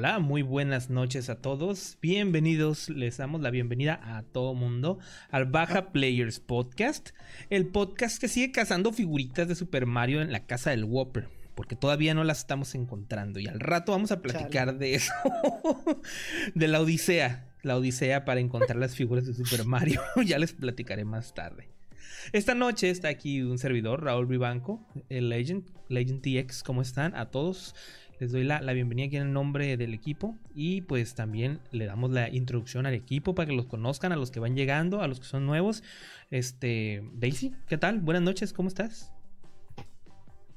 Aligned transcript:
Hola, 0.00 0.18
muy 0.18 0.40
buenas 0.40 0.88
noches 0.88 1.28
a 1.28 1.42
todos. 1.42 1.98
Bienvenidos, 2.00 2.88
les 2.88 3.18
damos 3.18 3.42
la 3.42 3.50
bienvenida 3.50 4.00
a 4.02 4.22
todo 4.22 4.54
mundo 4.54 4.98
al 5.28 5.44
Baja 5.44 5.92
Players 5.92 6.40
Podcast, 6.40 7.10
el 7.50 7.66
podcast 7.66 8.18
que 8.18 8.28
sigue 8.28 8.50
cazando 8.50 8.94
figuritas 8.94 9.46
de 9.46 9.54
Super 9.54 9.84
Mario 9.84 10.22
en 10.22 10.32
la 10.32 10.46
casa 10.46 10.70
del 10.70 10.84
Whopper, 10.84 11.28
porque 11.54 11.76
todavía 11.76 12.14
no 12.14 12.24
las 12.24 12.38
estamos 12.38 12.74
encontrando 12.74 13.40
y 13.40 13.46
al 13.46 13.60
rato 13.60 13.92
vamos 13.92 14.10
a 14.10 14.22
platicar 14.22 14.78
de 14.78 14.94
eso, 14.94 15.12
de 16.54 16.68
la 16.68 16.80
Odisea, 16.80 17.52
la 17.62 17.76
Odisea 17.76 18.24
para 18.24 18.40
encontrar 18.40 18.78
las 18.78 18.96
figuras 18.96 19.26
de 19.26 19.34
Super 19.34 19.66
Mario, 19.66 20.00
ya 20.24 20.38
les 20.38 20.54
platicaré 20.54 21.04
más 21.04 21.34
tarde. 21.34 21.68
Esta 22.32 22.54
noche 22.54 22.88
está 22.88 23.08
aquí 23.08 23.42
un 23.42 23.58
servidor, 23.58 24.02
Raúl 24.02 24.24
Vivanco, 24.24 24.80
el 25.10 25.28
Legend, 25.28 25.64
Legend 25.88 26.22
TX, 26.22 26.62
¿cómo 26.62 26.80
están? 26.80 27.14
A 27.14 27.30
todos 27.30 27.74
les 28.20 28.32
doy 28.32 28.44
la, 28.44 28.60
bienvenida 28.74 29.06
aquí 29.06 29.16
en 29.16 29.28
el 29.28 29.32
nombre 29.32 29.78
del 29.78 29.94
equipo 29.94 30.36
y 30.54 30.82
pues 30.82 31.14
también 31.14 31.58
le 31.70 31.86
damos 31.86 32.10
la 32.10 32.28
introducción 32.28 32.84
al 32.84 32.92
equipo 32.92 33.34
para 33.34 33.48
que 33.48 33.56
los 33.56 33.64
conozcan, 33.64 34.12
a 34.12 34.16
los 34.16 34.30
que 34.30 34.40
van 34.40 34.54
llegando, 34.54 35.00
a 35.00 35.08
los 35.08 35.20
que 35.20 35.26
son 35.26 35.46
nuevos. 35.46 35.82
Este, 36.30 37.02
Daisy, 37.14 37.54
¿qué 37.66 37.78
tal? 37.78 38.00
Buenas 38.00 38.22
noches, 38.22 38.52
¿cómo 38.52 38.68
estás? 38.68 39.10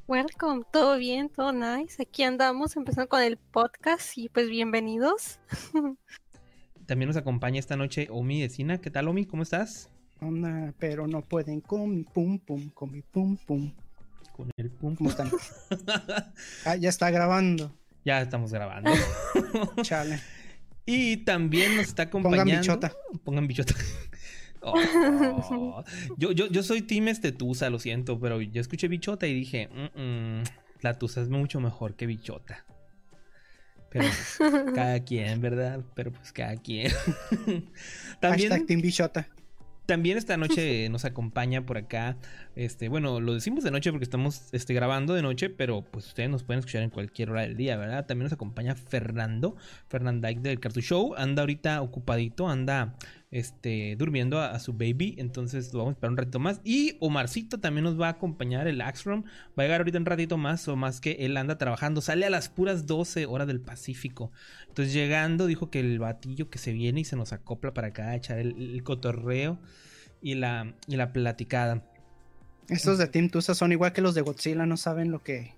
Welcome, 0.08 0.64
todo 0.74 0.98
bien, 0.98 1.30
todo 1.30 1.54
nice. 1.54 2.04
Aquí 2.04 2.24
andamos 2.24 2.76
empezando 2.76 3.08
con 3.08 3.22
el 3.22 3.38
podcast 3.38 4.18
y 4.18 4.28
pues 4.28 4.50
bienvenidos. 4.50 5.40
También 6.86 7.08
nos 7.08 7.16
acompaña 7.16 7.60
esta 7.60 7.78
noche 7.78 8.10
Omi 8.12 8.42
Decina. 8.42 8.82
¿Qué 8.82 8.92
tal, 8.92 9.08
Omi? 9.08 9.26
¿Cómo 9.26 9.42
estás? 9.42 9.90
Onda, 10.20 10.74
pero 10.80 11.08
no 11.08 11.22
pueden 11.22 11.62
con 11.62 11.96
mi 11.96 12.04
pum 12.04 12.40
pum, 12.40 12.70
con 12.72 12.92
mi 12.92 13.02
pum 13.02 13.38
pum 13.38 13.74
con 14.34 14.52
el 14.58 14.70
pum. 14.70 14.96
¿Cómo 14.96 15.10
están? 15.10 15.32
ah, 16.66 16.76
ya 16.76 16.90
está 16.90 17.10
grabando. 17.10 17.72
Ya 18.04 18.22
estamos 18.22 18.52
grabando. 18.52 18.92
Chale. 19.82 20.20
Y 20.86 21.18
también 21.18 21.78
nos 21.78 21.86
está 21.86 22.04
acompañando. 22.04 22.44
Pongan 22.44 22.62
bichota. 22.62 22.94
Pongan 23.24 23.48
bichota. 23.48 23.76
Oh. 24.66 25.84
yo, 26.16 26.32
yo, 26.32 26.48
yo 26.48 26.64
soy 26.64 26.84
Team 26.84 27.10
este 27.10 27.34
Tusa, 27.34 27.70
lo 27.70 27.80
siento, 27.80 28.18
pero 28.18 28.40
yo 28.40 28.62
escuché 28.62 28.88
bichota 28.88 29.28
y 29.28 29.34
dije, 29.34 29.68
la 30.80 30.98
Tusa 30.98 31.20
es 31.20 31.28
mucho 31.28 31.60
mejor 31.60 31.96
que 31.96 32.06
bichota. 32.06 32.64
Pero 33.90 34.08
cada 34.74 35.02
quien, 35.04 35.42
¿verdad? 35.42 35.82
Pero 35.96 36.14
pues 36.14 36.32
cada 36.32 36.56
quien. 36.56 36.94
También. 38.22 38.52
Hashtag 38.52 38.66
Team 38.66 38.80
Bichota. 38.80 39.28
También 39.86 40.18
esta 40.18 40.38
noche 40.38 40.88
nos 40.90 41.04
acompaña 41.04 41.66
por 41.66 41.78
acá, 41.78 42.16
este, 42.56 42.90
bueno, 42.90 43.20
lo 43.20 43.34
decimos 43.34 43.64
de 43.64 43.72
noche 43.72 43.92
porque 43.92 44.04
estamos 44.04 44.54
este, 44.54 44.74
grabando 44.74 45.14
de 45.14 45.22
noche, 45.22 45.50
pero 45.50 45.82
pues 45.82 46.08
ustedes 46.08 46.30
nos 46.30 46.44
pueden 46.44 46.60
escuchar 46.60 46.84
en 46.84 46.90
cualquier 46.90 47.32
hora 47.32 47.42
del 47.42 47.58
día, 47.58 47.78
¿verdad? 47.78 48.06
También 48.06 48.26
nos 48.26 48.34
acompaña 48.34 48.76
Fernando, 48.76 49.56
Fernandike 49.88 50.42
del 50.42 50.60
Cartoon 50.60 50.84
Show, 50.84 51.16
anda 51.18 51.42
ahorita 51.42 51.82
ocupadito, 51.82 52.48
anda 52.48 52.96
este, 53.34 53.96
durmiendo 53.98 54.40
a, 54.40 54.60
su 54.60 54.74
baby. 54.74 55.16
Entonces 55.18 55.74
lo 55.74 55.80
vamos 55.80 55.94
a 55.94 55.94
esperar 55.94 56.12
un 56.12 56.18
ratito 56.18 56.40
más. 56.40 56.62
Y 56.64 56.98
Omarcito 57.00 57.60
también 57.60 57.84
nos 57.84 58.00
va 58.00 58.08
a 58.08 58.12
acompañar, 58.12 58.68
el 58.68 58.80
Axrom. 58.80 59.24
Va 59.58 59.64
a 59.64 59.66
llegar 59.66 59.82
ahorita 59.82 59.98
un 59.98 60.06
ratito 60.06 60.38
más, 60.38 60.68
o 60.68 60.76
más 60.76 61.02
que 61.02 61.14
él 61.22 61.36
anda 61.36 61.58
trabajando. 61.58 62.02
Sale 62.02 62.28
a 62.28 62.30
las 62.30 62.50
puras 62.50 62.86
12 62.86 63.26
horas 63.26 63.48
del 63.48 63.60
Pacífico. 63.60 64.32
Entonces 64.68 64.94
llegando, 64.94 65.48
dijo 65.48 65.72
que 65.72 65.80
el 65.80 65.98
batillo 65.98 66.52
que 66.52 66.60
se 66.60 66.74
viene 66.74 67.02
y 67.02 67.06
se 67.06 67.16
nos 67.16 67.34
acopla 67.34 67.74
para 67.74 67.88
acá, 67.88 68.16
echar 68.16 68.38
el, 68.38 68.84
cotorreo 68.84 69.58
y 70.22 70.36
la 70.36 71.12
platicada. 71.12 71.84
Estos 72.70 72.98
de 72.98 73.08
Team 73.08 73.30
Tusa 73.30 73.56
son 73.56 73.72
igual 73.72 73.94
que 73.94 74.02
los 74.02 74.16
de 74.16 74.22
Godzilla, 74.22 74.66
no 74.66 74.78
saben 74.78 75.12
lo 75.12 75.22
que. 75.22 75.54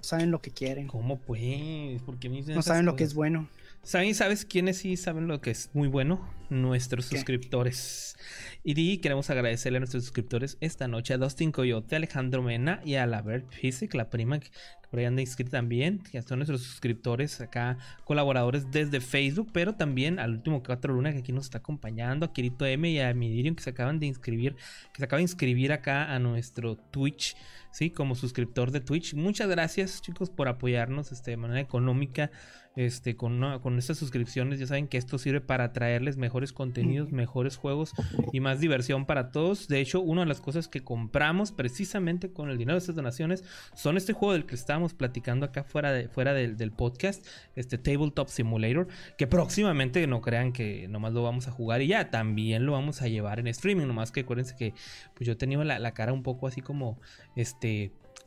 saben 0.00 0.30
lo 0.30 0.40
que 0.40 0.50
quieren. 0.50 0.86
¿Cómo 0.86 1.18
pues? 1.18 2.00
Porque 2.06 2.28
no 2.28 2.62
saben 2.62 2.86
lo 2.86 2.96
que 2.96 3.04
es 3.04 3.14
bueno. 3.14 3.48
¿Saben, 3.82 4.14
¿Sabes 4.14 4.46
quiénes 4.46 4.78
sí 4.78 4.96
saben 4.96 5.28
lo 5.28 5.42
que 5.42 5.50
es 5.50 5.68
muy 5.74 5.88
bueno? 5.88 6.26
Nuestros 6.48 7.04
suscriptores. 7.04 8.16
Y 8.62 8.98
queremos 8.98 9.28
agradecerle 9.28 9.76
a 9.76 9.80
nuestros 9.80 10.04
suscriptores 10.04 10.56
esta 10.60 10.88
noche 10.88 11.12
a 11.12 11.18
Dustin 11.18 11.52
Coyote, 11.52 11.96
Alejandro 11.96 12.42
Mena 12.42 12.80
y 12.82 12.94
a 12.94 13.06
la 13.06 13.20
Bert 13.20 13.46
Physic, 13.50 13.92
la 13.94 14.08
prima 14.08 14.40
que 14.40 14.50
por 14.94 15.00
ahí 15.00 15.06
anda 15.06 15.22
inscrita 15.22 15.50
también, 15.50 15.98
que 15.98 16.22
son 16.22 16.38
nuestros 16.38 16.62
suscriptores 16.62 17.40
acá, 17.40 17.78
colaboradores 18.04 18.70
desde 18.70 19.00
Facebook, 19.00 19.50
pero 19.52 19.74
también 19.74 20.20
al 20.20 20.30
último 20.30 20.62
4 20.62 20.94
Luna 20.94 21.10
que 21.10 21.18
aquí 21.18 21.32
nos 21.32 21.46
está 21.46 21.58
acompañando, 21.58 22.26
a 22.26 22.32
Kirito 22.32 22.64
M 22.64 22.88
y 22.88 23.00
a 23.00 23.12
Midirium 23.12 23.56
que 23.56 23.64
se 23.64 23.70
acaban 23.70 23.98
de 23.98 24.06
inscribir, 24.06 24.54
que 24.92 24.98
se 24.98 25.04
acaba 25.06 25.18
de 25.18 25.24
inscribir 25.24 25.72
acá 25.72 26.14
a 26.14 26.20
nuestro 26.20 26.76
Twitch, 26.76 27.34
¿sí? 27.74 27.90
Como 27.90 28.14
suscriptor 28.14 28.70
de 28.70 28.80
Twitch. 28.80 29.14
Muchas 29.14 29.48
gracias 29.48 30.00
chicos 30.00 30.30
por 30.30 30.46
apoyarnos 30.46 31.10
este, 31.10 31.32
de 31.32 31.36
manera 31.36 31.60
económica 31.60 32.30
este, 32.76 33.16
con, 33.16 33.60
con 33.60 33.78
estas 33.78 33.98
suscripciones. 33.98 34.58
Ya 34.58 34.66
saben 34.66 34.88
que 34.88 34.98
esto 34.98 35.18
sirve 35.18 35.40
para 35.40 35.72
traerles 35.72 36.16
mejores 36.16 36.52
contenidos, 36.52 37.12
mejores 37.12 37.56
juegos 37.56 37.92
y 38.32 38.40
más 38.40 38.60
diversión 38.60 39.06
para 39.06 39.30
todos. 39.30 39.68
De 39.68 39.80
hecho, 39.80 40.00
una 40.00 40.22
de 40.22 40.28
las 40.28 40.40
cosas 40.40 40.68
que 40.68 40.82
compramos 40.82 41.52
precisamente 41.52 42.32
con 42.32 42.50
el 42.50 42.58
dinero 42.58 42.74
de 42.74 42.80
estas 42.80 42.94
donaciones 42.94 43.44
son 43.74 43.96
este 43.96 44.12
juego 44.12 44.32
del 44.32 44.46
que 44.46 44.54
estamos 44.54 44.94
platicando 44.94 45.46
acá 45.46 45.64
fuera, 45.64 45.92
de, 45.92 46.08
fuera 46.08 46.32
del, 46.32 46.56
del 46.56 46.72
podcast, 46.72 47.26
este 47.54 47.78
Tabletop 47.78 48.28
Simulator, 48.28 48.88
que 49.18 49.26
próximamente 49.26 50.06
no 50.06 50.20
crean 50.20 50.52
que 50.52 50.88
nomás 50.88 51.12
lo 51.12 51.22
vamos 51.22 51.48
a 51.48 51.50
jugar 51.50 51.82
y 51.82 51.88
ya, 51.88 52.10
también 52.10 52.66
lo 52.66 52.72
vamos 52.72 53.02
a 53.02 53.08
llevar 53.08 53.40
en 53.40 53.46
streaming. 53.48 53.86
Nomás 53.86 54.10
que 54.12 54.20
acuérdense 54.20 54.56
que 54.56 54.74
pues 55.14 55.26
yo 55.26 55.32
he 55.34 55.36
tenido 55.36 55.62
la, 55.64 55.78
la 55.78 55.92
cara 55.92 56.12
un 56.12 56.22
poco 56.22 56.46
así 56.46 56.60
como 56.60 56.98
este 57.36 57.63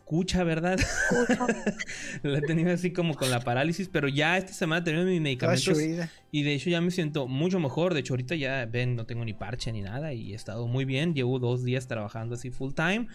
escucha, 0.08 0.44
¿verdad? 0.44 0.80
la 2.24 2.38
he 2.38 2.42
tenido 2.42 2.72
así 2.72 2.92
como 2.92 3.16
con 3.16 3.30
la 3.30 3.42
parálisis, 3.42 3.90
pero 3.90 4.08
ya 4.08 4.38
esta 4.38 4.53
semana 4.53 4.81
he 4.81 4.84
tenido 4.86 5.06
mis 5.06 5.20
medicamentos 5.20 5.78
y 6.31 6.44
de 6.44 6.53
hecho 6.53 6.70
ya 6.70 6.80
me 6.80 6.92
siento 6.92 7.28
mucho 7.28 7.59
mejor. 7.59 7.94
De 7.94 8.00
hecho, 8.00 8.14
ahorita 8.14 8.36
ya 8.36 8.66
ven, 8.66 8.96
no 8.96 9.06
tengo 9.06 9.25
ni 9.25 9.34
parche 9.34 9.72
ni 9.72 9.81
nada 9.81 10.14
y 10.14 10.31
he 10.31 10.36
estado 10.36 10.66
muy 10.68 10.86
bien. 10.86 11.14
Llevo 11.14 11.40
dos 11.40 11.64
días 11.64 11.88
trabajando 11.88 12.36
así 12.36 12.52
full 12.52 12.74
time 12.74 13.08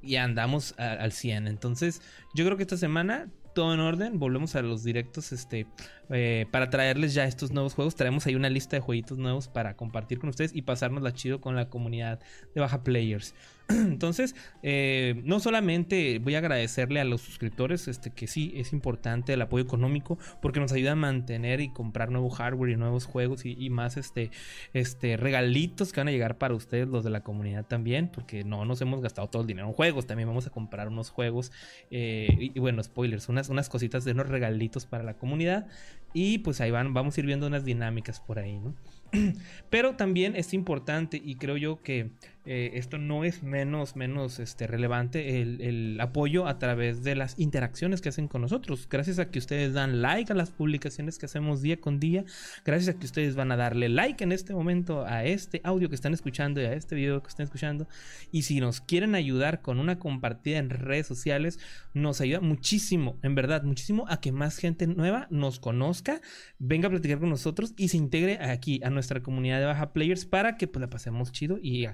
y 0.00 0.16
andamos 0.16 0.74
al 0.78 1.12
100. 1.12 1.48
Entonces, 1.48 2.00
yo 2.34 2.44
creo 2.46 2.56
que 2.56 2.62
esta 2.62 2.76
semana 2.76 3.28
todo 3.58 3.74
en 3.74 3.80
orden. 3.80 4.20
Volvemos 4.20 4.54
a 4.54 4.62
los 4.62 4.84
directos 4.84 5.32
este, 5.32 5.66
eh, 6.10 6.46
para 6.52 6.70
traerles 6.70 7.12
ya 7.12 7.24
estos 7.24 7.50
nuevos 7.50 7.74
juegos. 7.74 7.96
Traemos 7.96 8.24
ahí 8.26 8.36
una 8.36 8.48
lista 8.48 8.76
de 8.76 8.80
jueguitos 8.80 9.18
nuevos 9.18 9.48
para 9.48 9.74
compartir 9.74 10.20
con 10.20 10.30
ustedes 10.30 10.54
y 10.54 10.62
pasarnos 10.62 11.02
la 11.02 11.12
chido 11.12 11.40
con 11.40 11.56
la 11.56 11.68
comunidad 11.68 12.20
de 12.54 12.60
Baja 12.60 12.84
Players. 12.84 13.34
Entonces, 13.70 14.34
eh, 14.62 15.20
no 15.24 15.40
solamente 15.40 16.18
voy 16.20 16.34
a 16.36 16.38
agradecerle 16.38 17.00
a 17.00 17.04
los 17.04 17.20
suscriptores, 17.20 17.86
este, 17.86 18.10
que 18.10 18.26
sí 18.26 18.52
es 18.56 18.72
importante 18.72 19.34
el 19.34 19.42
apoyo 19.42 19.62
económico, 19.62 20.18
porque 20.40 20.58
nos 20.58 20.72
ayuda 20.72 20.92
a 20.92 20.94
mantener 20.94 21.60
y 21.60 21.68
comprar 21.68 22.10
nuevo 22.10 22.30
hardware 22.30 22.70
y 22.70 22.76
nuevos 22.76 23.04
juegos 23.04 23.44
y, 23.44 23.68
más 23.68 23.98
este, 23.98 24.30
este, 24.72 25.18
regalitos 25.18 25.92
que 25.92 26.00
van 26.00 26.08
a 26.08 26.12
llegar 26.12 26.38
para 26.38 26.54
ustedes, 26.54 26.88
los 26.88 27.04
de 27.04 27.10
la 27.10 27.22
comunidad 27.22 27.66
también, 27.66 28.08
porque 28.08 28.42
no 28.42 28.64
nos 28.64 28.80
hemos 28.80 29.02
gastado 29.02 29.28
todo 29.28 29.42
el 29.42 29.48
dinero 29.48 29.68
en 29.68 29.74
juegos, 29.74 30.06
también 30.06 30.28
vamos 30.28 30.46
a 30.46 30.50
comprar 30.50 30.88
unos 30.88 31.10
juegos 31.10 31.52
eh, 31.90 32.50
y, 32.54 32.58
bueno, 32.58 32.82
spoilers, 32.82 33.28
unas, 33.28 33.50
unas 33.50 33.68
cositas 33.68 34.02
de 34.06 34.12
unos 34.12 34.28
regalitos 34.28 34.86
para 34.86 35.04
la 35.04 35.14
comunidad 35.14 35.66
y 36.14 36.38
pues 36.38 36.62
ahí 36.62 36.70
van, 36.70 36.94
vamos 36.94 37.16
a 37.16 37.20
ir 37.20 37.26
viendo 37.26 37.46
unas 37.46 37.66
dinámicas 37.66 38.20
por 38.20 38.38
ahí, 38.38 38.58
¿no? 38.58 38.74
Pero 39.70 39.96
también 39.96 40.36
es 40.36 40.54
importante 40.54 41.20
y 41.22 41.36
creo 41.36 41.56
yo 41.56 41.82
que 41.82 42.10
eh, 42.50 42.78
esto 42.78 42.96
no 42.96 43.24
es 43.24 43.42
menos, 43.42 43.94
menos 43.94 44.38
este, 44.38 44.66
relevante 44.66 45.42
el, 45.42 45.98
apoyo 46.00 46.46
a 46.46 46.58
través 46.58 47.02
de 47.02 47.14
las 47.14 47.38
interacciones 47.38 48.00
que 48.00 48.08
hacen 48.08 48.26
con 48.26 48.40
nosotros. 48.40 48.88
Gracias 48.88 49.18
a 49.18 49.30
que 49.30 49.38
ustedes 49.38 49.74
dan 49.74 50.00
like 50.00 50.32
a 50.32 50.34
las 50.34 50.50
publicaciones 50.50 51.18
que 51.18 51.26
hacemos 51.26 51.60
día 51.60 51.78
con 51.78 52.00
día. 52.00 52.24
Gracias 52.64 52.96
a 52.96 52.98
que 52.98 53.04
ustedes 53.04 53.36
van 53.36 53.52
a 53.52 53.56
darle 53.58 53.90
like 53.90 54.24
en 54.24 54.32
este 54.32 54.54
momento 54.54 55.04
a 55.04 55.26
este 55.26 55.60
audio 55.62 55.90
que 55.90 55.94
están 55.94 56.14
escuchando 56.14 56.62
y 56.62 56.64
a 56.64 56.72
este 56.72 56.94
video 56.94 57.22
que 57.22 57.28
están 57.28 57.44
escuchando. 57.44 57.86
Y 58.32 58.42
si 58.42 58.60
nos 58.60 58.80
quieren 58.80 59.14
ayudar 59.14 59.60
con 59.60 59.78
una 59.78 59.98
compartida 59.98 60.56
en 60.56 60.70
redes 60.70 61.06
sociales, 61.06 61.58
nos 61.92 62.22
ayuda 62.22 62.40
muchísimo, 62.40 63.18
en 63.22 63.34
verdad, 63.34 63.62
muchísimo 63.62 64.06
a 64.08 64.22
que 64.22 64.32
más 64.32 64.56
gente 64.56 64.86
nueva 64.86 65.26
nos 65.30 65.60
conozca, 65.60 66.22
venga 66.58 66.86
a 66.86 66.90
platicar 66.90 67.18
con 67.18 67.28
nosotros 67.28 67.74
y 67.76 67.88
se 67.88 67.98
integre 67.98 68.38
aquí 68.40 68.80
a 68.82 68.88
nuestra 68.88 69.20
comunidad 69.20 69.60
de 69.60 69.66
Baja 69.66 69.92
Players 69.92 70.24
para 70.24 70.56
que 70.56 70.66
pues 70.66 70.80
la 70.80 70.88
pasemos 70.88 71.30
chido 71.30 71.58
y 71.60 71.86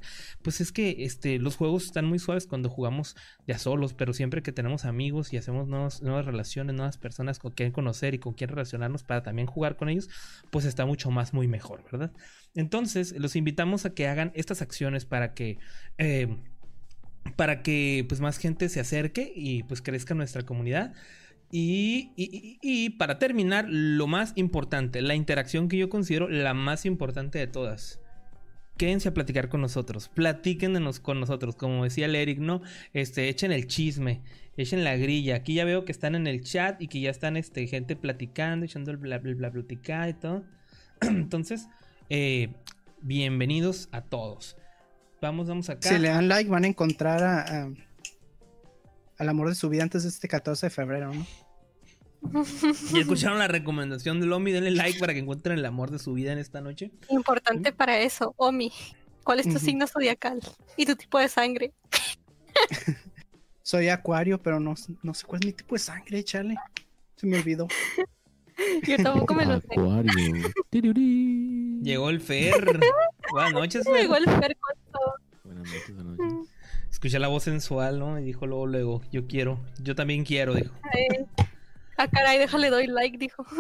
pues 0.45 0.61
es 0.61 0.71
que 0.71 1.05
este, 1.05 1.39
los 1.39 1.57
juegos 1.57 1.87
están 1.87 2.05
muy 2.05 2.19
suaves 2.19 2.47
cuando 2.47 2.69
jugamos 2.69 3.17
de 3.47 3.55
a 3.55 3.59
solos, 3.59 3.95
pero 3.95 4.13
siempre 4.13 4.43
que 4.43 4.53
tenemos 4.53 4.85
amigos 4.85 5.33
y 5.33 5.39
hacemos 5.39 5.67
nuevas 5.67 6.27
relaciones, 6.27 6.77
nuevas 6.77 6.99
personas 6.99 7.39
con 7.39 7.53
quien 7.53 7.73
conocer 7.73 8.15
y 8.15 8.19
con 8.19 8.35
quien 8.35 8.51
relacionarnos 8.51 9.03
para 9.03 9.23
también 9.23 9.47
jugar 9.47 9.77
con 9.77 9.89
ellos, 9.89 10.11
pues 10.51 10.67
está 10.67 10.85
mucho 10.85 11.11
más, 11.11 11.33
muy 11.33 11.49
mejor, 11.49 11.83
¿verdad? 11.91 12.13
Entonces, 12.55 13.19
los 13.19 13.37
invitamos 13.37 13.87
a 13.87 13.95
que 13.95 14.07
hagan 14.07 14.31
estas 14.35 14.63
acciones 14.63 15.07
para 15.07 15.35
que... 15.35 15.59
Eh, 15.99 16.29
para 17.37 17.63
que 17.63 18.05
pues 18.07 18.21
más 18.21 18.37
gente 18.37 18.69
se 18.69 18.81
acerque 18.81 19.33
y 19.35 19.63
pues 19.63 19.81
crezca 19.81 20.15
nuestra 20.15 20.43
comunidad. 20.43 20.93
Y, 21.51 22.91
para 22.99 23.19
terminar, 23.19 23.67
lo 23.69 24.07
más 24.07 24.33
importante, 24.37 25.01
la 25.01 25.15
interacción 25.15 25.69
que 25.69 25.79
yo 25.79 25.89
considero 25.89 26.29
la 26.29 26.53
más 26.53 26.85
importante 26.85 27.39
de 27.39 27.47
todas. 27.47 28.01
Quédense 28.77 29.09
a 29.09 29.15
platicar 29.15 29.49
con 29.49 29.61
nosotros, 29.61 30.09
platíquenos 30.09 30.99
con 30.99 31.21
nosotros, 31.21 31.55
como 31.55 31.85
decía 31.85 32.07
el 32.07 32.17
Eric, 32.17 32.41
¿no? 32.41 32.61
Este, 32.93 33.29
echen 33.29 33.53
el 33.53 33.69
chisme, 33.69 34.23
echen 34.57 34.83
la 34.83 34.97
grilla. 34.97 35.37
Aquí 35.37 35.55
ya 35.55 35.65
veo 35.65 35.85
que 35.85 35.93
están 35.93 36.17
en 36.17 36.27
el 36.27 36.43
chat 36.43 36.83
y 36.83 36.89
que 36.89 37.01
ya 37.01 37.11
están 37.11 37.37
este, 37.37 37.67
gente 37.69 37.95
platicando, 37.95 38.67
echando 38.67 38.91
el 38.91 38.97
bla 38.97 39.19
bla 39.19 39.35
bla, 39.35 40.09
y 40.09 40.15
todo. 40.15 40.45
Entonces, 41.03 41.69
eh, 42.11 42.53
bienvenidos 43.01 43.89
a 43.93 44.01
todos. 44.01 44.57
Vamos, 45.23 45.47
vamos 45.47 45.71
acá. 45.71 45.89
Si 45.89 45.99
le 45.99 46.09
dan 46.09 46.29
like, 46.29 46.51
van 46.51 46.65
a 46.65 46.67
encontrar 46.67 47.23
a, 47.23 47.71
al 49.19 49.29
amor 49.29 49.49
de 49.49 49.55
su 49.55 49.69
vida 49.69 49.85
antes 49.85 50.03
de 50.03 50.09
este 50.09 50.27
14 50.27 50.67
de 50.67 50.71
febrero, 50.71 51.15
¿no? 51.15 51.25
Y 52.93 53.01
escucharon 53.01 53.39
la 53.39 53.49
recomendación 53.49 54.21
del 54.21 54.33
Omi, 54.33 54.53
denle 54.53 54.71
like 54.71 54.99
para 54.99 55.13
que 55.13 55.21
encuentren 55.21 55.59
el 55.59 55.65
amor 55.65 55.91
de 55.91 55.99
su 55.99 56.15
vida 56.15 56.33
en 56.33 56.39
esta 56.39 56.61
noche. 56.61 56.91
Importante 57.11 57.73
para 57.73 57.99
eso, 57.99 58.35
Omi. 58.37 58.73
¿Cuál 59.25 59.41
es 59.41 59.49
tu 59.49 59.59
signo 59.59 59.87
zodiacal? 59.87 60.41
¿Y 60.77 60.85
tu 60.87 60.97
tipo 60.97 61.19
de 61.19 61.29
sangre? 61.29 61.73
Soy 63.63 63.89
acuario, 63.89 64.41
pero 64.43 64.61
no, 64.61 64.75
no 65.03 65.15
sé 65.15 65.27
cuál 65.27 65.41
es 65.43 65.47
mi 65.47 65.53
tipo 65.53 65.75
de 65.75 65.79
sangre, 65.79 66.23
chale. 66.23 66.57
Se 67.17 67.27
me 67.27 67.39
olvidó. 67.39 67.67
Yo 68.87 68.97
tampoco 68.99 69.35
me 69.35 69.47
lo 69.47 69.61
sé. 69.61 69.69
Acuario. 69.71 70.13
Llegó 71.83 72.11
el 72.11 72.21
Fer. 72.21 72.81
Buenas 73.33 73.53
noches, 73.53 73.85
Fer. 73.85 74.03
Llegó 74.03 74.17
el 74.17 74.25
Fer 74.25 74.57
con 74.59 74.75
todo. 74.93 75.15
Buenas 75.45 75.73
noches, 75.73 75.95
buenas 75.95 76.19
noches. 76.19 76.51
Escuché 76.91 77.19
la 77.19 77.29
voz 77.29 77.43
sensual, 77.45 77.99
¿no? 77.99 78.19
Y 78.19 78.25
dijo 78.25 78.47
luego, 78.47 78.67
luego, 78.67 79.03
yo 79.11 79.27
quiero. 79.27 79.65
Yo 79.83 79.95
también 79.95 80.25
quiero, 80.25 80.55
dijo. 80.55 80.75
Ah, 81.99 82.09
caray, 82.09 82.39
déjale 82.39 82.71
doy 82.71 82.87
like, 82.89 83.19
dijo. 83.19 83.47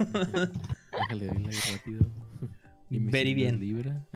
déjale 0.00 1.26
doy 1.26 1.42
like 1.44 1.72
rápido. 1.72 2.06
Very 2.90 3.34
bien. 3.34 3.60
Libra. 3.60 4.06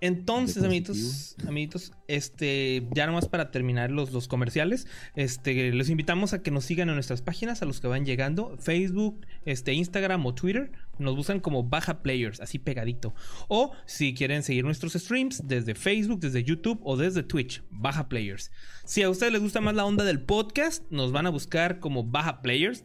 Entonces, 0.00 0.62
amiguitos, 0.62 1.36
amiguitos, 1.46 1.92
este, 2.06 2.86
ya 2.92 3.06
nomás 3.06 3.28
para 3.28 3.50
terminar 3.50 3.90
los, 3.90 4.12
los 4.12 4.28
comerciales, 4.28 4.86
este, 5.16 5.72
les 5.72 5.90
invitamos 5.90 6.32
a 6.32 6.42
que 6.42 6.52
nos 6.52 6.64
sigan 6.64 6.88
en 6.88 6.94
nuestras 6.94 7.20
páginas, 7.20 7.62
a 7.62 7.64
los 7.64 7.80
que 7.80 7.88
van 7.88 8.06
llegando, 8.06 8.56
Facebook, 8.58 9.26
este, 9.44 9.72
Instagram 9.72 10.24
o 10.24 10.34
Twitter, 10.34 10.70
nos 10.98 11.16
buscan 11.16 11.40
como 11.40 11.64
Baja 11.64 12.02
Players, 12.02 12.40
así 12.40 12.58
pegadito. 12.58 13.14
O 13.48 13.72
si 13.86 14.14
quieren 14.14 14.42
seguir 14.42 14.64
nuestros 14.64 14.94
streams 14.94 15.46
desde 15.46 15.74
Facebook, 15.74 16.20
desde 16.20 16.44
YouTube 16.44 16.80
o 16.82 16.96
desde 16.96 17.22
Twitch, 17.22 17.62
Baja 17.70 18.08
Players. 18.08 18.50
Si 18.84 19.02
a 19.02 19.10
ustedes 19.10 19.32
les 19.32 19.42
gusta 19.42 19.60
más 19.60 19.74
la 19.74 19.84
onda 19.84 20.04
del 20.04 20.20
podcast, 20.20 20.84
nos 20.90 21.12
van 21.12 21.26
a 21.26 21.30
buscar 21.30 21.80
como 21.80 22.04
Baja 22.04 22.42
Players, 22.42 22.82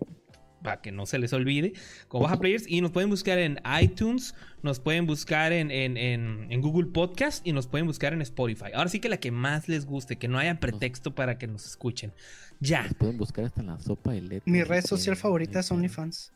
para 0.63 0.81
que 0.81 0.92
no 0.92 1.06
se 1.06 1.19
les 1.19 1.33
olvide, 1.33 1.74
como 2.07 2.24
Baja 2.24 2.39
Players. 2.39 2.65
Y 2.68 2.81
nos 2.81 2.92
pueden 2.92 3.10
buscar 3.10 3.38
en 3.38 3.60
iTunes, 3.81 4.33
nos 4.63 4.80
pueden 4.80 5.06
buscar 5.06 5.51
en, 5.51 6.62
Google 6.62 6.88
Podcast 6.88 7.45
y 7.45 7.51
nos 7.51 7.68
pueden 7.68 7.86
buscar 7.86 8.13
en 8.13 8.21
Spotify. 8.21 8.71
Ahora 8.74 8.89
sí 8.89 9.00
que 9.00 9.09
la 9.09 9.18
que 9.18 9.31
más 9.31 9.68
les 9.68 9.86
guste, 9.86 10.18
que 10.18 10.27
no 10.27 10.39
haya 10.39 10.59
pretexto 10.59 11.13
para 11.13 11.38
que 11.38 11.48
nos 11.48 11.66
escuchen. 11.66 12.13
Ya. 12.59 12.83
Nos 12.83 12.94
pueden 12.95 13.18
buscar 13.18 13.45
hasta 13.45 13.62
en 13.62 13.68
la 13.68 13.80
sopa 13.80 14.13
de 14.13 14.21
letra. 14.21 14.51
Mi 14.51 14.63
red 14.63 14.86
social 14.86 15.18
favorita 15.18 15.59
es 15.59 15.69
OnlyFans. 15.69 16.31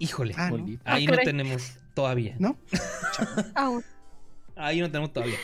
Híjole, 0.00 0.34
ah, 0.38 0.50
ahí 0.84 1.06
no 1.06 1.16
tenemos 1.18 1.74
todavía. 1.92 2.34
¿No? 2.38 2.58
ahí 4.56 4.80
no 4.80 4.90
tenemos 4.90 5.12
todavía. 5.12 5.36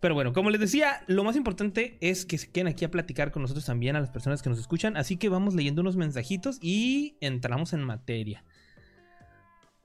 Pero 0.00 0.14
bueno, 0.14 0.32
como 0.32 0.50
les 0.50 0.60
decía, 0.60 1.04
lo 1.06 1.22
más 1.22 1.36
importante 1.36 1.98
es 2.00 2.26
que 2.26 2.36
se 2.36 2.50
queden 2.50 2.66
aquí 2.66 2.84
a 2.84 2.90
platicar 2.90 3.30
con 3.30 3.42
nosotros 3.42 3.64
también 3.64 3.94
a 3.94 4.00
las 4.00 4.10
personas 4.10 4.42
que 4.42 4.50
nos 4.50 4.58
escuchan. 4.58 4.96
Así 4.96 5.16
que 5.16 5.28
vamos 5.28 5.54
leyendo 5.54 5.82
unos 5.82 5.94
mensajitos 5.94 6.58
y 6.60 7.16
entramos 7.20 7.72
en 7.72 7.84
materia. 7.84 8.42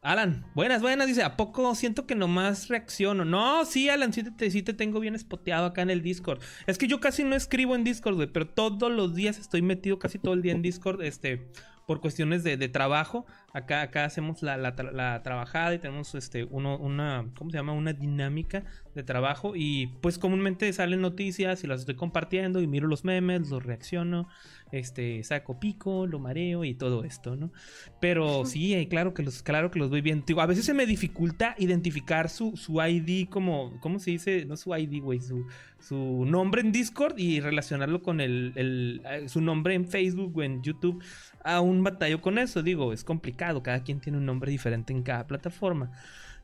Alan, 0.01 0.45
buenas, 0.55 0.81
buenas, 0.81 1.05
dice, 1.05 1.21
¿a 1.21 1.37
poco 1.37 1.75
siento 1.75 2.07
que 2.07 2.15
nomás 2.15 2.69
reacciono? 2.69 3.23
No, 3.23 3.65
sí, 3.65 3.89
Alan, 3.89 4.13
sí 4.13 4.23
te, 4.23 4.49
sí 4.49 4.63
te 4.63 4.73
tengo 4.73 4.99
bien 4.99 5.13
espoteado 5.13 5.67
acá 5.67 5.83
en 5.83 5.91
el 5.91 6.01
Discord. 6.01 6.41
Es 6.65 6.79
que 6.79 6.87
yo 6.87 6.99
casi 6.99 7.23
no 7.23 7.35
escribo 7.35 7.75
en 7.75 7.83
Discord, 7.83 8.15
güey, 8.15 8.27
pero 8.27 8.47
todos 8.47 8.91
los 8.91 9.13
días 9.13 9.37
estoy 9.37 9.61
metido 9.61 9.99
casi 9.99 10.17
todo 10.17 10.33
el 10.33 10.41
día 10.41 10.53
en 10.53 10.63
Discord, 10.63 11.03
este, 11.03 11.51
por 11.87 12.01
cuestiones 12.01 12.43
de, 12.43 12.57
trabajo. 12.67 13.25
Acá, 13.57 13.81
acá 13.81 14.05
hacemos 14.05 14.43
la, 14.43 14.55
la, 14.55 15.23
trabajada 15.23 15.73
y 15.73 15.79
tenemos 15.79 16.13
este, 16.13 16.43
uno, 16.43 16.77
una, 16.77 17.25
¿cómo 17.35 17.49
se 17.49 17.57
llama? 17.57 17.73
Una 17.73 17.91
dinámica 17.91 18.63
de 18.93 19.01
trabajo. 19.01 19.53
Y 19.55 19.87
pues 20.01 20.19
comúnmente 20.19 20.71
salen 20.73 21.01
noticias 21.01 21.63
y 21.63 21.67
las 21.67 21.79
estoy 21.79 21.95
compartiendo 21.95 22.61
y 22.61 22.67
miro 22.67 22.87
los 22.87 23.03
memes, 23.03 23.49
los 23.49 23.63
reacciono, 23.63 24.27
este, 24.71 25.23
saco 25.23 25.59
pico, 25.59 26.05
lo 26.05 26.19
mareo 26.19 26.65
y 26.65 26.75
todo 26.75 27.03
esto, 27.03 27.35
¿no? 27.35 27.51
Pero 27.99 28.45
sí, 28.45 28.75
eh, 28.75 28.87
claro 28.87 29.15
que 29.15 29.23
los, 29.23 29.41
claro 29.41 29.71
que 29.71 29.79
los 29.79 29.89
voy 29.89 30.01
bien. 30.01 30.23
a 30.37 30.45
veces 30.45 30.65
se 30.65 30.75
me 30.75 30.85
dificulta 30.85 31.55
identificar 31.57 32.29
su, 32.29 32.55
su 32.57 32.79
ID 32.79 33.27
como, 33.27 33.79
¿cómo 33.79 33.97
se 33.97 34.11
dice? 34.11 34.45
No 34.45 34.55
su 34.55 34.75
ID, 34.75 35.01
güey, 35.01 35.19
su, 35.19 35.47
su 35.79 36.25
nombre 36.25 36.61
en 36.61 36.71
Discord 36.71 37.17
y 37.17 37.39
relacionarlo 37.39 38.03
con 38.03 38.21
el, 38.21 38.51
el, 38.55 39.01
eh, 39.09 39.29
su 39.29 39.41
nombre 39.41 39.73
en 39.73 39.87
Facebook 39.87 40.37
o 40.37 40.43
en 40.43 40.61
YouTube 40.61 41.03
a 41.43 41.61
un 41.61 41.83
batallo 41.83 42.21
con 42.21 42.37
eso. 42.37 42.61
Digo, 42.61 42.91
es 42.91 43.03
complicado. 43.03 43.46
Cada 43.63 43.83
quien 43.83 43.99
tiene 43.99 44.17
un 44.17 44.25
nombre 44.25 44.51
diferente 44.51 44.93
en 44.93 45.03
cada 45.03 45.27
plataforma. 45.27 45.91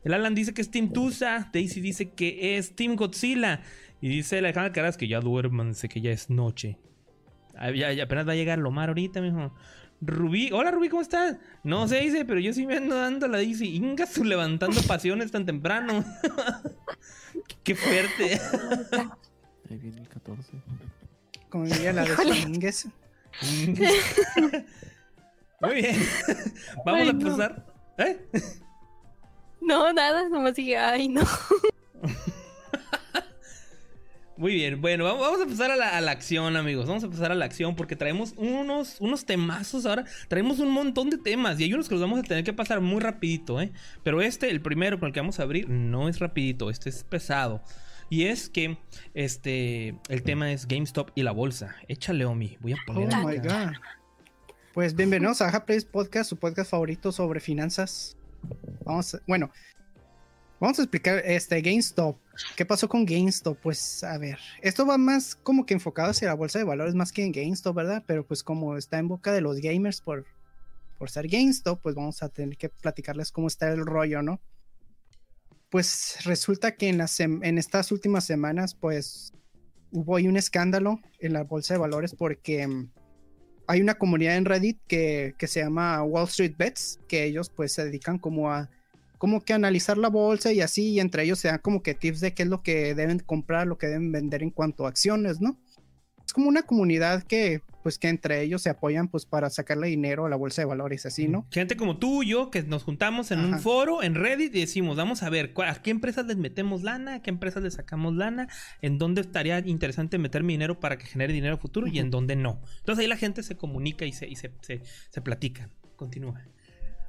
El 0.04 0.12
Alan 0.14 0.34
dice 0.34 0.52
que 0.52 0.62
es 0.62 0.70
Team 0.70 0.92
Tusa. 0.92 1.48
Daisy 1.52 1.80
dice 1.80 2.10
que 2.10 2.56
es 2.56 2.76
Team 2.76 2.96
Godzilla. 2.96 3.60
Y 4.00 4.08
dice 4.08 4.38
Alejandra 4.38 4.72
Caras 4.72 4.96
que 4.96 5.08
ya 5.08 5.20
duerman, 5.20 5.74
sé 5.74 5.88
que 5.88 6.00
ya 6.00 6.10
es 6.10 6.28
noche. 6.28 6.78
Ah, 7.56 7.70
ya, 7.70 8.02
apenas 8.02 8.28
va 8.28 8.32
a 8.32 8.36
llegar 8.36 8.58
Lomar 8.58 8.88
ahorita, 8.88 9.20
mismo. 9.20 9.54
Rubí, 10.00 10.50
hola 10.52 10.70
Rubí, 10.70 10.88
¿cómo 10.88 11.00
estás? 11.00 11.36
No 11.62 11.88
sé, 11.88 12.00
dice, 12.00 12.24
pero 12.24 12.40
yo 12.40 12.52
sí 12.52 12.66
me 12.66 12.76
ando 12.76 12.96
dando 12.96 13.28
la 13.28 13.38
Daisy. 13.38 13.76
Ingasu 13.76 14.24
levantando 14.24 14.82
pasiones 14.86 15.30
tan 15.30 15.46
temprano. 15.46 16.04
Qué 17.64 17.74
fuerte. 17.74 18.40
Ahí 19.70 19.78
viene 19.78 20.02
el 20.02 20.08
14. 20.08 20.52
Como 21.48 21.64
diría 21.64 21.92
la 21.92 22.04
de 22.04 22.14
Muy 25.66 25.74
bien. 25.82 25.96
Vamos 26.84 27.08
a 27.08 27.18
pasar. 27.18 27.66
¿Eh? 27.98 28.18
No, 29.60 29.92
nada, 29.92 30.28
nomás 30.28 30.54
dije, 30.54 30.76
ay, 30.76 31.08
no. 31.08 31.22
Muy 34.36 34.54
bien, 34.54 34.80
bueno, 34.80 35.04
vamos 35.04 35.40
a 35.40 35.46
pasar 35.46 35.70
a 35.70 35.76
la, 35.76 36.10
acción, 36.10 36.56
amigos. 36.56 36.86
Vamos 36.86 37.04
a 37.04 37.08
pasar 37.08 37.30
a 37.30 37.36
la 37.36 37.44
acción 37.44 37.76
porque 37.76 37.94
traemos 37.94 38.34
unos, 38.36 39.00
unos 39.00 39.24
temazos 39.24 39.86
ahora. 39.86 40.04
Traemos 40.26 40.58
un 40.58 40.70
montón 40.70 41.08
de 41.08 41.18
temas 41.18 41.60
y 41.60 41.64
hay 41.64 41.72
unos 41.72 41.88
que 41.88 41.94
los 41.94 42.02
vamos 42.02 42.18
a 42.18 42.22
tener 42.24 42.42
que 42.42 42.52
pasar 42.52 42.80
muy 42.80 43.00
rapidito, 43.00 43.60
¿eh? 43.60 43.70
Pero 44.02 44.20
este, 44.20 44.50
el 44.50 44.60
primero 44.60 44.98
con 44.98 45.06
el 45.06 45.12
que 45.12 45.20
vamos 45.20 45.38
a 45.38 45.44
abrir, 45.44 45.70
no 45.70 46.08
es 46.08 46.18
rapidito, 46.18 46.68
este 46.68 46.90
es 46.90 47.04
pesado. 47.04 47.62
Y 48.10 48.24
es 48.24 48.48
que 48.48 48.76
este 49.14 49.94
el 50.08 50.22
tema 50.24 50.50
es 50.50 50.66
GameStop 50.66 51.10
y 51.14 51.22
la 51.22 51.30
bolsa. 51.30 51.76
Échale, 51.86 52.24
Omi. 52.24 52.58
Voy 52.60 52.72
a 52.72 52.76
poner. 52.86 53.14
Oh 53.14 53.28
my 53.28 53.36
God. 53.36 53.76
Pues 54.74 54.96
bienvenidos 54.96 55.40
a 55.40 55.48
Happy 55.48 55.78
Podcast, 55.80 56.28
su 56.28 56.36
podcast 56.36 56.68
favorito 56.68 57.12
sobre 57.12 57.38
finanzas. 57.38 58.16
Vamos, 58.84 59.14
a, 59.14 59.20
bueno, 59.26 59.50
vamos 60.58 60.80
a 60.80 60.82
explicar 60.82 61.22
este 61.24 61.62
GameStop. 61.62 62.18
¿Qué 62.56 62.66
pasó 62.66 62.88
con 62.88 63.06
GameStop? 63.06 63.56
Pues 63.62 64.02
a 64.02 64.18
ver, 64.18 64.38
esto 64.60 64.84
va 64.84 64.98
más 64.98 65.36
como 65.36 65.64
que 65.64 65.74
enfocado 65.74 66.10
hacia 66.10 66.26
la 66.26 66.34
bolsa 66.34 66.58
de 66.58 66.64
valores 66.64 66.96
más 66.96 67.12
que 67.12 67.24
en 67.24 67.30
GameStop, 67.30 67.76
¿verdad? 67.76 68.02
Pero 68.04 68.26
pues 68.26 68.42
como 68.42 68.76
está 68.76 68.98
en 68.98 69.06
boca 69.06 69.32
de 69.32 69.40
los 69.40 69.60
gamers 69.60 70.00
por, 70.00 70.26
por 70.98 71.08
ser 71.08 71.28
GameStop, 71.28 71.80
pues 71.80 71.94
vamos 71.94 72.22
a 72.24 72.28
tener 72.28 72.56
que 72.56 72.68
platicarles 72.68 73.30
cómo 73.30 73.46
está 73.46 73.70
el 73.70 73.86
rollo, 73.86 74.22
¿no? 74.22 74.40
pues 75.74 76.18
resulta 76.24 76.76
que 76.76 76.88
en, 76.88 76.98
las, 76.98 77.18
en 77.18 77.58
estas 77.58 77.90
últimas 77.90 78.24
semanas, 78.24 78.76
pues 78.76 79.32
hubo 79.90 80.14
ahí 80.14 80.28
un 80.28 80.36
escándalo 80.36 81.00
en 81.18 81.32
la 81.32 81.42
bolsa 81.42 81.74
de 81.74 81.80
valores 81.80 82.14
porque 82.14 82.64
mm, 82.64 82.92
hay 83.66 83.80
una 83.80 83.94
comunidad 83.94 84.36
en 84.36 84.44
Reddit 84.44 84.78
que, 84.86 85.34
se 85.38 85.60
llama 85.60 86.02
Wall 86.02 86.24
Street 86.24 86.54
Bets, 86.56 87.00
que 87.08 87.24
ellos 87.24 87.50
pues 87.50 87.72
se 87.72 87.84
dedican 87.84 88.18
como 88.18 88.50
a 88.50 88.68
como 89.18 89.40
que 89.40 89.54
analizar 89.54 89.96
la 89.96 90.08
bolsa 90.10 90.52
y 90.52 90.60
así, 90.60 90.90
y 90.90 91.00
entre 91.00 91.22
ellos 91.22 91.38
se 91.38 91.48
dan 91.48 91.58
como 91.58 91.82
que 91.82 91.94
tips 91.94 92.20
de 92.20 92.34
qué 92.34 92.42
es 92.42 92.48
lo 92.48 92.62
que 92.62 92.94
deben 92.94 93.20
comprar, 93.20 93.66
lo 93.66 93.78
que 93.78 93.86
deben 93.86 94.12
vender 94.12 94.42
en 94.42 94.50
cuanto 94.50 94.84
a 94.84 94.90
acciones, 94.90 95.40
¿no? 95.40 95.56
Como 96.34 96.48
una 96.48 96.64
comunidad 96.64 97.22
que 97.22 97.62
pues 97.82 97.98
que 97.98 98.08
entre 98.08 98.40
ellos 98.40 98.62
se 98.62 98.70
apoyan 98.70 99.08
pues 99.08 99.26
para 99.26 99.50
sacarle 99.50 99.88
dinero 99.88 100.24
a 100.24 100.30
la 100.30 100.36
bolsa 100.36 100.62
de 100.62 100.66
valores, 100.66 101.04
así, 101.04 101.28
¿no? 101.28 101.46
Gente 101.50 101.76
como 101.76 101.98
tú 101.98 102.22
y 102.22 102.28
yo 102.30 102.50
que 102.50 102.62
nos 102.62 102.82
juntamos 102.82 103.30
en 103.30 103.40
un 103.40 103.58
foro, 103.60 104.02
en 104.02 104.14
Reddit, 104.14 104.54
y 104.56 104.60
decimos, 104.60 104.96
vamos 104.96 105.22
a 105.22 105.28
ver, 105.28 105.52
¿cuál- 105.52 105.68
¿a 105.68 105.74
qué 105.82 105.90
empresas 105.90 106.24
les 106.24 106.38
metemos 106.38 106.82
lana? 106.82 107.16
¿A 107.16 107.22
qué 107.22 107.28
empresas 107.28 107.62
les 107.62 107.74
sacamos 107.74 108.14
lana? 108.14 108.48
¿En 108.80 108.96
dónde 108.96 109.20
estaría 109.20 109.58
interesante 109.60 110.16
meter 110.16 110.42
mi 110.42 110.54
dinero 110.54 110.80
para 110.80 110.96
que 110.96 111.04
genere 111.04 111.34
dinero 111.34 111.58
futuro 111.58 111.86
y 111.86 111.98
en 111.98 112.10
dónde 112.10 112.36
no? 112.36 112.62
Entonces 112.78 113.02
ahí 113.02 113.06
la 113.06 113.18
gente 113.18 113.42
se 113.42 113.56
comunica 113.58 114.06
y 114.06 114.12
se, 114.12 114.26
y 114.28 114.36
se, 114.36 114.50
se, 114.62 114.80
se 115.10 115.20
platican. 115.20 115.70
Continúa. 115.96 116.40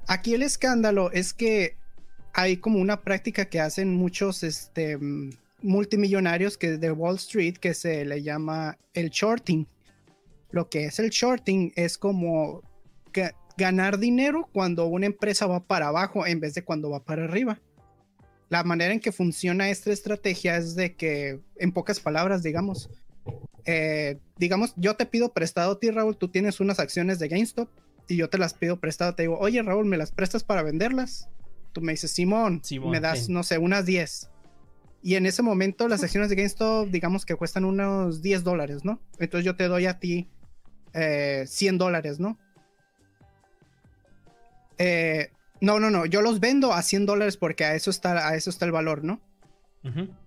Aquí 0.08 0.34
el 0.34 0.42
escándalo 0.42 1.10
es 1.10 1.32
que 1.32 1.78
hay 2.34 2.58
como 2.58 2.78
una 2.80 3.00
práctica 3.00 3.46
que 3.46 3.60
hacen 3.60 3.94
muchos 3.94 4.42
este, 4.42 4.98
mm, 4.98 5.30
multimillonarios 5.62 6.56
que 6.58 6.78
de 6.78 6.90
Wall 6.90 7.16
Street 7.16 7.56
que 7.56 7.74
se 7.74 8.04
le 8.04 8.22
llama 8.22 8.78
el 8.94 9.10
shorting. 9.10 9.66
Lo 10.50 10.68
que 10.68 10.84
es 10.86 10.98
el 10.98 11.10
shorting 11.10 11.72
es 11.76 11.98
como 11.98 12.62
ga- 13.12 13.34
ganar 13.56 13.98
dinero 13.98 14.48
cuando 14.52 14.86
una 14.86 15.06
empresa 15.06 15.46
va 15.46 15.60
para 15.60 15.88
abajo 15.88 16.26
en 16.26 16.40
vez 16.40 16.54
de 16.54 16.62
cuando 16.62 16.90
va 16.90 17.04
para 17.04 17.24
arriba. 17.24 17.60
La 18.48 18.62
manera 18.62 18.92
en 18.92 19.00
que 19.00 19.10
funciona 19.12 19.70
esta 19.70 19.90
estrategia 19.92 20.56
es 20.56 20.76
de 20.76 20.94
que, 20.94 21.40
en 21.56 21.72
pocas 21.72 21.98
palabras, 21.98 22.44
digamos, 22.44 22.88
eh, 23.64 24.18
digamos, 24.38 24.72
yo 24.76 24.94
te 24.94 25.04
pido 25.04 25.32
prestado 25.32 25.72
a 25.72 25.80
ti, 25.80 25.90
Raúl, 25.90 26.16
tú 26.16 26.28
tienes 26.28 26.60
unas 26.60 26.78
acciones 26.78 27.18
de 27.18 27.26
GameStop 27.28 27.68
y 28.08 28.14
yo 28.16 28.30
te 28.30 28.38
las 28.38 28.54
pido 28.54 28.78
prestado, 28.78 29.16
te 29.16 29.24
digo, 29.24 29.36
oye 29.40 29.60
Raúl, 29.62 29.84
¿me 29.86 29.96
las 29.96 30.12
prestas 30.12 30.44
para 30.44 30.62
venderlas? 30.62 31.28
Tú 31.72 31.80
me 31.80 31.90
dices, 31.92 32.12
Simón, 32.12 32.60
Simón, 32.62 32.92
me 32.92 33.00
das, 33.00 33.26
sí. 33.26 33.32
no 33.32 33.42
sé, 33.42 33.58
unas 33.58 33.84
10. 33.84 34.30
Y 35.02 35.14
en 35.14 35.26
ese 35.26 35.42
momento 35.42 35.86
las 35.88 36.02
acciones 36.02 36.28
de 36.30 36.36
GameStop, 36.36 36.88
digamos 36.88 37.24
que 37.24 37.36
cuestan 37.36 37.64
unos 37.64 38.22
10 38.22 38.42
dólares, 38.42 38.84
¿no? 38.84 39.00
Entonces 39.20 39.44
yo 39.44 39.54
te 39.54 39.68
doy 39.68 39.86
a 39.86 39.98
ti 40.00 40.28
eh, 40.94 41.44
100 41.46 41.78
dólares, 41.78 42.18
¿no? 42.18 42.38
Eh, 44.78 45.30
no, 45.60 45.80
no, 45.80 45.90
no, 45.90 46.06
yo 46.06 46.20
los 46.22 46.40
vendo 46.40 46.72
a 46.72 46.82
100 46.82 47.06
dólares 47.06 47.36
porque 47.36 47.64
a 47.64 47.74
eso 47.74 47.90
está, 47.90 48.28
a 48.28 48.34
eso 48.36 48.50
está 48.50 48.64
el 48.66 48.72
valor, 48.72 49.04
¿no? 49.04 49.20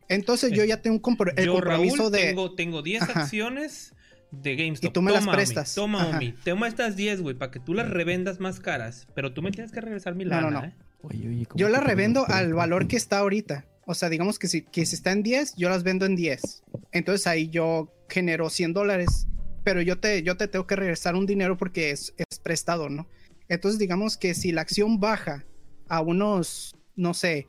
Entonces 0.08 0.52
yo 0.54 0.64
Eh, 0.64 0.68
ya 0.68 0.82
tengo 0.82 0.96
un 0.96 1.02
compro- 1.02 1.34
el 1.36 1.46
Yo, 1.46 1.54
compromiso 1.54 1.98
Raúl, 2.04 2.12
de... 2.14 2.20
tengo, 2.28 2.56
tengo 2.56 2.82
10 2.82 3.02
Ajá. 3.04 3.22
acciones 3.24 3.94
de 4.32 4.56
GameStop. 4.56 4.90
Y 4.90 4.94
tú 4.94 5.02
me 5.02 5.12
las 5.12 5.22
Toma, 5.22 5.34
Omi, 5.34 5.36
prestas. 5.38 5.76
Toma, 5.76 6.02
Ajá. 6.04 6.18
Omi. 6.18 6.32
Toma 6.46 6.68
estas 6.70 6.96
10, 6.96 7.22
güey, 7.22 7.36
para 7.36 7.52
que 7.52 7.60
tú 7.60 7.74
las 7.74 7.90
revendas 7.90 8.40
más 8.40 8.60
caras. 8.62 9.08
Pero 9.14 9.34
tú 9.34 9.42
me 9.42 9.52
tienes 9.52 9.72
que 9.74 9.82
regresar 9.82 10.16
mi 10.16 10.24
lana, 10.24 10.50
no, 10.50 10.62
no. 10.62 10.66
¿eh? 10.66 10.74
Oye, 11.02 11.28
oye, 11.28 11.46
¿cómo 11.46 11.60
Yo 11.60 11.68
las 11.70 11.84
revendo 11.84 12.22
al 12.22 12.28
prestas? 12.28 12.54
valor 12.56 12.88
que 12.88 12.96
está 12.96 13.18
ahorita. 13.20 13.66
O 13.92 13.96
sea, 13.96 14.08
digamos 14.08 14.38
que 14.38 14.48
si, 14.48 14.62
que 14.62 14.86
si 14.86 14.94
está 14.94 15.12
en 15.14 15.24
10, 15.24 15.56
yo 15.56 15.68
las 15.68 15.82
vendo 15.82 16.06
en 16.06 16.16
10. 16.16 16.62
Entonces 16.92 17.26
ahí 17.26 17.50
yo 17.50 17.92
genero 18.08 18.52
100 18.52 18.74
dólares. 18.74 19.26
Pero 19.64 19.82
yo 19.82 20.00
te, 20.00 20.22
yo 20.22 20.38
te 20.38 20.48
tengo 20.48 20.68
que 20.68 20.76
regresar 20.76 21.16
un 21.16 21.26
dinero 21.26 21.58
porque 21.58 21.90
es, 21.90 22.14
es 22.16 22.38
prestado, 22.38 22.88
¿no? 22.90 23.08
Entonces 23.48 23.80
digamos 23.80 24.16
que 24.16 24.36
si 24.36 24.52
la 24.52 24.62
acción 24.62 25.00
baja 25.00 25.44
a 25.88 26.02
unos, 26.02 26.76
no 26.96 27.16
sé, 27.16 27.48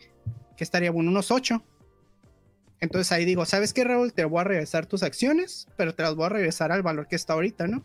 ¿qué 0.56 0.64
estaría 0.64 0.90
bueno? 0.90 1.10
Unos 1.10 1.30
8. 1.30 1.62
Entonces 2.80 3.12
ahí 3.12 3.26
digo, 3.26 3.44
¿sabes 3.44 3.74
qué, 3.74 3.84
Raúl? 3.84 4.14
Te 4.14 4.24
voy 4.24 4.40
a 4.40 4.44
regresar 4.44 4.86
tus 4.86 5.02
acciones, 5.02 5.68
pero 5.76 5.94
te 5.94 6.02
las 6.02 6.14
voy 6.14 6.24
a 6.24 6.30
regresar 6.30 6.72
al 6.72 6.82
valor 6.82 7.06
que 7.06 7.16
está 7.16 7.34
ahorita, 7.34 7.66
¿no? 7.66 7.82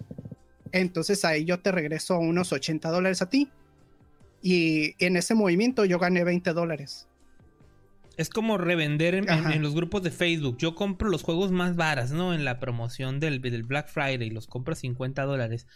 Entonces 0.71 1.25
ahí 1.25 1.43
yo 1.43 1.59
te 1.59 1.73
regreso 1.73 2.17
unos 2.19 2.53
80 2.53 2.89
dólares 2.89 3.21
a 3.21 3.29
ti. 3.29 3.51
Y 4.41 4.95
en 5.05 5.17
ese 5.17 5.35
movimiento 5.35 5.83
yo 5.83 5.99
gané 5.99 6.23
20 6.23 6.53
dólares. 6.53 7.09
Es 8.17 8.29
como 8.29 8.57
revender 8.57 9.13
en, 9.15 9.29
en- 9.29 9.51
en 9.51 9.61
los 9.61 9.75
grupos 9.75 10.01
de 10.03 10.11
Facebook. 10.11 10.57
Yo 10.57 10.73
compro 10.75 11.09
los 11.09 11.21
juegos 11.23 11.51
más 11.51 11.75
varas, 11.75 12.11
¿no? 12.11 12.33
En 12.33 12.45
la 12.45 12.59
promoción 12.59 13.19
del, 13.19 13.41
del 13.41 13.63
Black 13.63 13.89
Friday. 13.89 14.29
Los 14.29 14.47
compro 14.47 14.73
a 14.73 14.75
50 14.75 15.23
dólares. 15.23 15.67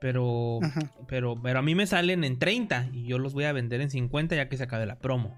Pero, 0.00 0.58
Ajá. 0.62 0.80
pero, 1.06 1.40
pero 1.40 1.58
a 1.60 1.62
mí 1.62 1.74
me 1.74 1.86
salen 1.86 2.24
en 2.24 2.38
30 2.38 2.88
y 2.92 3.04
yo 3.06 3.18
los 3.18 3.34
voy 3.34 3.44
a 3.44 3.52
vender 3.52 3.80
en 3.80 3.90
50 3.90 4.34
ya 4.34 4.48
que 4.48 4.56
se 4.56 4.64
acabe 4.64 4.84
la 4.86 4.98
promo. 4.98 5.36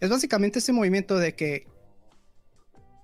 Es 0.00 0.10
básicamente 0.10 0.58
ese 0.58 0.72
movimiento 0.72 1.16
de 1.18 1.34
que 1.34 1.66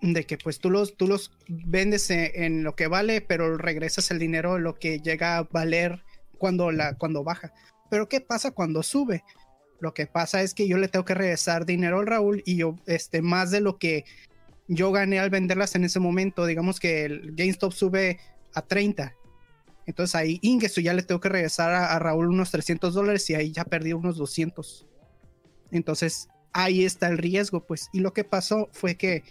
de 0.03 0.25
que 0.25 0.39
pues 0.39 0.59
tú 0.61 0.71
los, 0.71 0.97
tú 0.97 1.07
los 1.07 1.31
vendes 1.49 2.11
e- 2.11 2.45
en 2.47 2.63
lo 2.65 2.75
que 2.75 2.87
vale, 2.87 3.21
pero 3.21 3.59
regresas 3.59 4.11
el 4.11 4.19
dinero 4.19 4.59
lo 4.59 4.75
que 4.79 5.01
llega 5.01 5.37
a 5.37 5.43
valer 5.43 6.03
cuando, 6.39 6.73
la, 6.73 6.95
cuando 6.97 7.23
baja. 7.23 7.53
Pero 7.91 8.09
¿qué 8.09 8.21
pasa 8.23 8.51
cuando 8.53 8.83
sube? 8.83 9.23
Lo 9.81 9.95
que 9.95 10.07
pasa 10.07 10.43
es 10.43 10.55
que 10.55 10.69
yo 10.69 10.77
le 10.77 10.89
tengo 10.89 11.05
que 11.05 11.15
regresar 11.15 11.67
dinero 11.67 12.01
al 12.01 12.07
Raúl 12.07 12.43
y 12.45 12.57
yo, 12.57 12.77
este, 12.87 13.23
más 13.23 13.51
de 13.51 13.61
lo 13.61 13.79
que 13.79 14.05
yo 14.69 14.93
gané 14.93 15.19
al 15.19 15.31
venderlas 15.31 15.75
en 15.75 15.85
ese 15.85 16.01
momento, 16.01 16.47
digamos 16.47 16.79
que 16.79 17.05
el 17.05 17.35
GameStop 17.35 17.73
sube 17.73 18.19
a 18.55 18.63
30. 18.63 19.15
Entonces 19.87 20.15
ahí 20.15 20.39
Ingesu 20.43 20.81
ya 20.81 20.93
le 20.93 21.03
tengo 21.03 21.21
que 21.21 21.29
regresar 21.29 21.73
a, 21.73 21.95
a 21.95 21.99
Raúl 21.99 22.29
unos 22.29 22.51
300 22.51 22.95
dólares 22.95 23.29
y 23.31 23.35
ahí 23.35 23.53
ya 23.53 23.65
perdí 23.65 23.93
unos 23.93 24.17
200. 24.17 24.87
Entonces 25.73 26.29
ahí 26.53 26.85
está 26.85 27.09
el 27.09 27.19
riesgo, 27.19 27.65
pues. 27.67 27.89
Y 27.93 28.01
lo 28.01 28.13
que 28.13 28.25
pasó 28.25 28.69
fue 28.73 28.97
que 28.97 29.23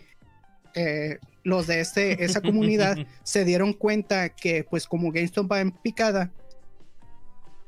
eh, 0.75 1.19
los 1.43 1.67
de 1.67 1.79
este, 1.79 2.23
esa 2.23 2.41
comunidad 2.41 2.97
se 3.23 3.45
dieron 3.45 3.73
cuenta 3.73 4.29
que, 4.29 4.63
pues, 4.63 4.87
como 4.87 5.11
GameStop 5.11 5.51
va 5.51 5.61
en 5.61 5.71
picada, 5.71 6.31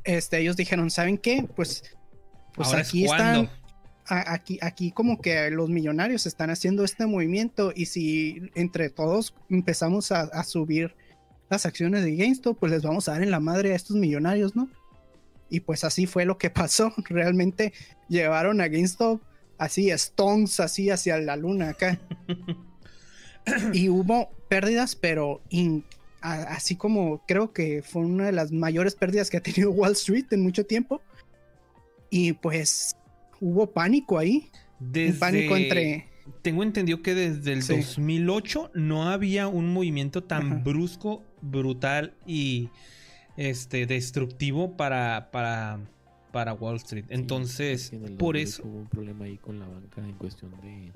este, 0.03 0.39
ellos 0.39 0.55
dijeron, 0.55 0.89
¿saben 0.89 1.17
qué? 1.17 1.47
Pues, 1.55 1.83
pues 2.53 2.67
Ahora 2.69 2.81
aquí 2.81 3.05
están, 3.05 3.49
aquí, 4.05 4.59
aquí 4.61 4.91
como 4.91 5.21
que 5.21 5.49
los 5.51 5.69
millonarios 5.69 6.25
están 6.25 6.49
haciendo 6.49 6.83
este 6.83 7.05
movimiento 7.05 7.71
y 7.75 7.85
si 7.85 8.41
entre 8.55 8.89
todos 8.89 9.33
empezamos 9.49 10.11
a, 10.11 10.21
a 10.21 10.43
subir 10.43 10.95
las 11.49 11.65
acciones 11.65 12.03
de 12.03 12.15
GameStop, 12.15 12.57
pues 12.59 12.71
les 12.71 12.81
vamos 12.81 13.07
a 13.09 13.13
dar 13.13 13.23
en 13.23 13.31
la 13.31 13.39
madre 13.39 13.73
a 13.73 13.75
estos 13.75 13.95
millonarios, 13.97 14.55
¿no? 14.55 14.69
Y 15.49 15.59
pues 15.61 15.83
así 15.83 16.05
fue 16.07 16.23
lo 16.25 16.37
que 16.37 16.49
pasó. 16.49 16.93
Realmente 17.09 17.73
llevaron 18.07 18.61
a 18.61 18.67
GameStop 18.67 19.21
así, 19.57 19.91
stones, 19.91 20.59
así 20.59 20.89
hacia 20.89 21.17
la 21.19 21.35
luna 21.35 21.69
acá. 21.69 21.99
y 23.73 23.89
hubo 23.89 24.29
pérdidas, 24.49 24.95
pero 24.95 25.41
in- 25.49 25.83
a- 26.21 26.43
así 26.53 26.75
como 26.75 27.23
creo 27.27 27.51
que 27.53 27.81
fue 27.83 28.03
una 28.03 28.25
de 28.27 28.31
las 28.31 28.51
mayores 28.51 28.95
pérdidas 28.95 29.29
que 29.29 29.37
ha 29.37 29.41
tenido 29.43 29.71
Wall 29.71 29.93
Street 29.93 30.25
en 30.31 30.41
mucho 30.43 30.65
tiempo. 30.65 31.01
Y 32.11 32.33
pues 32.33 32.95
hubo 33.39 33.71
pánico 33.71 34.19
ahí. 34.19 34.51
Desde... 34.79 35.13
Un 35.13 35.19
pánico 35.19 35.57
entre... 35.57 36.07
Tengo 36.43 36.61
entendido 36.63 37.01
que 37.01 37.15
desde 37.15 37.53
el 37.53 37.63
Sí. 37.63 37.75
2008 37.77 38.71
no 38.75 39.09
había 39.09 39.47
un 39.47 39.73
movimiento 39.73 40.23
tan 40.23 40.45
Ajá. 40.53 40.55
brusco, 40.63 41.23
brutal 41.41 42.13
y 42.27 42.69
este 43.37 43.85
destructivo 43.87 44.77
para, 44.77 45.29
para, 45.31 45.79
para 46.31 46.53
Wall 46.53 46.75
Street. 46.77 47.05
Sí, 47.07 47.13
Entonces, 47.13 47.83
es 47.85 47.89
que 47.89 47.95
en 47.95 48.05
el 48.05 48.13
por 48.13 48.35
2008 48.35 48.49
eso... 48.49 48.63
Hubo 48.67 48.77
un 48.79 48.87
problema 48.87 49.25
ahí 49.25 49.37
con 49.37 49.59
la 49.59 49.67
banca 49.67 50.01
en 50.01 50.13
cuestión 50.13 50.51
de 50.61 50.91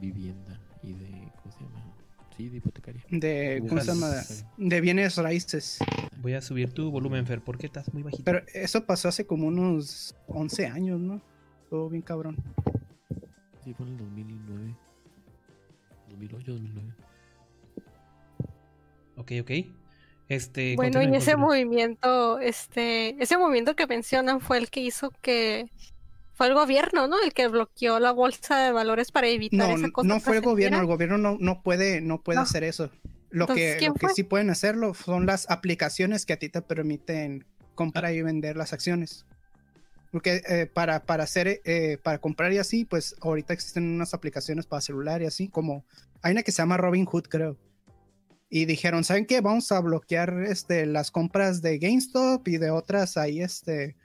vivienda 0.00 0.58
y 0.82 0.92
de. 0.94 1.10
¿Cómo 1.42 1.52
se 1.52 1.60
llama? 1.64 1.84
Sí, 2.38 2.48
de 2.48 2.58
hipotecaria. 2.58 3.02
de, 3.10 3.64
¿cómo 3.68 3.80
se 3.80 3.88
llama? 3.88 4.12
De 4.56 4.80
bienes 4.80 5.16
raíces. 5.16 5.78
Voy 6.22 6.34
a 6.34 6.40
subir 6.40 6.72
tu 6.72 6.88
volumen, 6.88 7.26
Fer, 7.26 7.40
porque 7.40 7.66
estás 7.66 7.92
muy 7.92 8.04
bajito. 8.04 8.22
Pero 8.22 8.42
eso 8.54 8.86
pasó 8.86 9.08
hace 9.08 9.26
como 9.26 9.48
unos 9.48 10.14
11 10.28 10.66
años, 10.66 11.00
¿no? 11.00 11.20
Todo 11.68 11.88
bien 11.88 12.02
cabrón. 12.02 12.36
Sí, 13.64 13.74
fue 13.74 13.86
en 13.86 13.92
el 13.94 13.98
2009. 13.98 14.76
2008, 16.10 16.52
2009. 16.52 16.94
Ok, 19.16 19.32
ok. 19.42 19.50
Este, 20.28 20.76
Bueno, 20.76 21.02
y 21.02 21.16
ese 21.16 21.36
movimiento, 21.36 22.38
este, 22.38 23.20
ese 23.20 23.36
movimiento 23.36 23.74
que 23.74 23.88
mencionan 23.88 24.40
fue 24.40 24.58
el 24.58 24.70
que 24.70 24.80
hizo 24.80 25.10
que 25.22 25.72
fue 26.38 26.46
el 26.46 26.54
gobierno, 26.54 27.08
¿no? 27.08 27.20
El 27.20 27.34
que 27.34 27.48
bloqueó 27.48 27.98
la 27.98 28.12
bolsa 28.12 28.56
de 28.58 28.70
valores 28.70 29.10
para 29.10 29.26
evitar 29.26 29.68
No, 29.68 29.76
esa 29.76 29.90
cosa. 29.90 30.06
no 30.06 30.20
fue 30.20 30.36
el 30.36 30.42
gobierno, 30.42 30.78
el 30.78 30.86
gobierno 30.86 31.18
no, 31.18 31.36
no 31.40 31.62
puede, 31.64 32.00
no 32.00 32.22
puede 32.22 32.36
No. 32.36 32.42
hacer 32.42 32.62
eso. 32.62 32.92
Lo 33.28 33.42
Entonces, 33.42 33.74
que, 33.74 33.78
¿quién 33.80 33.88
lo 33.88 33.94
que 33.96 34.08
sí 34.14 34.22
pueden 34.22 34.48
hacerlo 34.48 34.94
son 34.94 35.26
las 35.26 35.50
aplicaciones 35.50 36.24
que 36.24 36.34
a 36.34 36.38
ti 36.38 36.48
te 36.48 36.62
permiten 36.62 37.44
comprar 37.74 38.14
y 38.14 38.22
vender 38.22 38.56
las 38.56 38.72
acciones. 38.72 39.26
Porque 40.12 40.40
eh, 40.48 40.66
para, 40.72 41.04
para 41.04 41.24
hacer, 41.24 41.60
eh, 41.64 41.98
para 42.04 42.18
comprar 42.18 42.52
y 42.52 42.58
así, 42.58 42.84
pues 42.84 43.16
ahorita 43.20 43.52
existen 43.52 43.84
unas 43.84 44.14
aplicaciones 44.14 44.64
para 44.64 44.80
celular 44.80 45.20
y 45.22 45.26
así, 45.26 45.48
como 45.48 45.84
hay 46.22 46.32
una 46.32 46.44
que 46.44 46.52
se 46.52 46.62
llama 46.62 46.76
Robinhood, 46.76 47.24
creo. 47.24 47.58
Y 48.48 48.64
dijeron, 48.64 49.02
¿saben 49.02 49.26
qué? 49.26 49.40
Vamos 49.40 49.72
a 49.72 49.80
bloquear 49.80 50.44
este, 50.46 50.86
las 50.86 51.10
compras 51.10 51.62
de 51.62 51.78
GameStop 51.78 52.46
y 52.46 52.58
de 52.58 52.70
otras 52.70 53.16
ahí, 53.16 53.42
este, 53.42 53.96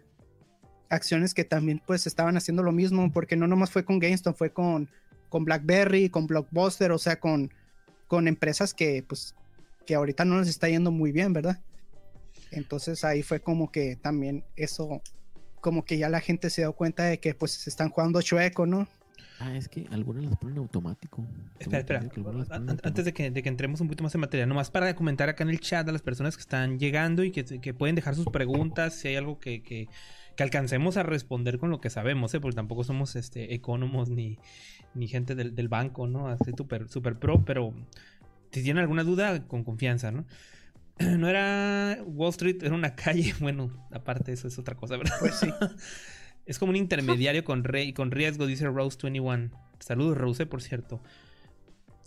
acciones 0.93 1.33
que 1.33 1.43
también 1.43 1.81
pues 1.85 2.07
estaban 2.07 2.37
haciendo 2.37 2.63
lo 2.63 2.71
mismo, 2.71 3.11
porque 3.11 3.35
no 3.35 3.47
nomás 3.47 3.71
fue 3.71 3.83
con 3.85 3.99
GameStop, 3.99 4.35
fue 4.35 4.51
con, 4.51 4.89
con 5.29 5.45
BlackBerry, 5.45 6.09
con 6.09 6.27
Blockbuster, 6.27 6.91
o 6.91 6.97
sea, 6.97 7.19
con, 7.19 7.51
con 8.07 8.27
empresas 8.27 8.73
que 8.73 9.03
pues 9.07 9.35
que 9.85 9.95
ahorita 9.95 10.25
no 10.25 10.39
les 10.39 10.47
está 10.47 10.69
yendo 10.69 10.91
muy 10.91 11.11
bien, 11.11 11.33
¿verdad? 11.33 11.59
Entonces 12.51 13.03
ahí 13.03 13.23
fue 13.23 13.39
como 13.39 13.71
que 13.71 13.95
también 13.95 14.43
eso, 14.55 15.01
como 15.59 15.83
que 15.85 15.97
ya 15.97 16.09
la 16.09 16.21
gente 16.21 16.49
se 16.49 16.61
dio 16.61 16.73
cuenta 16.73 17.03
de 17.03 17.19
que 17.19 17.33
pues 17.33 17.51
se 17.51 17.69
están 17.69 17.89
jugando 17.89 18.21
chueco, 18.21 18.65
¿no? 18.65 18.87
Ah, 19.39 19.57
es 19.57 19.67
que 19.67 19.87
algunas 19.91 20.23
las 20.23 20.37
ponen 20.37 20.57
automático. 20.59 21.25
Espera, 21.59 21.79
espera. 21.79 22.09
Antes 22.83 23.03
de 23.03 23.13
que, 23.13 23.31
de 23.31 23.43
que, 23.43 23.49
entremos 23.49 23.81
un 23.81 23.87
poquito 23.87 24.03
más 24.03 24.15
en 24.15 24.21
materia, 24.21 24.45
nomás 24.45 24.69
para 24.69 24.95
comentar 24.95 25.27
acá 25.27 25.43
en 25.43 25.49
el 25.49 25.59
chat 25.59 25.87
a 25.87 25.91
las 25.91 26.01
personas 26.01 26.37
que 26.37 26.41
están 26.41 26.79
llegando 26.79 27.23
y 27.23 27.31
que, 27.31 27.43
que 27.43 27.73
pueden 27.73 27.95
dejar 27.95 28.15
sus 28.15 28.27
preguntas, 28.27 28.93
si 28.93 29.09
hay 29.09 29.15
algo 29.15 29.39
que, 29.39 29.61
que, 29.61 29.89
alcancemos 30.41 30.97
a 30.97 31.03
responder 31.03 31.59
con 31.59 31.69
lo 31.69 31.79
que 31.79 31.91
sabemos, 31.91 32.33
¿eh? 32.33 32.39
porque 32.39 32.55
tampoco 32.55 32.83
somos 32.83 33.15
este 33.15 33.53
ecónomos 33.53 34.09
ni, 34.09 34.39
ni 34.95 35.07
gente 35.07 35.35
del, 35.35 35.53
del 35.53 35.67
banco, 35.67 36.07
¿no? 36.07 36.27
Así 36.27 36.51
súper 36.57 36.89
super 36.89 37.19
pro, 37.19 37.45
pero 37.45 37.73
si 38.51 38.63
tienen 38.63 38.81
alguna 38.81 39.03
duda, 39.03 39.47
con 39.47 39.63
confianza, 39.63 40.11
¿no? 40.11 40.25
No 41.17 41.27
era 41.27 41.99
Wall 42.05 42.29
Street, 42.29 42.57
era 42.61 42.73
una 42.73 42.95
calle. 42.95 43.33
Bueno, 43.39 43.71
aparte 43.91 44.31
eso 44.31 44.47
es 44.47 44.57
otra 44.57 44.75
cosa, 44.75 44.97
¿verdad? 44.97 45.15
Pues 45.19 45.35
sí. 45.35 45.49
Es 46.45 46.59
como 46.59 46.71
un 46.71 46.75
intermediario 46.75 47.45
con, 47.45 47.63
con 47.95 48.11
riesgo, 48.11 48.45
dice 48.45 48.67
Rose21. 48.67 49.49
Saludos, 49.79 50.17
Rose, 50.17 50.45
por 50.45 50.61
cierto. 50.61 51.01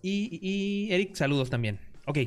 Y, 0.03 0.89
Eric, 0.91 1.15
saludos 1.15 1.49
también. 1.49 1.81
Ok. 2.07 2.19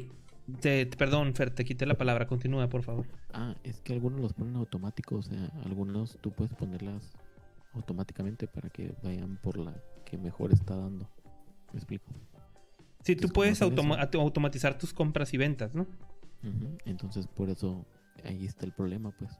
Perdón, 0.97 1.33
Fer, 1.33 1.51
te 1.51 1.65
quité 1.65 1.85
la 1.85 1.97
palabra. 1.97 2.27
Continúa, 2.27 2.67
por 2.69 2.83
favor. 2.83 3.05
Ah, 3.33 3.55
es 3.63 3.81
que 3.81 3.93
algunos 3.93 4.19
los 4.19 4.33
ponen 4.33 4.55
automáticos. 4.55 5.27
O 5.27 5.29
sea, 5.29 5.51
algunos 5.65 6.17
tú 6.21 6.31
puedes 6.31 6.53
ponerlas 6.53 7.13
automáticamente 7.73 8.47
para 8.47 8.69
que 8.69 8.93
vayan 9.03 9.37
por 9.37 9.57
la 9.57 9.75
que 10.05 10.17
mejor 10.17 10.51
está 10.51 10.75
dando. 10.75 11.09
¿Me 11.73 11.79
explico? 11.79 12.05
Sí, 13.03 13.15
tú 13.15 13.29
puedes 13.29 13.61
automatizar 13.61 14.77
tus 14.77 14.93
compras 14.93 15.33
y 15.33 15.37
ventas, 15.37 15.73
¿no? 15.73 15.87
Entonces, 16.85 17.27
por 17.27 17.49
eso 17.49 17.85
ahí 18.23 18.45
está 18.45 18.65
el 18.65 18.71
problema, 18.71 19.11
pues. 19.11 19.31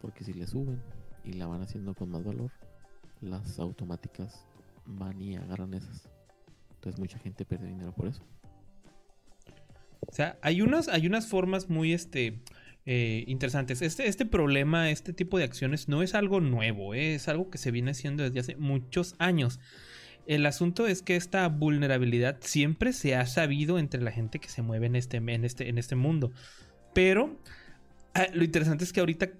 Porque 0.00 0.24
si 0.24 0.32
le 0.32 0.46
suben 0.46 0.82
y 1.24 1.34
la 1.34 1.46
van 1.46 1.62
haciendo 1.62 1.94
con 1.94 2.10
más 2.10 2.24
valor, 2.24 2.50
las 3.20 3.58
automáticas 3.58 4.44
van 4.84 5.20
y 5.20 5.36
agarran 5.36 5.74
esas. 5.74 6.08
Entonces 6.74 6.98
mucha 6.98 7.18
gente 7.18 7.44
pierde 7.44 7.68
dinero 7.68 7.92
por 7.92 8.08
eso. 8.08 8.22
O 10.06 10.12
sea, 10.12 10.38
hay 10.42 10.62
unas, 10.62 10.88
hay 10.88 11.06
unas 11.06 11.26
formas 11.26 11.70
muy 11.70 11.92
este, 11.92 12.40
eh, 12.84 13.24
interesantes. 13.26 13.82
Este, 13.82 14.08
este 14.08 14.26
problema, 14.26 14.90
este 14.90 15.12
tipo 15.12 15.38
de 15.38 15.44
acciones 15.44 15.88
no 15.88 16.02
es 16.02 16.14
algo 16.14 16.40
nuevo, 16.40 16.94
¿eh? 16.94 17.14
es 17.14 17.28
algo 17.28 17.50
que 17.50 17.58
se 17.58 17.70
viene 17.70 17.92
haciendo 17.92 18.22
desde 18.22 18.40
hace 18.40 18.56
muchos 18.56 19.14
años. 19.18 19.60
El 20.26 20.46
asunto 20.46 20.86
es 20.86 21.02
que 21.02 21.16
esta 21.16 21.48
vulnerabilidad 21.48 22.38
siempre 22.40 22.92
se 22.92 23.16
ha 23.16 23.26
sabido 23.26 23.78
entre 23.78 24.00
la 24.02 24.12
gente 24.12 24.38
que 24.38 24.48
se 24.48 24.62
mueve 24.62 24.86
en 24.86 24.96
este, 24.96 25.16
en 25.16 25.44
este, 25.44 25.68
en 25.68 25.78
este 25.78 25.96
mundo. 25.96 26.32
Pero 26.94 27.36
ah, 28.14 28.26
lo 28.32 28.44
interesante 28.44 28.84
es 28.84 28.92
que 28.92 29.00
ahorita 29.00 29.30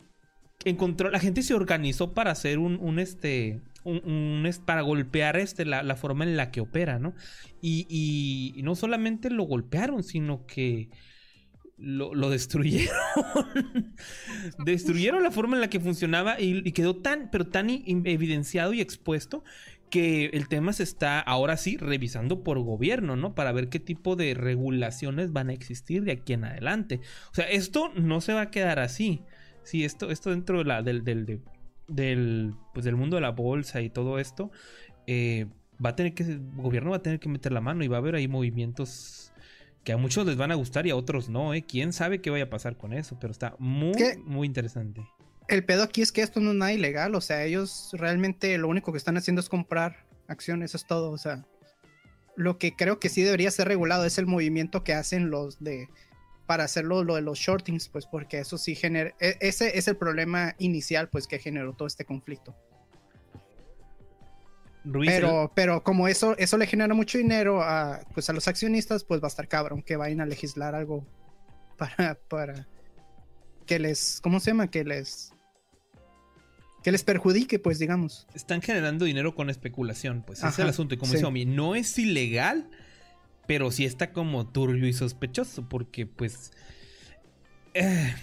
encontró, 0.64 1.10
la 1.10 1.20
gente 1.20 1.42
se 1.42 1.54
organizó 1.54 2.12
para 2.14 2.30
hacer 2.30 2.58
un, 2.58 2.98
este, 2.98 3.60
un, 3.84 4.48
para 4.64 4.82
golpear 4.82 5.36
este, 5.36 5.64
la, 5.64 5.96
forma 5.96 6.24
en 6.24 6.36
la 6.36 6.50
que 6.50 6.60
opera, 6.60 6.98
¿no? 6.98 7.14
Y, 7.60 8.60
no 8.62 8.74
solamente 8.74 9.30
lo 9.30 9.44
golpearon, 9.44 10.02
sino 10.02 10.46
que 10.46 10.88
lo, 11.78 12.30
destruyeron. 12.30 12.96
destruyeron 14.64 15.22
la 15.22 15.30
forma 15.30 15.56
en 15.56 15.60
la 15.60 15.70
que 15.70 15.80
funcionaba 15.80 16.40
y, 16.40 16.70
quedó 16.72 16.96
tan, 16.96 17.30
pero 17.30 17.46
tan 17.46 17.70
evidenciado 17.70 18.72
y 18.72 18.80
expuesto 18.80 19.44
que 19.90 20.26
el 20.32 20.48
tema 20.48 20.72
se 20.72 20.84
está 20.84 21.20
ahora 21.20 21.58
sí 21.58 21.76
revisando 21.76 22.42
por 22.42 22.58
gobierno, 22.60 23.14
¿no? 23.14 23.34
Para 23.34 23.52
ver 23.52 23.68
qué 23.68 23.78
tipo 23.78 24.16
de 24.16 24.32
regulaciones 24.32 25.32
van 25.32 25.50
a 25.50 25.52
existir 25.52 26.02
de 26.04 26.12
aquí 26.12 26.32
en 26.32 26.44
adelante. 26.44 27.00
O 27.30 27.34
sea, 27.34 27.44
esto 27.44 27.92
no 27.94 28.22
se 28.22 28.32
va 28.32 28.40
a 28.40 28.50
quedar 28.50 28.78
así. 28.78 29.22
Sí, 29.64 29.84
esto, 29.84 30.10
esto 30.10 30.30
dentro 30.30 30.58
de 30.58 30.64
la, 30.64 30.82
del, 30.82 31.04
del, 31.04 31.40
del, 31.88 32.54
pues 32.74 32.84
del 32.84 32.96
mundo 32.96 33.16
de 33.16 33.22
la 33.22 33.30
bolsa 33.30 33.80
y 33.80 33.90
todo 33.90 34.18
esto, 34.18 34.50
eh, 35.06 35.46
va 35.84 35.90
a 35.90 35.96
tener 35.96 36.14
que, 36.14 36.24
el 36.24 36.40
gobierno 36.56 36.90
va 36.90 36.96
a 36.96 37.02
tener 37.02 37.20
que 37.20 37.28
meter 37.28 37.52
la 37.52 37.60
mano 37.60 37.84
y 37.84 37.88
va 37.88 37.96
a 37.96 38.00
haber 38.00 38.14
ahí 38.14 38.28
movimientos 38.28 39.32
que 39.84 39.92
a 39.92 39.96
muchos 39.96 40.26
les 40.26 40.36
van 40.36 40.52
a 40.52 40.54
gustar 40.54 40.86
y 40.86 40.90
a 40.90 40.96
otros 40.96 41.28
no, 41.28 41.54
¿eh? 41.54 41.64
¿Quién 41.66 41.92
sabe 41.92 42.20
qué 42.20 42.30
vaya 42.30 42.44
a 42.44 42.50
pasar 42.50 42.76
con 42.76 42.92
eso? 42.92 43.18
Pero 43.20 43.32
está 43.32 43.56
muy, 43.58 43.92
muy 44.24 44.46
interesante. 44.46 45.02
El 45.48 45.64
pedo 45.64 45.82
aquí 45.82 46.02
es 46.02 46.12
que 46.12 46.22
esto 46.22 46.40
no 46.40 46.50
es 46.50 46.56
nada 46.56 46.72
ilegal, 46.72 47.14
o 47.14 47.20
sea, 47.20 47.44
ellos 47.44 47.90
realmente 47.94 48.56
lo 48.58 48.68
único 48.68 48.92
que 48.92 48.98
están 48.98 49.16
haciendo 49.16 49.40
es 49.40 49.48
comprar 49.48 50.06
acciones, 50.28 50.74
es 50.74 50.86
todo, 50.86 51.10
o 51.10 51.18
sea, 51.18 51.44
lo 52.36 52.58
que 52.58 52.74
creo 52.74 53.00
que 53.00 53.08
sí 53.08 53.22
debería 53.22 53.50
ser 53.50 53.68
regulado 53.68 54.04
es 54.04 54.18
el 54.18 54.26
movimiento 54.26 54.84
que 54.84 54.94
hacen 54.94 55.30
los 55.30 55.58
de 55.62 55.88
para 56.46 56.64
hacerlo 56.64 57.04
lo 57.04 57.14
de 57.14 57.22
los 57.22 57.38
shortings, 57.38 57.88
pues 57.88 58.06
porque 58.06 58.38
eso 58.38 58.58
sí 58.58 58.74
genera, 58.74 59.14
e, 59.20 59.36
ese 59.40 59.78
es 59.78 59.88
el 59.88 59.96
problema 59.96 60.54
inicial 60.58 61.08
pues 61.08 61.26
que 61.26 61.38
generó 61.38 61.74
todo 61.74 61.86
este 61.86 62.04
conflicto. 62.04 62.54
pero, 65.04 65.52
pero 65.54 65.82
como 65.82 66.08
eso, 66.08 66.36
eso 66.38 66.58
le 66.58 66.66
genera 66.66 66.94
mucho 66.94 67.18
dinero 67.18 67.62
a, 67.62 68.00
pues 68.14 68.28
a 68.28 68.32
los 68.32 68.48
accionistas, 68.48 69.04
pues 69.04 69.20
va 69.20 69.26
a 69.26 69.28
estar 69.28 69.48
cabrón 69.48 69.82
que 69.82 69.96
vayan 69.96 70.20
a 70.20 70.26
legislar 70.26 70.74
algo 70.74 71.06
para, 71.78 72.18
para 72.28 72.66
que 73.66 73.78
les, 73.78 74.20
¿cómo 74.20 74.40
se 74.40 74.50
llama? 74.50 74.70
Que 74.70 74.84
les 74.84 75.32
que 76.82 76.90
les 76.90 77.04
perjudique, 77.04 77.58
pues 77.58 77.78
digamos. 77.78 78.26
Están 78.34 78.60
generando 78.60 79.04
dinero 79.04 79.34
con 79.34 79.50
especulación, 79.50 80.24
pues 80.26 80.40
ese 80.40 80.48
es 80.48 80.58
el 80.58 80.68
asunto. 80.68 80.94
Y 80.94 80.98
como 80.98 81.12
dice 81.12 81.24
Omi, 81.24 81.44
no 81.44 81.74
es 81.76 81.96
ilegal, 81.98 82.68
pero 83.46 83.70
sí 83.70 83.84
está 83.84 84.12
como 84.12 84.46
turbio 84.46 84.86
y 84.86 84.92
sospechoso, 84.92 85.68
porque 85.68 86.06
pues... 86.06 86.52
Eh, 87.74 88.14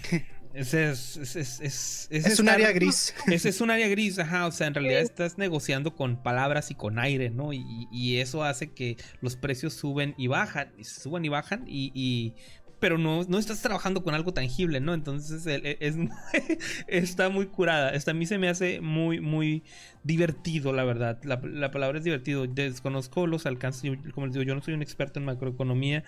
ese 0.52 0.90
es, 0.90 2.08
es, 2.10 2.40
un 2.40 2.48
área 2.48 2.72
gris. 2.72 3.14
Ese 3.28 3.50
es 3.50 3.60
un 3.60 3.70
área 3.70 3.86
gris, 3.88 4.18
ajá. 4.18 4.46
O 4.46 4.50
sea, 4.50 4.66
en 4.66 4.74
realidad 4.74 5.00
estás 5.00 5.38
negociando 5.38 5.94
con 5.94 6.22
palabras 6.22 6.72
y 6.72 6.74
con 6.74 6.98
aire, 6.98 7.30
¿no? 7.30 7.52
Y, 7.52 8.18
eso 8.18 8.42
hace 8.42 8.72
que 8.72 8.96
los 9.20 9.36
precios 9.36 9.74
suben 9.74 10.14
y 10.18 10.26
bajan, 10.26 10.72
y 10.76 10.84
suben 10.84 11.24
y 11.24 11.28
bajan, 11.28 11.64
y, 11.68 12.34
pero 12.80 12.96
no, 12.96 13.22
no 13.24 13.38
estás 13.38 13.60
trabajando 13.60 14.02
con 14.02 14.14
algo 14.14 14.32
tangible, 14.32 14.80
¿no? 14.80 14.94
Entonces 14.94 15.46
es, 15.46 15.96
está 16.88 17.28
muy 17.28 17.46
curada. 17.46 17.90
Esta 17.90 18.12
a 18.12 18.14
mí 18.14 18.26
se 18.26 18.38
me 18.38 18.48
hace 18.48 18.80
muy, 18.80 19.20
muy 19.20 19.62
divertido, 20.02 20.72
la 20.72 20.84
verdad. 20.84 21.22
La, 21.22 21.70
palabra 21.70 21.98
es 21.98 22.04
divertido. 22.04 22.46
Desconozco 22.46 23.26
los 23.26 23.44
alcances, 23.44 23.92
como 24.14 24.26
les 24.26 24.34
digo, 24.34 24.44
yo 24.44 24.54
no 24.54 24.62
soy 24.62 24.74
un 24.74 24.82
experto 24.82 25.20
en 25.20 25.26
macroeconomía, 25.26 26.02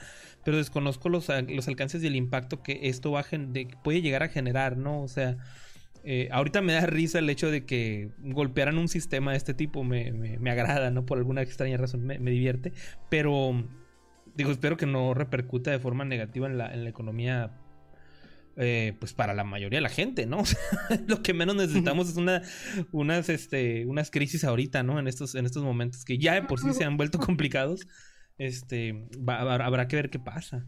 pero 0.44 0.56
desconozco 0.56 1.10
los, 1.10 1.28
los 1.28 1.68
alcances 1.68 2.02
y 2.02 2.06
el 2.06 2.16
impacto 2.16 2.62
que 2.62 2.80
esto 2.88 3.12
va 3.12 3.22
de, 3.30 3.68
puede 3.84 4.00
llegar 4.00 4.22
a 4.22 4.28
generar, 4.28 4.76
¿no? 4.76 5.02
O 5.02 5.08
sea... 5.08 5.36
Eh, 6.04 6.28
ahorita 6.32 6.62
me 6.62 6.72
da 6.72 6.84
risa 6.84 7.20
el 7.20 7.30
hecho 7.30 7.48
de 7.48 7.64
que 7.64 8.10
golpearan 8.18 8.76
un 8.76 8.88
sistema 8.88 9.30
de 9.30 9.36
este 9.36 9.54
tipo, 9.54 9.84
me, 9.84 10.10
me, 10.10 10.50
agrada, 10.50 10.90
¿no? 10.90 11.06
Por 11.06 11.18
alguna 11.18 11.42
extraña 11.42 11.76
razón 11.76 12.04
me 12.04 12.18
divierte, 12.18 12.72
pero 13.08 13.54
digo, 14.34 14.50
espero 14.50 14.76
que 14.76 14.86
no 14.86 15.14
repercuta 15.14 15.70
de 15.70 15.78
forma 15.78 16.04
negativa 16.04 16.46
en 16.46 16.58
la, 16.58 16.72
en 16.72 16.84
la 16.84 16.90
economía. 16.90 17.58
Eh, 18.58 18.94
pues 19.00 19.14
para 19.14 19.32
la 19.32 19.44
mayoría 19.44 19.78
de 19.78 19.82
la 19.82 19.88
gente, 19.88 20.26
¿no? 20.26 20.42
lo 21.06 21.22
que 21.22 21.32
menos 21.32 21.56
necesitamos 21.56 22.10
es 22.10 22.16
una, 22.16 22.42
unas, 22.92 23.30
este, 23.30 23.86
unas 23.86 24.10
crisis 24.10 24.44
ahorita, 24.44 24.82
¿no? 24.82 24.98
En 24.98 25.08
estos, 25.08 25.34
en 25.34 25.46
estos 25.46 25.62
momentos 25.62 26.04
que 26.04 26.18
ya 26.18 26.34
de 26.34 26.42
por 26.42 26.60
sí 26.60 26.74
se 26.74 26.84
han 26.84 26.98
vuelto 26.98 27.18
complicados. 27.18 27.86
Este, 28.36 29.08
habrá 29.26 29.88
que 29.88 29.96
ver 29.96 30.10
qué 30.10 30.18
pasa. 30.18 30.66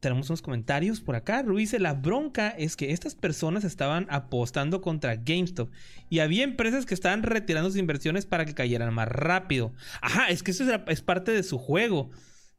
Tenemos 0.00 0.30
unos 0.30 0.42
comentarios 0.42 1.00
por 1.00 1.14
acá. 1.14 1.42
Ruiz, 1.42 1.78
la 1.78 1.94
bronca 1.94 2.48
es 2.48 2.74
que 2.74 2.92
estas 2.92 3.14
personas 3.14 3.64
estaban 3.64 4.06
apostando 4.08 4.80
contra 4.80 5.16
GameStop 5.16 5.70
y 6.08 6.20
había 6.20 6.42
empresas 6.42 6.86
que 6.86 6.94
estaban 6.94 7.22
retirando 7.22 7.68
sus 7.70 7.78
inversiones 7.78 8.24
para 8.24 8.46
que 8.46 8.54
cayeran 8.54 8.92
más 8.94 9.08
rápido. 9.08 9.72
Ajá, 10.00 10.30
es 10.30 10.42
que 10.42 10.52
eso 10.52 10.64
es 10.88 11.02
parte 11.02 11.32
de 11.32 11.42
su 11.42 11.58
juego. 11.58 12.10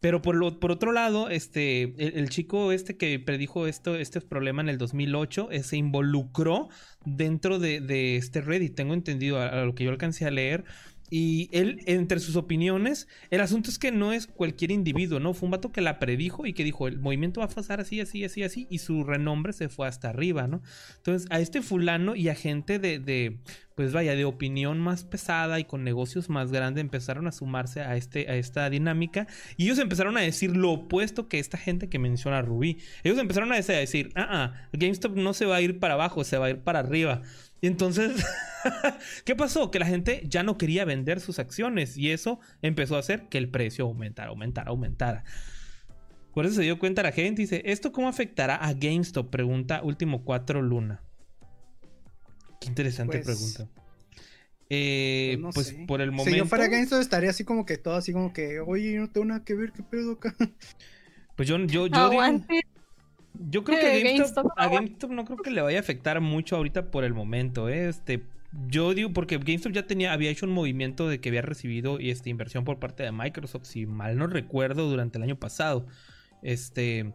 Pero 0.01 0.23
por, 0.23 0.35
lo, 0.35 0.59
por 0.59 0.71
otro 0.71 0.91
lado, 0.91 1.29
este, 1.29 1.93
el, 2.17 2.27
chico 2.29 2.71
este 2.71 2.97
que 2.97 3.19
predijo 3.19 3.67
esto, 3.67 3.95
este 3.95 4.19
problema 4.19 4.63
en 4.63 4.69
el 4.69 4.79
2008 4.79 5.49
eh, 5.51 5.61
se 5.61 5.77
involucró 5.77 6.69
dentro 7.05 7.59
de, 7.59 8.15
este 8.15 8.41
Reddit. 8.41 8.73
Tengo 8.73 8.95
entendido 8.95 9.39
a, 9.39 9.63
lo 9.63 9.75
que 9.75 9.83
yo 9.83 9.91
alcancé 9.91 10.25
a 10.25 10.31
leer. 10.31 10.65
Y 11.13 11.49
él, 11.51 11.81
entre 11.87 12.21
sus 12.21 12.37
opiniones, 12.37 13.09
el 13.31 13.41
asunto 13.41 13.69
es 13.69 13.77
que 13.77 13.91
no 13.91 14.13
es 14.13 14.27
cualquier 14.27 14.71
individuo, 14.71 15.19
¿no? 15.19 15.33
Fue 15.33 15.47
un 15.47 15.51
vato 15.51 15.73
que 15.73 15.81
la 15.81 15.99
predijo 15.99 16.45
y 16.45 16.53
que 16.53 16.63
dijo, 16.63 16.87
el 16.87 16.99
movimiento 16.99 17.41
va 17.41 17.47
a 17.47 17.49
pasar 17.49 17.81
así, 17.81 17.99
así, 17.99 18.23
así, 18.23 18.43
así, 18.43 18.65
y 18.69 18.77
su 18.77 19.03
renombre 19.03 19.51
se 19.51 19.67
fue 19.67 19.89
hasta 19.89 20.07
arriba, 20.07 20.47
¿no? 20.47 20.61
Entonces, 20.95 21.27
a 21.29 21.41
este 21.41 21.61
fulano 21.61 22.15
y 22.15 22.29
a 22.29 22.35
gente 22.35 22.79
de, 22.79 22.99
de 22.99 23.39
pues 23.75 23.93
vaya, 23.93 24.15
de 24.15 24.25
opinión 24.25 24.79
más 24.79 25.03
pesada 25.03 25.59
y 25.59 25.65
con 25.65 25.83
negocios 25.83 26.29
más 26.29 26.51
grandes 26.51 26.81
empezaron 26.81 27.27
a 27.27 27.31
sumarse 27.31 27.81
a, 27.81 27.95
este, 27.95 28.29
a 28.29 28.35
esta 28.35 28.69
dinámica 28.69 29.27
y 29.57 29.65
ellos 29.65 29.79
empezaron 29.79 30.17
a 30.17 30.21
decir 30.21 30.55
lo 30.55 30.71
opuesto 30.71 31.27
que 31.27 31.39
esta 31.39 31.57
gente 31.57 31.89
que 31.89 31.99
menciona 31.99 32.41
Rubí. 32.41 32.77
Ellos 33.03 33.17
empezaron 33.17 33.51
a 33.51 33.55
decir, 33.55 34.11
ah, 34.15 34.27
ah, 34.29 34.69
GameStop 34.71 35.15
no 35.15 35.33
se 35.33 35.45
va 35.45 35.57
a 35.57 35.61
ir 35.61 35.79
para 35.79 35.95
abajo, 35.95 36.23
se 36.23 36.37
va 36.37 36.45
a 36.45 36.49
ir 36.51 36.59
para 36.59 36.79
arriba. 36.79 37.21
Y 37.61 37.67
entonces, 37.67 38.25
¿qué 39.25 39.35
pasó? 39.35 39.69
Que 39.69 39.79
la 39.79 39.85
gente 39.85 40.23
ya 40.25 40.41
no 40.43 40.57
quería 40.57 40.83
vender 40.83 41.19
sus 41.19 41.37
acciones 41.37 41.95
y 41.95 42.09
eso 42.09 42.39
empezó 42.61 42.95
a 42.95 42.99
hacer 42.99 43.29
que 43.29 43.37
el 43.37 43.49
precio 43.49 43.85
aumentara, 43.85 44.29
aumentara, 44.29 44.71
aumentara. 44.71 45.23
Por 46.33 46.45
eso 46.45 46.55
se 46.55 46.63
dio 46.63 46.79
cuenta 46.79 47.03
la 47.03 47.11
gente 47.11 47.41
y 47.41 47.45
dice, 47.45 47.61
¿esto 47.65 47.91
cómo 47.91 48.07
afectará 48.07 48.55
a 48.55 48.73
GameStop? 48.73 49.29
Pregunta 49.29 49.81
Último 49.83 50.23
4 50.23 50.61
Luna. 50.61 51.03
Qué 52.59 52.69
interesante 52.69 53.19
pues, 53.19 53.25
pregunta. 53.25 53.81
Eh, 54.69 55.31
Pues 55.33 55.41
no 55.41 55.49
pues 55.49 55.67
sé. 55.67 55.85
por 55.87 56.01
el 56.01 56.11
momento. 56.11 56.31
Si 56.31 56.37
yo 56.37 56.45
fuera 56.45 56.67
GameStop 56.67 57.01
estaría 57.01 57.29
así 57.29 57.43
como 57.43 57.65
que 57.65 57.77
todo 57.77 57.95
así 57.95 58.13
como 58.13 58.33
que, 58.33 58.59
oye, 58.61 58.93
yo 58.93 59.01
no 59.01 59.11
tengo 59.11 59.25
nada 59.25 59.43
que 59.43 59.53
ver, 59.53 59.71
qué 59.71 59.83
pedo 59.83 60.13
acá. 60.13 60.33
Pues 61.35 61.47
yo, 61.47 61.57
yo, 61.59 61.87
yo, 61.87 62.09
digo-. 62.09 62.45
Yo 63.33 63.63
creo 63.63 63.79
que 63.79 64.03
GameStop, 64.03 64.45
GameStop, 64.45 64.51
a. 64.57 64.67
GameStop 64.67 65.11
no 65.11 65.25
creo 65.25 65.37
que 65.37 65.51
le 65.51 65.61
vaya 65.61 65.77
a 65.77 65.81
afectar 65.81 66.19
mucho 66.21 66.55
ahorita 66.55 66.91
por 66.91 67.03
el 67.03 67.13
momento. 67.13 67.69
¿eh? 67.69 67.89
Este, 67.89 68.23
yo 68.67 68.93
digo 68.93 69.13
porque 69.13 69.37
GameStop 69.37 69.71
ya 69.71 69.87
tenía, 69.87 70.13
había 70.13 70.29
hecho 70.29 70.45
un 70.45 70.51
movimiento 70.51 71.07
de 71.07 71.19
que 71.19 71.29
había 71.29 71.41
recibido 71.41 71.99
este, 71.99 72.29
inversión 72.29 72.63
por 72.65 72.79
parte 72.79 73.03
de 73.03 73.11
Microsoft, 73.11 73.65
si 73.65 73.85
mal 73.85 74.17
no 74.17 74.27
recuerdo, 74.27 74.89
durante 74.89 75.17
el 75.17 75.23
año 75.23 75.37
pasado. 75.37 75.85
Este, 76.41 77.13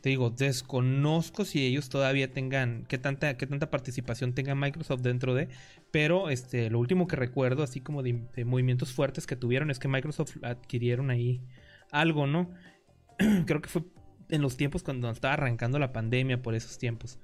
te 0.00 0.10
digo, 0.10 0.30
desconozco 0.30 1.44
si 1.44 1.66
ellos 1.66 1.88
todavía 1.88 2.32
tengan, 2.32 2.84
qué 2.88 2.98
tanta, 2.98 3.36
qué 3.36 3.46
tanta 3.46 3.70
participación 3.70 4.32
tenga 4.32 4.54
Microsoft 4.54 5.02
dentro 5.02 5.34
de, 5.34 5.48
pero 5.90 6.30
este, 6.30 6.70
lo 6.70 6.78
último 6.78 7.06
que 7.06 7.16
recuerdo, 7.16 7.62
así 7.62 7.80
como 7.80 8.02
de, 8.02 8.22
de 8.34 8.44
movimientos 8.44 8.92
fuertes 8.92 9.26
que 9.26 9.36
tuvieron, 9.36 9.70
es 9.70 9.78
que 9.78 9.88
Microsoft 9.88 10.36
adquirieron 10.42 11.10
ahí 11.10 11.42
algo, 11.90 12.26
¿no? 12.26 12.50
Creo 13.46 13.60
que 13.60 13.68
fue 13.68 13.82
en 14.28 14.42
los 14.42 14.56
tiempos 14.56 14.82
cuando 14.82 15.10
estaba 15.10 15.34
arrancando 15.34 15.78
la 15.78 15.92
pandemia, 15.92 16.42
por 16.42 16.54
esos 16.54 16.78
tiempos. 16.78 17.18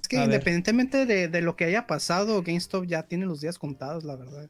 Es 0.00 0.08
que 0.08 0.18
A 0.18 0.24
independientemente 0.24 1.06
de, 1.06 1.28
de 1.28 1.42
lo 1.42 1.56
que 1.56 1.64
haya 1.64 1.86
pasado, 1.86 2.42
GameStop 2.42 2.84
ya 2.86 3.02
tiene 3.02 3.26
los 3.26 3.40
días 3.40 3.58
contados, 3.58 4.04
la 4.04 4.16
verdad. 4.16 4.48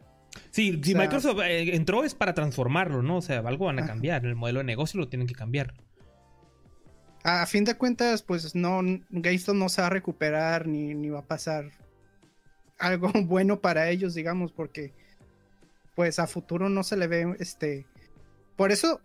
Sí, 0.50 0.78
si 0.84 0.92
sea- 0.92 1.00
Microsoft 1.00 1.40
eh, 1.42 1.74
entró 1.74 2.04
es 2.04 2.14
para 2.14 2.34
transformarlo, 2.34 3.02
¿no? 3.02 3.16
O 3.16 3.22
sea, 3.22 3.38
algo 3.40 3.66
van 3.66 3.78
a 3.78 3.82
Ajá. 3.82 3.92
cambiar, 3.92 4.24
el 4.24 4.34
modelo 4.36 4.58
de 4.58 4.64
negocio 4.64 5.00
lo 5.00 5.08
tienen 5.08 5.26
que 5.26 5.34
cambiar. 5.34 5.74
A, 7.24 7.42
a 7.42 7.46
fin 7.46 7.64
de 7.64 7.74
cuentas, 7.76 8.22
pues 8.22 8.54
no, 8.54 8.80
GameStop 9.10 9.54
no 9.56 9.68
se 9.68 9.80
va 9.80 9.88
a 9.88 9.90
recuperar 9.90 10.66
ni, 10.66 10.94
ni 10.94 11.08
va 11.08 11.20
a 11.20 11.26
pasar 11.26 11.70
algo 12.78 13.10
bueno 13.24 13.60
para 13.60 13.90
ellos, 13.90 14.14
digamos, 14.14 14.52
porque 14.52 14.92
pues 15.96 16.18
a 16.20 16.26
futuro 16.28 16.68
no 16.68 16.84
se 16.84 16.96
le 16.96 17.06
ve 17.08 17.34
este. 17.40 17.86
Por 18.58 18.72
eso 18.72 19.00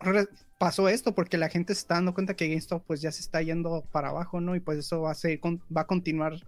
pasó 0.58 0.89
esto, 0.89 1.13
porque 1.13 1.38
la 1.38 1.48
gente 1.48 1.76
se 1.76 1.82
está 1.82 1.94
dando 1.94 2.16
cuenta 2.16 2.36
que 2.36 2.48
GameStop 2.48 2.84
pues 2.88 3.02
ya 3.02 3.12
se 3.12 3.22
está 3.22 3.39
yendo 3.44 3.88
para 3.92 4.10
abajo, 4.10 4.42
¿no? 4.42 4.56
Y 4.56 4.60
pues 4.60 4.80
eso 4.80 5.02
va 5.02 5.12
a 5.12 5.16
va 5.16 5.82
a 5.82 5.88
continuar 5.88 6.39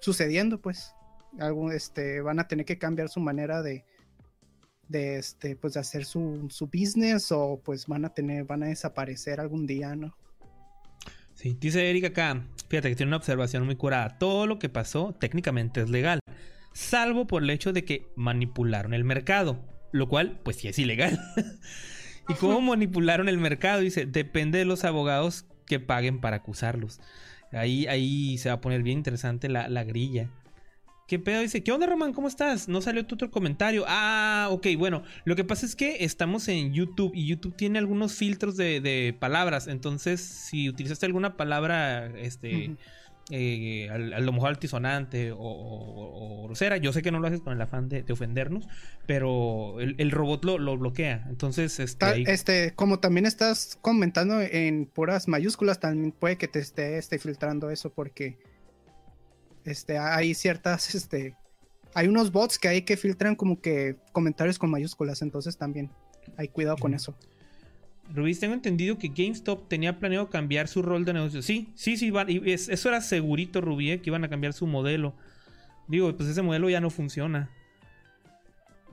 sucediendo, 0.00 0.60
pues. 0.60 0.92
Algo, 1.38 1.70
este, 1.70 2.20
van 2.20 2.40
a 2.40 2.48
tener 2.48 2.66
que 2.66 2.76
cambiar 2.76 3.08
su 3.08 3.20
manera 3.20 3.62
de, 3.62 3.84
de 4.88 5.18
este, 5.18 5.54
pues 5.54 5.74
de 5.74 5.80
hacer 5.80 6.04
su, 6.04 6.48
su 6.50 6.66
business, 6.66 7.30
o 7.30 7.62
pues 7.64 7.86
van 7.86 8.04
a 8.04 8.08
tener, 8.12 8.42
van 8.42 8.64
a 8.64 8.66
desaparecer 8.66 9.38
algún 9.38 9.68
día, 9.68 9.94
¿no? 9.94 10.16
Sí, 11.34 11.56
dice 11.60 11.88
Eric 11.88 12.06
acá, 12.06 12.42
fíjate 12.68 12.88
que 12.88 12.96
tiene 12.96 13.10
una 13.10 13.18
observación 13.18 13.64
muy 13.64 13.76
curada. 13.76 14.18
Todo 14.18 14.48
lo 14.48 14.58
que 14.58 14.68
pasó 14.68 15.14
técnicamente 15.20 15.82
es 15.82 15.88
legal, 15.88 16.18
salvo 16.72 17.28
por 17.28 17.44
el 17.44 17.50
hecho 17.50 17.72
de 17.72 17.84
que 17.84 18.08
manipularon 18.16 18.92
el 18.92 19.04
mercado, 19.04 19.64
lo 19.92 20.08
cual 20.08 20.40
pues 20.42 20.56
sí 20.56 20.66
es 20.66 20.80
ilegal. 20.80 21.16
¿Y 22.28 22.34
cómo 22.34 22.60
manipularon 22.60 23.28
el 23.28 23.38
mercado? 23.38 23.80
Dice, 23.80 24.06
depende 24.06 24.58
de 24.58 24.64
los 24.64 24.84
abogados 24.84 25.46
que 25.66 25.80
paguen 25.80 26.20
para 26.20 26.36
acusarlos. 26.36 27.00
Ahí, 27.52 27.86
ahí 27.86 28.38
se 28.38 28.50
va 28.50 28.56
a 28.56 28.60
poner 28.60 28.82
bien 28.82 28.98
interesante 28.98 29.48
la, 29.48 29.68
la 29.68 29.84
grilla. 29.84 30.30
¿Qué 31.08 31.18
pedo? 31.18 31.40
Dice, 31.40 31.62
¿qué 31.62 31.72
onda, 31.72 31.86
Román? 31.86 32.12
¿Cómo 32.12 32.28
estás? 32.28 32.68
No 32.68 32.82
salió 32.82 33.06
tu 33.06 33.14
otro 33.14 33.30
comentario. 33.30 33.86
Ah, 33.88 34.48
ok, 34.50 34.66
bueno. 34.76 35.02
Lo 35.24 35.36
que 35.36 35.44
pasa 35.44 35.64
es 35.64 35.74
que 35.74 36.04
estamos 36.04 36.48
en 36.48 36.74
YouTube 36.74 37.12
y 37.14 37.26
YouTube 37.26 37.56
tiene 37.56 37.78
algunos 37.78 38.14
filtros 38.14 38.58
de, 38.58 38.82
de 38.82 39.16
palabras. 39.18 39.68
Entonces, 39.68 40.20
si 40.20 40.68
utilizaste 40.68 41.06
alguna 41.06 41.38
palabra, 41.38 42.08
este. 42.18 42.76
Eh, 43.30 43.88
a, 43.90 43.98
lo 43.98 44.32
mejor 44.32 44.48
altisonante 44.50 45.32
o, 45.32 45.38
o- 45.38 46.42
o 46.42 46.44
grosera, 46.44 46.76
yo 46.78 46.92
sé 46.92 47.02
que 47.02 47.10
no 47.10 47.20
lo 47.20 47.26
haces 47.26 47.40
con 47.40 47.52
el 47.52 47.60
afán 47.60 47.88
de, 47.88 48.02
de 48.02 48.12
ofendernos, 48.12 48.66
pero 49.06 49.80
el, 49.80 49.94
el 49.98 50.10
robot 50.10 50.44
lo, 50.44 50.58
lo 50.58 50.76
bloquea. 50.78 51.26
Entonces, 51.28 51.78
este, 51.78 52.04
ahí- 52.06 52.24
este, 52.26 52.72
como 52.74 53.00
también 53.00 53.26
estás 53.26 53.78
comentando 53.82 54.40
en 54.40 54.86
puras 54.86 55.28
mayúsculas, 55.28 55.78
también 55.80 56.12
puede 56.12 56.36
que 56.36 56.48
te 56.48 56.58
esté, 56.58 56.96
esté 56.98 57.18
filtrando 57.18 57.70
eso 57.70 57.90
porque 57.90 58.38
este, 59.64 59.98
hay 59.98 60.34
ciertas, 60.34 60.94
este, 60.94 61.34
hay 61.94 62.08
unos 62.08 62.32
bots 62.32 62.58
que 62.58 62.68
hay 62.68 62.82
que 62.82 62.96
filtran 62.96 63.36
como 63.36 63.60
que 63.60 63.96
comentarios 64.12 64.58
con 64.58 64.70
mayúsculas, 64.70 65.20
entonces 65.22 65.56
también 65.58 65.90
hay 66.36 66.48
cuidado 66.48 66.76
con 66.76 66.94
eso. 66.94 67.14
Rubí, 68.12 68.34
tengo 68.34 68.54
entendido 68.54 68.96
que 68.98 69.08
GameStop 69.08 69.68
tenía 69.68 69.98
planeado 69.98 70.30
cambiar 70.30 70.66
su 70.68 70.82
rol 70.82 71.04
de 71.04 71.12
negocio. 71.12 71.42
Sí, 71.42 71.72
sí, 71.74 71.96
sí, 71.96 72.12
es- 72.46 72.68
eso 72.68 72.88
era 72.88 73.00
segurito, 73.00 73.60
Rubí, 73.60 73.90
eh, 73.90 74.00
que 74.00 74.10
iban 74.10 74.24
a 74.24 74.28
cambiar 74.28 74.52
su 74.54 74.66
modelo. 74.66 75.14
Digo, 75.88 76.14
pues 76.16 76.28
ese 76.28 76.42
modelo 76.42 76.68
ya 76.70 76.80
no 76.80 76.90
funciona. 76.90 77.50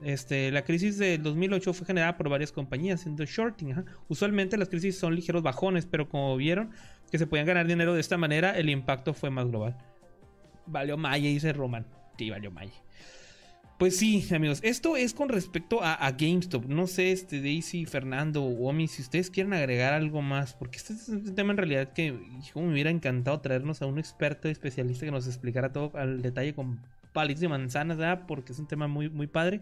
Este, 0.02 0.50
la 0.50 0.62
crisis 0.62 0.98
del 0.98 1.22
2008 1.22 1.72
fue 1.72 1.86
generada 1.86 2.16
por 2.18 2.28
varias 2.28 2.52
compañías 2.52 3.00
haciendo 3.00 3.24
shorting. 3.24 3.74
Usualmente 4.08 4.58
las 4.58 4.68
crisis 4.68 4.98
son 4.98 5.14
ligeros 5.14 5.42
bajones, 5.42 5.86
pero 5.86 6.08
como 6.08 6.36
vieron 6.36 6.70
que 7.10 7.18
se 7.18 7.26
podían 7.26 7.46
ganar 7.46 7.66
dinero 7.66 7.94
de 7.94 8.00
esta 8.00 8.18
manera, 8.18 8.58
el 8.58 8.68
impacto 8.68 9.14
fue 9.14 9.30
más 9.30 9.46
global. 9.48 9.76
Valió 10.66 10.98
Maya, 10.98 11.28
dice 11.28 11.52
Roman. 11.52 11.86
Sí, 12.18 12.28
valió 12.28 12.50
Maya. 12.50 12.72
Pues 13.78 13.98
sí, 13.98 14.26
amigos, 14.34 14.60
esto 14.62 14.96
es 14.96 15.12
con 15.12 15.28
respecto 15.28 15.80
a, 15.82 16.10
GameStop. 16.10 16.64
No 16.64 16.86
sé, 16.86 17.12
este 17.12 17.42
Daisy, 17.42 17.84
Fernando 17.84 18.42
Omi, 18.42 18.88
si 18.88 19.02
ustedes 19.02 19.30
quieren 19.30 19.52
agregar 19.52 19.92
algo 19.92 20.22
más, 20.22 20.54
porque 20.54 20.78
este 20.78 20.94
es 20.94 21.10
un 21.10 21.34
tema 21.34 21.50
en 21.50 21.58
realidad 21.58 21.92
que 21.92 22.12
me 22.54 22.72
hubiera 22.72 22.88
encantado 22.88 23.38
traernos 23.40 23.82
a 23.82 23.86
un 23.86 23.98
experto 23.98 24.48
especialista 24.48 25.04
que 25.04 25.12
nos 25.12 25.26
explicara 25.26 25.74
todo 25.74 25.92
al 25.94 26.22
detalle 26.22 26.54
con 26.54 26.80
palitos 27.12 27.42
y 27.42 27.48
manzanas, 27.48 27.98
¿verdad? 27.98 28.24
Porque 28.26 28.52
es 28.52 28.58
un 28.58 28.66
tema 28.66 28.88
muy, 28.88 29.10
muy 29.10 29.26
padre. 29.26 29.60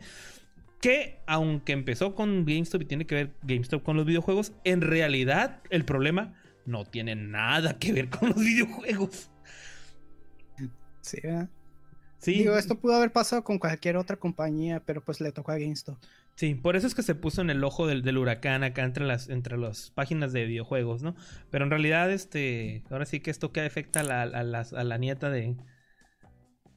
Que 0.80 1.18
aunque 1.26 1.72
empezó 1.72 2.14
con 2.14 2.44
GameStop 2.44 2.82
y 2.82 2.84
tiene 2.84 3.06
que 3.06 3.14
ver 3.16 3.34
GameStop 3.42 3.82
con 3.82 3.96
los 3.96 4.06
videojuegos, 4.06 4.52
en 4.62 4.80
realidad 4.80 5.60
el 5.70 5.84
problema 5.84 6.34
no 6.66 6.84
tiene 6.84 7.16
nada 7.16 7.80
que 7.80 7.92
ver 7.92 8.10
con 8.10 8.28
los 8.28 8.38
videojuegos. 8.44 9.28
Sí. 11.00 11.18
Sí, 12.24 12.32
Digo, 12.38 12.56
esto 12.56 12.78
pudo 12.78 12.94
haber 12.94 13.12
pasado 13.12 13.44
con 13.44 13.58
cualquier 13.58 13.96
otra 13.98 14.16
compañía, 14.16 14.80
pero 14.80 15.02
pues 15.02 15.20
le 15.20 15.30
tocó 15.30 15.52
a 15.52 15.58
GameStop. 15.58 15.98
Sí, 16.36 16.54
por 16.54 16.74
eso 16.74 16.86
es 16.86 16.94
que 16.94 17.02
se 17.02 17.14
puso 17.14 17.42
en 17.42 17.50
el 17.50 17.62
ojo 17.62 17.86
del, 17.86 18.02
del 18.02 18.16
huracán 18.18 18.64
acá 18.64 18.82
entre 18.82 19.04
las, 19.04 19.28
entre 19.28 19.58
las 19.58 19.90
páginas 19.90 20.32
de 20.32 20.46
videojuegos, 20.46 21.02
¿no? 21.02 21.14
Pero 21.50 21.64
en 21.64 21.70
realidad, 21.70 22.10
este, 22.10 22.82
ahora 22.90 23.04
sí 23.04 23.20
que 23.20 23.30
esto 23.30 23.52
que 23.52 23.60
afecta 23.60 24.00
a 24.00 24.04
la, 24.04 24.22
a 24.22 24.42
las- 24.42 24.72
a 24.72 24.82
la 24.84 24.96
nieta 24.98 25.28
de. 25.30 25.54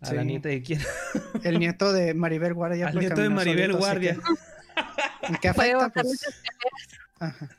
A 0.02 0.14
la 0.14 0.24
nieta 0.24 0.50
de 0.50 0.62
quién? 0.62 0.82
El 1.44 1.60
nieto 1.60 1.92
de 1.94 2.14
Maribel 2.14 2.54
Guardia. 2.54 2.92
Puede 2.92 3.00
nieto 3.08 3.22
de 3.22 3.30
Maribel 3.30 3.72
solito, 3.72 3.78
Guardia. 3.80 4.14
que- 4.16 5.28
¿En 5.28 5.36
qué 5.38 5.48
afecta? 5.48 5.90
Pues, 5.90 6.22
ajá. 7.20 7.50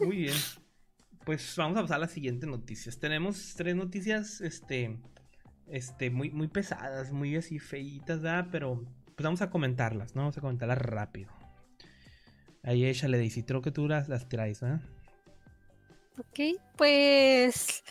Muy 0.00 0.16
bien. 0.16 0.34
Pues 1.24 1.54
vamos 1.56 1.76
a 1.78 1.82
pasar 1.82 1.96
a 1.96 2.00
las 2.00 2.10
siguientes 2.12 2.48
noticias. 2.48 2.98
Tenemos 2.98 3.54
tres 3.56 3.76
noticias, 3.76 4.40
este, 4.40 4.96
este, 5.68 6.10
muy, 6.10 6.30
muy 6.30 6.48
pesadas, 6.48 7.12
muy 7.12 7.36
así 7.36 7.58
feitas, 7.58 8.22
¿verdad? 8.22 8.48
Pero 8.50 8.84
pues 9.14 9.24
vamos 9.24 9.42
a 9.42 9.50
comentarlas, 9.50 10.14
¿no? 10.14 10.22
Vamos 10.22 10.38
a 10.38 10.40
comentarlas 10.40 10.78
rápido. 10.78 11.32
Ahí 12.62 12.84
échale, 12.84 13.16
Daisy, 13.16 13.44
creo 13.44 13.62
que 13.62 13.70
tú 13.70 13.88
las, 13.88 14.08
las 14.08 14.28
traes, 14.28 14.60
¿verdad? 14.60 14.80
Ok, 16.18 16.58
pues 16.76 17.84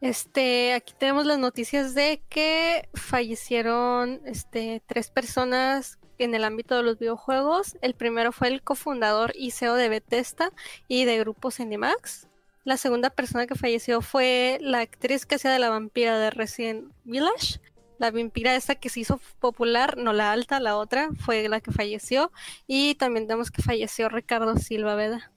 este, 0.00 0.72
aquí 0.72 0.94
tenemos 0.98 1.26
las 1.26 1.38
noticias 1.38 1.94
de 1.94 2.22
que 2.28 2.88
fallecieron 2.94 4.22
este, 4.24 4.82
tres 4.86 5.10
personas 5.10 5.98
en 6.18 6.34
el 6.34 6.44
ámbito 6.44 6.76
de 6.76 6.82
los 6.82 6.98
videojuegos. 6.98 7.76
El 7.82 7.94
primero 7.94 8.32
fue 8.32 8.48
el 8.48 8.62
cofundador 8.62 9.32
y 9.34 9.50
CEO 9.50 9.74
de 9.74 9.88
Bethesda 9.88 10.52
y 10.88 11.04
de 11.04 11.18
Grupo 11.18 11.50
Cinemax. 11.50 12.29
La 12.64 12.76
segunda 12.76 13.10
persona 13.10 13.46
que 13.46 13.54
falleció 13.54 14.02
fue 14.02 14.58
la 14.60 14.80
actriz 14.80 15.24
que 15.26 15.36
hacía 15.36 15.50
de 15.50 15.58
la 15.58 15.70
vampira 15.70 16.18
de 16.18 16.30
Resident 16.30 16.92
Village. 17.04 17.58
La 17.98 18.10
vampira 18.10 18.54
esta 18.56 18.74
que 18.74 18.88
se 18.88 19.00
hizo 19.00 19.20
popular, 19.40 19.96
no 19.98 20.12
la 20.12 20.32
alta, 20.32 20.60
la 20.60 20.76
otra, 20.76 21.08
fue 21.18 21.48
la 21.48 21.60
que 21.60 21.70
falleció. 21.70 22.32
Y 22.66 22.94
también 22.96 23.26
tenemos 23.26 23.50
que 23.50 23.62
falleció 23.62 24.08
Ricardo 24.08 24.56
Silva 24.56 24.94
Veda. 24.94 25.32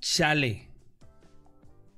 Chale. 0.00 0.68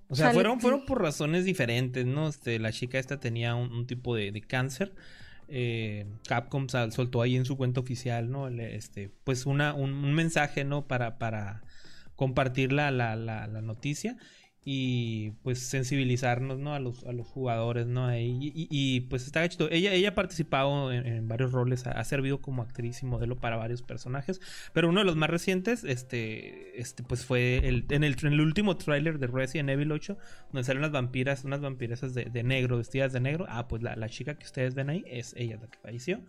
O 0.09 0.15
sea, 0.15 0.27
Chale. 0.27 0.35
fueron, 0.35 0.61
fueron 0.61 0.85
por 0.85 1.01
razones 1.01 1.45
diferentes, 1.45 2.05
¿no? 2.05 2.29
Este, 2.29 2.59
la 2.59 2.73
chica 2.73 2.99
esta 2.99 3.19
tenía 3.19 3.55
un, 3.55 3.73
un 3.73 3.87
tipo 3.87 4.15
de, 4.15 4.31
de 4.33 4.41
cáncer. 4.43 4.95
Eh, 5.49 6.07
Capcom 6.27 6.69
sal- 6.69 6.93
soltó 6.93 7.23
ahí 7.23 7.37
en 7.37 7.45
su 7.45 7.57
cuenta 7.57 7.81
oficial, 7.81 8.31
¿no? 8.31 8.49
Le- 8.51 8.77
Este, 8.77 9.11
pues 9.25 9.47
una, 9.47 9.75
un, 9.75 9.93
un 9.93 10.15
mensaje, 10.15 10.65
¿no? 10.65 10.87
Para, 10.87 11.19
para 11.19 11.63
compartir 12.23 12.71
la, 12.73 12.93
la, 12.93 13.17
la, 13.17 13.47
noticia. 13.63 14.17
y 14.65 15.33
pues 15.43 15.59
sensibilizarnos 15.59 16.57
¿no? 16.61 16.73
a, 16.73 16.79
los, 16.79 17.03
a 17.03 17.11
los 17.11 17.27
jugadores 17.27 17.89
¿no? 17.89 18.17
y, 18.17 18.39
y, 18.55 19.01
pues 19.11 19.27
está 19.27 19.49
chido. 19.49 19.69
Ella, 19.73 19.93
ella 19.93 20.11
ha 20.11 20.15
participado 20.15 20.93
en, 20.93 21.27
varios 21.27 21.51
roles, 21.51 21.85
ha, 21.85 22.05
servido 22.05 22.41
como 22.41 22.63
actriz 22.63 23.03
y 23.03 23.07
modelo 23.07 23.41
para 23.41 23.57
varios 23.57 23.83
personajes, 23.83 24.41
pero 24.73 24.89
uno 24.89 25.01
de 25.01 25.07
los 25.07 25.17
más 25.17 25.31
recientes 25.31 25.83
este, 25.83 26.81
este 26.81 27.03
pues 27.03 27.25
fue 27.25 27.67
el, 27.67 27.87
en, 27.91 28.05
el, 28.05 28.15
en 28.23 28.33
el 28.35 28.41
último 28.41 28.77
tráiler 28.77 29.19
de 29.19 29.27
Resident 29.27 29.71
Evil 29.71 29.91
8, 29.91 30.17
donde 30.53 30.65
salen 30.65 30.79
unas 30.79 30.93
vampiras, 30.93 31.45
unas 31.45 31.61
vampiresas 31.61 32.15
de, 32.15 32.27
de 32.27 32.43
negro, 32.45 32.77
vestidas 32.77 33.13
de 33.13 33.19
negro. 33.19 33.47
Ah, 33.49 33.67
pues 33.67 33.83
la, 33.83 33.97
la, 33.97 34.09
chica 34.09 34.37
que 34.37 34.45
ustedes 34.45 34.77
ven 34.77 34.91
ahí 34.91 35.03
es 35.09 35.35
ella 35.37 35.59
la 35.61 35.67
que 35.67 35.81
falleció. 35.81 36.21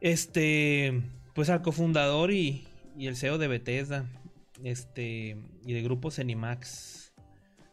Este, 0.00 1.02
pues 1.34 1.50
al 1.50 1.62
cofundador 1.62 2.32
y, 2.32 2.66
y 2.98 3.06
el 3.06 3.16
CEO 3.16 3.38
de 3.38 3.48
Bethesda, 3.48 4.06
este, 4.62 5.36
y 5.64 5.72
de 5.72 5.82
grupo 5.82 6.10
Cenimax. 6.10 7.12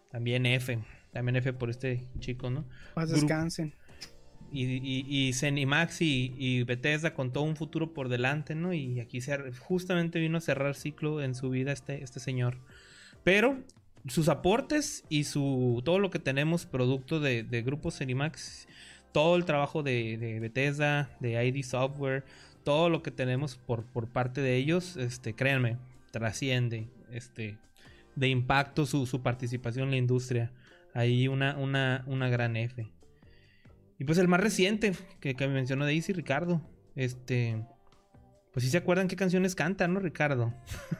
También 0.09 0.45
F. 0.45 0.79
También 1.11 1.35
F 1.35 1.53
por 1.53 1.69
este 1.69 2.07
chico, 2.19 2.49
¿no? 2.49 2.65
Más 2.95 3.09
descansen. 3.09 3.73
Y, 4.51 4.65
y, 4.65 5.05
y 5.07 5.33
Cenimax 5.33 6.01
y, 6.01 6.35
y, 6.37 6.63
Bethesda 6.63 7.15
con 7.15 7.33
todo 7.33 7.43
un 7.43 7.55
futuro 7.55 7.93
por 7.93 8.07
delante, 8.09 8.53
¿no? 8.53 8.73
Y 8.73 8.99
aquí 8.99 9.19
se, 9.19 9.51
justamente 9.53 10.19
vino 10.19 10.37
a 10.37 10.41
cerrar 10.41 10.75
ciclo 10.75 11.23
en 11.23 11.33
su 11.33 11.49
vida 11.49 11.71
este, 11.71 12.03
este 12.03 12.19
señor. 12.19 12.59
Pero 13.23 13.57
sus 14.07 14.29
aportes 14.29 15.05
y 15.09 15.23
su 15.23 15.81
todo 15.83 15.97
lo 15.97 16.11
que 16.11 16.19
tenemos 16.19 16.65
producto 16.65 17.19
de, 17.19 17.43
de 17.43 17.61
Grupo 17.63 17.89
Cenimax, 17.89 18.67
todo 19.11 19.35
el 19.35 19.45
trabajo 19.45 19.81
de, 19.81 20.17
de, 20.17 20.39
Bethesda, 20.39 21.09
de 21.19 21.43
ID 21.43 21.63
Software, 21.63 22.23
todo 22.63 22.89
lo 22.89 23.01
que 23.01 23.11
tenemos 23.11 23.55
por, 23.55 23.83
por 23.85 24.07
parte 24.07 24.41
de 24.41 24.57
ellos, 24.57 24.97
este, 24.97 25.33
créanme, 25.33 25.77
trasciende 26.13 26.87
este, 27.11 27.57
de 28.15 28.27
impacto 28.27 28.85
su, 28.85 29.21
participación 29.23 29.85
en 29.85 29.91
la 29.91 29.97
industria. 29.97 30.51
Ahí 30.93 31.27
una, 31.27 31.57
una, 31.57 32.03
una 32.05 32.29
gran 32.29 32.55
F. 32.55 32.87
Y 33.97 34.03
pues 34.03 34.19
el 34.19 34.27
más 34.27 34.39
reciente 34.39 34.93
que, 35.19 35.33
que 35.33 35.47
mencionó 35.47 35.85
Daisy, 35.85 36.13
Ricardo. 36.13 36.61
Este. 36.95 37.65
Pues 38.53 38.63
si 38.63 38.69
se 38.69 38.77
acuerdan 38.77 39.07
qué 39.07 39.15
canciones 39.15 39.55
canta, 39.55 39.87
¿no, 39.87 39.99
Ricardo? 39.99 40.53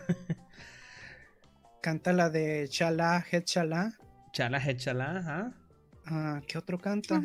canta 1.84 2.12
la 2.12 2.32
de 2.32 2.68
Chala, 2.68 3.24
Head 3.32 3.44
Chala. 3.44 3.94
Chala, 4.32 4.58
Head 4.58 4.78
Chala, 4.78 5.18
ajá. 5.20 5.54
Ah, 6.08 6.42
¿qué 6.48 6.58
otro 6.58 6.80
canta? 6.80 7.22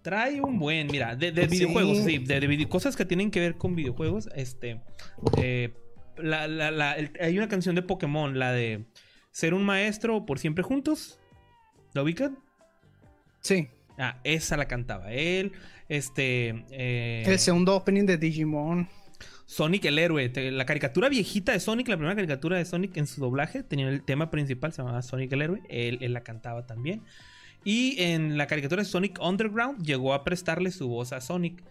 Trae 0.00 0.40
un 0.40 0.58
buen, 0.58 0.86
mira, 0.86 1.14
de, 1.14 1.30
videojuegos, 1.30 1.98
sí, 1.98 2.16
de, 2.16 2.68
cosas 2.70 2.96
que 2.96 3.04
tienen 3.04 3.30
que 3.30 3.40
ver 3.40 3.58
con 3.58 3.74
videojuegos. 3.74 4.30
Este. 4.34 4.80
Eh, 5.36 5.74
hay 7.20 7.38
una 7.38 7.48
canción 7.48 7.74
de 7.74 7.82
Pokémon, 7.82 8.38
la 8.38 8.52
de 8.52 8.84
Ser 9.32 9.54
un 9.54 9.64
maestro 9.64 10.26
por 10.26 10.38
siempre 10.38 10.64
juntos. 10.64 11.18
¿Lo 11.94 12.02
ubican? 12.02 12.38
Sí. 13.40 13.68
Ah, 13.98 14.20
esa 14.24 14.56
la 14.56 14.66
cantaba 14.66 15.12
él. 15.12 15.52
Este. 15.88 16.64
Eh, 16.70 17.22
el 17.26 17.38
segundo 17.38 17.76
opening 17.76 18.06
de 18.06 18.16
Digimon. 18.16 18.88
Sonic 19.46 19.84
el 19.84 19.98
héroe. 19.98 20.32
La 20.52 20.66
caricatura 20.66 21.08
viejita 21.08 21.52
de 21.52 21.60
Sonic, 21.60 21.88
la 21.88 21.96
primera 21.96 22.14
caricatura 22.14 22.56
de 22.56 22.64
Sonic 22.64 22.96
en 22.96 23.06
su 23.06 23.20
doblaje, 23.20 23.64
tenía 23.64 23.88
el 23.88 24.02
tema 24.02 24.30
principal, 24.30 24.72
se 24.72 24.78
llamaba 24.82 25.02
Sonic 25.02 25.32
el 25.32 25.42
héroe. 25.42 25.62
Él, 25.68 25.98
él 26.00 26.12
la 26.12 26.22
cantaba 26.22 26.66
también. 26.66 27.02
Y 27.64 28.00
en 28.02 28.38
la 28.38 28.46
caricatura 28.46 28.82
de 28.82 28.88
Sonic 28.88 29.18
Underground 29.20 29.84
llegó 29.84 30.14
a 30.14 30.24
prestarle 30.24 30.70
su 30.70 30.88
voz 30.88 31.12
a 31.12 31.20
Sonic. 31.20 31.62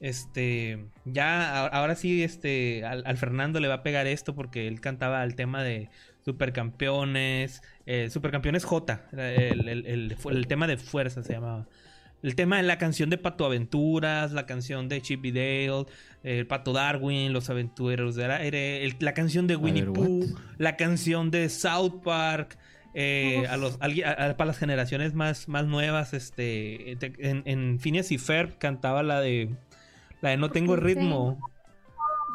Este, 0.00 0.86
ya 1.04 1.66
ahora 1.66 1.94
sí, 1.94 2.22
este, 2.22 2.86
al, 2.86 3.18
Fernando 3.18 3.60
le 3.60 3.68
va 3.68 3.74
a 3.74 3.82
pegar 3.82 4.06
esto 4.06 4.34
porque 4.34 4.66
él 4.66 4.80
cantaba 4.80 5.22
el 5.24 5.34
tema 5.34 5.62
de 5.62 5.90
Supercampeones, 6.24 7.62
eh, 7.84 8.08
Supercampeones 8.08 8.64
J, 8.64 9.08
el, 9.12 9.68
el, 9.68 10.46
tema 10.46 10.66
de 10.66 10.78
fuerza 10.78 11.22
se 11.22 11.34
llamaba. 11.34 11.66
El 12.22 12.34
tema 12.34 12.56
de 12.56 12.62
la 12.62 12.78
canción 12.78 13.10
de 13.10 13.18
Pato 13.18 13.44
Aventuras, 13.44 14.32
la 14.32 14.46
canción 14.46 14.88
de 14.88 15.02
Chip 15.02 15.24
y 15.24 15.32
Dale, 15.32 15.86
el 16.22 16.46
Pato 16.46 16.72
Darwin, 16.72 17.34
Los 17.34 17.50
Aventureros 17.50 18.14
de 18.14 18.28
la, 18.28 18.40
la 18.98 19.14
canción 19.14 19.46
de 19.46 19.56
Winnie 19.56 19.84
Pooh, 19.84 20.26
la 20.56 20.76
canción 20.76 21.30
de 21.30 21.48
South 21.50 22.02
Park. 22.02 22.58
Eh, 22.92 23.46
a 23.48 23.56
los, 23.56 23.76
para 23.76 24.44
las 24.46 24.58
generaciones 24.58 25.14
más, 25.14 25.46
más 25.46 25.64
nuevas, 25.64 26.12
este, 26.12 26.98
en, 27.00 27.44
en 27.46 27.78
Phineas 27.78 28.10
y 28.10 28.18
Ferb 28.18 28.58
cantaba 28.58 29.04
la 29.04 29.20
de 29.20 29.50
la 30.20 30.30
de 30.30 30.36
no 30.36 30.50
tengo 30.50 30.76
ritmo. 30.76 31.38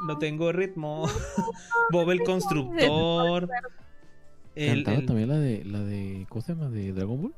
No 0.08 0.18
tengo 0.18 0.52
ritmo. 0.52 1.08
Bob 1.92 2.12
el 2.12 2.22
constructor. 2.24 3.50
El, 4.56 4.84
también 4.84 5.28
la 5.28 5.38
de 5.38 5.66
la 5.66 5.80
de 5.80 6.26
¿cómo 6.30 6.42
se 6.42 6.54
llama? 6.54 6.70
de 6.70 6.94
Dragon 6.94 7.22
Ball. 7.22 7.36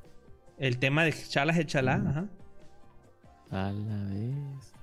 El 0.58 0.78
tema 0.78 1.04
de 1.04 1.14
Chala 1.14 1.66
Chala, 1.66 2.04
ajá. 2.08 2.30
A 3.50 3.72
la 3.72 4.04
vez. 4.04 4.74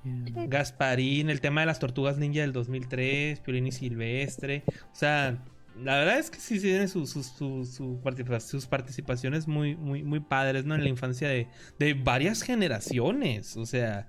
Gasparín, 0.48 1.30
el 1.30 1.40
tema 1.40 1.60
de 1.60 1.66
las 1.66 1.78
tortugas 1.78 2.18
ninja 2.18 2.40
del 2.40 2.52
2003, 2.52 3.40
Piolín 3.40 3.66
y 3.66 3.72
Silvestre. 3.72 4.64
O 4.68 4.94
sea, 4.94 5.42
la 5.82 5.98
verdad 5.98 6.18
es 6.18 6.30
que 6.30 6.38
sí 6.38 6.60
tienen 6.60 6.88
sus, 6.88 7.10
sus, 7.10 7.26
sus, 7.68 8.66
participaciones 8.66 9.48
muy, 9.48 9.76
muy, 9.76 10.02
muy 10.02 10.20
padres, 10.20 10.64
¿no? 10.64 10.74
En 10.74 10.82
la 10.82 10.88
infancia 10.88 11.28
de, 11.28 11.48
de 11.78 11.94
varias 11.94 12.42
generaciones. 12.42 13.56
O 13.56 13.66
sea, 13.66 14.08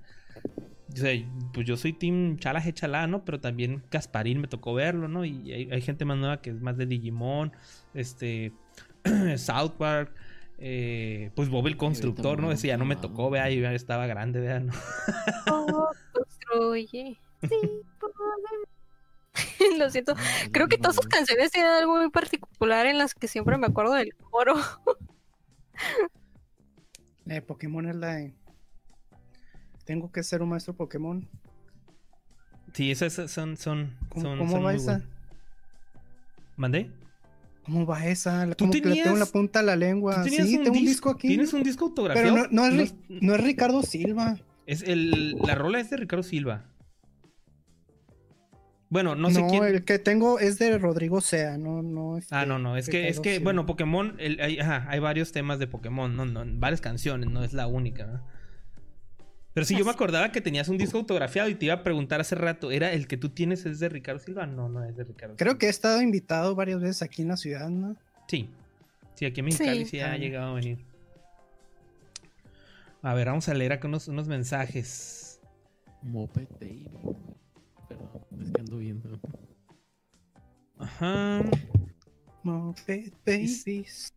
o 0.96 1.02
sea, 1.02 1.12
pues 1.52 1.66
yo 1.66 1.76
soy 1.76 1.92
Team 1.92 2.38
Chala 2.38 2.62
Chala, 2.72 3.06
¿no? 3.06 3.24
Pero 3.24 3.40
también 3.40 3.82
Gasparín 3.90 4.40
me 4.40 4.48
tocó 4.48 4.74
verlo, 4.74 5.08
¿no? 5.08 5.24
Y 5.24 5.52
hay, 5.52 5.80
gente 5.82 6.04
más 6.04 6.16
nueva 6.16 6.40
que 6.40 6.50
es 6.50 6.60
más 6.60 6.76
de 6.76 6.86
Digimon, 6.86 7.52
este, 7.94 8.52
South 9.36 9.72
Park, 9.78 10.14
eh, 10.58 11.30
pues 11.34 11.48
Bob 11.48 11.66
el 11.66 11.76
Constructor, 11.76 12.40
¿no? 12.40 12.50
Ese 12.50 12.68
ya 12.68 12.76
no 12.76 12.84
me 12.84 12.96
tocó, 12.96 13.30
vea, 13.30 13.50
yo 13.50 13.60
ya 13.60 13.72
estaba 13.72 14.06
grande, 14.06 14.40
vea, 14.40 14.60
¿no? 14.60 14.72
Oh, 15.50 15.90
construye. 16.12 17.18
Sí, 17.42 17.56
Lo 19.78 19.90
siento. 19.90 20.14
Creo 20.52 20.68
que 20.68 20.78
todas 20.78 20.96
sus 20.96 21.06
canciones 21.06 21.50
tienen 21.52 21.70
algo 21.70 21.96
muy 21.96 22.10
particular 22.10 22.86
en 22.86 22.98
las 22.98 23.14
que 23.14 23.28
siempre 23.28 23.56
me 23.58 23.66
acuerdo 23.66 23.94
del 23.94 24.14
coro. 24.14 24.54
La 27.24 27.34
de 27.34 27.42
Pokémon 27.42 27.86
es 27.88 27.96
la 27.96 28.14
de 28.14 28.32
tengo 29.86 30.12
que 30.12 30.22
ser 30.22 30.42
un 30.42 30.50
maestro 30.50 30.74
Pokémon. 30.74 31.26
Sí, 32.74 32.90
esas 32.90 33.14
son. 33.30 33.56
son 33.56 33.96
¿Cómo, 34.10 34.36
¿cómo 34.36 34.62
va 34.62 34.74
esa? 34.74 35.02
¿Mandé? 36.56 36.90
¿Cómo 37.64 37.86
va 37.86 38.06
esa? 38.06 38.50
¿Tú 38.54 38.70
que 38.70 38.80
le 38.80 39.02
tengo 39.02 39.16
la 39.16 39.26
punta 39.26 39.60
a 39.60 39.62
la 39.62 39.76
lengua. 39.76 40.24
Sí, 40.24 40.36
tengo 40.62 40.76
un 40.76 40.84
disco 40.84 41.10
aquí. 41.10 41.28
¿Tienes 41.28 41.52
un 41.52 41.62
disco 41.62 41.86
autografiado? 41.86 42.34
Pero 42.34 42.48
no, 42.50 42.66
es, 42.66 42.94
no, 43.08 43.34
es, 43.34 43.40
Ricardo 43.42 43.82
Silva. 43.82 44.38
Es 44.66 44.82
el, 44.82 45.36
la 45.38 45.54
rola 45.54 45.80
es 45.80 45.88
de 45.90 45.96
Ricardo 45.96 46.22
Silva. 46.22 46.64
Bueno, 48.88 49.14
no 49.16 49.30
sé 49.30 49.44
quién. 49.48 49.64
el 49.64 49.84
que 49.84 49.98
tengo 49.98 50.38
es 50.38 50.58
de 50.58 50.78
Rodrigo 50.78 51.20
Sea, 51.20 51.58
no, 51.58 51.82
no. 51.82 52.18
ah, 52.30 52.46
no, 52.46 52.60
no, 52.60 52.76
es 52.76 52.88
que, 52.88 53.08
es 53.08 53.18
que, 53.18 53.40
bueno, 53.40 53.66
Pokémon, 53.66 54.16
hay, 54.20 54.60
ajá, 54.60 54.86
hay, 54.88 55.00
varios 55.00 55.32
temas 55.32 55.58
de 55.58 55.66
Pokémon, 55.66 56.14
no, 56.14 56.24
no, 56.24 56.44
varias 56.60 56.80
canciones, 56.80 57.28
no 57.28 57.42
es 57.42 57.52
la 57.52 57.66
única. 57.66 58.22
Pero 59.56 59.64
si 59.64 59.74
yo 59.74 59.86
me 59.86 59.90
acordaba 59.90 60.32
que 60.32 60.42
tenías 60.42 60.68
un 60.68 60.76
disco 60.76 60.98
autografiado 60.98 61.48
y 61.48 61.54
te 61.54 61.64
iba 61.64 61.72
a 61.72 61.82
preguntar 61.82 62.20
hace 62.20 62.34
rato, 62.34 62.70
¿era 62.70 62.92
el 62.92 63.08
que 63.08 63.16
tú 63.16 63.30
tienes 63.30 63.64
es 63.64 63.80
de 63.80 63.88
Ricardo 63.88 64.18
Silva? 64.20 64.44
No, 64.44 64.68
no 64.68 64.84
es 64.84 64.94
de 64.94 65.04
Ricardo 65.04 65.34
Creo 65.38 65.56
que 65.56 65.64
he 65.64 65.68
estado 65.70 66.02
invitado 66.02 66.54
varias 66.54 66.78
veces 66.78 67.00
aquí 67.00 67.22
en 67.22 67.28
la 67.28 67.38
ciudad, 67.38 67.70
¿no? 67.70 67.96
Sí. 68.28 68.50
Sí, 69.14 69.24
aquí 69.24 69.40
en 69.40 69.46
Mexicali 69.46 69.86
sí, 69.86 69.98
ha 70.00 70.14
llegado 70.18 70.50
a 70.50 70.54
venir. 70.56 70.84
A 73.00 73.14
ver, 73.14 73.28
vamos 73.28 73.48
a 73.48 73.54
leer 73.54 73.72
acá 73.72 73.88
unos, 73.88 74.08
unos 74.08 74.28
mensajes. 74.28 75.40
Moped 76.02 76.48
Baby. 76.60 76.90
Perdón, 77.88 78.10
es 78.38 78.50
que 78.50 78.60
ando 78.60 78.76
viendo. 78.76 79.20
Ajá. 80.76 81.42
Moped 82.42 83.10
Babies. 83.24 84.12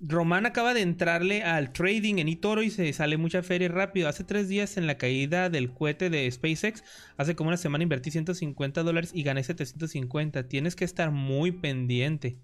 Román 0.00 0.46
acaba 0.46 0.74
de 0.74 0.82
entrarle 0.82 1.42
al 1.42 1.72
trading 1.72 2.18
en 2.18 2.28
eToro 2.28 2.62
y 2.62 2.70
se 2.70 2.92
sale 2.92 3.16
mucha 3.16 3.42
feria 3.42 3.68
rápido. 3.68 4.08
Hace 4.08 4.24
tres 4.24 4.48
días 4.48 4.76
en 4.76 4.86
la 4.86 4.96
caída 4.96 5.50
del 5.50 5.72
cohete 5.72 6.08
de 6.08 6.30
SpaceX, 6.30 6.84
hace 7.16 7.34
como 7.34 7.48
una 7.48 7.56
semana 7.56 7.82
invertí 7.82 8.10
150 8.10 8.82
dólares 8.82 9.10
y 9.12 9.22
gané 9.22 9.42
750. 9.42 10.48
Tienes 10.48 10.76
que 10.76 10.84
estar 10.84 11.10
muy 11.10 11.52
pendiente. 11.52 12.38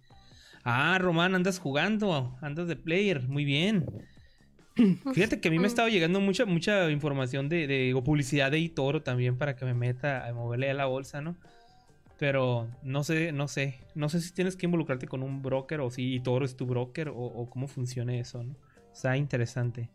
Ah, 0.64 0.98
Román, 0.98 1.34
andas 1.34 1.58
jugando, 1.58 2.36
andas 2.40 2.66
de 2.66 2.76
player, 2.76 3.28
muy 3.28 3.44
bien. 3.44 3.86
Fíjate 5.14 5.40
que 5.40 5.48
a 5.48 5.50
mí 5.50 5.58
me 5.58 5.64
ha 5.64 5.68
estado 5.68 5.88
llegando 5.88 6.20
mucha, 6.20 6.46
mucha 6.46 6.90
información 6.90 7.48
de, 7.48 7.66
de 7.66 7.94
publicidad 8.04 8.50
de 8.50 8.64
eToro 8.64 9.02
también 9.02 9.38
para 9.38 9.54
que 9.54 9.64
me 9.64 9.74
meta 9.74 10.26
a 10.26 10.32
moverle 10.32 10.70
a 10.70 10.74
la 10.74 10.86
bolsa, 10.86 11.20
¿no? 11.20 11.36
Pero 12.18 12.68
no 12.82 13.04
sé, 13.04 13.32
no 13.32 13.48
sé. 13.48 13.80
No 13.94 14.08
sé 14.08 14.20
si 14.20 14.32
tienes 14.32 14.56
que 14.56 14.66
involucrarte 14.66 15.06
con 15.06 15.22
un 15.22 15.42
broker 15.42 15.80
o 15.80 15.90
si 15.90 16.20
Toro 16.20 16.44
es 16.44 16.56
tu 16.56 16.66
broker 16.66 17.10
o, 17.14 17.48
cómo 17.50 17.66
funciona 17.66 18.14
eso, 18.16 18.42
¿no? 18.42 18.54
Está 18.92 19.16
interesante. 19.16 19.90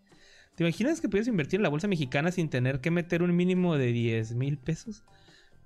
¿Te 0.56 0.64
imaginas 0.64 1.00
que 1.00 1.08
puedes 1.08 1.28
invertir 1.28 1.60
en 1.60 1.64
la 1.64 1.70
bolsa 1.70 1.88
mexicana 1.88 2.32
sin 2.32 2.50
tener 2.50 2.82
que 2.82 2.92
meter 2.92 3.24
un 3.24 3.34
mínimo 3.34 3.78
de 3.78 3.94
10 3.94 4.36
mil 4.36 4.58
pesos? 4.58 5.04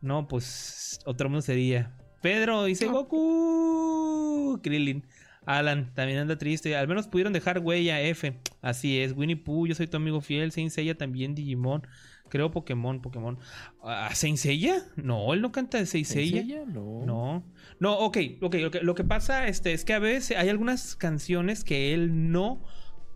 No, 0.02 0.28
pues 0.28 1.00
otro 1.06 1.30
mundo 1.30 1.42
sería. 1.42 1.98
Pedro 2.22 2.66
dice 2.66 2.86
Goku. 2.86 4.60
Krillin. 4.62 5.04
Alan 5.46 5.94
también 5.94 6.20
anda 6.20 6.38
triste. 6.38 6.76
Al 6.76 6.88
menos 6.88 7.08
pudieron 7.08 7.34
dejar 7.34 7.60
huella 7.60 8.02
F. 8.02 8.34
Así 8.62 9.00
es, 9.00 9.14
Winnie 9.14 9.36
Pooh, 9.36 9.68
yo 9.68 9.76
soy 9.76 9.88
tu 9.88 9.98
amigo 9.98 10.22
fiel. 10.22 10.52
Saint 10.52 10.72
Seiya 10.72 10.96
también, 10.96 11.36
Digimon. 11.36 11.86
Creo 12.34 12.50
Pokémon, 12.50 13.00
Pokémon. 13.00 13.38
¿A 13.84 14.08
ah, 14.08 14.16
Saint 14.16 14.40
Seiya? 14.40 14.82
No, 14.96 15.36
él 15.36 15.42
no 15.44 15.52
canta 15.52 15.78
de 15.78 15.86
Saint 15.86 16.08
Seiya. 16.08 16.66
No. 16.66 17.06
No. 17.06 17.44
No, 17.80 18.00
ok, 18.00 18.18
ok, 18.42 18.56
ok. 18.66 18.76
Lo 18.82 18.96
que 18.96 19.04
pasa 19.04 19.48
este, 19.48 19.72
es 19.72 19.86
que 19.86 19.94
a 19.94 20.00
veces 20.00 20.36
hay 20.36 20.50
algunas 20.50 20.96
canciones 20.96 21.64
que 21.64 21.94
él 21.94 22.32
no 22.32 22.64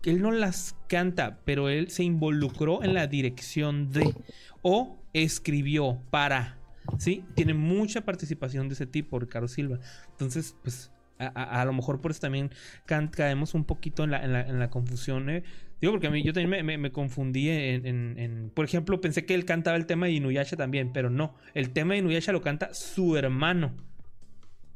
él 0.04 0.22
no 0.22 0.30
las 0.30 0.76
canta, 0.88 1.40
pero 1.44 1.68
él 1.68 1.90
se 1.90 2.04
involucró 2.04 2.84
en 2.84 2.94
la 2.94 3.08
dirección 3.08 3.90
de 3.90 4.14
o 4.62 5.02
escribió 5.12 6.00
para. 6.10 6.56
¿Sí? 6.98 7.24
Tiene 7.34 7.54
mucha 7.54 8.02
participación 8.02 8.68
de 8.68 8.74
ese 8.74 8.86
tipo, 8.86 9.18
Ricardo 9.18 9.48
Silva. 9.48 9.80
Entonces, 10.12 10.54
pues, 10.62 10.92
a, 11.18 11.64
lo 11.64 11.72
mejor 11.72 12.00
por 12.00 12.10
eso 12.10 12.20
también 12.20 12.50
caemos 12.86 13.54
un 13.54 13.64
poquito 13.64 14.04
en 14.04 14.10
la, 14.10 14.24
en 14.24 14.58
la, 14.58 14.70
confusión. 14.70 15.28
¿eh? 15.30 15.42
Digo, 15.80 15.92
porque 15.92 16.06
a 16.06 16.10
mí 16.10 16.22
yo 16.22 16.32
también 16.32 16.80
me, 16.80 16.92
confundí 16.92 17.50
en, 17.50 17.86
en, 18.18 18.50
Por 18.54 18.64
ejemplo, 18.64 19.00
pensé 19.00 19.24
que 19.26 19.34
él 19.34 19.44
cantaba 19.44 19.76
el 19.76 19.86
tema 19.86 20.06
de 20.06 20.12
Inuyasha 20.12 20.56
también, 20.56 20.92
pero 20.92 21.10
no. 21.10 21.34
El 21.54 21.70
tema 21.70 21.94
de 21.94 22.00
Inuyasha 22.00 22.32
lo 22.32 22.42
canta 22.42 22.72
su 22.74 23.16
hermano. 23.16 23.74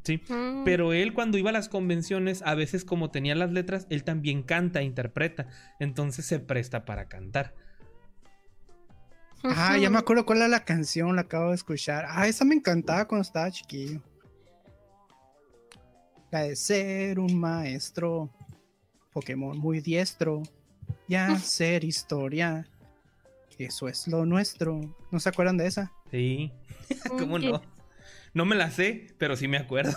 Sí. 0.04 0.20
Mm. 0.28 0.64
Pero 0.64 0.92
él 0.92 1.12
cuando 1.12 1.38
iba 1.38 1.50
a 1.50 1.52
las 1.52 1.68
convenciones, 1.68 2.42
a 2.42 2.54
veces 2.54 2.84
como 2.84 3.10
tenía 3.10 3.34
las 3.34 3.52
letras, 3.52 3.86
él 3.90 4.04
también 4.04 4.42
canta 4.42 4.80
e 4.80 4.84
interpreta. 4.84 5.46
Entonces 5.78 6.26
se 6.26 6.40
presta 6.40 6.84
para 6.84 7.08
cantar. 7.08 7.54
Ah, 9.44 9.76
ya 9.76 9.90
me 9.90 9.98
acuerdo 9.98 10.24
cuál 10.24 10.38
era 10.38 10.48
la 10.48 10.64
canción, 10.64 11.16
la 11.16 11.22
acabo 11.22 11.48
de 11.48 11.56
escuchar. 11.56 12.04
Ah, 12.08 12.28
esa 12.28 12.44
me 12.44 12.54
encantaba 12.54 13.06
cuando 13.08 13.22
estaba 13.22 13.50
chiquillo. 13.50 14.00
La 16.32 16.44
de 16.44 16.56
ser 16.56 17.20
un 17.20 17.38
maestro 17.38 18.30
Pokémon 19.12 19.58
muy 19.58 19.82
diestro 19.82 20.42
y 21.06 21.14
hacer 21.14 21.84
historia. 21.84 22.66
Eso 23.58 23.86
es 23.86 24.08
lo 24.08 24.24
nuestro. 24.24 24.80
¿No 25.10 25.20
se 25.20 25.28
acuerdan 25.28 25.58
de 25.58 25.66
esa? 25.66 25.92
Sí. 26.10 26.50
¿Cómo 27.18 27.38
no? 27.38 27.60
No 28.32 28.46
me 28.46 28.56
la 28.56 28.70
sé, 28.70 29.08
pero 29.18 29.36
sí 29.36 29.46
me 29.46 29.58
acuerdo. 29.58 29.92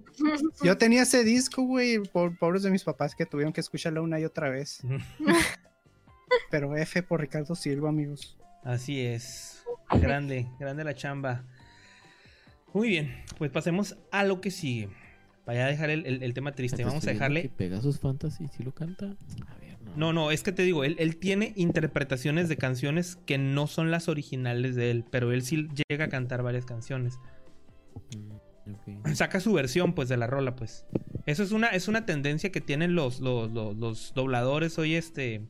Yo 0.64 0.78
tenía 0.78 1.02
ese 1.02 1.22
disco, 1.22 1.60
güey, 1.64 1.98
por 1.98 2.38
pobres 2.38 2.62
de 2.62 2.70
mis 2.70 2.82
papás 2.82 3.14
que 3.14 3.26
tuvieron 3.26 3.52
que 3.52 3.60
escucharlo 3.60 4.02
una 4.02 4.18
y 4.18 4.24
otra 4.24 4.48
vez. 4.48 4.80
pero 6.50 6.74
F 6.78 7.02
por 7.02 7.20
Ricardo 7.20 7.54
Silva, 7.54 7.90
amigos. 7.90 8.38
Así 8.62 9.02
es. 9.02 9.62
Grande, 9.90 10.48
grande 10.58 10.82
la 10.82 10.94
chamba. 10.94 11.44
Muy 12.72 12.88
bien, 12.88 13.22
pues 13.36 13.50
pasemos 13.50 13.98
a 14.10 14.24
lo 14.24 14.40
que 14.40 14.50
sigue. 14.50 14.88
Vaya 15.46 15.66
a 15.66 15.68
dejar 15.68 15.90
el, 15.90 16.34
tema 16.34 16.52
triste. 16.52 16.84
Vamos 16.84 17.06
a 17.06 17.10
dejarle. 17.10 17.50
Pegasus 17.54 18.00
Fantasy 18.00 18.48
si 18.48 18.62
lo 18.62 18.72
canta. 18.72 19.06
A 19.46 19.54
ver, 19.58 19.78
no. 19.82 19.96
no. 19.96 20.12
no, 20.12 20.30
es 20.30 20.42
que 20.42 20.52
te 20.52 20.62
digo, 20.62 20.84
él, 20.84 20.96
él, 20.98 21.16
tiene 21.16 21.52
interpretaciones 21.56 22.48
de 22.48 22.56
canciones 22.56 23.18
que 23.26 23.36
no 23.36 23.66
son 23.66 23.90
las 23.90 24.08
originales 24.08 24.74
de 24.74 24.90
él, 24.90 25.04
pero 25.10 25.32
él 25.32 25.42
sí 25.42 25.68
llega 25.88 26.06
a 26.06 26.08
cantar 26.08 26.42
varias 26.42 26.64
canciones. 26.64 27.18
Mm, 28.16 29.12
Saca 29.14 29.40
su 29.40 29.52
versión, 29.52 29.92
pues, 29.92 30.08
de 30.08 30.16
la 30.16 30.26
rola, 30.26 30.56
pues. 30.56 30.86
Eso 31.26 31.42
es 31.42 31.52
una, 31.52 31.68
es 31.68 31.88
una 31.88 32.06
tendencia 32.06 32.50
que 32.50 32.60
tienen 32.60 32.94
los, 32.94 33.20
los, 33.20 33.50
los, 33.50 34.14
dobladores 34.14 34.78
hoy, 34.78 34.94
este. 34.94 35.42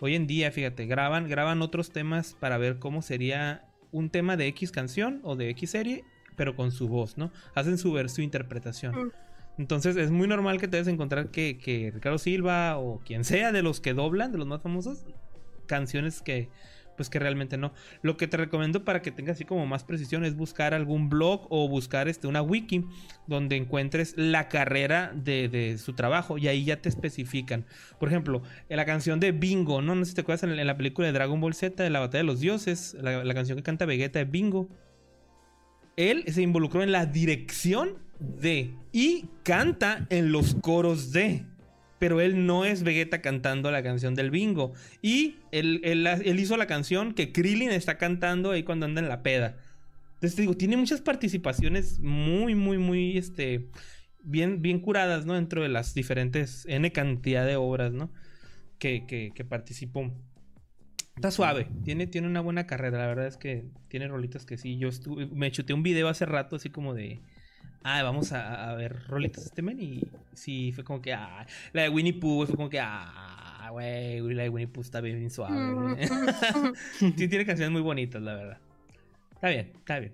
Hoy 0.00 0.14
en 0.14 0.26
día, 0.26 0.50
fíjate, 0.50 0.86
graban, 0.86 1.28
graban 1.28 1.62
otros 1.62 1.90
temas 1.90 2.36
para 2.38 2.58
ver 2.58 2.78
cómo 2.78 3.00
sería 3.00 3.66
un 3.90 4.10
tema 4.10 4.36
de 4.36 4.48
X 4.48 4.70
canción 4.70 5.20
o 5.22 5.36
de 5.36 5.50
X 5.50 5.70
serie, 5.70 6.04
pero 6.36 6.56
con 6.56 6.72
su 6.72 6.88
voz, 6.88 7.16
¿no? 7.16 7.30
Hacen 7.54 7.78
su, 7.78 7.96
su 8.08 8.22
interpretación. 8.22 8.94
Mm. 8.94 9.10
Entonces 9.58 9.96
es 9.96 10.10
muy 10.10 10.26
normal 10.26 10.60
que 10.60 10.68
te 10.68 10.76
des 10.76 10.88
encontrar 10.88 11.28
que, 11.30 11.92
Ricardo 11.94 12.18
Silva 12.18 12.76
o 12.78 13.00
quien 13.04 13.24
sea 13.24 13.52
de 13.52 13.62
los 13.62 13.80
que 13.80 13.94
doblan, 13.94 14.32
de 14.32 14.38
los 14.38 14.46
más 14.46 14.62
famosos, 14.62 15.04
canciones 15.66 16.22
que 16.22 16.48
pues 16.96 17.10
que 17.10 17.18
realmente 17.18 17.56
no. 17.56 17.72
Lo 18.02 18.16
que 18.16 18.28
te 18.28 18.36
recomiendo 18.36 18.84
para 18.84 19.02
que 19.02 19.10
tengas 19.10 19.36
así 19.36 19.44
como 19.44 19.66
más 19.66 19.82
precisión 19.82 20.24
es 20.24 20.36
buscar 20.36 20.74
algún 20.74 21.08
blog 21.08 21.48
o 21.50 21.68
buscar 21.68 22.08
este, 22.08 22.28
una 22.28 22.40
wiki 22.40 22.84
donde 23.26 23.56
encuentres 23.56 24.14
la 24.16 24.48
carrera 24.48 25.12
de, 25.12 25.76
su 25.78 25.94
trabajo 25.94 26.38
y 26.38 26.46
ahí 26.46 26.64
ya 26.64 26.80
te 26.80 26.88
especifican. 26.88 27.66
Por 27.98 28.08
ejemplo, 28.08 28.42
en 28.68 28.76
la 28.76 28.84
canción 28.84 29.18
de 29.18 29.32
Bingo, 29.32 29.82
¿no? 29.82 29.94
No 29.96 30.04
sé 30.04 30.10
si 30.10 30.14
te 30.14 30.20
acuerdas 30.20 30.44
en, 30.44 30.64
la 30.64 30.76
película 30.76 31.08
de 31.08 31.12
Dragon 31.12 31.40
Ball 31.40 31.54
Z, 31.54 31.82
de 31.82 31.90
la 31.90 32.00
batalla 32.00 32.18
de 32.18 32.26
los 32.26 32.40
dioses, 32.40 32.96
la, 33.00 33.24
la 33.24 33.34
canción 33.34 33.56
que 33.56 33.64
canta 33.64 33.86
Vegeta 33.86 34.20
de 34.20 34.26
Bingo. 34.26 34.68
Él 35.96 36.24
se 36.28 36.42
involucró 36.42 36.82
en 36.82 36.92
la 36.92 37.06
dirección 37.06 38.03
de 38.18 38.74
y 38.92 39.26
canta 39.42 40.06
en 40.10 40.32
los 40.32 40.54
coros 40.54 41.12
de. 41.12 41.44
Pero 41.98 42.20
él 42.20 42.46
no 42.46 42.64
es 42.64 42.82
Vegeta 42.82 43.22
cantando 43.22 43.70
la 43.70 43.82
canción 43.82 44.14
del 44.14 44.30
bingo. 44.30 44.72
Y 45.00 45.36
él, 45.52 45.80
hizo 46.38 46.56
la 46.56 46.66
canción 46.66 47.14
que 47.14 47.32
Krillin 47.32 47.70
está 47.70 47.98
cantando 47.98 48.50
ahí 48.50 48.62
cuando 48.62 48.86
anda 48.86 49.00
en 49.00 49.08
la 49.08 49.22
peda. 49.22 49.56
Entonces 50.14 50.36
te 50.36 50.42
digo, 50.42 50.56
tiene 50.56 50.76
muchas 50.76 51.00
participaciones 51.00 52.00
muy, 52.00 52.54
muy, 52.54 52.78
muy, 52.78 53.16
este, 53.16 53.68
bien, 54.22 54.62
bien 54.62 54.80
curadas, 54.80 55.24
¿no? 55.26 55.34
Dentro 55.34 55.62
de 55.62 55.68
las 55.68 55.94
diferentes 55.94 56.66
N 56.68 56.90
cantidad 56.92 57.46
de 57.46 57.56
obras, 57.56 57.92
¿no? 57.92 58.12
Que, 58.78 59.06
que, 59.06 59.44
participó. 59.44 60.12
Está 61.16 61.30
suave, 61.30 61.68
tiene, 61.84 62.06
tiene 62.06 62.26
una 62.26 62.40
buena 62.40 62.66
carrera, 62.66 62.98
la 62.98 63.06
verdad 63.06 63.26
es 63.28 63.36
que 63.36 63.64
tiene 63.88 64.08
rolitas 64.08 64.44
que 64.44 64.58
sí. 64.58 64.78
Yo 64.78 64.88
estuve, 64.88 65.26
me 65.26 65.50
chuté 65.52 65.72
un 65.72 65.82
video 65.82 66.08
hace 66.08 66.26
rato 66.26 66.56
así 66.56 66.70
como 66.70 66.92
de 66.92 67.20
ah, 67.84 68.02
vamos 68.02 68.32
a, 68.32 68.74
ver 68.74 69.06
rolitas 69.06 69.44
de 69.44 69.48
este 69.48 69.62
men. 69.62 69.80
Y 69.80 70.02
sí, 70.32 70.72
fue 70.72 70.82
como 70.82 71.00
que, 71.00 71.12
ah, 71.12 71.46
la 71.72 71.82
de 71.82 71.88
Winnie 71.88 72.14
Pooh 72.14 72.46
fue 72.46 72.56
como 72.56 72.68
que, 72.68 72.80
ah, 72.80 73.68
güey, 73.70 74.20
la 74.34 74.42
de 74.42 74.48
Winnie 74.48 74.66
Pooh 74.66 74.82
está 74.82 75.00
bien, 75.00 75.30
suave. 75.30 76.08
sí, 76.98 77.12
tiene 77.12 77.46
canciones 77.46 77.70
muy 77.70 77.82
bonitas, 77.82 78.20
la 78.20 78.34
verdad. 78.34 78.58
Está 79.34 79.48
bien, 79.48 79.72
está 79.76 79.98
bien. 80.00 80.12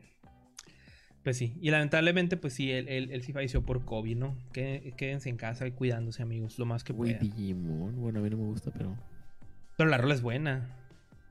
Pues 1.23 1.37
sí, 1.37 1.55
y 1.61 1.71
lamentablemente, 1.71 2.37
pues 2.37 2.55
sí, 2.55 2.73
él, 2.73 2.89
él, 2.89 3.23
sí 3.23 3.33
falleció 3.33 3.63
por 3.63 3.85
COVID, 3.85 4.17
¿no? 4.17 4.37
Quédense 4.53 5.29
en 5.29 5.37
casa 5.37 5.67
y 5.67 5.73
cuidándose, 5.73 6.23
amigos, 6.23 6.59
lo 6.59 6.65
más 6.65 6.83
que 6.83 6.95
puedan. 6.95 7.19
Digimon, 7.19 8.01
bueno, 8.01 8.21
a 8.21 8.23
mí 8.23 8.31
no 8.31 8.39
me 8.39 8.45
gusta, 8.45 8.71
pero. 8.71 8.97
Pero 9.77 9.91
la 9.91 9.99
rola 9.99 10.15
es 10.15 10.23
buena. 10.23 10.77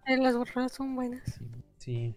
Eh, 0.06 0.18
las 0.18 0.36
rolas 0.54 0.72
son 0.72 0.96
buenas. 0.96 1.40
sí. 1.78 2.16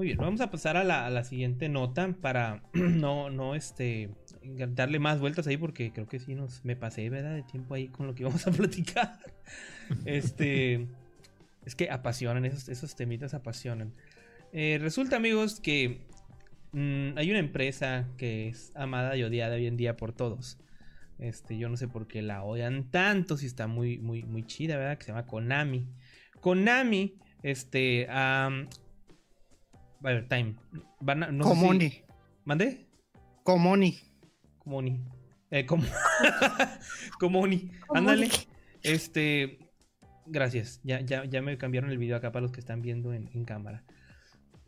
Muy 0.00 0.06
bien, 0.06 0.18
vamos 0.18 0.40
a 0.40 0.50
pasar 0.50 0.78
a 0.78 0.82
la, 0.82 1.24
siguiente 1.24 1.68
nota 1.68 2.16
para 2.22 2.62
no, 2.72 3.28
no, 3.28 3.54
este, 3.54 4.08
darle 4.70 4.98
más 4.98 5.20
vueltas 5.20 5.46
ahí 5.46 5.58
porque 5.58 5.92
creo 5.92 6.08
que 6.08 6.18
sí 6.18 6.34
nos, 6.34 6.64
me 6.64 6.74
pasé, 6.74 7.10
¿verdad? 7.10 7.34
De 7.34 7.42
tiempo 7.42 7.74
ahí 7.74 7.88
con 7.88 8.06
lo 8.06 8.14
que 8.14 8.22
íbamos 8.22 8.46
a 8.46 8.50
platicar. 8.50 9.18
Este, 10.06 10.88
es 11.66 11.74
que 11.74 11.90
apasionan, 11.90 12.46
esos, 12.46 12.70
esos 12.70 12.96
temitas 12.96 13.34
apasionan. 13.34 13.92
Eh, 14.54 14.78
resulta, 14.80 15.16
amigos, 15.16 15.60
que 15.60 16.00
mm, 16.72 17.18
hay 17.18 17.28
una 17.28 17.40
empresa 17.40 18.08
que 18.16 18.48
es 18.48 18.72
amada 18.74 19.18
y 19.18 19.22
odiada 19.22 19.56
hoy 19.56 19.66
en 19.66 19.76
día 19.76 19.98
por 19.98 20.14
todos. 20.14 20.56
Este, 21.18 21.58
yo 21.58 21.68
no 21.68 21.76
sé 21.76 21.88
por 21.88 22.06
qué 22.06 22.22
la 22.22 22.42
odian 22.42 22.90
tanto, 22.90 23.36
si 23.36 23.44
está 23.44 23.66
muy, 23.66 23.98
muy, 23.98 24.22
muy 24.22 24.46
chida, 24.46 24.78
¿verdad? 24.78 24.96
Que 24.96 25.04
se 25.04 25.12
llama 25.12 25.26
Konami. 25.26 25.86
Konami, 26.40 27.18
este, 27.42 28.06
ver, 30.00 30.28
time. 30.28 30.54
Van 31.00 31.22
a, 31.22 31.32
no 31.32 31.44
Comoni. 31.44 31.90
Si... 31.90 32.02
¿Mande? 32.44 32.86
Comoni. 33.42 33.98
Comoni. 34.58 35.00
Eh, 35.50 35.66
com... 35.66 35.82
Comoni. 37.18 37.70
Ándale. 37.94 38.28
Este. 38.82 39.58
Gracias. 40.26 40.80
Ya, 40.84 41.00
ya, 41.00 41.24
ya 41.24 41.42
me 41.42 41.58
cambiaron 41.58 41.90
el 41.90 41.98
video 41.98 42.16
acá 42.16 42.32
para 42.32 42.42
los 42.42 42.52
que 42.52 42.60
están 42.60 42.82
viendo 42.82 43.12
en, 43.12 43.28
en 43.34 43.44
cámara. 43.44 43.84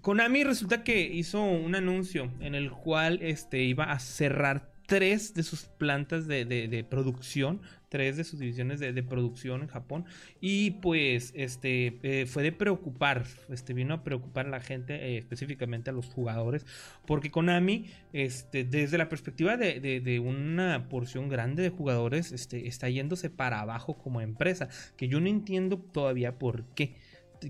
Konami 0.02 0.42
resulta 0.42 0.82
que 0.82 1.00
hizo 1.00 1.40
un 1.42 1.76
anuncio 1.76 2.32
en 2.40 2.56
el 2.56 2.72
cual 2.72 3.20
este, 3.22 3.62
iba 3.62 3.84
a 3.84 4.00
cerrar 4.00 4.71
tres 4.92 5.32
de 5.32 5.42
sus 5.42 5.62
plantas 5.62 6.26
de, 6.26 6.86
producción, 6.90 7.62
tres 7.88 8.18
de 8.18 8.24
sus 8.24 8.38
divisiones 8.38 8.78
de, 8.78 9.02
producción 9.02 9.62
en 9.62 9.68
Japón. 9.68 10.04
Y 10.38 10.72
pues 10.82 11.32
este 11.34 11.98
eh, 12.02 12.26
fue 12.26 12.42
de 12.42 12.52
preocupar, 12.52 13.24
este 13.48 13.72
vino 13.72 13.94
a 13.94 14.04
preocupar 14.04 14.48
a 14.48 14.50
la 14.50 14.60
gente, 14.60 14.94
eh, 14.96 15.16
específicamente 15.16 15.88
a 15.88 15.94
los 15.94 16.08
jugadores, 16.08 16.66
porque 17.06 17.30
Konami, 17.30 17.86
este, 18.12 18.64
desde 18.64 18.98
la 18.98 19.08
perspectiva 19.08 19.56
de, 19.56 20.22
una 20.22 20.90
porción 20.90 21.30
grande 21.30 21.62
de 21.62 21.70
jugadores, 21.70 22.30
este, 22.30 22.68
está 22.68 22.90
yéndose 22.90 23.30
para 23.30 23.60
abajo 23.60 23.96
como 23.96 24.20
empresa, 24.20 24.68
que 24.98 25.08
yo 25.08 25.22
no 25.22 25.28
entiendo 25.28 25.78
todavía 25.78 26.38
por 26.38 26.64
qué 26.74 26.96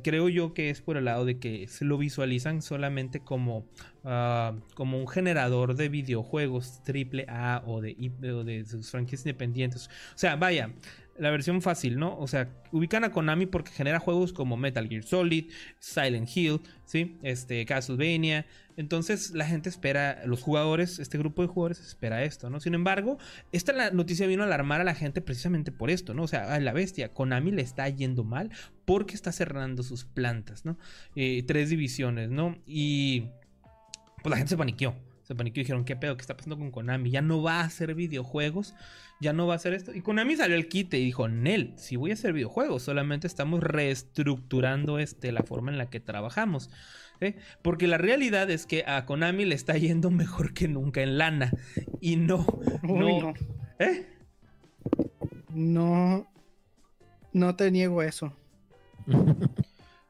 creo 0.02 0.28
yo 0.28 0.54
que 0.54 0.70
es 0.70 0.80
por 0.80 0.96
el 0.96 1.04
lado 1.04 1.24
de 1.24 1.38
que 1.38 1.68
lo 1.80 1.98
visualizan 1.98 2.62
solamente 2.62 3.20
como, 3.20 3.66
ah, 4.04 4.54
como 4.74 4.98
un 4.98 5.08
generador 5.08 5.74
de 5.74 5.88
videojuegos 5.88 6.82
triple 6.82 7.26
A 7.28 7.62
o 7.66 7.80
de, 7.80 7.94
de 8.20 8.64
sus 8.64 8.90
franquicias 8.90 9.26
independientes. 9.26 9.88
O 10.14 10.18
sea, 10.18 10.36
vaya, 10.36 10.70
la 11.18 11.30
versión 11.30 11.62
fácil, 11.62 11.98
¿no? 11.98 12.18
O 12.18 12.26
sea, 12.26 12.48
ubican 12.70 13.04
a 13.04 13.12
Konami 13.12 13.46
porque 13.46 13.70
genera 13.70 13.98
juegos 13.98 14.32
como 14.32 14.56
Metal 14.56 14.88
Gear 14.88 15.02
Solid, 15.02 15.50
Silent 15.78 16.28
Hill, 16.34 16.60
¿sí? 16.84 17.18
Este, 17.22 17.64
Castlevania. 17.66 18.46
Entonces 18.76 19.32
la 19.32 19.44
gente 19.44 19.68
espera, 19.68 20.22
los 20.26 20.42
jugadores, 20.42 20.98
este 20.98 21.18
grupo 21.18 21.42
de 21.42 21.48
jugadores 21.48 21.80
espera 21.80 22.22
esto, 22.22 22.50
¿no? 22.50 22.60
Sin 22.60 22.74
embargo, 22.74 23.18
esta 23.52 23.72
la 23.72 23.90
noticia 23.90 24.26
vino 24.26 24.42
a 24.42 24.46
alarmar 24.46 24.80
a 24.80 24.84
la 24.84 24.94
gente 24.94 25.20
precisamente 25.20 25.72
por 25.72 25.90
esto, 25.90 26.14
¿no? 26.14 26.24
O 26.24 26.28
sea, 26.28 26.58
la 26.60 26.72
bestia, 26.72 27.12
Konami 27.12 27.50
le 27.50 27.62
está 27.62 27.88
yendo 27.88 28.24
mal 28.24 28.50
porque 28.84 29.14
está 29.14 29.32
cerrando 29.32 29.82
sus 29.82 30.04
plantas, 30.04 30.64
¿no? 30.64 30.78
Eh, 31.16 31.42
tres 31.46 31.70
divisiones, 31.70 32.30
¿no? 32.30 32.56
Y 32.66 33.28
pues 34.22 34.30
la 34.30 34.36
gente 34.36 34.50
se 34.50 34.56
paniqueó 34.56 34.94
se 35.22 35.34
paniqueó 35.34 35.60
y 35.60 35.64
dijeron, 35.64 35.84
¿qué 35.84 35.96
pedo? 35.96 36.16
¿Qué 36.16 36.20
está 36.20 36.36
pasando 36.36 36.58
con 36.58 36.70
Konami? 36.70 37.10
Ya 37.10 37.22
no 37.22 37.42
va 37.42 37.60
a 37.60 37.64
hacer 37.64 37.94
videojuegos, 37.94 38.74
ya 39.20 39.32
no 39.32 39.46
va 39.46 39.54
a 39.54 39.56
hacer 39.56 39.72
esto. 39.72 39.94
Y 39.94 40.00
Konami 40.00 40.36
salió 40.36 40.56
el 40.56 40.68
quite 40.68 40.98
y 40.98 41.04
dijo, 41.04 41.28
Nel, 41.28 41.74
si 41.76 41.96
voy 41.96 42.10
a 42.10 42.14
hacer 42.14 42.32
videojuegos, 42.32 42.82
solamente 42.82 43.26
estamos 43.26 43.62
reestructurando 43.62 44.98
este, 44.98 45.32
la 45.32 45.42
forma 45.42 45.70
en 45.70 45.78
la 45.78 45.90
que 45.90 46.00
trabajamos. 46.00 46.70
Porque 47.62 47.86
la 47.86 47.98
realidad 47.98 48.50
es 48.50 48.66
que 48.66 48.84
a 48.86 49.04
Konami 49.06 49.44
le 49.44 49.54
está 49.54 49.76
yendo 49.76 50.10
mejor 50.10 50.54
que 50.54 50.68
nunca 50.68 51.02
en 51.02 51.18
lana. 51.18 51.52
Y 52.00 52.16
no, 52.16 52.46
no, 52.82 53.20
no. 53.20 53.34
¿Eh? 53.78 54.06
No, 55.50 56.26
no 57.32 57.56
te 57.56 57.70
niego 57.70 58.02
eso. 58.02 58.36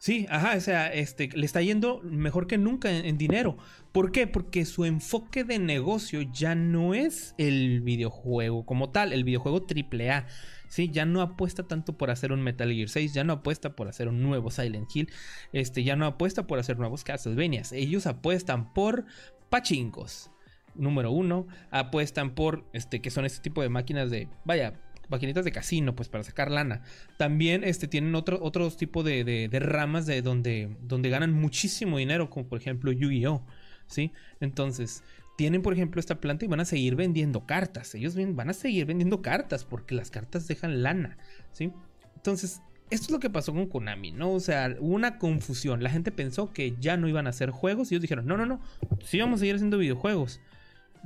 Sí, 0.03 0.26
ajá, 0.30 0.57
o 0.57 0.61
sea, 0.61 0.88
este, 0.88 1.28
le 1.32 1.46
está 1.46 1.62
yendo 1.62 2.00
mejor 2.03 2.48
que 2.48 2.59
nunca 2.59 2.90
en, 2.90 3.16
dinero. 3.18 3.57
¿Por 3.92 4.11
qué? 4.11 4.26
Porque 4.26 4.64
su 4.64 4.84
enfoque 4.84 5.44
de 5.44 5.61
negocio 5.61 6.22
ya 6.22 6.57
no 6.57 6.92
es 6.92 7.36
el 7.38 7.82
videojuego 7.82 8.66
como 8.66 8.90
tal, 8.90 9.12
el 9.12 9.22
videojuego 9.22 9.59
AAA. 9.64 10.26
Sí, 10.66 10.90
ya 10.90 11.05
no 11.07 11.20
apuesta 11.20 11.68
tanto 11.68 11.96
por 11.96 12.11
hacer 12.11 12.32
un 12.32 12.42
Metal 12.42 12.68
Gear 12.72 12.88
6, 12.88 13.14
ya 13.14 13.22
no 13.22 13.32
apuesta 13.34 13.76
por 13.76 13.86
hacer 13.86 14.09
un 14.09 14.24
nuevo 14.24 14.50
Silent 14.50 14.90
Hill, 14.92 15.09
este, 15.53 15.84
ya 15.84 15.94
no 15.94 16.05
apuesta 16.05 16.48
por 16.48 16.59
hacer 16.59 16.80
nuevos 16.80 17.05
Castlevania. 17.05 17.62
Ellos 17.70 18.09
apuestan 18.09 18.74
por 18.74 19.05
pachincos. 19.50 20.32
Número 20.74 21.12
uno, 21.12 21.46
apuestan 21.70 22.34
por, 22.34 22.68
este, 22.72 23.00
que 23.00 23.12
son 23.12 23.24
este 23.24 23.40
tipo 23.40 23.62
de 23.62 23.68
máquinas 23.68 24.11
de, 24.11 24.26
vaya, 24.44 24.80
maquinitas 25.12 25.44
de 25.44 25.52
casino, 25.52 25.94
pues 25.94 26.08
para 26.08 26.24
sacar 26.24 26.50
lana. 26.50 26.82
También 27.18 27.62
este, 27.62 27.86
tienen 27.86 28.16
otro, 28.16 28.38
otros 28.42 28.76
tipos 28.76 29.04
de, 29.04 29.22
de, 29.24 29.58
ramas 29.60 30.06
de 30.06 30.22
donde, 30.22 30.76
donde 30.82 31.10
ganan 31.10 31.32
muchísimo 31.32 31.98
dinero, 31.98 32.28
como 32.28 32.48
por 32.48 32.58
ejemplo 32.58 32.90
Yu-Gi-Oh! 32.90 33.46
¿sí? 33.86 34.12
Entonces, 34.40 35.04
tienen 35.36 35.62
por 35.62 35.72
ejemplo 35.72 36.00
esta 36.00 36.20
planta 36.20 36.44
y 36.44 36.48
van 36.48 36.60
a 36.60 36.64
seguir 36.64 36.96
vendiendo 36.96 37.46
cartas. 37.46 37.94
Ellos 37.94 38.16
van 38.16 38.50
a 38.50 38.54
seguir 38.54 38.86
vendiendo 38.86 39.22
cartas 39.22 39.64
porque 39.64 39.94
las 39.94 40.10
cartas 40.10 40.48
dejan 40.48 40.82
lana, 40.82 41.16
¿sí? 41.52 41.72
Entonces, 42.16 42.60
esto 42.90 43.06
es 43.06 43.10
lo 43.10 43.20
que 43.20 43.30
pasó 43.30 43.52
con 43.52 43.66
Konami, 43.66 44.12
¿no? 44.12 44.32
O 44.32 44.40
sea, 44.40 44.76
una 44.80 45.18
confusión. 45.18 45.82
La 45.82 45.90
gente 45.90 46.12
pensó 46.12 46.52
que 46.52 46.76
ya 46.78 46.96
no 46.96 47.08
iban 47.08 47.26
a 47.26 47.30
hacer 47.30 47.50
juegos 47.50 47.90
y 47.90 47.94
ellos 47.94 48.02
dijeron, 48.02 48.26
no, 48.26 48.36
no, 48.36 48.46
no, 48.46 48.60
sí 49.04 49.18
vamos 49.18 49.38
a 49.38 49.40
seguir 49.40 49.54
haciendo 49.54 49.78
videojuegos 49.78 50.40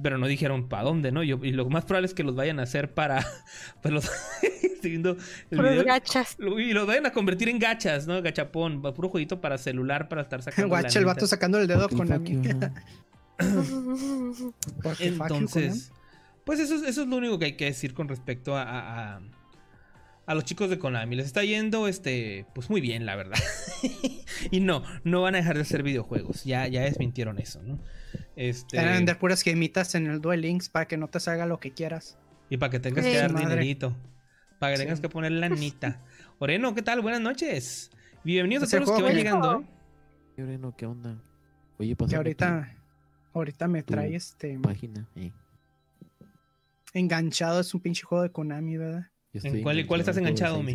pero 0.02 0.18
no 0.18 0.26
dijeron 0.26 0.68
para 0.68 0.84
dónde, 0.84 1.12
¿no? 1.12 1.22
y 1.22 1.34
lo 1.52 1.68
más 1.68 1.84
probable 1.84 2.06
es 2.06 2.14
que 2.14 2.22
los 2.22 2.34
vayan 2.34 2.60
a 2.60 2.64
hacer 2.64 2.92
para, 2.92 3.26
para 3.82 3.94
los 3.94 4.10
siguiendo 4.82 5.16
el 5.50 5.84
gachas. 5.84 6.36
Y 6.38 6.72
los 6.72 6.86
vayan 6.86 7.06
a 7.06 7.12
convertir 7.12 7.48
en 7.48 7.58
gachas, 7.58 8.06
¿no? 8.06 8.20
Gachapón, 8.22 8.82
puro 8.82 9.08
jueguito 9.08 9.40
para 9.40 9.58
celular 9.58 10.08
para 10.08 10.22
estar 10.22 10.42
sacando 10.44 10.68
Guacha, 10.68 10.98
el 10.98 11.04
vato 11.04 11.26
sacando 11.26 11.58
el 11.58 11.66
dedo 11.66 11.88
con 11.88 12.08
la 12.08 12.20
Entonces, 15.00 15.92
pues 16.44 16.60
eso, 16.60 16.76
eso 16.76 17.02
es 17.02 17.08
lo 17.08 17.16
único 17.16 17.38
que 17.38 17.46
hay 17.46 17.56
que 17.56 17.66
decir 17.66 17.94
con 17.94 18.08
respecto 18.08 18.56
a, 18.56 18.62
a, 19.16 19.20
a 20.26 20.34
los 20.34 20.44
chicos 20.44 20.70
de 20.70 20.78
Konami. 20.78 21.16
Les 21.16 21.26
está 21.26 21.44
yendo, 21.44 21.88
este, 21.88 22.46
pues 22.54 22.70
muy 22.70 22.80
bien, 22.80 23.06
la 23.06 23.16
verdad. 23.16 23.38
y 24.50 24.60
no, 24.60 24.82
no 25.04 25.22
van 25.22 25.34
a 25.34 25.38
dejar 25.38 25.56
de 25.56 25.62
hacer 25.62 25.82
videojuegos. 25.82 26.44
Ya, 26.44 26.66
ya 26.68 26.82
desmintieron 26.82 27.38
eso, 27.38 27.62
¿no? 27.62 27.80
Este... 28.36 28.76
Van 28.76 28.88
a 28.88 28.92
vender 28.92 29.18
puras 29.18 29.42
gemitas 29.42 29.94
en 29.94 30.06
el 30.06 30.20
Duel 30.20 30.42
Links 30.42 30.68
para 30.68 30.86
que 30.86 30.96
no 30.96 31.08
te 31.08 31.20
salga 31.20 31.46
lo 31.46 31.60
que 31.60 31.72
quieras. 31.72 32.18
Y 32.50 32.56
para 32.56 32.70
que 32.70 32.80
tengas 32.80 33.04
que 33.04 33.16
dar 33.16 33.34
dinerito. 33.34 33.96
Para 34.58 34.74
que 34.74 34.78
tengas 34.78 35.00
que 35.00 35.08
poner 35.08 35.32
la 35.32 35.46
anita. 35.46 36.02
Oreno, 36.38 36.74
¿qué 36.74 36.82
tal? 36.82 37.00
Buenas 37.00 37.20
noches. 37.20 37.90
Bienvenidos 38.24 38.72
a 38.72 38.78
todos 38.78 38.88
los 38.88 38.96
que 38.98 39.02
van 39.02 39.14
llegando, 39.14 39.60
¿eh? 40.36 40.42
Oreno, 40.42 40.74
¿qué 40.76 40.86
onda? 40.86 41.22
Oye, 41.78 41.94
Que 42.08 42.16
ahorita, 42.16 42.76
ahorita 43.32 43.68
me 43.68 43.82
trae 43.82 44.14
este. 44.14 44.58
Página, 44.58 45.08
eh. 45.16 45.30
Enganchado 46.92 47.60
es 47.60 47.74
un 47.74 47.80
pinche 47.80 48.02
juego 48.02 48.22
de 48.22 48.32
Konami, 48.32 48.78
¿verdad? 48.78 49.10
¿En 49.32 49.62
cuál, 49.62 49.86
cuál 49.86 50.00
estás 50.00 50.16
enganchado, 50.16 50.62
mi? 50.62 50.72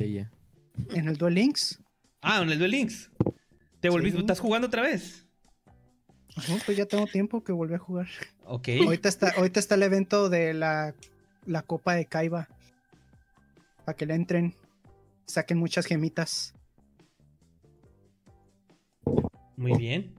En 0.94 1.08
el 1.08 1.18
Duel 1.18 1.34
Links. 1.34 1.82
Ah, 2.22 2.42
en 2.42 2.52
el 2.52 2.60
Duel 2.60 2.72
Links. 2.72 3.10
¿Te 3.80 3.90
volviste? 3.90 4.20
¿Estás 4.20 4.40
jugando 4.40 4.68
otra 4.68 4.84
vez? 4.84 5.28
Pues 6.66 6.78
ya 6.78 6.86
tengo 6.86 7.06
tiempo 7.08 7.44
que 7.44 7.52
volví 7.52 7.74
a 7.74 7.80
jugar. 7.80 8.08
Ok. 8.46 8.70
Ahorita 8.86 9.10
está, 9.10 9.32
ahorita 9.38 9.60
está 9.60 9.76
el 9.76 9.84
evento 9.84 10.30
de 10.30 10.54
la, 10.54 10.96
la 11.46 11.62
Copa 11.64 11.96
de 11.96 12.06
Kaiba. 12.06 12.48
Para 13.86 13.96
que 13.96 14.06
le 14.06 14.16
entren. 14.16 14.56
Saquen 15.26 15.58
muchas 15.58 15.86
gemitas. 15.86 16.54
Muy 19.56 19.78
bien. 19.78 20.16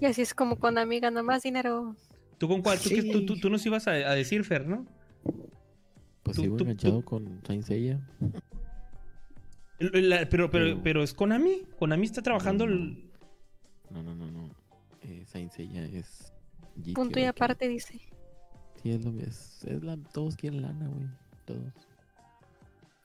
Y 0.00 0.06
así 0.06 0.22
es 0.22 0.34
como 0.34 0.58
con 0.58 0.78
amiga, 0.78 1.10
no 1.10 1.22
más 1.22 1.42
dinero. 1.42 1.96
¿Tú 2.38 2.48
con 2.48 2.62
cuál? 2.62 2.78
¿Tú, 2.78 3.50
nos 3.50 3.66
ibas 3.66 3.88
a, 3.88 3.92
decir, 3.92 4.44
Fer, 4.44 4.66
¿no? 4.66 4.86
Pues 6.22 6.36
sigo 6.36 6.58
enganchado 6.58 7.04
con 7.04 7.40
Saint 7.46 7.64
Seiya. 7.64 8.00
pero, 9.78 10.50
pero, 10.50 10.82
pero, 10.82 11.02
es 11.02 11.14
Konami. 11.14 11.62
Konami 11.78 12.06
está 12.06 12.22
trabajando. 12.22 12.66
No, 13.90 14.02
no, 14.02 14.14
no, 14.14 14.30
no. 14.30 14.50
Eh, 15.02 15.24
Saint 15.26 15.52
Seiya 15.52 15.84
es. 15.84 16.32
Punto 16.94 17.18
y 17.18 17.24
aparte, 17.24 17.68
dice. 17.68 18.00
Sí, 18.82 18.90
es 18.90 19.04
lo 19.04 19.10
es, 19.20 19.64
es 19.64 19.82
la, 19.82 19.96
todos 20.12 20.36
quieren 20.36 20.62
lana, 20.62 20.88
güey. 20.88 21.08
Todos. 21.44 21.72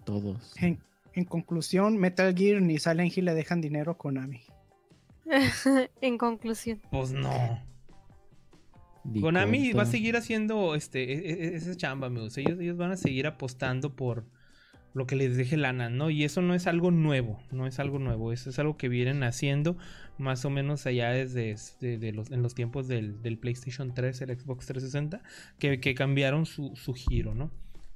Todos. 0.04 0.54
En, 0.62 0.80
en, 1.14 1.26
conclusión, 1.26 1.98
Metal 1.98 2.36
Gear 2.36 2.62
ni 2.62 2.78
Silent 2.78 3.16
Hill 3.18 3.26
le 3.26 3.34
dejan 3.34 3.62
dinero 3.62 3.92
a 3.92 3.98
Konami. 3.98 4.42
en 6.02 6.18
conclusión. 6.18 6.82
Pues 6.92 7.12
no. 7.12 7.64
Konami 9.20 9.74
va 9.74 9.84
a 9.84 9.88
seguir 9.88 10.16
haciendo 10.16 10.76
este, 10.76 11.04
e, 11.04 11.32
e, 11.32 11.48
e, 11.48 11.56
esa 11.56 11.76
chamba, 11.76 12.08
amigos. 12.08 12.38
Ellos, 12.38 12.60
ellos 12.60 12.78
van 12.78 12.92
a 12.92 12.98
seguir 12.98 13.28
apostando 13.28 13.96
por 13.96 14.26
lo 14.94 15.08
que 15.08 15.16
les 15.16 15.36
deje 15.36 15.58
lana, 15.58 15.90
¿no? 15.90 16.10
Y 16.10 16.24
eso 16.24 16.42
no 16.42 16.54
es 16.54 16.68
algo 16.68 16.92
nuevo, 16.92 17.42
no 17.52 17.66
es 17.66 17.80
algo 17.80 18.00
nuevo, 18.00 18.32
eso 18.32 18.50
es 18.50 18.60
algo 18.60 18.78
que 18.78 18.90
vienen 18.90 19.24
haciendo 19.24 19.76
más 20.18 20.46
o 20.46 20.50
menos 20.50 20.86
allá 20.86 21.10
desde 21.12 21.56
los, 22.12 22.32
en 22.32 22.44
los 22.44 22.54
tiempos 22.54 22.88
del, 22.88 23.16
PlayStation 23.40 23.94
3, 23.94 24.22
el 24.22 24.40
Xbox 24.40 24.68
360, 24.68 25.24
que, 25.58 25.80
que 25.80 25.96
cambiaron 25.96 26.46
su, 26.46 26.76
su, 26.76 26.94
giro, 26.94 27.34
¿no? 27.34 27.52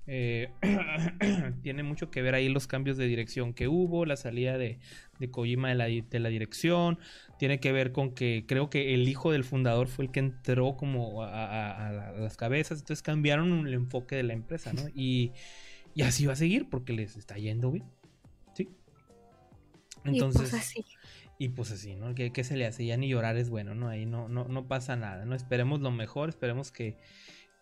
Eh, 0.08 0.50
tiene 1.62 1.84
mucho 1.84 2.10
que 2.10 2.22
ver 2.22 2.34
ahí 2.34 2.50
los 2.50 2.66
cambios 2.66 2.98
de 2.98 3.06
dirección 3.08 3.54
que 3.54 3.68
hubo, 3.68 4.06
la 4.06 4.16
salida 4.16 4.58
de, 4.58 4.80
de 5.20 5.30
Kojima 5.30 5.70
de 5.70 5.76
la, 5.76 5.86
de 5.86 6.20
la, 6.20 6.30
dirección, 6.30 6.98
tiene 7.38 7.60
que 7.60 7.72
ver 7.72 7.91
con 7.91 8.16
que 8.16 8.45
creo 8.48 8.72
que 8.72 8.95
el 8.95 9.08
hijo 9.08 9.32
del 9.32 9.43
fundador 9.43 9.88
fue 9.88 10.06
el 10.06 10.12
que 10.12 10.22
entró 10.22 10.78
como 10.78 11.24
a 11.24 12.14
las 12.18 12.38
cabezas, 12.38 12.80
entonces 12.80 13.04
cambiaron 13.04 13.68
el 13.68 13.74
enfoque 13.76 14.16
de 14.16 14.24
la 14.24 14.34
empresa, 14.34 14.74
¿no? 14.74 14.84
Y 14.95 15.34
y 15.98 16.04
así 16.04 16.28
va 16.28 16.34
a 16.34 16.36
seguir 16.36 16.70
porque 16.70 16.93
les 16.93 17.18
está 17.18 17.38
yendo 17.38 17.72
bien. 17.72 17.86
¿Sí? 18.54 18.70
Entonces. 20.04 20.48
Y 20.48 20.52
pues 20.52 20.54
así. 20.54 20.86
Y 21.39 21.50
pues 21.50 21.72
así, 21.72 21.95
¿no? 21.95 22.14
¿Qué, 22.14 22.43
se 22.43 22.56
le 22.56 22.68
hace? 22.68 22.86
Ya 22.86 22.98
ni 22.98 23.10
llorar 23.10 23.36
es 23.36 23.50
bueno, 23.50 23.74
¿no? 23.74 23.89
Ahí 23.89 24.06
no, 24.06 24.30
no, 24.30 24.45
no 24.48 24.68
pasa 24.68 24.95
nada, 24.95 25.26
¿no? 25.26 25.34
Esperemos 25.34 25.82
lo 25.82 25.89
mejor, 25.89 26.30
esperemos 26.30 26.72
que, 26.72 26.98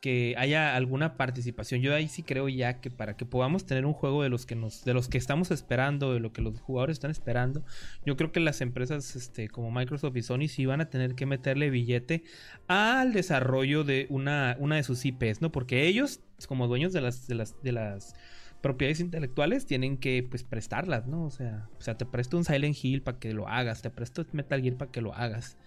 que 0.01 0.35
haya 0.37 0.75
alguna 0.75 1.15
participación. 1.15 1.79
Yo 1.79 1.95
ahí 1.95 2.09
sí 2.09 2.23
creo 2.23 2.49
ya 2.49 2.81
que 2.81 2.91
para 2.91 3.15
que 3.15 3.25
podamos 3.25 3.65
tener 3.65 3.85
un 3.85 3.93
juego 3.93 4.21
de 4.21 4.27
los 4.27 4.45
que 4.45 4.55
nos, 4.55 4.83
de 4.83 4.93
los 4.93 5.07
que 5.07 5.17
estamos 5.17 5.49
esperando, 5.51 6.13
de 6.13 6.19
lo 6.19 6.33
que 6.33 6.41
los 6.41 6.59
jugadores 6.59 6.95
están 6.95 7.11
esperando, 7.11 7.63
yo 8.05 8.17
creo 8.17 8.33
que 8.33 8.41
las 8.41 8.59
empresas 8.59 9.15
este, 9.15 9.47
como 9.47 9.71
Microsoft 9.71 10.17
y 10.17 10.23
Sony 10.23 10.49
sí 10.49 10.65
van 10.65 10.81
a 10.81 10.89
tener 10.89 11.15
que 11.15 11.25
meterle 11.25 11.69
billete 11.69 12.25
al 12.67 13.13
desarrollo 13.13 13.85
de 13.85 14.07
una, 14.09 14.57
una 14.59 14.75
de 14.75 14.83
sus 14.83 15.05
IPs, 15.05 15.41
¿no? 15.41 15.53
Porque 15.53 15.87
ellos 15.87 16.19
como 16.47 16.67
dueños 16.67 16.93
de 16.93 17.01
las, 17.01 17.27
de 17.27 17.35
las, 17.35 17.61
de 17.63 17.71
las 17.71 18.15
propiedades 18.61 18.99
intelectuales 18.99 19.65
tienen 19.65 19.97
que 19.97 20.25
pues 20.27 20.43
prestarlas, 20.43 21.07
¿no? 21.07 21.25
O 21.25 21.31
sea, 21.31 21.69
o 21.77 21.81
sea, 21.81 21.97
te 21.97 22.05
presto 22.05 22.37
un 22.37 22.45
Silent 22.45 22.75
Hill 22.81 23.01
para 23.01 23.19
que 23.19 23.33
lo 23.33 23.47
hagas, 23.47 23.81
te 23.81 23.89
presto 23.89 24.25
Metal 24.31 24.61
Gear 24.61 24.75
para 24.75 24.91
que 24.91 25.01
lo 25.01 25.13
hagas. 25.13 25.57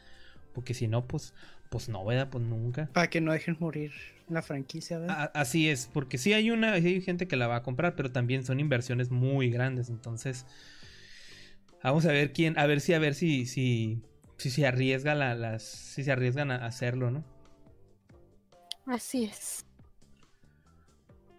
Porque 0.52 0.74
si 0.74 0.88
no, 0.88 1.06
pues, 1.06 1.34
pues 1.70 1.88
no, 1.88 2.04
¿verdad? 2.04 2.28
Pues 2.30 2.42
nunca. 2.42 2.90
Para 2.92 3.08
que 3.08 3.20
no 3.20 3.32
dejen 3.32 3.56
morir 3.60 3.92
la 4.28 4.42
franquicia, 4.42 4.98
¿verdad? 4.98 5.30
así 5.34 5.68
es, 5.68 5.88
porque 5.92 6.18
sí 6.18 6.32
hay 6.32 6.50
una, 6.50 6.72
hay 6.72 7.00
gente 7.00 7.28
que 7.28 7.36
la 7.36 7.46
va 7.46 7.56
a 7.56 7.62
comprar, 7.62 7.94
pero 7.94 8.10
también 8.10 8.44
son 8.44 8.60
inversiones 8.60 9.10
muy 9.10 9.50
grandes, 9.50 9.88
entonces 9.88 10.44
vamos 11.82 12.04
a 12.04 12.12
ver 12.12 12.32
quién, 12.32 12.58
a 12.58 12.66
ver 12.66 12.80
si, 12.80 12.94
a 12.94 12.98
ver 12.98 13.14
si, 13.14 13.46
si, 13.46 14.02
si 14.36 14.50
se 14.50 14.66
arriesga 14.66 15.14
las, 15.14 15.62
si 15.62 16.04
se 16.04 16.12
arriesgan 16.12 16.50
a 16.50 16.66
hacerlo, 16.66 17.10
¿no? 17.10 17.24
Así 18.86 19.24
es. 19.24 19.67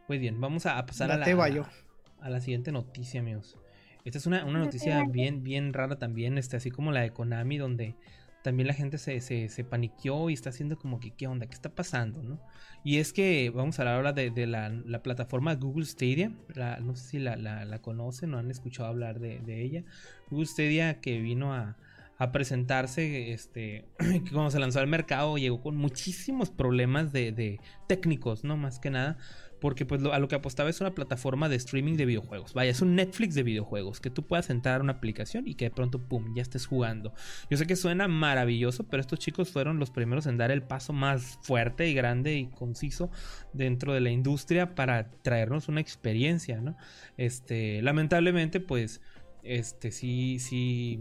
Pues 0.09 0.19
bien, 0.19 0.41
vamos 0.41 0.65
a 0.65 0.83
pasar 0.87 1.11
a 1.11 1.17
la, 1.19 1.25
a 1.43 2.25
a 2.25 2.29
la 2.31 2.41
siguiente 2.41 2.71
noticia, 2.71 3.19
amigos. 3.21 3.57
Esta 4.05 4.17
es 4.17 4.25
una, 4.25 4.43
una 4.43 4.57
noticia 4.65 5.03
bien, 5.13 5.43
bien 5.43 5.71
rara 5.71 5.99
también, 5.99 6.39
este, 6.39 6.57
así 6.57 6.71
como 6.71 6.91
la 6.91 7.01
de 7.01 7.11
Konami, 7.11 7.59
donde 7.59 7.95
también 8.43 8.65
la 8.65 8.73
gente 8.73 8.97
se, 8.97 9.21
se, 9.21 9.49
se 9.49 9.63
paniqueó 9.63 10.31
y 10.31 10.33
está 10.33 10.49
haciendo 10.49 10.79
como 10.79 10.99
que, 10.99 11.11
¿qué 11.11 11.27
onda? 11.27 11.45
¿Qué 11.45 11.53
está 11.53 11.75
pasando? 11.75 12.23
¿no? 12.23 12.41
Y 12.83 12.97
es 12.97 13.13
que 13.13 13.51
vamos 13.51 13.77
a 13.77 13.83
hablar 13.83 13.95
ahora 13.97 14.13
de, 14.13 14.31
de 14.31 14.47
la, 14.47 14.69
la 14.69 15.03
plataforma 15.03 15.53
Google 15.53 15.85
Stadia. 15.85 16.31
La- 16.55 16.79
no 16.79 16.95
sé 16.95 17.07
si 17.07 17.19
la, 17.19 17.35
la- 17.35 17.65
la 17.65 17.79
conocen 17.83 18.33
o 18.33 18.39
han 18.39 18.49
escuchado 18.49 18.89
hablar 18.89 19.19
de, 19.19 19.41
de 19.41 19.61
ella. 19.61 19.83
Google 20.31 20.47
Stadia 20.47 21.01
que 21.01 21.19
vino 21.19 21.53
a, 21.53 21.77
a 22.17 22.31
presentarse, 22.31 23.31
este, 23.31 23.85
que 23.99 24.31
cuando 24.31 24.49
se 24.49 24.59
lanzó 24.59 24.79
al 24.79 24.87
mercado 24.87 25.37
llegó 25.37 25.61
con 25.61 25.77
muchísimos 25.77 26.49
problemas 26.49 27.13
de, 27.13 27.31
de 27.31 27.59
técnicos, 27.87 28.43
¿no? 28.43 28.57
Más 28.57 28.79
que 28.79 28.89
nada. 28.89 29.17
Porque 29.59 29.85
pues 29.85 30.03
a 30.03 30.19
lo 30.19 30.27
que 30.27 30.35
apostaba 30.35 30.69
es 30.69 30.79
una 30.81 30.95
plataforma 30.95 31.49
de 31.49 31.55
streaming 31.55 31.95
de 31.95 32.05
videojuegos. 32.05 32.53
Vaya, 32.53 32.71
es 32.71 32.81
un 32.81 32.95
Netflix 32.95 33.35
de 33.35 33.43
videojuegos. 33.43 33.99
Que 33.99 34.09
tú 34.09 34.25
puedas 34.25 34.49
entrar 34.49 34.79
a 34.79 34.83
una 34.83 34.93
aplicación 34.93 35.47
y 35.47 35.55
que 35.55 35.65
de 35.65 35.71
pronto, 35.71 35.99
¡pum!, 35.99 36.33
ya 36.35 36.41
estés 36.41 36.65
jugando. 36.65 37.13
Yo 37.49 37.57
sé 37.57 37.67
que 37.67 37.75
suena 37.75 38.07
maravilloso, 38.07 38.87
pero 38.87 39.01
estos 39.01 39.19
chicos 39.19 39.49
fueron 39.51 39.79
los 39.79 39.91
primeros 39.91 40.25
en 40.27 40.37
dar 40.37 40.51
el 40.51 40.63
paso 40.63 40.93
más 40.93 41.39
fuerte 41.41 41.87
y 41.87 41.93
grande 41.93 42.35
y 42.35 42.47
conciso 42.47 43.11
dentro 43.53 43.93
de 43.93 44.01
la 44.01 44.11
industria 44.11 44.75
para 44.75 45.11
traernos 45.21 45.67
una 45.67 45.81
experiencia, 45.81 46.61
¿no? 46.61 46.77
Este, 47.17 47.81
lamentablemente, 47.81 48.59
pues, 48.59 49.01
este, 49.43 49.91
sí, 49.91 50.39
sí, 50.39 50.99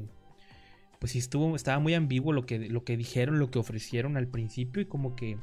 pues 0.98 1.12
sí 1.12 1.18
estuvo, 1.18 1.54
estaba 1.56 1.78
muy 1.78 1.94
ambiguo 1.94 2.32
lo 2.32 2.46
que, 2.46 2.59
lo 2.68 2.84
que 2.84 2.96
dijeron, 2.96 3.38
lo 3.38 3.50
que 3.50 3.59
ofrecieron 3.59 4.16
al 4.16 4.28
principio 4.28 4.82
y 4.82 4.86
como 4.86 5.14
que, 5.14 5.38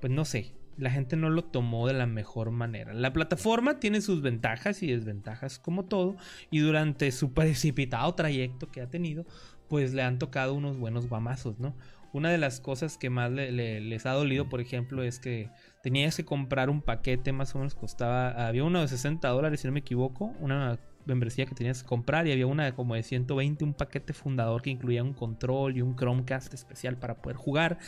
pues 0.00 0.12
no 0.12 0.24
sé, 0.24 0.54
la 0.76 0.90
gente 0.90 1.16
no 1.16 1.30
lo 1.30 1.44
tomó 1.44 1.86
de 1.86 1.94
la 1.94 2.06
mejor 2.06 2.50
manera. 2.50 2.92
La 2.94 3.12
plataforma 3.12 3.80
tiene 3.80 4.00
sus 4.00 4.22
ventajas 4.22 4.82
y 4.82 4.88
desventajas 4.92 5.58
como 5.58 5.84
todo 5.86 6.16
y 6.50 6.58
durante 6.60 7.10
su 7.12 7.32
precipitado 7.34 8.14
trayecto 8.14 8.70
que 8.70 8.80
ha 8.80 8.90
tenido, 8.90 9.24
pues 9.68 9.94
le 9.94 10.02
han 10.02 10.18
tocado 10.18 10.54
unos 10.54 10.76
buenos 10.78 11.08
guamazos, 11.08 11.58
¿no? 11.58 11.74
Una 12.12 12.30
de 12.30 12.38
las 12.38 12.60
cosas 12.60 12.96
que 12.96 13.10
más 13.10 13.32
le- 13.32 13.50
le- 13.50 13.80
les 13.80 14.06
ha 14.06 14.12
dolido, 14.12 14.48
por 14.48 14.60
ejemplo, 14.60 15.02
es 15.02 15.18
que 15.18 15.50
tenías 15.82 16.16
que 16.16 16.24
comprar 16.24 16.70
un 16.70 16.80
paquete, 16.80 17.32
más 17.32 17.54
o 17.54 17.58
menos 17.58 17.74
costaba, 17.74 18.46
había 18.46 18.62
uno 18.62 18.80
de 18.80 18.86
60 18.88 19.28
dólares, 19.30 19.60
si 19.60 19.66
no 19.66 19.72
me 19.72 19.80
equivoco, 19.80 20.26
una 20.38 20.78
membresía 21.06 21.46
que 21.46 21.54
tenías 21.54 21.82
que 21.82 21.88
comprar 21.88 22.26
y 22.26 22.32
había 22.32 22.46
una 22.46 22.64
de 22.64 22.74
como 22.74 22.94
de 22.94 23.02
120, 23.02 23.64
un 23.64 23.74
paquete 23.74 24.12
fundador 24.12 24.62
que 24.62 24.70
incluía 24.70 25.02
un 25.02 25.12
control 25.14 25.76
y 25.76 25.82
un 25.82 25.96
Chromecast 25.96 26.54
especial 26.54 26.96
para 26.96 27.16
poder 27.22 27.36
jugar, 27.36 27.78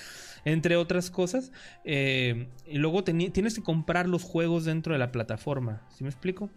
entre 0.45 0.77
otras 0.77 1.11
cosas. 1.11 1.53
Eh, 1.85 2.49
y 2.67 2.79
luego 2.79 3.05
tienes 3.05 3.55
que 3.55 3.63
comprar 3.63 4.09
los 4.09 4.23
juegos 4.23 4.65
dentro 4.65 4.93
de 4.93 4.99
la 4.99 5.13
plataforma, 5.13 5.83
¿sí 5.97 6.05
me 6.05 6.11
explico? 6.11 6.51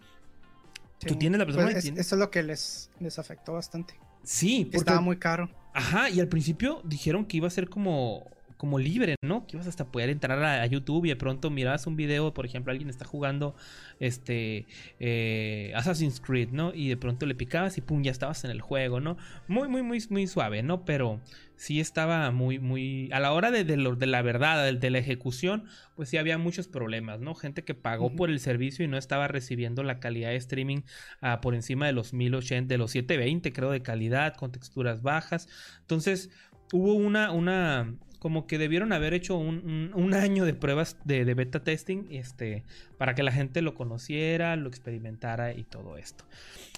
Tú 1.06 1.14
tienes 1.16 1.38
la 1.38 1.46
plataforma 1.46 1.72
Pues, 1.72 1.78
es- 1.78 1.82
tienes- 1.84 2.00
Eso 2.06 2.14
es 2.16 2.18
lo 2.18 2.30
que 2.30 2.42
les, 2.42 2.90
les 3.00 3.18
afectó 3.18 3.54
bastante. 3.54 3.98
Sí, 4.22 4.64
porque 4.66 4.76
Estaba 4.78 5.00
muy 5.00 5.16
caro. 5.16 5.48
Ajá, 5.72 6.10
y 6.10 6.20
al 6.20 6.28
principio 6.28 6.82
dijeron 6.84 7.24
que 7.24 7.38
iba 7.38 7.46
a 7.46 7.50
ser 7.50 7.70
como, 7.70 8.26
como 8.60 8.78
libre, 8.78 9.14
¿no? 9.22 9.46
Que 9.46 9.56
ibas 9.56 9.66
hasta 9.66 9.90
poder 9.90 10.10
entrar 10.10 10.38
a, 10.44 10.60
a 10.60 10.66
YouTube 10.66 11.06
y 11.06 11.08
de 11.08 11.16
pronto 11.16 11.48
mirabas 11.48 11.86
un 11.86 11.96
video, 11.96 12.34
por 12.34 12.44
ejemplo, 12.44 12.70
alguien 12.72 12.90
está 12.90 13.06
jugando 13.06 13.56
este 14.00 14.66
eh, 14.98 15.72
Assassin's 15.74 16.20
Creed, 16.20 16.50
¿no? 16.50 16.74
Y 16.74 16.90
de 16.90 16.98
pronto 16.98 17.24
le 17.24 17.34
picabas 17.34 17.78
y 17.78 17.80
pum, 17.80 18.02
ya 18.02 18.10
estabas 18.10 18.44
en 18.44 18.50
el 18.50 18.60
juego, 18.60 19.00
¿no? 19.00 19.16
Muy, 19.48 19.66
muy, 19.68 19.82
muy, 19.82 19.98
muy 20.10 20.26
suave, 20.26 20.62
¿no? 20.62 20.84
Pero 20.84 21.20
sí 21.56 21.80
estaba 21.80 22.30
muy, 22.30 22.58
muy... 22.58 23.10
A 23.12 23.20
la 23.20 23.32
hora 23.32 23.50
de, 23.50 23.64
de 23.64 23.78
lo- 23.78 23.96
de 23.96 24.06
la 24.06 24.20
verdad, 24.20 24.62
de, 24.64 24.72
de 24.74 24.90
la 24.90 24.98
ejecución, 24.98 25.64
pues 25.96 26.10
sí 26.10 26.18
había 26.18 26.36
muchos 26.36 26.68
problemas, 26.68 27.20
¿no? 27.20 27.34
Gente 27.34 27.64
que 27.64 27.74
pagó 27.74 28.14
por 28.14 28.28
el 28.28 28.40
servicio 28.40 28.84
y 28.84 28.88
no 28.88 28.98
estaba 28.98 29.26
recibiendo 29.28 29.82
la 29.82 30.00
calidad 30.00 30.30
de 30.30 30.36
streaming 30.36 30.82
ah, 31.22 31.40
por 31.40 31.54
encima 31.54 31.86
de 31.86 31.92
los 31.92 32.12
1080, 32.12 32.68
de 32.74 32.78
los 32.78 32.90
720 32.90 33.52
creo 33.52 33.70
de 33.70 33.80
calidad, 33.82 34.34
con 34.36 34.52
texturas 34.52 35.00
bajas. 35.02 35.48
Entonces 35.80 36.30
hubo 36.72 36.94
una, 36.94 37.32
una, 37.32 37.94
como 38.20 38.46
que 38.46 38.58
debieron 38.58 38.92
haber 38.92 39.12
hecho 39.14 39.36
un, 39.36 39.90
un- 39.94 40.14
año 40.14 40.44
de 40.44 40.54
pruebas 40.54 40.96
de, 41.04 41.24
de 41.24 41.34
beta 41.34 41.64
testing, 41.64 42.04
este, 42.10 42.62
para 42.98 43.14
que 43.16 43.24
la 43.24 43.32
gente 43.32 43.62
lo 43.62 43.74
conociera, 43.74 44.54
lo 44.54 44.68
experimentara 44.68 45.52
y 45.54 45.64
todo 45.64 45.96
esto. 45.96 46.24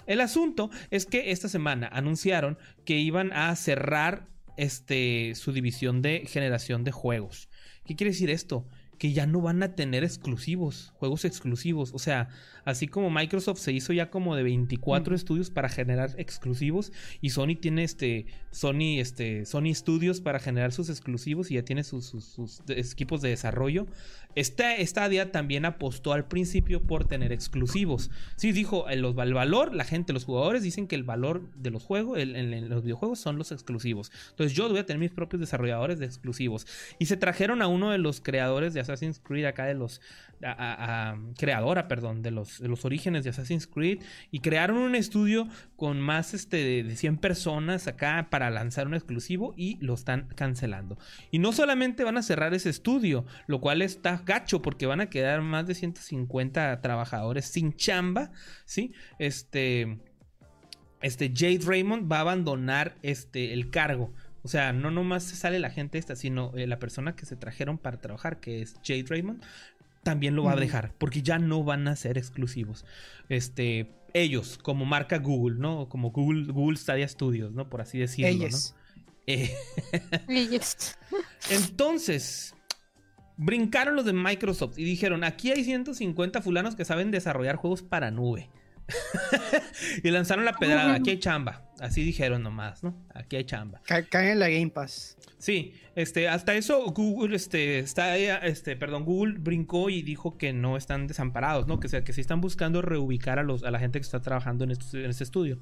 El 0.07 0.21
asunto 0.23 0.71
es 0.91 1.05
que 1.05 1.31
esta 1.33 1.49
semana 1.51 1.89
anunciaron 1.93 2.57
que 2.87 2.97
iban 2.99 3.33
a 3.33 3.55
cerrar 3.57 4.27
este, 4.57 5.35
su 5.35 5.53
división 5.53 6.01
de 6.01 6.25
generación 6.27 6.85
de 6.85 6.93
juegos. 6.93 7.49
¿Qué 7.85 7.97
quiere 7.97 8.13
decir 8.13 8.31
esto? 8.31 8.67
Que 9.03 9.13
ya 9.13 9.27
no 9.27 9.41
van 9.41 9.65
a 9.65 9.75
tener 9.75 10.05
exclusivos, 10.05 10.93
juegos 10.95 11.25
exclusivos. 11.25 11.91
O 11.93 11.99
sea, 11.99 12.29
así 12.65 12.87
como 12.87 13.11
Microsoft 13.11 13.59
se 13.59 13.73
hizo 13.73 13.93
ya 13.93 14.11
como 14.11 14.37
de 14.37 14.45
24 14.45 15.11
Ujú. 15.11 15.17
estudios 15.17 15.51
para 15.51 15.69
generar 15.69 16.15
exclusivos 16.19 16.93
y 17.21 17.31
Sony 17.31 17.57
tiene 17.61 17.83
este 17.83 18.27
Sony 18.53 19.01
este 19.01 19.45
Sony 19.45 19.75
Studios 19.75 20.21
para 20.21 20.39
generar 20.39 20.71
sus 20.71 20.89
exclusivos 20.89 21.51
y 21.51 21.55
ya 21.55 21.65
tiene 21.65 21.83
sus, 21.83 22.07
sus- 22.07 22.63
equipos 22.69 23.23
de 23.23 23.31
desarrollo. 23.31 23.89
Esta 24.35 24.75
Stadia 24.85 25.33
también 25.33 25.65
apostó 25.65 26.13
al 26.13 26.27
principio 26.27 26.83
por 26.83 27.05
tener 27.07 27.33
exclusivos. 27.33 28.11
Sí, 28.37 28.53
dijo 28.53 28.89
el, 28.89 29.01
los- 29.01 29.17
el 29.19 29.35
valor, 29.35 29.75
la 29.75 29.85
gente, 29.85 30.13
los 30.13 30.25
jugadores 30.25 30.63
dicen 30.63 30.87
que 30.87 30.95
el 30.95 31.03
valor 31.05 31.51
de 31.55 31.71
los 31.71 31.83
juegos, 31.83 32.19
en, 32.19 32.69
los 32.69 32.83
videojuegos 32.83 33.19
son 33.19 33.37
los 33.39 33.53
exclusivos. 33.53 34.11
Entonces 34.31 34.57
yo 34.57 34.69
voy 34.69 34.79
a 34.79 34.87
tener 34.87 35.01
mis 35.01 35.11
propios 35.11 35.41
desarrolladores 35.41 35.99
de 35.99 36.07
exclusivos. 36.07 36.67
Y 36.99 37.07
se 37.07 37.17
trajeron 37.17 37.63
a 37.63 37.67
uno 37.69 37.91
de 37.91 37.99
los 37.99 38.21
creadores 38.21 38.75
de 38.75 38.81
Assassin's 38.81 39.19
Creed 39.19 39.45
acá 39.45 39.65
de 39.67 39.75
los 39.75 40.01
a- 40.45 41.17
creadora, 41.39 41.87
perdón, 41.89 42.23
de 42.23 42.31
los, 42.33 42.61
los 42.61 42.85
orígenes 42.85 43.25
de 43.25 43.31
Assassin's 43.31 43.67
Creed 43.67 44.01
y 44.31 44.41
crearon 44.41 44.77
un 44.79 44.95
estudio 44.95 45.47
con 45.77 46.01
más 46.01 46.35
este, 46.35 46.57
de, 46.59 46.83
de 46.83 46.97
100 46.97 47.19
personas 47.19 47.87
acá 47.87 48.27
para 48.31 48.51
lanzar 48.51 48.87
un 48.87 48.95
exclusivo 48.95 49.55
y 49.57 49.77
lo 49.81 49.95
están 49.95 50.29
cancelando. 50.35 50.99
Y 51.31 51.39
no 51.39 51.53
solamente 51.53 52.05
van 52.05 52.17
a 52.17 52.23
cerrar 52.23 52.55
ese 52.55 52.71
estudio, 52.71 53.25
lo 53.47 53.61
cual 53.61 53.83
está 53.83 54.22
gacho 54.25 54.63
porque 54.63 54.87
van 54.87 55.01
a 55.01 55.11
quedar 55.11 55.41
más 55.43 55.67
de 55.67 55.75
150 55.75 56.81
trabajadores 56.81 57.47
sin 57.47 57.75
chamba, 57.75 58.31
¿sí? 58.65 58.93
Este, 59.19 59.99
este 61.01 61.33
Jade 61.35 61.61
Raymond 61.65 62.11
va 62.11 62.19
a 62.19 62.21
abandonar 62.21 62.97
este, 63.03 63.53
el 63.53 63.71
cargo. 63.71 64.13
O 64.43 64.49
sea, 64.49 64.73
no 64.73 64.91
nomás 64.91 65.25
sale 65.25 65.59
la 65.61 65.71
gente 65.71 65.99
esta, 65.99 66.17
sino 66.17 66.53
eh, 66.57 66.67
la 66.67 66.79
persona 66.79 67.15
que 67.15 67.27
se 67.27 67.37
trajeron 67.37 67.79
para 67.79 68.01
trabajar, 68.01 68.41
que 68.41 68.61
es 68.61 68.75
Jade 68.85 69.05
Raymond, 69.09 69.43
también 70.03 70.35
lo 70.35 70.45
va 70.45 70.53
a 70.53 70.57
dejar, 70.57 70.93
porque 70.99 71.23
ya 71.23 71.39
no 71.39 71.63
van 71.63 71.87
a 71.87 71.95
ser 71.95 72.19
exclusivos. 72.19 72.85
Este, 73.29 73.89
ellos, 74.15 74.59
como 74.61 74.85
marca 74.85 75.19
Google, 75.19 75.59
¿no? 75.59 75.89
Como 75.89 76.11
Google, 76.11 76.53
Google 76.53 76.77
Stadia 76.77 77.07
Studios, 77.07 77.53
¿no? 77.53 77.69
Por 77.69 77.81
así 77.81 77.99
decirlo, 77.99 78.29
Ellos. 78.29 78.75
¿no? 78.77 78.83
Eh, 79.27 79.55
Ellos. 80.29 80.99
entonces, 81.51 82.55
brincaron 83.37 83.97
los 83.97 84.05
de 84.05 84.13
Microsoft 84.13 84.79
y 84.79 84.85
dijeron, 84.85 85.25
aquí 85.25 85.51
hay 85.51 85.65
150 85.65 86.43
fulanos 86.43 86.77
que 86.77 86.85
saben 86.85 87.11
desarrollar 87.11 87.57
juegos 87.57 87.83
para 87.83 88.11
nube. 88.11 88.49
y 90.03 90.11
lanzaron 90.11 90.45
la 90.45 90.53
pedrada, 90.55 90.95
aquí 90.95 91.11
hay 91.11 91.19
chamba. 91.19 91.65
Así 91.81 92.03
dijeron 92.05 92.43
nomás, 92.43 92.83
¿no? 92.85 92.95
Aquí 93.15 93.37
hay 93.37 93.45
chamba. 93.45 93.81
Ca- 93.85 94.05
cae 94.05 94.33
en 94.33 94.39
la 94.39 94.49
Game 94.49 94.69
Pass. 94.71 95.17
Sí, 95.39 95.75
este, 95.97 96.29
hasta 96.29 96.55
eso 96.55 96.85
Google, 96.93 97.35
este, 97.35 97.79
está, 97.81 98.17
este, 98.17 98.77
perdón, 98.77 99.05
Google 99.05 99.39
brincó 99.39 99.91
y 99.91 100.03
dijo 100.03 100.37
que 100.39 100.53
no 100.53 100.77
están 100.77 101.07
desamparados, 101.07 101.67
¿no? 101.67 101.81
Que 101.81 101.89
sea, 101.89 102.05
que 102.05 102.13
sí 102.13 102.21
están 102.21 102.41
buscando 102.41 102.83
reubicar 102.83 103.39
a 103.39 103.43
los, 103.43 103.65
a 103.65 103.71
la 103.71 103.79
gente 103.81 103.99
que 103.99 104.05
está 104.05 104.21
trabajando 104.21 104.65
en, 104.65 104.71
estos- 104.73 104.95
en 104.95 105.11
este 105.11 105.25
estudio. 105.25 105.59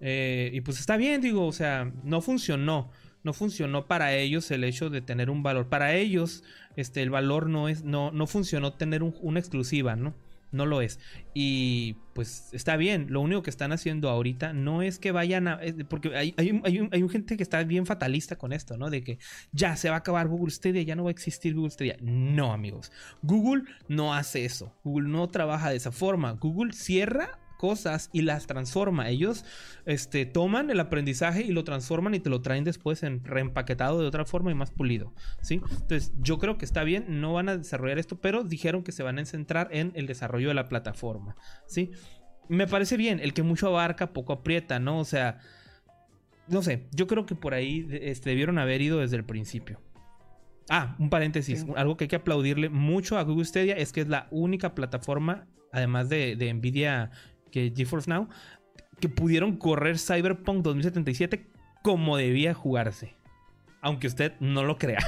Eh, 0.00 0.50
y 0.52 0.60
pues 0.60 0.78
está 0.78 0.96
bien, 0.98 1.20
digo, 1.22 1.46
o 1.46 1.52
sea, 1.52 1.90
no 2.04 2.20
funcionó. 2.20 2.90
No 3.26 3.32
funcionó 3.32 3.86
para 3.88 4.14
ellos 4.14 4.50
el 4.52 4.62
hecho 4.62 4.88
de 4.88 5.00
tener 5.02 5.30
un 5.30 5.42
valor. 5.42 5.68
Para 5.68 5.94
ellos, 5.94 6.44
este, 6.76 7.02
el 7.02 7.10
valor 7.10 7.48
no 7.48 7.68
es, 7.68 7.82
no, 7.82 8.12
no 8.12 8.26
funcionó 8.28 8.72
tener 8.74 9.02
un- 9.02 9.16
una 9.20 9.40
exclusiva, 9.40 9.96
¿no? 9.96 10.14
No 10.52 10.64
lo 10.64 10.80
es. 10.80 11.00
Y 11.34 11.96
pues 12.14 12.50
está 12.52 12.76
bien. 12.76 13.08
Lo 13.10 13.20
único 13.20 13.42
que 13.42 13.50
están 13.50 13.72
haciendo 13.72 14.10
ahorita 14.10 14.52
no 14.52 14.80
es 14.80 15.00
que 15.00 15.10
vayan 15.10 15.48
a. 15.48 15.58
Porque 15.88 16.16
hay, 16.16 16.34
hay, 16.36 16.60
hay, 16.64 16.88
hay 16.92 17.02
un 17.02 17.10
gente 17.10 17.36
que 17.36 17.42
está 17.42 17.64
bien 17.64 17.84
fatalista 17.84 18.36
con 18.36 18.52
esto, 18.52 18.76
¿no? 18.78 18.88
De 18.88 19.02
que 19.02 19.18
ya 19.50 19.74
se 19.74 19.88
va 19.90 19.96
a 19.96 19.98
acabar 19.98 20.28
Google 20.28 20.52
Stadia, 20.52 20.82
ya 20.82 20.94
no 20.94 21.02
va 21.02 21.10
a 21.10 21.18
existir 21.18 21.52
Google 21.56 21.72
Stadia. 21.72 21.96
No, 22.00 22.52
amigos. 22.52 22.92
Google 23.22 23.64
no 23.88 24.14
hace 24.14 24.44
eso. 24.44 24.72
Google 24.84 25.08
no 25.08 25.28
trabaja 25.28 25.70
de 25.70 25.76
esa 25.76 25.90
forma. 25.90 26.30
Google 26.30 26.72
cierra 26.72 27.40
cosas 27.56 28.10
y 28.12 28.22
las 28.22 28.46
transforma. 28.46 29.08
Ellos 29.08 29.44
este, 29.84 30.26
toman 30.26 30.70
el 30.70 30.80
aprendizaje 30.80 31.42
y 31.42 31.52
lo 31.52 31.64
transforman 31.64 32.14
y 32.14 32.20
te 32.20 32.30
lo 32.30 32.42
traen 32.42 32.64
después 32.64 33.02
en 33.02 33.24
reempaquetado 33.24 34.00
de 34.00 34.06
otra 34.06 34.24
forma 34.24 34.50
y 34.50 34.54
más 34.54 34.70
pulido. 34.70 35.12
¿sí? 35.42 35.60
Entonces, 35.70 36.12
yo 36.18 36.38
creo 36.38 36.58
que 36.58 36.64
está 36.64 36.84
bien, 36.84 37.20
no 37.20 37.32
van 37.32 37.48
a 37.48 37.56
desarrollar 37.56 37.98
esto, 37.98 38.20
pero 38.20 38.44
dijeron 38.44 38.82
que 38.82 38.92
se 38.92 39.02
van 39.02 39.18
a 39.18 39.24
centrar 39.24 39.68
en 39.72 39.92
el 39.94 40.06
desarrollo 40.06 40.48
de 40.48 40.54
la 40.54 40.68
plataforma. 40.68 41.36
¿sí? 41.66 41.90
Me 42.48 42.66
parece 42.66 42.96
bien, 42.96 43.20
el 43.20 43.34
que 43.34 43.42
mucho 43.42 43.68
abarca, 43.68 44.12
poco 44.12 44.32
aprieta, 44.32 44.78
¿no? 44.78 45.00
O 45.00 45.04
sea, 45.04 45.38
no 46.48 46.62
sé, 46.62 46.86
yo 46.92 47.06
creo 47.06 47.26
que 47.26 47.34
por 47.34 47.54
ahí 47.54 47.86
este, 47.90 48.30
debieron 48.30 48.58
haber 48.58 48.80
ido 48.80 49.00
desde 49.00 49.16
el 49.16 49.24
principio. 49.24 49.80
Ah, 50.68 50.96
un 50.98 51.10
paréntesis. 51.10 51.60
Sí. 51.60 51.66
Algo 51.76 51.96
que 51.96 52.04
hay 52.04 52.08
que 52.08 52.16
aplaudirle 52.16 52.68
mucho 52.68 53.18
a 53.18 53.22
Google 53.22 53.44
Stadia 53.44 53.76
es 53.76 53.92
que 53.92 54.00
es 54.00 54.08
la 54.08 54.26
única 54.30 54.74
plataforma, 54.74 55.46
además 55.72 56.08
de, 56.08 56.36
de 56.36 56.52
Nvidia 56.52 57.10
que 57.50 57.72
GeForce 57.74 58.10
Now, 58.10 58.28
que 59.00 59.08
pudieron 59.08 59.56
correr 59.56 59.98
Cyberpunk 59.98 60.62
2077 60.62 61.46
como 61.82 62.16
debía 62.16 62.54
jugarse. 62.54 63.14
Aunque 63.82 64.06
usted 64.08 64.32
no 64.40 64.64
lo 64.64 64.78
crea. 64.78 64.98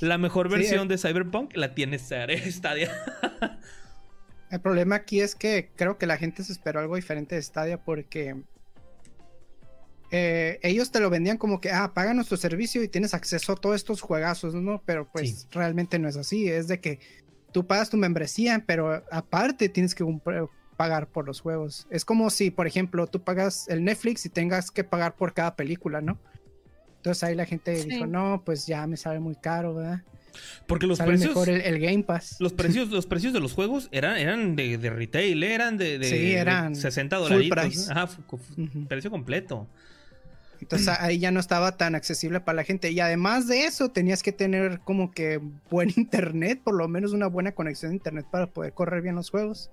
La 0.00 0.18
mejor 0.18 0.48
Sí, 0.48 0.54
versión 0.56 0.86
eh. 0.86 0.88
de 0.88 0.98
Cyberpunk 0.98 1.56
la 1.56 1.74
tiene 1.74 1.98
Stadia. 1.98 2.90
El 4.50 4.60
problema 4.60 4.96
aquí 4.96 5.20
es 5.20 5.34
que 5.34 5.70
creo 5.74 5.98
que 5.98 6.06
la 6.06 6.16
gente 6.18 6.44
se 6.44 6.52
esperó 6.52 6.80
algo 6.80 6.96
diferente 6.96 7.34
de 7.34 7.42
Stadia 7.42 7.78
porque 7.78 8.36
eh, 10.12 10.60
ellos 10.62 10.92
te 10.92 11.00
lo 11.00 11.10
vendían 11.10 11.36
como 11.36 11.60
que, 11.60 11.70
ah, 11.72 11.92
paga 11.94 12.14
nuestro 12.14 12.36
servicio 12.36 12.82
y 12.82 12.88
tienes 12.88 13.12
acceso 13.12 13.52
a 13.52 13.56
todos 13.56 13.74
estos 13.76 14.00
juegazos, 14.00 14.54
¿no? 14.54 14.82
Pero 14.86 15.08
pues 15.10 15.40
Sí. 15.42 15.46
realmente 15.50 15.98
no 15.98 16.08
es 16.08 16.16
así, 16.16 16.48
es 16.48 16.68
de 16.68 16.80
que 16.80 17.00
tú 17.56 17.66
pagas 17.66 17.88
tu 17.88 17.96
membresía, 17.96 18.62
pero 18.66 19.02
aparte 19.10 19.70
tienes 19.70 19.94
que 19.94 20.04
pagar 20.76 21.06
por 21.08 21.24
los 21.24 21.40
juegos. 21.40 21.86
Es 21.88 22.04
como 22.04 22.28
si, 22.28 22.50
por 22.50 22.66
ejemplo, 22.66 23.06
tú 23.06 23.22
pagas 23.24 23.66
el 23.68 23.82
Netflix 23.82 24.26
y 24.26 24.28
tengas 24.28 24.70
que 24.70 24.84
pagar 24.84 25.16
por 25.16 25.32
cada 25.32 25.56
película, 25.56 26.02
¿no? 26.02 26.18
Entonces 26.98 27.24
ahí 27.24 27.34
la 27.34 27.46
gente 27.46 27.74
Sí. 27.82 27.88
dijo, 27.88 28.06
no, 28.06 28.42
pues 28.44 28.66
ya 28.66 28.86
me 28.86 28.98
sale 28.98 29.20
muy 29.20 29.36
caro, 29.36 29.74
¿verdad? 29.74 30.02
Porque 30.66 30.86
los 30.86 30.98
sale 30.98 31.12
precios. 31.12 31.30
mejor 31.30 31.48
el, 31.48 31.62
el 31.62 31.78
Game 31.78 32.02
Pass. 32.02 32.36
Los 32.40 32.52
precios, 32.82 32.90
los 32.90 33.06
precios 33.06 33.32
de 33.32 33.40
los 33.40 33.54
juegos 33.54 33.88
eran, 33.90 34.18
eran 34.18 34.54
de, 34.54 34.76
de 34.76 34.90
retail, 34.90 35.42
eran 35.42 35.78
de, 35.78 35.98
de- 35.98 36.10
Sí, 36.10 36.32
eran 36.34 36.74
de 36.74 36.78
60 36.80 37.16
full 37.16 37.24
dolaritos. 37.24 37.58
price. 37.64 37.90
Ajá, 37.90 38.06
fu- 38.06 38.20
Ujú. 38.58 38.86
precio 38.86 39.10
completo. 39.10 39.66
Entonces 40.60 40.88
ahí 40.88 41.18
ya 41.18 41.30
no 41.30 41.40
estaba 41.40 41.76
tan 41.76 41.94
accesible 41.94 42.40
para 42.40 42.56
la 42.56 42.64
gente. 42.64 42.90
Y 42.90 43.00
además 43.00 43.46
de 43.46 43.64
eso, 43.64 43.90
tenías 43.90 44.22
que 44.22 44.32
tener 44.32 44.80
como 44.80 45.10
que 45.12 45.40
buen 45.70 45.90
internet, 45.96 46.60
por 46.64 46.74
lo 46.74 46.88
menos 46.88 47.12
una 47.12 47.26
buena 47.26 47.52
conexión 47.52 47.90
de 47.90 47.96
internet 47.96 48.26
para 48.30 48.46
poder 48.48 48.72
correr 48.72 49.02
bien 49.02 49.14
los 49.14 49.30
juegos. 49.30 49.70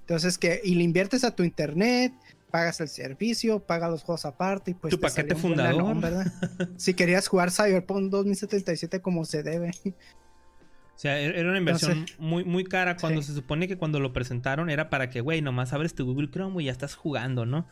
Entonces 0.00 0.38
que, 0.38 0.60
y 0.62 0.74
le 0.76 0.84
inviertes 0.84 1.24
a 1.24 1.34
tu 1.34 1.42
internet, 1.42 2.12
pagas 2.50 2.80
el 2.80 2.88
servicio, 2.88 3.58
pagas 3.60 3.90
los 3.90 4.02
juegos 4.04 4.24
aparte 4.24 4.70
y 4.70 4.74
pues 4.74 4.92
Tu 4.92 4.98
te 4.98 5.02
paquete 5.08 5.34
fundador. 5.34 6.00
¿verdad? 6.00 6.32
si 6.76 6.94
querías 6.94 7.26
jugar 7.26 7.50
Cyberpunk 7.50 8.10
2077 8.10 9.00
como 9.00 9.24
se 9.24 9.42
debe. 9.42 9.72
O 9.84 10.98
sea, 10.98 11.20
er- 11.20 11.34
era 11.36 11.48
una 11.50 11.58
inversión 11.58 11.90
Entonces- 11.92 12.18
muy, 12.18 12.44
muy 12.44 12.64
cara 12.64 12.96
cuando 12.96 13.20
Sí. 13.20 13.28
se 13.28 13.34
supone 13.34 13.68
que 13.68 13.76
cuando 13.76 14.00
lo 14.00 14.12
presentaron 14.12 14.70
era 14.70 14.88
para 14.88 15.10
que, 15.10 15.20
güey, 15.20 15.42
nomás 15.42 15.72
abres 15.72 15.94
tu 15.94 16.06
Google 16.06 16.30
Chrome 16.30 16.62
y 16.62 16.66
ya 16.66 16.72
estás 16.72 16.94
jugando, 16.94 17.44
¿no? 17.44 17.66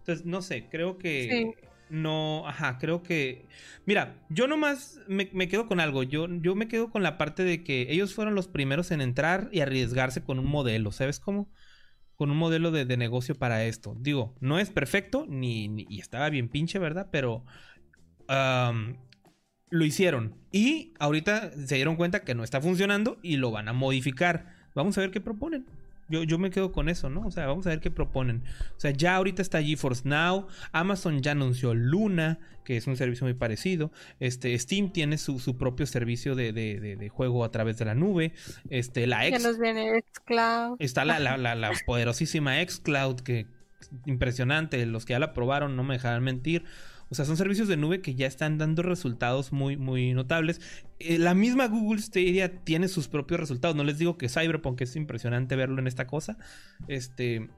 Entonces, 0.00 0.26
no 0.26 0.42
sé, 0.42 0.68
creo 0.70 0.98
que 0.98 1.52
no, 1.90 2.46
ajá, 2.46 2.78
creo 2.78 3.02
que... 3.02 3.46
Mira, 3.86 4.16
yo 4.28 4.46
nomás 4.46 5.00
me, 5.08 5.30
me 5.32 5.48
quedo 5.48 5.68
con 5.68 5.80
algo, 5.80 6.02
yo, 6.02 6.26
yo 6.28 6.54
me 6.54 6.68
quedo 6.68 6.90
con 6.90 7.02
la 7.02 7.18
parte 7.18 7.44
de 7.44 7.62
que 7.64 7.86
ellos 7.90 8.14
fueron 8.14 8.34
los 8.34 8.48
primeros 8.48 8.90
en 8.90 9.00
entrar 9.00 9.48
y 9.52 9.60
arriesgarse 9.60 10.22
con 10.24 10.38
un 10.38 10.46
modelo, 10.46 10.92
¿sabes 10.92 11.20
cómo? 11.20 11.50
Con 12.16 12.30
un 12.30 12.36
modelo 12.38 12.70
de, 12.70 12.84
de 12.84 12.96
negocio 12.96 13.34
para 13.34 13.64
esto. 13.64 13.96
Digo, 14.00 14.34
no 14.40 14.58
es 14.58 14.70
perfecto, 14.70 15.26
ni, 15.28 15.86
y 15.88 16.00
estaba 16.00 16.30
bien 16.30 16.48
pinche, 16.48 16.78
¿verdad? 16.78 17.08
Pero... 17.12 17.44
lo 19.70 19.84
hicieron. 19.84 20.34
Y 20.52 20.94
ahorita 20.98 21.52
se 21.52 21.74
dieron 21.76 21.96
cuenta 21.96 22.24
que 22.24 22.34
no 22.34 22.44
está 22.44 22.60
funcionando 22.60 23.18
y 23.22 23.36
lo 23.36 23.50
van 23.50 23.68
a 23.68 23.72
modificar. 23.72 24.54
Vamos 24.74 24.96
a 24.96 25.00
ver 25.02 25.10
qué 25.10 25.20
proponen. 25.20 25.66
Yo, 26.08 26.22
yo 26.22 26.38
me 26.38 26.50
quedo 26.50 26.70
con 26.72 26.88
eso, 26.88 27.10
¿no? 27.10 27.26
O 27.26 27.30
sea, 27.30 27.46
vamos 27.46 27.66
a 27.66 27.70
ver 27.70 27.80
qué 27.80 27.90
proponen. 27.90 28.44
O 28.76 28.80
sea, 28.80 28.90
ya 28.92 29.16
ahorita 29.16 29.42
está 29.42 29.62
GeForce 29.62 30.02
Now. 30.08 30.46
Amazon 30.72 31.20
ya 31.20 31.32
anunció 31.32 31.74
Luna, 31.74 32.38
que 32.64 32.76
es 32.76 32.86
un 32.86 32.96
servicio 32.96 33.24
muy 33.26 33.34
parecido. 33.34 33.90
Este, 34.20 34.56
Steam 34.58 34.92
tiene 34.92 35.18
su, 35.18 35.38
su 35.40 35.56
propio 35.56 35.86
servicio 35.86 36.34
de, 36.34 36.52
de- 36.52 36.78
de- 36.80 36.96
de 36.96 37.08
juego 37.08 37.44
a 37.44 37.50
través 37.50 37.78
de 37.78 37.84
la 37.86 37.94
nube. 37.94 38.32
Este, 38.70 39.06
la 39.06 39.22
Ya 39.28 39.36
X 39.36 39.42
nos 39.42 39.58
viene 39.58 40.02
Xcloud. 40.12 40.76
Está 40.78 41.04
la, 41.04 41.18
la, 41.18 41.36
la, 41.36 41.54
la 41.54 41.70
poderosísima 41.86 42.54
xCloud, 42.64 43.20
que 43.20 43.46
impresionante. 44.06 44.84
Los 44.86 45.04
que 45.04 45.12
ya 45.12 45.18
la 45.18 45.32
probaron 45.32 45.76
no 45.76 45.82
me 45.84 45.94
dejarán 45.94 46.22
mentir. 46.22 46.64
O 47.08 47.14
sea, 47.14 47.24
son 47.24 47.36
servicios 47.36 47.68
de 47.68 47.76
nube 47.76 48.00
que 48.00 48.14
ya 48.14 48.26
están 48.26 48.58
dando 48.58 48.82
resultados 48.82 49.52
muy, 49.52 49.76
muy 49.76 50.12
notables. 50.12 50.60
Eh, 50.98 51.18
la 51.18 51.34
misma 51.34 51.68
Google 51.68 52.02
Stadia 52.02 52.64
tiene 52.64 52.88
sus 52.88 53.08
propios 53.08 53.38
resultados. 53.38 53.76
No 53.76 53.84
les 53.84 53.98
digo 53.98 54.18
que 54.18 54.28
Cyberpunk 54.28 54.80
es 54.80 54.96
impresionante 54.96 55.56
verlo 55.56 55.78
en 55.78 55.86
esta 55.86 56.06
cosa. 56.06 56.36
Este. 56.88 57.48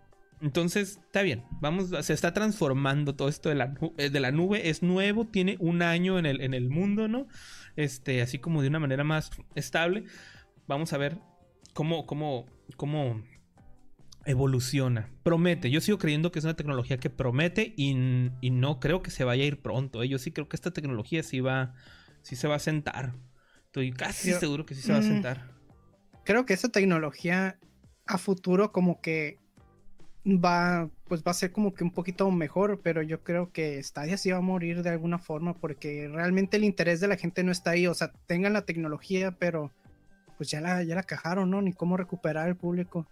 Entonces, 0.40 1.00
está 1.06 1.22
bien. 1.22 1.44
Vamos, 1.60 1.90
se 2.02 2.12
está 2.12 2.32
transformando 2.32 3.16
todo 3.16 3.28
esto 3.28 3.48
de 3.48 3.56
la, 3.56 3.74
eh, 3.96 4.10
de 4.10 4.20
la 4.20 4.30
nube. 4.30 4.68
Es 4.68 4.82
nuevo, 4.82 5.26
tiene 5.26 5.56
un 5.58 5.82
año 5.82 6.18
en 6.18 6.26
el, 6.26 6.40
en 6.42 6.54
el 6.54 6.68
mundo, 6.68 7.08
¿no? 7.08 7.26
Este, 7.74 8.22
así 8.22 8.38
como 8.38 8.62
de 8.62 8.68
una 8.68 8.78
manera 8.78 9.02
más 9.02 9.30
estable. 9.54 10.04
Vamos 10.68 10.92
a 10.92 10.98
ver 10.98 11.18
cómo, 11.72 12.06
cómo, 12.06 12.46
cómo 12.76 13.22
evoluciona. 14.24 15.10
Promete. 15.22 15.70
Yo 15.70 15.80
sigo 15.80 15.98
creyendo 15.98 16.30
que 16.32 16.38
es 16.38 16.44
una 16.44 16.54
tecnología 16.56 16.98
que 16.98 17.10
promete 17.10 17.72
y, 17.76 18.30
y 18.40 18.50
no 18.50 18.80
creo 18.80 19.02
que 19.02 19.10
se 19.10 19.24
vaya 19.24 19.42
a 19.44 19.46
ir 19.46 19.60
pronto. 19.60 20.02
¿eh? 20.02 20.08
Yo 20.08 20.18
sí 20.18 20.32
creo 20.32 20.48
que 20.48 20.56
esta 20.56 20.70
tecnología 20.72 21.22
sí 21.22 21.40
va, 21.40 21.74
sí 22.22 22.36
se 22.36 22.48
va 22.48 22.56
a 22.56 22.60
sentar. 22.60 23.14
Estoy 23.66 23.92
casi 23.92 24.30
Yo- 24.30 24.38
seguro 24.40 24.66
que 24.66 24.74
sí 24.74 24.82
se 24.82 24.92
va 24.92 24.98
a 24.98 25.02
Mm. 25.02 25.04
sentar. 25.04 25.50
Creo 26.24 26.44
que 26.44 26.54
esa 26.54 26.68
tecnología 26.68 27.58
a 28.06 28.18
futuro 28.18 28.70
como 28.72 29.00
que 29.00 29.38
va, 30.26 30.90
pues 31.06 31.22
va 31.22 31.30
a 31.30 31.34
ser 31.34 31.52
como 31.52 31.72
que 31.72 31.84
un 31.84 31.90
poquito 31.92 32.30
mejor, 32.30 32.80
pero 32.82 33.00
yo 33.02 33.22
creo 33.22 33.50
que 33.50 33.82
Stadia 33.82 34.18
sí 34.18 34.30
va 34.30 34.38
a 34.38 34.42
morir 34.42 34.82
de 34.82 34.90
alguna 34.90 35.18
forma 35.18 35.54
porque 35.54 36.08
realmente 36.08 36.58
el 36.58 36.64
interés 36.64 37.00
de 37.00 37.08
la 37.08 37.16
gente 37.16 37.42
no 37.44 37.52
está 37.52 37.70
ahí, 37.70 37.86
o 37.86 37.94
sea, 37.94 38.12
tengan 38.26 38.52
la 38.52 38.62
tecnología, 38.66 39.30
pero 39.32 39.72
pues 40.36 40.50
ya 40.50 40.60
la, 40.60 40.82
ya 40.82 40.94
la 40.94 41.02
cajaron, 41.02 41.50
¿no? 41.50 41.62
Ni 41.62 41.72
cómo 41.72 41.96
recuperar 41.96 42.48
el 42.48 42.56
público. 42.56 43.08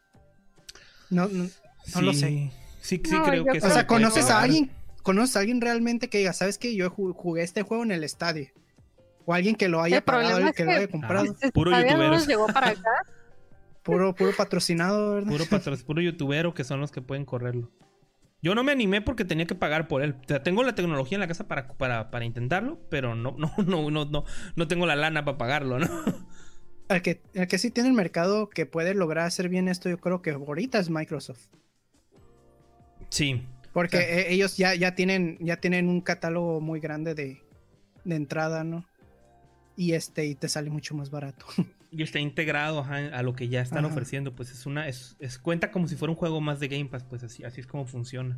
No, 1.11 1.29
no, 1.29 1.49
No 1.95 2.01
lo 2.03 2.13
sé. 2.13 2.51
Sí, 2.81 3.01
sí 3.05 3.13
No, 3.15 3.25
creo 3.25 3.45
que 3.45 3.59
o 3.59 3.61
se 3.61 3.71
sea, 3.71 3.87
¿conoces 3.87 4.31
a 4.31 4.43
alguien? 4.43 4.71
¿Conoces 5.03 5.37
a 5.37 5.41
alguien 5.41 5.61
realmente 5.61 6.09
que 6.09 6.19
diga, 6.19 6.33
sabes 6.33 6.59
que 6.59 6.75
yo 6.75 6.91
ju- 6.91 7.15
jugué 7.15 7.43
este 7.43 7.63
juego 7.63 7.83
en 7.85 7.93
el 7.93 8.03
estadio? 8.05 8.49
O 9.25 9.35
alguien 9.35 9.55
que 9.57 9.69
lo 9.69 9.83
haya 9.83 9.99
El 9.99 10.03
pagado 10.03 10.39
es 10.39 10.55
que 10.55 10.65
lo 10.65 10.71
que- 10.71 10.77
haya 10.77 10.89
comprado. 10.89 11.25
Este, 11.25 11.51
Puro 11.53 11.71
youtuberos. 11.73 12.11
nos 12.11 12.27
llegó 12.27 12.47
para 12.49 12.71
acá. 12.71 12.91
Puro, 13.83 14.15
puro 14.17 14.33
patrocinado, 14.37 15.15
¿verdad? 15.15 15.31
Puro, 15.31 15.45
patro- 15.47 15.77
puro 15.87 16.03
youtubero 16.03 16.55
que 16.55 16.65
son 16.65 16.81
los 16.81 16.91
que 16.91 17.03
pueden 17.03 17.25
correrlo. 17.25 17.71
Yo 18.43 18.55
no 18.55 18.63
me 18.65 18.71
animé 18.73 19.01
porque 19.01 19.25
tenía 19.25 19.47
que 19.47 19.55
pagar 19.55 19.89
por 19.89 20.03
él. 20.03 20.17
O 20.25 20.29
sea, 20.29 20.43
tengo 20.43 20.63
la 20.63 20.75
tecnología 20.75 21.17
en 21.17 21.21
la 21.21 21.27
casa 21.29 21.47
para, 21.49 21.69
para, 21.69 22.11
para 22.11 22.25
intentarlo, 22.25 22.79
pero 22.91 23.15
no, 23.15 23.33
no, 23.39 23.53
no, 23.65 23.91
no, 23.91 24.05
no, 24.05 24.25
no 24.57 24.69
tengo 24.69 24.87
la 24.87 24.97
lana 24.97 25.25
para 25.25 25.39
pagarlo, 25.39 25.79
¿no? 25.79 25.89
El 26.89 27.03
que, 27.03 27.21
el 27.35 27.49
que 27.49 27.59
sí 27.59 27.71
tiene 27.71 27.89
el 27.89 27.95
mercado 27.95 28.49
que 28.49 28.65
puede 28.67 28.95
lograr 28.95 29.27
hacer 29.27 29.49
bien 29.49 29.69
esto, 29.69 29.89
yo 29.89 29.99
creo 29.99 30.23
que 30.23 30.31
ahorita 30.31 30.79
es 30.79 30.89
Microsoft. 30.89 31.47
Sí. 33.11 33.43
Porque 33.73 33.99
eh, 33.99 34.33
ellos 34.33 34.57
ya, 34.57 34.75
ya, 34.75 34.95
tienen, 34.95 35.37
ya 35.41 35.57
tienen 35.59 35.89
un 35.89 36.01
catálogo 36.01 36.61
muy 36.61 36.81
grande 36.81 37.15
de, 37.15 37.43
de 38.05 38.15
entrada, 38.17 38.65
¿no? 38.65 38.87
Y 39.77 39.93
este, 39.93 40.27
y 40.27 40.35
te 40.35 40.49
sale 40.49 40.71
mucho 40.71 40.95
más 40.95 41.11
barato. 41.11 41.47
Y 41.89 42.03
está 42.03 42.19
integrado 42.19 42.81
ajá, 42.81 42.97
a 42.97 43.23
lo 43.23 43.35
que 43.35 43.49
ya 43.49 43.63
están 43.63 43.85
Ajá. 43.85 43.95
ofreciendo. 43.95 44.35
Pues 44.35 44.51
es 44.51 44.67
una. 44.67 44.87
Es, 44.89 45.17
es- 45.19 45.39
cuenta 45.39 45.71
como 45.71 45.87
si 45.87 45.95
fuera 45.97 46.11
un 46.11 46.17
juego 46.17 46.41
más 46.43 46.61
de 46.61 46.69
Game 46.69 46.87
Pass. 46.87 47.05
Pues 47.05 47.23
así, 47.23 47.45
así 47.45 47.61
es 47.61 47.67
como 47.67 47.87
funciona. 47.87 48.37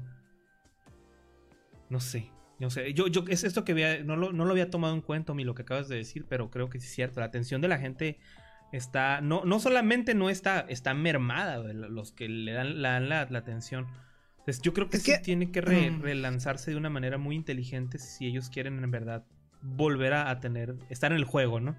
No 1.89 1.99
sé. 1.99 2.31
No 2.61 2.71
sé. 2.71 2.93
Yo, 2.93 3.09
yo, 3.09 3.25
es 3.27 3.43
esto 3.45 3.65
que 3.65 3.73
había, 3.73 4.05
no, 4.05 4.17
lo, 4.17 4.33
no 4.33 4.45
lo 4.45 4.51
había 4.53 4.71
tomado 4.71 4.95
en 4.95 5.01
cuenta, 5.01 5.33
mi 5.35 5.45
lo 5.45 5.55
que 5.55 5.63
acabas 5.63 5.89
de 5.89 5.97
decir, 5.97 6.27
pero 6.29 6.51
creo 6.51 6.69
que 6.69 6.79
sí 6.79 6.87
es 6.87 6.95
cierto. 6.95 7.19
La 7.21 7.27
atención 7.27 7.61
de 7.61 7.69
la 7.69 7.79
gente 7.79 8.19
está. 8.73 9.21
No, 9.21 9.45
no 9.45 9.61
solamente 9.61 10.15
no 10.15 10.31
está, 10.31 10.61
está 10.69 10.95
mermada, 10.95 11.59
los 11.73 12.13
que 12.13 12.29
le 12.29 12.53
dan 12.53 12.83
la, 12.83 13.01
la, 13.01 13.27
la 13.31 13.39
atención. 13.39 13.87
Entonces, 14.41 14.63
yo 14.63 14.73
creo 14.73 14.89
que 14.89 14.97
Es 14.97 15.03
sí 15.03 15.13
que- 15.13 15.19
tiene 15.19 15.51
que 15.51 15.61
re- 15.61 15.91
Mm. 15.91 16.03
relanzarse 16.03 16.71
de 16.71 16.77
una 16.77 16.91
manera 16.91 17.19
muy 17.19 17.37
inteligente 17.37 17.99
si 17.99 18.27
ellos 18.27 18.49
quieren 18.51 18.83
en 18.83 18.91
verdad 18.91 19.25
volver 19.63 20.15
a, 20.15 20.31
a 20.31 20.41
tener. 20.41 20.75
estar 20.89 21.13
en 21.13 21.19
el 21.19 21.25
juego, 21.25 21.61
¿no? 21.61 21.77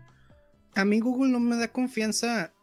A 0.75 0.85
mí 0.85 0.99
Google 0.99 1.31
no 1.31 1.39
me 1.39 1.55
da 1.55 1.67
confianza 1.69 2.53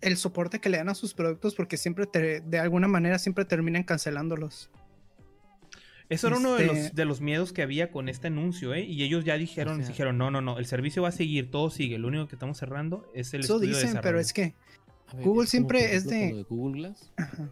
el 0.00 0.16
soporte 0.16 0.60
que 0.60 0.68
le 0.68 0.78
dan 0.78 0.88
a 0.88 0.94
sus 0.94 1.14
productos 1.14 1.54
porque 1.54 1.76
siempre 1.76 2.06
te- 2.06 2.40
de 2.40 2.58
alguna 2.58 2.88
manera 2.88 3.18
siempre 3.18 3.44
terminan 3.44 3.82
cancelándolos. 3.84 4.70
Eso 6.12 6.26
era 6.28 6.36
uno 6.36 6.54
de 6.54 6.64
Este- 6.66 6.82
los, 6.84 6.94
de 6.94 7.04
los 7.04 7.20
miedos 7.20 7.52
que 7.52 7.62
había 7.62 7.90
con 7.90 8.08
este 8.08 8.26
anuncio, 8.28 8.74
¿eh? 8.74 8.82
Y 8.84 9.02
ellos 9.02 9.24
ya 9.24 9.36
dijeron, 9.36 9.74
O 9.74 9.78
sea- 9.78 9.88
dijeron, 9.88 10.18
no, 10.18 10.30
no, 10.30 10.40
no, 10.40 10.58
el 10.58 10.66
servicio 10.66 11.02
va 11.02 11.08
a 11.08 11.12
seguir, 11.12 11.50
todo 11.50 11.70
sigue, 11.70 11.98
lo 11.98 12.08
único 12.08 12.28
que 12.28 12.36
estamos 12.36 12.58
cerrando 12.58 13.10
es 13.14 13.32
el 13.34 13.40
Eso 13.40 13.54
estudio 13.54 13.74
de 13.76 13.82
dicen, 13.82 14.00
pero 14.02 14.18
desarrollo". 14.18 14.20
es 14.20 14.32
que 14.32 14.54
ver, 15.16 15.24
Google 15.26 15.44
es 15.44 15.50
siempre 15.50 15.94
es 15.94 16.04
de- 16.06 16.32
de 16.34 16.42
Google 16.44 16.80
Glass. 16.80 17.12
ajá, 17.16 17.50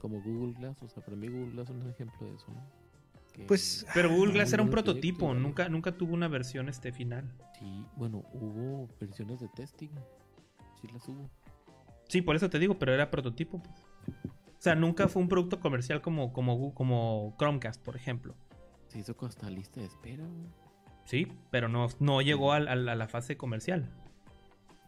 Como 0.00 0.20
Google 0.20 0.54
Glass, 0.58 0.76
o 0.82 0.88
sea, 0.88 1.02
para 1.02 1.16
mí 1.16 1.28
Google 1.28 1.52
Glass 1.52 1.70
es 1.70 1.76
un 1.76 1.88
ejemplo 1.90 2.26
de 2.26 2.34
eso, 2.34 2.46
¿no? 2.48 2.62
Que- 3.32 3.44
Pues, 3.44 3.86
Pero 3.94 4.10
Google 4.10 4.30
Ah, 4.30 4.34
Glass 4.34 4.52
era 4.52 4.62
un 4.62 4.68
Google 4.68 4.82
prototipo, 4.82 5.18
Project, 5.20 5.40
nunca, 5.42 5.68
nunca 5.68 5.92
tuvo 5.92 6.12
una 6.14 6.28
versión 6.28 6.68
este 6.68 6.92
final. 6.92 7.24
Sí, 7.58 7.84
bueno, 7.96 8.22
hubo 8.34 8.88
versiones 9.00 9.40
de 9.40 9.48
testing. 9.48 9.88
Sí 10.80 10.88
las 10.92 11.08
hubo. 11.08 11.28
Sí, 12.08 12.20
por 12.22 12.36
eso 12.36 12.48
te 12.50 12.58
digo, 12.58 12.78
pero 12.78 12.92
era 12.92 13.10
prototipo. 13.10 13.60
pues. 13.62 13.74
O 14.64 14.70
sea, 14.72 14.74
nunca 14.74 15.08
fue 15.08 15.20
un 15.20 15.28
producto 15.28 15.60
comercial 15.60 16.00
como, 16.00 16.32
como, 16.32 16.72
como 16.72 17.36
Chromecast, 17.38 17.82
por 17.82 17.96
ejemplo. 17.96 18.34
Se 18.88 18.98
hizo 18.98 19.14
con 19.14 19.28
hasta 19.28 19.50
lista 19.50 19.80
de 19.80 19.86
espera. 19.88 20.24
Sí, 21.04 21.28
pero 21.50 21.68
no, 21.68 21.86
no 21.98 22.22
llegó 22.22 22.54
a, 22.54 22.60
la 22.60 23.06
fase 23.06 23.36
comercial. 23.36 23.90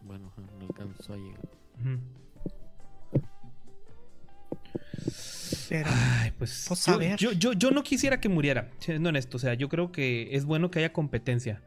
Bueno, 0.01 0.29
ajá, 0.33 0.41
no 0.59 0.65
alcanzó 0.65 1.13
a 1.13 1.17
llegar. 1.17 1.47
Pero, 5.69 5.89
Ay, 5.93 6.31
pues, 6.39 6.65
Pues, 6.67 6.85
yo, 6.87 6.93
a 6.93 6.97
ver. 6.97 7.17
yo, 7.17 7.31
yo, 7.33 7.53
yo 7.53 7.69
no 7.69 7.83
quisiera 7.83 8.19
que 8.19 8.29
muriera, 8.29 8.71
siendo 8.79 9.09
honesto. 9.09 9.37
O 9.37 9.39
sea, 9.39 9.53
yo 9.53 9.69
creo 9.69 9.91
que 9.91 10.35
es 10.35 10.45
bueno 10.45 10.71
que 10.71 10.79
haya 10.79 10.91
competencia. 10.91 11.61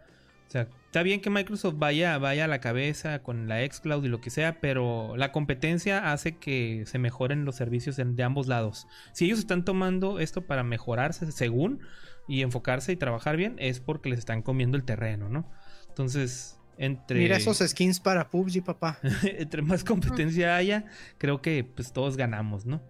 O 0.50 0.52
sea, 0.52 0.66
está 0.86 1.04
bien 1.04 1.20
que 1.20 1.30
Microsoft 1.30 1.76
vaya, 1.78 2.18
vaya 2.18 2.46
a 2.46 2.48
la 2.48 2.60
cabeza 2.60 3.22
con 3.22 3.46
la 3.46 3.64
xCloud 3.64 4.04
y 4.04 4.08
lo 4.08 4.20
que 4.20 4.30
sea, 4.30 4.60
pero 4.60 5.16
la 5.16 5.30
competencia 5.30 6.10
hace 6.10 6.38
que 6.38 6.82
se 6.86 6.98
mejoren 6.98 7.44
los 7.44 7.54
servicios 7.54 8.00
en- 8.00 8.16
de 8.16 8.24
ambos 8.24 8.48
lados. 8.48 8.88
Si 9.12 9.26
ellos 9.26 9.38
están 9.38 9.64
tomando 9.64 10.18
esto 10.18 10.42
para 10.48 10.64
mejorarse 10.64 11.30
según 11.30 11.78
y 12.26 12.42
enfocarse 12.42 12.90
y 12.90 12.96
trabajar 12.96 13.36
bien, 13.36 13.54
es 13.60 13.78
porque 13.78 14.08
les 14.10 14.18
están 14.18 14.42
comiendo 14.42 14.76
el 14.76 14.82
terreno, 14.82 15.28
¿no? 15.28 15.48
Entonces, 15.88 16.58
entre, 16.78 17.20
mira 17.20 17.36
esos 17.36 17.58
skins 17.58 18.00
para 18.00 18.28
PUBG, 18.28 18.64
papá. 18.64 18.98
entre 19.22 19.62
más 19.62 19.84
competencia 19.84 20.56
haya, 20.56 20.84
creo 21.18 21.40
que 21.42 21.62
pues 21.62 21.92
todos 21.92 22.16
ganamos, 22.16 22.66
¿no? 22.66 22.82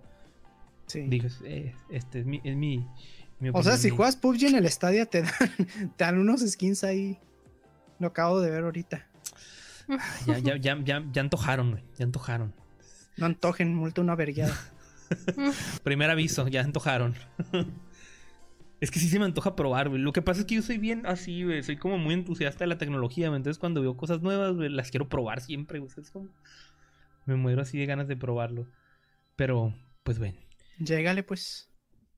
Sí. 0.86 1.02
Digo, 1.08 1.26
es- 1.26 1.42
eh, 1.44 1.74
este 1.90 2.20
es 2.20 2.24
mi, 2.24 2.40
es 2.42 2.56
mi, 2.56 2.86
mi 3.38 3.50
O 3.52 3.62
sea, 3.62 3.76
si 3.76 3.90
juegas 3.90 4.16
PUBG 4.16 4.44
en 4.46 4.54
el 4.56 4.70
Stadia, 4.70 5.04
te 5.04 5.20
dan, 5.22 5.30
te 5.98 6.04
dan 6.04 6.18
unos 6.18 6.40
skins 6.40 6.84
ahí. 6.84 7.18
Lo 8.00 8.08
acabo 8.08 8.40
de 8.40 8.50
ver 8.50 8.64
ahorita. 8.64 9.06
Ya, 10.26 10.38
ya, 10.38 10.56
ya, 10.56 10.76
ya, 10.82 11.04
ya 11.12 11.20
antojaron, 11.20 11.70
güey. 11.72 11.84
Ya 11.98 12.04
antojaron. 12.04 12.52
No 13.16 13.26
antojen, 13.26 13.74
multa 13.74 14.00
una 14.00 14.14
vergueada. 14.16 14.56
Primer 15.84 16.10
aviso, 16.10 16.48
ya 16.48 16.62
antojaron. 16.62 17.14
es 18.80 18.90
que 18.90 18.98
sí 18.98 19.08
se 19.08 19.18
me 19.18 19.24
antoja 19.26 19.54
probar, 19.56 19.88
güey. 19.88 20.00
Lo 20.00 20.12
que 20.12 20.22
pasa 20.22 20.40
es 20.40 20.46
que 20.46 20.54
yo 20.56 20.62
soy 20.62 20.78
bien 20.78 21.04
así, 21.06 21.44
güey. 21.44 21.62
Soy 21.62 21.76
como 21.76 21.98
muy 21.98 22.14
entusiasta 22.14 22.64
de 22.64 22.68
la 22.68 22.78
tecnología, 22.78 23.28
güey. 23.28 23.36
Entonces 23.38 23.58
cuando 23.58 23.80
veo 23.82 23.96
cosas 23.96 24.22
nuevas, 24.22 24.54
güey, 24.56 24.68
las 24.70 24.90
quiero 24.90 25.08
probar 25.08 25.40
siempre, 25.40 25.78
güey. 25.78 25.90
Es 25.96 26.10
como- 26.10 26.28
Me 27.26 27.36
muero 27.36 27.62
así 27.62 27.78
de 27.78 27.86
ganas 27.86 28.08
de 28.08 28.16
probarlo. 28.16 28.66
Pero, 29.36 29.74
pues 30.02 30.18
bueno. 30.18 30.38
Llégale, 30.78 31.22
pues. 31.22 31.69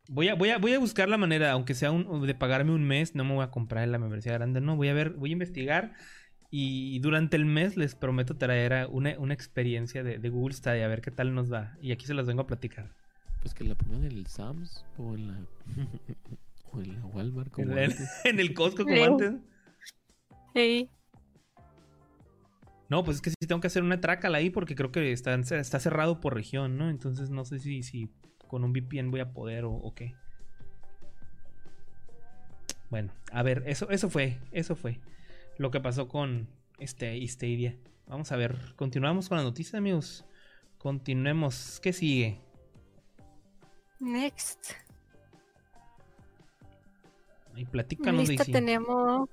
Voy 0.08 0.28
a, 0.28 0.34
voy, 0.34 0.50
a, 0.50 0.58
voy 0.58 0.72
a 0.74 0.78
buscar 0.78 1.08
la 1.08 1.16
manera, 1.16 1.52
aunque 1.52 1.74
sea 1.74 1.90
un- 1.92 2.26
de 2.26 2.34
pagarme 2.34 2.72
un 2.72 2.84
mes, 2.84 3.14
no 3.14 3.24
me 3.24 3.34
voy 3.34 3.44
a 3.44 3.50
comprar 3.50 3.86
la 3.88 3.98
membresía 3.98 4.32
grande, 4.32 4.60
no, 4.60 4.76
voy 4.76 4.88
a 4.88 4.94
ver, 4.94 5.10
voy 5.10 5.30
a 5.30 5.32
investigar 5.34 5.92
y 6.50 6.98
durante 6.98 7.36
el 7.36 7.46
mes 7.46 7.76
les 7.76 7.94
prometo 7.94 8.36
traer 8.36 8.88
una, 8.90 9.18
una 9.18 9.32
experiencia 9.32 10.02
de, 10.02 10.18
de 10.18 10.28
Google 10.28 10.54
Stadia, 10.54 10.84
a 10.84 10.88
ver 10.88 11.00
qué 11.00 11.10
tal 11.10 11.34
nos 11.34 11.50
va. 11.50 11.76
Y 11.80 11.92
aquí 11.92 12.04
se 12.04 12.12
las 12.14 12.26
vengo 12.26 12.42
a 12.42 12.46
platicar. 12.46 12.90
Pues 13.40 13.54
que 13.54 13.64
la 13.64 13.74
pongan 13.74 14.04
en 14.04 14.12
el 14.12 14.26
Sams 14.26 14.84
o 14.98 15.14
en 15.14 15.28
la, 15.28 15.38
o 16.72 16.80
en 16.80 16.92
la 16.94 17.06
Walmart 17.06 17.50
como 17.50 17.72
En 17.72 17.78
el, 17.78 17.90
antes. 17.92 18.10
en 18.24 18.38
el 18.40 18.52
Costco 18.54 18.82
como 18.84 18.96
Sí. 18.96 19.02
antes. 19.02 19.32
Sí. 20.54 20.90
No, 22.90 23.02
pues 23.04 23.16
es 23.16 23.22
que 23.22 23.30
sí 23.30 23.36
tengo 23.48 23.60
que 23.62 23.68
hacer 23.68 23.82
una 23.82 24.00
trácala 24.02 24.36
ahí 24.38 24.50
porque 24.50 24.74
creo 24.74 24.92
que 24.92 25.12
está, 25.12 25.34
está 25.34 25.80
cerrado 25.80 26.20
por 26.20 26.34
región, 26.34 26.76
¿no? 26.76 26.90
Entonces 26.90 27.30
no 27.30 27.46
sé 27.46 27.58
si, 27.58 27.82
si 27.82 28.10
con 28.52 28.64
un 28.64 28.74
VPN 28.74 29.10
voy 29.10 29.20
a 29.20 29.32
poder 29.32 29.64
o, 29.64 29.72
o 29.72 29.94
qué. 29.94 30.14
Bueno, 32.90 33.10
a 33.32 33.42
ver, 33.42 33.62
eso, 33.64 33.88
eso 33.88 34.10
fue, 34.10 34.38
eso 34.52 34.76
fue 34.76 35.00
lo 35.56 35.70
que 35.70 35.80
pasó 35.80 36.06
con 36.06 36.50
este 36.78 37.26
Stadia. 37.26 37.78
Vamos 38.06 38.30
a 38.30 38.36
ver, 38.36 38.74
continuamos 38.76 39.30
con 39.30 39.38
la 39.38 39.42
noticia, 39.42 39.78
amigos. 39.78 40.26
Continuemos. 40.76 41.80
¿Qué 41.80 41.94
sigue? 41.94 42.42
Next. 44.00 44.72
Y 47.56 47.64
platícanos, 47.64 48.28
Lista 48.28 48.44
tenemos. 48.44 49.30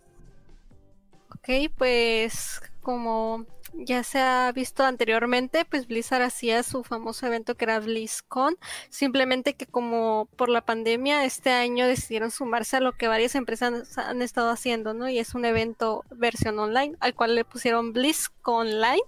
Ok, 1.36 1.74
pues 1.78 2.62
como 2.80 3.46
ya 3.74 4.04
se 4.04 4.20
ha 4.20 4.52
visto 4.52 4.84
anteriormente, 4.84 5.66
pues 5.66 5.88
Blizzard 5.88 6.22
hacía 6.22 6.64
su 6.64 6.84
famoso 6.84 7.28
evento 7.28 7.56
que 7.56 7.66
era 7.66 7.80
BlizzCon. 7.80 8.58
Simplemente 8.90 9.56
que 9.56 9.66
como 9.66 10.28
por 10.36 10.50
la 10.50 10.62
pandemia 10.62 11.26
este 11.26 11.52
año 11.52 11.88
decidieron 11.88 12.32
sumarse 12.32 12.78
a 12.78 12.82
lo 12.82 12.94
que 12.94 13.08
varias 13.08 13.36
empresas 13.36 13.98
han 13.98 14.22
estado 14.22 14.50
haciendo, 14.50 14.94
¿no? 14.94 15.10
Y 15.10 15.20
es 15.20 15.36
un 15.36 15.46
evento 15.46 16.04
versión 16.12 16.60
online 16.60 16.96
al 17.00 17.16
cual 17.16 17.36
le 17.36 17.46
pusieron 17.46 17.94
BlizzCon 17.94 18.60
Online. 18.60 19.02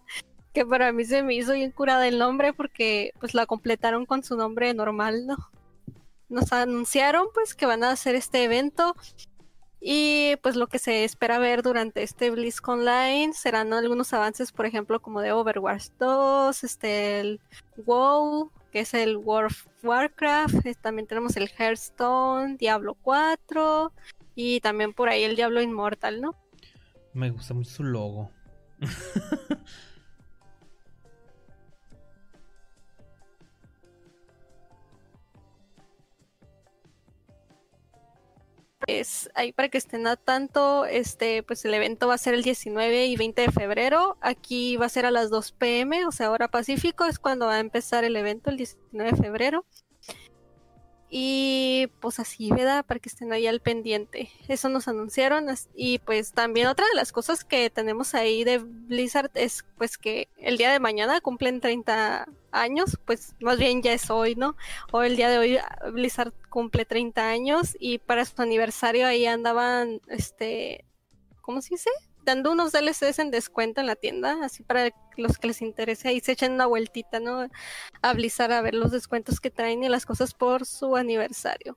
Que 0.53 0.65
para 0.65 0.91
mí 0.91 1.05
se 1.05 1.23
me 1.23 1.33
hizo 1.33 1.53
bien 1.53 1.71
curada 1.71 2.07
el 2.07 2.19
nombre 2.19 2.53
porque 2.53 3.13
pues 3.19 3.33
la 3.33 3.45
completaron 3.45 4.05
con 4.05 4.23
su 4.23 4.35
nombre 4.35 4.73
normal, 4.73 5.25
¿no? 5.25 5.37
Nos 6.27 6.51
anunciaron 6.53 7.27
pues 7.33 7.55
que 7.55 7.65
van 7.65 7.83
a 7.83 7.91
hacer 7.91 8.15
este 8.15 8.43
evento 8.43 8.95
y 9.83 10.35
pues 10.43 10.55
lo 10.55 10.67
que 10.67 10.77
se 10.77 11.03
espera 11.03 11.39
ver 11.39 11.63
durante 11.63 12.03
este 12.03 12.29
BlizzCon 12.29 12.81
Online 12.81 13.33
serán 13.33 13.73
algunos 13.73 14.13
avances, 14.13 14.51
por 14.51 14.67
ejemplo, 14.67 15.01
como 15.01 15.21
de 15.21 15.31
Overwatch 15.31 15.87
2, 15.97 16.63
este, 16.63 17.19
el 17.19 17.39
WoW, 17.77 18.51
que 18.71 18.81
es 18.81 18.93
el 18.93 19.17
World 19.17 19.51
of 19.51 19.67
Warcraft, 19.83 20.65
eh, 20.67 20.75
también 20.79 21.07
tenemos 21.07 21.35
el 21.35 21.49
Hearthstone, 21.49 22.57
Diablo 22.57 22.95
4 23.01 23.91
y 24.35 24.59
también 24.61 24.93
por 24.93 25.09
ahí 25.09 25.23
el 25.23 25.35
Diablo 25.35 25.63
Inmortal, 25.63 26.21
¿no? 26.21 26.35
Me 27.13 27.31
gusta 27.31 27.55
mucho 27.55 27.71
su 27.71 27.83
logo. 27.83 28.29
Pues 38.85 39.29
ahí 39.35 39.51
para 39.53 39.69
que 39.69 39.77
estén 39.77 40.07
a 40.07 40.15
tanto, 40.15 40.85
este, 40.85 41.43
pues 41.43 41.63
el 41.65 41.73
evento 41.73 42.07
va 42.07 42.15
a 42.15 42.17
ser 42.17 42.33
el 42.33 42.43
19 42.43 43.05
y 43.05 43.15
20 43.15 43.41
de 43.43 43.51
febrero. 43.51 44.17
Aquí 44.21 44.77
va 44.77 44.87
a 44.87 44.89
ser 44.89 45.05
a 45.05 45.11
las 45.11 45.29
2 45.29 45.51
pm, 45.53 46.05
o 46.05 46.11
sea, 46.11 46.31
hora 46.31 46.49
Pacífico, 46.49 47.05
es 47.05 47.19
cuando 47.19 47.45
va 47.45 47.55
a 47.55 47.59
empezar 47.59 48.03
el 48.03 48.15
evento, 48.15 48.49
el 48.49 48.57
19 48.57 49.11
de 49.11 49.17
febrero. 49.17 49.65
Y 51.13 51.87
pues 51.99 52.21
así, 52.21 52.49
¿verdad? 52.51 52.85
Para 52.85 53.01
que 53.01 53.09
estén 53.09 53.33
ahí 53.33 53.45
al 53.45 53.59
pendiente. 53.59 54.29
Eso 54.47 54.69
nos 54.69 54.87
anunciaron. 54.87 55.47
Y 55.75 55.99
pues 55.99 56.31
también 56.31 56.67
otra 56.67 56.85
de 56.87 56.95
las 56.95 57.11
cosas 57.11 57.43
que 57.43 57.69
tenemos 57.69 58.15
ahí 58.15 58.45
de 58.45 58.59
Blizzard 58.59 59.29
es 59.33 59.65
pues 59.77 59.97
que 59.97 60.29
el 60.37 60.57
día 60.57 60.71
de 60.71 60.79
mañana 60.79 61.19
cumplen 61.19 61.59
30 61.59 62.29
años, 62.53 62.97
pues 63.03 63.35
más 63.41 63.57
bien 63.59 63.81
ya 63.81 63.91
es 63.91 64.09
hoy, 64.09 64.35
¿no? 64.35 64.55
O 64.93 65.03
el 65.03 65.17
día 65.17 65.29
de 65.29 65.37
hoy 65.37 65.57
ah, 65.57 65.89
Blizzard 65.91 66.31
cumple 66.49 66.85
30 66.85 67.29
años 67.29 67.75
y 67.77 67.97
para 67.97 68.23
su 68.23 68.41
aniversario 68.41 69.05
ahí 69.05 69.25
andaban, 69.25 69.99
este, 70.07 70.85
¿cómo 71.41 71.61
se 71.61 71.75
dice? 71.75 71.89
Dando 72.23 72.51
unos 72.51 72.71
DLCs 72.71 73.19
en 73.19 73.31
descuento 73.31 73.81
en 73.81 73.87
la 73.87 73.95
tienda, 73.95 74.37
así 74.43 74.63
para 74.63 74.91
los 75.17 75.37
que 75.37 75.47
les 75.47 75.61
interese, 75.61 76.07
ahí 76.07 76.19
se 76.19 76.33
echen 76.33 76.53
una 76.53 76.67
vueltita, 76.67 77.19
¿no? 77.19 77.47
A 78.01 78.13
Blizzard 78.13 78.51
a 78.51 78.61
ver 78.61 78.75
los 78.75 78.91
descuentos 78.91 79.39
que 79.39 79.49
traen 79.49 79.83
y 79.83 79.89
las 79.89 80.05
cosas 80.05 80.33
por 80.33 80.65
su 80.65 80.95
aniversario. 80.95 81.75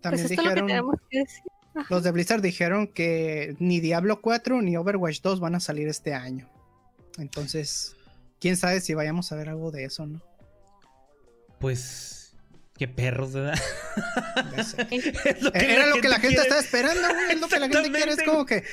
También 0.00 0.26
pues 0.26 0.30
esto 0.30 0.42
es 0.42 0.48
lo 0.48 0.54
que 0.54 0.62
dijeron, 0.62 0.66
tenemos 0.66 0.96
que 1.10 1.18
decir. 1.18 1.42
los 1.90 2.02
de 2.02 2.12
Blizzard 2.12 2.42
dijeron 2.42 2.86
que 2.88 3.56
ni 3.58 3.80
Diablo 3.80 4.20
4 4.20 4.62
ni 4.62 4.76
Overwatch 4.76 5.20
2 5.20 5.40
van 5.40 5.54
a 5.54 5.60
salir 5.60 5.88
este 5.88 6.14
año. 6.14 6.48
Entonces, 7.18 7.96
quién 8.40 8.56
sabe 8.56 8.80
si 8.80 8.94
vayamos 8.94 9.30
a 9.32 9.36
ver 9.36 9.48
algo 9.48 9.70
de 9.70 9.84
eso, 9.84 10.06
¿no? 10.06 10.20
Pues. 11.58 12.23
Qué 12.76 12.88
perros, 12.88 13.32
¿verdad? 13.32 13.58
Lo 15.40 15.54
Era 15.54 15.86
lo 15.86 16.00
que 16.00 16.08
la 16.08 16.16
gente 16.18 16.36
quiere. 16.36 16.42
está 16.42 16.58
esperando, 16.58 17.08
güey. 17.08 17.32
Es 17.32 17.40
lo 17.40 17.48
que 17.48 17.58
la 17.60 17.68
gente 17.68 17.90
quiere. 17.92 18.12
Es 18.12 18.22
como 18.24 18.44
que, 18.44 18.64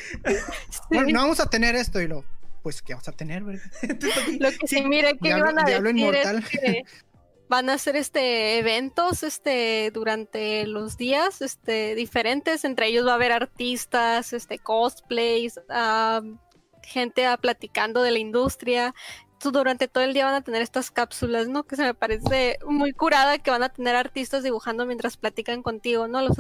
bueno, 0.90 1.08
no 1.12 1.20
vamos 1.22 1.40
a 1.40 1.46
tener 1.48 1.76
esto 1.76 2.02
y 2.02 2.08
lo, 2.08 2.26
pues, 2.64 2.82
¿qué 2.82 2.94
vamos 2.94 3.08
a 3.08 3.12
tener, 3.12 3.44
verdad? 3.44 3.64
Lo 4.40 4.50
que 4.52 4.68
sí, 4.68 4.82
mire, 4.84 5.14
que 5.14 5.30
Diablo- 5.30 5.52
iban 5.52 5.60
a 5.60 5.64
Diablo 5.66 5.90
decir 5.90 6.00
Inmortal. 6.02 6.38
es 6.40 6.50
que 6.50 6.84
van 7.48 7.70
a 7.70 7.74
hacer 7.74 7.96
este 7.96 8.58
eventos 8.60 9.24
este 9.24 9.92
durante 9.94 10.66
los 10.68 10.96
días 10.98 11.42
este 11.42 11.96
diferentes 11.96 12.64
entre 12.64 12.88
ellos 12.88 13.06
va 13.06 13.12
a 13.12 13.16
haber 13.16 13.34
artistas 13.34 14.32
este 14.32 14.58
cosplays 14.58 15.60
gente 16.82 17.26
ah, 17.26 17.36
platicando 17.38 18.04
de 18.04 18.12
la 18.12 18.20
industria 18.20 18.94
durante 19.50 19.88
todo 19.88 20.04
el 20.04 20.14
día 20.14 20.26
van 20.26 20.36
a 20.36 20.42
tener 20.42 20.62
estas 20.62 20.92
cápsulas, 20.92 21.48
¿no? 21.48 21.64
Que 21.64 21.76
se 21.76 21.84
me 21.84 21.94
parece 21.94 22.60
muy 22.68 22.92
curada 22.92 23.40
que 23.40 23.50
van 23.50 23.64
a 23.64 23.70
tener 23.70 23.96
artistas 23.96 24.44
dibujando 24.44 24.86
mientras 24.86 25.18
platican 25.18 25.64
contigo, 25.64 26.08
¿no? 26.08 26.22
Los 26.22 26.38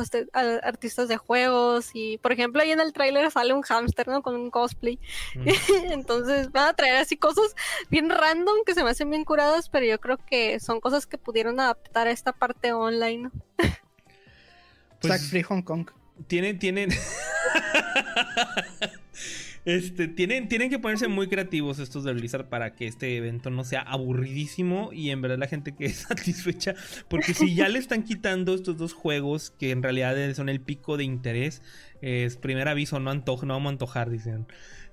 artistas 0.64 1.08
de 1.08 1.18
juegos 1.18 1.90
y, 1.94 2.20
por 2.20 2.32
ejemplo, 2.32 2.62
ahí 2.62 2.72
en 2.72 2.80
el 2.80 2.94
tráiler 2.94 3.32
sale 3.32 3.54
un 3.54 3.64
hámster, 3.64 4.08
¿no? 4.08 4.22
Con 4.22 4.36
un 4.36 4.52
cosplay. 4.52 5.00
Mm. 5.36 5.48
Entonces 5.92 6.52
van 6.52 6.68
a 6.68 6.74
traer 6.74 6.98
así 6.98 7.18
cosas 7.18 7.56
bien 7.90 8.10
random 8.10 8.58
que 8.66 8.76
se 8.76 8.84
me 8.84 8.92
hacen 8.92 9.10
bien 9.10 9.26
curadas, 9.26 9.70
pero 9.70 9.86
yo 9.86 10.00
creo 10.00 10.18
que 10.18 10.60
son 10.60 10.80
cosas 10.80 11.08
que 11.08 11.18
pudieron 11.18 11.60
adaptar 11.60 12.08
a 12.08 12.12
esta 12.12 12.34
parte 12.34 12.74
online. 12.74 13.24
¿no? 13.24 13.32
Pues- 15.00 15.30
Free 15.30 15.44
Hong 15.44 15.64
Kong. 15.64 15.90
Tienen, 16.28 16.60
tienen. 16.60 16.92
Este, 19.64 20.08
tienen, 20.08 20.48
tienen 20.48 20.70
que 20.70 20.80
ponerse 20.80 21.08
muy 21.08 21.28
creativos 21.28 21.80
estos 21.80 22.04
de 22.04 22.14
Blizzard 22.14 22.50
para 22.50 22.74
que 22.74 22.88
este 22.88 23.16
evento 23.16 23.50
no 23.52 23.64
sea 23.64 23.82
aburridísimo 23.82 24.90
y 24.92 25.12
en 25.12 25.22
verdad 25.22 25.38
la 25.38 25.48
gente 25.48 25.76
quede 25.76 25.90
satisfecha. 25.94 26.76
Porque 27.08 27.34
si 27.34 27.54
ya 27.54 27.70
le 27.70 27.80
están 27.80 28.04
quitando 28.04 28.56
estos 28.56 28.78
dos 28.78 28.94
juegos 28.94 29.52
que 29.52 29.72
en 29.72 29.84
realidad 29.84 30.16
son 30.34 30.50
el 30.50 30.62
pico 30.62 30.98
de 30.98 31.04
interés, 31.04 31.62
es 32.02 32.38
primer 32.38 32.68
aviso, 32.68 33.00
no 33.00 33.12
antojo, 33.12 33.46
no 33.46 33.54
vamos 33.54 33.70
a 33.70 33.74
antojar, 33.74 34.10
dicen. 34.10 34.48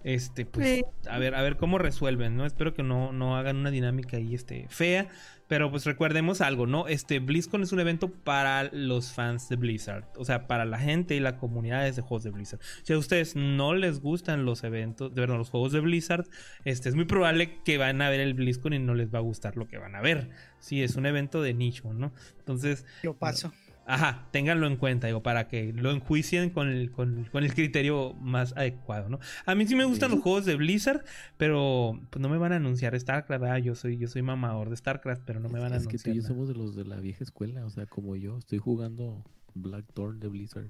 Este, 0.04 0.46
pues, 0.46 0.84
a 1.08 1.18
ver, 1.18 1.34
a 1.34 1.42
ver 1.42 1.56
cómo 1.56 1.78
resuelven, 1.78 2.36
¿no? 2.36 2.46
Espero 2.46 2.72
que 2.72 2.82
no, 2.82 3.12
no 3.12 3.36
hagan 3.36 3.56
una 3.56 3.70
dinámica 3.70 4.16
ahí, 4.16 4.34
este, 4.34 4.66
fea. 4.68 5.08
Pero 5.48 5.70
pues 5.70 5.86
recordemos 5.86 6.40
algo, 6.40 6.66
¿no? 6.66 6.86
Este 6.86 7.18
BlizzCon 7.18 7.62
es 7.62 7.72
un 7.72 7.80
evento 7.80 8.10
para 8.12 8.64
los 8.72 9.12
fans 9.12 9.48
de 9.48 9.56
Blizzard. 9.56 10.04
O 10.16 10.24
sea, 10.24 10.46
para 10.46 10.64
la 10.64 10.78
gente 10.78 11.16
y 11.16 11.20
la 11.20 11.38
comunidad 11.38 11.84
de 11.84 12.02
juegos 12.02 12.22
de 12.22 12.30
Blizzard. 12.30 12.60
Si 12.82 12.92
a 12.92 12.98
ustedes 12.98 13.34
no 13.34 13.74
les 13.74 14.00
gustan 14.00 14.44
los 14.44 14.62
eventos, 14.62 15.14
de 15.14 15.20
verdad, 15.20 15.38
los 15.38 15.50
juegos 15.50 15.72
de 15.72 15.80
Blizzard, 15.80 16.26
este 16.64 16.88
es 16.88 16.94
muy 16.94 17.06
probable 17.06 17.62
que 17.64 17.78
van 17.78 18.02
a 18.02 18.10
ver 18.10 18.20
el 18.20 18.34
BlizzCon 18.34 18.74
y 18.74 18.78
no 18.78 18.94
les 18.94 19.12
va 19.12 19.18
a 19.18 19.22
gustar 19.22 19.56
lo 19.56 19.66
que 19.66 19.78
van 19.78 19.96
a 19.96 20.00
ver. 20.00 20.30
Sí, 20.60 20.82
es 20.82 20.96
un 20.96 21.06
evento 21.06 21.42
de 21.42 21.54
nicho, 21.54 21.92
¿no? 21.94 22.12
Entonces. 22.38 22.84
Yo 23.02 23.14
paso. 23.14 23.52
Ajá, 23.90 24.28
ténganlo 24.32 24.66
en 24.66 24.76
cuenta, 24.76 25.06
digo, 25.06 25.22
para 25.22 25.48
que 25.48 25.72
lo 25.72 25.90
enjuicien 25.90 26.50
con 26.50 26.68
el, 26.68 26.90
con, 26.90 27.26
el 27.32 27.54
criterio 27.54 28.12
más 28.20 28.54
adecuado, 28.54 29.08
¿no? 29.08 29.18
A 29.46 29.54
mí 29.54 29.66
sí 29.66 29.76
me 29.76 29.86
gustan 29.86 30.10
los 30.10 30.20
juegos 30.20 30.44
de 30.44 30.56
Blizzard, 30.56 31.06
pero 31.38 31.98
pues 32.10 32.20
no 32.20 32.28
me 32.28 32.36
van 32.36 32.52
a 32.52 32.56
anunciar 32.56 32.98
StarCraft, 33.00 33.44
ah, 33.44 33.58
yo 33.58 33.74
soy, 33.74 33.96
yo 33.96 34.06
soy 34.06 34.20
mamador 34.20 34.68
de 34.68 34.76
StarCraft, 34.76 35.22
pero 35.24 35.40
no 35.40 35.48
me 35.48 35.58
van 35.58 35.72
a 35.72 35.76
anunciar. 35.76 35.94
Es 35.94 36.02
que 36.02 36.10
tú 36.10 36.14
y 36.14 36.20
yo 36.20 36.22
somos 36.22 36.48
de 36.48 36.54
los 36.54 36.76
de 36.76 36.84
la 36.84 36.96
vieja 36.96 37.24
escuela, 37.24 37.64
o 37.64 37.70
sea, 37.70 37.86
como 37.86 38.14
yo, 38.14 38.36
estoy 38.36 38.58
jugando 38.58 39.24
Blackthorn 39.54 40.20
de 40.20 40.28
Blizzard 40.28 40.68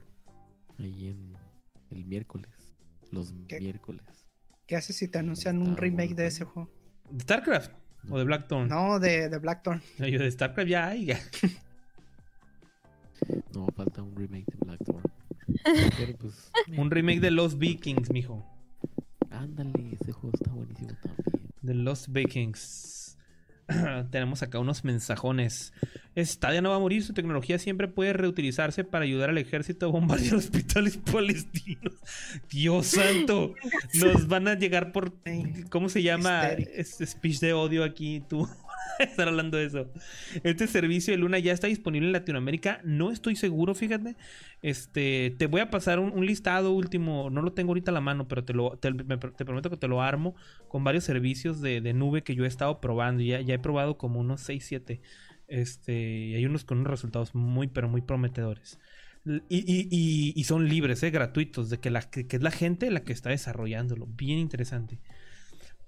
ahí 0.78 1.08
en 1.08 1.36
el 1.90 2.04
miércoles, 2.04 2.50
los 3.10 3.32
miércoles. 3.32 4.28
¿Qué 4.68 4.76
haces 4.76 4.94
si 4.94 5.08
te 5.08 5.18
anuncian 5.18 5.60
un 5.60 5.76
remake 5.76 6.14
de 6.14 6.28
ese 6.28 6.44
juego? 6.44 6.70
¿De 7.10 7.20
StarCraft? 7.24 7.72
¿O 8.10 8.16
de 8.16 8.22
Blackthorn? 8.22 8.68
No, 8.68 9.00
de, 9.00 9.28
de 9.28 9.38
Blackthorn. 9.38 9.82
Yo 9.98 10.20
de 10.20 10.30
StarCraft 10.30 10.68
ya 10.68 10.86
hay. 10.86 11.10
No, 13.54 13.66
falta 13.74 14.02
un 14.02 14.14
remake 14.16 14.46
de 14.46 14.58
Blackthorn. 14.64 15.02
Pues, 16.20 16.50
un 16.76 16.90
remake 16.90 17.20
de 17.20 17.30
Los 17.30 17.58
Vikings, 17.58 18.10
mijo. 18.10 18.46
Ándale, 19.30 19.96
ese 20.00 20.12
juego 20.12 20.34
está 20.34 20.52
buenísimo 20.52 20.90
también. 21.02 21.24
De 21.62 21.74
Los 21.74 22.10
Vikings. 22.12 23.16
Tenemos 24.10 24.42
acá 24.42 24.58
unos 24.58 24.84
mensajones. 24.84 25.72
Stadia 26.16 26.62
no 26.62 26.70
va 26.70 26.76
a 26.76 26.80
morir, 26.80 27.04
su 27.04 27.12
tecnología 27.12 27.58
siempre 27.58 27.86
puede 27.86 28.12
reutilizarse 28.12 28.82
para 28.82 29.04
ayudar 29.04 29.30
al 29.30 29.38
ejército 29.38 29.86
a 29.86 29.90
bombardear 29.90 30.34
hospitales 30.36 30.96
palestinos. 30.96 31.94
Dios 32.50 32.86
santo, 32.86 33.54
nos 33.94 34.26
van 34.26 34.48
a 34.48 34.54
llegar 34.54 34.92
por 34.92 35.12
¿cómo 35.70 35.88
se 35.88 36.02
llama? 36.02 36.48
Este 36.48 37.06
speech 37.06 37.40
de 37.40 37.52
odio 37.52 37.84
aquí, 37.84 38.22
tú. 38.28 38.48
estar 39.04 39.28
hablando 39.28 39.56
de 39.56 39.66
eso. 39.66 39.90
Este 40.42 40.66
servicio 40.66 41.12
de 41.12 41.18
Luna 41.18 41.38
ya 41.38 41.52
está 41.52 41.66
disponible 41.66 42.08
en 42.08 42.12
Latinoamérica. 42.12 42.80
No 42.84 43.10
estoy 43.10 43.36
seguro, 43.36 43.74
fíjate. 43.74 44.16
Este, 44.62 45.34
te 45.38 45.46
voy 45.46 45.60
a 45.60 45.70
pasar 45.70 45.98
un, 45.98 46.26
listado 46.26 46.72
último. 46.72 47.30
No 47.30 47.42
lo 47.42 47.52
tengo 47.52 47.70
ahorita 47.70 47.90
a 47.90 47.94
la 47.94 48.00
mano, 48.00 48.28
pero 48.28 48.44
te, 48.44 48.52
lo, 48.52 48.78
te, 48.78 48.92
prometo 48.92 49.70
que 49.70 49.76
te 49.76 49.88
lo 49.88 50.02
armo 50.02 50.34
con 50.68 50.84
varios 50.84 51.04
servicios 51.04 51.60
de, 51.60 51.80
nube 51.92 52.22
que 52.22 52.34
yo 52.34 52.44
he 52.44 52.48
estado 52.48 52.80
probando. 52.80 53.22
Ya, 53.22 53.40
ya 53.40 53.54
he 53.54 53.58
probado 53.58 53.98
como 53.98 54.20
unos 54.20 54.40
6, 54.42 54.64
7. 54.66 55.00
Este, 55.48 55.92
y 55.92 56.34
hay 56.34 56.44
unos 56.44 56.64
con 56.64 56.78
unos 56.78 56.90
resultados 56.90 57.34
muy, 57.34 57.68
pero 57.68 57.88
muy 57.88 58.02
prometedores. 58.02 58.78
Y, 59.48 60.42
son 60.44 60.68
libres, 60.68 61.02
eh, 61.02 61.10
gratuitos, 61.10 61.68
de 61.70 61.78
que, 61.78 61.90
la, 61.90 62.02
que, 62.02 62.26
es 62.28 62.42
la 62.42 62.50
gente 62.50 62.90
la 62.90 63.00
que 63.00 63.12
está 63.12 63.30
desarrollándolo. 63.30 64.06
Bien 64.06 64.38
interesante. 64.38 64.98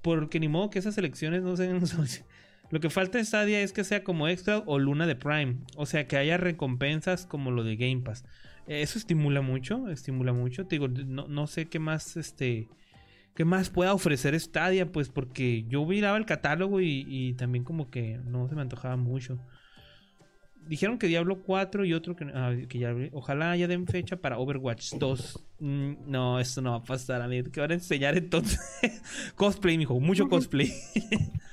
Porque 0.02 0.40
ni 0.40 0.48
modo 0.48 0.70
que 0.70 0.78
esas 0.78 0.96
elecciones 0.98 1.42
no 1.42 1.56
sean... 1.56 1.80
Lo 2.70 2.78
que 2.78 2.88
falta 2.88 3.18
en 3.18 3.26
Stadia 3.26 3.60
es 3.60 3.72
que 3.72 3.84
sea 3.84 4.04
como 4.04 4.28
Extra 4.28 4.58
o 4.64 4.78
Luna 4.78 5.06
de 5.06 5.16
Prime. 5.16 5.56
O 5.76 5.86
sea, 5.86 6.06
que 6.06 6.16
haya 6.16 6.36
recompensas 6.36 7.26
como 7.26 7.50
lo 7.50 7.64
de 7.64 7.76
Game 7.76 8.02
Pass. 8.02 8.24
Eso 8.66 8.98
estimula 8.98 9.40
mucho, 9.40 9.88
estimula 9.88 10.32
mucho. 10.32 10.66
Te 10.66 10.76
digo, 10.76 10.86
no, 10.88 11.46
sé 11.46 11.66
qué 11.66 11.78
más, 11.78 12.16
este... 12.16 12.68
¿Qué 13.34 13.44
más 13.44 13.70
pueda 13.70 13.94
ofrecer 13.94 14.38
Stadia? 14.38 14.92
Pues 14.92 15.08
porque 15.08 15.64
yo 15.68 15.84
miraba 15.86 16.18
el 16.18 16.26
catálogo 16.26 16.80
y, 16.80 17.34
también 17.38 17.64
como 17.64 17.90
que 17.90 18.18
no 18.24 18.48
se 18.48 18.54
me 18.54 18.62
antojaba 18.62 18.96
mucho. 18.96 19.40
Dijeron 20.66 20.98
que 20.98 21.06
Diablo 21.08 21.42
4 21.42 21.84
y 21.84 21.94
otro 21.94 22.14
que, 22.14 22.24
ah, 22.34 22.54
ya... 22.68 22.94
Ojalá 23.12 23.56
ya 23.56 23.66
den 23.66 23.86
fecha 23.86 24.16
para 24.16 24.38
Overwatch 24.38 24.92
2. 24.94 25.46
Mm, 25.58 25.92
no, 26.06 26.38
esto 26.38 26.60
no 26.60 26.72
va 26.72 26.76
a 26.76 26.84
pasar, 26.84 27.22
a 27.22 27.28
mí. 27.28 27.42
¿Qué 27.44 27.60
van 27.60 27.72
a 27.72 27.74
enseñar 27.74 28.16
entonces? 28.16 28.60
cosplay, 29.34 29.78
mijo. 29.78 29.98
Mucho 29.98 30.28
cosplay. 30.28 30.72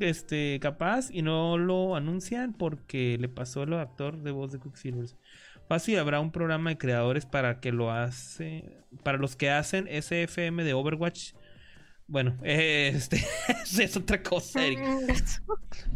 este, 0.00 0.58
capaz 0.60 1.10
y 1.10 1.22
no 1.22 1.58
lo 1.58 1.96
anuncian 1.96 2.52
porque 2.52 3.16
le 3.18 3.28
pasó 3.28 3.62
al 3.62 3.74
actor 3.74 4.22
de 4.22 4.30
voz 4.30 4.52
de 4.52 4.60
Quicksilver. 4.60 5.08
Fácil, 5.68 5.98
habrá 5.98 6.20
un 6.20 6.32
programa 6.32 6.70
de 6.70 6.78
creadores 6.78 7.26
para 7.26 7.60
que 7.60 7.72
lo 7.72 7.92
hace. 7.92 8.78
Para 9.02 9.18
los 9.18 9.36
que 9.36 9.50
hacen 9.50 9.86
SFM 9.86 10.64
de 10.64 10.72
Overwatch. 10.72 11.32
Bueno, 12.06 12.38
este 12.42 13.22
es 13.78 13.96
otra 13.96 14.22
cosa, 14.22 14.60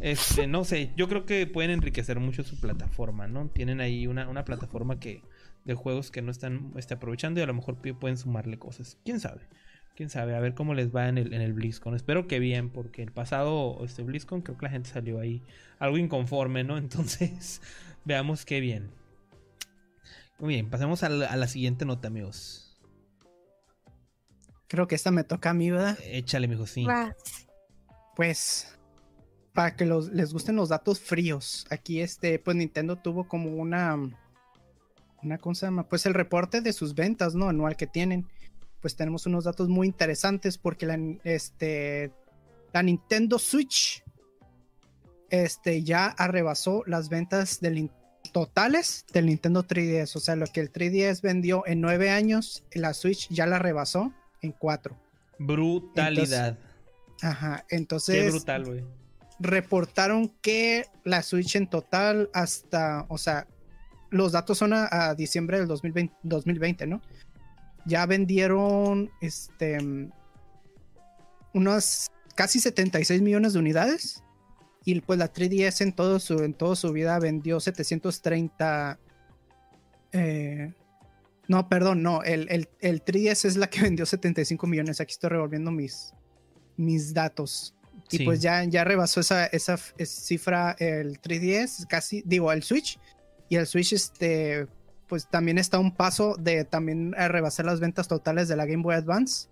Este, 0.00 0.46
no 0.46 0.64
sé, 0.64 0.92
yo 0.94 1.08
creo 1.08 1.24
que 1.24 1.46
pueden 1.46 1.70
enriquecer 1.70 2.20
mucho 2.20 2.42
su 2.42 2.60
plataforma, 2.60 3.28
¿no? 3.28 3.48
Tienen 3.48 3.80
ahí 3.80 4.06
una, 4.06 4.28
una 4.28 4.44
plataforma 4.44 5.00
que 5.00 5.22
de 5.64 5.74
juegos 5.74 6.10
que 6.10 6.22
no 6.22 6.30
están 6.30 6.72
este, 6.76 6.94
aprovechando 6.94 7.40
y 7.40 7.42
a 7.42 7.46
lo 7.46 7.54
mejor 7.54 7.76
pueden 7.98 8.18
sumarle 8.18 8.58
cosas. 8.58 8.98
¿Quién 9.04 9.20
sabe? 9.20 9.42
Quién 9.96 10.10
sabe, 10.10 10.34
a 10.34 10.40
ver 10.40 10.54
cómo 10.54 10.74
les 10.74 10.94
va 10.94 11.08
en 11.08 11.18
el, 11.18 11.32
en 11.32 11.40
el 11.40 11.52
BlizzCon. 11.52 11.94
Espero 11.94 12.26
que 12.26 12.38
bien, 12.38 12.70
porque 12.70 13.02
el 13.02 13.12
pasado 13.12 13.78
este 13.84 14.02
BlizzCon 14.02 14.42
creo 14.42 14.56
que 14.56 14.66
la 14.66 14.70
gente 14.70 14.90
salió 14.90 15.20
ahí 15.20 15.42
algo 15.78 15.98
inconforme, 15.98 16.64
¿no? 16.64 16.76
Entonces, 16.78 17.60
veamos 18.04 18.44
qué 18.44 18.60
bien. 18.60 18.90
Muy 20.38 20.54
bien, 20.54 20.70
pasemos 20.70 21.02
a 21.04 21.08
la, 21.08 21.46
siguiente 21.46 21.84
nota, 21.84 22.08
amigos. 22.08 22.80
Creo 24.66 24.88
que 24.88 24.96
esta 24.96 25.10
me 25.10 25.22
toca 25.22 25.50
a 25.50 25.54
mí, 25.54 25.70
¿verdad? 25.70 25.96
Échale, 26.02 26.48
mijo, 26.48 26.66
sí. 26.66 26.84
Pues, 28.16 28.76
para 29.52 29.76
que 29.76 29.86
los, 29.86 30.08
les 30.08 30.32
gusten 30.32 30.56
los 30.56 30.70
datos 30.70 30.98
fríos, 30.98 31.64
aquí 31.70 32.00
este, 32.00 32.40
pues 32.40 32.56
Nintendo 32.56 32.96
tuvo 32.96 33.28
como 33.28 33.50
una, 33.50 33.96
una, 35.22 35.38
¿cómo 35.38 35.54
se 35.54 35.66
llama? 35.66 35.88
Pues 35.88 36.06
el 36.06 36.14
reporte 36.14 36.60
de 36.60 36.72
sus 36.72 36.96
ventas, 36.96 37.36
¿no? 37.36 37.48
Anual 37.48 37.76
que 37.76 37.86
tienen 37.86 38.26
pues 38.82 38.96
tenemos 38.96 39.24
unos 39.24 39.44
datos 39.44 39.68
muy 39.68 39.86
interesantes 39.86 40.58
porque 40.58 40.84
la, 40.84 40.98
este, 41.24 42.12
la 42.72 42.82
Nintendo 42.82 43.38
Switch 43.38 44.02
este, 45.30 45.82
ya 45.82 46.08
arrebasó 46.08 46.82
las 46.86 47.08
ventas 47.08 47.60
del, 47.60 47.90
totales 48.32 49.06
del 49.12 49.26
Nintendo 49.26 49.64
3DS. 49.64 50.16
O 50.16 50.20
sea, 50.20 50.36
lo 50.36 50.46
que 50.46 50.60
el 50.60 50.72
3DS 50.72 51.22
vendió 51.22 51.66
en 51.66 51.80
nueve 51.80 52.10
años, 52.10 52.64
la 52.72 52.92
Switch 52.92 53.28
ya 53.30 53.46
la 53.46 53.58
rebasó 53.58 54.12
en 54.42 54.52
cuatro. 54.52 54.96
Brutalidad. 55.38 56.58
ajá, 57.22 57.64
entonces. 57.70 58.16
Qué 58.16 58.30
brutal, 58.30 58.64
güey. 58.64 58.84
Reportaron 59.38 60.28
que 60.40 60.86
la 61.04 61.22
Switch 61.22 61.56
en 61.56 61.66
total 61.66 62.30
hasta, 62.32 63.06
o 63.08 63.18
sea, 63.18 63.46
los 64.10 64.32
datos 64.32 64.58
son 64.58 64.72
a, 64.74 65.14
diciembre 65.14 65.58
del 65.58 65.66
2020, 65.66 66.14
2020, 66.22 66.86
¿no? 66.86 67.02
Ya 67.84 68.06
vendieron 68.06 69.10
este 69.20 69.78
unos 71.54 72.10
casi 72.34 72.60
76 72.60 73.22
millones 73.22 73.52
de 73.52 73.58
unidades. 73.58 74.22
Y 74.84 75.00
pues 75.00 75.18
la 75.18 75.32
3DS 75.32 75.82
en 75.82 75.92
todo 75.92 76.18
su 76.18 76.42
en 76.42 76.54
toda 76.54 76.74
su 76.74 76.92
vida 76.92 77.18
vendió 77.20 77.60
730 77.60 78.98
eh, 80.12 80.72
no 81.48 81.68
perdón 81.68 82.02
no 82.02 82.22
el, 82.22 82.46
el, 82.50 82.68
el, 82.80 83.04
3DS 83.04 83.44
es 83.44 83.56
la 83.56 83.68
que 83.68 83.80
vendió 83.82 84.06
75 84.06 84.66
millones. 84.66 85.00
Aquí 85.00 85.12
estoy 85.12 85.30
revolviendo 85.30 85.70
mis 85.70 86.12
mis 86.76 87.14
datos. 87.14 87.74
Y 88.10 88.24
pues 88.24 88.42
ya, 88.42 88.62
ya 88.64 88.84
rebasó 88.84 89.20
esa, 89.20 89.46
esa 89.46 89.78
cifra 90.04 90.76
el 90.78 91.18
3DS 91.20 91.86
casi 91.86 92.22
digo 92.26 92.52
el 92.52 92.62
Switch. 92.62 92.98
Y 93.48 93.56
el 93.56 93.66
Switch 93.66 93.92
este 93.92 94.66
pues 95.12 95.28
también 95.28 95.58
está 95.58 95.78
un 95.78 95.94
paso 95.94 96.36
de 96.40 96.64
también 96.64 97.12
rebasar 97.12 97.66
las 97.66 97.80
ventas 97.80 98.08
totales 98.08 98.48
de 98.48 98.56
la 98.56 98.64
Game 98.64 98.82
Boy 98.82 98.94
Advance, 98.94 99.50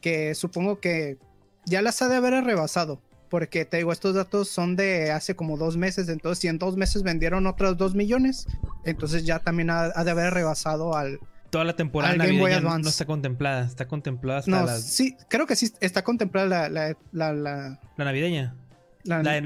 que 0.00 0.32
supongo 0.36 0.78
que 0.78 1.18
ya 1.64 1.82
las 1.82 2.00
ha 2.02 2.08
de 2.08 2.14
haber 2.14 2.44
rebasado, 2.44 3.02
porque 3.28 3.64
te 3.64 3.78
digo, 3.78 3.90
estos 3.90 4.14
datos 4.14 4.48
son 4.48 4.76
de 4.76 5.10
hace 5.10 5.34
como 5.34 5.56
dos 5.56 5.76
meses, 5.76 6.08
entonces 6.08 6.40
si 6.40 6.46
en 6.46 6.58
dos 6.58 6.76
meses 6.76 7.02
vendieron 7.02 7.48
otros 7.48 7.76
dos 7.76 7.96
millones, 7.96 8.46
entonces 8.84 9.24
ya 9.24 9.40
también 9.40 9.70
ha, 9.70 9.88
de 9.88 10.08
haber 10.08 10.32
rebasado 10.32 10.94
al... 10.94 11.18
Toda 11.50 11.64
la 11.64 11.74
temporada 11.74 12.14
Game 12.14 12.38
Boy 12.38 12.52
Advance. 12.52 12.84
no 12.84 12.88
está 12.88 13.06
contemplada, 13.06 13.66
está 13.66 13.88
contemplada 13.88 14.38
hasta 14.38 14.50
no, 14.52 14.68
Sí, 14.68 15.16
creo 15.28 15.48
que 15.48 15.56
sí 15.56 15.72
está 15.80 16.04
contemplada 16.04 16.68
la... 16.68 16.96
La, 17.10 17.32
la, 17.32 17.80
navideña. 17.96 18.54
La, 19.02 19.20
de 19.20 19.40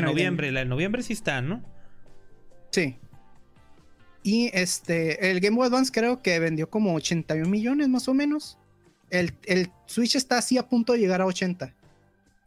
noviembre, 0.00 0.50
la 0.52 0.60
de 0.60 0.66
noviembre 0.66 1.02
sí 1.02 1.12
está, 1.12 1.42
¿no? 1.42 1.62
Sí. 2.70 2.98
Y 4.22 4.50
este, 4.52 5.30
el 5.30 5.40
Game 5.40 5.56
Boy 5.56 5.66
Advance 5.68 5.90
creo 5.92 6.20
que 6.22 6.38
vendió 6.38 6.68
como 6.68 6.94
81 6.94 7.48
millones 7.48 7.88
más 7.88 8.06
o 8.08 8.14
menos. 8.14 8.58
el, 9.10 9.32
el 9.46 9.70
Switch 9.86 10.14
está 10.16 10.38
así 10.38 10.56
a 10.58 10.68
punto 10.68 10.92
de 10.92 10.98
llegar 11.00 11.20
a 11.20 11.26
80. 11.26 11.74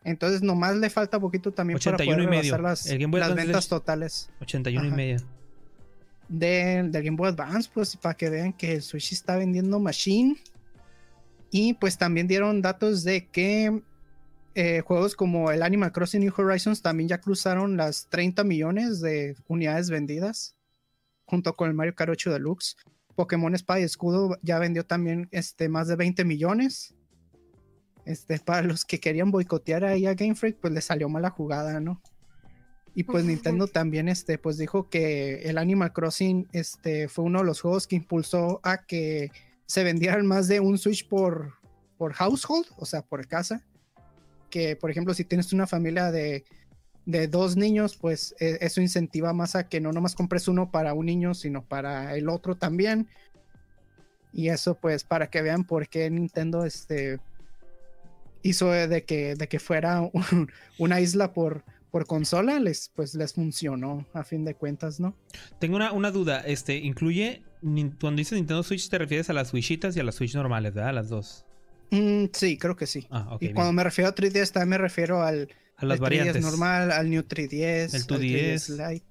Entonces 0.06 0.42
nomás 0.42 0.76
le 0.76 0.90
falta 0.90 1.20
poquito 1.20 1.52
también 1.52 1.80
para 1.80 1.96
81 1.96 2.16
poder 2.16 2.28
y 2.28 2.38
medio. 2.38 2.58
las, 2.60 2.86
El 2.88 3.00
Game 3.00 3.12
Boy 3.12 3.20
las 3.22 3.36
ventas 3.36 3.64
es- 3.64 3.70
totales 3.70 4.30
81 4.42 4.84
y 4.84 4.88
Ajá. 4.88 4.96
media. 4.96 5.18
del 6.30 6.92
del 6.92 7.04
Game 7.04 7.18
Boy 7.18 7.30
Advance, 7.30 7.70
pues 7.74 7.96
para 7.98 8.16
que 8.16 8.30
vean 8.30 8.54
que 8.54 8.74
el 8.74 8.82
Switch 8.82 9.12
está 9.12 9.36
vendiendo 9.38 9.80
machine. 9.80 10.36
Y 11.52 11.74
pues 11.74 11.98
también 11.98 12.28
dieron 12.28 12.62
datos 12.62 13.04
de 13.04 13.28
que 13.28 13.82
eh, 14.56 14.82
juegos 14.86 15.16
como 15.16 15.52
el 15.52 15.62
Animal 15.64 15.92
Crossing 15.92 16.22
New 16.22 16.34
Horizons 16.36 16.82
también 16.82 17.10
ya 17.10 17.20
cruzaron 17.20 17.78
las 17.78 18.08
30 18.10 18.44
millones 18.44 19.02
de 19.02 19.36
unidades 19.48 19.90
vendidas, 19.90 20.56
junto 21.26 21.54
con 21.56 21.70
el 21.70 21.74
Mario 21.74 21.96
Kart 21.96 22.12
8 22.12 22.32
Deluxe. 22.32 22.76
Pokémon 23.16 23.54
Espada 23.54 23.80
y 23.80 23.84
Escudo 23.84 24.38
ya 24.42 24.60
vendió 24.60 24.86
también 24.86 25.28
este, 25.32 25.70
más 25.70 25.88
de 25.88 25.96
20 25.96 26.26
millones. 26.26 26.96
Este, 28.06 28.40
para 28.40 28.64
los 28.64 28.84
que 28.84 29.00
querían 29.00 29.32
boicotear 29.32 29.86
ahí 29.86 30.06
a 30.06 30.14
Game 30.14 30.36
Freak, 30.36 30.60
pues 30.60 30.74
le 30.74 30.82
salió 30.82 31.08
mala 31.10 31.30
jugada, 31.30 31.80
¿no? 31.80 32.02
Y 32.96 33.04
pues. 33.04 33.26
Nintendo 33.26 33.68
también 33.68 34.08
este, 34.08 34.38
pues 34.38 34.58
dijo 34.58 34.90
que 34.90 35.44
el 35.44 35.58
Animal 35.58 35.94
Crossing 35.94 36.48
este, 36.52 37.08
fue 37.08 37.26
uno 37.26 37.40
de 37.40 37.46
los 37.46 37.62
juegos 37.62 37.88
que 37.88 37.96
impulsó 37.96 38.60
a 38.64 38.86
que 38.86 39.32
se 39.66 39.84
vendieran 39.84 40.26
más 40.28 40.48
de 40.48 40.60
un 40.60 40.78
Switch 40.78 41.08
por, 41.08 41.54
por 41.98 42.14
household, 42.14 42.68
o 42.78 42.86
sea, 42.86 43.02
por 43.02 43.28
casa. 43.28 43.66
Que, 44.50 44.76
por 44.76 44.92
ejemplo, 44.92 45.14
si 45.14 45.26
tienes 45.26 45.52
una 45.54 45.66
familia 45.66 46.12
de, 46.12 46.44
de 47.06 47.28
dos 47.28 47.56
niños, 47.58 47.98
pues 47.98 48.34
eh, 48.40 48.58
eso 48.62 48.80
incentiva 48.82 49.34
más 49.34 49.56
a 49.56 49.68
que 49.68 49.82
no 49.82 49.92
nomás 49.92 50.16
compres 50.16 50.48
uno 50.48 50.72
para 50.72 50.94
un 50.94 51.06
niño, 51.06 51.34
sino 51.34 51.64
para 51.64 52.16
el 52.16 52.30
otro 52.30 52.56
también. 52.56 53.08
Y 54.32 54.50
eso, 54.50 54.76
pues, 54.76 55.04
para 55.04 55.30
que 55.30 55.42
vean 55.42 55.64
por 55.64 55.88
qué 55.90 56.10
Nintendo 56.10 56.66
este, 56.66 57.20
hizo 58.42 58.72
de 58.72 59.04
que, 59.04 59.36
de 59.36 59.48
que 59.48 59.60
fuera 59.60 60.02
un- 60.02 60.52
una 60.78 61.00
isla 61.02 61.34
por, 61.34 61.64
por 61.92 62.06
consola, 62.08 62.60
les, 62.60 62.90
pues 62.96 63.14
les 63.16 63.34
funcionó 63.34 64.06
a 64.14 64.24
fin 64.24 64.44
de 64.46 64.56
cuentas, 64.56 65.00
¿no? 65.00 65.16
Tengo 65.60 65.76
una, 65.76 65.92
una 65.92 66.12
duda. 66.12 66.40
Este, 66.42 66.78
incluye. 66.78 67.44
Cuando 68.02 68.18
dices 68.18 68.34
Nintendo 68.34 68.62
Switch, 68.64 68.90
te 68.90 68.98
refieres 68.98 69.30
a 69.30 69.34
las 69.34 69.50
Switchitas 69.50 69.96
y 69.96 70.00
a 70.00 70.04
las 70.04 70.16
Switch 70.16 70.36
normales, 70.36 70.74
¿verdad? 70.74 70.94
Las 70.94 71.08
dos. 71.08 71.46
Mm, 71.92 72.26
sí, 72.34 72.58
creo 72.58 72.76
que 72.76 72.88
sí. 72.88 73.08
Ah, 73.10 73.38
y 73.40 73.46
bien. 73.46 73.56
cuando 73.56 73.72
me 73.72 73.84
refiero 73.86 74.10
a 74.10 74.16
3DS, 74.16 74.52
también 74.52 74.70
me 74.72 74.78
refiero 74.80 75.22
al, 75.24 75.48
A 75.78 75.86
las 75.86 76.00
3DS 76.00 76.02
variantes. 76.02 76.42
normal, 76.44 76.92
al 76.92 77.10
New 77.10 77.24
3DS, 77.24 77.94
El 77.94 78.02
al 78.02 78.08
2DS. 78.08 78.92
Lite. 78.92 79.06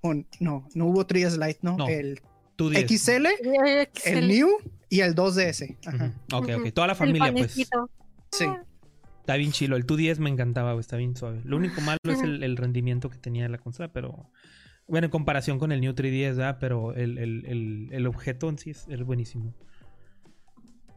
O 0.00 0.14
no, 0.40 0.68
no 0.74 0.86
hubo 0.86 1.06
3DS 1.06 1.36
Lite, 1.44 1.60
no. 1.62 1.76
No, 1.76 1.88
El 1.88 2.20
Tú 2.56 2.70
dices. 2.70 3.02
XL, 3.02 3.26
el 4.04 4.28
New 4.28 4.48
y 4.88 5.00
el 5.00 5.14
2DS. 5.14 5.76
Ajá. 5.86 6.12
Ujú. 6.30 6.36
Ok, 6.36 6.48
ok. 6.58 6.72
Toda 6.72 6.86
la 6.88 6.94
familia, 6.94 7.32
pues. 7.32 7.52
Sí. 8.32 8.44
Está 9.20 9.36
bien 9.36 9.52
chilo. 9.52 9.76
El 9.76 9.86
2DS 9.86 10.18
me 10.18 10.30
encantaba, 10.30 10.78
está 10.80 10.96
bien 10.96 11.14
suave. 11.16 11.40
Lo 11.44 11.56
único 11.56 11.80
malo 11.82 11.98
es 12.04 12.20
el, 12.22 12.42
el 12.42 12.56
rendimiento 12.56 13.10
que 13.10 13.18
tenía 13.18 13.48
la 13.48 13.58
consola, 13.58 13.92
pero. 13.92 14.30
Bueno, 14.88 15.04
en 15.04 15.10
comparación 15.10 15.58
con 15.58 15.70
el 15.70 15.80
New 15.82 15.92
3DS, 15.92 16.34
¿verdad? 16.36 16.56
Pero 16.58 16.94
el, 16.94 17.18
el- 17.18 17.44
el- 17.46 17.88
el 17.92 18.06
objeto 18.06 18.48
en 18.48 18.56
sí 18.58 18.70
es, 18.70 18.86
es 18.88 19.02
buenísimo. 19.04 19.54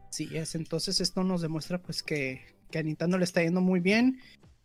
Sí, 0.09 0.29
es. 0.33 0.55
Entonces 0.55 0.99
esto 1.01 1.23
nos 1.23 1.41
demuestra 1.41 1.81
pues 1.81 2.01
que, 2.03 2.41
que 2.71 2.79
a 2.79 2.83
Nintendo 2.83 3.17
le 3.17 3.23
está 3.25 3.41
yendo 3.43 3.61
muy 3.61 3.79
bien. 3.81 4.19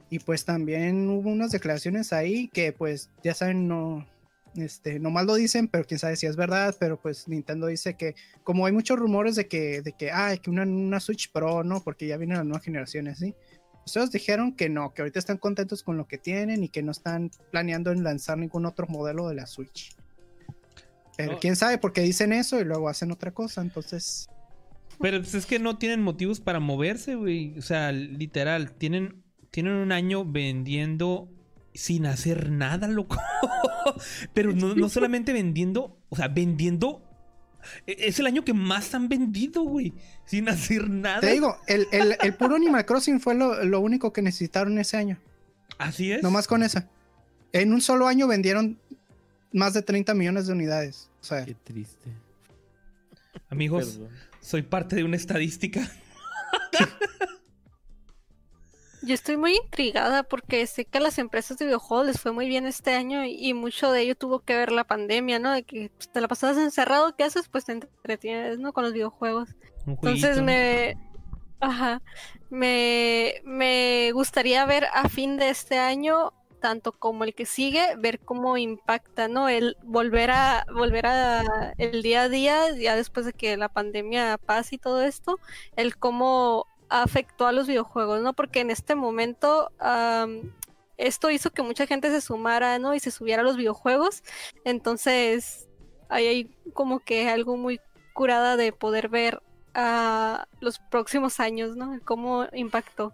Y 0.08 0.20
pues 0.20 0.44
también 0.44 1.08
hubo 1.08 1.30
unas 1.30 1.50
declaraciones 1.50 2.12
ahí 2.12 2.48
que 2.48 2.72
pues 2.72 3.10
ya 3.24 3.34
saben, 3.34 3.66
no, 3.66 4.06
este, 4.54 4.98
nomás 5.00 5.26
lo 5.26 5.34
dicen, 5.34 5.68
pero 5.68 5.84
quién 5.84 5.98
sabe 5.98 6.16
si 6.16 6.26
es 6.26 6.36
verdad, 6.36 6.76
pero 6.78 7.00
pues 7.00 7.26
Nintendo 7.28 7.66
dice 7.66 7.94
que 7.94 8.14
como 8.44 8.66
hay 8.66 8.72
muchos 8.72 8.98
rumores 8.98 9.34
de 9.34 9.48
que, 9.48 9.82
de 9.82 9.92
que, 9.92 10.10
ah, 10.12 10.36
que 10.36 10.50
una, 10.50 10.62
una 10.62 11.00
Switch 11.00 11.30
Pro, 11.32 11.64
¿no? 11.64 11.82
Porque 11.82 12.06
ya 12.06 12.16
vienen 12.16 12.38
las 12.38 12.46
nuevas 12.46 12.64
generaciones, 12.64 13.18
¿sí? 13.18 13.34
Ustedes 13.84 14.10
dijeron 14.10 14.52
que 14.52 14.68
no, 14.68 14.92
que 14.94 15.02
ahorita 15.02 15.18
están 15.18 15.38
contentos 15.38 15.82
con 15.82 15.96
lo 15.96 16.08
que 16.08 16.18
tienen 16.18 16.64
y 16.64 16.68
que 16.68 16.82
no 16.82 16.90
están 16.90 17.30
planeando 17.52 17.92
en 17.92 18.02
lanzar 18.02 18.36
ningún 18.38 18.66
otro 18.66 18.86
modelo 18.88 19.28
de 19.28 19.36
la 19.36 19.46
Switch. 19.46 19.94
Pero 21.16 21.32
No. 21.32 21.38
quién 21.38 21.56
sabe 21.56 21.78
por 21.78 21.92
qué 21.92 22.00
dicen 22.02 22.32
eso 22.32 22.60
y 22.60 22.64
luego 22.64 22.88
hacen 22.88 23.10
otra 23.12 23.32
cosa, 23.32 23.60
entonces... 23.60 24.28
Pero 25.00 25.20
pues, 25.20 25.34
es 25.34 25.46
que 25.46 25.58
no 25.58 25.78
tienen 25.78 26.02
motivos 26.02 26.40
para 26.40 26.58
moverse, 26.58 27.14
güey. 27.16 27.56
O 27.58 27.62
sea, 27.62 27.92
literal, 27.92 28.72
tienen, 28.72 29.22
tienen 29.56 29.72
un 29.72 29.90
año 29.90 30.22
vendiendo 30.22 31.30
sin 31.72 32.04
hacer 32.04 32.50
nada, 32.50 32.88
loco. 32.88 33.16
Pero 34.34 34.52
no, 34.52 34.74
no 34.74 34.90
solamente 34.90 35.32
vendiendo, 35.32 35.98
o 36.10 36.16
sea, 36.16 36.28
vendiendo. 36.28 37.02
e- 37.86 37.96
Es 38.00 38.18
el 38.20 38.26
año 38.26 38.44
que 38.44 38.52
más 38.52 38.94
han 38.94 39.08
vendido, 39.08 39.62
güey. 39.62 39.94
Sin 40.26 40.50
hacer 40.50 40.90
nada. 40.90 41.20
Te 41.20 41.32
digo, 41.32 41.56
el, 41.68 41.86
el- 41.90 42.18
el 42.22 42.34
puro 42.34 42.54
Animal 42.56 42.84
Crossing 42.84 43.18
fue 43.18 43.34
lo, 43.34 43.64
lo 43.64 43.80
único 43.80 44.12
que 44.12 44.20
necesitaron 44.20 44.78
ese 44.78 44.98
año. 44.98 45.18
Así 45.78 46.12
es. 46.12 46.22
Nomás 46.22 46.46
con 46.46 46.62
esa. 46.62 46.90
En 47.54 47.72
un 47.72 47.80
solo 47.80 48.08
año 48.08 48.26
vendieron 48.28 48.78
más 49.54 49.72
de 49.72 49.80
30 49.80 50.12
millones 50.12 50.46
de 50.48 50.52
unidades. 50.52 51.08
O 51.22 51.24
sea, 51.24 51.46
Qué 51.46 51.54
triste. 51.54 52.10
Amigos, 53.48 53.86
Perdón. 53.86 54.08
soy 54.42 54.60
parte 54.60 54.96
de 54.96 55.04
una 55.04 55.16
estadística. 55.16 55.80
Yo 59.06 59.14
estoy 59.14 59.36
muy 59.36 59.54
intrigada 59.54 60.24
porque 60.24 60.66
sé 60.66 60.84
que 60.84 60.98
a 60.98 61.00
las 61.00 61.18
empresas 61.18 61.56
de 61.58 61.66
videojuegos 61.66 62.08
les 62.08 62.20
fue 62.20 62.32
muy 62.32 62.48
bien 62.48 62.66
este 62.66 62.92
año 62.92 63.24
y, 63.24 63.54
mucho 63.54 63.92
de 63.92 64.00
ello 64.02 64.16
tuvo 64.16 64.40
que 64.40 64.56
ver 64.56 64.72
la 64.72 64.82
pandemia, 64.82 65.38
¿no? 65.38 65.52
De 65.52 65.62
que 65.62 65.92
pues, 65.96 66.10
te 66.10 66.20
la 66.20 66.26
pasabas 66.26 66.56
encerrado, 66.56 67.14
¿qué 67.14 67.22
haces? 67.22 67.48
Pues 67.48 67.66
te 67.66 67.72
entretienes, 67.72 68.58
¿no? 68.58 68.72
Con 68.72 68.82
los 68.82 68.92
videojuegos. 68.92 69.50
Entonces 69.86 70.42
me... 70.42 70.98
Ajá. 71.60 72.02
Me, 72.50 73.34
me 73.44 74.10
gustaría 74.12 74.66
ver 74.66 74.86
a 74.92 75.08
fin 75.08 75.36
de 75.36 75.50
este 75.50 75.78
año, 75.78 76.32
tanto 76.60 76.90
como 76.90 77.22
el 77.22 77.32
que 77.32 77.46
sigue, 77.46 77.94
ver 77.98 78.18
cómo 78.18 78.56
impacta, 78.56 79.28
¿no? 79.28 79.48
El 79.48 79.76
volver 79.84 80.32
a, 80.32 80.66
volver 80.74 81.06
a 81.06 81.74
el 81.78 82.02
día 82.02 82.22
a 82.22 82.28
día, 82.28 82.72
ya 82.72 82.96
después 82.96 83.24
de 83.24 83.32
que 83.32 83.56
la 83.56 83.68
pandemia 83.68 84.36
pase 84.36 84.74
y 84.74 84.78
todo 84.78 85.00
esto, 85.04 85.38
el 85.76 85.96
cómo 85.96 86.66
afectó 86.88 87.46
a 87.46 87.52
los 87.52 87.66
videojuegos, 87.66 88.22
¿no? 88.22 88.32
Porque 88.32 88.60
en 88.60 88.70
este 88.70 88.94
momento 88.94 89.70
am, 89.78 90.52
esto 90.96 91.30
hizo 91.30 91.50
que 91.50 91.62
mucha 91.62 91.86
gente 91.86 92.10
se 92.10 92.20
sumara, 92.20 92.78
¿no? 92.78 92.94
Y 92.94 93.00
se 93.00 93.10
subiera 93.10 93.42
a 93.42 93.44
los 93.44 93.56
videojuegos. 93.56 94.22
Entonces, 94.64 95.68
ahí 96.08 96.26
hay 96.26 96.50
como 96.72 97.00
que 97.00 97.28
algo 97.28 97.56
muy 97.56 97.80
curada 98.14 98.56
de 98.56 98.72
poder 98.72 99.08
ver 99.08 99.42
a 99.74 100.48
los 100.60 100.78
próximos 100.78 101.38
años, 101.40 101.76
¿no? 101.76 102.00
Cómo 102.04 102.46
impactó. 102.52 103.12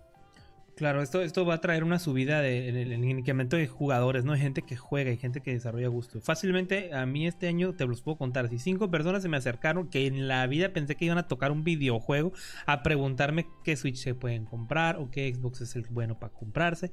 Claro, 0.74 1.02
esto, 1.02 1.20
esto 1.20 1.44
va 1.44 1.54
a 1.54 1.60
traer 1.60 1.84
una 1.84 1.98
subida 1.98 2.40
de, 2.40 2.68
en 2.68 2.76
el, 2.76 3.48
de 3.48 3.66
jugadores, 3.68 4.24
¿no? 4.24 4.32
Hay 4.32 4.40
gente 4.40 4.62
que 4.62 4.74
juega 4.74 5.10
y 5.10 5.18
gente 5.18 5.42
que 5.42 5.52
desarrolla 5.52 5.88
gusto. 5.88 6.20
Fácilmente, 6.22 6.94
a 6.94 7.04
mí 7.04 7.26
este 7.26 7.46
año 7.46 7.74
te 7.74 7.86
los 7.86 8.00
puedo 8.00 8.16
contar. 8.16 8.48
Si 8.48 8.58
cinco 8.58 8.90
personas 8.90 9.22
se 9.22 9.28
me 9.28 9.36
acercaron 9.36 9.88
que 9.88 10.06
en 10.06 10.28
la 10.28 10.46
vida 10.46 10.72
pensé 10.72 10.96
que 10.96 11.04
iban 11.04 11.18
a 11.18 11.28
tocar 11.28 11.52
un 11.52 11.62
videojuego, 11.62 12.32
a 12.64 12.82
preguntarme 12.82 13.46
qué 13.64 13.76
Switch 13.76 13.96
se 13.96 14.14
pueden 14.14 14.46
comprar 14.46 14.96
o 14.96 15.10
qué 15.10 15.32
Xbox 15.34 15.60
es 15.60 15.76
el 15.76 15.84
bueno 15.90 16.18
para 16.18 16.32
comprarse. 16.32 16.90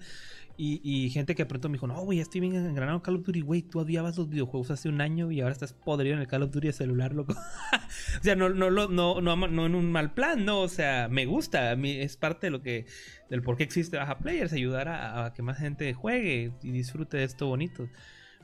Y, 0.62 1.10
gente 1.12 1.36
que 1.36 1.44
de 1.44 1.46
pronto 1.46 1.70
me 1.70 1.76
dijo, 1.76 1.88
no, 1.88 2.02
güey, 2.02 2.18
ya 2.18 2.24
estoy 2.24 2.42
bien 2.42 2.54
engranado 2.54 2.98
en 2.98 3.02
Call 3.02 3.16
of 3.16 3.24
Duty, 3.24 3.40
güey, 3.40 3.62
tú 3.62 3.80
odiabas 3.80 4.18
los 4.18 4.28
videojuegos 4.28 4.70
hace 4.72 4.90
un 4.90 5.00
año 5.00 5.32
y 5.32 5.40
ahora 5.40 5.54
estás 5.54 5.72
podrido 5.72 6.16
en 6.16 6.20
el 6.20 6.28
Call 6.28 6.44
of 6.44 6.52
Duty 6.52 6.74
celular, 6.74 7.14
loco. 7.14 7.32
o 8.20 8.24
sea, 8.24 8.36
no, 8.36 8.50
no, 8.50 8.70
no, 8.70 8.90
no, 8.90 9.22
no, 9.22 9.66
en 9.66 9.76
un 9.76 9.90
mal 9.90 10.14
plan, 10.14 10.44
no, 10.44 10.60
o 10.60 10.68
sea, 10.68 11.08
me 11.08 11.26
gusta, 11.26 11.72
a 11.72 11.78
mí 11.78 11.92
es 11.92 12.18
parte 12.18 12.48
de 12.48 12.52
lo 12.52 12.62
que, 12.62 12.88
del 13.30 13.42
por 13.42 13.56
qué 13.56 13.64
existe 13.64 13.96
Baja 13.96 14.18
Players, 14.18 14.52
ayudar 14.52 14.90
a, 14.90 15.32
que 15.34 15.42
más 15.44 15.60
gente 15.60 15.94
juegue 15.94 16.52
y 16.62 16.72
disfrute 16.72 17.16
de 17.16 17.24
esto 17.24 17.48
bonito. 17.48 17.88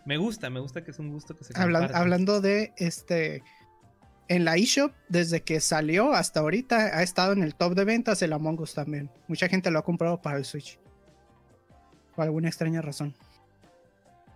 Me 0.05 0.16
gusta, 0.16 0.49
me 0.49 0.61
gusta 0.61 0.86
que 0.86 0.91
es 0.91 0.99
un 0.99 1.11
gusto 1.11 1.36
que 1.36 1.43
se 1.43 1.53
comparte. 1.53 1.97
hablando 1.97 2.39
de 2.39 2.72
este. 2.78 3.43
En 4.30 4.45
la 4.45 4.55
eShop, 4.55 4.93
desde 5.09 5.41
que 5.41 5.59
salió 5.59 6.13
hasta 6.13 6.39
ahorita, 6.39 6.97
ha 6.97 7.03
estado 7.03 7.34
en 7.34 7.43
el 7.43 7.55
top 7.55 7.76
de 7.76 7.84
ventas 7.84 8.22
el 8.22 8.32
Among 8.32 8.61
Us 8.61 8.74
también. 8.74 9.11
Mucha 9.28 9.49
gente 9.49 9.70
lo 9.70 9.80
ha 9.80 9.84
comprado 9.84 10.22
para 10.22 10.38
el 10.38 10.45
Switch. 10.45 10.80
Por 12.16 12.26
alguna 12.26 12.47
extraña 12.47 12.82
razón. 12.82 13.13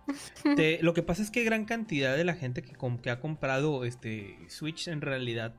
Te- 0.56 0.82
lo 0.82 0.94
que 0.94 1.02
pasa 1.02 1.22
es 1.22 1.30
que 1.30 1.44
gran 1.44 1.64
cantidad 1.64 2.16
de 2.16 2.24
la 2.24 2.34
gente 2.34 2.62
que, 2.62 2.74
com- 2.74 2.98
que 2.98 3.10
ha 3.10 3.20
comprado 3.20 3.84
este 3.84 4.36
Switch 4.48 4.88
en 4.88 5.00
realidad 5.00 5.54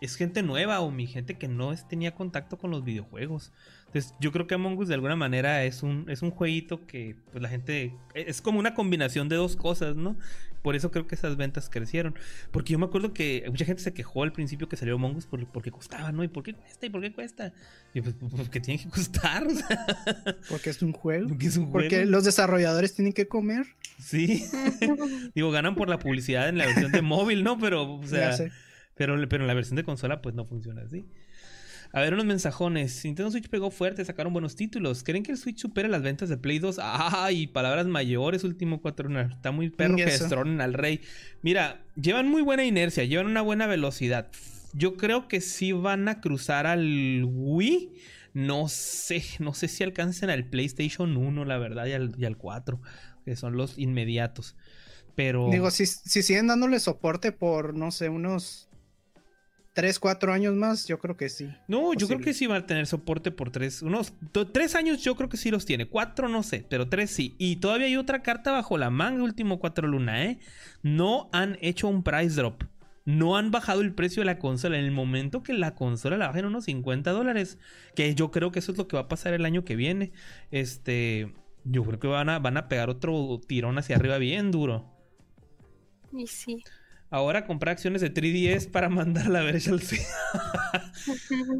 es 0.00 0.16
gente 0.16 0.42
nueva 0.42 0.80
o 0.80 0.90
mi 0.90 1.06
gente 1.06 1.38
que 1.38 1.48
no 1.48 1.72
es- 1.72 1.86
tenía 1.88 2.14
contacto 2.14 2.58
con 2.58 2.70
los 2.70 2.84
videojuegos. 2.84 3.52
Entonces 3.86 4.14
yo 4.20 4.32
creo 4.32 4.46
que 4.46 4.54
Among 4.54 4.76
Us 4.78 4.88
de 4.88 4.94
alguna 4.94 5.16
manera 5.16 5.64
es 5.64 5.82
un, 5.82 6.06
es 6.08 6.22
un 6.22 6.30
jueguito 6.30 6.86
que 6.86 7.16
pues 7.30 7.42
la 7.42 7.48
gente... 7.48 7.94
Es 8.14 8.42
como 8.42 8.58
una 8.58 8.74
combinación 8.74 9.28
de 9.28 9.36
dos 9.36 9.56
cosas, 9.56 9.96
¿no? 9.96 10.16
Por 10.62 10.74
eso 10.74 10.90
creo 10.90 11.06
que 11.06 11.14
esas 11.14 11.36
ventas 11.36 11.70
crecieron. 11.70 12.16
Porque 12.50 12.72
yo 12.72 12.78
me 12.80 12.86
acuerdo 12.86 13.14
que 13.14 13.44
mucha 13.48 13.64
gente 13.64 13.82
se 13.82 13.94
quejó 13.94 14.24
al 14.24 14.32
principio 14.32 14.68
que 14.68 14.76
salió 14.76 14.96
Among 14.96 15.16
Us 15.16 15.26
por, 15.26 15.46
porque 15.46 15.70
costaba, 15.70 16.10
¿no? 16.10 16.24
¿Y 16.24 16.28
por 16.28 16.42
qué 16.42 16.54
cuesta? 16.54 16.86
¿Y 16.86 16.90
por 16.90 17.00
qué 17.00 17.12
cuesta? 17.12 17.52
Y 17.94 18.00
pues 18.00 18.16
porque 18.36 18.58
tiene 18.60 18.82
que 18.82 18.88
costar. 18.90 19.46
Porque 20.50 20.70
es 20.70 20.82
un 20.82 20.92
juego. 20.92 21.28
porque 21.28 21.46
es 21.46 21.56
un 21.56 21.70
Porque 21.70 21.88
juego. 21.90 22.10
los 22.10 22.24
desarrolladores 22.24 22.94
tienen 22.94 23.12
que 23.12 23.28
comer. 23.28 23.64
Sí. 24.00 24.44
Digo, 25.34 25.50
ganan 25.52 25.76
por 25.76 25.88
la 25.88 26.00
publicidad 26.00 26.48
en 26.48 26.58
la 26.58 26.66
versión 26.66 26.90
de 26.90 27.00
móvil, 27.02 27.44
¿no? 27.44 27.58
Pero, 27.58 27.94
o 27.94 28.06
sea, 28.06 28.36
pero, 28.96 29.16
pero 29.28 29.44
en 29.44 29.46
la 29.46 29.54
versión 29.54 29.76
de 29.76 29.84
consola, 29.84 30.20
pues 30.20 30.34
no 30.34 30.46
funciona 30.46 30.82
así. 30.82 31.06
A 31.92 32.00
ver, 32.00 32.14
unos 32.14 32.26
mensajones. 32.26 33.04
Nintendo 33.04 33.30
Switch 33.30 33.48
pegó 33.48 33.70
fuerte, 33.70 34.04
sacaron 34.04 34.32
buenos 34.32 34.56
títulos. 34.56 35.02
¿Creen 35.02 35.22
que 35.22 35.32
el 35.32 35.38
Switch 35.38 35.58
supere 35.58 35.88
las 35.88 36.02
ventas 36.02 36.28
de 36.28 36.36
Play 36.36 36.58
2? 36.58 36.78
¡Ay! 36.82 37.46
Palabras 37.46 37.86
mayores, 37.86 38.44
último 38.44 38.80
4 38.80 39.20
Está 39.20 39.52
muy 39.52 39.70
perro 39.70 39.96
que 39.96 40.04
destronen 40.04 40.60
al 40.60 40.74
rey. 40.74 41.00
Mira, 41.42 41.80
llevan 42.00 42.28
muy 42.28 42.42
buena 42.42 42.64
inercia, 42.64 43.04
llevan 43.04 43.26
una 43.26 43.42
buena 43.42 43.66
velocidad. 43.66 44.28
Yo 44.72 44.96
creo 44.96 45.28
que 45.28 45.40
sí 45.40 45.72
van 45.72 46.08
a 46.08 46.20
cruzar 46.20 46.66
al 46.66 47.24
Wii. 47.24 47.94
No 48.34 48.68
sé, 48.68 49.22
no 49.38 49.54
sé 49.54 49.68
si 49.68 49.82
alcancen 49.82 50.28
al 50.28 50.44
PlayStation 50.44 51.16
1, 51.16 51.44
la 51.46 51.56
verdad, 51.56 51.86
y 51.86 51.92
al, 51.92 52.14
y 52.18 52.26
al 52.26 52.36
4, 52.36 52.80
que 53.24 53.36
son 53.36 53.56
los 53.56 53.78
inmediatos. 53.78 54.56
Pero. 55.14 55.48
Digo, 55.50 55.70
si, 55.70 55.86
si 55.86 56.22
siguen 56.22 56.46
dándole 56.46 56.78
soporte 56.78 57.32
por, 57.32 57.74
no 57.74 57.90
sé, 57.90 58.10
unos 58.10 58.68
3, 59.76 59.98
4 59.98 60.32
años 60.32 60.54
más, 60.54 60.86
yo 60.86 60.98
creo 60.98 61.18
que 61.18 61.28
sí. 61.28 61.50
No, 61.68 61.92
yo 61.92 62.06
creo 62.06 62.18
que 62.18 62.32
sí 62.32 62.46
va 62.46 62.56
a 62.56 62.66
tener 62.66 62.86
soporte 62.86 63.30
por 63.30 63.50
tres. 63.50 63.82
Unos 63.82 64.14
to- 64.32 64.46
tres 64.46 64.74
años 64.74 65.02
yo 65.02 65.14
creo 65.16 65.28
que 65.28 65.36
sí 65.36 65.50
los 65.50 65.66
tiene. 65.66 65.86
Cuatro 65.86 66.30
no 66.30 66.42
sé, 66.42 66.64
pero 66.66 66.88
tres 66.88 67.10
sí. 67.10 67.34
Y 67.36 67.56
todavía 67.56 67.86
hay 67.86 67.98
otra 67.98 68.22
carta 68.22 68.52
bajo 68.52 68.78
la 68.78 68.88
manga, 68.88 69.22
último 69.22 69.58
cuatro 69.58 69.86
luna, 69.86 70.24
¿eh? 70.24 70.38
No 70.82 71.28
han 71.30 71.58
hecho 71.60 71.88
un 71.88 72.02
price 72.02 72.36
drop. 72.36 72.62
No 73.04 73.36
han 73.36 73.50
bajado 73.50 73.82
el 73.82 73.92
precio 73.92 74.22
de 74.22 74.24
la 74.24 74.38
consola. 74.38 74.78
En 74.78 74.84
el 74.86 74.92
momento 74.92 75.42
que 75.42 75.52
la 75.52 75.74
consola 75.74 76.16
la 76.16 76.28
bajen 76.28 76.46
unos 76.46 76.64
50 76.64 77.10
dólares. 77.10 77.58
Que 77.94 78.14
yo 78.14 78.30
creo 78.30 78.50
que 78.52 78.60
eso 78.60 78.72
es 78.72 78.78
lo 78.78 78.88
que 78.88 78.96
va 78.96 79.02
a 79.02 79.08
pasar 79.08 79.34
el 79.34 79.44
año 79.44 79.62
que 79.66 79.76
viene. 79.76 80.10
Este. 80.50 81.34
Yo 81.64 81.84
creo 81.84 81.98
que 82.00 82.08
van 82.08 82.30
a, 82.30 82.38
van 82.38 82.56
a 82.56 82.68
pegar 82.68 82.88
otro 82.88 83.38
tirón 83.46 83.76
hacia 83.76 83.96
arriba 83.96 84.16
bien 84.16 84.50
duro. 84.50 84.90
Y 86.14 86.26
sí. 86.28 86.64
Ahora 87.10 87.46
comprar 87.46 87.72
acciones 87.72 88.00
de 88.00 88.12
3DS 88.12 88.70
para 88.70 88.88
mandar 88.88 89.28
la 89.28 89.40
verga 89.42 89.60
al. 89.72 89.80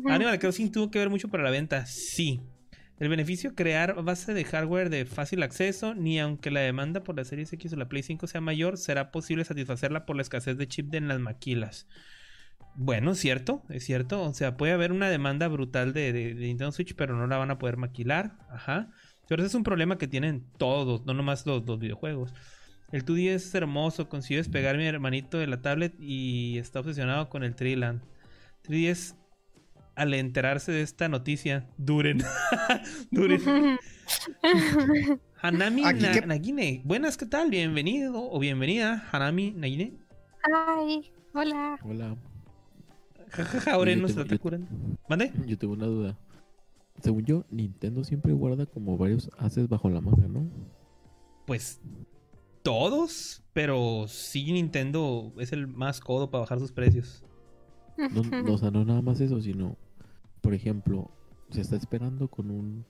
Animal 0.09 0.39
Crossing 0.39 0.73
tuvo 0.73 0.91
que 0.91 0.99
ver 0.99 1.11
mucho 1.11 1.29
para 1.29 1.43
la 1.45 1.51
venta, 1.51 1.87
sí. 1.87 2.41
El 2.99 3.09
beneficio 3.11 3.55
crear 3.55 4.03
base 4.03 4.33
de 4.33 4.45
hardware 4.45 4.89
de 4.89 5.05
fácil 5.05 5.43
acceso, 5.43 5.95
ni 5.95 6.19
aunque 6.19 6.51
la 6.51 6.61
demanda 6.61 7.03
por 7.05 7.15
la 7.17 7.25
Series 7.25 7.53
X 7.53 7.73
o 7.75 7.77
la 7.77 7.89
Play 7.89 8.03
5 8.03 8.27
sea 8.27 8.41
mayor, 8.41 8.79
será 8.79 9.11
posible 9.11 9.45
satisfacerla 9.45 10.07
por 10.07 10.17
la 10.17 10.23
escasez 10.23 10.57
de 10.57 10.67
chip 10.67 10.89
de 10.91 10.99
en 10.99 11.09
las 11.09 11.21
maquilas. 11.21 11.87
Bueno, 12.75 13.13
es 13.13 13.19
cierto, 13.19 13.63
es 13.69 13.85
cierto. 13.85 14.23
O 14.23 14.33
sea, 14.33 14.57
puede 14.57 14.73
haber 14.73 14.93
una 14.93 15.11
demanda 15.11 15.47
brutal 15.49 15.93
de, 15.93 16.13
de- 16.13 16.35
de 16.35 16.47
Nintendo 16.47 16.73
Switch, 16.73 16.95
pero 16.95 17.15
no 17.17 17.27
la 17.27 17.37
van 17.37 17.51
a 17.51 17.59
poder 17.59 17.77
maquilar. 17.77 18.33
Ajá. 18.51 18.89
Pero 19.29 19.43
ese 19.43 19.49
es 19.49 19.55
un 19.55 19.63
problema 19.65 19.99
que 19.99 20.09
tienen 20.09 20.47
todos, 20.57 21.05
no 21.05 21.13
nomás 21.13 21.45
los, 21.47 21.67
los 21.67 21.79
videojuegos. 21.79 22.33
El 22.93 23.05
2DS 23.05 23.35
es 23.35 23.55
hermoso, 23.55 24.09
consiguió 24.09 24.39
despegar 24.39 24.77
mi 24.77 24.85
hermanito 24.87 25.39
de 25.39 25.47
la 25.47 25.61
tablet 25.61 25.95
y 26.01 26.59
está 26.59 26.81
obsesionado 26.81 27.29
con 27.29 27.43
el 27.43 27.55
Triland. 27.57 28.01
3DS, 28.65 29.17
al 29.97 30.15
enterarse 30.15 30.73
de 30.73 30.83
esta 30.83 31.09
noticia, 31.09 31.69
duren. 31.79 32.23
duren. 33.11 33.41
Hanami 35.43 35.85
Aquí 35.85 36.03
Na- 36.03 36.13
que- 36.13 36.27
Nagine. 36.27 36.83
Buenas, 36.85 37.17
¿qué 37.17 37.27
tal? 37.27 37.51
Bienvenido 37.51 38.31
o 38.31 38.39
bienvenida, 38.39 39.07
Hanami 39.13 39.53
Nagine. 39.53 39.99
Ay, 40.55 41.11
hola. 41.35 41.79
Hola. 41.83 42.17
Jajaja, 43.31 43.73
ahora 43.73 43.93
Yo 43.93 44.01
nos 44.03 44.13
tengo- 44.13 44.23
está 44.23 44.39
curando. 44.39 44.69
¿Mande? 45.09 45.33
Yo 45.47 45.59
tengo 45.59 45.75
una 45.75 45.87
duda. 45.87 46.17
Según 47.03 47.25
yo, 47.25 47.45
Nintendo 47.51 48.05
siempre 48.05 48.33
guarda 48.33 48.65
como 48.65 48.97
varios 48.97 49.31
haces 49.39 49.69
bajo 49.69 49.91
la 49.91 50.01
manga, 50.01 50.29
¿no? 50.29 50.49
Pues 51.47 51.81
todos, 52.67 53.45
pero 53.53 54.07
sí 54.09 54.53
Nintendo 54.53 55.33
es 55.39 55.53
el 55.53 55.69
más 55.69 56.01
codo 56.01 56.33
para 56.33 56.41
bajar 56.41 56.59
sus 56.59 56.73
precios. 56.73 57.23
No, 57.97 58.53
o 58.53 58.59
sea, 58.59 58.73
no 58.73 58.85
nada 58.85 59.03
más 59.03 59.21
eso, 59.21 59.41
sino, 59.41 59.77
por 60.41 60.53
ejemplo, 60.53 61.09
se 61.51 61.61
está 61.61 61.77
esperando 61.77 62.27
con 62.27 62.51
un 62.51 62.85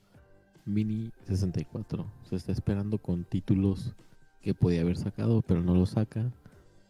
Mini 0.65 1.13
64. 1.27 2.11
Se 2.25 2.37
está 2.37 2.53
esperando 2.53 2.97
con 2.97 3.25
títulos 3.25 3.95
que 4.41 4.55
podía 4.55 4.81
haber 4.81 4.97
sacado, 4.97 5.43
pero 5.43 5.63
no 5.63 5.75
lo 5.75 5.85
saca. 5.85 6.33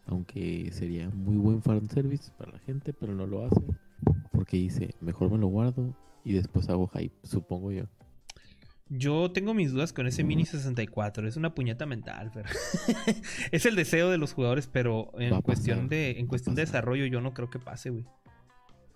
Aunque 0.07 0.71
sería 0.71 1.11
muy 1.11 1.39
buen 1.39 1.63
fanservice 1.63 2.31
para 2.39 2.53
la 2.53 2.61
gente, 2.61 2.93
pero 2.93 3.17
no 3.17 3.27
lo 3.27 3.45
hace. 3.45 3.65
Porque 4.31 4.59
dice, 4.59 4.95
mejor 5.01 5.33
me 5.33 5.39
lo 5.39 5.49
guardo 5.49 5.93
y 6.25 6.35
después 6.35 6.69
hago 6.69 6.87
hype, 6.87 7.17
supongo 7.25 7.73
yo. 7.73 7.87
Yo 8.89 9.33
tengo 9.33 9.53
mis 9.53 9.73
dudas 9.73 9.93
con 9.93 10.07
ese 10.07 10.23
Mini 10.23 10.45
64. 10.45 11.27
Es 11.27 11.37
una 11.37 11.55
puñeta 11.55 11.87
mental, 11.87 12.31
Fer. 12.31 12.47
es 13.51 13.67
el 13.67 13.75
deseo 13.75 14.11
de 14.11 14.19
los 14.19 14.33
jugadores, 14.33 14.69
pero 14.69 15.11
en 15.19 15.41
cuestión 15.43 15.89
de, 15.89 16.21
en 16.21 16.27
cuestión 16.29 16.55
de 16.55 16.63
desarrollo, 16.63 17.05
yo 17.07 17.21
no 17.21 17.35
creo 17.35 17.51
que 17.51 17.59
pase, 17.59 17.91
güey. 17.91 18.05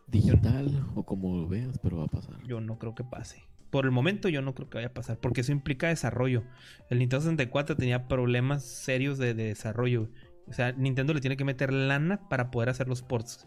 Digital 0.06 0.86
o 0.94 1.04
como 1.04 1.36
lo 1.36 1.48
veas, 1.48 1.78
pero 1.82 1.98
va 1.98 2.04
a 2.04 2.08
pasar. 2.08 2.40
Yo 2.46 2.60
no 2.60 2.78
creo 2.78 2.94
que 2.94 3.02
pase. 3.02 3.42
Por 3.70 3.84
el 3.84 3.90
momento 3.90 4.28
yo 4.28 4.42
no 4.42 4.54
creo 4.54 4.68
que 4.68 4.78
vaya 4.78 4.88
a 4.88 4.94
pasar, 4.94 5.18
porque 5.18 5.40
eso 5.42 5.52
implica 5.52 5.88
desarrollo. 5.88 6.44
El 6.88 6.98
Nintendo 6.98 7.22
64 7.22 7.76
tenía 7.76 8.06
problemas 8.06 8.64
serios 8.64 9.18
de, 9.18 9.34
de 9.34 9.44
desarrollo. 9.44 10.08
O 10.46 10.52
sea, 10.52 10.72
Nintendo 10.72 11.14
le 11.14 11.20
tiene 11.20 11.36
que 11.36 11.44
meter 11.44 11.72
lana 11.72 12.28
para 12.28 12.50
poder 12.50 12.68
hacer 12.68 12.88
los 12.88 13.02
ports. 13.02 13.46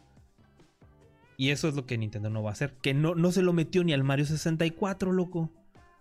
Y 1.37 1.49
eso 1.49 1.67
es 1.67 1.75
lo 1.75 1.85
que 1.85 1.97
Nintendo 1.97 2.29
no 2.29 2.43
va 2.43 2.51
a 2.51 2.53
hacer. 2.53 2.75
Que 2.81 2.93
no, 2.93 3.15
no 3.15 3.31
se 3.31 3.41
lo 3.41 3.53
metió 3.53 3.83
ni 3.83 3.93
al 3.93 4.03
Mario 4.03 4.25
64, 4.25 5.11
loco. 5.11 5.51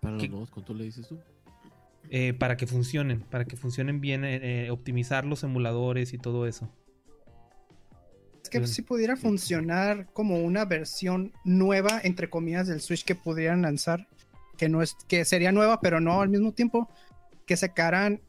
Para 0.03 0.17
los 0.17 0.29
nuevos 0.29 0.51
controles 0.51 0.87
dices 0.87 1.07
tú. 1.07 1.21
Eh, 2.11 2.35
para 2.35 2.57
que 2.57 2.67
funcionen, 2.67 3.21
para 3.21 3.45
que 3.45 3.57
funcionen 3.57 4.01
bien, 4.01 4.25
eh, 4.25 4.65
eh, 4.67 4.71
optimizar 4.71 5.25
los 5.25 5.45
emuladores 5.45 6.13
y 6.13 6.19
todo 6.19 6.49
eso. 6.49 6.69
Es 8.43 8.51
que 8.51 8.67
si 8.67 8.83
pudiera 8.83 9.15
funcionar 9.17 10.09
como 10.13 10.41
una 10.41 10.65
versión 10.65 11.33
nueva, 11.45 12.01
entre 12.03 12.29
comillas, 12.29 12.67
del 12.67 12.81
Switch 12.81 13.05
que 13.05 13.15
pudieran 13.15 13.63
lanzar, 13.63 14.09
que 14.59 14.69
no 14.69 14.83
es, 14.83 14.97
que 15.07 15.25
sería 15.25 15.53
nueva, 15.53 15.81
pero 15.81 16.01
no 16.01 16.21
al 16.21 16.29
mismo 16.29 16.51
tiempo, 16.51 16.91
que 17.47 17.57
sacaran 17.57 18.21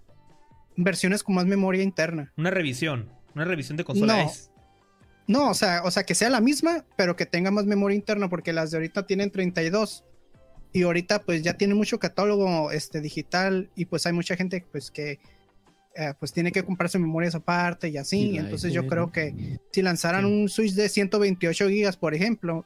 versiones 0.78 1.24
con 1.24 1.34
más 1.34 1.48
memoria 1.48 1.82
interna. 1.82 2.32
Una 2.38 2.52
revisión, 2.52 3.10
una 3.34 3.46
revisión 3.46 3.78
de 3.78 3.84
consola 3.84 4.18
No. 4.18 4.30
es. 4.30 4.52
No, 5.26 5.50
o 5.50 5.54
sea, 5.56 5.82
o 5.84 5.90
sea, 5.90 6.04
que 6.04 6.14
sea 6.14 6.30
la 6.30 6.40
misma, 6.40 6.86
pero 6.96 7.16
que 7.16 7.26
tenga 7.26 7.50
más 7.50 7.66
memoria 7.66 7.96
interna, 7.96 8.30
porque 8.30 8.54
las 8.54 8.70
de 8.70 8.78
ahorita 8.78 9.08
tienen 9.08 9.32
32. 9.32 10.04
Y 10.74 10.82
ahorita 10.84 11.22
pues 11.22 11.44
ya 11.44 11.54
tiene 11.56 11.76
mucho 11.76 12.00
catálogo 12.00 12.72
este, 12.72 13.00
digital 13.00 13.70
y 13.76 13.86
pues 13.86 14.06
hay 14.08 14.14
mucha 14.14 14.36
gente 14.36 14.66
pues 14.72 14.90
que 14.92 15.20
eh, 15.96 16.14
pues 16.20 16.34
tiene 16.34 16.52
que 16.52 16.64
comprarse 16.64 16.98
memorias 16.98 17.36
aparte 17.36 17.90
y 17.90 17.98
así. 17.98 18.32
Y 18.32 18.38
Entonces 18.40 18.74
yo 18.74 18.88
creo 18.88 19.06
¿no? 19.08 19.12
que 19.12 19.60
si 19.72 19.82
lanzaran 19.84 20.26
Sí. 20.26 20.32
un 20.32 20.50
Switch 20.50 20.74
de 20.74 20.90
128 20.90 21.70
gigas, 21.70 21.96
por 21.98 22.16
ejemplo, 22.16 22.66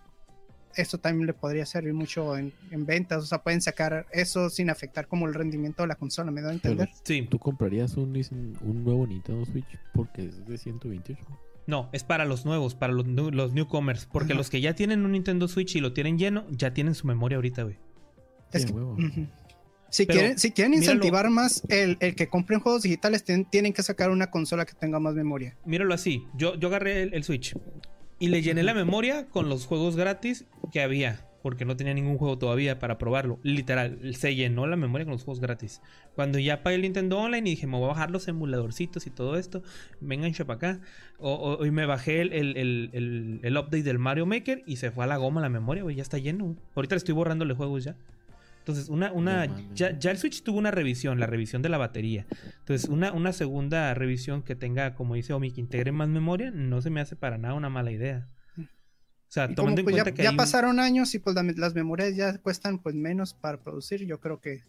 esto 0.76 1.00
también 1.00 1.28
le 1.28 1.34
podría 1.34 1.66
servir 1.66 1.94
mucho 1.94 2.38
en, 2.38 2.54
en 2.72 2.86
ventas. 2.86 3.24
O 3.24 3.26
sea, 3.26 3.40
pueden 3.44 3.62
sacar 3.62 4.06
eso 4.14 4.50
sin 4.50 4.70
afectar 4.70 5.08
como 5.08 5.28
el 5.28 5.34
rendimiento 5.34 5.84
de 5.84 5.88
la 5.88 5.96
consola, 5.96 6.32
¿me 6.32 6.42
da 6.42 6.50
a 6.52 6.54
entender? 6.54 6.90
Sí, 7.04 7.28
¿Tú 7.30 7.40
comprarías 7.40 7.98
un, 7.98 8.16
un 8.62 8.84
nuevo 8.86 9.06
Nintendo 9.06 9.44
Switch 9.46 9.78
porque 9.94 10.26
es 10.28 10.46
de 10.48 10.58
128? 10.58 11.20
no, 11.66 11.90
es 11.92 12.06
para 12.06 12.24
los 12.24 12.46
nuevos, 12.46 12.76
para 12.76 12.94
los, 12.94 13.06
los 13.08 13.52
newcomers. 13.52 14.06
Porque 14.06 14.32
Ajá. 14.32 14.38
los 14.38 14.50
que 14.50 14.62
ya 14.62 14.74
tienen 14.74 15.04
un 15.04 15.12
Nintendo 15.12 15.50
Switch 15.50 15.76
y 15.76 15.82
lo 15.82 15.92
tienen 15.92 16.18
lleno, 16.18 16.46
ya 16.50 16.74
tienen 16.74 16.96
su 16.96 17.06
memoria 17.08 17.36
ahorita, 17.36 17.64
güey. 17.64 17.76
Es 18.52 18.66
que-. 18.66 18.74
Si, 19.90 20.06
Pero, 20.06 20.20
quieren, 20.20 20.38
si 20.38 20.52
quieren 20.52 20.72
míralo. 20.72 20.92
incentivar 20.96 21.30
más 21.30 21.64
el, 21.70 21.96
el 22.02 22.14
que 22.16 22.28
compren 22.28 22.60
juegos 22.60 22.82
digitales, 22.84 23.24
ten- 23.24 23.46
tienen 23.46 23.72
que 23.72 23.84
sacar 23.84 24.10
una 24.10 24.30
consola 24.30 24.66
que 24.66 24.74
tenga 24.74 25.00
más 25.00 25.14
memoria. 25.16 25.56
Míralo 25.66 25.94
así. 25.94 26.26
Yo, 26.36 26.56
yo 26.56 26.68
agarré 26.68 27.04
el, 27.04 27.14
el 27.14 27.24
Switch 27.24 27.56
y 28.20 28.28
le 28.28 28.42
llené 28.42 28.64
la 28.64 28.74
memoria 28.74 29.28
con 29.28 29.48
los 29.48 29.66
juegos 29.66 29.96
gratis 29.96 30.46
que 30.74 30.82
había. 30.82 31.24
Porque 31.42 31.64
no 31.64 31.78
tenía 31.78 31.94
ningún 31.94 32.18
juego 32.18 32.38
todavía 32.38 32.78
para 32.80 32.98
probarlo. 32.98 33.40
Literal, 33.44 34.14
se 34.16 34.36
llenó 34.36 34.68
la 34.68 34.76
memoria 34.76 35.06
con 35.06 35.14
los 35.14 35.24
juegos 35.24 35.40
gratis. 35.40 35.82
Cuando 36.16 36.38
ya 36.40 36.62
pagué 36.64 36.76
el 36.76 36.82
Nintendo 36.82 37.20
Online 37.20 37.48
y 37.48 37.52
dije, 37.54 37.68
me 37.68 37.78
voy 37.78 37.86
a 37.86 37.90
bajar 37.90 38.12
los 38.12 38.28
emuladorcitos 38.28 39.08
y 39.08 39.12
todo 39.12 39.38
esto. 39.38 39.64
Vengan 40.02 40.34
para 40.34 40.54
acá. 40.56 40.80
O, 41.20 41.32
o- 41.62 41.66
y 41.66 41.72
me 41.72 41.86
bajé 41.86 42.20
el, 42.22 42.34
el- 42.34 42.58
el- 42.58 43.40
el- 43.44 43.58
update 43.58 43.84
del 43.84 44.00
Mario 44.00 44.26
Maker 44.26 44.64
y 44.66 44.76
se 44.78 44.92
fue 44.92 45.06
a 45.06 45.08
la 45.08 45.16
goma 45.16 45.40
la 45.40 45.48
memoria, 45.48 45.84
güey. 45.84 45.96
Ya 45.96 46.02
está 46.02 46.18
lleno. 46.18 46.58
Ahorita 46.76 46.96
le 46.96 46.98
estoy 46.98 47.14
borrándole 47.14 47.54
juegos 47.54 47.86
ya. 47.86 47.96
Entonces, 48.68 48.90
una, 48.90 49.14
una, 49.14 49.48
No 49.48 49.74
ya, 49.76 49.98
ya 49.98 50.12
el 50.12 50.18
Switch 50.18 50.44
tuvo 50.44 50.58
una 50.58 50.72
revisión, 50.72 51.22
la 51.22 51.26
revisión 51.26 51.62
de 51.62 51.70
la 51.70 51.78
batería. 51.78 52.26
Entonces, 52.60 52.90
una, 52.90 53.14
una 53.14 53.32
segunda 53.32 53.94
revisión 53.94 54.44
que 54.44 54.56
tenga, 54.58 54.94
como 54.94 55.16
dice 55.16 55.32
Omi, 55.32 55.52
que 55.52 55.62
integre 55.62 55.94
más 55.94 56.10
memoria, 56.10 56.52
no 56.52 56.82
se 56.82 56.90
me 56.90 57.00
hace 57.00 57.16
para 57.16 57.38
nada 57.38 57.54
una 57.54 57.70
mala 57.70 57.92
idea. 57.92 58.28
O 58.58 58.64
sea, 59.30 59.46
Y 59.46 59.48
como 59.56 59.56
tomando 59.56 59.80
en 59.82 59.86
pues 59.86 59.96
ya, 59.96 60.04
cuenta 60.04 60.16
que 60.18 60.24
ya 60.24 60.30
hay 60.32 60.36
pasaron 60.36 60.82
años 60.82 61.16
y 61.16 61.20
pues 61.20 61.34
la- 61.36 61.44
las 61.44 61.76
memorias 61.76 62.14
ya 62.18 62.38
cuestan 62.40 62.80
pues 62.80 62.94
menos 62.94 63.34
para 63.34 63.62
producir, 63.62 64.06
yo 64.06 64.20
creo 64.20 64.42
que 64.42 64.64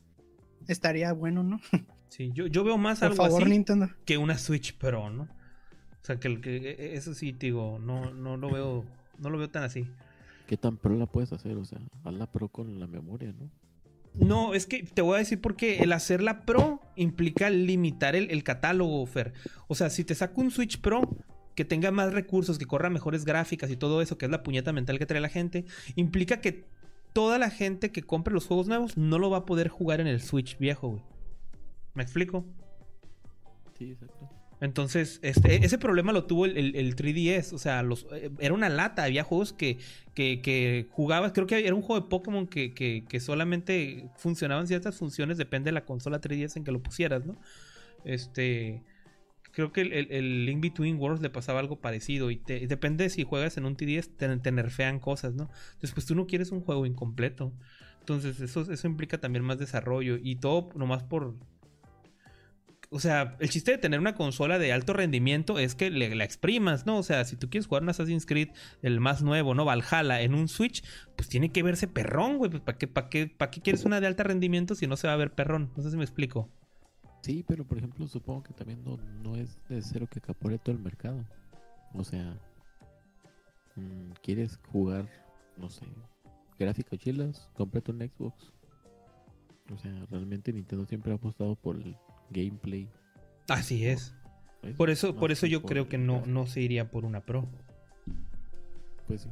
estaría 0.68 1.12
bueno, 1.12 1.42
¿no? 1.42 1.60
Sí, 2.08 2.30
yo, 2.32 2.46
yo 2.46 2.62
veo 2.64 2.78
más 2.78 3.00
Por 3.00 3.08
algo 3.08 3.16
favor, 3.24 3.42
así 3.42 3.50
Nintendo. 3.50 3.90
que 4.06 4.16
una 4.16 4.38
Switch 4.38 4.74
Pro, 4.78 5.10
¿no? 5.10 5.24
O 5.24 6.04
sea, 6.04 6.18
que, 6.20 6.40
que 6.40 6.56
e- 6.56 6.94
eso 6.94 7.12
sí, 7.14 7.32
te 7.34 7.46
digo, 7.46 7.78
no, 7.80 8.14
no 8.14 8.36
lo 8.36 8.50
veo, 8.50 8.84
no 9.18 9.28
lo 9.28 9.36
veo 9.38 9.50
tan 9.50 9.64
así. 9.64 9.86
¿Qué 10.46 10.56
tan 10.56 10.76
pro 10.78 10.96
la 10.96 11.04
puedes 11.06 11.32
hacer? 11.32 11.56
O 11.58 11.64
sea, 11.66 11.78
hazla 12.04 12.30
pro 12.32 12.48
con 12.48 12.80
la 12.80 12.86
memoria, 12.86 13.32
¿no? 13.38 13.50
No, 14.18 14.54
es 14.54 14.66
que 14.66 14.82
te 14.82 15.02
voy 15.02 15.16
a 15.16 15.18
decir 15.18 15.40
porque 15.40 15.78
el 15.78 15.92
hacerla 15.92 16.44
Pro 16.44 16.80
implica 16.96 17.50
limitar 17.50 18.16
el, 18.16 18.30
el 18.30 18.42
catálogo, 18.42 19.04
Fer. 19.06 19.32
O 19.68 19.74
sea, 19.74 19.90
si 19.90 20.04
te 20.04 20.14
saco 20.14 20.40
un 20.40 20.50
Switch 20.50 20.80
Pro, 20.80 21.16
que 21.54 21.64
tenga 21.64 21.90
más 21.90 22.12
recursos, 22.12 22.58
que 22.58 22.66
corra 22.66 22.90
mejores 22.90 23.24
gráficas 23.24 23.70
y 23.70 23.76
todo 23.76 24.00
eso, 24.00 24.16
que 24.16 24.26
es 24.26 24.30
la 24.30 24.42
puñeta 24.42 24.72
mental 24.72 24.98
que 24.98 25.06
trae 25.06 25.20
la 25.20 25.28
gente, 25.28 25.64
implica 25.96 26.40
que 26.40 26.64
toda 27.12 27.38
la 27.38 27.50
gente 27.50 27.90
que 27.90 28.02
compre 28.02 28.32
los 28.32 28.46
juegos 28.46 28.68
nuevos 28.68 28.96
no 28.96 29.18
lo 29.18 29.28
va 29.28 29.38
a 29.38 29.44
poder 29.44 29.68
jugar 29.68 30.00
en 30.00 30.06
el 30.06 30.20
Switch 30.20 30.56
viejo, 30.58 30.88
güey. 30.88 31.02
¿Me 31.94 32.04
explico? 32.04 32.44
Sí, 33.76 33.90
exacto. 33.90 34.37
Entonces, 34.60 35.20
este, 35.22 35.64
ese 35.64 35.78
problema 35.78 36.12
lo 36.12 36.24
tuvo 36.26 36.44
el, 36.46 36.56
el- 36.56 36.76
el 36.76 36.96
3DS. 36.96 37.54
O 37.54 37.58
sea, 37.58 37.82
eh, 38.12 38.30
era 38.40 38.54
una 38.54 38.68
lata. 38.68 39.04
Había 39.04 39.22
juegos 39.24 39.52
que, 39.52 39.78
que, 40.14 40.86
jugabas. 40.90 41.32
Creo 41.32 41.46
que 41.46 41.64
era 41.66 41.74
un 41.74 41.82
juego 41.82 42.02
de 42.02 42.08
Pokémon 42.08 42.46
que, 42.48 42.74
que, 42.74 43.20
solamente 43.20 44.10
funcionaban 44.16 44.66
ciertas 44.66 44.96
funciones. 44.96 45.38
Depende 45.38 45.68
de 45.68 45.72
la 45.72 45.84
consola 45.84 46.20
3DS 46.20 46.58
en 46.58 46.64
que 46.64 46.72
lo 46.72 46.82
pusieras, 46.82 47.24
¿no? 47.26 47.36
Este. 48.04 48.84
Creo 49.52 49.72
que 49.72 49.80
el, 49.82 50.46
Link 50.46 50.60
Between 50.62 50.98
Worlds 50.98 51.20
le 51.22 51.30
pasaba 51.30 51.60
algo 51.60 51.80
parecido. 51.80 52.30
Y 52.30 52.36
te- 52.36 52.66
depende 52.66 53.04
de 53.04 53.10
si 53.10 53.24
juegas 53.24 53.56
en 53.56 53.64
un 53.66 53.76
3DS, 53.76 54.08
te, 54.16 54.36
te 54.38 54.52
nerfean 54.52 55.00
cosas, 55.00 55.34
¿no? 55.34 55.50
Entonces, 55.74 55.92
pues 55.94 56.06
tú 56.06 56.14
no 56.14 56.26
quieres 56.26 56.52
un 56.52 56.60
juego 56.62 56.86
incompleto. 56.86 57.52
Entonces, 58.00 58.40
eso, 58.40 58.70
eso 58.72 58.86
implica 58.86 59.18
también 59.18 59.44
más 59.44 59.58
desarrollo. 59.58 60.16
Y 60.22 60.36
todo 60.36 60.70
nomás 60.76 61.02
por, 61.04 61.34
o 62.90 63.00
sea, 63.00 63.36
el 63.38 63.50
chiste 63.50 63.72
de 63.72 63.78
tener 63.78 64.00
una 64.00 64.14
consola 64.14 64.58
de 64.58 64.72
alto 64.72 64.94
rendimiento 64.94 65.58
es 65.58 65.74
que 65.74 65.90
le, 65.90 66.14
la 66.14 66.24
exprimas, 66.24 66.86
¿no? 66.86 66.98
O 66.98 67.02
sea, 67.02 67.24
si 67.24 67.36
tú 67.36 67.50
quieres 67.50 67.66
jugar 67.66 67.82
un 67.82 67.90
Assassin's 67.90 68.24
Creed, 68.24 68.48
el 68.82 68.98
más 69.00 69.22
nuevo, 69.22 69.54
¿no? 69.54 69.66
Valhalla, 69.66 70.22
en 70.22 70.34
un 70.34 70.48
Switch, 70.48 70.82
pues 71.14 71.28
tiene 71.28 71.50
que 71.50 71.62
verse 71.62 71.86
perrón, 71.86 72.38
güey. 72.38 72.50
Pues, 72.50 72.62
¿Para 72.62 72.78
qué, 72.78 72.88
qué, 73.10 73.36
qué 73.50 73.60
quieres 73.60 73.84
una 73.84 74.00
de 74.00 74.06
alto 74.06 74.22
rendimiento 74.22 74.74
si 74.74 74.86
no 74.86 74.96
se 74.96 75.06
va 75.06 75.12
a 75.12 75.16
ver 75.16 75.32
perrón? 75.34 75.70
No 75.76 75.82
sé 75.82 75.90
si 75.90 75.96
me 75.96 76.04
explico. 76.04 76.48
Sí, 77.20 77.44
pero 77.46 77.64
por 77.64 77.76
ejemplo, 77.76 78.06
supongo 78.06 78.42
que 78.42 78.54
también 78.54 78.82
no, 78.84 78.96
no 79.22 79.36
es 79.36 79.58
necesario 79.68 80.08
que 80.08 80.20
acapare 80.20 80.58
todo 80.58 80.74
el 80.74 80.80
mercado. 80.80 81.26
O 81.92 82.04
sea, 82.04 82.38
mm, 83.76 84.12
¿quieres 84.22 84.58
jugar, 84.72 85.06
no 85.58 85.68
sé, 85.68 85.84
gráficas 86.58 86.98
chilas? 86.98 87.50
Cómprate 87.54 87.90
un 87.90 87.98
Xbox. 87.98 88.52
O 89.70 89.76
sea, 89.76 89.92
realmente 90.10 90.52
Nintendo 90.54 90.86
siempre 90.86 91.12
ha 91.12 91.16
apostado 91.16 91.54
por 91.54 91.76
el 91.76 91.94
gameplay. 92.30 92.88
Así 93.48 93.86
es. 93.86 94.14
¿ves? 94.62 94.74
Por 94.76 94.90
eso, 94.90 95.16
por 95.16 95.32
eso 95.32 95.46
yo 95.46 95.62
por 95.62 95.70
creo 95.70 95.88
que 95.88 95.98
no, 95.98 96.24
no 96.26 96.46
se 96.46 96.60
iría 96.60 96.90
por 96.90 97.04
una 97.04 97.20
Pro. 97.20 97.48
Pues 99.06 99.22
sí. 99.22 99.28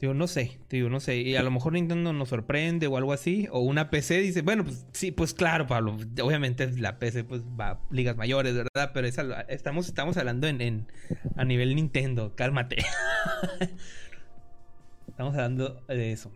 Digo, 0.00 0.14
no 0.14 0.26
sé, 0.26 0.58
digo, 0.68 0.88
no 0.88 0.98
sé. 0.98 1.18
Y 1.18 1.36
a 1.36 1.44
lo 1.44 1.52
mejor 1.52 1.74
Nintendo 1.74 2.12
nos 2.12 2.30
sorprende 2.30 2.88
o 2.88 2.96
algo 2.96 3.12
así. 3.12 3.46
O 3.52 3.60
una 3.60 3.88
PC 3.88 4.18
dice, 4.18 4.42
bueno, 4.42 4.64
pues 4.64 4.84
sí, 4.92 5.12
pues 5.12 5.32
claro, 5.32 5.68
Pablo. 5.68 5.96
Obviamente 6.22 6.68
la 6.72 6.98
PC 6.98 7.22
pues 7.22 7.42
va 7.44 7.70
a 7.70 7.80
ligas 7.90 8.16
mayores, 8.16 8.54
¿verdad? 8.54 8.90
Pero 8.92 9.06
estamos, 9.06 9.86
estamos 9.86 10.16
hablando 10.16 10.48
en, 10.48 10.60
en- 10.60 10.88
a 11.36 11.44
nivel 11.44 11.76
Nintendo. 11.76 12.34
Cálmate. 12.34 12.78
estamos 15.08 15.34
hablando 15.34 15.82
de 15.86 16.12
eso. 16.12 16.32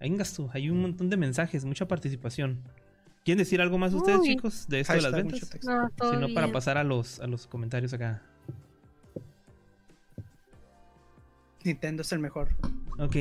Vengas 0.00 0.34
tú, 0.34 0.50
hay 0.52 0.68
un 0.68 0.80
montón 0.82 1.08
de 1.08 1.16
mensajes, 1.16 1.64
mucha 1.64 1.86
participación. 1.86 2.62
¿Quieren 3.24 3.38
decir 3.38 3.60
algo 3.62 3.78
más 3.78 3.94
ustedes, 3.94 4.20
Uy. 4.20 4.28
chicos, 4.28 4.66
de 4.68 4.80
esto 4.80 4.92
de 4.92 5.00
las 5.00 5.12
ventas? 5.12 5.58
No, 5.64 5.88
todo 5.96 6.12
Si 6.12 6.16
no, 6.18 6.34
para 6.34 6.52
pasar 6.52 6.76
a 6.76 6.84
los, 6.84 7.20
a 7.20 7.26
los 7.26 7.46
comentarios 7.46 7.92
acá. 7.94 8.22
Nintendo 11.64 12.02
es 12.02 12.12
el 12.12 12.18
mejor. 12.18 12.50
Ok. 12.98 13.16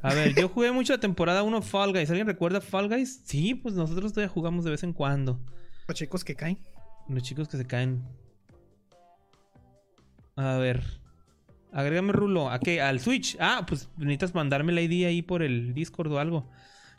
A 0.00 0.14
ver, 0.14 0.34
yo 0.34 0.48
jugué 0.48 0.72
mucho 0.72 0.94
la 0.94 1.00
temporada 1.00 1.42
1 1.42 1.60
Fall 1.60 1.92
Guys. 1.92 2.08
¿Alguien 2.08 2.26
recuerda 2.26 2.62
Fall 2.62 2.88
Guys? 2.88 3.20
Sí, 3.24 3.54
pues 3.54 3.74
nosotros 3.74 4.14
todavía 4.14 4.32
jugamos 4.32 4.64
de 4.64 4.70
vez 4.70 4.82
en 4.82 4.94
cuando. 4.94 5.38
Los 5.86 5.98
chicos 5.98 6.24
que 6.24 6.34
caen. 6.34 6.58
Los 7.08 7.22
chicos 7.22 7.48
que 7.48 7.58
se 7.58 7.66
caen. 7.66 8.02
A 10.36 10.56
ver. 10.56 10.82
Agrégame 11.72 12.12
Rulo. 12.12 12.48
¿A 12.48 12.58
qué? 12.58 12.80
¿Al 12.80 13.00
Switch? 13.00 13.36
Ah, 13.38 13.66
pues 13.68 13.90
necesitas 13.98 14.34
mandarme 14.34 14.72
la 14.72 14.80
ID 14.80 15.04
ahí 15.04 15.20
por 15.20 15.42
el 15.42 15.74
Discord 15.74 16.10
o 16.12 16.18
algo. 16.18 16.48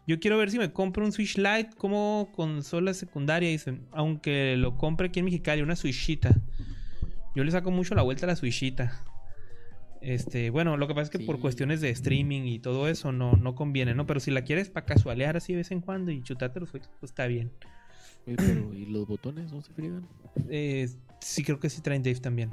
Yo 0.08 0.22
quiero 0.22 0.38
ver 0.38 0.50
si 0.50 0.58
me 0.58 0.72
compro 0.72 1.04
un 1.04 1.12
Switch 1.12 1.38
Lite 1.38 1.72
como 1.78 2.30
consola 2.34 2.94
secundaria, 2.94 3.50
dicen. 3.50 3.86
Aunque 3.92 4.56
lo 4.56 4.78
compre 4.78 5.08
aquí 5.08 5.20
en 5.20 5.26
Mexicali, 5.26 5.62
una 5.62 5.76
Switchita. 5.76 6.34
Yo 7.36 7.44
le 7.44 7.52
saco 7.52 7.72
mucho 7.72 7.94
la 7.94 8.04
vuelta 8.04 8.26
a 8.26 8.28
la 8.28 8.38
Switchita. 8.38 9.04
Este, 10.02 10.50
bueno, 10.50 10.78
lo 10.78 10.88
que 10.88 10.94
pasa 10.94 11.04
es 11.04 11.10
que 11.10 11.26
por 11.26 11.40
cuestiones 11.42 11.82
de 11.82 11.90
streaming 11.90 12.44
y 12.44 12.60
todo 12.60 12.88
eso 12.88 13.12
no, 13.12 13.34
no 13.34 13.56
conviene, 13.56 13.94
¿no? 13.96 14.06
Pero 14.06 14.22
si 14.22 14.32
la 14.32 14.44
quieres 14.44 14.70
para 14.70 14.86
casualear 14.86 15.36
así 15.36 15.52
de 15.52 15.58
vez 15.58 15.72
en 15.72 15.82
cuando 15.82 16.12
y 16.12 16.24
chutarte 16.24 16.62
los 16.62 16.70
juegos, 16.70 16.90
pues 17.02 17.12
está 17.12 17.28
bien. 17.28 17.52
Oye, 18.26 18.38
pero 18.38 18.74
¿y 18.74 18.86
los 18.86 19.08
botones 19.08 19.52
no 19.52 19.62
se 19.62 19.74
friegan? 19.74 20.08
Eh, 20.50 20.88
sí, 21.20 21.44
creo 21.44 21.60
que 21.60 21.70
sí 21.70 21.82
traen 21.82 22.04
Dave 22.04 22.20
también. 22.20 22.50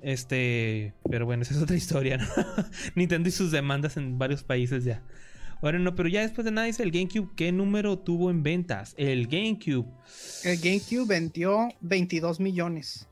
Este, 0.00 0.94
pero 1.08 1.26
bueno, 1.26 1.42
esa 1.42 1.54
es 1.54 1.62
otra 1.62 1.76
historia, 1.76 2.18
¿no? 2.18 2.26
Nintendo 2.96 3.28
y 3.28 3.32
sus 3.32 3.52
demandas 3.52 3.96
en 3.96 4.18
varios 4.18 4.42
países 4.42 4.82
ya. 4.82 5.04
Ahora 5.60 5.78
no, 5.78 5.94
pero 5.94 6.08
ya 6.08 6.22
después 6.22 6.44
de 6.44 6.52
nada 6.52 6.66
dice 6.66 6.82
el 6.84 6.92
GameCube, 6.92 7.30
¿qué 7.34 7.50
número 7.50 7.98
tuvo 7.98 8.30
en 8.30 8.42
ventas? 8.42 8.94
El 8.96 9.26
GameCube. 9.26 9.86
El 10.44 10.58
GameCube 10.58 11.06
vendió 11.06 11.68
22 11.80 12.38
millones. 12.38 13.08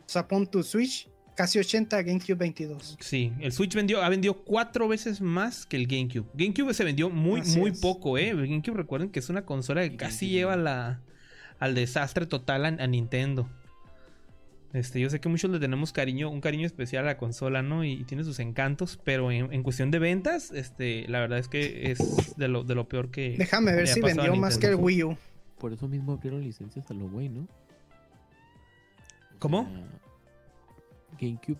O 0.00 0.08
sea, 0.12 0.26
pon 0.26 0.48
tu 0.48 0.64
Switch, 0.64 1.08
casi 1.36 1.60
80, 1.60 2.02
GameCube 2.02 2.34
22. 2.34 2.96
Sí, 2.98 3.32
el 3.38 3.52
Switch 3.52 3.72
vendió, 3.74 4.02
ha 4.02 4.08
vendido 4.08 4.34
cuatro 4.42 4.88
veces 4.88 5.20
más 5.20 5.64
que 5.64 5.76
el 5.76 5.86
GameCube. 5.86 6.26
GameCube 6.34 6.74
se 6.74 6.82
vendió 6.82 7.08
muy, 7.08 7.42
Así 7.42 7.58
muy 7.58 7.70
es. 7.70 7.78
poco, 7.78 8.18
¿eh? 8.18 8.30
El 8.30 8.48
GameCube 8.48 8.76
recuerden 8.76 9.10
que 9.10 9.20
es 9.20 9.28
una 9.30 9.46
consola 9.46 9.88
que 9.88 9.96
casi 9.96 10.28
lleva 10.28 10.56
la, 10.56 11.00
al 11.60 11.76
desastre 11.76 12.26
total 12.26 12.64
a, 12.64 12.68
a 12.68 12.86
Nintendo. 12.88 13.48
Este, 14.72 15.00
yo 15.00 15.10
sé 15.10 15.20
que 15.20 15.28
muchos 15.28 15.50
le 15.50 15.58
tenemos 15.58 15.92
cariño, 15.92 16.30
un 16.30 16.40
cariño 16.40 16.64
especial 16.64 17.04
a 17.04 17.06
la 17.08 17.16
consola, 17.16 17.62
¿no? 17.62 17.84
Y, 17.84 17.92
y 17.92 18.04
tiene 18.04 18.22
sus 18.22 18.38
encantos, 18.38 19.00
pero 19.02 19.32
en, 19.32 19.52
en 19.52 19.62
cuestión 19.64 19.90
de 19.90 19.98
ventas, 19.98 20.52
este, 20.52 21.08
la 21.08 21.18
verdad 21.18 21.38
es 21.38 21.48
que 21.48 21.90
es 21.90 22.36
de 22.36 22.46
lo, 22.46 22.62
de 22.62 22.76
lo 22.76 22.88
peor 22.88 23.10
que. 23.10 23.34
Déjame 23.36 23.72
ver 23.72 23.88
si 23.88 24.00
vendió 24.00 24.34
más 24.36 24.58
que 24.58 24.68
el. 24.68 24.76
Wii 24.76 25.04
U. 25.04 25.16
Por 25.58 25.72
eso 25.72 25.88
mismo 25.88 26.12
abrieron 26.12 26.42
licencias 26.42 26.90
a 26.90 26.94
lo 26.94 27.08
güey, 27.08 27.28
¿no? 27.28 27.48
¿Cómo? 29.38 29.68
GameCube 31.20 31.58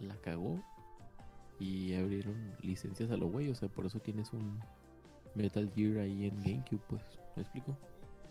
la 0.00 0.16
cagó 0.16 0.60
y 1.60 1.94
abrieron 1.94 2.34
licencias 2.60 3.10
a 3.10 3.16
lo 3.16 3.28
güey. 3.28 3.48
O 3.48 3.54
sea, 3.54 3.68
por 3.68 3.86
eso 3.86 4.00
tienes 4.00 4.32
un 4.32 4.58
Metal 5.34 5.70
Gear 5.74 5.98
ahí 5.98 6.26
en 6.26 6.42
GameCube, 6.42 6.82
pues. 6.88 7.02
¿Me 7.36 7.42
explico? 7.42 7.76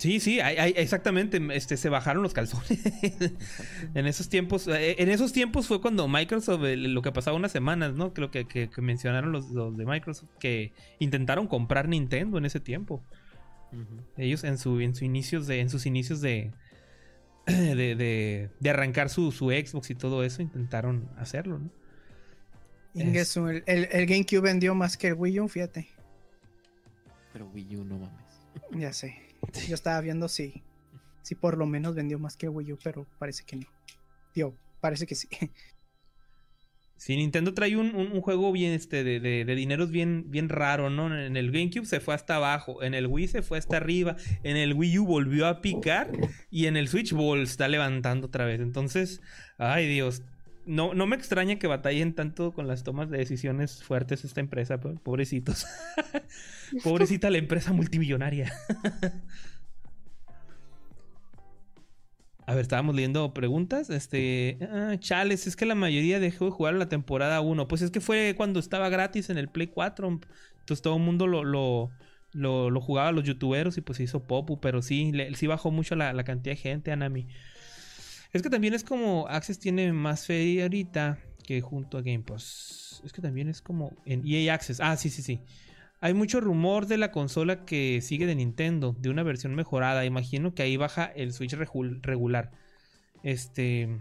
Sí, 0.02 0.20
sí, 0.20 0.40
hay- 0.40 0.58
hay- 0.58 0.74
exactamente. 0.78 1.40
Este, 1.54 1.78
se 1.78 1.88
bajaron 1.88 2.24
los 2.24 2.34
calzones. 2.34 2.72
en 3.94 4.08
esos 4.08 4.30
tiempos, 4.30 4.68
eh, 4.68 4.96
en 4.98 5.10
esos 5.10 5.32
tiempos 5.32 5.68
fue 5.68 5.80
cuando 5.80 6.08
Microsoft, 6.08 6.62
lo 6.64 7.04
que 7.04 7.12
pasaba 7.12 7.38
unas 7.38 7.52
semanas, 7.52 7.94
¿no? 7.94 8.12
Creo 8.12 8.32
que, 8.32 8.48
que- 8.48 8.68
que 8.72 8.82
mencionaron 8.82 9.32
los, 9.32 9.52
los 9.52 9.78
de 9.78 9.86
Microsoft 9.86 10.30
que 10.40 10.74
intentaron 10.98 11.46
comprar 11.46 11.88
Nintendo 11.88 12.40
en 12.40 12.46
ese 12.46 12.60
tiempo. 12.60 13.04
Ellos 14.18 14.44
en 14.44 14.58
su, 14.58 14.80
en 14.82 14.96
su 14.96 15.06
inicios 15.06 15.46
de, 15.46 15.60
en 15.60 15.70
sus 15.70 15.86
inicios 15.86 16.20
de, 16.20 16.52
de, 17.46 17.76
de- 17.96 18.50
de 18.60 18.70
arrancar 18.72 19.10
su, 19.12 19.32
su 19.32 19.50
Xbox 19.52 19.92
y 19.92 19.96
todo 19.96 20.24
eso, 20.24 20.42
intentaron 20.42 21.08
hacerlo, 21.16 21.60
¿no? 21.60 21.70
Ingesu, 22.96 23.50
el, 23.50 23.64
el- 23.68 23.88
el 23.92 24.06
GameCube 24.08 24.42
vendió 24.42 24.74
más 24.74 24.98
que 24.98 25.10
el 25.10 25.14
Wii 25.14 25.42
U, 25.42 25.48
fíjate. 25.48 25.90
Pero 27.34 27.46
Wii 27.54 27.76
U 27.78 27.86
no 27.86 28.00
mames. 28.00 28.42
Ya 28.72 28.92
sé. 28.94 29.16
Yo 29.68 29.76
estaba 29.76 30.02
viendo 30.02 30.28
si, 30.28 30.64
si 31.22 31.36
por 31.36 31.58
lo 31.58 31.66
menos 31.66 31.96
vendió 31.96 32.20
más 32.20 32.38
que 32.38 32.50
Wii 32.50 32.74
U, 32.74 32.80
pero 32.84 33.06
parece 33.20 33.44
que 33.46 33.58
no. 33.58 33.68
Tío, 34.34 34.54
parece 34.80 35.06
que 35.08 35.16
sí. 35.16 35.28
Sí, 36.98 37.16
Nintendo 37.16 37.56
trae 37.56 37.76
un, 37.78 37.96
un- 37.96 38.22
juego 38.22 38.52
bien, 38.52 38.74
este, 38.74 39.04
de, 39.04 39.20
de- 39.20 39.44
de 39.44 39.56
dineros 39.56 39.90
bien, 39.90 40.26
bien 40.30 40.50
raro, 40.50 40.92
¿no? 40.92 41.08
En 41.20 41.36
el 41.36 41.52
GameCube 41.52 41.86
se 41.88 42.00
fue 42.00 42.14
hasta 42.14 42.36
abajo, 42.36 42.84
en 42.84 42.94
el 42.94 43.08
Wii 43.08 43.28
se 43.28 43.42
fue 43.42 43.58
hasta 43.58 43.78
arriba, 43.78 44.18
en 44.44 44.56
el 44.56 44.76
Wii 44.76 45.00
U 45.00 45.06
volvió 45.08 45.48
a 45.48 45.62
picar 45.62 46.12
y 46.52 46.68
en 46.68 46.78
el 46.78 46.88
Switch 46.90 47.12
Ball 47.14 47.42
está 47.42 47.68
levantando 47.68 48.28
otra 48.28 48.46
vez. 48.46 48.60
Entonces, 48.60 49.20
ay 49.58 49.88
Dios, 49.88 50.22
no, 50.66 50.94
no 50.94 51.08
me 51.08 51.16
extraña 51.16 51.58
que 51.58 51.68
batallen 51.68 52.14
tanto 52.14 52.52
con 52.54 52.68
las 52.68 52.84
tomas 52.84 53.10
de 53.10 53.18
decisiones 53.18 53.84
fuertes 53.84 54.24
esta 54.26 54.40
empresa, 54.42 54.80
po- 54.80 54.96
pobrecitos. 54.96 55.66
Pobrecita 56.84 57.30
la 57.30 57.38
empresa 57.38 57.74
multimillonaria. 57.74 58.52
A 62.48 62.56
ver, 62.56 62.64
estábamos 62.64 62.96
leyendo 62.96 63.34
preguntas. 63.34 63.90
Este, 63.90 64.58
ah, 64.72 64.96
chales, 65.00 65.48
es 65.48 65.56
que 65.56 65.66
la 65.66 65.76
mayoría 65.76 66.20
dejó 66.20 66.46
de 66.46 66.52
jugar 66.52 66.74
la 66.74 66.90
temporada 66.90 67.40
1. 67.42 67.68
Pues 67.68 67.82
es 67.82 67.92
que 67.92 68.02
fue 68.02 68.34
cuando 68.36 68.60
estaba 68.60 68.90
gratis 68.90 69.30
en 69.30 69.38
el 69.38 69.48
Play 69.48 69.68
4. 69.68 70.08
Entonces 70.60 70.82
todo 70.82 70.98
el 70.98 71.04
mundo 71.04 71.28
lo, 71.28 71.44
lo, 71.44 71.92
lo, 72.34 72.70
lo 72.70 72.82
jugaba 72.82 73.12
los 73.12 73.24
youtuberos 73.26 73.78
y 73.78 73.82
pues 73.82 73.98
se 73.98 74.04
hizo 74.04 74.26
popu. 74.28 74.60
Pero 74.60 74.82
sí, 74.82 75.12
le- 75.12 75.34
sí 75.36 75.48
bajó 75.48 75.72
mucho 75.72 75.96
la, 75.96 76.14
la 76.14 76.24
cantidad 76.24 76.56
de 76.56 76.62
gente, 76.62 76.92
Anami. 76.92 77.28
Es 78.34 78.42
que 78.42 78.50
también 78.50 78.74
es 78.74 78.84
como 78.84 79.28
Access 79.28 79.60
tiene 79.60 79.92
más 79.94 80.26
fe 80.26 80.62
ahorita 80.62 81.18
que 81.46 81.62
junto 81.62 81.98
a 81.98 82.02
Game 82.02 82.20
Pass. 82.24 83.02
Es 83.04 83.12
que 83.12 83.22
también 83.22 83.50
es 83.50 83.62
como 83.62 83.92
en 84.06 84.24
EA 84.26 84.54
Access. 84.54 84.80
Ah, 84.80 84.96
sí, 84.96 85.10
sí, 85.10 85.22
sí. 85.22 85.42
Hay 86.00 86.14
mucho 86.14 86.40
rumor 86.42 86.88
de 86.88 86.98
la 86.98 87.12
consola 87.12 87.66
que 87.66 88.02
sigue 88.02 88.26
de 88.26 88.36
Nintendo, 88.36 88.96
de 88.98 89.10
una 89.10 89.24
versión 89.24 89.54
mejorada. 89.54 90.06
Imagino 90.06 90.54
que 90.56 90.64
ahí 90.64 90.78
baja 90.78 91.06
el 91.06 91.34
Switch 91.34 91.54
regu- 91.54 92.00
regular. 92.02 92.52
Este. 93.24 94.00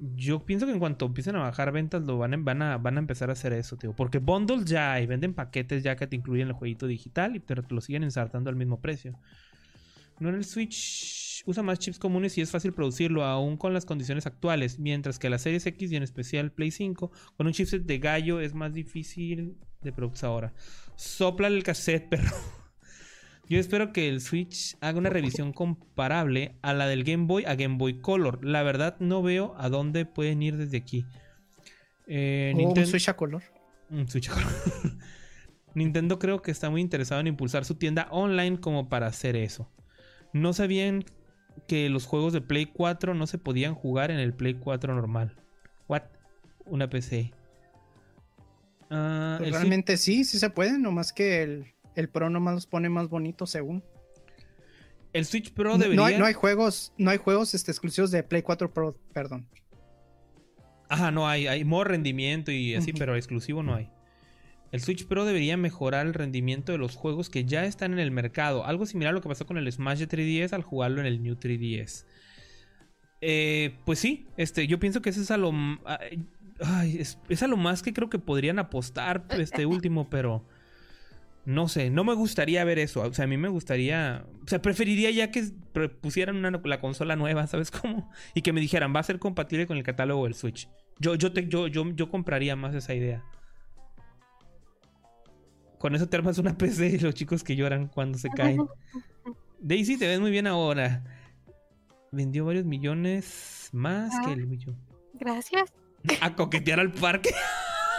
Yo 0.00 0.46
pienso 0.46 0.64
que 0.64 0.72
en 0.72 0.78
cuanto 0.78 1.06
empiecen 1.06 1.34
a 1.34 1.40
bajar 1.40 1.72
ventas, 1.72 2.04
lo 2.04 2.18
van 2.18 2.32
a, 2.62 2.76
van 2.78 2.96
a, 2.96 3.00
empezar 3.00 3.30
a 3.30 3.32
hacer 3.32 3.52
eso, 3.52 3.76
tío. 3.76 3.94
Porque 3.96 4.18
bundles 4.18 4.64
ya 4.64 4.92
hay, 4.92 5.06
venden 5.06 5.34
paquetes 5.34 5.82
ya 5.82 5.96
que 5.96 6.06
te 6.06 6.14
incluyen 6.14 6.46
el 6.48 6.52
jueguito 6.54 6.86
digital, 6.86 7.34
y- 7.34 7.40
te 7.40 7.56
lo 7.68 7.80
siguen 7.80 8.04
ensartando 8.04 8.48
al 8.48 8.54
mismo 8.54 8.80
precio. 8.80 9.18
No 10.20 10.28
en 10.28 10.34
el 10.36 10.44
Switch 10.44 11.42
usa 11.46 11.62
más 11.62 11.78
chips 11.78 11.98
comunes 11.98 12.36
y 12.36 12.40
es 12.40 12.50
fácil 12.50 12.72
producirlo, 12.72 13.24
aún 13.24 13.56
con 13.56 13.72
las 13.72 13.84
condiciones 13.84 14.26
actuales. 14.26 14.78
Mientras 14.78 15.18
que 15.18 15.30
la 15.30 15.38
Series 15.38 15.64
X 15.66 15.92
y 15.92 15.96
en 15.96 16.02
especial 16.02 16.52
Play 16.52 16.70
5, 16.70 17.10
con 17.36 17.46
un 17.46 17.52
chipset 17.52 17.82
de 17.84 17.98
gallo 17.98 18.40
es 18.40 18.54
más 18.54 18.74
difícil 18.74 19.56
de 19.80 19.92
producir 19.92 20.26
ahora. 20.26 20.52
Sopla 20.96 21.46
el 21.48 21.62
cassette, 21.62 22.08
perro. 22.10 22.36
Yo 23.48 23.58
espero 23.58 23.92
que 23.94 24.08
el 24.08 24.20
Switch 24.20 24.76
haga 24.80 24.98
una 24.98 25.08
revisión 25.08 25.52
comparable 25.54 26.58
a 26.60 26.74
la 26.74 26.86
del 26.86 27.02
Game 27.04 27.24
Boy 27.26 27.44
a 27.46 27.54
Game 27.54 27.76
Boy 27.78 28.00
Color. 28.00 28.44
La 28.44 28.62
verdad 28.62 28.96
no 29.00 29.22
veo 29.22 29.54
a 29.56 29.70
dónde 29.70 30.04
pueden 30.04 30.42
ir 30.42 30.56
desde 30.58 30.76
aquí. 30.76 31.06
Eh, 32.06 32.52
O 32.56 32.72
un 32.72 32.86
Switch 32.86 33.08
a 33.08 33.16
color. 33.16 33.42
un 33.88 34.06
Switch 34.08 34.28
a 34.28 34.34
color. 34.34 34.52
Nintendo 35.74 36.18
creo 36.18 36.42
que 36.42 36.50
está 36.50 36.68
muy 36.68 36.80
interesado 36.82 37.20
en 37.20 37.26
impulsar 37.28 37.64
su 37.64 37.76
tienda 37.76 38.08
online 38.10 38.60
como 38.60 38.88
para 38.90 39.06
hacer 39.06 39.34
eso. 39.36 39.70
No 40.32 40.52
sabían 40.52 41.04
que 41.66 41.88
los 41.88 42.06
juegos 42.06 42.32
de 42.32 42.40
Play 42.40 42.66
4 42.66 43.14
no 43.14 43.26
se 43.26 43.38
podían 43.38 43.74
jugar 43.74 44.10
en 44.10 44.18
el 44.18 44.32
Play 44.32 44.54
4 44.54 44.94
normal. 44.94 45.34
What? 45.88 46.02
Una 46.66 46.88
PC. 46.88 47.32
Ah, 48.90 49.36
Pues 49.38 49.50
realmente 49.52 49.96
sí, 49.96 50.24
sí 50.24 50.38
se 50.38 50.50
puede, 50.50 50.78
nomás 50.78 51.12
que 51.12 51.42
el, 51.42 51.66
el 51.94 52.08
Pro 52.08 52.30
nomás 52.30 52.54
los 52.54 52.66
pone 52.66 52.88
más 52.88 53.08
bonitos 53.08 53.50
según. 53.50 53.82
el 55.12 55.24
Switch 55.24 55.52
Pro 55.52 55.76
debería. 55.78 55.96
no 55.96 56.04
hay, 56.04 56.18
no 56.18 56.24
hay 56.26 56.34
juegos, 56.34 56.92
no 56.96 57.10
hay 57.10 57.18
juegos 57.18 57.54
este, 57.54 57.70
exclusivos 57.70 58.10
de 58.10 58.22
Play 58.22 58.42
4 58.42 58.72
Pro, 58.72 58.96
perdón. 59.12 59.46
Ajá, 60.88 61.10
no 61.10 61.28
hay, 61.28 61.46
hay 61.46 61.64
modo 61.64 61.84
rendimiento 61.84 62.50
y 62.50 62.74
así, 62.74 62.92
pero 62.92 63.14
exclusivo 63.16 63.62
no 63.62 63.74
hay. 63.74 63.90
El 64.70 64.80
Switch 64.80 65.06
Pro 65.06 65.24
debería 65.24 65.56
mejorar 65.56 66.06
el 66.06 66.14
rendimiento 66.14 66.72
de 66.72 66.78
los 66.78 66.94
juegos 66.94 67.30
que 67.30 67.44
ya 67.44 67.64
están 67.64 67.92
en 67.92 67.98
el 67.98 68.10
mercado. 68.10 68.66
Algo 68.66 68.84
similar 68.86 69.12
a 69.12 69.14
lo 69.14 69.22
que 69.22 69.28
pasó 69.28 69.46
con 69.46 69.56
el 69.56 69.70
Smash 69.72 69.98
de 70.00 70.08
3DS 70.08 70.52
al 70.52 70.62
jugarlo 70.62 71.00
en 71.00 71.06
el 71.06 71.22
New 71.22 71.36
3DS. 71.36 72.04
Eh, 73.20 73.74
pues 73.84 73.98
sí, 73.98 74.26
este, 74.36 74.66
yo 74.66 74.78
pienso 74.78 75.02
que 75.02 75.10
eso 75.10 75.20
es 75.20 75.30
a 75.30 75.36
lo, 75.36 75.52
ay, 76.60 76.98
es, 77.00 77.18
es 77.28 77.42
a 77.42 77.48
lo 77.48 77.56
más 77.56 77.82
que 77.82 77.92
creo 77.92 78.08
que 78.10 78.18
podrían 78.18 78.58
apostar 78.58 79.24
este 79.30 79.66
último, 79.66 80.08
pero 80.08 80.44
no 81.44 81.66
sé, 81.68 81.88
no 81.90 82.04
me 82.04 82.14
gustaría 82.14 82.62
ver 82.64 82.78
eso. 82.78 83.00
O 83.02 83.12
sea, 83.14 83.24
a 83.24 83.28
mí 83.28 83.36
me 83.38 83.48
gustaría, 83.48 84.24
o 84.44 84.48
sea, 84.48 84.60
preferiría 84.60 85.10
ya 85.10 85.30
que 85.30 85.44
pusieran 86.00 86.36
una- 86.36 86.60
la 86.62 86.80
consola 86.80 87.16
nueva, 87.16 87.46
¿sabes 87.46 87.70
cómo? 87.70 88.10
Y 88.34 88.42
que 88.42 88.52
me 88.52 88.60
dijeran, 88.60 88.94
va 88.94 89.00
a 89.00 89.04
ser 89.04 89.18
compatible 89.18 89.66
con 89.66 89.78
el 89.78 89.82
catálogo 89.82 90.24
del 90.24 90.34
Switch. 90.34 90.68
Yo, 91.00 91.14
yo, 91.14 91.32
te, 91.32 91.48
yo, 91.48 91.66
yo, 91.68 91.90
yo 91.94 92.10
compraría 92.10 92.54
más 92.54 92.74
esa 92.74 92.94
idea. 92.94 93.24
Con 95.78 95.94
eso 95.94 96.08
te 96.08 96.16
armas 96.16 96.38
una 96.38 96.58
PC 96.58 96.88
y 96.88 96.98
los 96.98 97.14
chicos 97.14 97.44
que 97.44 97.56
lloran 97.56 97.88
cuando 97.88 98.18
se 98.18 98.28
caen. 98.30 98.66
Daisy, 99.60 99.96
te 99.96 100.06
ves 100.06 100.20
muy 100.20 100.30
bien 100.30 100.46
ahora. 100.46 101.04
Vendió 102.10 102.44
varios 102.44 102.64
millones 102.64 103.68
más 103.72 104.12
que 104.24 104.32
el 104.32 104.46
Wii 104.46 104.70
U. 104.70 104.74
Gracias. 105.14 105.72
A 106.20 106.34
coquetear 106.34 106.80
al 106.80 106.92
parque. 106.92 107.30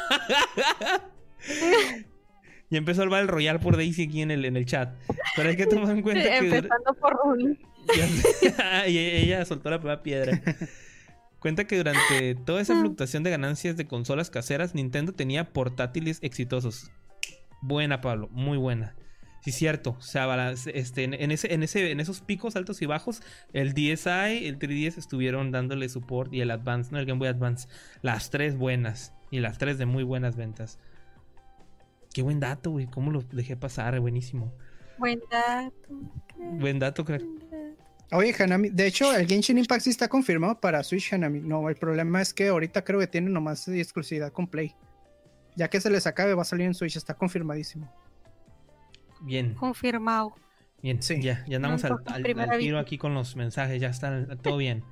y 2.69 2.77
empezó 2.77 3.03
el 3.03 3.09
Battle 3.09 3.27
Royale 3.27 3.59
por 3.59 3.77
Daisy 3.77 4.03
aquí 4.03 4.21
en 4.21 4.31
el, 4.31 4.45
en 4.45 4.57
el 4.57 4.65
chat. 4.65 4.95
Pero 5.35 5.49
hay 5.49 5.55
que 5.55 5.67
tomar 5.67 5.95
en 5.95 6.01
cuenta 6.01 6.23
que... 6.23 6.37
Empezando 6.37 6.93
por 6.99 7.19
y 8.87 8.97
ella 8.97 9.45
soltó 9.45 9.69
la 9.69 9.79
primera 9.79 10.03
piedra. 10.03 10.41
Cuenta 11.39 11.65
que 11.65 11.77
durante 11.77 12.35
toda 12.35 12.61
esa 12.61 12.79
fluctuación 12.79 13.23
de 13.23 13.29
ganancias 13.29 13.77
de 13.77 13.87
consolas 13.87 14.29
caseras, 14.29 14.75
Nintendo 14.75 15.13
tenía 15.13 15.53
portátiles 15.53 16.19
exitosos. 16.21 16.91
Buena, 17.61 18.01
Pablo, 18.01 18.29
muy 18.31 18.57
buena. 18.57 18.95
Sí, 19.41 19.51
cierto. 19.51 19.95
O 19.97 20.01
sea, 20.01 20.51
este, 20.51 21.03
en, 21.03 21.13
en 21.13 21.31
ese, 21.31 21.53
en, 21.53 21.63
ese, 21.63 21.91
en 21.91 21.99
esos 21.99 22.21
picos 22.21 22.55
altos 22.55 22.81
y 22.81 22.85
bajos, 22.85 23.21
el 23.53 23.73
DSi, 23.73 24.47
el 24.47 24.59
3DS 24.59 24.97
estuvieron 24.97 25.51
dándole 25.51 25.87
support 25.87 26.33
y 26.33 26.41
el 26.41 26.51
Advance, 26.51 26.91
no 26.91 26.99
el 26.99 27.05
Game 27.05 27.19
Boy 27.19 27.29
Advance. 27.29 27.67
Las 28.01 28.29
tres 28.29 28.57
buenas. 28.57 29.13
Y 29.31 29.39
las 29.39 29.57
tres 29.57 29.77
de 29.77 29.85
muy 29.85 30.03
buenas 30.03 30.35
ventas. 30.35 30.79
Qué 32.13 32.21
buen 32.21 32.39
dato, 32.39 32.71
güey. 32.71 32.87
¿Cómo 32.87 33.11
lo 33.11 33.21
dejé 33.21 33.55
pasar? 33.55 33.99
Buenísimo. 33.99 34.51
Buen 34.97 35.21
dato. 35.31 35.89
Buen 36.35 36.79
dato, 36.79 37.05
crack. 37.05 37.23
Oye, 38.11 38.35
Hanami, 38.39 38.69
de 38.69 38.87
hecho, 38.87 39.15
el 39.15 39.27
Genshin 39.27 39.59
Impact 39.59 39.83
sí 39.83 39.91
está 39.91 40.07
confirmado 40.07 40.59
para 40.59 40.83
Switch 40.83 41.13
Hanami. 41.13 41.41
No, 41.41 41.69
el 41.69 41.75
problema 41.75 42.21
es 42.21 42.33
que 42.33 42.47
ahorita 42.47 42.83
creo 42.83 42.99
que 42.99 43.05
tiene 43.05 43.29
nomás 43.29 43.67
exclusividad 43.67 44.33
con 44.33 44.47
Play. 44.47 44.75
Ya 45.55 45.67
que 45.69 45.81
se 45.81 45.89
les 45.89 46.07
acabe, 46.07 46.33
va 46.33 46.43
a 46.43 46.45
salir 46.45 46.65
en 46.65 46.73
Switch, 46.73 46.95
está 46.95 47.13
confirmadísimo. 47.15 47.91
Bien. 49.21 49.53
Confirmado. 49.55 50.33
Bien, 50.81 51.01
Sí. 51.01 51.21
ya, 51.21 51.43
ya 51.47 51.57
andamos 51.57 51.83
al, 51.83 51.97
al- 52.05 52.39
al 52.49 52.59
tiro 52.59 52.79
aquí 52.79 52.97
con 52.97 53.13
los 53.13 53.35
mensajes, 53.35 53.81
ya 53.81 53.89
está 53.89 54.25
todo 54.37 54.57
bien. 54.57 54.83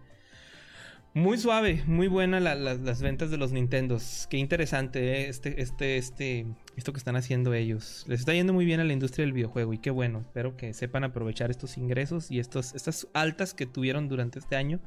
Muy 1.13 1.37
suave, 1.39 1.81
muy 1.87 2.07
buena 2.07 2.39
la- 2.39 2.53
la- 2.53 2.75
las 2.75 3.01
ventas 3.01 3.31
de 3.31 3.37
los 3.37 3.51
Nintendos. 3.53 4.27
Qué 4.29 4.37
interesante 4.37 4.99
eh, 5.23 5.29
este, 5.29 5.61
este, 5.61 5.97
este, 5.97 6.45
esto 6.75 6.91
que 6.91 6.97
están 6.99 7.15
haciendo 7.15 7.53
ellos. 7.53 8.03
Les 8.07 8.19
está 8.19 8.33
yendo 8.33 8.53
muy 8.53 8.65
bien 8.65 8.81
a 8.81 8.83
la 8.83 8.93
industria 8.93 9.23
del 9.25 9.33
videojuego 9.33 9.73
y 9.73 9.79
qué 9.79 9.89
bueno. 9.89 10.19
Espero 10.19 10.57
que 10.57 10.73
sepan 10.73 11.05
aprovechar 11.05 11.49
estos 11.49 11.77
ingresos 11.77 12.29
y 12.29 12.39
estos, 12.39 12.75
estas 12.75 13.07
altas 13.13 13.53
que 13.55 13.65
tuvieron 13.65 14.09
durante 14.09 14.37
este 14.39 14.57
año, 14.57 14.79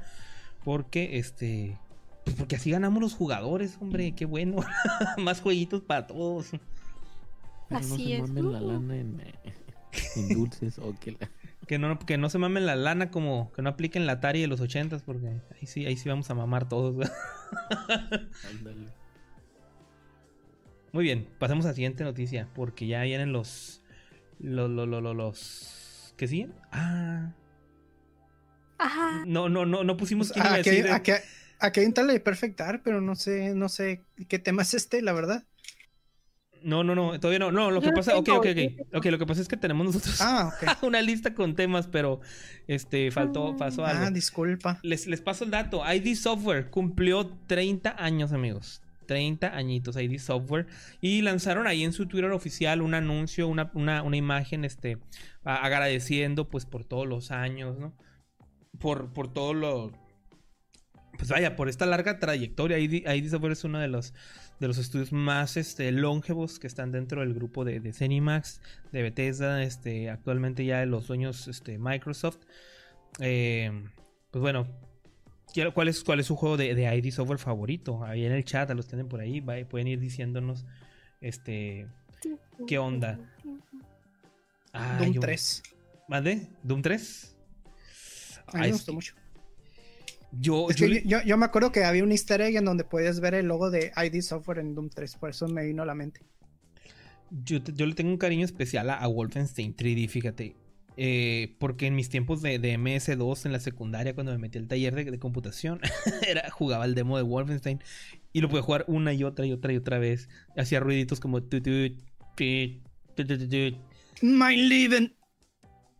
porque 0.62 1.18
este, 1.18 1.78
pues 2.24 2.36
porque 2.36 2.56
así 2.56 2.70
ganamos 2.70 3.00
los 3.02 3.14
jugadores, 3.14 3.76
hombre, 3.80 4.12
qué 4.14 4.24
bueno. 4.26 4.56
Más 5.18 5.40
jueguitos 5.40 5.82
para 5.82 6.06
todos. 6.06 6.50
Pero 6.50 6.60
no 7.86 7.94
Así 7.94 8.04
se 8.06 8.14
es. 8.16 8.20
mamen 8.22 8.52
la 8.52 8.60
lana 8.60 8.96
en, 8.96 9.20
eh, 9.20 9.34
en 10.16 10.28
dulces 10.28 10.78
o 10.78 10.94
que 10.98 11.12
la... 11.12 11.30
Que 11.66 11.78
no, 11.78 11.98
que 12.00 12.18
no 12.18 12.28
se 12.28 12.38
mamen 12.38 12.66
la 12.66 12.74
lana 12.74 13.10
como 13.12 13.52
que 13.52 13.62
no 13.62 13.70
apliquen 13.70 14.04
la 14.06 14.12
Atari 14.14 14.40
de 14.40 14.48
los 14.48 14.60
ochentas, 14.60 15.02
porque 15.04 15.28
ahí 15.28 15.66
sí, 15.66 15.86
ahí 15.86 15.96
sí 15.96 16.08
vamos 16.08 16.28
a 16.28 16.34
mamar 16.34 16.68
todos. 16.68 16.96
Ándale. 18.50 18.88
Muy 20.92 21.04
bien, 21.04 21.28
pasemos 21.38 21.64
a 21.66 21.68
la 21.68 21.74
siguiente 21.74 22.02
noticia, 22.02 22.48
porque 22.54 22.88
ya 22.88 23.02
vienen 23.02 23.32
los. 23.32 23.82
Los. 24.40 24.68
Los. 24.68 24.88
Los. 24.88 25.14
los 25.16 26.14
¿Qué 26.16 26.26
siguen? 26.26 26.54
Ah. 26.72 27.32
Ajá. 28.78 29.22
No, 29.26 29.48
no, 29.48 29.64
no, 29.64 29.84
no 29.84 29.96
pusimos 29.96 30.32
quién 30.32 30.44
iba 30.44 30.50
Ah, 30.52 30.56
a 30.56 30.58
aquí, 30.60 30.70
decir. 30.70 30.86
Un 31.62 31.92
tal 31.92 32.06
de 32.08 32.20
Perfect 32.20 32.58
Dark, 32.58 32.82
pero 32.84 33.00
no 33.00 33.14
sé, 33.14 33.54
no 33.54 33.68
sé 33.68 34.04
qué 34.28 34.38
tema 34.38 34.62
es 34.62 34.74
este, 34.74 35.02
la 35.02 35.12
verdad. 35.12 35.44
No, 36.62 36.84
no, 36.84 36.94
no, 36.94 37.18
todavía 37.18 37.38
no. 37.38 37.52
No, 37.52 37.70
lo 37.70 37.80
Yo 37.80 37.88
que 37.88 37.96
pasa. 37.96 38.16
Ok, 38.16 38.24
tengo, 38.26 38.38
ok, 38.38 38.46
ok. 38.46 38.54
tengo. 38.54 38.84
Ok, 38.94 39.06
lo 39.06 39.18
que 39.18 39.26
pasa 39.26 39.40
es 39.40 39.48
que 39.48 39.56
tenemos 39.56 39.86
nosotros 39.86 40.20
Ah, 40.20 40.52
ok. 40.54 40.82
una 40.82 41.00
lista 41.02 41.34
con 41.34 41.54
temas, 41.54 41.86
pero. 41.86 42.20
Este, 42.66 43.10
faltó, 43.10 43.56
pasó 43.56 43.84
algo. 43.84 44.04
Ah, 44.04 44.10
disculpa. 44.10 44.78
Les, 44.82 45.06
les 45.06 45.20
paso 45.20 45.44
el 45.44 45.50
dato. 45.50 45.82
ID 45.90 46.14
Software 46.14 46.70
cumplió 46.70 47.26
30 47.46 47.94
años, 47.98 48.32
amigos. 48.32 48.82
30 49.10 49.56
añitos 49.56 49.96
ID 49.96 50.18
Software. 50.18 50.66
Y 51.00 51.22
lanzaron 51.22 51.66
ahí 51.66 51.82
en 51.82 51.92
su 51.92 52.06
Twitter 52.06 52.30
oficial 52.30 52.80
un 52.80 52.94
anuncio, 52.94 53.48
una, 53.48 53.70
una, 53.74 54.02
una 54.04 54.16
imagen, 54.16 54.64
este, 54.64 54.98
agradeciendo 55.42 56.48
pues 56.48 56.64
por 56.64 56.84
todos 56.84 57.08
los 57.08 57.32
años, 57.32 57.76
¿no? 57.78 57.92
Por, 58.78 59.12
por 59.12 59.32
todo 59.32 59.52
lo... 59.52 59.92
Pues 61.20 61.28
vaya, 61.28 61.54
por 61.54 61.68
esta 61.68 61.84
larga 61.84 62.18
trayectoria. 62.18 62.78
ID, 62.78 63.28
Software 63.28 63.52
es 63.52 63.62
uno 63.64 63.78
de 63.78 63.88
los, 63.88 64.14
de 64.58 64.68
los 64.68 64.78
estudios 64.78 65.12
más 65.12 65.58
este, 65.58 65.92
longevos 65.92 66.58
que 66.58 66.66
están 66.66 66.92
dentro 66.92 67.20
del 67.20 67.34
grupo 67.34 67.64
de, 67.64 67.78
de 67.78 67.92
Zenimax, 67.92 68.60
de 68.90 69.02
Bethesda, 69.02 69.62
este, 69.62 70.08
actualmente 70.08 70.64
ya 70.64 70.78
de 70.80 70.86
los 70.86 71.06
dueños 71.08 71.46
este, 71.46 71.76
Microsoft. 71.78 72.38
Eh, 73.18 73.70
pues 74.30 74.40
bueno, 74.40 74.66
quiero- 75.52 75.74
¿cuál 75.74 75.88
es, 75.88 76.02
cuál 76.02 76.20
es 76.20 76.26
su 76.26 76.36
juego 76.36 76.56
de, 76.56 76.74
de 76.74 76.94
ID 76.96 77.12
software 77.12 77.38
favorito? 77.38 78.02
Ahí 78.02 78.24
en 78.24 78.32
el 78.32 78.44
chat, 78.44 78.70
los 78.70 78.86
tienen 78.88 79.06
por 79.08 79.20
ahí, 79.20 79.42
pueden 79.68 79.88
ir 79.88 80.00
diciéndonos 80.00 80.64
este 81.20 81.86
¿Qué 82.66 82.78
onda? 82.78 83.18
Ah, 84.72 84.96
Doom 84.98 85.12
yo- 85.12 85.20
3. 85.20 85.62
¿Mande? 86.08 86.48
¿Doom 86.62 86.80
3? 86.82 87.36
A 88.46 88.52
mí 88.56 88.58
Ah, 88.58 88.58
me 88.62 88.72
gustó 88.72 88.92
mucho. 88.94 89.14
Yo, 90.32 90.68
yo 90.70 90.76
que 90.76 90.88
le- 90.88 91.02
yo, 91.06 91.22
yo 91.22 91.36
me 91.36 91.46
acuerdo 91.46 91.72
que 91.72 91.84
había 91.84 92.04
un 92.04 92.12
easter 92.12 92.40
egg 92.40 92.56
en 92.56 92.64
donde 92.64 92.84
podías 92.84 93.20
ver 93.20 93.34
el 93.34 93.46
logo 93.46 93.70
de 93.70 93.92
ID 93.96 94.20
Software 94.22 94.58
en 94.58 94.74
Doom 94.74 94.90
3, 94.90 95.16
por 95.16 95.30
eso 95.30 95.48
me 95.48 95.64
vino 95.64 95.82
a 95.82 95.86
la 95.86 95.94
mente. 95.94 96.20
Yo, 97.30 97.58
yo 97.58 97.86
le 97.86 97.94
tengo 97.94 98.10
un 98.10 98.18
cariño 98.18 98.44
especial 98.44 98.90
a, 98.90 98.94
a 98.96 99.06
Wolfenstein 99.06 99.74
3D, 99.76 100.08
fíjate. 100.08 100.56
Eh, 100.96 101.56
porque 101.58 101.86
en 101.86 101.94
mis 101.94 102.10
tiempos 102.10 102.42
de, 102.42 102.58
de 102.58 102.74
MS2 102.76 103.46
en 103.46 103.52
la 103.52 103.60
secundaria, 103.60 104.14
cuando 104.14 104.32
me 104.32 104.38
metí 104.38 104.58
al 104.58 104.66
taller 104.66 104.94
de, 104.94 105.04
de 105.04 105.18
computación, 105.18 105.80
era, 106.28 106.50
jugaba 106.50 106.84
el 106.84 106.94
demo 106.94 107.16
de 107.16 107.22
Wolfenstein 107.22 107.80
y 108.32 108.40
lo 108.40 108.48
podía 108.48 108.62
jugar 108.62 108.84
una 108.88 109.12
y 109.14 109.24
otra 109.24 109.46
y 109.46 109.52
otra 109.52 109.72
y 109.72 109.76
otra 109.76 109.98
vez. 109.98 110.28
Hacía 110.56 110.80
ruiditos 110.80 111.20
como... 111.20 111.40
My 114.22 114.56
living. 114.56 115.10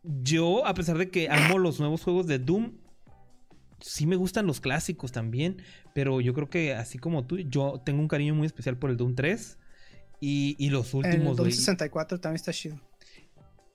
Yo, 0.03 0.65
a 0.65 0.73
pesar 0.73 0.97
de 0.97 1.09
que 1.09 1.29
amo 1.29 1.57
los 1.57 1.79
nuevos 1.79 2.03
juegos 2.03 2.27
de 2.27 2.39
Doom, 2.39 2.73
sí 3.81 4.07
me 4.07 4.15
gustan 4.15 4.47
los 4.47 4.61
clásicos 4.61 5.11
también, 5.11 5.61
pero 5.93 6.21
yo 6.21 6.33
creo 6.33 6.49
que 6.49 6.73
así 6.73 6.97
como 6.97 7.25
tú, 7.25 7.37
yo 7.37 7.81
tengo 7.83 7.99
un 7.99 8.07
cariño 8.07 8.35
muy 8.35 8.45
especial 8.45 8.77
por 8.77 8.89
el 8.89 8.97
Doom 8.97 9.15
3 9.15 9.57
y, 10.19 10.55
y 10.57 10.69
los 10.69 10.93
últimos. 10.93 11.31
El 11.31 11.35
Doom 11.35 11.51
64 11.51 12.19
también 12.19 12.35
está 12.35 12.53
chido. 12.53 12.79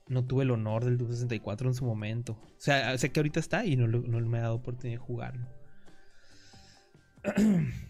No 0.09 0.25
tuve 0.25 0.45
el 0.45 0.53
honor 0.53 0.85
del 0.85 0.99
Doom 0.99 1.11
64 1.11 1.69
en 1.69 1.75
su 1.75 1.85
momento. 1.85 2.33
O 2.33 2.61
sea, 2.61 2.97
sé 2.97 3.11
que 3.11 3.21
ahorita 3.21 3.41
está 3.41 3.67
y 3.67 3.77
no, 3.77 3.89
no 3.89 4.21
me 4.21 4.39
ha 4.39 4.43
dado 4.43 4.55
oportunidad 4.55 5.01
de 5.01 5.05
jugarlo. 5.05 5.47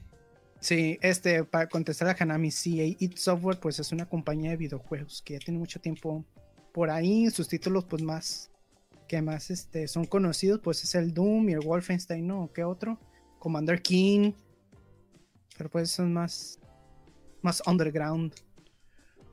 Sí, 0.58 0.98
este, 1.02 1.44
para 1.44 1.68
contestar 1.68 2.08
a 2.08 2.16
Hanami, 2.18 2.50
sí, 2.50 2.96
It 2.98 3.18
Software 3.18 3.60
pues 3.60 3.78
es 3.78 3.92
una 3.92 4.06
compañía 4.08 4.50
de 4.50 4.56
videojuegos 4.56 5.22
que 5.22 5.34
ya 5.34 5.38
tiene 5.38 5.58
mucho 5.58 5.80
tiempo 5.80 6.24
por 6.72 6.90
ahí, 6.90 7.30
sus 7.30 7.46
títulos 7.46 7.84
pues 7.84 8.02
más, 8.02 8.50
que 9.06 9.22
más 9.22 9.50
este, 9.50 9.88
son 9.88 10.04
conocidos 10.04 10.60
pues 10.62 10.82
es 10.84 10.94
el 10.94 11.14
Doom 11.14 11.48
y 11.48 11.52
el 11.52 11.60
Wolfenstein, 11.60 12.26
¿no? 12.26 12.50
¿Qué 12.52 12.64
otro? 12.64 12.98
Commander 13.38 13.80
King, 13.82 14.32
pero 15.56 15.70
pues 15.70 15.90
son 15.90 16.12
más, 16.12 16.58
más 17.42 17.62
underground. 17.66 18.34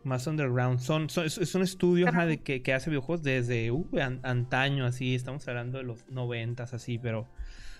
Más 0.03 0.27
underground. 0.27 0.79
Son, 0.79 1.07
es, 1.25 1.55
un 1.55 1.61
estudio 1.61 2.11
de 2.11 2.41
que, 2.41 2.61
que, 2.61 2.73
hace 2.73 2.89
videojuegos 2.89 3.23
desde 3.23 3.71
uh, 3.71 3.87
antaño, 4.23 4.85
así. 4.85 5.15
Estamos 5.15 5.47
hablando 5.47 5.77
de 5.77 5.85
los 5.85 6.09
noventas, 6.09 6.73
así, 6.73 6.97
pero 6.97 7.25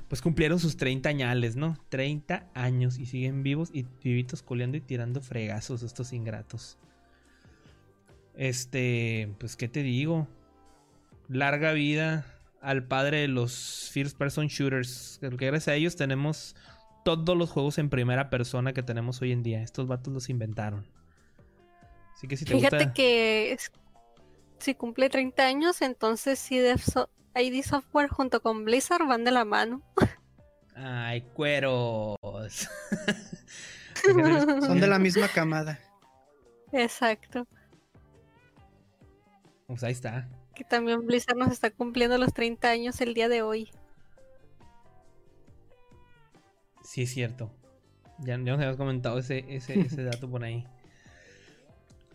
pues 0.07 0.21
cumplieron 0.21 0.59
sus 0.59 0.77
30 0.77 1.09
añales, 1.09 1.55
¿no? 1.55 1.77
30 1.89 2.49
años 2.53 2.97
y 2.99 3.05
siguen 3.05 3.43
vivos 3.43 3.71
y 3.73 3.85
vivitos 4.03 4.41
coleando 4.41 4.77
y 4.77 4.81
tirando 4.81 5.21
fregazos 5.21 5.83
estos 5.83 6.13
ingratos. 6.13 6.77
Este, 8.35 9.33
pues, 9.39 9.55
¿qué 9.55 9.67
te 9.67 9.83
digo? 9.83 10.27
Larga 11.29 11.71
vida 11.73 12.25
al 12.61 12.85
padre 12.85 13.21
de 13.21 13.27
los 13.27 13.89
First 13.91 14.17
Person 14.17 14.47
Shooters. 14.47 15.19
Que 15.19 15.29
gracias 15.29 15.67
a 15.67 15.75
ellos 15.75 15.95
tenemos 15.95 16.55
todos 17.03 17.37
los 17.37 17.49
juegos 17.49 17.77
en 17.77 17.89
primera 17.89 18.29
persona 18.29 18.73
que 18.73 18.83
tenemos 18.83 19.21
hoy 19.21 19.31
en 19.31 19.43
día. 19.43 19.61
Estos 19.61 19.87
vatos 19.87 20.13
los 20.13 20.29
inventaron. 20.29 20.87
Así 22.15 22.27
que 22.27 22.37
si 22.37 22.45
te 22.45 22.53
Fíjate 22.53 22.93
que 22.93 23.57
si 24.59 24.75
cumple 24.75 25.09
30 25.09 25.43
años, 25.43 25.81
entonces 25.81 26.39
sí 26.39 26.59
ID 27.35 27.63
Software 27.63 28.09
junto 28.09 28.41
con 28.41 28.63
Blizzard 28.63 29.05
van 29.07 29.23
de 29.23 29.31
la 29.31 29.43
mano. 29.43 29.81
Ay, 30.75 31.21
cueros. 31.33 32.17
Son 34.05 34.79
de 34.79 34.87
la 34.87 34.99
misma 34.99 35.27
camada. 35.27 35.79
Exacto. 36.71 37.47
Pues 39.67 39.83
ahí 39.83 39.91
está. 39.91 40.27
Que 40.55 40.63
también 40.63 41.05
Blizzard 41.05 41.37
nos 41.37 41.51
está 41.51 41.71
cumpliendo 41.71 42.17
los 42.17 42.33
30 42.33 42.69
años 42.69 43.01
el 43.01 43.13
día 43.13 43.27
de 43.27 43.41
hoy. 43.41 43.71
Sí, 46.83 47.03
es 47.03 47.11
cierto. 47.11 47.51
Ya, 48.19 48.33
ya 48.33 48.37
nos 48.37 48.59
habías 48.59 48.77
comentado 48.77 49.17
ese, 49.17 49.45
ese, 49.49 49.79
ese 49.79 50.03
dato 50.03 50.29
por 50.29 50.43
ahí. 50.43 50.65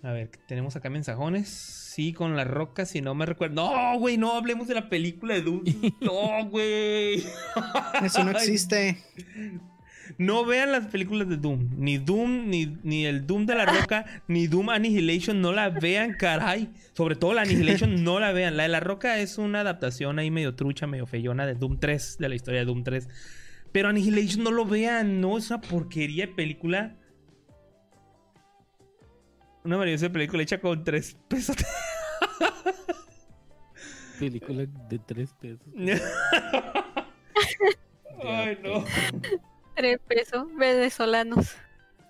A 0.03 0.13
ver, 0.13 0.31
tenemos 0.47 0.77
acá 0.77 0.91
mensajones. 0.91 1.49
Sí, 1.49 2.13
con 2.13 2.37
la 2.37 2.45
roca, 2.45 2.87
si 2.87 3.01
no 3.01 3.15
me 3.15 3.27
recuerdo. 3.27 3.55
No, 3.55 3.99
güey, 3.99 4.17
no 4.17 4.35
hablemos 4.35 4.69
de 4.69 4.75
la 4.75 4.89
película 4.89 5.35
de 5.35 5.43
Doom. 5.43 5.65
No, 6.01 6.49
güey. 6.49 7.25
Eso 8.05 8.23
no 8.23 8.31
existe. 8.39 8.99
No 10.17 10.45
vean 10.45 10.73
las 10.73 10.87
películas 10.87 11.29
de 11.29 11.37
Doom. 11.37 11.69
Ni 11.77 11.99
Doom, 11.99 12.49
ni, 12.49 12.79
ni 12.83 13.05
el 13.05 13.27
Doom 13.27 13.47
de 13.47 13.55
la 13.55 13.67
Roca, 13.67 14.05
ni 14.29 14.47
Doom 14.47 14.71
Annihilation. 14.71 15.41
No 15.41 15.53
la 15.53 15.69
vean, 15.69 16.15
caray. 16.15 16.71
Sobre 16.95 17.17
todo 17.17 17.35
la 17.35 17.43
Annihilation, 17.43 18.03
no 18.03 18.19
la 18.19 18.33
vean. 18.33 18.57
La 18.57 18.63
de 18.63 18.71
la 18.71 18.81
Roca 18.81 19.19
es 19.19 19.39
una 19.39 19.61
adaptación 19.61 20.19
ahí 20.19 20.31
medio 20.31 20.55
trucha, 20.55 20.87
medio 20.87 21.07
feyona 21.07 21.47
de 21.47 21.55
Doom 21.55 21.79
3, 21.79 22.17
de 22.19 22.29
la 22.29 22.35
historia 22.35 22.61
de 22.61 22.67
Doom 22.67 22.85
3. 22.85 23.09
Pero 23.73 23.89
Annihilation 23.89 24.43
no 24.43 24.51
lo 24.51 24.65
vean, 24.65 25.21
no, 25.21 25.37
es 25.37 25.51
una 25.51 25.61
porquería 25.61 26.27
de 26.27 26.33
película. 26.33 26.97
Una 29.65 29.77
maravillosa 29.77 30.11
película 30.11 30.43
hecha 30.43 30.59
con 30.61 30.83
tres 30.83 31.17
pesos. 31.29 31.57
película 34.19 34.65
de 34.89 34.99
tres 34.99 35.35
pesos. 35.35 35.61
Ay, 38.25 38.59
no. 38.63 38.85
Tres 39.79 40.01
pesos 40.09 40.45
venezolanos. 40.57 41.55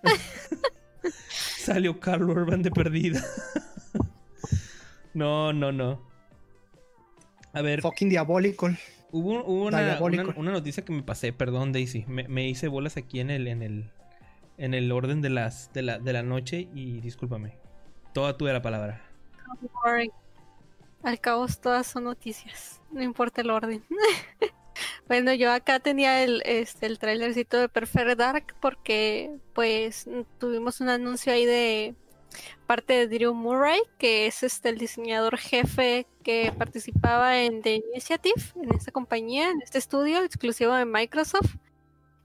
Salió 1.29 1.99
Carlos 1.99 2.35
Urban 2.35 2.63
de 2.63 2.71
perdida. 2.71 3.23
no, 5.13 5.53
no, 5.53 5.71
no. 5.71 6.01
A 7.53 7.61
ver. 7.61 7.81
Fucking 7.81 8.09
diabólico. 8.09 8.71
Hubo, 9.11 9.43
una, 9.43 9.99
una, 10.35 10.51
noticia 10.51 10.83
que 10.83 10.91
me 10.91 11.03
pasé, 11.03 11.31
perdón, 11.31 11.71
Daisy. 11.71 12.05
Me, 12.07 12.27
me, 12.27 12.47
hice 12.47 12.67
bolas 12.67 12.97
aquí 12.97 13.19
en 13.19 13.29
el, 13.29 13.47
en 13.47 13.61
el, 13.61 13.91
en 14.57 14.73
el 14.73 14.91
orden 14.91 15.21
de 15.21 15.29
las 15.29 15.71
de 15.71 15.83
la, 15.83 15.99
de 15.99 16.11
la 16.11 16.23
noche 16.23 16.69
y 16.73 17.01
discúlpame. 17.01 17.59
Toda 18.15 18.35
tuya 18.35 18.53
la 18.53 18.63
palabra. 18.63 19.03
Al 21.03 21.19
cabo 21.19 21.45
todas 21.47 21.85
son 21.85 22.05
noticias, 22.05 22.81
no 22.91 23.03
importa 23.03 23.41
el 23.41 23.51
orden. 23.51 23.83
bueno, 25.07 25.33
yo 25.33 25.51
acá 25.51 25.79
tenía 25.79 26.23
el 26.23 26.41
este 26.45 26.85
el 26.85 26.99
trailercito 26.99 27.57
de 27.57 27.69
Perfect 27.69 28.17
Dark 28.17 28.55
porque 28.59 29.31
pues 29.53 30.07
tuvimos 30.39 30.81
un 30.81 30.89
anuncio 30.89 31.33
ahí 31.33 31.45
de 31.45 31.95
parte 32.67 32.93
de 32.93 33.07
Drew 33.07 33.33
Murray, 33.33 33.79
que 33.97 34.27
es 34.27 34.43
este 34.43 34.69
el 34.69 34.77
diseñador 34.77 35.37
jefe 35.37 36.05
que 36.23 36.53
participaba 36.57 37.41
en 37.41 37.61
The 37.61 37.81
Initiative, 37.91 38.41
en 38.61 38.73
esta 38.75 38.91
compañía, 38.91 39.49
en 39.49 39.61
este 39.61 39.79
estudio 39.79 40.23
exclusivo 40.23 40.73
de 40.73 40.85
Microsoft 40.85 41.55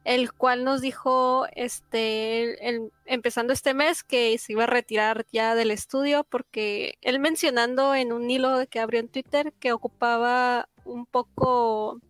el 0.05 0.33
cual 0.33 0.65
nos 0.65 0.83
dijo, 0.83 1.47
este, 1.57 2.59
empezando 3.07 3.53
este 3.53 3.73
mes, 3.73 4.05
que 4.05 4.37
se 4.39 4.53
iba 4.53 4.65
a 4.65 4.67
retirar 4.67 5.25
ya 5.33 5.55
del 5.55 5.71
estudio, 5.71 6.25
porque 6.25 6.99
él 7.01 7.19
mencionando 7.19 7.95
en 7.95 8.13
un 8.13 8.31
hilo 8.31 8.67
que 8.71 8.81
abrió 8.81 9.01
en 9.01 9.09
Twitter 9.09 9.53
que 9.59 9.73
ocupaba 9.73 10.69
un 10.85 11.07
poco 11.07 12.01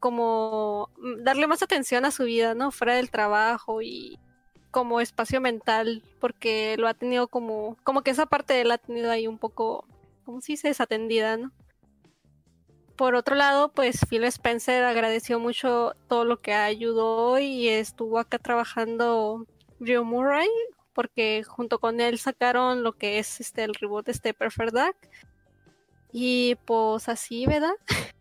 como 0.00 0.90
darle 1.18 1.46
más 1.46 1.62
atención 1.62 2.04
a 2.04 2.10
su 2.10 2.24
vida, 2.24 2.54
¿no? 2.54 2.70
Fuera 2.70 2.94
del 2.94 3.10
trabajo 3.10 3.82
y 3.82 4.18
como 4.70 5.00
espacio 5.00 5.40
mental, 5.40 6.02
porque 6.20 6.76
lo 6.78 6.88
ha 6.88 6.94
tenido 6.94 7.28
como, 7.28 7.76
como 7.84 8.02
que 8.02 8.10
esa 8.10 8.26
parte 8.26 8.54
de 8.54 8.62
él 8.62 8.70
ha 8.70 8.78
tenido 8.78 9.10
ahí 9.10 9.26
un 9.26 9.38
poco, 9.38 9.86
como 10.24 10.40
si 10.40 10.56
se 10.56 10.68
desatendida, 10.68 11.36
¿no? 11.36 11.52
por 12.98 13.14
otro 13.14 13.36
lado, 13.36 13.70
pues 13.72 14.00
Phil 14.10 14.24
Spencer 14.24 14.82
agradeció 14.82 15.38
mucho 15.38 15.94
todo 16.08 16.24
lo 16.24 16.38
que 16.38 16.52
ayudó 16.52 17.38
y 17.38 17.68
estuvo 17.68 18.18
acá 18.18 18.40
trabajando 18.40 19.46
Rio 19.78 20.04
Murray, 20.04 20.48
porque 20.94 21.44
junto 21.44 21.78
con 21.78 22.00
él 22.00 22.18
sacaron 22.18 22.82
lo 22.82 22.94
que 22.94 23.20
es 23.20 23.40
este 23.40 23.62
el 23.62 23.74
reboot 23.74 24.08
este 24.08 24.34
Perfect 24.34 24.72
Dark. 24.72 24.96
Y 26.12 26.56
pues 26.66 27.08
así, 27.08 27.46
¿verdad? 27.46 27.74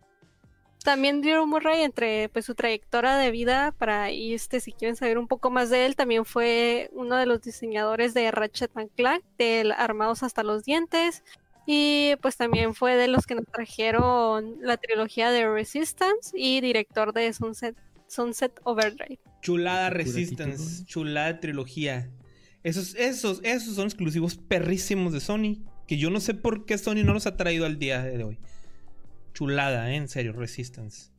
también 0.88 1.22
Drew 1.22 1.46
Murray, 1.46 1.82
entre 1.82 2.30
pues 2.30 2.46
su 2.46 2.56
trayectoria 2.56 3.18
de 3.18 3.30
vida, 3.30 3.74
para 3.78 4.10
y 4.10 4.34
este, 4.34 4.62
si 4.62 4.72
quieren 4.72 4.96
saber 4.96 5.18
un 5.18 5.28
poco 5.28 5.50
más 5.50 5.70
de 5.70 5.86
él, 5.86 5.98
también 5.98 6.24
fue 6.24 6.90
uno 6.94 7.18
de 7.18 7.26
los 7.26 7.42
diseñadores 7.42 8.14
de 8.14 8.32
Ratchet 8.32 8.72
Clank, 8.96 9.22
del 9.38 9.74
Armados 9.74 10.24
hasta 10.24 10.44
los 10.44 10.64
dientes, 10.64 11.26
y 11.66 12.14
pues 12.22 12.38
también 12.38 12.74
fue 12.74 12.96
de 12.96 13.10
los 13.10 13.26
que 13.26 13.36
nos 13.36 13.44
trajeron 13.48 14.56
la 14.62 14.78
trilogía 14.78 15.30
de 15.30 15.50
Resistance 15.50 16.32
y 16.34 16.62
director 16.62 17.12
de 17.12 17.34
Sunset, 17.34 17.76
Sunset 18.08 18.58
Overdrive. 18.64 19.20
Chulada 19.42 19.90
Resistance, 19.90 20.86
chulada 20.86 21.42
trilogía. 21.42 22.10
Esos, 22.64 22.96
esos, 22.96 23.42
esos 23.44 23.76
son 23.76 23.88
exclusivos 23.88 24.38
perrísimos 24.38 25.12
de 25.12 25.20
Sony. 25.20 25.58
Que 25.86 25.98
yo 25.98 26.10
no 26.10 26.22
sé 26.22 26.34
por 26.34 26.66
qué 26.66 26.78
Sony 26.78 27.04
no 27.04 27.14
los 27.14 27.28
ha 27.28 27.36
traído 27.36 27.66
al 27.66 27.78
día 27.78 28.04
de 28.04 28.24
hoy. 28.24 28.40
Chulada, 29.38 29.92
¿eh? 29.92 29.98
en 29.98 30.08
serio, 30.08 30.34
Resistance. 30.34 31.12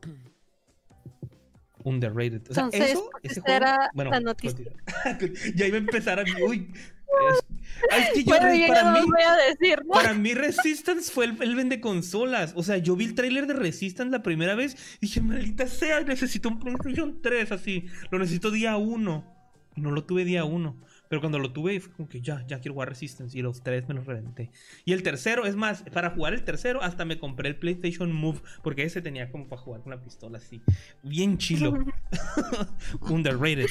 Underrated. 1.84 2.50
O 2.50 2.54
sea, 2.54 2.70
eso, 2.72 3.10
ese 3.22 3.42
era 3.46 3.90
la 3.92 4.20
noticia. 4.20 4.72
ya 5.54 5.66
iba 5.66 5.76
a 5.76 5.80
empezar 5.80 6.20
a. 6.20 6.24
Uy, 6.48 6.72
es, 7.90 8.10
que 8.14 8.24
yo, 8.24 8.34
para, 8.34 8.50
mí, 8.50 8.66
para 9.92 10.14
mí 10.14 10.32
Resistance 10.32 11.12
fue 11.12 11.26
el, 11.26 11.42
el, 11.42 11.54
vende 11.54 11.82
consolas. 11.82 12.54
O 12.56 12.62
sea, 12.62 12.78
yo 12.78 12.96
vi 12.96 13.04
el 13.04 13.14
tráiler 13.14 13.46
de 13.46 13.52
Resistance 13.52 14.10
la 14.10 14.22
primera 14.22 14.54
vez 14.54 14.96
y 15.02 15.08
dije, 15.08 15.20
maldita 15.20 15.66
sea, 15.66 16.00
necesito 16.00 16.48
un 16.48 16.58
PlayStation 16.58 17.20
3 17.20 17.52
así. 17.52 17.88
Lo 18.10 18.18
necesito 18.18 18.50
día 18.50 18.78
1. 18.78 19.34
Y 19.76 19.82
no 19.82 19.90
lo 19.90 20.04
tuve 20.04 20.24
día 20.24 20.44
1. 20.44 20.80
Pero 21.12 21.20
cuando 21.20 21.38
lo 21.38 21.52
tuve 21.52 21.78
fue 21.78 21.92
como 21.92 22.08
que 22.08 22.22
ya, 22.22 22.42
ya 22.46 22.58
quiero 22.58 22.72
jugar 22.72 22.88
Resistance. 22.88 23.36
Y 23.36 23.42
los 23.42 23.62
tres 23.62 23.86
me 23.86 23.92
los 23.92 24.06
reventé. 24.06 24.50
Y 24.86 24.94
el 24.94 25.02
tercero, 25.02 25.44
es 25.44 25.56
más, 25.56 25.82
para 25.92 26.08
jugar 26.08 26.32
el 26.32 26.42
tercero 26.42 26.82
hasta 26.82 27.04
me 27.04 27.18
compré 27.18 27.50
el 27.50 27.56
PlayStation 27.56 28.10
Move. 28.10 28.40
Porque 28.62 28.84
ese 28.84 29.02
tenía 29.02 29.30
como 29.30 29.46
para 29.46 29.60
jugar 29.60 29.82
con 29.82 29.90
la 29.90 30.00
pistola 30.00 30.38
así. 30.38 30.62
Bien 31.02 31.36
chilo. 31.36 31.74
Underrated. 33.02 33.66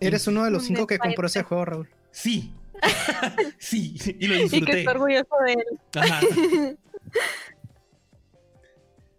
Eres 0.00 0.26
uno 0.26 0.42
de 0.42 0.50
los 0.50 0.64
cinco 0.64 0.86
que 0.86 0.98
compró 0.98 1.26
ese 1.26 1.42
juego, 1.42 1.66
Raúl. 1.66 1.88
Sí. 2.12 2.54
sí, 3.58 3.98
y 4.18 4.26
lo 4.26 4.36
disfruté. 4.36 4.56
Y 4.56 4.64
que 4.64 4.78
estoy 4.78 4.94
orgulloso 4.94 5.36
de 5.44 5.52
él. 5.52 6.78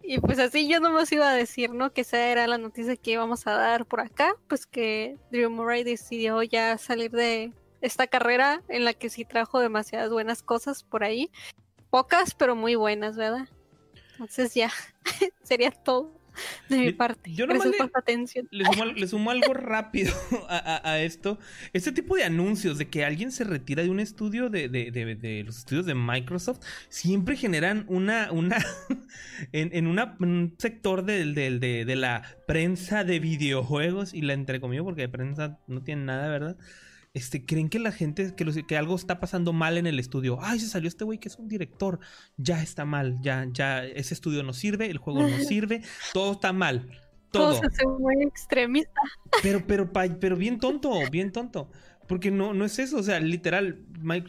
Y 0.02 0.18
pues 0.18 0.38
así 0.38 0.68
yo 0.68 0.80
no 0.80 0.90
nos 0.90 1.12
iba 1.12 1.30
a 1.30 1.34
decir, 1.34 1.72
¿no? 1.72 1.92
Que 1.92 2.00
esa 2.00 2.18
era 2.18 2.46
la 2.46 2.58
noticia 2.58 2.96
que 2.96 3.12
íbamos 3.12 3.46
a 3.46 3.52
dar 3.52 3.86
por 3.86 4.00
acá, 4.00 4.34
pues 4.48 4.66
que 4.66 5.18
Drew 5.30 5.50
Murray 5.50 5.84
decidió 5.84 6.42
ya 6.42 6.78
salir 6.78 7.10
de 7.10 7.52
esta 7.80 8.06
carrera 8.06 8.62
en 8.68 8.84
la 8.84 8.94
que 8.94 9.10
sí 9.10 9.24
trajo 9.24 9.60
demasiadas 9.60 10.10
buenas 10.10 10.42
cosas 10.42 10.82
por 10.82 11.04
ahí. 11.04 11.30
Pocas, 11.90 12.34
pero 12.34 12.56
muy 12.56 12.74
buenas, 12.74 13.16
¿verdad? 13.16 13.48
Entonces 14.12 14.54
ya, 14.54 14.70
sería 15.42 15.70
todo 15.70 16.19
de 16.68 16.76
mi 16.78 16.92
parte. 16.92 17.32
Yo 17.32 17.46
Gracias 17.46 17.74
por 17.76 17.90
tu 17.90 17.98
atención. 17.98 18.48
Le 18.50 18.64
sumo, 18.64 18.84
le 18.84 19.06
sumo 19.08 19.30
algo 19.30 19.54
rápido 19.54 20.12
a, 20.48 20.56
a- 20.56 20.92
a 20.92 21.00
esto. 21.02 21.38
Este 21.72 21.92
tipo 21.92 22.16
de 22.16 22.24
anuncios 22.24 22.78
de 22.78 22.88
que 22.88 23.04
alguien 23.04 23.32
se 23.32 23.44
retira 23.44 23.82
de 23.82 23.90
un 23.90 24.00
estudio 24.00 24.50
de, 24.50 24.68
de- 24.68 24.90
de- 24.90 25.14
de 25.16 25.44
los 25.44 25.58
estudios 25.58 25.86
de 25.86 25.94
Microsoft 25.94 26.60
siempre 26.88 27.36
generan 27.36 27.84
una. 27.88 28.30
una 28.32 28.58
en, 29.52 29.70
en 29.72 29.86
una- 29.86 30.16
un 30.20 30.54
sector 30.58 31.04
de 31.04 31.96
la 31.96 32.22
prensa 32.46 33.04
de 33.04 33.20
videojuegos 33.20 34.14
y 34.14 34.22
la 34.22 34.32
entrecomillo 34.34 34.84
porque 34.84 35.02
de 35.02 35.08
prensa 35.08 35.58
no 35.66 35.82
tiene 35.82 36.04
nada, 36.04 36.28
¿verdad? 36.28 36.56
Este, 37.12 37.44
creen 37.44 37.68
que 37.68 37.80
la 37.80 37.90
gente, 37.90 38.34
que, 38.36 38.44
los- 38.44 38.56
que 38.68 38.76
algo 38.76 38.94
está 38.94 39.18
pasando 39.18 39.52
mal 39.52 39.76
en 39.78 39.86
el 39.86 39.98
estudio. 39.98 40.38
Ay, 40.40 40.60
se 40.60 40.68
salió 40.68 40.88
este 40.88 41.04
güey 41.04 41.18
que 41.18 41.28
es 41.28 41.36
un 41.36 41.48
director. 41.48 41.98
Ya 42.36 42.62
está 42.62 42.84
mal, 42.84 43.18
ya, 43.20 43.46
ya, 43.52 43.84
ese 43.84 44.14
estudio 44.14 44.42
no 44.44 44.52
sirve, 44.52 44.90
el 44.90 44.98
juego 44.98 45.22
no 45.22 45.28
sirve, 45.44 45.82
todo 46.12 46.32
está 46.32 46.52
mal. 46.52 46.88
Todo 47.32 47.54
Todo. 47.60 47.70
se 47.70 47.86
muy 47.86 48.22
extremista. 48.24 49.00
Pero, 49.42 49.64
pero, 49.66 49.90
pero 50.20 50.36
bien 50.36 50.58
tonto, 50.58 50.92
bien 51.10 51.32
tonto. 51.32 51.70
Porque 52.08 52.32
no, 52.32 52.54
no 52.54 52.64
es 52.64 52.76
eso, 52.80 52.96
o 52.98 53.02
sea, 53.04 53.20
literal, 53.20 53.84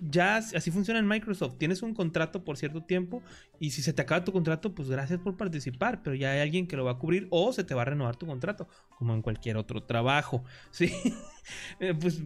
ya 0.08 0.38
así 0.38 0.70
funciona 0.70 1.00
en 1.00 1.08
Microsoft. 1.08 1.58
Tienes 1.58 1.82
un 1.82 1.96
contrato 1.96 2.44
por 2.44 2.56
cierto 2.58 2.84
tiempo 2.84 3.24
y 3.60 3.72
si 3.72 3.82
se 3.82 3.92
te 3.92 4.04
acaba 4.04 4.24
tu 4.24 4.32
contrato, 4.32 4.76
pues 4.76 4.88
gracias 4.88 5.20
por 5.20 5.36
participar, 5.36 6.04
pero 6.04 6.16
ya 6.16 6.30
hay 6.32 6.42
alguien 6.42 6.68
que 6.68 6.78
lo 6.78 6.86
va 6.86 6.92
a 6.92 6.98
cubrir 7.00 7.28
o 7.32 7.52
se 7.54 7.64
te 7.64 7.74
va 7.74 7.82
a 7.82 7.86
renovar 7.86 8.18
tu 8.18 8.28
contrato, 8.28 8.68
como 9.00 9.16
en 9.16 9.24
cualquier 9.24 9.58
otro 9.58 9.82
trabajo, 9.84 10.44
¿sí? 10.72 10.94
Eh, 11.80 11.96
pues 12.00 12.22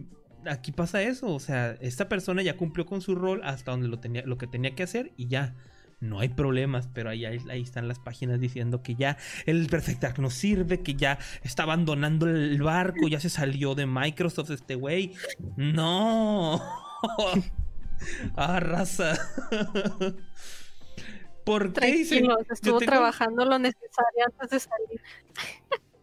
aquí 0.48 0.72
pasa 0.72 1.02
eso, 1.02 1.28
o 1.34 1.40
sea, 1.40 1.72
esta 1.80 2.08
persona 2.08 2.42
ya 2.42 2.56
cumplió 2.56 2.86
con 2.86 3.00
su 3.00 3.14
rol 3.14 3.40
hasta 3.44 3.70
donde 3.72 3.88
lo, 3.88 3.98
tenía, 3.98 4.22
lo 4.24 4.38
que 4.38 4.46
tenía 4.46 4.74
que 4.74 4.82
hacer 4.82 5.12
y 5.16 5.28
ya. 5.28 5.54
No 5.98 6.20
hay 6.20 6.28
problemas, 6.28 6.90
pero 6.92 7.08
ahí, 7.08 7.24
ahí, 7.24 7.38
ahí 7.48 7.62
están 7.62 7.88
las 7.88 7.98
páginas 7.98 8.38
diciendo 8.38 8.82
que 8.82 8.96
ya 8.96 9.16
el 9.46 9.66
Perfect 9.66 10.18
no 10.18 10.28
sirve, 10.28 10.82
que 10.82 10.94
ya 10.94 11.18
está 11.42 11.62
abandonando 11.62 12.28
el 12.28 12.60
barco, 12.60 13.08
ya 13.08 13.18
se 13.18 13.30
salió 13.30 13.74
de 13.74 13.86
Microsoft 13.86 14.50
este 14.50 14.74
güey. 14.74 15.14
No. 15.56 16.60
ah, 18.36 18.60
raza. 18.60 19.14
¿Por 21.44 21.72
qué 21.72 21.86
dice? 21.92 22.18
Tranquilos, 22.18 22.46
estuvo 22.50 22.78
tengo- 22.78 22.90
trabajando 22.90 23.44
lo 23.44 23.58
necesario 23.58 24.24
antes 24.26 24.50
de 24.50 24.60
salir. 24.60 25.00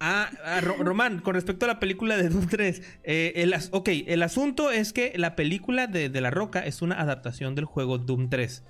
Ah, 0.05 0.29
ah, 0.43 0.59
Ro- 0.59 0.75
Román, 0.83 1.19
con 1.19 1.33
respecto 1.33 1.63
a 1.65 1.69
la 1.69 1.79
película 1.79 2.17
de 2.17 2.27
Doom 2.27 2.47
3, 2.47 2.81
eh, 3.03 3.31
el, 3.37 3.53
as- 3.53 3.69
ok, 3.71 3.87
el 4.07 4.21
asunto 4.21 4.69
es 4.69 4.91
que 4.91 5.13
la 5.15 5.35
película 5.37 5.87
de, 5.87 6.09
de 6.09 6.19
La 6.21 6.29
Roca 6.29 6.59
es 6.59 6.81
una 6.81 6.99
adaptación 6.99 7.55
del 7.55 7.63
juego 7.63 7.97
Doom 7.99 8.29
3. 8.29 8.63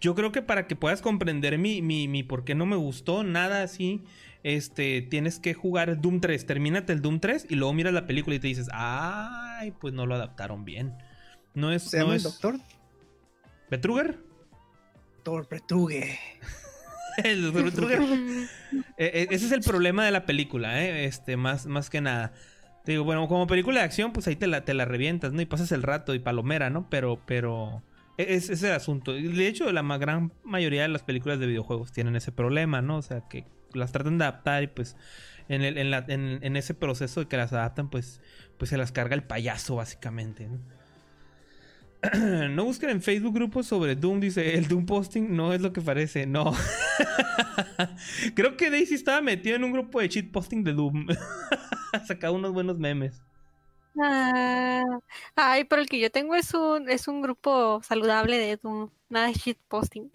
Yo 0.00 0.14
creo 0.14 0.32
que 0.32 0.40
para 0.40 0.66
que 0.66 0.74
puedas 0.74 1.02
comprender 1.02 1.58
mi, 1.58 1.82
mi, 1.82 2.08
mi 2.08 2.22
por 2.22 2.44
qué 2.44 2.54
no 2.54 2.64
me 2.64 2.76
gustó, 2.76 3.22
nada 3.22 3.62
así, 3.62 4.02
este, 4.44 5.02
tienes 5.02 5.38
que 5.40 5.52
jugar 5.52 6.00
Doom 6.00 6.20
3, 6.20 6.46
termínate 6.46 6.94
el 6.94 7.02
Doom 7.02 7.20
3 7.20 7.46
y 7.50 7.56
luego 7.56 7.74
miras 7.74 7.92
la 7.92 8.06
película 8.06 8.36
y 8.36 8.38
te 8.38 8.46
dices, 8.48 8.68
ay, 8.72 9.72
pues 9.72 9.92
no 9.92 10.06
lo 10.06 10.14
adaptaron 10.14 10.64
bien. 10.64 10.94
No 11.52 11.70
es... 11.70 11.82
Se 11.82 11.98
no 11.98 12.12
el 12.12 12.16
es... 12.16 12.22
doctor 12.22 12.56
¿Betruger? 13.70 14.18
Doctor 15.16 15.48
Pretrugue. 15.48 16.18
El. 17.24 17.52
Eh, 18.98 19.10
eh, 19.12 19.26
ese 19.30 19.46
es 19.46 19.52
el 19.52 19.60
problema 19.60 20.04
de 20.06 20.10
la 20.10 20.24
película, 20.24 20.82
¿eh? 20.82 21.04
Este, 21.04 21.36
más, 21.36 21.66
más 21.66 21.90
que 21.90 22.00
nada. 22.00 22.32
Te 22.84 22.92
digo, 22.92 23.04
bueno, 23.04 23.28
como 23.28 23.46
película 23.46 23.80
de 23.80 23.84
acción, 23.84 24.12
pues 24.12 24.26
ahí 24.26 24.36
te 24.36 24.46
la, 24.46 24.64
te 24.64 24.72
la 24.74 24.86
revientas, 24.86 25.32
¿no? 25.34 25.42
Y 25.42 25.46
pasas 25.46 25.70
el 25.72 25.82
rato 25.82 26.14
y 26.14 26.18
palomera, 26.18 26.70
¿no? 26.70 26.88
Pero, 26.88 27.20
pero. 27.26 27.82
e- 28.16 28.34
Es, 28.34 28.48
es 28.48 28.62
el 28.62 28.72
asunto. 28.72 29.16
Y 29.16 29.28
De 29.28 29.48
hecho, 29.48 29.70
la 29.72 29.82
gran 29.98 30.32
mayoría 30.44 30.82
de 30.82 30.88
las 30.88 31.02
películas 31.02 31.38
de 31.38 31.46
videojuegos 31.46 31.92
tienen 31.92 32.16
ese 32.16 32.32
problema, 32.32 32.80
¿no? 32.80 32.96
O 32.96 33.02
sea, 33.02 33.22
que 33.28 33.44
las 33.74 33.92
tratan 33.92 34.16
de 34.18 34.24
adaptar 34.24 34.62
y 34.62 34.66
pues. 34.68 34.96
En, 35.48 35.62
el- 35.62 35.78
en, 35.78 35.90
la- 35.90 36.04
en- 36.08 36.38
en 36.42 36.56
ese 36.56 36.74
proceso 36.74 37.20
de 37.20 37.28
que 37.28 37.36
las 37.36 37.52
adaptan, 37.52 37.88
pues, 37.90 38.20
pues 38.58 38.70
se 38.70 38.76
las 38.78 38.92
carga 38.92 39.14
el 39.14 39.22
payaso, 39.24 39.76
básicamente, 39.76 40.48
¿no? 40.48 40.58
No 42.50 42.64
busquen 42.64 42.90
en 42.90 43.02
Facebook 43.02 43.34
grupos 43.34 43.66
sobre 43.66 43.96
Doom, 43.96 44.20
dice 44.20 44.54
el 44.54 44.68
Doom 44.68 44.86
posting 44.86 45.34
no 45.34 45.52
es 45.52 45.60
lo 45.60 45.72
que 45.72 45.80
parece, 45.80 46.26
no. 46.26 46.54
Creo 48.34 48.56
que 48.56 48.70
Daisy 48.70 48.94
estaba 48.94 49.20
metido 49.20 49.56
en 49.56 49.64
un 49.64 49.72
grupo 49.72 50.00
de 50.00 50.08
cheat 50.08 50.30
posting 50.30 50.62
de 50.62 50.72
Doom. 50.72 51.06
Sacaba 52.06 52.32
unos 52.34 52.52
buenos 52.52 52.78
memes. 52.78 53.22
Ah, 53.98 54.84
ay, 55.34 55.64
pero 55.64 55.80
el 55.80 55.88
que 55.88 55.98
yo 55.98 56.10
tengo 56.10 56.34
es 56.34 56.52
un, 56.52 56.90
es 56.90 57.08
un 57.08 57.22
grupo 57.22 57.80
saludable 57.82 58.36
de 58.36 58.58
Doom, 58.58 58.90
nada 59.08 59.28
de 59.28 59.32
shitposting. 59.32 60.10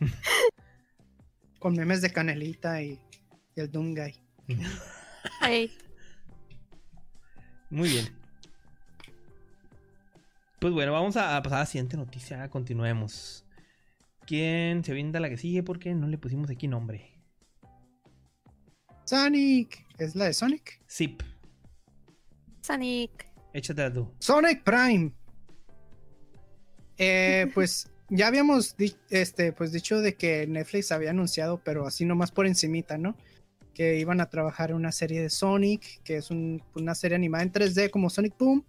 Con 1.58 1.74
memes 1.74 2.00
de 2.00 2.12
Canelita 2.12 2.80
y, 2.82 3.00
y 3.56 3.60
el 3.60 3.70
Doom 3.70 3.94
Guy. 3.94 4.14
Ay, 5.40 5.76
Muy 7.70 7.88
bien. 7.88 8.25
Pues 10.58 10.72
bueno, 10.72 10.92
vamos 10.92 11.16
a 11.16 11.40
pasar 11.42 11.58
a 11.58 11.60
la 11.60 11.66
siguiente 11.66 11.96
noticia. 11.96 12.48
Continuemos. 12.48 13.44
¿Quién 14.26 14.82
se 14.84 14.92
avienta 14.92 15.20
la 15.20 15.28
que 15.28 15.36
sigue? 15.36 15.62
Porque 15.62 15.94
no 15.94 16.08
le 16.08 16.18
pusimos 16.18 16.50
aquí 16.50 16.66
nombre. 16.66 17.12
Sonic. 19.04 19.86
¿Es 19.98 20.16
la 20.16 20.24
de 20.26 20.32
Sonic? 20.34 20.80
Zip. 20.90 21.22
Sonic. 22.62 23.30
Échate 23.52 23.82
a 23.82 23.92
tú. 23.92 24.12
Sonic 24.18 24.62
Prime. 24.64 25.12
Eh, 26.98 27.46
pues 27.54 27.90
ya 28.08 28.26
habíamos 28.26 28.76
di- 28.76 28.96
este, 29.10 29.52
pues 29.52 29.72
dicho 29.72 30.00
de 30.00 30.16
que 30.16 30.46
Netflix 30.46 30.90
había 30.90 31.10
anunciado, 31.10 31.60
pero 31.62 31.86
así 31.86 32.04
nomás 32.04 32.32
por 32.32 32.46
encimita, 32.46 32.98
¿no? 32.98 33.16
Que 33.74 33.98
iban 33.98 34.20
a 34.20 34.30
trabajar 34.30 34.70
en 34.70 34.76
una 34.76 34.90
serie 34.90 35.20
de 35.22 35.30
Sonic, 35.30 36.02
que 36.02 36.16
es 36.16 36.30
un- 36.30 36.62
una 36.74 36.94
serie 36.94 37.14
animada 37.14 37.44
en 37.44 37.52
3D 37.52 37.90
como 37.90 38.10
Sonic 38.10 38.36
Boom. 38.38 38.64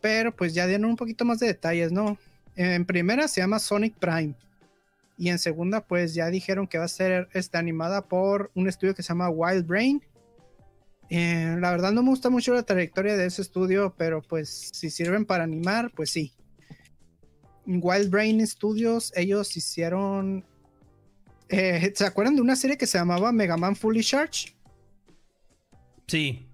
Pero 0.00 0.34
pues 0.34 0.54
ya 0.54 0.66
dieron 0.66 0.86
un 0.86 0.96
poquito 0.96 1.24
más 1.24 1.38
de 1.38 1.48
detalles, 1.48 1.92
¿no? 1.92 2.18
En 2.56 2.84
primera 2.84 3.28
se 3.28 3.40
llama 3.40 3.58
Sonic 3.58 3.94
Prime. 3.98 4.34
Y 5.16 5.30
en 5.30 5.38
segunda, 5.38 5.80
pues 5.80 6.14
ya 6.14 6.30
dijeron 6.30 6.68
que 6.68 6.78
va 6.78 6.84
a 6.84 6.88
ser 6.88 7.28
esta, 7.32 7.58
animada 7.58 8.02
por 8.02 8.52
un 8.54 8.68
estudio 8.68 8.94
que 8.94 9.02
se 9.02 9.08
llama 9.08 9.28
Wild 9.28 9.66
Brain. 9.66 10.02
Eh, 11.10 11.56
la 11.58 11.72
verdad 11.72 11.92
no 11.92 12.02
me 12.02 12.10
gusta 12.10 12.30
mucho 12.30 12.54
la 12.54 12.62
trayectoria 12.62 13.16
de 13.16 13.26
ese 13.26 13.42
estudio, 13.42 13.94
pero 13.96 14.22
pues 14.22 14.70
si 14.72 14.90
sirven 14.90 15.24
para 15.24 15.44
animar, 15.44 15.90
pues 15.94 16.10
sí. 16.10 16.32
Wild 17.66 18.10
Brain 18.10 18.46
Studios, 18.46 19.12
ellos 19.16 19.56
hicieron... 19.56 20.44
eh, 21.48 21.92
¿Se 21.94 22.06
acuerdan 22.06 22.36
de 22.36 22.42
una 22.42 22.56
serie 22.56 22.78
que 22.78 22.86
se 22.86 22.98
llamaba 22.98 23.32
Mega 23.32 23.56
Man 23.56 23.74
Fully 23.74 24.04
Charge? 24.04 24.56
Sí. 26.06 26.47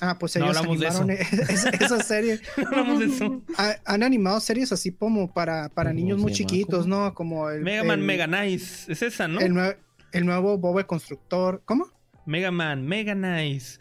Ah, 0.00 0.16
pues 0.18 0.36
No 0.36 0.44
ellos 0.44 0.56
de 0.80 0.86
animaron 0.86 1.10
esa, 1.10 1.70
esa 1.80 2.02
serie. 2.02 2.40
No 2.56 2.68
hablamos 2.68 3.00
de 3.00 3.06
eso. 3.06 3.42
Ha- 3.56 3.76
han 3.84 4.02
animado 4.02 4.38
series 4.40 4.70
así 4.72 4.92
como 4.92 5.32
para, 5.32 5.68
para 5.70 5.90
¿Cómo 5.90 6.00
niños 6.00 6.18
muy 6.18 6.32
chiquitos, 6.32 6.84
¿Cómo? 6.84 6.96
¿no? 7.06 7.14
Como 7.14 7.50
el... 7.50 7.62
Mega 7.62 7.82
Man 7.84 8.00
el- 8.00 8.06
Mega 8.06 8.26
Nice. 8.26 8.90
Es 8.92 9.02
esa, 9.02 9.26
¿no? 9.28 9.40
El, 9.40 9.52
nue- 9.54 9.76
el 10.12 10.24
nuevo 10.26 10.56
Bob 10.58 10.78
el 10.78 10.86
Constructor. 10.86 11.62
¿Cómo? 11.64 11.86
Mega 12.26 12.50
Man 12.50 12.86
Mega 12.86 13.14
Nice. 13.14 13.78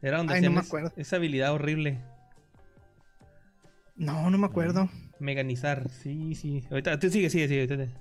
Era 0.00 0.18
donde 0.18 0.34
Ay, 0.34 0.40
no 0.42 0.50
me 0.52 0.60
acuerdo. 0.60 0.92
esa 0.96 1.16
habilidad 1.16 1.52
horrible. 1.52 1.98
No, 3.96 4.30
no 4.30 4.38
me 4.38 4.46
acuerdo. 4.46 4.88
Meganizar. 5.18 5.88
Sí, 5.90 6.34
sí. 6.36 6.64
Ahorita, 6.70 6.98
tú 6.98 7.10
sigue, 7.10 7.28
sigue, 7.30 7.48
sigue. 7.48 7.62
ahorita 7.68 7.92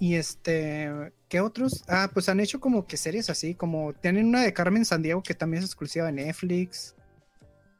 Y 0.00 0.14
este, 0.14 1.12
¿qué 1.28 1.40
otros? 1.40 1.84
Ah, 1.88 2.10
pues 2.12 2.28
han 2.28 2.40
hecho 2.40 2.60
como 2.60 2.86
que 2.86 2.96
series 2.96 3.30
así, 3.30 3.54
como 3.54 3.92
tienen 3.94 4.26
una 4.26 4.42
de 4.42 4.52
Carmen 4.52 4.84
Sandiego 4.84 5.22
que 5.22 5.34
también 5.34 5.62
es 5.62 5.68
exclusiva 5.68 6.06
de 6.06 6.12
Netflix. 6.12 6.94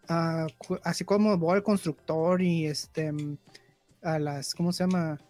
Ah, 0.09 0.47
así 0.83 1.05
como 1.05 1.37
Bob 1.37 1.57
el 1.57 1.63
Constructor 1.63 2.43
y 2.43 2.67
este, 2.67 3.13
a 4.03 4.19
las, 4.19 4.55
¿cómo 4.55 4.73
se 4.73 4.85
llama? 4.85 5.21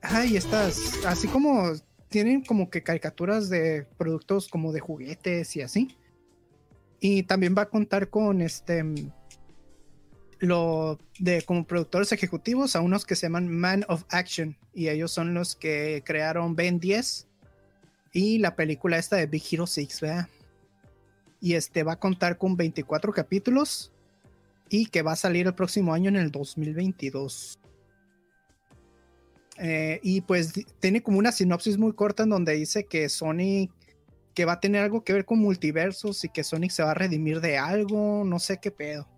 Ay, 0.00 0.36
estas, 0.36 1.04
así 1.04 1.26
como 1.26 1.72
tienen 2.08 2.44
como 2.44 2.70
que 2.70 2.82
caricaturas 2.82 3.48
de 3.48 3.86
productos 3.96 4.48
como 4.48 4.72
de 4.72 4.80
juguetes 4.80 5.56
y 5.56 5.62
así. 5.62 5.96
Y 7.00 7.24
también 7.24 7.54
va 7.56 7.62
a 7.62 7.68
contar 7.68 8.08
con 8.08 8.40
este, 8.40 8.84
lo 10.38 10.98
de 11.18 11.42
como 11.42 11.64
productores 11.64 12.12
ejecutivos 12.12 12.76
a 12.76 12.80
unos 12.80 13.04
que 13.04 13.16
se 13.16 13.26
llaman 13.26 13.48
Man 13.48 13.84
of 13.88 14.04
Action 14.10 14.56
y 14.74 14.88
ellos 14.88 15.12
son 15.12 15.34
los 15.34 15.56
que 15.56 16.02
crearon 16.04 16.54
Ben 16.54 16.78
10 16.78 17.26
y 18.12 18.38
la 18.38 18.56
película 18.56 18.98
esta 18.98 19.16
de 19.16 19.26
Big 19.26 19.42
Hero 19.50 19.66
6, 19.66 20.00
¿verdad? 20.00 20.28
Y 21.40 21.54
este 21.54 21.82
va 21.82 21.92
a 21.92 22.00
contar 22.00 22.38
con 22.38 22.56
24 22.56 23.12
capítulos 23.12 23.92
y 24.68 24.86
que 24.86 25.02
va 25.02 25.12
a 25.12 25.16
salir 25.16 25.46
el 25.46 25.54
próximo 25.54 25.94
año 25.94 26.08
en 26.08 26.16
el 26.16 26.30
2022. 26.30 27.58
Eh, 29.58 29.98
y 30.02 30.20
pues 30.20 30.52
tiene 30.78 31.02
como 31.02 31.18
una 31.18 31.32
sinopsis 31.32 31.78
muy 31.78 31.92
corta 31.92 32.22
en 32.22 32.30
donde 32.30 32.52
dice 32.54 32.84
que 32.84 33.08
Sonic 33.08 33.72
que 34.38 34.44
va 34.44 34.52
a 34.52 34.60
tener 34.60 34.84
algo 34.84 35.02
que 35.02 35.12
ver 35.12 35.24
con 35.24 35.40
multiversos 35.40 36.22
y 36.22 36.28
que 36.28 36.44
Sonic 36.44 36.70
se 36.70 36.84
va 36.84 36.92
a 36.92 36.94
redimir 36.94 37.40
de 37.40 37.58
algo, 37.58 38.22
no 38.24 38.38
sé 38.38 38.58
qué 38.58 38.70
pedo. 38.70 39.08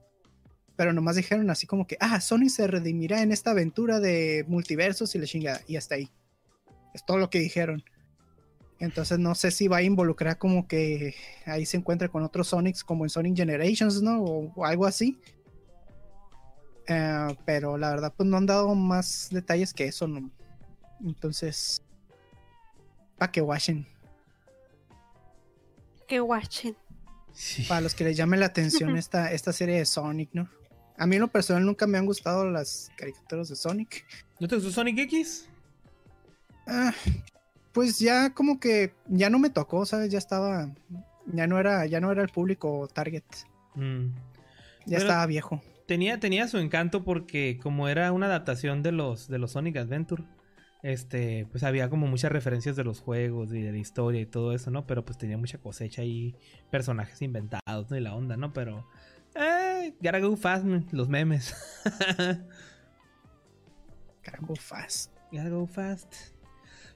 Pero 0.80 0.94
nomás 0.94 1.16
dijeron 1.16 1.50
así 1.50 1.66
como 1.66 1.86
que, 1.86 1.98
ah, 2.00 2.22
Sonic 2.22 2.48
se 2.48 2.66
redimirá 2.66 3.20
en 3.20 3.32
esta 3.32 3.50
aventura 3.50 4.00
de 4.00 4.46
multiversos 4.48 5.14
y 5.14 5.18
la 5.18 5.26
chingada. 5.26 5.60
Y 5.66 5.76
hasta 5.76 5.96
ahí. 5.96 6.10
Es 6.94 7.04
todo 7.04 7.18
lo 7.18 7.28
que 7.28 7.38
dijeron. 7.38 7.84
Entonces 8.78 9.18
no 9.18 9.34
sé 9.34 9.50
si 9.50 9.68
va 9.68 9.76
a 9.76 9.82
involucrar 9.82 10.38
como 10.38 10.66
que 10.66 11.14
ahí 11.44 11.66
se 11.66 11.76
encuentre 11.76 12.08
con 12.08 12.22
otros 12.22 12.48
Sonics 12.48 12.82
como 12.82 13.04
en 13.04 13.10
Sonic 13.10 13.36
Generations, 13.36 14.00
¿no? 14.00 14.22
O, 14.22 14.54
o 14.56 14.64
algo 14.64 14.86
así. 14.86 15.20
Eh, 16.88 17.36
pero 17.44 17.76
la 17.76 17.90
verdad, 17.90 18.14
pues 18.16 18.26
no 18.26 18.38
han 18.38 18.46
dado 18.46 18.74
más 18.74 19.28
detalles 19.30 19.74
que 19.74 19.84
eso, 19.84 20.08
¿no? 20.08 20.30
Entonces, 21.04 21.82
para 23.18 23.30
que 23.30 23.42
watchen. 23.42 23.86
Que 26.08 26.22
watchen. 26.22 26.74
Sí. 27.34 27.64
Para 27.64 27.82
los 27.82 27.94
que 27.94 28.04
les 28.04 28.16
llame 28.16 28.38
la 28.38 28.46
atención 28.46 28.96
esta, 28.96 29.30
esta 29.30 29.52
serie 29.52 29.76
de 29.76 29.84
Sonic, 29.84 30.30
¿no? 30.32 30.48
A 31.00 31.06
mí 31.06 31.16
en 31.16 31.22
lo 31.22 31.28
personal 31.28 31.64
nunca 31.64 31.86
me 31.86 31.96
han 31.96 32.04
gustado 32.04 32.48
las 32.50 32.92
caricaturas 32.94 33.48
de 33.48 33.56
Sonic. 33.56 34.04
¿No 34.38 34.46
te 34.46 34.56
gustó 34.56 34.70
Sonic 34.70 34.98
X? 34.98 35.48
Ah, 36.66 36.92
pues 37.72 37.98
ya 37.98 38.34
como 38.34 38.60
que 38.60 38.92
ya 39.08 39.30
no 39.30 39.38
me 39.38 39.48
tocó, 39.48 39.86
¿sabes? 39.86 40.10
Ya 40.10 40.18
estaba, 40.18 40.70
ya 41.32 41.46
no 41.46 41.58
era, 41.58 41.86
ya 41.86 42.00
no 42.00 42.12
era 42.12 42.20
el 42.22 42.28
público 42.28 42.86
target. 42.92 43.24
Mm. 43.76 44.08
Ya 44.86 44.98
Pero- 44.98 45.00
estaba 45.00 45.24
viejo. 45.26 45.62
Tenía, 45.86 46.20
tenía 46.20 46.46
su 46.48 46.58
encanto 46.58 47.02
porque 47.02 47.58
como 47.62 47.88
era 47.88 48.12
una 48.12 48.26
adaptación 48.26 48.82
de 48.82 48.92
los, 48.92 49.26
de 49.26 49.38
los 49.38 49.52
Sonic 49.52 49.78
Adventure, 49.78 50.22
este, 50.82 51.46
pues 51.50 51.64
había 51.64 51.88
como 51.90 52.06
muchas 52.06 52.30
referencias 52.30 52.76
de 52.76 52.84
los 52.84 53.00
juegos 53.00 53.52
y 53.52 53.62
de 53.62 53.72
la 53.72 53.78
historia 53.78 54.20
y 54.20 54.26
todo 54.26 54.52
eso, 54.52 54.70
¿no? 54.70 54.86
Pero 54.86 55.04
pues 55.04 55.16
tenía 55.18 55.36
mucha 55.38 55.58
cosecha 55.58 56.04
y 56.04 56.36
personajes 56.70 57.20
inventados, 57.22 57.90
¿no? 57.90 57.96
Y 57.96 58.00
la 58.00 58.14
onda, 58.14 58.36
¿no? 58.36 58.52
Pero, 58.52 58.86
eh, 59.34 59.94
gotta 60.00 60.18
go 60.20 60.36
fast, 60.36 60.64
man, 60.64 60.86
los 60.92 61.08
memes. 61.08 61.54
Caramba, 64.22 64.54
fast. 64.56 65.12
Gotta 65.32 65.48
go 65.48 65.66
fast. 65.66 66.12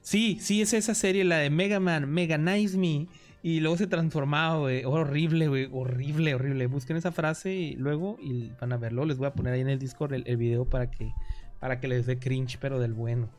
Sí, 0.01 0.37
sí, 0.39 0.61
es 0.61 0.73
esa 0.73 0.93
serie, 0.93 1.23
la 1.23 1.37
de 1.37 1.49
Mega 1.49 1.79
Man, 1.79 2.09
Mega 2.11 2.37
Nice 2.37 2.77
Me. 2.77 3.07
Y 3.41 3.59
luego 3.59 3.77
se 3.77 3.85
transformaba, 3.87 4.57
güey. 4.59 4.83
Horrible, 4.85 5.47
güey. 5.47 5.69
Horrible, 5.71 6.33
horrible. 6.33 6.65
Busquen 6.67 6.97
esa 6.97 7.11
frase 7.11 7.51
y 7.53 7.75
luego 7.75 8.17
y 8.19 8.51
van 8.59 8.73
a 8.73 8.77
verlo. 8.77 9.05
Les 9.05 9.17
voy 9.17 9.27
a 9.27 9.33
poner 9.33 9.53
ahí 9.53 9.61
en 9.61 9.69
el 9.69 9.77
Discord 9.79 10.13
el, 10.13 10.23
el 10.27 10.37
video 10.37 10.65
para 10.65 10.89
que, 10.89 11.11
para 11.59 11.79
que 11.79 11.87
les 11.87 12.05
dé 12.07 12.17
cringe, 12.17 12.57
pero 12.59 12.79
del 12.79 12.93
bueno. 12.93 13.29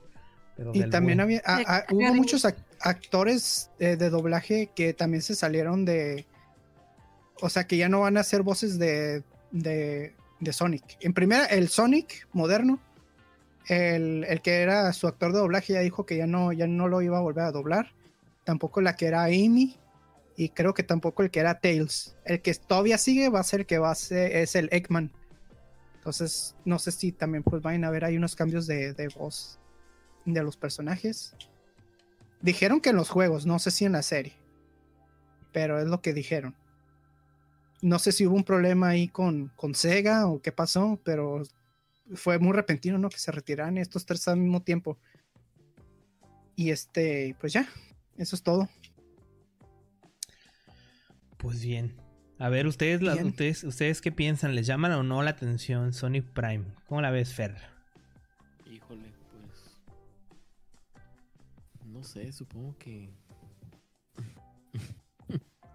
Pero 0.57 0.71
Y 0.75 0.79
del 0.81 0.91
también 0.91 1.19
bueno. 1.19 1.25
había, 1.25 1.43
ah, 1.45 1.61
ah, 1.67 1.85
hubo 1.93 2.15
muchos 2.15 2.45
ac- 2.45 2.55
actores 2.81 3.71
eh, 3.81 3.97
de 3.97 4.11
doblaje 4.11 4.71
que 4.77 4.95
también 4.95 5.23
se 5.23 5.35
salieron 5.35 5.85
de, 5.85 6.25
o 7.41 7.49
sea, 7.49 7.67
que 7.67 7.77
ya 7.77 7.89
no 7.89 8.01
van 8.01 8.17
a 8.17 8.23
ser 8.23 8.43
voces 8.43 8.79
de, 8.79 9.23
de, 9.51 10.15
de 10.41 10.53
Sonic. 10.53 10.97
En 11.01 11.13
primera, 11.13 11.47
el 11.47 11.69
Sonic 11.69 12.29
moderno, 12.33 12.81
el, 13.67 14.25
el 14.25 14.41
que 14.43 14.63
era 14.63 14.93
su 14.93 15.07
actor 15.07 15.33
de 15.33 15.39
doblaje 15.39 15.75
ya 15.75 15.81
dijo 15.81 16.07
que 16.07 16.17
ya 16.17 16.27
no, 16.27 16.53
ya 16.53 16.67
no 16.67 16.89
lo 16.89 17.03
iba 17.03 17.19
a 17.19 17.23
volver 17.23 17.45
a 17.45 17.53
doblar. 17.53 17.93
Tampoco 18.45 18.81
la 18.81 18.97
que 18.97 19.07
era 19.07 19.25
Amy. 19.25 19.77
Y 20.39 20.51
creo 20.51 20.75
que 20.75 20.83
tampoco 20.83 21.23
el 21.23 21.31
que 21.31 21.41
era 21.41 21.61
Tails. 21.61 22.15
El 22.25 22.43
que 22.43 22.55
todavía 22.55 22.99
sigue 22.99 23.29
va 23.31 23.41
a 23.41 23.45
ser 23.45 23.61
el 23.61 23.67
que 23.67 23.79
va 23.79 23.91
a 23.91 23.95
ser, 23.95 24.37
es 24.37 24.55
el 24.55 24.69
Eggman. 24.71 25.11
Entonces, 25.97 26.55
no 26.65 26.79
sé 26.79 26.93
si 26.93 27.11
también 27.11 27.43
pues 27.43 27.63
vayan 27.63 27.85
a 27.85 27.91
ver 27.91 28.05
ahí 28.05 28.17
unos 28.17 28.37
cambios 28.37 28.67
de, 28.67 28.93
de 28.93 29.09
voz 29.09 29.59
de 30.27 30.43
los 30.43 30.57
personajes. 30.57 31.35
Dijeron 32.43 32.81
que 32.81 32.91
en 32.91 32.97
los 32.97 33.09
juegos, 33.09 33.47
no 33.47 33.59
sé 33.59 33.71
si 33.71 33.87
en 33.87 33.93
la 33.93 34.03
serie. 34.03 34.35
Pero 35.53 35.81
es 35.81 35.89
lo 35.89 36.03
que 36.03 36.13
dijeron. 36.13 36.55
No 37.83 37.99
sé 37.99 38.13
si 38.13 38.27
hubo 38.27 38.35
un 38.37 38.45
problema 38.45 38.89
ahí 38.89 39.09
con, 39.09 39.49
con 39.57 39.75
Sega 39.75 40.27
o 40.27 40.41
qué 40.41 40.51
pasó, 40.53 40.99
pero 41.05 41.43
fue 42.15 42.39
muy 42.39 42.53
repentino, 42.53 42.99
¿no? 42.99 43.09
Que 43.11 43.19
se 43.19 43.33
retiraran 43.33 43.79
estos 43.79 44.07
tres 44.07 44.27
al 44.29 44.39
mismo 44.39 44.63
tiempo. 44.63 44.99
Y 46.57 46.71
este, 46.71 47.37
pues 47.41 47.53
ya, 47.53 47.69
eso 48.17 48.35
es 48.35 48.43
todo. 48.43 48.69
Pues 51.37 51.63
bien. 51.63 51.95
A 52.39 52.49
ver, 52.49 52.67
ustedes, 52.67 53.03
las- 53.03 53.23
ustedes, 53.23 53.65
ustedes 53.65 54.01
qué 54.01 54.13
piensan, 54.13 54.55
¿les 54.55 54.67
llaman 54.67 54.93
o 54.93 55.03
no 55.03 55.23
la 55.23 55.31
atención 55.31 55.93
Sonic 55.93 56.25
Prime? 56.33 56.65
¿Cómo 56.87 57.01
la 57.03 57.11
ves, 57.11 57.35
Fer? 57.35 57.57
Híjole, 58.71 59.13
pues. 59.31 59.77
No 61.87 62.03
sé, 62.03 62.33
supongo 62.33 62.77
que. 62.79 63.11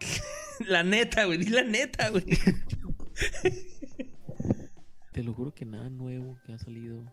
la 0.67 0.83
neta, 0.83 1.25
güey, 1.25 1.37
di 1.37 1.49
la 1.49 1.63
neta, 1.63 2.09
güey. 2.09 2.25
Te 5.11 5.23
lo 5.23 5.33
juro 5.33 5.53
que 5.53 5.65
nada 5.65 5.89
nuevo 5.89 6.37
que 6.45 6.53
ha 6.53 6.57
salido 6.57 7.03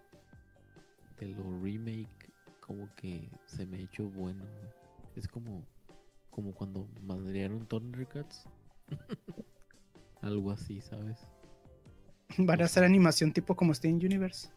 de 1.18 1.26
lo 1.28 1.60
remake, 1.62 2.30
como 2.60 2.88
que 2.94 3.28
se 3.46 3.66
me 3.66 3.78
ha 3.78 3.80
hecho 3.80 4.04
bueno. 4.10 4.44
güey. 4.44 4.72
Es 5.16 5.26
como, 5.26 5.66
como 6.30 6.54
cuando 6.54 6.88
madrearon 7.02 7.66
Thundercats. 7.66 8.44
Algo 10.22 10.50
así, 10.52 10.80
¿sabes? 10.80 11.18
Van 12.36 12.60
a 12.62 12.66
hacer 12.66 12.84
animación 12.84 13.32
tipo 13.32 13.56
como 13.56 13.74
Steam 13.74 13.96
Universe. 13.96 14.48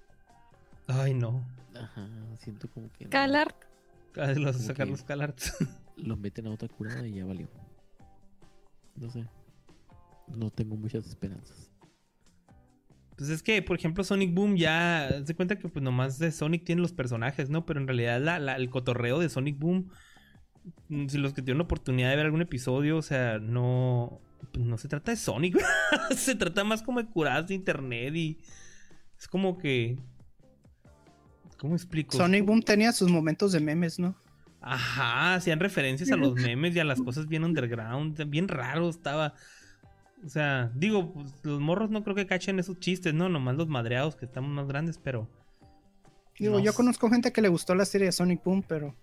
Ay, 0.88 1.14
no. 1.14 1.44
Ajá, 1.74 2.08
siento 2.40 2.70
como 2.70 2.92
que 2.94 3.06
no. 3.06 3.10
Calar. 3.12 3.56
Vez 4.16 4.38
los 4.38 4.58
sacar 4.58 4.86
que- 4.88 4.92
los 4.92 5.04
calarts. 5.04 5.56
lo 5.96 6.18
meten 6.18 6.48
a 6.48 6.52
otra 6.52 6.68
curada 6.68 7.08
y 7.08 7.14
ya 7.16 7.26
valió. 7.26 7.48
No 8.96 9.10
sé. 9.10 9.26
No 10.28 10.50
tengo 10.50 10.76
muchas 10.78 11.06
esperanzas. 11.08 11.70
Pues 13.18 13.30
es 13.30 13.44
que, 13.44 13.62
por 13.62 13.78
ejemplo, 13.78 14.04
Sonic 14.04 14.34
Boom 14.34 14.56
ya 14.56 15.22
se 15.26 15.36
cuenta 15.36 15.58
que 15.60 15.68
pues 15.70 15.84
nomás 15.84 16.18
de 16.18 16.32
Sonic 16.32 16.64
tiene 16.64 16.82
los 16.82 16.94
personajes, 16.94 17.50
¿no? 17.50 17.66
Pero 17.66 17.80
en 17.80 17.88
realidad 17.88 18.20
la- 18.22 18.40
la- 18.40 18.56
el 18.56 18.70
cotorreo 18.70 19.20
de 19.20 19.30
Sonic 19.30 19.60
Boom, 19.60 19.90
mm, 20.90 21.08
si 21.08 21.18
los 21.18 21.34
que 21.34 21.42
tienen 21.42 21.60
la 21.60 21.66
oportunidad 21.66 22.10
de 22.10 22.16
ver 22.16 22.26
algún 22.26 22.42
episodio, 22.42 22.98
o 22.98 23.02
sea, 23.02 23.38
no, 23.40 24.22
pues 24.54 24.66
no 24.66 24.78
se 24.78 24.88
trata 24.88 25.12
de 25.12 25.18
Sonic, 25.18 25.56
se 26.18 26.36
trata 26.36 26.64
más 26.64 26.82
como 26.82 27.02
de 27.02 27.10
curadas 27.10 27.48
de 27.48 27.54
internet 27.54 28.16
y 28.16 28.40
es 29.20 29.28
como 29.28 29.58
que, 29.58 30.00
¿cómo 31.58 31.76
explico? 31.76 32.18
Sonic 32.18 32.46
Boom 32.46 32.62
tenía 32.64 32.92
sus 32.92 33.12
momentos 33.12 33.52
de 33.52 33.60
memes, 33.60 34.00
¿no? 34.00 34.16
Ajá, 34.62 35.36
hacían 35.36 35.60
referencias 35.60 36.12
a 36.12 36.16
los 36.18 36.36
memes 36.36 36.76
y 36.76 36.80
a 36.80 36.84
las 36.84 37.02
cosas 37.02 37.28
bien 37.28 37.44
underground, 37.44 38.30
bien 38.30 38.48
raro 38.48 38.90
estaba. 38.90 39.34
O 40.24 40.30
sea, 40.30 40.72
digo, 40.76 41.12
pues, 41.14 41.34
los 41.44 41.60
morros 41.60 41.90
no 41.90 42.04
creo 42.04 42.16
que 42.16 42.28
cachen 42.28 42.60
esos 42.60 42.80
chistes, 42.80 43.14
¿no? 43.14 43.28
Nomás 43.28 43.56
los 43.56 43.68
madreados 43.68 44.16
que 44.16 44.26
estamos 44.26 44.52
más 44.52 44.68
grandes, 44.68 45.00
pero. 45.00 45.28
Digo, 46.38 46.60
yo 46.60 46.74
conozco 46.74 47.10
gente 47.10 47.32
que 47.32 47.42
le 47.42 47.50
gustó 47.50 47.74
la 47.76 47.86
serie 47.86 48.06
de 48.06 48.12
Sonic 48.12 48.44
Boom, 48.44 48.64
pero 48.68 48.96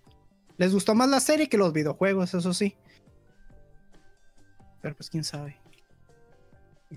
les 0.57 0.73
gustó 0.73 0.95
más 0.95 1.09
la 1.09 1.19
serie 1.19 1.47
que 1.49 1.57
los 1.57 1.71
videojuegos, 1.73 2.33
eso 2.33 2.53
sí. 2.53 2.75
Pero 4.81 4.95
pues 4.95 5.09
quién 5.09 5.23
sabe. 5.23 5.57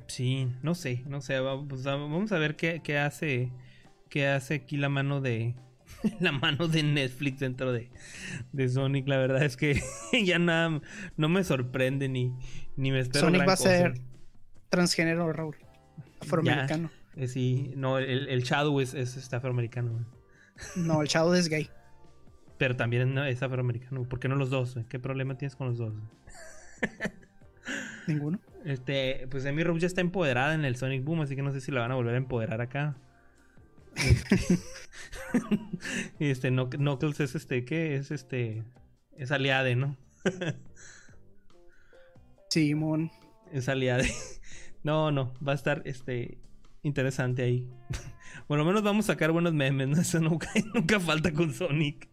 Sí, 0.06 0.48
no 0.62 0.74
sé, 0.74 1.02
no 1.06 1.20
sé. 1.20 1.39
va- 1.40 1.62
pues, 1.66 1.86
va- 1.86 1.97
vamos 1.97 2.32
a 2.32 2.39
ver 2.39 2.56
qué, 2.56 2.80
qué 2.82 2.98
hace. 2.98 3.51
Qué 4.09 4.28
hace 4.28 4.55
aquí 4.55 4.76
la 4.76 4.89
mano 4.89 5.20
de. 5.20 5.55
La 6.20 6.33
mano 6.33 6.69
de 6.69 6.83
Netflix 6.83 7.41
dentro 7.41 7.73
de, 7.73 7.91
de 8.53 8.69
Sonic. 8.69 9.07
La 9.09 9.19
verdad 9.19 9.43
es 9.45 9.57
que 9.57 9.83
ya 10.24 10.39
nada. 10.39 10.81
No 11.16 11.29
me 11.29 11.45
sorprende 11.45 12.09
ni, 12.09 12.33
ni 12.77 12.91
me 12.91 13.01
espero. 13.01 13.27
Sonic 13.27 13.39
gran 13.39 13.49
va 13.49 13.53
a 13.53 13.57
ser 13.57 13.95
transgénero, 14.69 15.33
Raúl. 15.33 15.57
Afroamericano. 16.20 16.91
Eh, 17.16 17.29
sí, 17.29 17.73
no, 17.77 17.99
el, 17.99 18.29
el 18.29 18.43
Shadow 18.43 18.81
es, 18.81 18.95
es 18.95 19.33
afroamericano. 19.33 20.07
No, 20.77 21.03
el 21.03 21.09
Shadow 21.09 21.35
es 21.35 21.49
gay. 21.49 21.69
Pero 22.59 22.77
también 22.77 23.19
es 23.19 23.43
afroamericano. 23.43 24.05
¿Por 24.05 24.20
qué 24.20 24.29
no 24.29 24.37
los 24.37 24.51
dos? 24.51 24.79
¿Qué 24.89 24.99
problema 24.99 25.37
tienes 25.37 25.57
con 25.57 25.69
los 25.69 25.79
dos? 25.79 25.95
Ninguno. 28.07 28.41
Este, 28.65 29.27
pues 29.31 29.45
Amy 29.47 29.65
Rose 29.65 29.81
ya 29.81 29.87
está 29.87 30.01
empoderada 30.01 30.55
en 30.55 30.65
el 30.65 30.77
Sonic 30.77 31.05
Boom, 31.05 31.23
así 31.23 31.35
que 31.35 31.43
no 31.43 31.51
sé 31.51 31.61
si 31.61 31.73
la 31.73 31.81
van 31.81 31.91
a 31.91 31.95
volver 31.97 32.15
a 32.15 32.19
empoderar 32.19 32.61
acá. 32.61 32.97
Este, 33.97 34.59
y 36.19 36.27
este 36.31 36.51
Knuck- 36.51 36.77
Knuckles 36.77 37.20
es 37.20 37.35
este, 37.35 37.64
¿qué? 37.64 37.97
Es 37.97 38.10
este, 38.10 38.64
es 39.16 39.31
aliade, 39.31 39.77
¿no? 39.77 39.97
Simón. 42.51 43.10
Es 43.52 43.69
aliade. 43.69 44.10
No, 44.85 45.12
no, 45.12 45.32
va 45.47 45.52
a 45.52 45.55
estar 45.55 45.81
este 45.85 46.39
interesante 46.82 47.44
ahí. 47.44 47.69
Por 48.48 48.59
lo 48.59 48.64
menos 48.64 48.82
vamos 48.82 49.05
a 49.09 49.12
sacar 49.12 49.31
buenos 49.31 49.55
memes, 49.55 49.86
¿no? 49.86 50.01
Eso 50.01 50.19
nunca, 50.19 50.51
nunca 50.74 50.98
falta 50.98 51.32
con 51.32 51.55
Sonic. 51.55 52.09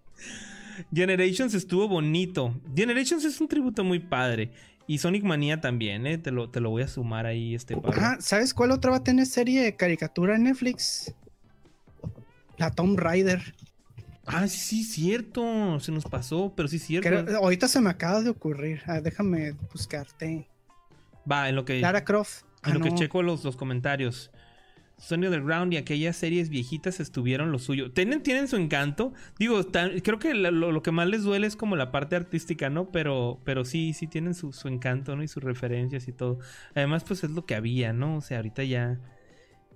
Generations 0.93 1.56
estuvo 1.56 1.88
bonito. 1.88 2.61
Generations 2.76 3.26
es 3.26 3.41
un 3.41 3.47
tributo 3.47 3.84
muy 3.84 3.97
padre. 3.97 4.51
Y 4.85 4.99
Sonic 4.99 5.23
Manía 5.23 5.61
también, 5.61 6.06
¿eh? 6.06 6.19
Te 6.19 6.30
lo, 6.30 6.51
te 6.51 6.60
lo 6.60 6.69
voy 6.69 6.84
a 6.84 6.88
sumar 6.88 7.26
ahí, 7.26 7.56
este 7.56 7.73
Pablo. 7.76 7.89
Ajá, 7.91 8.18
¿sabes 8.22 8.53
cuál 8.53 8.69
otra 8.69 8.91
va 8.91 8.97
a 8.97 9.03
tener 9.03 9.26
serie 9.26 9.64
de 9.64 9.76
caricatura 9.76 10.35
en 10.35 10.43
Netflix? 10.43 11.15
La 12.60 12.72
Tomb 12.72 12.99
Raider. 12.99 13.41
Ah, 14.27 14.48
sí, 14.48 14.84
cierto. 14.84 15.80
Se 15.80 15.91
nos 15.91 16.03
pasó, 16.03 16.53
pero 16.56 16.68
sí, 16.68 16.77
cierto. 16.77 17.36
ahorita 17.38 17.68
se 17.68 17.81
me 17.81 17.90
acaba 17.90 18.22
de 18.22 18.30
ocurrir. 18.30 18.81
Ah, 18.86 19.02
déjame 19.02 19.53
buscarte. 19.72 20.48
Va, 21.30 21.49
en 21.49 21.56
lo 21.56 21.65
que. 21.65 21.80
Lara 21.80 22.03
Croft. 22.03 22.44
En 22.65 22.76
lo 22.76 22.80
ah, 22.81 22.84
que 22.84 22.94
checo 22.94 23.23
los, 23.23 23.44
los 23.44 23.56
comentarios. 23.56 24.30
Sony 24.98 25.27
Underground 25.27 25.73
y 25.73 25.77
aquellas 25.77 26.18
series 26.18 26.49
viejitas 26.49 26.99
estuvieron 26.99 27.53
lo 27.53 27.60
suyo. 27.60 27.91
Tienen, 27.91 28.22
tienen 28.22 28.49
su 28.49 28.57
encanto. 28.57 29.14
Digo, 29.38 29.65
creo 30.03 30.19
que 30.19 30.34
lo, 30.34 30.84
que 30.84 30.91
más 30.91 31.07
les 31.07 31.23
duele 31.23 31.48
es 31.48 31.56
como 31.56 31.77
la 31.77 31.90
parte 31.90 32.18
artística, 32.18 32.69
¿no? 32.69 32.91
Pero, 32.91 33.40
pero 33.45 33.64
sí, 33.64 33.94
sí 33.94 34.07
tienen 34.07 34.34
su, 34.34 34.52
su, 34.52 34.68
encanto, 34.68 35.15
¿no? 35.15 35.23
Y 35.23 35.30
sus 35.30 35.41
referencias 35.41 36.10
y 36.10 36.11
todo. 36.11 36.40
Además, 36.76 37.06
pues 37.06 37.23
es 37.23 37.31
lo 37.31 37.45
que 37.45 37.56
había, 37.56 37.94
¿no? 37.94 38.18
O 38.18 38.22
sea, 38.22 38.38
ahorita 38.38 38.64
ya. 38.65 38.99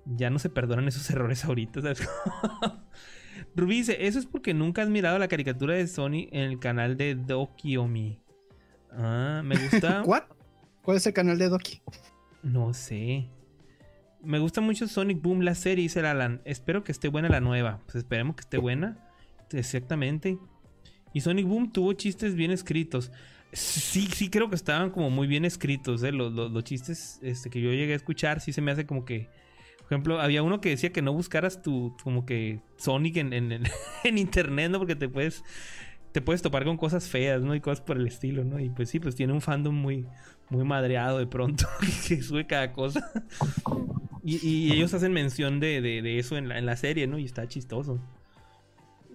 Ya 0.06 0.30
no 0.30 0.40
se 0.40 0.50
perdonan 0.50 0.88
esos 0.88 1.10
errores 1.10 1.46
ahorita, 1.46 1.82
¿sabes? 1.82 2.08
Rubí 3.56 3.78
dice, 3.78 4.08
eso 4.08 4.20
es 4.20 4.26
porque 4.26 4.54
nunca 4.54 4.82
has 4.82 4.90
mirado 4.90 5.20
la 5.20 5.28
caricatura 5.28 5.76
de 5.76 5.88
Sony 5.88 6.28
en 6.32 6.42
el 6.42 6.60
canal 6.60 6.98
de 6.98 7.16
Dokiomi. 7.16 8.20
Ah, 8.92 9.42
me 9.44 9.58
gusta. 9.58 10.04
¿Cuál 10.84 10.98
es 10.98 11.08
el 11.08 11.14
canal 11.14 11.38
de 11.38 11.50
Doki? 11.50 11.82
No 12.42 12.74
sé. 12.74 13.30
Me 14.22 14.40
gusta 14.40 14.62
mucho 14.62 14.88
Sonic 14.88 15.22
Boom, 15.22 15.42
la 15.42 15.56
serie, 15.56 15.84
dice 15.84 16.00
Alan. 16.02 16.42
Espero 16.46 16.84
que 16.84 16.92
esté 16.92 17.08
buena 17.08 17.30
la 17.30 17.40
nueva. 17.40 17.80
Pues 17.86 17.96
esperemos 17.96 18.36
que 18.36 18.42
esté 18.42 18.58
buena. 18.58 18.98
Exactamente. 19.52 20.38
Y 21.14 21.22
Sonic 21.22 21.46
Boom 21.46 21.72
tuvo 21.72 21.94
chistes 21.94 22.36
bien 22.36 22.52
escritos. 22.52 23.12
Sí, 23.54 24.08
sí 24.12 24.30
creo 24.30 24.50
que 24.50 24.56
estaban 24.56 24.90
como 24.90 25.12
muy 25.12 25.28
bien 25.28 25.46
escritos, 25.46 26.02
¿eh? 26.02 26.12
los, 26.12 26.64
chistes 26.64 27.20
este, 27.22 27.52
que 27.52 27.62
yo 27.62 27.70
llegué 27.70 27.94
a 27.94 27.96
escuchar, 27.96 28.42
sí 28.42 28.52
se 28.52 28.62
me 28.62 28.72
hace 28.72 28.88
como 28.88 29.06
que 29.06 29.30
ejemplo, 29.94 30.20
había 30.20 30.44
uno 30.44 30.62
que 30.62 30.70
decía 30.70 30.92
que 30.92 31.02
no 31.02 31.14
buscaras 31.14 31.62
tu, 31.62 31.96
como 32.04 32.26
que 32.26 32.62
Sonic 32.78 33.18
en, 33.18 33.34
en, 34.04 34.18
internet, 34.18 34.72
¿no? 34.72 34.80
Porque 34.80 34.96
te 34.96 35.10
puedes, 35.10 35.44
te 36.12 36.22
puedes 36.22 36.42
topar 36.42 36.66
con 36.66 36.78
cosas 36.78 37.08
feas, 37.08 37.42
¿no? 37.42 37.56
Y 37.56 37.62
cosas 37.62 37.82
por 37.82 37.98
el 37.98 38.08
estilo, 38.08 38.44
¿no? 38.44 38.60
Y 38.60 38.70
pues 38.70 38.90
sí, 38.90 39.00
pues 39.00 39.16
tiene 39.16 39.34
un 39.34 39.42
fandom 39.42 39.76
muy, 39.76 40.08
muy 40.50 40.64
madreado 40.64 41.18
de 41.18 41.28
pronto, 41.28 41.68
que 42.08 42.22
sube 42.22 42.46
cada 42.46 42.72
cosa. 42.74 43.12
y, 44.24 44.72
ellos 44.74 44.94
hacen 44.94 45.14
mención 45.14 45.60
de, 45.60 45.82
de, 45.82 46.20
eso 46.20 46.38
en 46.38 46.50
la, 46.50 46.58
en 46.58 46.66
la 46.66 46.76
serie, 46.76 47.08
¿no? 47.08 47.18
Y 47.18 47.26
está 47.26 47.48
chistoso. 47.48 48.00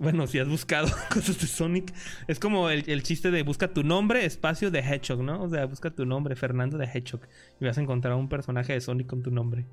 Bueno, 0.00 0.28
si 0.28 0.38
has 0.38 0.48
buscado 0.48 0.88
cosas 1.12 1.40
de 1.40 1.46
Sonic, 1.46 1.92
es 2.28 2.38
como 2.38 2.70
el, 2.70 3.02
chiste 3.02 3.30
de 3.30 3.42
busca 3.42 3.72
tu 3.72 3.82
nombre, 3.82 4.24
espacio 4.24 4.70
de 4.70 4.78
Hedgehog, 4.78 5.22
¿no? 5.22 5.42
O 5.42 5.48
sea, 5.48 5.66
busca 5.66 5.90
tu 5.90 6.06
nombre, 6.06 6.36
Fernando 6.36 6.78
de 6.78 6.86
Hedgehog, 6.86 7.22
y 7.60 7.64
vas 7.64 7.78
a 7.78 7.80
encontrar 7.80 8.14
un 8.14 8.28
personaje 8.28 8.72
de 8.72 8.80
Sonic 8.80 9.08
con 9.08 9.22
tu 9.22 9.30
nombre. 9.30 9.66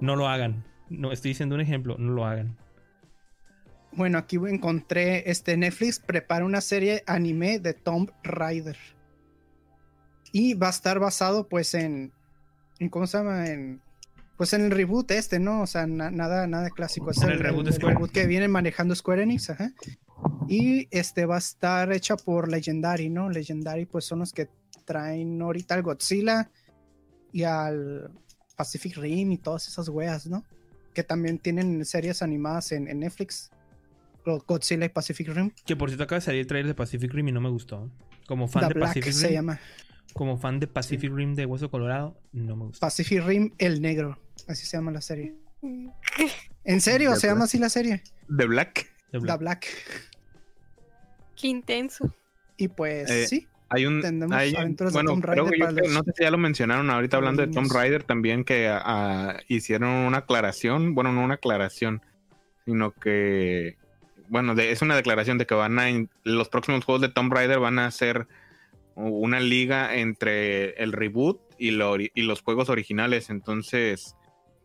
No 0.00 0.16
lo 0.16 0.28
hagan. 0.28 0.64
No, 0.88 1.12
estoy 1.12 1.30
diciendo 1.30 1.54
un 1.54 1.60
ejemplo, 1.60 1.96
no 1.98 2.10
lo 2.10 2.26
hagan. 2.26 2.56
Bueno, 3.92 4.18
aquí 4.18 4.36
encontré 4.36 5.30
este 5.30 5.56
Netflix 5.56 6.00
prepara 6.00 6.44
una 6.44 6.60
serie 6.60 7.02
anime 7.06 7.60
de 7.60 7.74
Tomb 7.74 8.10
Raider. 8.24 8.76
Y 10.32 10.54
va 10.54 10.68
a 10.68 10.70
estar 10.70 10.98
basado 10.98 11.48
pues 11.48 11.74
en, 11.74 12.12
en 12.78 12.88
¿cómo 12.88 13.06
se 13.06 13.18
llama? 13.18 13.46
En 13.46 13.80
pues 14.40 14.54
en 14.54 14.62
el 14.62 14.70
reboot 14.70 15.10
este, 15.10 15.38
¿no? 15.38 15.60
O 15.60 15.66
sea, 15.66 15.86
nada, 15.86 16.46
nada 16.46 16.70
clásico. 16.70 17.10
Es 17.10 17.20
el, 17.20 17.38
reboot, 17.40 18.10
que 18.10 18.24
viene 18.24 18.48
manejando 18.48 18.94
Square 18.94 19.24
Enix, 19.24 19.50
ajá. 19.50 19.74
Y 20.48 20.88
este 20.90 21.26
va 21.26 21.34
a 21.34 21.40
estar 21.40 21.92
hecha 21.92 22.16
por 22.16 22.48
Legendary, 22.48 23.10
¿no? 23.10 23.28
Legendary, 23.28 23.84
pues 23.84 24.06
son 24.06 24.20
los 24.20 24.32
que 24.32 24.48
traen 24.86 25.42
ahorita 25.42 25.74
al 25.74 25.82
Godzilla 25.82 26.50
y 27.34 27.42
al 27.42 28.10
Pacific 28.56 28.96
Rim 28.96 29.32
y 29.32 29.36
todas 29.36 29.68
esas 29.68 29.90
weas, 29.90 30.26
¿no? 30.26 30.42
Que 30.94 31.04
también 31.04 31.38
tienen 31.38 31.84
series 31.84 32.22
animadas 32.22 32.72
en, 32.72 32.84
Netflix. 32.98 33.50
Godzilla 34.24 34.86
y 34.86 34.88
Pacific 34.88 35.28
Rim. 35.28 35.50
Que 35.66 35.76
por 35.76 35.90
cierto 35.90 36.04
acaba 36.04 36.18
de 36.20 36.24
salir 36.24 36.40
el 36.40 36.46
trailer 36.46 36.68
de 36.68 36.74
Pacific 36.74 37.12
Rim 37.12 37.28
y 37.28 37.32
no 37.32 37.42
me 37.42 37.50
gustó. 37.50 37.90
Como 38.26 38.48
fan 38.48 38.70
de 38.70 38.74
Pacific 38.74 39.04
Rim. 39.04 39.12
se 39.12 39.32
llama. 39.34 39.60
Como 40.14 40.38
fan 40.38 40.60
de 40.60 40.66
Pacific 40.66 41.12
Rim 41.12 41.34
de 41.34 41.46
Hueso 41.46 41.70
Colorado, 41.70 42.16
no 42.32 42.56
me 42.56 42.64
gusta. 42.66 42.86
Pacific 42.86 43.24
Rim 43.24 43.52
El 43.58 43.80
Negro. 43.80 44.18
Así 44.48 44.66
se 44.66 44.76
llama 44.76 44.90
la 44.90 45.00
serie. 45.00 45.34
¿En 46.64 46.80
serio? 46.80 47.14
¿Se 47.16 47.26
llama 47.26 47.44
así 47.44 47.58
la 47.58 47.68
serie? 47.68 48.02
The 48.36 48.46
Black. 48.46 48.92
The 49.12 49.18
Black. 49.18 49.66
Qué 51.36 51.48
intenso. 51.48 52.14
Y 52.56 52.68
pues 52.68 53.10
eh, 53.10 53.26
sí. 53.26 53.48
Hay 53.70 53.86
un. 53.86 54.00
bueno, 54.92 55.16
no 55.16 56.02
sé 56.02 56.12
si 56.16 56.24
ya 56.24 56.30
lo 56.32 56.38
mencionaron 56.38 56.90
ahorita 56.90 57.16
hablando 57.16 57.46
de 57.46 57.52
Tomb 57.52 57.72
Raider 57.72 58.02
también, 58.02 58.44
que 58.44 58.68
hicieron 59.46 59.90
una 59.90 60.18
aclaración. 60.18 60.94
Bueno, 60.94 61.12
no 61.12 61.22
una 61.22 61.34
aclaración, 61.34 62.02
sino 62.64 62.92
que. 62.92 63.76
Bueno, 64.28 64.54
es 64.54 64.82
una 64.82 64.96
declaración 64.96 65.38
de 65.38 65.46
que 65.46 65.54
van 65.54 65.78
a. 65.78 65.86
Los 66.24 66.48
próximos 66.48 66.84
juegos 66.84 67.00
de 67.00 67.10
Tomb 67.10 67.32
Raider 67.32 67.60
van 67.60 67.78
a 67.78 67.88
ser 67.92 68.26
una 69.02 69.40
liga 69.40 69.96
entre 69.96 70.70
el 70.82 70.92
reboot 70.92 71.40
y, 71.58 71.68
y 71.68 72.22
los 72.22 72.42
juegos 72.42 72.68
originales. 72.68 73.30
Entonces 73.30 74.16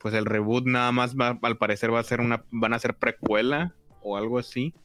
pues 0.05 0.13
el 0.13 0.25
reboot 0.25 0.67
nada 0.67 0.91
más 0.91 1.15
va, 1.15 1.39
al 1.41 1.57
parecer 1.57 1.91
va 1.91 1.99
a 1.99 2.03
ser 2.03 2.21
una, 2.21 2.45
van 2.51 2.73
a 2.73 2.79
ser 2.79 2.93
precuela 2.93 3.73
o 4.03 4.17
algo 4.17 4.37
así, 4.37 4.75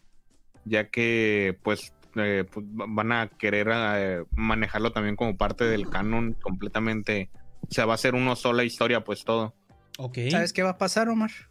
ya 0.64 0.88
que 0.88 1.58
pues, 1.62 1.92
eh, 2.16 2.46
pues 2.50 2.64
van 2.70 3.12
a 3.12 3.28
querer 3.28 3.68
eh, 3.70 4.24
manejarlo 4.34 4.92
también 4.92 5.16
como 5.16 5.36
parte 5.36 5.64
del 5.64 5.90
canon 5.90 6.32
completamente, 6.40 7.28
o 7.60 7.70
sea, 7.70 7.84
va 7.84 7.92
a 7.92 7.98
ser 7.98 8.14
una 8.14 8.34
sola 8.34 8.64
historia 8.64 9.04
pues 9.04 9.22
todo. 9.22 9.54
¿Sabes 10.30 10.54
qué 10.54 10.62
va 10.62 10.70
a 10.70 10.78
pasar, 10.78 11.10
Omar? 11.10 11.49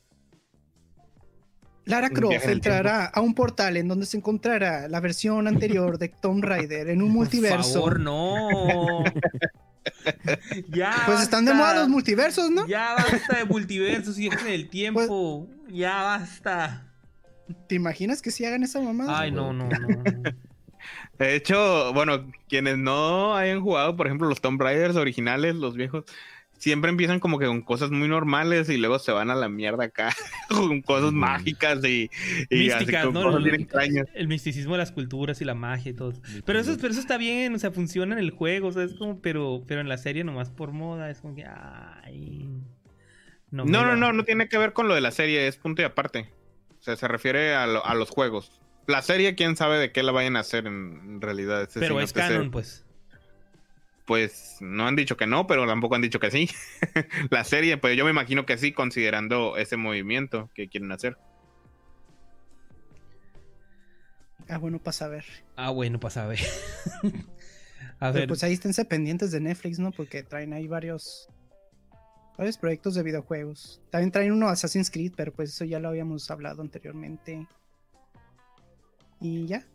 Lara 1.90 2.10
Croft 2.10 2.46
entrará 2.46 3.06
a 3.06 3.22
un 3.22 3.34
portal 3.34 3.78
en 3.78 3.88
donde 3.88 4.06
se 4.06 4.18
encontrará 4.18 4.88
la 4.88 5.00
versión 5.00 5.48
anterior 5.48 5.98
de 5.98 6.10
Tomb 6.10 6.44
Raider 6.44 6.90
en 6.90 7.02
un 7.02 7.12
multiverso. 7.12 7.82
Por 7.82 8.00
favor, 8.00 8.00
no. 8.00 9.04
ya 10.70 11.04
pues 11.06 11.22
están 11.22 11.46
de 11.46 11.54
moda 11.54 11.74
los 11.74 11.90
multiversos, 11.90 12.52
¿no? 12.52 12.68
Ya 12.68 12.94
basta 12.96 13.38
de 13.38 13.46
multiversos 13.46 14.18
y 14.20 14.30
del 14.30 14.70
tiempo. 14.70 15.48
Pues 15.58 15.76
ya 15.76 16.04
basta. 16.04 16.86
¿Te 17.68 17.76
imaginas 17.76 18.22
que 18.22 18.32
si 18.32 18.46
hagan 18.46 18.64
esa 18.64 18.80
mamada? 18.80 19.20
Ay, 19.20 19.32
no, 19.32 19.52
no, 19.52 19.68
no. 19.68 20.04
De 21.18 21.36
hecho, 21.36 21.92
bueno, 21.94 22.32
quienes 22.48 22.78
no 22.78 23.36
hayan 23.36 23.62
jugado, 23.62 23.96
por 23.98 24.08
ejemplo, 24.08 24.30
los 24.30 24.42
Tomb 24.42 24.62
Raiders 24.62 24.96
originales, 24.96 25.56
los 25.56 25.76
viejos, 25.76 26.06
siempre 26.60 26.92
empiezan 26.92 27.20
como 27.20 27.40
que 27.40 27.48
con 27.48 27.62
cosas 27.62 27.90
muy 27.90 28.08
normales 28.08 28.70
y 28.70 28.78
luego 28.78 29.00
se 29.00 29.12
van 29.12 29.30
a 29.32 29.36
la 29.36 29.50
mierda 29.50 29.86
acá 29.86 30.14
con 30.50 30.82
cosas 30.82 31.14
mágicas 31.14 31.84
y, 31.86 32.10
místicas, 32.52 33.12
¿no? 33.12 33.38
el, 33.38 34.28
misticismo 34.28 34.74
de 34.74 34.78
las 34.78 34.92
culturas 34.92 35.42
y 35.42 35.46
la 35.46 35.56
magia 35.56 35.92
y 35.92 35.96
todo. 35.96 36.14
Pero 36.46 36.60
eso, 36.60 36.76
pero 36.78 36.90
eso 36.90 37.00
está 37.00 37.18
bien, 37.18 37.56
o 37.56 37.60
sea, 37.60 37.72
funciona 37.72 38.14
en 38.14 38.20
el 38.20 38.32
juego, 38.32 38.68
o 38.68 38.72
sea, 38.72 38.84
es 38.84 38.94
como, 38.94 39.22
pero, 39.22 39.64
pero 39.66 39.82
en 39.82 39.90
la 39.90 39.98
serie 39.98 40.24
nomás 40.24 40.50
por 40.52 40.72
moda, 40.72 41.10
es 41.10 41.22
como 41.22 41.36
que, 41.36 41.46
ay. 41.46 42.50
No, 43.52 43.66
no, 43.66 43.96
no, 43.96 44.14
no, 44.14 44.24
tiene 44.26 44.48
que 44.48 44.60
ver 44.60 44.74
con 44.74 44.88
lo 44.88 44.94
de 44.94 45.02
la 45.02 45.10
serie, 45.10 45.48
es 45.48 45.58
punto 45.58 45.82
y 45.82 45.86
aparte. 45.86 46.32
O 46.80 46.84
sea, 46.84 46.96
se 46.96 47.08
refiere 47.08 47.56
a, 47.56 47.64
a 47.64 47.96
los 47.96 48.10
juegos. 48.10 48.62
La 48.86 49.02
serie, 49.02 49.34
quién 49.34 49.56
sabe 49.56 49.80
de 49.80 49.92
qué 49.92 50.04
la 50.04 50.12
vayan 50.12 50.36
a 50.36 50.42
hacer 50.42 50.68
en 50.68 51.20
realidad. 51.20 51.68
Pero 51.74 52.00
es 52.00 52.14
canon, 52.14 52.52
pues 52.52 52.86
pues 54.10 54.58
no 54.60 54.88
han 54.88 54.96
dicho 54.96 55.18
que 55.18 55.28
no, 55.28 55.46
pero 55.46 55.68
tampoco 55.68 55.94
han 55.94 56.02
dicho 56.02 56.20
que 56.20 56.32
sí. 56.32 56.50
la 57.30 57.44
serie, 57.44 57.78
pues 57.78 57.96
yo 57.96 58.06
me 58.06 58.10
imagino 58.10 58.44
que 58.44 58.58
sí, 58.58 58.72
considerando 58.72 59.56
ese 59.56 59.78
movimiento 59.78 60.50
que 60.56 60.68
quieren 60.68 60.92
hacer. 60.92 61.16
Ah, 64.48 64.58
bueno, 64.58 64.80
pasa 64.80 65.06
a 65.06 65.10
ver. 65.10 65.26
Ah, 65.56 65.70
bueno, 65.70 66.00
pasa 66.00 66.24
a 66.24 66.28
ver. 66.28 66.40
a 68.00 68.10
ver. 68.10 68.28
Pues 68.28 68.44
ahí 68.44 68.54
esténse 68.54 68.84
pendientes 68.84 69.30
de 69.30 69.42
Netflix, 69.42 69.78
¿no? 69.78 69.92
Porque 69.92 70.24
traen 70.24 70.54
ahí 70.54 70.68
varios 70.68 71.30
varios 72.36 72.58
proyectos 72.58 72.96
de 72.96 73.04
videojuegos. 73.04 73.80
También 73.92 74.12
traen 74.12 74.32
uno 74.32 74.48
Assassin's 74.48 74.90
Creed, 74.90 75.14
pero 75.16 75.32
pues 75.32 75.52
eso 75.52 75.66
ya 75.66 75.80
lo 75.80 75.90
habíamos 75.90 76.32
hablado 76.32 76.64
anteriormente. 76.64 77.46
Y 79.22 79.46
ya, 79.46 79.68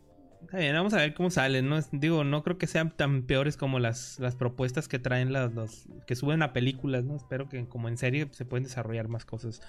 vamos 0.51 0.93
a 0.93 0.97
ver 0.97 1.13
cómo 1.13 1.29
salen, 1.29 1.69
¿no? 1.69 1.79
Digo, 1.91 2.23
no 2.23 2.43
creo 2.43 2.57
que 2.57 2.67
sean 2.67 2.95
tan 2.95 3.23
peores 3.23 3.57
como 3.57 3.79
las, 3.79 4.19
las 4.19 4.35
propuestas 4.35 4.87
que 4.87 4.99
traen 4.99 5.33
las, 5.33 5.53
los 5.53 5.85
que 6.07 6.15
suben 6.15 6.41
a 6.41 6.53
películas, 6.53 7.03
¿no? 7.03 7.15
Espero 7.15 7.49
que 7.49 7.65
como 7.67 7.89
en 7.89 7.97
serie 7.97 8.27
se 8.31 8.45
pueden 8.45 8.63
desarrollar 8.63 9.07
más 9.07 9.25
cosas. 9.25 9.61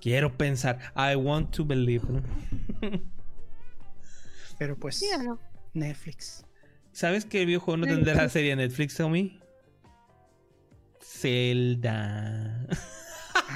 Quiero 0.00 0.36
pensar, 0.36 0.78
I 0.96 1.16
want 1.16 1.54
to 1.54 1.64
believe, 1.64 2.06
¿no? 2.08 2.22
Pero 4.58 4.76
pues, 4.76 5.04
Netflix. 5.72 6.44
¿Sabes 6.92 7.24
qué 7.24 7.44
videojuego 7.44 7.78
no 7.78 7.86
tendrá 7.86 8.14
la 8.14 8.28
serie 8.28 8.54
Netflix, 8.54 8.96
Tommy? 8.96 9.40
Zelda. 11.00 12.66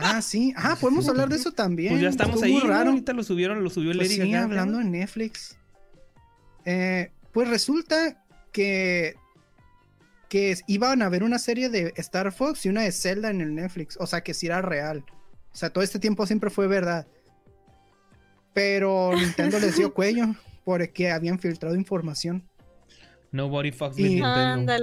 Ah, 0.01 0.21
sí. 0.23 0.53
Ah, 0.57 0.77
podemos 0.81 1.09
hablar 1.09 1.29
de 1.29 1.37
eso 1.37 1.53
también. 1.53 1.93
Pues 1.93 2.03
ya 2.03 2.09
estamos 2.09 2.43
ahí. 2.43 2.59
Raro. 2.61 2.91
Ahorita 2.91 3.13
lo 3.13 3.23
subieron, 3.23 3.65
lo 3.65 3.71
subió 3.71 3.91
el 3.93 3.99
pues 3.99 4.11
Sí, 4.11 4.35
hablando 4.35 4.81
en 4.81 4.93
Netflix. 4.93 5.57
Eh, 6.71 7.11
pues 7.33 7.49
resulta 7.49 8.23
que, 8.53 9.15
que 10.29 10.55
iban 10.67 11.01
a 11.01 11.09
ver 11.09 11.23
una 11.23 11.39
serie 11.39 11.71
de 11.71 11.95
Star 11.97 12.31
Fox 12.31 12.67
y 12.67 12.69
una 12.69 12.83
de 12.83 12.93
Zelda 12.93 13.31
en 13.31 13.41
el 13.41 13.55
Netflix. 13.55 13.97
O 13.99 14.07
sea, 14.07 14.21
que 14.21 14.35
si 14.35 14.49
era 14.49 14.61
real. 14.61 15.03
O 15.51 15.57
sea, 15.57 15.71
todo 15.71 15.83
este 15.83 15.99
tiempo 15.99 16.27
siempre 16.27 16.51
fue 16.51 16.67
verdad. 16.67 17.07
Pero 18.53 19.13
Nintendo 19.17 19.59
les 19.59 19.77
dio 19.77 19.95
cuello. 19.95 20.27
porque 20.63 21.11
habían 21.11 21.39
filtrado 21.39 21.75
información. 21.75 22.47
Nobody 23.33 23.73
fucks 23.73 23.97
with 23.97 24.05
Nintendo. 24.05 24.75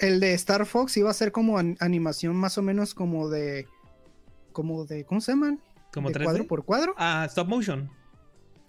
el, 0.00 0.20
de 0.20 0.34
Star 0.34 0.66
Fox 0.66 0.96
iba 0.96 1.08
a 1.08 1.14
ser 1.14 1.30
como 1.30 1.56
animación 1.56 2.34
más 2.34 2.58
o 2.58 2.62
menos 2.62 2.94
como 2.94 3.28
de. 3.28 3.68
como 4.50 4.86
de. 4.86 5.04
¿Cómo 5.04 5.20
se 5.20 5.32
llaman? 5.32 5.60
¿Como 5.92 6.10
de 6.10 6.24
cuadro 6.24 6.46
por 6.48 6.64
cuadro? 6.64 6.94
Ah, 6.96 7.24
stop 7.28 7.46
motion. 7.46 7.88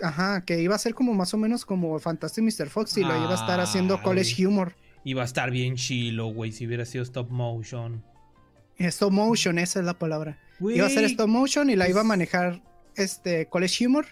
Ajá, 0.01 0.45
que 0.45 0.61
iba 0.61 0.75
a 0.75 0.79
ser 0.79 0.93
como 0.93 1.13
más 1.13 1.33
o 1.33 1.37
menos 1.37 1.65
como 1.65 1.97
Fantastic 1.99 2.43
Mr. 2.43 2.69
Fox 2.69 2.97
y 2.97 3.01
lo 3.01 3.15
iba 3.15 3.31
a 3.31 3.35
estar 3.35 3.59
haciendo 3.59 4.01
College 4.01 4.45
Humor. 4.45 4.75
Iba 5.03 5.21
a 5.21 5.25
estar 5.25 5.51
bien 5.51 5.75
chilo, 5.75 6.27
güey, 6.27 6.51
si 6.51 6.67
hubiera 6.67 6.85
sido 6.85 7.03
stop 7.03 7.29
motion. 7.29 8.03
Stop 8.77 9.11
motion, 9.11 9.57
esa 9.57 9.79
es 9.79 9.85
la 9.85 9.97
palabra. 9.97 10.39
Iba 10.59 10.85
a 10.85 10.89
ser 10.89 11.05
stop 11.05 11.27
motion 11.27 11.69
y 11.69 11.75
la 11.75 11.89
iba 11.89 12.01
a 12.01 12.03
pues 12.03 12.07
manejar 12.07 12.61
este 12.95 13.47
College 13.47 13.85
Humor. 13.85 14.07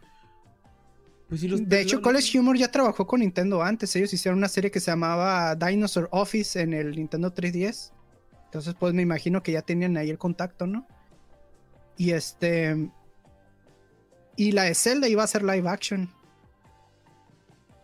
Pues 1.28 1.41
de 1.41 1.82
hecho, 1.82 2.02
College 2.02 2.40
Humor 2.40 2.57
ya 2.57 2.70
trabajó 2.70 3.07
con 3.07 3.22
Nintendo 3.22 3.64
antes. 3.64 3.95
Ellos 3.95 4.14
hicieron 4.14 4.38
una 4.38 4.48
serie 4.48 4.70
que 4.70 4.80
se 4.80 4.91
llamaba 4.91 5.56
Dinosaur 5.56 6.07
Office 6.12 6.62
en 6.62 6.74
el 6.74 6.95
Nintendo 6.95 7.34
3DS. 7.34 7.91
Entonces, 8.45 8.76
pues 8.80 8.94
me 8.94 9.02
imagino 9.02 9.41
que 9.41 9.52
ya 9.52 9.64
tenían 9.64 9.98
ahí 9.98 10.10
el 10.10 10.20
contacto, 10.20 10.68
¿no? 10.68 10.88
Y 11.98 12.12
este. 12.12 12.90
Y 14.38 14.52
la 14.52 14.64
de 14.64 14.76
Zelda 14.76 15.07
iba 15.07 15.24
a 15.24 15.28
ser 15.28 15.44
live 15.44 15.68
action. 15.70 16.10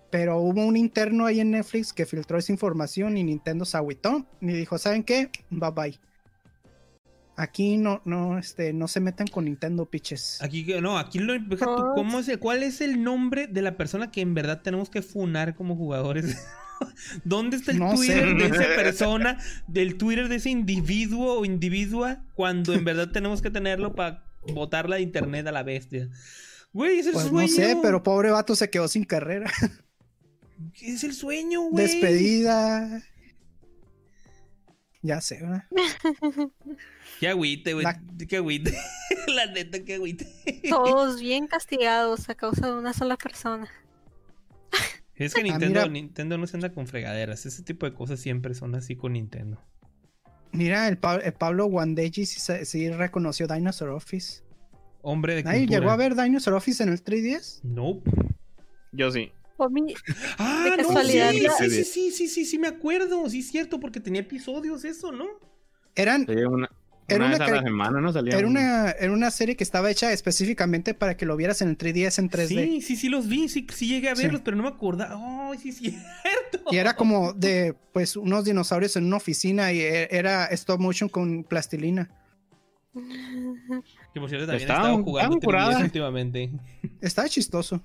Pero 0.10 0.40
hubo 0.40 0.66
un 0.66 0.76
interno 0.76 1.26
ahí 1.26 1.40
en 1.40 1.52
Netflix 1.52 1.94
que 1.94 2.06
filtró 2.06 2.38
esa 2.38 2.52
información 2.52 3.18
y 3.18 3.24
Nintendo 3.24 3.64
se 3.64 3.78
agüitó 3.78 4.26
y 4.42 4.48
dijo: 4.48 4.78
¿Saben 4.78 5.04
qué? 5.04 5.32
Bye 5.50 5.72
bye. 5.72 6.00
Aquí 7.38 7.78
no, 7.78 8.02
no, 8.04 8.38
este, 8.38 8.74
no 8.74 8.88
se 8.88 9.00
metan 9.00 9.28
con 9.28 9.46
Nintendo 9.46 9.86
pitches. 9.86 10.40
Aquí 10.42 10.66
no, 10.82 10.98
aquí 10.98 11.18
lo 11.18 11.34
¿cómo 11.96 12.20
es, 12.20 12.38
¿cuál 12.38 12.62
es 12.62 12.82
el 12.82 13.02
nombre 13.04 13.48
de 13.48 13.62
la 13.62 13.78
persona 13.78 14.12
que 14.12 14.22
en 14.22 14.34
verdad 14.34 14.62
tenemos 14.62 14.90
que 14.90 15.02
funar 15.02 15.56
como 15.56 15.76
jugadores? 15.76 16.38
¿Dónde 17.24 17.58
está 17.58 17.72
el 17.72 17.80
Twitter 17.80 18.36
de 18.36 18.46
esa 18.48 18.76
persona, 18.76 19.38
del 19.68 19.98
Twitter 19.98 20.28
de 20.28 20.36
ese 20.36 20.50
individuo 20.50 21.40
o 21.40 21.46
individua, 21.46 22.22
cuando 22.36 22.74
en 22.74 22.84
verdad 22.84 23.10
tenemos 23.12 23.42
que 23.42 23.50
tenerlo 23.50 23.96
para 23.96 24.24
botarla 24.54 24.98
de 24.98 25.02
internet 25.02 25.48
a 25.48 25.52
la 25.52 25.64
bestia? 25.64 26.10
Güey, 26.74 27.00
es 27.00 27.08
el 27.08 27.14
pues 27.14 27.26
sueño. 27.28 27.48
No 27.48 27.48
sé, 27.48 27.78
pero 27.82 28.04
pobre 28.04 28.32
vato 28.32 28.56
se 28.56 28.70
quedó 28.70 28.88
sin 28.88 29.04
carrera. 29.04 29.52
Es 30.80 31.04
el 31.04 31.16
sueño, 31.16 31.62
güey. 31.62 31.88
Despedida. 31.88 33.04
Ya 35.02 35.20
sé, 35.20 35.42
¿verdad? 35.42 35.64
Qué 37.20 37.28
agüite, 37.28 37.74
güey. 37.74 37.86
Qué 38.28 38.38
agüite. 38.38 38.78
La 39.28 39.48
neta, 39.48 39.84
qué 39.84 39.96
agüite. 39.96 40.28
Todos 40.70 41.20
bien 41.20 41.48
castigados 41.48 42.30
a 42.30 42.36
causa 42.36 42.68
de 42.68 42.78
una 42.78 42.94
sola 42.94 43.18
persona. 43.18 43.68
Es 45.16 45.34
que 45.34 45.42
ah, 45.42 45.44
Nintendo, 45.44 45.88
Nintendo 45.88 46.38
no 46.38 46.48
se 46.48 46.58
anda 46.58 46.72
con 46.72 46.88
fregaderas. 46.88 47.46
Ese 47.46 47.64
tipo 47.64 47.86
de 47.86 47.94
cosas 47.94 48.20
siempre 48.20 48.54
son 48.54 48.76
así 48.76 48.96
con 48.96 49.14
Nintendo. 49.14 49.60
Mira, 50.54 50.88
el, 50.88 50.98
Pablo 50.98 51.66
Wandeji 51.68 52.26
sí, 52.26 52.90
reconoció 52.90 53.48
Dinosaur 53.48 53.92
Office. 53.92 54.44
Hombre 55.02 55.36
de 55.36 55.44
cultura. 55.44 55.66
llegó 55.66 55.90
a 55.90 55.96
ver 55.96 56.16
Dinosaur 56.16 56.56
Office 56.58 56.84
en 56.84 56.90
el 56.90 57.04
3DS? 57.04 57.62
No. 57.64 58.02
Yo 58.92 59.12
sí. 59.12 59.32
Ah, 60.38 60.76
no, 60.82 61.02
sí, 61.04 61.70
sí, 61.70 61.84
sí, 61.84 62.12
sí, 62.12 62.28
sí, 62.28 62.46
sí, 62.46 62.60
me 62.60 62.68
acuerdo. 62.68 63.30
Sí, 63.30 63.40
es 63.40 63.52
cierto, 63.52 63.80
porque 63.80 64.00
tenía 64.00 64.22
episodios 64.22 64.84
eso, 64.86 65.12
¿no? 65.12 65.26
Eran, 65.96 66.26
era 67.16 67.26
una, 67.26 67.62
semana, 67.62 68.02
¿no? 68.02 68.12
Salía 68.14 68.38
era, 68.38 68.48
una, 68.48 68.92
era 68.92 69.12
una 69.12 69.32
serie 69.32 69.56
que 69.56 69.64
estaba 69.64 69.90
hecha 69.92 70.12
específicamente 70.12 70.94
para 70.94 71.18
que 71.18 71.26
lo 71.26 71.36
vieras 71.36 71.62
en 71.62 71.70
el 71.70 71.78
3DS 71.78 72.20
en 72.20 72.30
3D. 72.30 72.48
Sí, 72.48 72.82
sí, 72.82 72.96
sí 72.96 73.10
los 73.10 73.28
vi, 73.28 73.50
sí, 73.50 73.68
sí 73.74 73.88
llegué 73.88 74.10
a 74.10 74.14
verlos, 74.14 74.42
pero 74.44 74.58
no 74.58 74.64
me 74.64 74.70
acordaba. 74.70 75.16
¡Oh, 75.18 75.54
sí 75.56 75.70
es 75.70 75.78
cierto! 75.78 76.02
Y 76.72 76.78
era 76.78 76.96
como 76.96 77.34
de, 77.34 77.76
pues, 77.94 78.16
unos 78.16 78.46
dinosaurios 78.46 78.96
en 78.96 79.06
una 79.06 79.18
oficina 79.18 79.72
y 79.72 79.80
e, 79.80 80.08
era 80.12 80.46
stop 80.48 80.80
motion 80.80 81.10
con 81.10 81.44
plastilina. 81.44 82.10
Que 84.14 84.20
por 84.20 84.28
cierto 84.30 84.48
también 84.48 84.70
estaba, 84.70 84.94
jugando 85.02 85.40
últimamente. 85.82 86.52
Estaba 87.00 87.30
chistoso. 87.30 87.82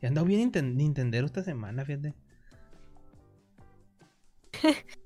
Y 0.00 0.06
andado 0.06 0.26
bien 0.26 0.50
Nintendo 0.74 1.26
esta 1.26 1.42
semana, 1.42 1.84
fíjate. 1.84 2.14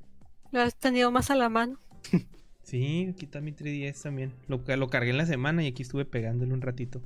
Lo 0.53 0.61
has 0.61 0.77
tenido 0.77 1.11
más 1.11 1.31
a 1.31 1.35
la 1.35 1.49
mano. 1.49 1.79
Sí, 2.71 3.09
aquí 3.11 3.25
está 3.25 3.41
mi 3.41 3.51
3DS 3.51 4.01
también. 4.01 4.33
Lo, 4.47 4.63
lo 4.65 4.89
cargué 4.89 5.11
en 5.11 5.17
la 5.17 5.27
semana 5.27 5.65
y 5.65 5.67
aquí 5.67 5.83
estuve 5.83 6.05
pegándole 6.05 6.55
un 6.55 6.61
ratito. 6.61 7.03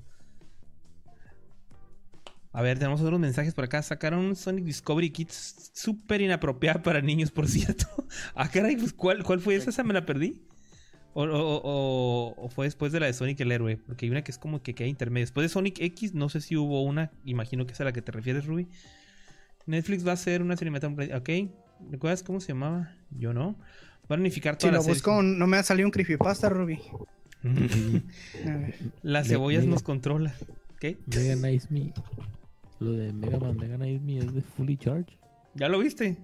A 2.53 2.61
ver, 2.61 2.78
tenemos 2.78 3.01
otros 3.01 3.19
mensajes 3.19 3.55
por 3.55 3.65
acá. 3.65 3.82
Sacaron 3.82 4.20
un 4.20 4.36
Sonic 4.36 4.66
Discovery 4.66 5.09
Kit 5.09 5.31
súper 5.31 6.20
inapropiada 6.20 6.82
para 6.82 7.01
niños, 7.01 7.31
por 7.31 7.49
cierto. 7.49 7.86
ah, 8.35 8.51
caray, 8.51 8.77
pues, 8.77 8.93
¿cuál, 8.93 9.24
¿cuál 9.24 9.41
fue 9.41 9.55
esa? 9.55 9.70
¿Esa 9.70 9.85
me 9.85 9.95
la 9.95 10.05
perdí? 10.05 10.43
O, 11.15 12.51
fue 12.55 12.66
después 12.66 12.93
de 12.93 13.01
la 13.01 13.07
de 13.07 13.15
Sonic 13.15 13.41
el 13.41 13.51
héroe, 13.51 13.78
porque 13.78 14.05
hay 14.05 14.11
una 14.11 14.23
que 14.23 14.32
es 14.32 14.39
como 14.39 14.62
que 14.62 14.74
queda 14.74 14.89
intermedio. 14.89 15.23
Después 15.23 15.47
de 15.47 15.49
Sonic 15.49 15.81
X, 15.81 16.12
no 16.12 16.28
sé 16.28 16.43
si 16.43 16.59
hubo 16.59 16.82
una, 16.82 17.11
imagino 17.24 17.65
que 17.65 17.73
es 17.73 17.81
a 17.81 17.85
la 17.85 17.93
que 17.93 18.03
te 18.03 18.12
refieres, 18.12 18.45
Ruby. 18.45 18.69
Netflix 19.65 20.07
va 20.07 20.11
a 20.11 20.15
hacer 20.15 20.43
una 20.43 20.59
serie 20.59 20.78
Ok, 21.16 21.31
¿recuerdas 21.91 22.23
cómo 22.23 22.41
se 22.41 22.49
llamaba? 22.49 22.95
Yo 23.11 23.32
no. 23.32 23.57
Va 24.10 24.16
a 24.16 24.18
unificar 24.18 24.56
todas 24.56 24.82
si 24.82 24.89
lo 24.89 24.94
busco, 24.94 25.22
no 25.22 25.47
me 25.47 25.56
ha 25.56 25.62
salido 25.62 25.86
un 25.86 25.93
creepypasta, 25.93 26.48
Ruby. 26.48 26.78
Las 29.02 29.28
cebollas 29.28 29.64
nos 29.66 29.82
controla. 29.82 30.35
¿Qué? 30.81 30.98
Mega 31.06 31.36
Nice 31.36 31.68
Me. 31.70 31.93
Lo 32.81 32.93
de 32.93 33.12
Mega 33.12 33.39
Man 33.39 33.56
Mega 33.56 33.78
Nice 33.78 34.01
Me 34.01 34.18
es 34.18 34.35
de 34.35 34.43
Fully 34.43 34.76
Charge. 34.76 35.18
¿Ya 35.55 35.68
lo 35.68 35.78
viste? 35.78 36.18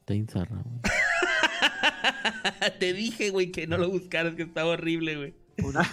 Está 0.00 0.14
insarra, 0.14 0.56
güey. 0.64 0.80
te 2.80 2.92
dije, 2.92 3.30
güey, 3.30 3.52
que 3.52 3.66
no 3.66 3.78
lo 3.78 3.88
buscaras, 3.88 4.34
que 4.34 4.42
estaba 4.42 4.70
horrible, 4.70 5.16
güey. 5.16 5.34
Por, 5.58 5.76
eso 5.76 5.90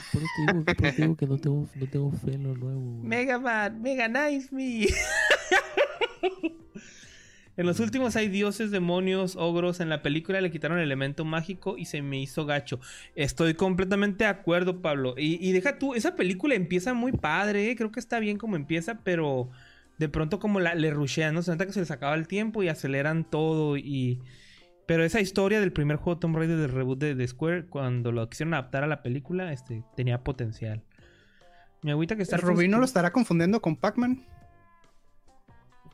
te 0.78 0.92
digo, 0.94 1.16
que 1.16 1.28
no 1.28 1.38
tengo, 1.38 1.70
no 1.76 1.88
tengo 1.88 2.12
fe 2.12 2.34
en 2.34 2.44
lo 2.44 2.56
nuevo. 2.56 2.82
Mega 3.04 3.38
Man, 3.38 3.82
Mega 3.82 4.08
Nice 4.08 4.50
Me. 4.52 4.88
En 7.60 7.66
los 7.66 7.82
últimos 7.82 8.16
hay 8.16 8.30
dioses, 8.30 8.72
demonios, 8.72 9.36
ogros. 9.36 9.82
En 9.82 9.90
la 9.90 10.02
película 10.02 10.40
le 10.40 10.50
quitaron 10.50 10.78
el 10.78 10.86
elemento 10.86 11.26
mágico 11.26 11.78
y 11.78 11.84
se 11.84 12.02
me 12.02 12.22
hizo 12.22 12.46
gacho. 12.46 12.80
Estoy 13.16 13.54
completamente 13.54 14.24
de 14.24 14.30
acuerdo, 14.30 14.82
Pablo. 14.82 15.14
Y, 15.18 15.52
deja 15.52 15.78
tú, 15.78 15.94
esa 15.94 16.16
película 16.16 16.56
empieza 16.56 16.94
muy 16.94 17.12
padre, 17.12 17.70
¿eh? 17.70 17.76
creo 17.76 17.92
que 17.92 18.00
está 18.00 18.22
bien 18.22 18.38
como 18.38 18.56
empieza, 18.56 19.02
pero 19.04 19.50
de 19.98 20.08
pronto 20.08 20.40
como 20.40 20.62
la, 20.62 20.74
le 20.74 20.90
rushean, 20.90 21.36
¿no? 21.36 21.42
Se 21.42 21.52
nota 21.52 21.66
que 21.66 21.74
se 21.74 21.82
les 21.82 21.92
acaba 21.92 22.16
el 22.16 22.30
tiempo 22.30 22.64
y 22.64 22.70
aceleran 22.70 23.30
todo 23.30 23.76
y... 23.76 24.22
Pero 24.86 25.04
esa 25.04 25.20
historia 25.20 25.60
del 25.60 25.74
primer 25.74 25.98
juego 25.98 26.18
Tomb 26.18 26.38
Raider 26.38 26.56
del 26.56 26.72
reboot 26.72 27.00
de, 27.00 27.28
Square, 27.28 27.66
cuando 27.66 28.14
lo 28.14 28.30
quisieron 28.30 28.54
adaptar 28.54 28.86
a 28.86 28.88
la 28.88 29.04
película, 29.04 29.52
este, 29.52 29.84
tenía 29.98 30.24
potencial. 30.24 30.82
Mi 31.82 31.92
agüita 31.92 32.16
que 32.16 32.24
está... 32.24 32.38
¿Rubí 32.38 32.70
no 32.70 32.78
lo 32.78 32.86
estará 32.86 33.12
confundiendo 33.12 33.62
con 33.62 33.76
Pac-Man? 33.76 34.26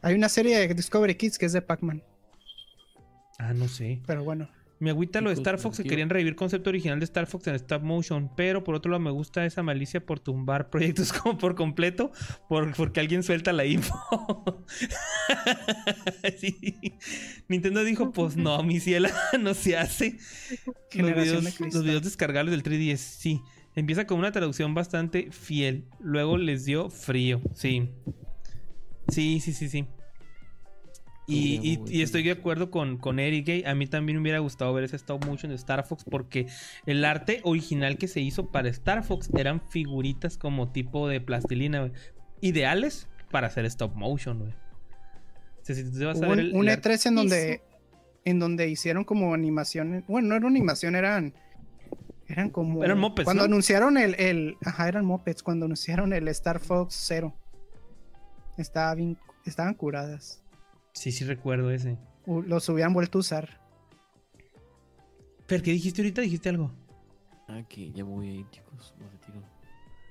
Hay 0.06 0.14
una 0.14 0.30
serie 0.30 0.60
de 0.60 0.72
Discovery 0.72 1.16
Kids 1.16 1.40
que 1.40 1.48
es 1.48 1.54
de 1.54 1.64
Pac-Man. 1.64 2.04
Ah, 3.40 3.56
no 3.56 3.68
sé. 3.68 4.04
Pero 4.06 4.24
bueno. 4.24 4.48
Me 4.78 4.92
agüita 4.92 5.20
lo 5.20 5.30
de 5.32 5.34
Star 5.34 5.58
Fox 5.58 5.78
que 5.78 5.84
querían 5.84 6.12
revivir 6.12 6.36
concepto 6.36 6.70
original 6.70 7.00
de 7.00 7.06
Star 7.06 7.26
Fox 7.26 7.48
en 7.48 7.56
stop 7.56 7.82
motion, 7.82 8.30
pero 8.38 8.64
por 8.64 8.76
otro 8.76 8.92
lado 8.92 9.00
me 9.00 9.10
gusta 9.10 9.48
esa 9.48 9.64
malicia 9.64 10.06
por 10.06 10.20
tumbar 10.20 10.70
proyectos 10.70 11.12
como 11.12 11.40
por 11.40 11.56
completo 11.56 12.12
por, 12.48 12.76
porque 12.76 13.00
alguien 13.00 13.24
suelta 13.24 13.52
la 13.52 13.66
info. 13.66 13.96
Nintendo 17.48 17.84
dijo, 17.84 18.12
pues 18.12 18.38
no, 18.38 18.62
mi 18.62 18.80
ciela, 18.80 19.10
no 19.40 19.56
se 19.56 19.76
hace. 19.76 20.20
Los 20.94 21.16
videos, 21.16 21.60
los 21.60 21.84
videos 21.84 22.04
descargables 22.04 22.52
del 22.52 22.62
3DS, 22.62 22.98
sí. 22.98 23.42
Empieza 23.74 24.06
con 24.06 24.20
una 24.20 24.32
traducción 24.32 24.76
bastante 24.76 25.32
fiel. 25.32 25.86
Luego 26.00 26.38
les 26.38 26.64
dio 26.64 26.92
frío, 26.92 27.42
sí. 27.56 27.90
Sí, 29.10 29.40
sí, 29.40 29.54
sí, 29.54 29.70
sí. 29.70 29.86
Y, 31.28 32.02
estoy 32.02 32.24
de 32.24 32.32
acuerdo 32.32 32.70
con, 32.70 32.98
con 32.98 33.20
Eric 33.20 33.48
Gay. 33.48 33.64
A 33.66 33.74
mí 33.74 33.88
también 33.88 34.18
me 34.18 34.22
hubiera 34.22 34.40
gustado 34.40 34.74
ver 34.74 34.84
ese 34.84 34.96
stop 34.96 35.26
motion 35.26 35.50
de 35.50 35.56
Star 35.56 35.86
Fox 35.86 36.04
porque 36.04 36.48
el 36.86 37.04
arte 37.04 37.42
original 37.44 37.98
que 37.98 38.08
se 38.08 38.22
hizo 38.22 38.52
para 38.52 38.70
Star 38.70 39.04
Fox 39.04 39.30
eran 39.36 39.62
figuritas 39.70 40.38
como 40.38 40.72
tipo 40.72 41.08
de 41.08 41.22
plastilina, 41.22 41.92
Ideales 42.42 43.08
para 43.32 43.48
hacer 43.48 43.66
stop 43.66 43.96
motion, 43.96 44.40
güey. 44.40 44.54
un, 46.54 46.68
E3 46.68 47.08
en 47.08 47.16
donde, 47.16 47.62
en 48.24 48.40
donde 48.40 48.70
hicieron 48.70 49.04
como 49.04 49.34
animaciones. 49.34 50.04
Bueno, 50.08 50.28
no 50.30 50.36
era 50.36 50.46
una 50.46 50.56
animación, 50.56 50.96
eran. 50.96 51.34
Eran 52.28 52.50
como. 52.50 52.84
Eran 52.84 53.00
mopeds. 53.00 53.26
Cuando 53.26 53.44
anunciaron 53.46 53.98
el, 53.98 54.16
el. 54.20 54.58
Ajá, 54.64 54.88
eran 54.88 55.06
mopeds. 55.06 55.42
Cuando 55.42 55.66
anunciaron 55.66 56.14
el 56.14 56.28
Star 56.28 56.60
Fox 56.60 56.94
Zero. 57.08 57.36
Estaba 58.58 58.96
bien, 58.96 59.18
estaban 59.46 59.74
curadas. 59.74 60.42
Sí, 60.94 61.12
sí 61.12 61.26
recuerdo 61.26 61.72
ese. 61.72 61.98
los 62.26 62.70
hubieran 62.70 62.94
vuelto 62.94 63.18
a 63.18 63.22
usar. 63.22 63.62
Pero, 65.48 65.64
¿qué 65.64 65.72
dijiste 65.72 66.02
ahorita? 66.02 66.22
¿Dijiste 66.22 66.50
algo? 66.50 66.72
Ah, 67.48 67.62
que 67.68 67.92
ya 67.92 68.04
voy 68.04 68.30
a 68.30 68.32
ir, 68.32 68.50
chicos. 68.50 68.96
Me 68.98 69.08
retiro. 69.08 69.44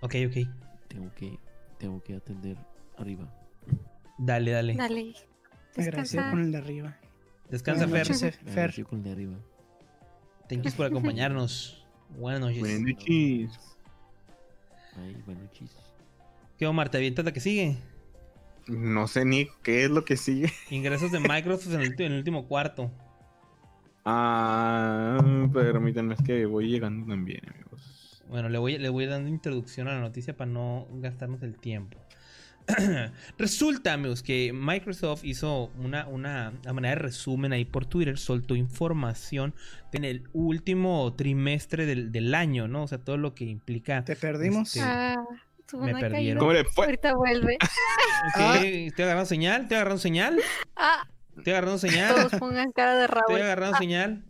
Ok, 0.01 0.15
ok. 0.29 0.89
Tengo 0.89 1.13
que, 1.15 1.39
tengo 1.79 2.03
que 2.03 2.15
atender 2.15 2.57
arriba. 2.97 3.33
Dale, 4.19 4.53
dale. 4.53 4.75
Dale. 4.75 5.15
Agradecido 5.77 6.31
con 6.31 6.41
el 6.41 6.53
de 6.53 6.59
arriba. 6.59 6.97
Descansa, 7.51 7.89
Fer. 7.89 8.33
Fer. 8.33 8.85
con 8.85 8.99
el 8.99 9.05
de 9.05 9.11
arriba. 9.11 9.37
Thank 10.49 10.63
you 10.63 10.73
por 10.73 10.87
acompañarnos. 10.87 11.85
Buenas 12.19 12.41
noches. 12.41 12.61
Buenas 12.61 12.81
noches. 12.81 13.61
Ay, 14.97 15.17
buenas 15.27 15.45
noches. 15.45 15.71
¿Qué, 16.59 16.67
Omar? 16.67 16.91
¿Te 16.91 16.99
avientas 16.99 17.25
la 17.25 17.33
que 17.33 17.41
sigue? 17.41 17.77
No 18.67 19.07
sé 19.09 19.25
ni 19.25 19.49
qué 19.63 19.85
es 19.85 19.91
lo 19.91 20.05
que 20.05 20.17
sigue. 20.17 20.53
Ingresos 20.71 21.13
de 21.13 21.21
Microsoft 21.21 21.75
en 21.75 21.81
el, 21.81 21.93
en 22.01 22.13
el 22.13 22.19
último 22.19 22.47
cuarto. 22.47 22.91
Ah, 24.05 25.19
permítanme, 25.53 26.15
es 26.15 26.23
que 26.23 26.45
voy 26.47 26.69
llegando 26.69 27.07
también, 27.07 27.41
amigos. 27.49 28.23
Bueno, 28.29 28.49
le 28.49 28.59
voy, 28.59 28.79
le 28.79 28.89
voy 28.89 29.07
dando 29.07 29.29
introducción 29.29 29.89
a 29.89 29.95
la 29.95 30.01
noticia 30.01 30.37
para 30.37 30.51
no 30.51 30.87
gastarnos 30.93 31.43
el 31.43 31.57
tiempo. 31.57 31.99
Resulta, 33.39 33.93
amigos, 33.93 34.23
que 34.23 34.53
Microsoft 34.55 35.25
hizo 35.25 35.71
una, 35.79 36.07
una 36.07 36.53
a 36.67 36.73
manera 36.73 36.95
de 36.97 37.03
resumen 37.03 37.53
ahí 37.53 37.65
por 37.65 37.85
Twitter, 37.87 38.19
soltó 38.19 38.57
información 38.57 39.55
en 39.93 40.05
el 40.05 40.25
último 40.33 41.13
trimestre 41.15 41.85
del, 41.87 42.11
del 42.11 42.35
año, 42.35 42.67
¿no? 42.67 42.85
O 42.85 42.89
sea, 42.89 42.99
todo 42.99 43.19
lo 43.19 43.35
que 43.35 43.45
implica. 43.45 44.05
Te 44.05 44.17
perdimos. 44.17 44.69
este, 44.77 44.81
Ah, 44.83 45.23
tu 45.67 45.79
me 45.79 45.95
perdieron. 45.95 46.39
¿Cómo 46.41 46.53
le 46.53 46.65
fue? 46.65 46.87
Ahorita 46.87 47.15
vuelve. 47.15 47.57
ok, 47.61 48.63
¿Estoy 48.63 49.05
agarrando 49.05 49.27
señal? 49.27 49.63
¿Estoy 49.63 49.77
agarrando 49.77 50.01
señal? 50.01 50.41
Ah, 50.77 51.07
¿Estoy 51.37 51.53
agarrando 51.53 51.79
señal? 51.79 52.15
todos 52.15 52.33
pongan 52.41 52.73
cara 52.73 52.97
de 52.97 53.05
¿Estoy 53.05 53.21
Raúl. 53.29 53.43
agarrando 53.43 53.79
señal? 53.79 54.25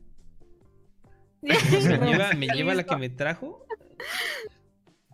¿Me 1.43 1.55
lleva, 1.55 2.33
me 2.33 2.47
lleva 2.49 2.75
la 2.75 2.85
que 2.85 2.97
me 2.97 3.11
trajo? 3.11 3.67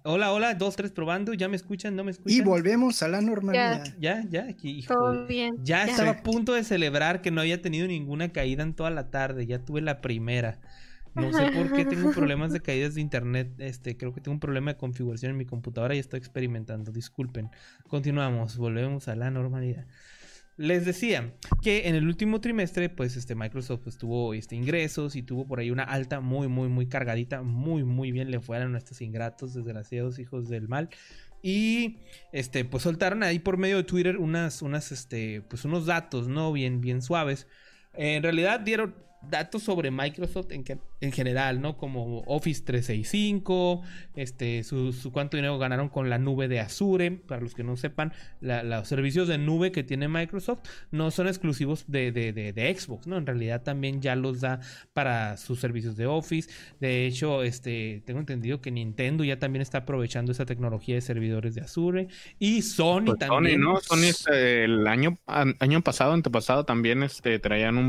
Hola, 0.03 0.33
hola, 0.33 0.55
dos, 0.55 0.77
tres 0.77 0.93
probando. 0.93 1.35
¿Ya 1.35 1.49
me 1.49 1.57
escuchan? 1.57 1.95
¿No 1.95 2.05
me 2.05 2.13
escuchan? 2.13 2.33
Y 2.39 2.41
volvemos 2.41 3.03
a 3.03 3.09
la 3.09 3.21
normalidad. 3.21 3.85
Ya, 3.99 4.25
ya, 4.31 4.47
aquí, 4.49 4.71
hijo. 4.79 4.95
Todo 4.95 5.27
bien. 5.27 5.57
Ya 5.63 5.85
ya. 5.85 5.91
estaba 5.91 6.11
a 6.11 6.23
punto 6.23 6.55
de 6.55 6.65
celebrar 6.65 7.21
que 7.21 7.31
no 7.31 7.43
había 7.43 7.61
tenido 7.61 7.87
ninguna 7.87 8.31
caída 8.33 8.63
en 8.63 8.75
toda 8.75 8.91
la 8.91 9.11
tarde. 9.11 9.47
Ya 9.47 9.59
tuve 9.59 9.83
la 9.83 10.01
primera. 10.01 10.59
No 11.15 11.33
sé 11.33 11.51
por 11.51 11.73
qué 11.73 11.85
tengo 11.85 12.13
problemas 12.13 12.53
de 12.53 12.61
caídas 12.63 12.95
de 12.95 13.01
internet. 13.01 13.53
Este, 13.59 13.97
creo 13.97 14.13
que 14.13 14.21
tengo 14.21 14.35
un 14.35 14.41
problema 14.41 14.73
de 14.73 14.79
configuración 14.79 15.33
en 15.33 15.39
mi 15.39 15.47
computadora 15.47 15.95
y 15.95 15.99
estoy 15.99 16.19
experimentando. 16.19 16.93
Disculpen. 16.93 17.51
Continuamos, 17.89 18.57
volvemos 18.57 19.09
a 19.09 19.17
la 19.17 19.31
normalidad. 19.31 19.87
Les 20.57 20.85
decía 20.85 21.33
que 21.63 21.89
en 21.89 21.95
el 21.95 22.07
último 22.07 22.41
trimestre, 22.41 22.91
pues 22.91 23.17
este 23.17 23.35
Microsoft 23.35 23.81
pues, 23.83 23.97
tuvo 23.97 24.35
este, 24.35 24.57
ingresos 24.57 25.17
y 25.17 25.23
tuvo 25.23 25.47
por 25.47 25.59
ahí 25.59 25.71
una 25.71 25.85
alta 25.85 26.21
muy, 26.21 26.49
muy, 26.49 26.69
muy 26.69 26.87
cargadita. 26.87 27.43
Muy, 27.43 27.83
muy 27.83 28.13
bien 28.13 28.31
le 28.31 28.41
fueron 28.41 28.69
a 28.69 28.71
nuestros 28.73 29.01
ingratos, 29.01 29.55
desgraciados 29.55 30.19
hijos 30.19 30.49
del 30.49 30.69
mal. 30.69 30.91
Y 31.43 32.01
este, 32.33 32.65
pues 32.67 32.83
soltaron 32.83 33.23
ahí 33.23 33.39
por 33.39 33.57
medio 33.57 33.79
de 33.79 33.85
Twitter 33.85 34.19
unas, 34.19 34.61
unas, 34.61 34.93
este, 34.93 35.41
pues 35.49 35.65
unos 35.65 35.87
datos, 35.87 36.29
¿no? 36.29 36.53
Bien, 36.53 36.81
bien 36.81 37.01
suaves. 37.01 37.47
En 37.95 38.23
realidad 38.23 38.61
dieron 38.61 38.95
datos 39.29 39.63
sobre 39.63 39.91
Microsoft 39.91 40.51
en, 40.53 40.65
que- 40.65 40.79
en 41.01 41.13
general, 41.13 41.61
¿no? 41.61 41.77
Como 41.77 42.21
Office 42.27 42.63
365, 42.65 43.83
este, 44.17 44.65
su, 44.65 44.93
su 44.93 45.13
cuánto 45.13 45.37
dinero 45.37 45.59
ganaron 45.59 45.89
con 45.89 46.11
la 46.11 46.19
nube 46.19 46.49
de 46.49 46.61
Azure. 46.61 47.11
Para 47.11 47.41
los 47.41 47.55
que 47.55 47.63
no 47.65 47.77
sepan, 47.77 48.13
la- 48.41 48.63
los 48.63 48.89
servicios 48.89 49.29
de 49.29 49.39
nube 49.39 49.73
que 49.73 49.83
tiene 49.83 50.09
Microsoft 50.09 50.61
no 50.91 51.11
son 51.11 51.27
exclusivos 51.29 51.85
de, 51.87 52.13
de- 52.13 52.33
de- 52.33 52.53
de 52.53 52.75
Xbox, 52.79 53.07
¿no? 53.07 53.17
En 53.17 53.27
realidad 53.27 53.63
también 53.63 54.01
ya 54.01 54.17
los 54.17 54.41
da 54.41 54.61
para 54.93 55.37
sus 55.37 55.61
servicios 55.61 55.97
de 55.97 56.07
Office. 56.07 56.51
De 56.81 57.07
hecho, 57.07 57.43
este, 57.43 58.03
tengo 58.07 58.21
entendido 58.21 58.61
que 58.61 58.71
Nintendo 58.71 59.25
ya 59.25 59.39
también 59.39 59.63
está 59.63 59.79
aprovechando 59.79 60.33
esa 60.33 60.47
tecnología 60.47 60.95
de 60.95 61.01
servidores 61.01 61.55
de 61.55 61.63
Azure. 61.63 62.09
Y 62.39 62.63
Sony 62.63 63.05
Pues 63.07 63.19
Sony, 63.21 63.29
también. 63.29 63.61
¿no? 63.61 63.81
Sony 63.81 64.05
este, 64.09 64.65
el 64.65 64.87
año, 64.87 65.19
año 65.27 65.81
pasado, 65.83 66.13
antepasado, 66.13 66.65
también 66.65 67.03
este, 67.03 67.39
traían 67.39 67.77
un. 67.79 67.89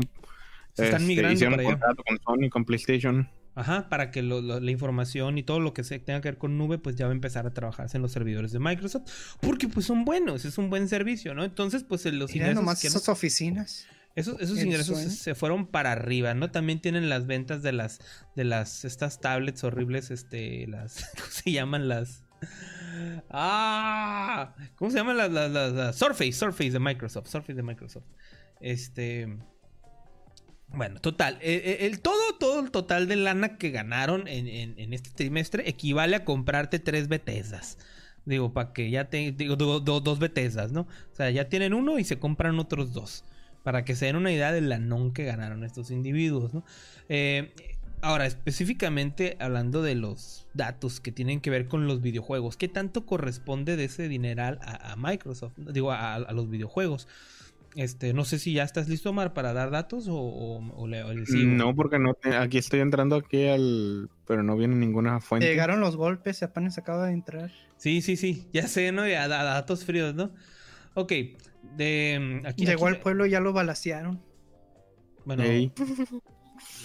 Se 0.74 0.84
están 0.84 1.02
este, 1.02 1.08
migrando 1.08 1.34
hicieron 1.34 1.54
para 1.56 1.62
un 1.68 1.74
allá. 1.74 1.80
contrato 1.80 2.02
con 2.04 2.18
Sony, 2.22 2.48
con 2.50 2.64
PlayStation. 2.64 3.28
Ajá, 3.54 3.88
para 3.90 4.10
que 4.10 4.22
lo- 4.22 4.40
lo- 4.40 4.60
la 4.60 4.70
información 4.70 5.36
y 5.36 5.42
todo 5.42 5.60
lo 5.60 5.74
que 5.74 5.84
se 5.84 5.98
tenga 5.98 6.22
que 6.22 6.28
ver 6.28 6.38
con 6.38 6.56
nube, 6.56 6.78
pues 6.78 6.96
ya 6.96 7.04
va 7.06 7.12
a 7.12 7.14
empezar 7.14 7.46
a 7.46 7.52
trabajarse 7.52 7.98
en 7.98 8.02
los 8.02 8.10
servidores 8.12 8.50
de 8.52 8.58
Microsoft, 8.58 9.02
porque 9.42 9.68
pues 9.68 9.84
son 9.84 10.06
buenos, 10.06 10.46
es 10.46 10.56
un 10.56 10.70
buen 10.70 10.88
servicio, 10.88 11.34
¿no? 11.34 11.44
Entonces, 11.44 11.84
pues 11.84 12.04
los 12.06 12.32
Mira 12.32 12.46
ingresos, 12.46 12.54
nomás 12.54 12.80
que- 12.80 12.86
esas 12.88 13.08
oficinas. 13.10 13.86
esos, 14.14 14.40
ingresos 14.58 14.86
se, 14.96 15.02
sueño. 15.04 15.10
se 15.10 15.34
fueron 15.34 15.66
para 15.66 15.92
arriba, 15.92 16.32
¿no? 16.32 16.50
También 16.50 16.80
tienen 16.80 17.10
las 17.10 17.26
ventas 17.26 17.62
de 17.62 17.72
las, 17.72 17.98
de 18.34 18.44
las, 18.44 18.86
estas 18.86 19.20
tablets 19.20 19.62
horribles, 19.64 20.10
este, 20.10 20.66
las, 20.66 21.04
¿cómo 21.18 21.30
se 21.30 21.52
llaman 21.52 21.88
las? 21.88 22.24
Ah, 23.30 24.54
¿cómo 24.76 24.90
se 24.90 24.96
llaman 24.98 25.16
las, 25.16 25.30
las, 25.30 25.50
las- 25.50 25.72
las- 25.72 25.96
Surface, 25.96 26.32
Surface 26.32 26.70
de 26.70 26.78
Microsoft, 26.78 27.28
Surface 27.28 27.54
de 27.54 27.62
Microsoft. 27.62 28.04
Este, 28.60 29.28
bueno, 30.74 31.00
total, 31.00 31.38
eh, 31.42 31.62
eh, 31.64 31.86
el 31.86 32.00
todo, 32.00 32.34
todo 32.38 32.60
el 32.60 32.70
total 32.70 33.08
de 33.08 33.16
lana 33.16 33.58
que 33.58 33.70
ganaron 33.70 34.26
en, 34.26 34.92
este 34.92 35.10
trimestre 35.10 35.68
equivale 35.68 36.16
a 36.16 36.24
comprarte 36.24 36.78
tres 36.78 37.08
Bethesdas. 37.08 37.78
Digo, 38.24 38.52
para 38.52 38.72
que 38.72 38.90
ya 38.90 39.10
te, 39.10 39.32
digo, 39.32 39.56
do- 39.56 39.80
do- 39.80 40.00
dos 40.00 40.18
Bethesdas, 40.18 40.72
¿no? 40.72 40.82
O 40.82 41.14
sea, 41.14 41.30
ya 41.30 41.48
tienen 41.48 41.74
uno 41.74 41.98
y 41.98 42.04
se 42.04 42.18
compran 42.18 42.58
otros 42.58 42.92
dos. 42.92 43.24
Para 43.64 43.84
que 43.84 43.94
se 43.94 44.06
den 44.06 44.16
una 44.16 44.32
idea 44.32 44.52
del 44.52 44.68
lanón 44.68 45.12
que 45.12 45.24
ganaron 45.24 45.64
estos 45.64 45.90
individuos, 45.90 46.54
¿no? 46.54 46.64
Eh, 47.08 47.52
ahora, 48.00 48.26
específicamente 48.26 49.36
hablando 49.40 49.82
de 49.82 49.94
los 49.94 50.46
datos 50.54 51.00
que 51.00 51.12
tienen 51.12 51.40
que 51.40 51.50
ver 51.50 51.68
con 51.68 51.86
los 51.86 52.00
videojuegos, 52.00 52.56
¿qué 52.56 52.68
tanto 52.68 53.06
corresponde 53.06 53.76
de 53.76 53.84
ese 53.84 54.08
dineral 54.08 54.58
a, 54.62 54.96
Microsoft? 54.96 55.52
Digo, 55.56 55.92
a 55.92 56.18
los 56.32 56.48
videojuegos. 56.48 57.08
Este, 57.74 58.12
no 58.12 58.24
sé 58.26 58.38
si 58.38 58.52
ya 58.52 58.64
estás 58.64 58.88
listo, 58.88 59.10
Omar, 59.10 59.32
para 59.32 59.52
dar 59.54 59.70
datos 59.70 60.06
o, 60.08 60.14
o- 60.16 60.72
o 60.76 60.86
le, 60.86 61.02
o 61.04 61.12
le 61.14 61.24
sigo. 61.24 61.50
No, 61.52 61.74
porque 61.74 61.98
no 61.98 62.12
te- 62.14 62.36
aquí 62.36 62.58
estoy 62.58 62.80
entrando 62.80 63.16
aquí 63.16 63.46
al. 63.48 64.10
Pero 64.26 64.42
no 64.42 64.56
viene 64.56 64.74
ninguna 64.76 65.20
fuente. 65.20 65.46
Llegaron 65.48 65.80
los 65.80 65.96
golpes 65.96 66.42
apenas 66.42 66.76
acaba 66.78 67.06
de 67.06 67.12
entrar. 67.14 67.50
Sí, 67.78 68.02
sí, 68.02 68.16
sí, 68.16 68.48
ya 68.52 68.68
sé, 68.68 68.92
¿no? 68.92 69.08
Ya 69.08 69.26
da- 69.28 69.42
datos 69.42 69.84
fríos, 69.86 70.14
¿no? 70.14 70.32
Ok, 70.94 71.12
de 71.76 72.40
mm, 72.42 72.46
aquí 72.46 72.66
Llegó 72.66 72.86
aquí- 72.86 72.96
al 72.96 73.00
pueblo 73.02 73.24
y 73.26 73.30
ya 73.30 73.40
lo 73.40 73.52
balacearon. 73.54 74.20
Bueno, 75.24 75.42
Ey, 75.44 75.72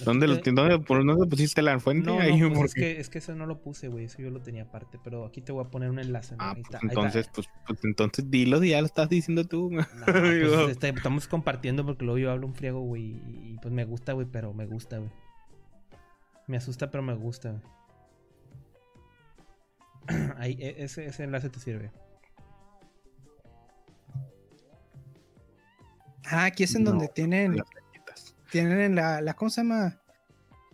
¿Dónde, 0.05 0.27
lo, 0.27 0.39
te- 0.39 0.51
dónde, 0.51 0.77
por 0.79 1.03
dónde 1.05 1.25
pusiste 1.27 1.61
la 1.63 1.79
fuente? 1.79 2.05
No, 2.05 2.19
Ahí, 2.19 2.37
no, 2.39 2.49
pues 2.49 2.51
es 2.51 2.57
porque- 2.73 2.81
que, 2.81 2.99
es 2.99 3.09
que 3.09 3.17
eso 3.17 3.33
no 3.33 3.45
lo 3.47 3.61
puse, 3.61 3.87
güey. 3.87 4.05
Eso 4.05 4.21
yo 4.21 4.29
lo 4.29 4.41
tenía 4.41 4.63
aparte. 4.63 4.99
Pero 5.03 5.25
aquí 5.25 5.41
te 5.41 5.51
voy 5.51 5.65
a 5.65 5.69
poner 5.69 5.89
un 5.89 5.97
enlace. 5.97 6.35
¿no? 6.35 6.43
Ah, 6.43 6.49
Ahí 6.51 6.55
pues 6.61 6.65
está, 6.65 6.77
ahí 6.77 6.87
está. 6.87 6.99
entonces, 7.01 7.29
pues, 7.33 7.49
pues 7.65 7.79
entonces 7.83 8.29
dilo, 8.29 8.63
ya 8.63 8.79
lo 8.81 8.85
estás 8.85 9.09
diciendo 9.09 9.43
tú. 9.45 9.71
No, 9.71 9.83
pues, 10.05 10.05
este, 10.77 10.89
estamos 10.89 11.27
compartiendo 11.27 11.83
porque 11.85 12.05
luego 12.05 12.19
yo 12.19 12.31
hablo 12.31 12.45
un 12.45 12.53
friego, 12.53 12.81
güey. 12.81 13.03
Y, 13.27 13.53
y, 13.53 13.57
pues 13.61 13.73
me 13.73 13.85
gusta, 13.85 14.13
güey, 14.13 14.27
pero 14.31 14.53
me 14.53 14.65
gusta, 14.67 14.99
güey. 14.99 15.09
Me 16.47 16.57
asusta, 16.57 16.91
pero 16.91 17.01
me 17.03 17.15
gusta, 17.15 17.51
güey. 17.51 17.63
Ahí, 20.37 20.57
e- 20.59 20.83
ese, 20.83 21.07
ese 21.07 21.23
enlace 21.23 21.49
te 21.49 21.59
sirve. 21.59 21.91
Ah, 26.29 26.45
aquí 26.45 26.63
es 26.63 26.75
en 26.75 26.83
No, 26.83 26.91
donde 26.91 27.07
tienen. 27.07 27.61
Tienen 28.51 28.95
la, 28.95 29.21
la, 29.21 29.33
¿cómo 29.35 29.49
se 29.49 29.61
llama? 29.61 29.99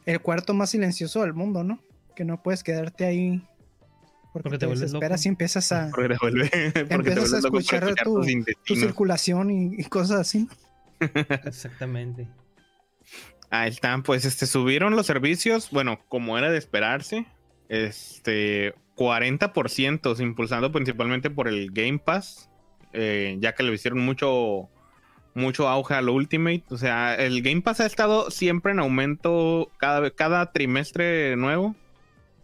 El 0.06 0.20
cuarto 0.22 0.54
más 0.54 0.72
silencioso 0.72 1.22
del 1.22 1.34
mundo, 1.34 1.64
¿no? 1.64 1.80
Que 2.16 2.26
no 2.26 2.41
puedes 2.44 2.64
quedarte 2.64 3.06
ahí 3.06 3.41
porque, 4.34 4.44
Porque 4.50 4.58
te 4.58 4.60
te, 4.60 4.66
vuelves 4.66 4.82
desesperas 4.91 5.20
loco. 5.22 5.26
y 5.26 5.30
empiezas 5.30 5.72
a 5.72 5.90
Porque 5.94 6.10
te 6.10 6.16
vuelve- 6.16 6.50
porque 6.74 6.84
te 6.84 6.94
empiezas 6.95 7.34
a 7.34 7.38
loco 7.38 7.52
por 7.52 7.62
escuchar 7.62 7.84
escuchar 7.84 8.06
tu- 8.06 8.64
tu 8.66 8.76
circulación 8.76 9.50
y, 9.52 9.76
y 9.80 9.84
cosas 9.86 10.20
así. 10.22 10.48
Exactamente. 11.00 12.28
Ahí 13.50 13.70
están, 13.70 14.02
pues 14.04 14.26
este 14.26 14.48
subieron 14.48 14.95
los 14.95 15.06
servicios, 15.06 15.70
bueno, 15.72 16.00
como 16.10 16.38
era 16.38 16.50
de 16.52 16.58
esperarse, 16.58 17.26
este 17.70 18.74
40%, 18.95 20.20
impulsado 20.20 20.72
principalmente 20.72 21.30
por 21.30 21.48
el 21.48 21.72
Game 21.72 22.00
Pass, 22.00 22.50
eh, 22.94 23.38
ya 23.40 23.54
que 23.54 23.62
le 23.64 23.74
hicieron 23.74 24.00
mucho 24.00 24.70
mucho 25.35 25.68
auge 25.68 25.93
al 25.95 26.10
Ultimate, 26.10 26.64
o 26.69 26.77
sea, 26.77 27.15
el 27.15 27.41
Game 27.41 27.61
Pass 27.61 27.80
ha 27.80 27.85
estado 27.85 28.30
siempre 28.31 28.72
en 28.72 28.80
aumento 28.80 29.72
cada 29.77 30.11
cada 30.11 30.51
trimestre 30.51 31.35
nuevo. 31.35 31.76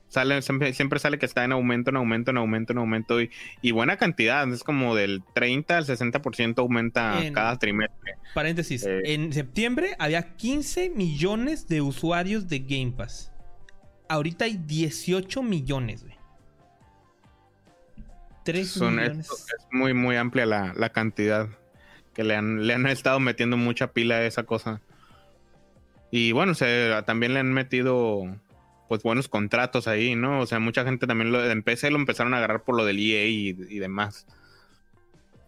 Sale, 0.07 0.41
siempre, 0.41 0.73
siempre 0.73 0.97
sale 0.97 1.19
que 1.19 1.27
está 1.27 1.43
en 1.43 1.51
aumento, 1.51 1.91
en 1.91 1.97
aumento, 1.97 2.31
en 2.31 2.37
aumento, 2.37 2.73
en 2.73 2.79
aumento 2.79 3.21
y, 3.21 3.29
y 3.61 3.69
buena 3.69 3.97
cantidad, 3.97 4.51
es 4.51 4.63
como 4.63 4.95
del 4.95 5.21
30 5.35 5.77
al 5.77 5.85
60% 5.85 6.57
aumenta 6.57 7.23
En- 7.23 7.31
cada 7.35 7.59
trimestre. 7.59 8.15
Paréntesis. 8.33 8.83
Eh. 8.87 9.01
En 9.05 9.31
septiembre 9.33 9.95
había 9.99 10.35
15 10.35 10.89
millones 10.89 11.67
de 11.67 11.81
usuarios 11.81 12.47
de 12.47 12.57
Game 12.57 12.93
Pass. 12.97 13.31
Ahorita 14.07 14.45
hay 14.45 14.57
18 14.57 15.43
millones, 15.43 16.01
güey. 16.01 16.15
3 18.45 18.67
Son- 18.67 18.95
millones. 18.95 19.27
es, 19.29 19.31
es 19.59 19.67
muy, 19.71 19.93
muy 19.93 20.15
amplia 20.15 20.45
la, 20.47 20.73
la 20.75 20.89
cantidad 20.89 21.49
que 22.19 22.25
le 22.25 22.35
han, 22.35 22.67
le 22.67 22.73
han 22.73 22.85
estado 22.85 23.21
metiendo 23.21 23.55
mucha 23.55 23.93
pila 23.93 24.15
a 24.15 24.25
esa 24.25 24.43
cosa. 24.43 24.81
Y 26.11 26.33
bueno, 26.33 26.53
se, 26.53 26.91
también 27.05 27.33
le 27.33 27.39
han 27.39 27.53
metido 27.53 28.23
pues 28.89 29.03
buenos 29.03 29.29
contratos 29.29 29.87
ahí, 29.87 30.15
¿no? 30.15 30.41
O 30.41 30.45
sea, 30.45 30.59
mucha 30.59 30.83
gente 30.83 31.07
también 31.07 31.31
lo, 31.31 31.49
en 31.49 31.63
PC 31.63 31.91
lo 31.91 31.95
empezaron 31.95 32.33
a 32.33 32.39
agarrar 32.39 32.65
por 32.65 32.75
lo 32.75 32.83
del 32.83 32.99
EA 32.99 33.25
y, 33.25 33.53
demás. 33.53 34.27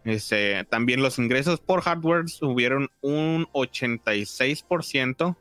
Este, 0.05 0.63
también 0.63 1.01
los 1.01 1.19
ingresos 1.19 1.59
por 1.59 1.81
hardware 1.81 2.29
subieron 2.29 2.87
un 3.01 3.47
86%, 3.47 5.35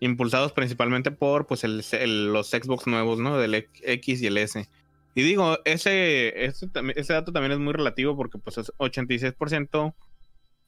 impulsados 0.00 0.50
principalmente 0.50 1.12
por 1.12 1.46
pues, 1.46 1.62
los 1.62 2.50
Xbox 2.50 2.88
nuevos, 2.88 3.20
¿no? 3.20 3.38
Del 3.38 3.68
X 3.80 4.22
y 4.22 4.26
el 4.26 4.38
S. 4.38 4.68
Y 5.14 5.22
digo, 5.22 5.60
ese, 5.64 6.46
ese, 6.46 6.68
ese 6.96 7.12
dato 7.12 7.32
también 7.32 7.52
es 7.52 7.60
muy 7.60 7.74
relativo 7.74 8.16
porque 8.16 8.38
pues 8.38 8.56
86% 8.56 9.94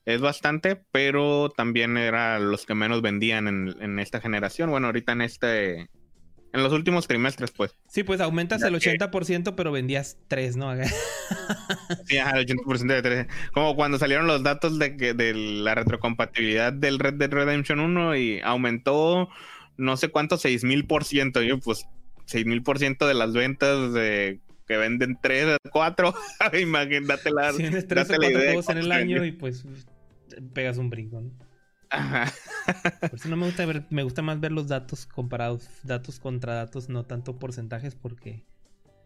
es 0.07 0.21
bastante, 0.21 0.77
pero 0.93 1.51
también 1.51 1.97
era 1.97 2.39
los 2.39 2.67
que 2.67 2.75
menos 2.75 3.03
vendían 3.03 3.49
en, 3.49 3.75
en 3.81 3.99
esta 3.99 4.21
generación. 4.21 4.71
Bueno, 4.71 4.87
ahorita 4.89 5.13
en 5.13 5.23
este 5.23 5.89
en 6.55 6.63
los 6.63 6.73
últimos 6.73 7.09
trimestres, 7.09 7.51
pues. 7.51 7.75
Sí, 7.89 8.05
pues 8.05 8.21
aumentas 8.21 8.63
el 8.63 8.77
80%, 8.77 9.55
pero 9.57 9.73
vendías 9.73 10.19
3, 10.29 10.57
¿no? 10.57 10.73
sí, 12.07 12.17
el 12.17 12.47
80% 12.47 12.87
de 12.87 13.03
3. 13.03 13.27
Como 13.53 13.75
cuando 13.75 13.99
salieron 13.99 14.29
los 14.29 14.45
datos 14.45 14.79
de, 14.79 14.97
que, 14.97 15.15
de 15.15 15.35
la 15.35 15.75
retrocompatibilidad 15.75 16.73
del 16.73 17.01
Red 17.01 17.15
Dead 17.15 17.31
Redemption 17.31 17.81
1 17.81 18.17
y 18.17 18.41
aumentó 18.41 19.29
no 19.77 19.97
sé 19.97 20.11
cuánto, 20.11 20.37
6000%. 20.37 21.43
Yo, 21.45 21.59
pues, 21.59 21.87
6000% 22.29 23.05
de 23.05 23.15
las 23.15 23.33
ventas 23.33 23.93
de 23.93 24.39
que 24.69 24.77
venden 24.77 25.19
3, 25.21 25.57
4. 25.73 26.15
Imagínate 26.63 27.33
la, 27.33 27.53
tienes 27.53 27.89
3 27.89 28.11
o 28.11 28.15
4 28.15 28.31
juegos 28.31 28.69
en 28.69 28.79
el 28.79 28.93
año 28.93 29.25
y 29.25 29.33
pues 29.33 29.67
pegas 30.53 30.79
un 30.79 30.91
brinco, 30.91 31.21
¿no? 31.21 31.31
Por 33.01 33.15
eso 33.15 33.29
no 33.29 33.37
me 33.37 33.47
gusta 33.47 33.67
ver, 33.67 33.85
me 33.91 34.03
gusta 34.03 34.23
más 34.23 34.41
ver 34.41 34.53
los 34.53 34.69
datos 34.69 35.07
comparados, 35.07 35.69
datos 35.83 36.19
contra 36.19 36.55
datos, 36.55 36.89
no 36.89 37.05
tanto 37.05 37.39
porcentajes, 37.39 37.95
porque 37.95 38.45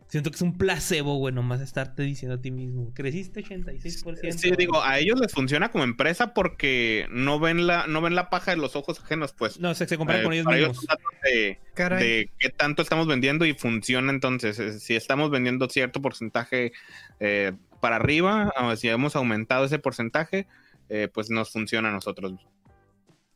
siento 0.09 0.31
que 0.31 0.37
es 0.37 0.43
un 0.43 0.57
placebo, 0.57 1.17
güey, 1.17 1.35
nomás 1.35 1.61
estarte 1.61 2.03
diciendo 2.03 2.37
a 2.37 2.41
ti 2.41 2.51
mismo, 2.51 2.93
creciste 2.95 3.45
86%. 3.45 4.33
Sí, 4.33 4.53
digo, 4.57 4.83
a 4.83 4.99
ellos 4.99 5.21
les 5.21 5.33
funciona 5.33 5.71
como 5.71 5.85
empresa 5.85 6.35
porque 6.35 7.07
no 7.11 7.39
ven 7.39 7.67
la, 7.67 7.87
no 7.87 8.01
ven 8.01 8.15
la 8.15 8.31
paja 8.31 8.53
de 8.53 8.57
los 8.57 8.75
ojos 8.75 9.01
ajenos, 9.01 9.33
pues. 9.33 9.61
No, 9.61 9.75
se, 9.75 9.87
se 9.87 9.99
comparan 9.99 10.25
con 10.25 10.33
ellos 10.33 10.47
mismos. 10.47 10.87
de, 11.23 11.59
de, 11.77 12.31
qué 12.39 12.49
tanto 12.49 12.83
estamos 12.83 13.07
vendiendo 13.07 13.45
y 13.45 13.55
funciona 13.55 14.11
entonces. 14.11 14.59
Eh, 14.59 14.81
si 14.81 14.97
estamos 14.97 15.31
vendiendo 15.31 15.69
cierto 15.69 16.01
porcentaje 16.01 16.73
eh, 17.21 17.53
para 17.81 17.97
arriba, 17.97 18.53
o 18.61 18.75
si 18.77 18.89
hemos 18.89 19.15
aumentado 19.15 19.67
ese 19.67 19.79
porcentaje, 19.79 20.47
eh, 20.89 21.09
pues 21.12 21.31
nos 21.31 21.51
funciona 21.51 21.89
a 21.89 21.93
nosotros. 21.93 22.35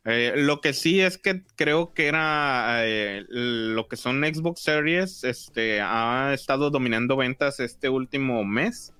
Eh, 0.05 0.33
lo 0.35 0.59
que 0.59 0.73
sí 0.73 0.99
es 0.99 1.17
que 1.17 1.43
creo 1.55 1.93
que 1.93 2.07
era 2.07 2.85
eh, 2.85 3.25
lo 3.29 3.87
que 3.87 3.95
son 3.95 4.21
Xbox 4.21 4.61
Series, 4.61 5.23
este 5.23 5.79
ha 5.81 6.33
estado 6.33 6.71
dominando 6.71 7.15
ventas 7.15 7.59
este 7.59 7.89
último 7.89 8.43
mes. 8.43 8.93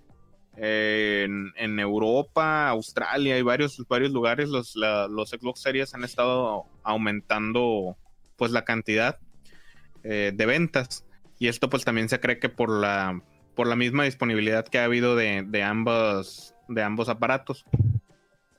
En, 0.55 1.79
Europa, 1.79 2.69
Australia 2.69 3.39
y 3.39 3.41
varios, 3.41 3.83
varios 3.87 4.11
lugares 4.11 4.49
los, 4.49 4.75
los 4.75 5.31
Xbox 5.31 5.61
Series 5.61 5.95
han 5.95 6.03
estado 6.03 6.65
aumentando 6.83 7.97
pues 8.35 8.51
la 8.51 8.63
cantidad 8.63 9.17
de 10.03 10.45
ventas. 10.45 11.07
Y 11.39 11.47
esto 11.47 11.71
pues 11.71 11.83
también 11.83 12.07
se 12.07 12.19
cree 12.19 12.37
que 12.37 12.49
por 12.49 12.69
la, 12.69 13.19
por 13.55 13.65
la 13.65 13.75
misma 13.75 14.03
disponibilidad 14.03 14.67
que 14.67 14.77
ha 14.77 14.83
habido 14.83 15.15
de, 15.15 15.43
de 15.43 15.63
ambos, 15.63 16.53
de 16.67 16.83
ambos 16.83 17.09
aparatos 17.09 17.65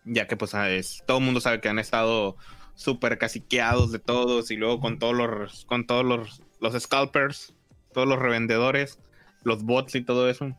ya 0.05 0.27
que 0.27 0.37
pues 0.37 0.55
ah, 0.55 0.69
todo 1.07 1.19
el 1.19 1.25
mundo 1.25 1.41
sabe 1.41 1.61
que 1.61 1.69
han 1.69 1.79
estado 1.79 2.37
súper 2.75 3.19
caciqueados 3.19 3.93
de 3.93 3.99
todos 3.99 4.51
y 4.51 4.57
luego 4.57 4.81
con 4.81 4.99
todos 4.99 5.15
los 5.15 5.65
con 5.67 5.87
todos 5.87 6.05
los, 6.05 6.43
los 6.61 6.81
scalpers, 6.83 7.55
todos 7.93 8.09
los 8.09 8.19
revendedores, 8.19 8.99
los 9.43 9.63
bots 9.63 9.95
y 9.95 10.03
todo 10.03 10.29
eso. 10.29 10.57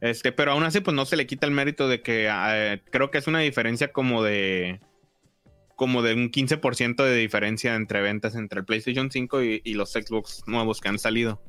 Este, 0.00 0.32
pero 0.32 0.52
aún 0.52 0.64
así 0.64 0.80
pues 0.80 0.96
no 0.96 1.04
se 1.06 1.16
le 1.16 1.26
quita 1.26 1.46
el 1.46 1.52
mérito 1.52 1.88
de 1.88 2.02
que 2.02 2.28
ah, 2.28 2.80
creo 2.90 3.10
que 3.10 3.18
es 3.18 3.26
una 3.26 3.40
diferencia 3.40 3.92
como 3.92 4.22
de 4.22 4.80
como 5.76 6.02
de 6.02 6.14
un 6.14 6.30
15% 6.30 7.02
de 7.02 7.16
diferencia 7.16 7.74
entre 7.74 8.02
ventas 8.02 8.34
entre 8.34 8.60
el 8.60 8.64
PlayStation 8.64 9.10
5 9.10 9.42
y 9.42 9.74
los 9.74 9.92
Xbox 9.92 10.42
nuevos 10.46 10.80
que 10.80 10.88
han 10.88 10.98
salido 10.98 11.42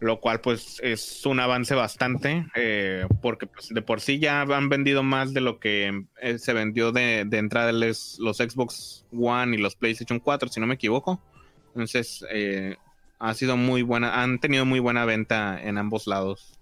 lo 0.00 0.20
cual 0.20 0.40
pues 0.40 0.80
es 0.82 1.26
un 1.26 1.40
avance 1.40 1.74
bastante, 1.74 2.46
eh, 2.54 3.06
porque 3.20 3.46
pues, 3.46 3.68
de 3.68 3.82
por 3.82 4.00
sí 4.00 4.18
ya 4.18 4.42
han 4.42 4.68
vendido 4.68 5.02
más 5.02 5.34
de 5.34 5.40
lo 5.40 5.58
que 5.58 6.04
eh, 6.20 6.38
se 6.38 6.52
vendió 6.52 6.92
de, 6.92 7.20
entrada 7.20 7.72
los, 7.72 8.18
los, 8.20 8.36
Xbox 8.38 9.04
One 9.12 9.56
y 9.56 9.60
los 9.60 9.74
PlayStation 9.74 10.20
4, 10.20 10.48
si 10.48 10.60
no 10.60 10.66
me 10.66 10.74
equivoco. 10.74 11.20
Entonces, 11.68 12.24
eh, 12.30 12.76
ha 13.18 13.34
sido 13.34 13.56
muy 13.56 13.82
buena, 13.82 14.22
han 14.22 14.38
tenido 14.38 14.64
muy 14.64 14.78
buena 14.78 15.04
venta 15.04 15.60
en 15.60 15.78
ambos 15.78 16.06
lados. 16.06 16.54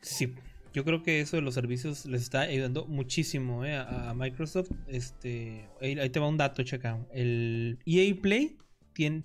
Sí, 0.00 0.34
yo 0.72 0.84
creo 0.84 1.02
que 1.02 1.20
eso 1.20 1.36
de 1.36 1.42
los 1.42 1.54
servicios 1.54 2.04
les 2.06 2.22
está 2.22 2.42
ayudando 2.42 2.86
muchísimo 2.86 3.64
a, 3.64 4.12
Microsoft. 4.14 4.70
Este, 4.86 5.68
ahí, 5.80 6.10
te 6.10 6.20
va 6.20 6.28
un 6.28 6.36
dato, 6.36 6.62
checa. 6.62 6.98
El 7.12 7.78
EA 7.86 8.14
Play 8.20 8.56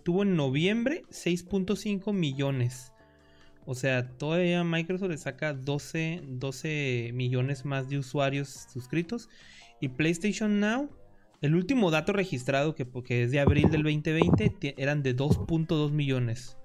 tuvo 0.04 0.24
en 0.24 0.36
noviembre 0.36 1.04
6.5 1.10 2.14
millones. 2.14 2.92
O 3.66 3.76
sea, 3.76 4.10
todavía 4.18 4.64
Microsoft 4.64 5.10
le 5.10 5.18
saca 5.18 5.54
12, 5.54 6.24
12 6.26 7.12
millones 7.14 7.66
más 7.66 7.88
de 7.88 8.00
usuarios 8.00 8.68
suscritos. 8.74 9.30
Y 9.80 9.90
PlayStation 9.90 10.60
Now, 10.60 10.90
el 11.42 11.56
último 11.56 11.92
dato 11.92 12.12
registrado, 12.12 12.74
que, 12.74 12.86
porque 12.86 13.24
es 13.24 13.32
de 13.32 13.40
abril 13.40 13.70
del 13.70 13.84
2020, 13.84 14.74
eran 14.78 15.04
de 15.04 15.16
2.2 15.16 15.92
millones. 15.92 16.58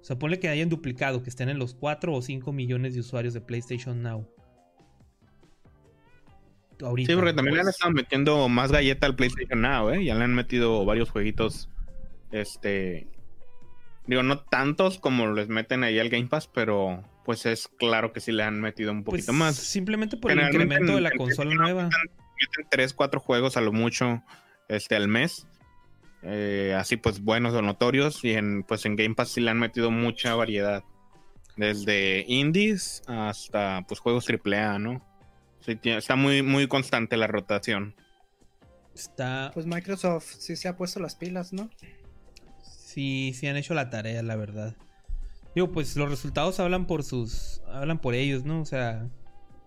O 0.00 0.04
sea, 0.04 0.18
ponle 0.18 0.38
que 0.38 0.48
hayan 0.48 0.68
duplicado, 0.68 1.22
que 1.22 1.30
estén 1.30 1.48
en 1.48 1.58
los 1.58 1.74
4 1.74 2.14
o 2.14 2.22
5 2.22 2.52
millones 2.52 2.94
de 2.94 3.00
usuarios 3.00 3.34
de 3.34 3.40
PlayStation 3.40 4.02
Now. 4.02 4.28
Sí, 6.96 7.14
porque 7.14 7.32
también 7.32 7.56
le 7.56 7.62
han 7.62 7.68
estado 7.68 7.92
metiendo 7.92 8.48
más 8.48 8.72
galleta 8.72 9.06
al 9.06 9.16
PlayStation 9.16 9.60
Now, 9.60 9.90
¿eh? 9.90 10.04
Ya 10.04 10.14
le 10.14 10.24
han 10.24 10.34
metido 10.34 10.84
varios 10.84 11.10
jueguitos 11.10 11.68
este. 12.32 13.06
Digo, 14.06 14.22
no 14.22 14.40
tantos 14.40 14.98
como 14.98 15.28
les 15.32 15.48
meten 15.48 15.84
ahí 15.84 15.98
al 15.98 16.08
Game 16.08 16.26
Pass, 16.26 16.48
pero 16.48 17.04
pues 17.24 17.46
es 17.46 17.68
claro 17.68 18.12
que 18.12 18.20
sí 18.20 18.32
le 18.32 18.42
han 18.42 18.60
metido 18.60 18.90
un 18.92 19.04
poquito 19.04 19.26
pues, 19.26 19.38
más. 19.38 19.56
Simplemente 19.56 20.16
por 20.16 20.32
el 20.32 20.40
incremento 20.40 20.94
de 20.94 21.00
la 21.00 21.12
consola 21.12 21.54
nueva. 21.54 21.84
Meten 21.84 22.66
3, 22.70 22.94
4 22.94 23.20
juegos 23.20 23.56
a 23.56 23.60
lo 23.60 23.72
mucho 23.72 24.22
este, 24.68 24.96
al 24.96 25.08
mes. 25.08 25.46
Eh, 26.22 26.74
así 26.76 26.96
pues 26.96 27.20
buenos 27.20 27.54
o 27.54 27.62
notorios. 27.62 28.24
Y 28.24 28.32
en, 28.32 28.64
pues 28.64 28.84
en 28.84 28.96
Game 28.96 29.14
Pass 29.14 29.30
sí 29.30 29.40
le 29.40 29.50
han 29.50 29.58
metido 29.58 29.90
mucha 29.90 30.34
variedad. 30.34 30.82
Desde 31.56 32.24
indies 32.26 33.02
hasta 33.06 33.84
pues 33.86 34.00
juegos 34.00 34.26
AAA, 34.28 34.78
¿no? 34.78 35.09
Sí, 35.60 35.78
está 35.84 36.16
muy, 36.16 36.42
muy 36.42 36.66
constante 36.68 37.16
la 37.16 37.26
rotación. 37.26 37.94
Está. 38.94 39.50
Pues 39.54 39.66
Microsoft 39.66 40.36
sí 40.38 40.56
se 40.56 40.68
ha 40.68 40.76
puesto 40.76 41.00
las 41.00 41.14
pilas, 41.14 41.52
¿no? 41.52 41.70
Sí, 42.62 43.32
sí 43.34 43.46
han 43.46 43.56
hecho 43.56 43.74
la 43.74 43.90
tarea, 43.90 44.22
la 44.22 44.36
verdad. 44.36 44.74
Digo, 45.54 45.70
pues 45.70 45.96
los 45.96 46.08
resultados 46.08 46.60
hablan 46.60 46.86
por 46.86 47.02
sus. 47.04 47.60
hablan 47.68 47.98
por 47.98 48.14
ellos, 48.14 48.44
¿no? 48.44 48.60
O 48.60 48.64
sea. 48.64 49.08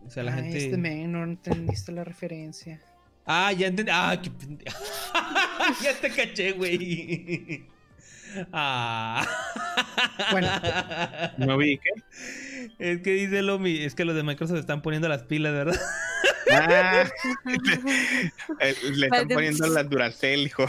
O 0.06 0.10
sea, 0.10 0.24
la 0.24 0.34
gente. 0.34 0.57
Este 0.57 0.78
men, 0.78 1.11
no 1.11 1.24
entendiste 1.24 1.91
la 1.91 2.03
referencia. 2.03 2.82
Ah, 3.26 3.52
ya 3.53 3.68
entendí. 3.68 3.91
Ah, 3.94 4.20
qué 4.22 4.30
pendejo. 4.30 4.84
ya 5.84 5.99
te 5.99 6.10
caché, 6.10 6.52
güey. 6.53 7.65
Ah. 8.51 9.26
Bueno. 10.31 10.47
¿No 11.38 11.57
vi 11.57 11.77
qué? 11.77 11.89
Es 12.80 13.01
que 13.01 13.11
dice 13.14 13.41
Lomi, 13.41 13.84
es 13.84 13.95
que 13.95 14.05
los 14.05 14.15
de 14.15 14.23
Microsoft 14.23 14.60
están 14.60 14.81
poniendo 14.81 15.07
las 15.07 15.23
pilas, 15.23 15.53
¿verdad? 15.53 15.80
Ah, 16.51 17.05
le, 18.95 19.05
están 19.05 19.27
poniendo 19.27 19.68
las 19.68 19.89
Duracell, 19.89 20.41
hijo. 20.41 20.65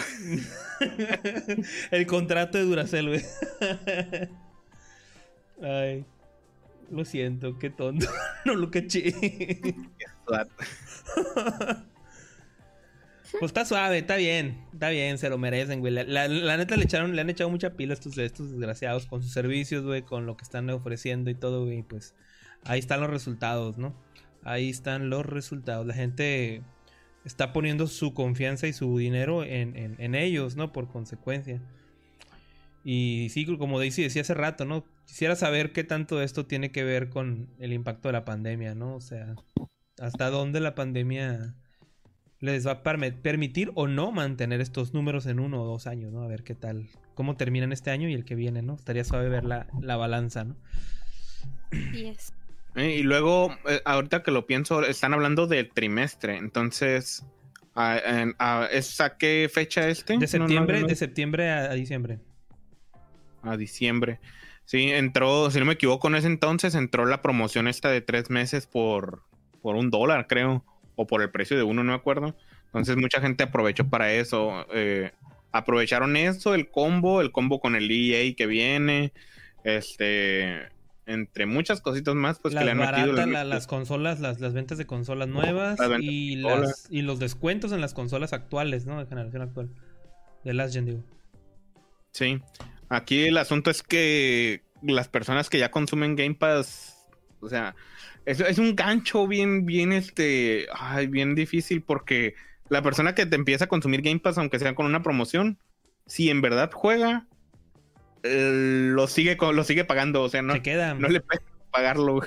El 1.90 2.06
contrato 2.06 2.58
de 2.58 2.64
Duracell, 2.64 3.08
güey. 3.08 3.22
Ay. 5.62 6.04
Lo 6.90 7.04
siento, 7.04 7.58
qué 7.58 7.70
tonto. 7.70 8.06
No 8.44 8.54
lo 8.54 8.70
caché. 8.70 9.14
Pues 13.40 13.50
está 13.50 13.64
suave, 13.64 13.98
está 13.98 14.16
bien, 14.16 14.64
está 14.72 14.90
bien, 14.90 15.18
se 15.18 15.28
lo 15.28 15.38
merecen, 15.38 15.80
güey. 15.80 15.92
La, 15.92 16.28
neta 16.28 16.76
le 16.76 16.84
echaron, 16.84 17.16
le 17.16 17.20
han 17.20 17.30
echado 17.30 17.50
mucha 17.50 17.74
pila 17.74 17.92
a 17.92 17.94
estos, 17.94 18.16
estos 18.16 18.52
desgraciados 18.52 19.06
con 19.06 19.22
sus 19.22 19.32
servicios, 19.32 19.84
güey, 19.84 20.02
con 20.02 20.24
lo 20.24 20.36
que 20.36 20.44
están 20.44 20.70
ofreciendo 20.70 21.30
y 21.30 21.34
todo, 21.34 21.64
güey. 21.64 21.82
Pues 21.82 22.14
ahí 22.64 22.78
están 22.78 23.00
los 23.00 23.10
resultados, 23.10 23.76
¿no? 23.76 23.94
Ahí 24.44 24.70
están 24.70 25.10
los 25.10 25.26
resultados. 25.26 25.84
La 25.84 25.94
gente 25.94 26.62
está 27.24 27.52
poniendo 27.52 27.88
su 27.88 28.14
confianza 28.14 28.68
y 28.68 28.72
su 28.72 28.96
dinero 28.98 29.42
en, 29.44 30.14
ellos, 30.14 30.54
¿no? 30.54 30.72
Por 30.72 30.88
consecuencia. 30.88 31.60
Y 32.84 33.28
sí, 33.30 33.46
como 33.56 33.78
Daisy 33.78 34.02
decía 34.02 34.22
hace 34.22 34.34
rato, 34.34 34.64
¿no? 34.64 34.84
Quisiera 35.06 35.34
saber 35.34 35.72
qué 35.72 35.82
tanto 35.82 36.22
esto 36.22 36.46
tiene 36.46 36.70
que 36.70 36.84
ver 36.84 37.08
con 37.08 37.48
el 37.58 37.72
impacto 37.72 38.08
de 38.08 38.12
la 38.12 38.24
pandemia, 38.24 38.74
¿no? 38.74 38.94
O 38.94 39.00
sea, 39.00 39.34
hasta 39.98 40.30
dónde 40.30 40.60
la 40.60 40.74
pandemia 40.74 41.54
les 42.44 42.66
va 42.66 42.72
a 42.72 42.82
permitir 42.82 43.72
o 43.74 43.88
no 43.88 44.12
mantener 44.12 44.60
estos 44.60 44.92
números 44.92 45.26
en 45.26 45.40
uno 45.40 45.62
o 45.62 45.66
dos 45.66 45.86
años, 45.86 46.12
¿no? 46.12 46.22
A 46.22 46.26
ver 46.26 46.44
qué 46.44 46.54
tal, 46.54 46.88
cómo 47.14 47.36
terminan 47.36 47.72
este 47.72 47.90
año 47.90 48.08
y 48.08 48.14
el 48.14 48.24
que 48.24 48.34
viene, 48.34 48.60
¿no? 48.60 48.74
Estaría 48.74 49.04
suave 49.04 49.28
ver 49.28 49.44
la, 49.44 49.66
la 49.80 49.96
balanza, 49.96 50.44
¿no? 50.44 50.56
Eh, 52.76 52.96
y 52.98 53.02
luego, 53.02 53.56
eh, 53.68 53.80
ahorita 53.84 54.22
que 54.22 54.30
lo 54.30 54.46
pienso, 54.46 54.82
están 54.82 55.14
hablando 55.14 55.46
del 55.46 55.70
trimestre. 55.70 56.36
Entonces, 56.36 57.24
¿a, 57.74 57.98
a, 58.38 58.68
qué 59.18 59.50
fecha 59.52 59.88
este? 59.88 60.18
De 60.18 60.26
septiembre, 60.26 60.82
de 60.82 60.94
septiembre 60.96 61.50
a, 61.50 61.72
diciembre. 61.72 62.18
A 63.42 63.56
diciembre. 63.56 64.20
Sí, 64.66 64.90
entró, 64.90 65.50
si 65.50 65.58
no 65.60 65.66
me 65.66 65.74
equivoco, 65.74 66.08
en 66.08 66.16
ese 66.16 66.26
entonces 66.26 66.74
entró 66.74 67.06
la 67.06 67.22
promoción 67.22 67.68
esta 67.68 67.90
de 67.90 68.00
tres 68.00 68.28
meses 68.28 68.66
por, 68.66 69.22
por 69.62 69.76
un 69.76 69.90
dólar, 69.90 70.26
creo. 70.26 70.64
O 70.96 71.06
por 71.06 71.22
el 71.22 71.30
precio 71.30 71.56
de 71.56 71.62
uno, 71.62 71.82
no 71.82 71.92
me 71.92 71.96
acuerdo. 71.96 72.36
Entonces 72.66 72.96
mucha 72.96 73.20
gente 73.20 73.44
aprovechó 73.44 73.88
para 73.88 74.12
eso. 74.12 74.66
Eh, 74.72 75.12
aprovecharon 75.52 76.16
eso, 76.16 76.54
el 76.54 76.68
combo, 76.68 77.20
el 77.20 77.32
combo 77.32 77.60
con 77.60 77.76
el 77.76 77.90
EA 77.90 78.34
que 78.34 78.46
viene. 78.46 79.12
Este 79.64 80.68
entre 81.06 81.46
muchas 81.46 81.80
cositas 81.80 82.14
más, 82.14 82.38
pues 82.38 82.54
que 82.54 82.64
le 82.64 82.70
han 82.70 82.78
metido. 82.78 83.12
las 83.26 83.66
consolas, 83.66 84.20
las, 84.20 84.40
las 84.40 84.54
ventas 84.54 84.78
de 84.78 84.86
consolas 84.86 85.28
nuevas 85.28 85.78
y, 86.00 86.36
las, 86.36 86.86
y 86.90 87.02
los 87.02 87.18
descuentos 87.18 87.72
en 87.72 87.80
las 87.80 87.92
consolas 87.94 88.32
actuales, 88.32 88.86
¿no? 88.86 88.98
De 88.98 89.06
generación 89.06 89.42
actual. 89.42 89.68
De 90.44 90.54
Last 90.54 90.74
Gen, 90.74 90.86
digo. 90.86 91.04
Sí. 92.12 92.40
Aquí 92.88 93.24
el 93.24 93.36
asunto 93.38 93.70
es 93.70 93.82
que 93.82 94.62
las 94.82 95.08
personas 95.08 95.50
que 95.50 95.58
ya 95.58 95.70
consumen 95.70 96.16
Game 96.16 96.34
Pass, 96.34 97.06
o 97.40 97.48
sea, 97.48 97.74
es, 98.26 98.40
es 98.40 98.58
un 98.58 98.74
gancho 98.76 99.26
bien, 99.26 99.66
bien, 99.66 99.92
este, 99.92 100.66
ay, 100.72 101.06
bien 101.06 101.34
difícil 101.34 101.82
porque 101.82 102.34
la 102.68 102.82
persona 102.82 103.14
que 103.14 103.26
te 103.26 103.36
empieza 103.36 103.64
a 103.64 103.68
consumir 103.68 104.02
Game 104.02 104.20
Pass, 104.20 104.38
aunque 104.38 104.58
sea 104.58 104.74
con 104.74 104.86
una 104.86 105.02
promoción, 105.02 105.58
si 106.06 106.30
en 106.30 106.40
verdad 106.40 106.70
juega, 106.72 107.26
lo 108.22 109.06
sigue 109.06 109.36
lo 109.36 109.64
sigue 109.64 109.84
pagando, 109.84 110.22
o 110.22 110.28
sea, 110.28 110.42
no, 110.42 110.54
no 110.54 111.08
le 111.08 111.20
puede 111.20 111.40
pagarlo 111.70 112.22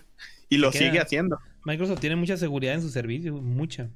y 0.50 0.58
lo 0.58 0.72
sigue 0.72 1.00
haciendo. 1.00 1.40
Microsoft 1.66 2.00
tiene 2.00 2.16
mucha 2.16 2.38
seguridad 2.38 2.76
en 2.76 2.82
su 2.82 2.90
servicio, 2.90 3.34
mucha. 3.34 3.90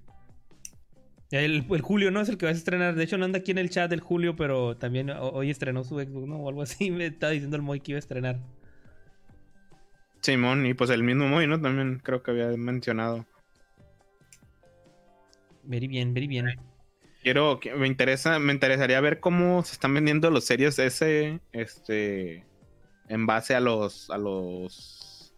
El, 1.32 1.66
Julio, 1.82 2.12
¿no? 2.12 2.20
Es 2.20 2.28
el 2.28 2.38
que 2.38 2.46
vas 2.46 2.56
a 2.56 2.58
estrenar. 2.58 2.96
De 2.96 3.04
hecho, 3.06 3.18
no 3.18 3.24
anda 3.24 3.40
aquí 3.40 3.52
en 3.52 3.58
el 3.58 3.70
chat 3.70 3.90
del 3.90 4.02
Julio, 4.02 4.36
pero 4.36 4.76
también 4.76 5.10
hoy 5.10 5.50
estrenó 5.50 5.86
su 5.86 5.98
Xbox, 5.98 6.28
¿no? 6.28 6.38
O 6.38 6.50
algo 6.50 6.62
así. 6.62 6.92
Me 6.92 7.06
estaba 7.06 7.32
diciendo 7.32 7.56
el 7.56 7.62
Moy 7.62 7.80
que 7.80 7.94
iba 7.94 7.98
a 7.98 8.00
estrenar. 8.00 8.40
Simón, 10.22 10.66
y 10.66 10.74
pues 10.74 10.90
el 10.90 11.04
mismo 11.04 11.28
Moy, 11.28 11.48
¿no? 11.48 11.60
También 11.60 12.00
creo 12.04 12.22
que 12.22 12.32
había 12.32 12.48
mencionado. 12.58 13.26
Very 15.64 15.88
bien, 15.88 16.14
very 16.14 16.28
bien. 16.28 16.48
Quiero, 17.24 17.60
me 17.78 17.88
interesa, 17.88 18.40
me 18.40 18.54
interesaría 18.54 19.00
ver 19.00 19.20
cómo 19.20 19.64
se 19.64 19.74
están 19.74 19.94
vendiendo 19.94 20.32
los 20.32 20.46
series 20.46 20.80
S, 20.80 21.40
este, 21.52 22.44
en 23.10 23.26
base 23.28 23.54
a 23.54 23.60
los, 23.60 24.10
a 24.10 24.18
los, 24.18 25.34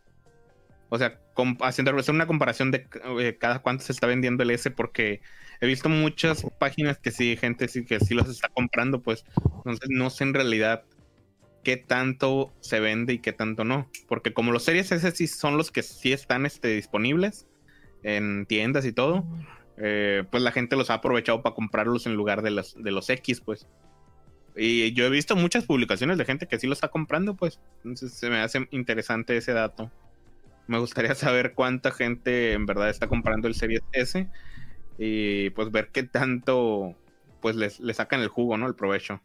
o 0.88 0.98
sea, 0.98 1.20
haciendo 1.62 1.94
una 2.10 2.28
comparación 2.28 2.72
de 2.72 2.88
eh, 3.20 3.38
cada 3.38 3.60
cuánto 3.60 3.84
se 3.84 3.92
está 3.92 4.08
vendiendo 4.08 4.44
el 4.44 4.52
S, 4.52 4.72
porque 4.72 5.22
he 5.60 5.68
visto 5.68 5.90
muchas 5.90 6.46
páginas 6.58 7.00
que 7.00 7.12
sí, 7.12 7.36
gente 7.36 7.68
sí 7.68 7.84
que 7.84 8.00
sí 8.00 8.14
los 8.14 8.30
está 8.30 8.48
comprando, 8.48 9.02
pues, 9.02 9.26
entonces 9.58 9.90
no 9.90 10.10
sé 10.10 10.24
en 10.24 10.34
realidad 10.34 10.84
qué 11.64 11.78
tanto 11.78 12.54
se 12.60 12.80
vende 12.80 13.14
y 13.14 13.20
qué 13.20 13.34
tanto 13.34 13.64
no, 13.64 13.90
porque 14.08 14.34
como 14.34 14.52
los 14.52 14.64
series 14.64 14.92
S 14.92 15.12
sí 15.12 15.28
son 15.28 15.58
los 15.58 15.72
que 15.72 15.84
sí 15.84 16.14
están, 16.14 16.46
este, 16.46 16.70
disponibles 16.70 17.48
en 18.04 18.46
tiendas 18.46 18.86
y 18.86 18.92
todo 18.92 19.26
eh, 19.78 20.24
pues 20.30 20.44
la 20.44 20.52
gente 20.52 20.76
los 20.76 20.90
ha 20.90 20.96
aprovechado 20.96 21.42
para 21.42 21.56
comprarlos 21.56 22.06
en 22.06 22.16
lugar 22.16 22.42
de 22.42 22.52
los, 22.52 22.82
de 22.82 22.92
los 22.92 23.10
X, 23.10 23.42
pues. 23.42 23.68
Y 24.56 24.94
yo 24.94 25.06
he 25.06 25.10
visto 25.10 25.36
muchas 25.36 25.66
publicaciones 25.66 26.18
de 26.18 26.26
gente 26.26 26.48
que 26.48 26.60
sí 26.60 26.68
lo 26.68 26.74
está 26.74 26.90
comprando, 26.90 27.36
pues. 27.36 27.60
Entonces 27.78 28.14
se 28.14 28.30
me 28.30 28.40
hace 28.40 28.68
interesante 28.72 29.36
ese 29.36 29.54
dato. 29.54 29.92
Me 30.68 30.78
gustaría 30.78 31.16
saber 31.16 31.54
cuánta 31.54 31.92
gente 31.92 32.54
en 32.54 32.66
verdad 32.66 32.90
está 32.90 33.08
comprando 33.08 33.48
el 33.48 33.56
Series 33.56 33.82
S 33.92 34.28
y 35.00 35.50
pues 35.52 35.72
ver 35.72 35.90
qué 35.92 36.04
tanto 36.04 36.96
pues 37.42 37.56
les, 37.56 37.82
sacan 37.94 38.22
el 38.22 38.28
jugo, 38.28 38.58
¿no? 38.58 38.68
El 38.68 38.76
provecho. 38.76 39.22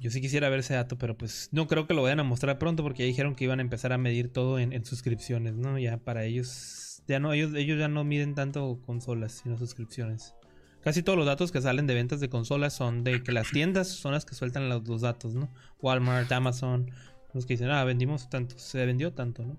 Yo 0.00 0.10
sí 0.10 0.20
quisiera 0.20 0.48
ver 0.48 0.60
ese 0.60 0.74
dato, 0.74 0.98
pero 0.98 1.16
pues 1.16 1.48
no 1.52 1.66
creo 1.66 1.86
que 1.86 1.94
lo 1.94 2.02
vayan 2.02 2.20
a 2.20 2.24
mostrar 2.24 2.58
pronto 2.58 2.82
porque 2.82 3.02
ya 3.02 3.06
dijeron 3.06 3.34
que 3.34 3.44
iban 3.44 3.58
a 3.58 3.62
empezar 3.62 3.92
a 3.92 3.98
medir 3.98 4.32
todo 4.32 4.58
en, 4.58 4.84
suscripciones, 4.84 5.54
¿no? 5.54 5.78
Ya 5.78 5.98
para 5.98 6.24
ellos 6.24 7.02
ya 7.06 7.20
no, 7.20 7.32
ellos, 7.32 7.54
ellos 7.54 7.78
ya 7.78 7.88
no 7.88 8.04
miden 8.04 8.34
tanto 8.34 8.80
consolas, 8.86 9.40
sino 9.42 9.58
suscripciones. 9.58 10.34
Casi 10.82 11.02
todos 11.02 11.16
los 11.16 11.26
datos 11.26 11.52
que 11.52 11.60
salen 11.60 11.86
de 11.86 11.94
ventas 11.94 12.20
de 12.20 12.28
consolas 12.28 12.72
son 12.72 13.04
de 13.04 13.22
que 13.22 13.30
las 13.32 13.50
tiendas 13.50 13.88
son 13.88 14.12
las 14.12 14.24
que 14.24 14.34
sueltan 14.34 14.68
los, 14.68 15.00
datos, 15.00 15.34
¿no? 15.34 15.48
Walmart, 15.80 16.30
Amazon, 16.32 16.90
los 17.34 17.46
que 17.46 17.54
dicen, 17.54 17.70
ah, 17.70 17.84
vendimos 17.84 18.28
tanto, 18.28 18.58
se 18.58 18.84
vendió 18.84 19.12
tanto, 19.12 19.44
¿no? 19.44 19.56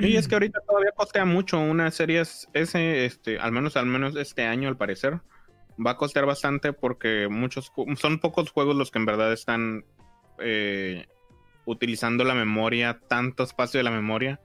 Y 0.00 0.16
es 0.16 0.28
que 0.28 0.34
ahorita 0.34 0.60
todavía 0.66 0.92
costea 0.94 1.24
mucho 1.24 1.58
una 1.58 1.90
serie 1.90 2.20
ese, 2.20 3.04
este, 3.04 3.38
al 3.38 3.52
menos, 3.52 3.76
al 3.76 3.86
menos 3.86 4.14
este 4.16 4.44
año 4.44 4.68
al 4.68 4.76
parecer. 4.76 5.20
Va 5.84 5.92
a 5.92 5.96
costear 5.96 6.26
bastante 6.26 6.72
porque 6.72 7.28
muchos, 7.28 7.72
son 7.96 8.18
pocos 8.18 8.50
juegos 8.50 8.76
los 8.76 8.90
que 8.90 8.98
en 8.98 9.06
verdad 9.06 9.32
están 9.32 9.84
eh, 10.38 11.06
utilizando 11.64 12.24
la 12.24 12.34
memoria, 12.34 13.00
tanto 13.08 13.42
espacio 13.42 13.78
de 13.78 13.84
la 13.84 13.90
memoria. 13.90 14.40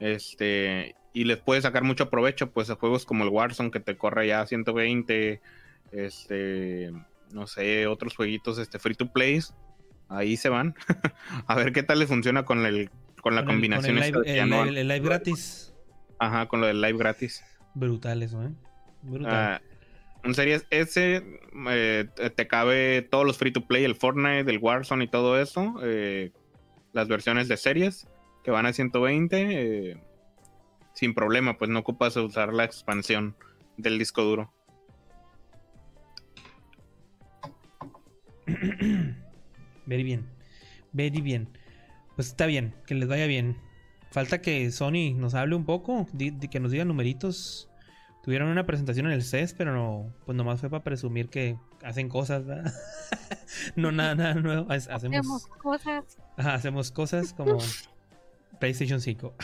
Este, 0.00 0.94
y 1.12 1.24
les 1.24 1.38
puede 1.38 1.62
sacar 1.62 1.84
mucho 1.84 2.10
provecho 2.10 2.50
pues 2.50 2.68
a 2.70 2.74
juegos 2.74 3.06
como 3.06 3.24
el 3.24 3.30
Warzone 3.30 3.70
que 3.70 3.80
te 3.80 3.96
corre 3.96 4.26
ya 4.26 4.40
a 4.40 4.46
120 4.46 5.40
este 5.92 6.92
no 7.30 7.46
sé 7.46 7.86
otros 7.86 8.16
jueguitos 8.16 8.58
este 8.58 8.80
free 8.80 8.96
to 8.96 9.12
play 9.12 9.38
ahí 10.08 10.36
se 10.36 10.48
van 10.48 10.74
a 11.46 11.54
ver 11.54 11.72
qué 11.72 11.84
tal 11.84 12.00
le 12.00 12.08
funciona 12.08 12.44
con 12.44 12.66
el 12.66 12.90
con 13.22 13.34
la 13.34 13.46
combinación 13.46 13.96
el, 13.96 14.86
live, 14.86 15.00
gratis. 15.00 15.72
Ajá 16.18 16.46
con 16.46 16.60
lo 16.60 16.66
del 16.66 16.82
live 16.82 16.98
gratis. 16.98 17.42
Brutal 17.72 18.22
eso 18.22 18.42
eh 18.42 18.50
brutal. 19.00 19.62
Uh, 19.62 19.73
en 20.24 20.34
series 20.34 20.66
S 20.70 21.22
eh, 21.70 22.08
te 22.34 22.46
cabe 22.46 23.02
todos 23.02 23.26
los 23.26 23.38
free 23.38 23.52
to 23.52 23.66
play 23.66 23.84
el 23.84 23.94
Fortnite 23.94 24.50
el 24.50 24.58
Warzone 24.58 25.04
y 25.04 25.08
todo 25.08 25.40
eso 25.40 25.74
eh, 25.82 26.32
las 26.92 27.08
versiones 27.08 27.48
de 27.48 27.56
series 27.56 28.06
que 28.42 28.50
van 28.50 28.66
a 28.66 28.72
120 28.72 29.90
eh, 29.90 29.96
sin 30.94 31.12
problema, 31.12 31.58
pues 31.58 31.70
no 31.70 31.80
ocupas 31.80 32.16
usar 32.16 32.54
la 32.54 32.64
expansión 32.64 33.36
del 33.76 33.98
disco 33.98 34.22
duro. 34.22 34.52
Very 39.86 40.04
bien. 40.04 40.26
Very 40.92 41.20
bien. 41.20 41.48
Pues 42.14 42.28
está 42.28 42.46
bien, 42.46 42.74
que 42.86 42.94
les 42.94 43.08
vaya 43.08 43.26
bien. 43.26 43.56
Falta 44.12 44.40
que 44.40 44.70
Sony 44.70 45.12
nos 45.16 45.34
hable 45.34 45.56
un 45.56 45.64
poco, 45.64 46.06
que 46.50 46.60
nos 46.60 46.70
diga 46.70 46.84
numeritos. 46.84 47.68
Tuvieron 48.24 48.48
una 48.48 48.64
presentación 48.64 49.04
en 49.04 49.12
el 49.12 49.22
CES, 49.22 49.52
pero 49.52 49.74
no, 49.74 50.10
pues 50.24 50.34
nomás 50.34 50.58
fue 50.58 50.70
para 50.70 50.82
presumir 50.82 51.28
que 51.28 51.58
hacen 51.82 52.08
cosas, 52.08 52.46
¿verdad? 52.46 52.72
no 53.76 53.92
nada, 53.92 54.14
nada 54.14 54.34
nuevo. 54.34 54.66
Hacemos, 54.70 55.46
cosas. 55.62 56.16
hacemos 56.38 56.90
cosas 56.90 57.34
como 57.34 57.58
PlayStation 58.60 59.02
5 59.02 59.34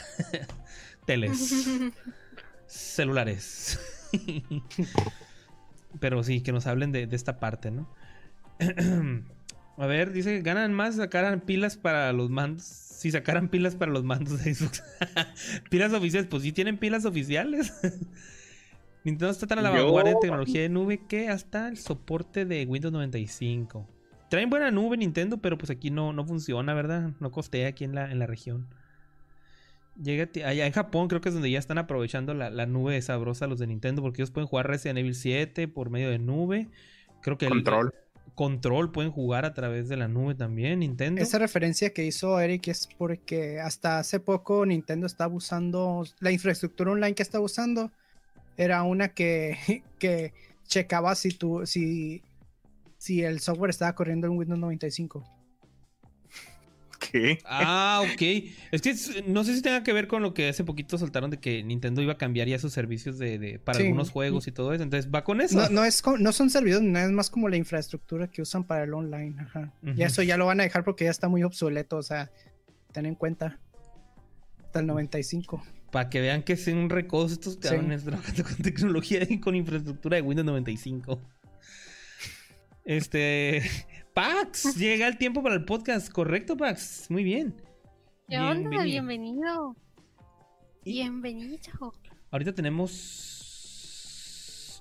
teles, 1.05 1.67
celulares. 2.67 3.79
Pero 6.01 6.23
sí, 6.23 6.41
que 6.41 6.53
nos 6.53 6.67
hablen 6.67 6.91
de, 6.91 7.07
esta 7.13 7.39
parte, 7.39 7.71
¿no? 7.71 7.87
A 9.77 9.87
ver, 9.87 10.13
dice 10.13 10.37
que 10.37 10.43
ganan 10.43 10.73
más 10.73 10.97
sacaran 10.97 11.43
pilas 11.43 11.77
para 11.77 12.15
los 12.15 12.31
mandos. 12.31 12.65
Si 12.65 13.11
sacaran 13.11 13.51
pilas 13.51 13.77
para 13.77 13.93
los 13.93 14.05
mandos 14.05 14.43
de 14.43 14.55
Xbox. 14.55 14.83
pilas 15.69 15.93
oficiales, 15.93 16.29
pues 16.31 16.43
sí 16.45 16.53
tienen 16.53 16.79
pilas 16.79 17.05
oficiales. 17.05 17.75
Nintendo 19.05 19.31
está 19.31 19.47
tan 19.47 19.59
a 19.61 19.63
la 19.63 19.71
vanguardia 19.71 20.15
de 20.15 20.21
tecnología 20.21 20.63
de 20.63 20.69
nube 20.69 21.01
que 21.09 21.29
hasta 21.29 21.69
el 21.69 21.79
soporte 21.79 22.45
de 22.45 22.67
Windows 22.67 22.93
95. 22.93 23.87
Traen 24.29 24.51
buena 24.51 24.71
nube 24.71 24.97
Nintendo, 24.97 25.39
pero 25.39 25.59
pues 25.59 25.71
aquí 25.71 25.91
no, 25.91 26.13
no 26.13 26.25
funciona, 26.25 26.75
¿verdad? 26.75 27.11
No 27.19 27.31
costea 27.31 27.69
aquí 27.69 27.85
en 27.85 27.95
la, 27.95 28.11
en 28.11 28.19
la 28.19 28.27
región. 28.27 28.69
Llega 30.03 30.29
allá 30.47 30.67
en 30.67 30.73
Japón 30.73 31.09
creo 31.09 31.21
que 31.21 31.29
es 31.29 31.35
donde 31.35 31.51
ya 31.51 31.59
están 31.59 31.77
aprovechando 31.77 32.33
la, 32.33 32.67
nube 32.67 33.01
sabrosa 33.03 33.47
los 33.47 33.59
de 33.59 33.67
Nintendo 33.67 34.01
porque 34.01 34.23
ellos 34.23 34.31
pueden 34.31 34.49
jugar 34.49 34.69
Resident 34.69 34.99
Evil 34.99 35.15
7 35.15 35.69
por 35.69 35.91
medio 35.91 36.11
de 36.11 36.19
nube. 36.19 36.69
Creo 37.23 37.37
que 37.37 37.49
control. 37.49 37.93
control 38.35 38.93
pueden 38.93 39.11
jugar 39.11 39.45
a 39.45 39.53
través 39.53 39.89
de 39.89 39.97
la 39.97 40.09
nube 40.09 40.35
también 40.35 40.79
Nintendo. 40.79 41.21
Esa 41.21 41.39
referencia 41.39 41.93
que 41.93 42.05
hizo 42.05 42.41
Eric 42.41 42.69
es 42.69 42.89
porque 42.97 43.61
hasta 43.61 43.99
hace 43.99 44.21
poco 44.21 44.65
Nintendo 44.65 45.07
estaba 45.07 45.35
usando 45.35 46.05
la 46.21 46.31
infraestructura 46.31 46.93
online 46.93 47.15
que 47.15 47.23
estaba 47.23 47.45
usando 47.45 47.91
era 48.61 48.83
una 48.83 49.09
que, 49.09 49.83
que 49.99 50.33
checaba 50.67 51.15
si 51.15 51.31
tu 51.31 51.67
si 51.67 52.23
si 52.99 53.23
el 53.23 53.41
software 53.41 53.71
estaba 53.71 53.95
corriendo 53.95 54.27
en 54.27 54.37
Windows 54.37 54.61
95. 54.61 55.25
Ah, 57.45 58.03
ok. 58.05 58.23
Es 58.71 58.83
que 58.83 58.95
no 59.27 59.43
sé 59.43 59.57
si 59.57 59.63
tenga 59.63 59.83
que 59.83 59.93
ver 59.93 60.07
con 60.07 60.23
lo 60.23 60.35
que 60.35 60.49
hace 60.49 60.65
poquito 60.65 60.99
soltaron 60.99 61.31
de 61.31 61.39
que 61.39 61.63
Nintendo 61.65 62.03
iba 62.03 62.13
a 62.13 62.19
cambiar 62.19 62.47
ya 62.47 62.59
sus 62.59 62.73
servicios 62.73 63.19
de, 63.19 63.61
para 63.65 63.79
algunos 63.79 64.11
juegos 64.11 64.47
y 64.47 64.53
todo 64.53 64.73
eso. 64.75 64.83
Entonces 64.83 65.11
va 65.13 65.25
con 65.25 65.41
eso. 65.41 65.69
No, 65.71 65.85
es, 65.85 66.03
no 66.19 66.33
son 66.33 66.51
servidores, 66.51 66.87
no 66.87 66.99
es 66.99 67.11
más 67.11 67.31
como 67.31 67.49
la 67.49 67.57
infraestructura 67.57 68.29
que 68.29 68.43
usan 68.43 68.65
para 68.65 68.85
el 68.85 68.95
online. 68.95 69.35
Ajá. 69.41 69.73
Y 69.83 70.03
eso 70.03 70.23
ya 70.23 70.37
lo 70.37 70.47
van 70.47 70.61
a 70.61 70.65
dejar 70.65 70.85
porque 70.85 71.05
ya 71.05 71.11
está 71.11 71.29
muy 71.29 71.43
obsoleto. 71.43 71.97
O 71.97 72.03
sea, 72.03 72.31
ten 72.93 73.07
en 73.07 73.15
cuenta. 73.15 73.59
hasta 74.63 74.81
el 74.81 74.87
95. 74.87 75.63
Para 75.91 76.09
que 76.09 76.21
vean 76.21 76.43
que 76.43 76.57
son 76.57 76.89
recodos 76.89 77.33
estos 77.33 77.57
cabrones 77.57 78.05
trabajando 78.05 78.45
con 78.45 78.57
tecnología 78.57 79.27
y 79.29 79.41
con 79.41 79.57
infraestructura 79.57 80.17
de 80.17 80.23
Windows 80.23 80.47
95. 80.47 81.21
Este. 82.85 83.63
Pax, 84.15 84.75
llega 84.79 85.07
el 85.07 85.19
tiempo 85.19 85.43
para 85.43 85.55
el 85.55 85.65
podcast, 85.65 86.11
¿correcto, 86.11 86.57
Pax? 86.57 87.07
Muy 87.11 87.25
bien. 87.25 87.55
¿Qué 88.29 88.39
onda? 88.39 88.85
Bienvenido. 88.85 89.77
Bienvenido. 90.85 91.93
Ahorita 92.31 92.55
tenemos 92.55 93.41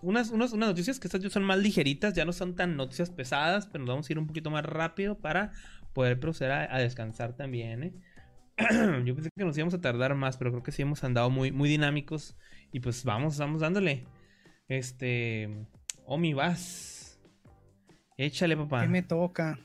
unas, 0.01 0.29
unas, 0.29 0.53
noticias 0.53 0.99
que 0.99 1.07
estas 1.07 1.21
son 1.31 1.43
más 1.43 1.57
ligeritas, 1.59 2.13
ya 2.13 2.25
no 2.25 2.33
son 2.33 2.55
tan 2.55 2.77
noticias 2.77 3.09
pesadas, 3.09 3.67
pero 3.67 3.83
nos 3.83 3.93
vamos 3.93 4.09
a 4.09 4.13
ir 4.13 4.19
un 4.19 4.27
poquito 4.27 4.49
más 4.49 4.65
rápido 4.65 5.17
para 5.17 5.51
poder 5.93 6.19
proceder 6.19 6.51
a, 6.51 6.77
descansar 6.77 7.35
también. 7.35 7.83
¿eh? 7.83 7.93
Yo 9.05 9.15
pensé 9.15 9.29
que 9.35 9.45
nos 9.45 9.57
íbamos 9.57 9.73
a 9.73 9.81
tardar 9.81 10.15
más, 10.15 10.37
pero 10.37 10.51
creo 10.51 10.63
que 10.63 10.71
sí 10.71 10.81
hemos 10.81 11.03
andado 11.03 11.29
muy, 11.29 11.51
muy 11.51 11.69
dinámicos. 11.69 12.35
Y 12.71 12.79
pues 12.79 13.03
vamos, 13.03 13.37
vamos 13.37 13.61
dándole. 13.61 14.05
Este. 14.67 15.49
Omi, 16.05 16.33
vas. 16.33 17.19
Échale, 18.17 18.57
papá. 18.57 18.81
¿Qué 18.81 18.89
me 18.89 19.01
toca? 19.01 19.59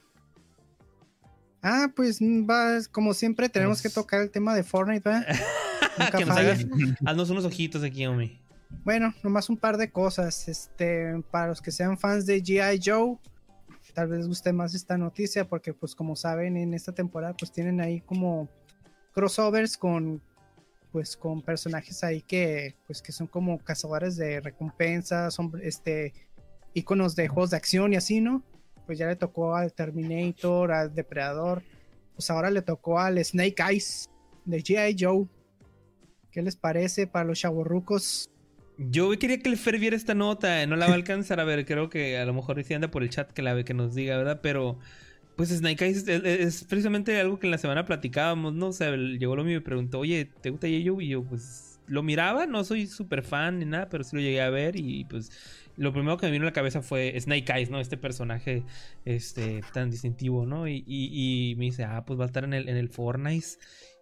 Ah, 1.63 1.91
pues 1.97 2.19
vas, 2.21 2.89
como 2.89 3.15
siempre, 3.15 3.49
tenemos 3.49 3.81
que 3.81 3.89
pues 3.89 3.95
tocar 3.95 4.21
el 4.21 4.31
tema 4.31 4.55
de 4.55 4.63
Fortnite, 4.63 5.09
¿verdad? 5.09 5.27
que 6.17 6.25
nos 6.25 6.37
hagas, 6.37 6.67
haznos 7.07 7.31
unos 7.31 7.45
ojitos 7.45 7.83
aquí, 7.83 8.07
Omi. 8.07 8.39
Bueno, 8.85 9.15
nomás 9.23 9.49
un 9.49 9.57
par 9.57 9.77
de 9.77 9.91
cosas. 9.91 10.47
Este, 10.49 11.23
para 11.31 11.49
los 11.49 11.63
que 11.63 11.71
sean 11.71 11.99
fans 11.99 12.27
de 12.27 12.43
G.I. 12.43 12.81
Joe, 12.85 13.17
tal 13.95 14.09
vez 14.09 14.19
les 14.19 14.29
guste 14.29 14.53
más 14.53 14.75
esta 14.75 14.99
noticia, 14.99 15.49
porque 15.49 15.73
pues 15.73 15.95
como 15.95 16.17
saben, 16.17 16.57
en 16.57 16.75
esta 16.75 16.93
temporada 16.93 17.35
pues 17.35 17.51
tienen 17.51 17.81
ahí 17.81 18.01
como 18.01 18.49
crossovers 19.15 19.77
con 19.77 20.21
pues 20.93 21.17
con 21.17 21.43
personajes 21.43 22.05
ahí 22.05 22.23
que 22.23 22.77
pues 22.87 23.03
que 23.03 23.11
son 23.11 23.27
como 23.27 23.59
cazadores 23.59 24.17
de 24.17 24.41
recompensas, 24.41 25.35
son 25.35 25.53
este 25.63 26.13
iconos 26.75 27.17
de 27.17 27.29
juegos 27.29 27.51
de 27.51 27.57
acción 27.57 27.93
y 27.93 27.97
así, 27.97 28.21
¿no? 28.21 28.45
Pues 28.87 28.99
ya 28.99 29.07
le 29.07 29.17
tocó 29.17 29.57
al 29.57 29.73
Terminator, 29.73 30.71
al 30.73 30.95
Depredador, 30.95 31.63
pues 32.15 32.31
ahora 32.31 32.51
le 32.51 32.63
tocó 32.63 33.01
al 33.01 33.25
Snake 33.25 33.57
Eyes 33.71 34.09
de 34.45 34.63
G.I. 34.63 34.97
Joe. 34.99 35.27
¿Qué 36.31 36.43
les 36.43 36.57
parece 36.57 37.07
para 37.07 37.25
los 37.25 37.41
chavorrucos? 37.41 38.29
Yo 38.77 39.11
quería 39.19 39.39
que 39.39 39.49
el 39.49 39.57
Fer 39.57 39.79
viera 39.79 39.97
esta 39.97 40.15
nota, 40.15 40.67
no 40.67 40.75
la 40.75 40.87
va 40.87 40.93
a 40.93 40.97
alcanzar 40.97 41.39
a 41.39 41.45
ver, 41.45 41.65
creo 41.65 41.89
que 41.89 42.19
a 42.19 42.25
lo 42.25 42.35
mejor 42.35 42.63
si 42.65 42.75
anda 42.75 42.91
por 42.91 43.05
el 43.05 43.11
chat 43.11 43.31
que 43.31 43.43
la 43.43 43.55
ve 43.55 43.65
que 43.65 43.73
nos 43.73 43.95
diga, 43.95 44.17
¿verdad? 44.17 44.41
Pero 44.43 44.79
pues 45.37 45.51
Snake 45.51 45.85
Eyes 45.85 46.07
es, 46.07 46.65
precisamente 46.65 47.19
algo 47.21 47.39
que 47.39 47.47
en 47.47 47.51
la 47.51 47.59
semana 47.59 47.85
platicábamos, 47.85 48.55
¿no? 48.55 48.69
O 48.69 48.73
sea, 48.73 48.95
llegó 48.97 49.37
lo 49.37 49.45
mío 49.45 49.53
y 49.53 49.57
me 49.57 49.65
preguntó, 49.65 50.01
oye, 50.01 50.31
¿te 50.41 50.51
gusta 50.51 50.69
Yeyo? 50.69 51.01
Y 51.01 51.09
yo, 51.09 51.25
pues, 51.25 51.81
lo 51.87 52.03
miraba, 52.03 52.47
no 52.47 52.65
soy 52.65 52.87
súper 52.87 53.23
fan 53.23 53.59
ni 53.59 53.65
nada, 53.65 53.89
pero 53.89 54.05
sí 54.05 54.17
lo 54.17 54.23
llegué 54.23 54.41
a 54.41 54.51
ver 54.51 54.77
y 54.77 55.05
pues 55.05 55.31
lo 55.77 55.93
primero 55.93 56.17
que 56.17 56.27
me 56.27 56.33
vino 56.33 56.45
a 56.45 56.47
la 56.47 56.53
cabeza 56.53 56.83
fue 56.83 57.19
Snake 57.21 57.53
Eyes, 57.53 57.71
¿no? 57.71 57.81
Este 57.81 57.97
personaje 57.97 58.65
este, 59.05 59.61
tan 59.73 59.91
distintivo, 59.91 60.47
¿no? 60.47 60.69
Y, 60.69 60.85
y, 60.87 61.55
me 61.57 61.67
dice, 61.67 61.85
ah, 61.85 62.05
pues 62.07 62.19
va 62.19 62.25
a 62.25 62.27
estar 62.27 62.45
en 62.45 62.55
el, 62.55 62.69
en 62.69 62.77
el 62.77 62.89
Fortnite. 62.89 63.47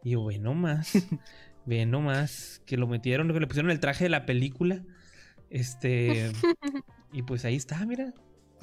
Y 0.05 0.11
yo, 0.11 0.21
bueno, 0.21 0.55
más. 0.55 0.93
Ve 1.65 1.87
nomás 1.87 2.61
que 2.67 2.77
lo 2.77 2.89
metieron, 2.89 3.33
que 3.33 3.41
le 3.41 3.47
pusieron 3.47 3.71
el 3.71 3.81
traje 3.81 4.05
de 4.05 4.11
la 4.11 4.27
película. 4.27 4.83
Este. 5.49 6.33
y 7.13 7.23
pues 7.23 7.45
ahí 7.45 7.57
está, 7.57 7.85
mira. 7.87 8.13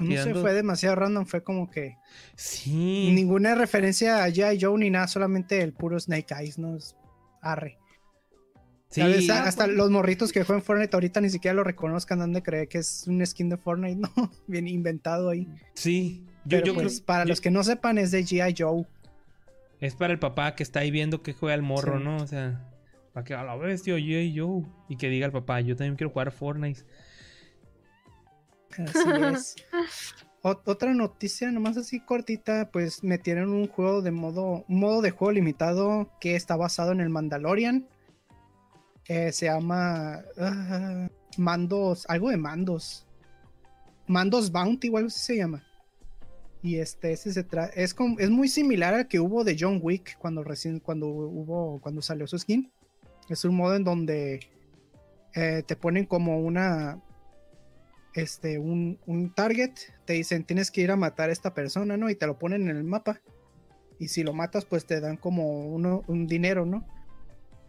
No 0.00 0.22
se 0.22 0.34
fue 0.34 0.54
demasiado 0.54 0.96
random, 0.96 1.26
fue 1.26 1.42
como 1.42 1.70
que. 1.70 1.96
Sí. 2.36 3.10
Ninguna 3.12 3.54
referencia 3.54 4.24
a 4.24 4.28
G.I. 4.28 4.58
Joe 4.60 4.78
ni 4.78 4.90
nada, 4.90 5.06
solamente 5.06 5.62
el 5.62 5.72
puro 5.72 5.98
Snake 5.98 6.34
Eyes, 6.34 6.58
¿no? 6.58 6.76
Es 6.76 6.96
arre. 7.40 7.78
Sí. 8.88 9.30
hasta 9.30 9.68
los 9.68 9.88
morritos 9.90 10.32
que 10.32 10.42
juegan 10.42 10.64
Fortnite 10.64 10.96
ahorita 10.96 11.20
ni 11.20 11.30
siquiera 11.30 11.54
lo 11.54 11.62
reconozcan, 11.62 12.22
han 12.22 12.32
de 12.32 12.42
creer 12.42 12.66
que 12.66 12.78
es 12.78 13.04
un 13.06 13.24
skin 13.24 13.48
de 13.48 13.56
Fortnite, 13.56 14.00
¿no? 14.00 14.10
Bien 14.48 14.66
inventado 14.66 15.30
ahí. 15.30 15.46
Sí. 15.74 16.24
Yo, 16.44 16.58
Pero 16.60 16.74
pues, 16.74 17.00
para 17.00 17.24
los 17.24 17.40
que 17.40 17.50
no 17.50 17.62
sepan, 17.62 17.98
es 17.98 18.10
de 18.10 18.22
G.I. 18.24 18.54
Joe. 18.58 18.86
Es 19.80 19.94
para 19.94 20.12
el 20.12 20.18
papá 20.18 20.54
que 20.56 20.62
está 20.62 20.80
ahí 20.80 20.90
viendo 20.90 21.22
que 21.22 21.32
juega 21.32 21.54
el 21.54 21.62
morro, 21.62 22.00
¿no? 22.00 22.16
O 22.16 22.26
sea. 22.26 22.66
Para 23.12 23.24
que 23.24 23.34
a 23.34 23.42
la 23.42 23.56
bestia, 23.56 23.94
oye, 23.94 24.32
yo. 24.32 24.62
Y 24.88 24.96
que 24.96 25.08
diga 25.08 25.26
el 25.26 25.32
papá, 25.32 25.60
yo 25.60 25.76
también 25.76 25.96
quiero 25.96 26.10
jugar 26.10 26.32
Fortnite. 26.32 26.80
Así 28.78 28.98
es. 29.34 29.56
otra 30.42 30.94
noticia, 30.94 31.50
nomás 31.50 31.76
así 31.76 32.00
cortita, 32.00 32.70
pues 32.70 33.04
metieron 33.04 33.50
un 33.50 33.68
juego 33.68 34.02
de 34.02 34.10
modo, 34.10 34.64
un 34.68 34.80
modo 34.80 35.02
de 35.02 35.10
juego 35.10 35.32
limitado 35.32 36.10
que 36.20 36.36
está 36.36 36.56
basado 36.56 36.92
en 36.92 37.00
el 37.00 37.10
Mandalorian. 37.10 37.86
se 39.06 39.32
llama 39.32 40.22
ah, 40.38 41.08
Mandos, 41.36 42.06
algo 42.08 42.30
de 42.30 42.36
Mandos. 42.36 43.06
Mandos 44.06 44.50
Bounty, 44.50 44.88
igual 44.88 45.06
así 45.06 45.20
se 45.20 45.36
llama. 45.36 45.64
Y 46.62 46.76
este, 46.76 47.12
ese 47.12 47.32
se 47.32 47.46
es, 47.74 47.94
es 48.18 48.30
muy 48.30 48.48
similar 48.48 48.92
al 48.92 49.08
que 49.08 49.18
hubo 49.18 49.44
de 49.44 49.56
John 49.58 49.78
Wick 49.82 50.18
cuando 50.18 50.44
recién, 50.44 50.78
cuando 50.80 51.06
hubo, 51.06 51.80
cuando 51.80 52.02
salió 52.02 52.26
su 52.26 52.38
skin. 52.38 52.70
Es 53.28 53.44
un 53.44 53.54
modo 53.54 53.76
en 53.76 53.84
donde 53.84 54.40
eh, 55.34 55.62
te 55.66 55.76
ponen 55.76 56.04
como 56.04 56.40
una. 56.40 57.00
Este, 58.14 58.58
un, 58.58 59.32
target. 59.34 59.72
Te 60.04 60.14
dicen 60.14 60.44
tienes 60.44 60.70
que 60.70 60.80
ir 60.80 60.90
a 60.90 60.96
matar 60.96 61.30
a 61.30 61.32
esta 61.32 61.54
persona, 61.54 61.96
¿no? 61.96 62.10
Y 62.10 62.14
te 62.14 62.26
lo 62.26 62.38
ponen 62.38 62.68
en 62.68 62.76
el 62.76 62.84
mapa. 62.84 63.20
Y 63.98 64.08
si 64.08 64.22
lo 64.22 64.32
matas, 64.32 64.64
pues 64.64 64.86
te 64.86 65.00
dan 65.00 65.16
como 65.16 65.66
uno, 65.66 66.02
un 66.06 66.26
dinero, 66.26 66.64
¿no? 66.64 66.86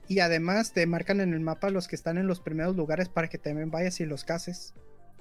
Y 0.07 0.19
además 0.19 0.73
te 0.73 0.85
marcan 0.87 1.21
en 1.21 1.33
el 1.33 1.41
mapa 1.41 1.69
los 1.69 1.87
que 1.87 1.95
están 1.95 2.17
en 2.17 2.27
los 2.27 2.39
primeros 2.39 2.75
lugares 2.75 3.09
para 3.09 3.29
que 3.29 3.37
también 3.37 3.71
vayas 3.71 3.99
y 3.99 4.05
los 4.05 4.23
cases. 4.23 4.73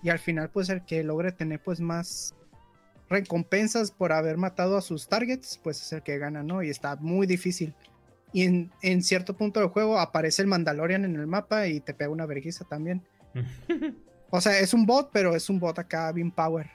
Y 0.03 0.11
al 0.11 0.19
final, 0.19 0.51
pues 0.51 0.69
el 0.69 0.85
que 0.85 1.03
logre 1.05 1.33
tener 1.33 1.61
pues 1.63 1.81
más 1.81 2.35
recompensas 3.09 3.91
por 3.91 4.13
haber 4.13 4.37
matado 4.37 4.77
a 4.77 4.83
sus 4.83 5.09
targets, 5.09 5.61
pues 5.63 5.83
es 5.83 5.93
el 5.93 6.03
que 6.03 6.19
gana, 6.19 6.43
¿no? 6.43 6.63
Y 6.63 6.71
está 6.71 6.97
muy 6.97 7.27
difícil. 7.27 7.75
Y 8.33 8.45
en, 8.45 9.03
cierto 9.03 9.37
punto 9.37 9.61
del 9.61 9.71
juego 9.71 9.99
aparece 9.99 10.43
el 10.43 10.49
Mandalorian 10.49 11.05
en 11.05 11.17
el 11.17 11.27
mapa 11.27 11.67
y 11.67 11.81
te 11.81 11.95
pega 11.95 12.11
una 12.11 12.27
vergüenza 12.27 12.65
también. 12.65 13.03
o 14.31 14.41
sea, 14.41 14.59
es 14.59 14.75
un 14.75 14.87
bot, 14.87 15.11
pero 15.13 15.35
es 15.35 15.51
un 15.51 15.59
bot 15.59 15.79
acá, 15.79 16.11
bien 16.13 16.31
power. 16.31 16.71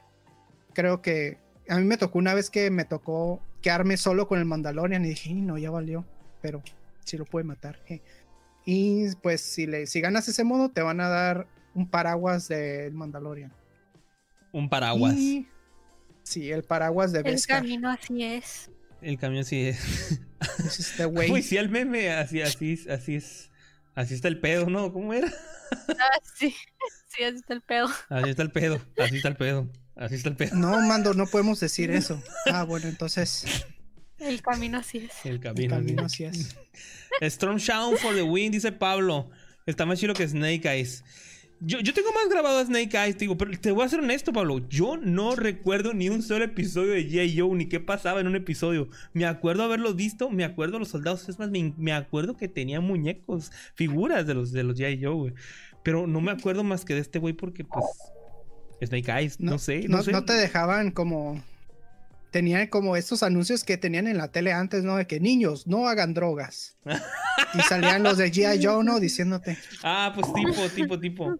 Creo 0.73 1.01
que 1.01 1.37
a 1.67 1.77
mí 1.77 1.85
me 1.85 1.97
tocó 1.97 2.19
una 2.19 2.33
vez 2.33 2.49
que 2.49 2.69
me 2.69 2.85
tocó 2.85 3.41
quedarme 3.61 3.97
solo 3.97 4.27
con 4.27 4.39
el 4.39 4.45
Mandalorian 4.45 5.05
y 5.05 5.09
dije, 5.09 5.33
no, 5.33 5.57
ya 5.57 5.71
valió, 5.71 6.05
pero 6.41 6.61
si 7.03 7.17
lo 7.17 7.25
puede 7.25 7.45
matar. 7.45 7.79
Y 8.65 9.15
pues 9.21 9.41
si, 9.41 9.67
le, 9.67 9.87
si 9.87 10.01
ganas 10.01 10.27
ese 10.27 10.43
modo, 10.43 10.69
te 10.69 10.81
van 10.81 10.99
a 10.99 11.09
dar 11.09 11.47
un 11.73 11.89
paraguas 11.89 12.47
del 12.47 12.93
Mandalorian. 12.93 13.53
Un 14.51 14.69
paraguas. 14.69 15.15
sí, 16.23 16.51
el 16.51 16.63
paraguas 16.63 17.11
de 17.11 17.23
Beskar. 17.23 17.57
El 17.57 17.63
camino 17.63 17.89
así 17.89 18.23
es. 18.23 18.71
El 19.01 19.17
camión 19.19 19.45
sí 19.45 19.67
es. 19.67 20.21
Pues 21.15 21.47
sí, 21.47 21.57
el 21.57 21.69
meme, 21.69 22.11
así, 22.11 22.41
así, 22.41 22.79
así 22.89 23.15
es. 23.15 23.51
Así 23.95 24.13
está 24.13 24.27
el 24.27 24.39
pedo, 24.39 24.69
¿no? 24.69 24.91
¿Cómo 24.93 25.13
era? 25.13 25.31
Ah, 25.89 26.19
sí. 26.37 26.55
Sí, 27.07 27.23
así 27.23 27.37
está 27.37 27.53
el 27.53 27.61
pedo. 27.61 27.87
Así 28.09 28.29
está 28.29 28.43
el 28.43 28.51
pedo. 28.51 28.81
Así 28.97 29.15
está 29.15 29.29
el 29.29 29.37
pedo. 29.37 29.69
Así 29.95 30.15
está 30.15 30.27
el 30.27 30.35
pedo. 30.35 30.53
No, 30.55 30.81
Mando, 30.81 31.13
no 31.13 31.25
podemos 31.27 31.61
decir 31.61 31.89
eso. 31.91 32.21
Ah, 32.51 32.63
bueno, 32.63 32.89
entonces. 32.89 33.65
El 34.19 34.41
camino 34.41 34.79
así 34.79 34.97
es. 34.97 35.25
El 35.25 35.39
camino, 35.39 35.75
el 35.75 35.81
camino 35.81 36.05
así 36.05 36.25
es. 36.25 36.57
Storm 37.21 37.57
Shown 37.57 37.97
for 37.97 38.13
the 38.13 38.21
win, 38.21 38.51
dice 38.51 38.73
Pablo. 38.73 39.29
Está 39.65 39.85
más 39.85 39.97
chido 39.97 40.13
que 40.13 40.27
Snake 40.27 40.67
Eyes. 40.69 41.03
Yo, 41.61 41.81
tengo 41.93 42.11
más 42.11 42.29
grabado 42.29 42.59
a 42.59 42.65
Snake 42.65 42.97
Eyes, 42.97 43.17
digo, 43.17 43.37
pero 43.37 43.51
te 43.57 43.71
voy 43.71 43.85
a 43.85 43.89
ser 43.89 43.99
honesto, 43.99 44.33
Pablo. 44.33 44.67
Yo 44.67 44.97
no 44.97 45.35
recuerdo 45.35 45.93
ni 45.93 46.09
un 46.09 46.21
solo 46.21 46.45
episodio 46.45 46.91
de 46.91 47.03
J. 47.03 47.33
Joe, 47.35 47.55
ni 47.55 47.67
qué 47.67 47.79
pasaba 47.79 48.19
en 48.19 48.27
un 48.27 48.35
episodio. 48.35 48.89
Me 49.13 49.25
acuerdo 49.25 49.63
haberlo 49.63 49.93
visto, 49.93 50.29
me 50.29 50.43
acuerdo 50.43 50.79
los 50.79 50.89
soldados. 50.89 51.27
Es 51.29 51.39
más, 51.39 51.49
me, 51.49 51.93
acuerdo 51.93 52.35
que 52.35 52.47
tenía 52.47 52.81
muñecos, 52.81 53.51
figuras 53.73 54.27
de 54.27 54.33
los, 54.33 54.51
de 54.51 54.63
los 54.63 54.77
J. 54.77 54.89
Joe, 55.01 55.33
Pero 55.81 56.07
no 56.07 56.19
me 56.19 56.31
acuerdo 56.31 56.63
más 56.63 56.83
que 56.83 56.93
de 56.93 56.99
este 56.99 57.19
güey 57.19 57.33
porque, 57.33 57.63
pues, 57.63 57.85
Snake 58.83 59.11
Eyes, 59.11 59.39
no, 59.39 59.57
sé, 59.57 59.87
no, 59.87 60.03
sé. 60.03 60.11
No 60.11 60.25
te 60.25 60.33
dejaban 60.33 60.91
como 60.91 61.41
tenían 62.35 62.67
como 62.67 62.97
estos 62.97 63.23
anuncios 63.23 63.63
que 63.63 63.77
tenían 63.77 64.07
en 64.07 64.17
la 64.17 64.29
tele 64.29 64.51
antes, 64.51 64.83
¿no? 64.83 64.97
De 64.97 65.07
que 65.07 65.21
niños 65.21 65.67
no 65.67 65.87
hagan 65.87 66.13
drogas. 66.13 66.75
y 67.53 67.61
salían 67.69 68.03
los 68.03 68.17
de 68.17 68.29
G.I. 68.29 68.61
Joe, 68.61 68.83
¿no? 68.83 68.99
Diciéndote. 68.99 69.57
Ah, 69.83 70.11
pues 70.13 70.27
tipo, 70.33 70.67
tipo, 70.67 70.99
tipo. 70.99 71.39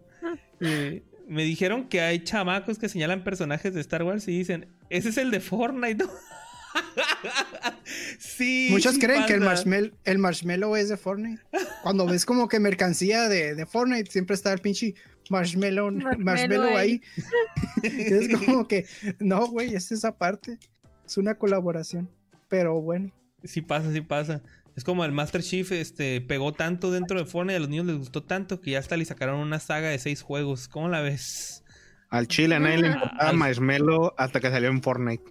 Eh, 0.61 1.03
me 1.27 1.43
dijeron 1.43 1.89
que 1.89 1.99
hay 1.99 2.23
chamacos 2.23 2.79
que 2.79 2.87
señalan 2.87 3.25
personajes 3.25 3.73
de 3.73 3.81
Star 3.81 4.03
Wars 4.03 4.25
y 4.29 4.37
dicen, 4.37 4.73
ese 4.89 5.09
es 5.09 5.17
el 5.17 5.31
de 5.31 5.41
Fortnite, 5.41 6.05
¿no? 6.05 6.09
sí. 8.17 8.69
Muchos 8.71 8.97
creen 8.97 9.25
que 9.25 9.33
el 9.33 9.41
marshmallow, 9.41 9.91
el 10.05 10.17
marshmallow 10.17 10.77
es 10.77 10.87
de 10.87 10.95
Fortnite. 10.95 11.41
Cuando 11.83 12.05
ves 12.05 12.25
como 12.25 12.47
que 12.47 12.61
mercancía 12.61 13.27
de, 13.27 13.53
de 13.53 13.65
Fortnite, 13.65 14.09
siempre 14.09 14.33
está 14.33 14.53
el 14.53 14.59
pinche 14.59 14.95
marshmallow, 15.29 15.91
marshmallow, 16.19 16.77
ahí. 16.77 17.01
es 17.83 18.29
como 18.45 18.65
que, 18.65 18.85
no, 19.19 19.45
güey, 19.47 19.75
es 19.75 19.91
esa 19.91 20.17
parte. 20.17 20.57
Es 21.05 21.17
una 21.17 21.35
colaboración, 21.35 22.09
pero 22.49 22.81
bueno. 22.81 23.11
Sí 23.43 23.61
pasa, 23.61 23.91
sí 23.91 24.01
pasa. 24.01 24.41
Es 24.75 24.83
como 24.83 25.05
el 25.05 25.11
Master 25.11 25.41
Chief 25.41 25.71
este, 25.71 26.19
pegó 26.19 26.51
tanto 26.51 26.91
dentro 26.91 27.17
de 27.17 27.25
Fortnite 27.25 27.53
y 27.53 27.57
a 27.57 27.59
los 27.59 27.69
niños 27.69 27.85
les 27.85 27.97
gustó 27.97 28.23
tanto 28.23 28.59
que 28.59 28.71
ya 28.71 28.79
hasta 28.79 28.97
le 28.97 29.05
sacaron 29.05 29.39
una 29.39 29.59
saga 29.59 29.89
de 29.89 29.99
seis 29.99 30.21
juegos. 30.21 30.67
¿Cómo 30.67 30.89
la 30.89 31.01
ves? 31.01 31.63
Al 32.09 32.27
chile 32.27 32.55
a 32.55 32.59
nadie 32.59 32.79
le 32.79 32.87
importaba 32.87 33.33
Marshmello 33.33 34.13
hasta 34.17 34.39
que 34.39 34.49
salió 34.49 34.69
en 34.69 34.81
Fortnite. 34.81 35.23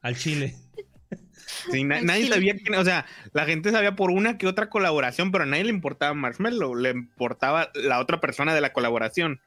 Al 0.00 0.16
chile. 0.16 0.56
Sí, 1.70 1.84
nadie 1.84 2.26
sabía 2.26 2.56
quién, 2.56 2.74
o 2.74 2.84
sea, 2.84 3.06
la 3.32 3.44
gente 3.44 3.70
sabía 3.70 3.94
por 3.94 4.10
una 4.10 4.38
que 4.38 4.46
otra 4.46 4.68
colaboración, 4.68 5.30
pero 5.30 5.44
a 5.44 5.46
nadie 5.46 5.64
le 5.64 5.70
importaba 5.70 6.14
Marshmello, 6.14 6.74
le 6.74 6.90
importaba 6.90 7.70
la 7.74 8.00
otra 8.00 8.20
persona 8.20 8.54
de 8.54 8.60
la 8.60 8.72
colaboración. 8.72 9.40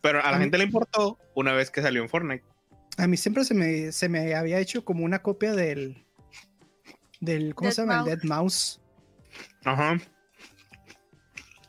Pero 0.00 0.24
a 0.24 0.30
la 0.30 0.38
gente 0.38 0.58
le 0.58 0.64
importó 0.64 1.18
una 1.34 1.52
vez 1.52 1.70
que 1.70 1.82
salió 1.82 2.02
en 2.02 2.08
Fortnite. 2.08 2.44
A 2.98 3.06
mí 3.06 3.16
siempre 3.16 3.44
se 3.44 3.54
me, 3.54 3.92
se 3.92 4.08
me 4.08 4.34
había 4.34 4.58
hecho 4.58 4.84
como 4.84 5.04
una 5.04 5.22
copia 5.22 5.54
del, 5.54 6.04
del 7.20 7.54
¿cómo 7.54 7.70
se 7.70 7.82
llama? 7.82 8.00
El 8.00 8.04
Dead 8.04 8.22
Mouse. 8.24 8.80
Ajá. 9.64 9.98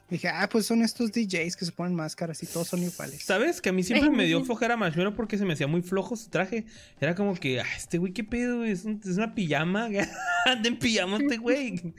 Dije, 0.10 0.28
ah, 0.28 0.50
pues 0.52 0.66
son 0.66 0.82
estos 0.82 1.12
DJs 1.12 1.56
que 1.56 1.66
se 1.66 1.72
ponen 1.72 1.94
máscaras 1.94 2.42
y 2.42 2.48
todos 2.48 2.70
son 2.70 2.82
iguales. 2.82 3.24
¿Sabes? 3.24 3.62
Que 3.62 3.70
a 3.70 3.72
mí 3.72 3.84
siempre 3.84 4.10
me 4.10 4.26
dio 4.26 4.44
flojera 4.44 4.76
Marshmallow 4.76 5.14
porque 5.14 5.38
se 5.38 5.46
me 5.46 5.54
hacía 5.54 5.68
muy 5.68 5.84
flojo 5.84 6.16
su 6.16 6.32
traje. 6.32 6.66
Era 7.00 7.14
como 7.14 7.36
que, 7.36 7.62
ah, 7.62 7.68
este 7.78 8.00
güey, 8.00 8.12
¿qué 8.12 8.24
pedo? 8.24 8.66
Es, 8.66 8.86
es 8.86 9.18
una 9.18 9.36
pijama. 9.36 9.86
Anda 10.48 10.68
en 10.68 10.80
pijama 10.80 11.18
este 11.18 11.38
güey. 11.38 11.94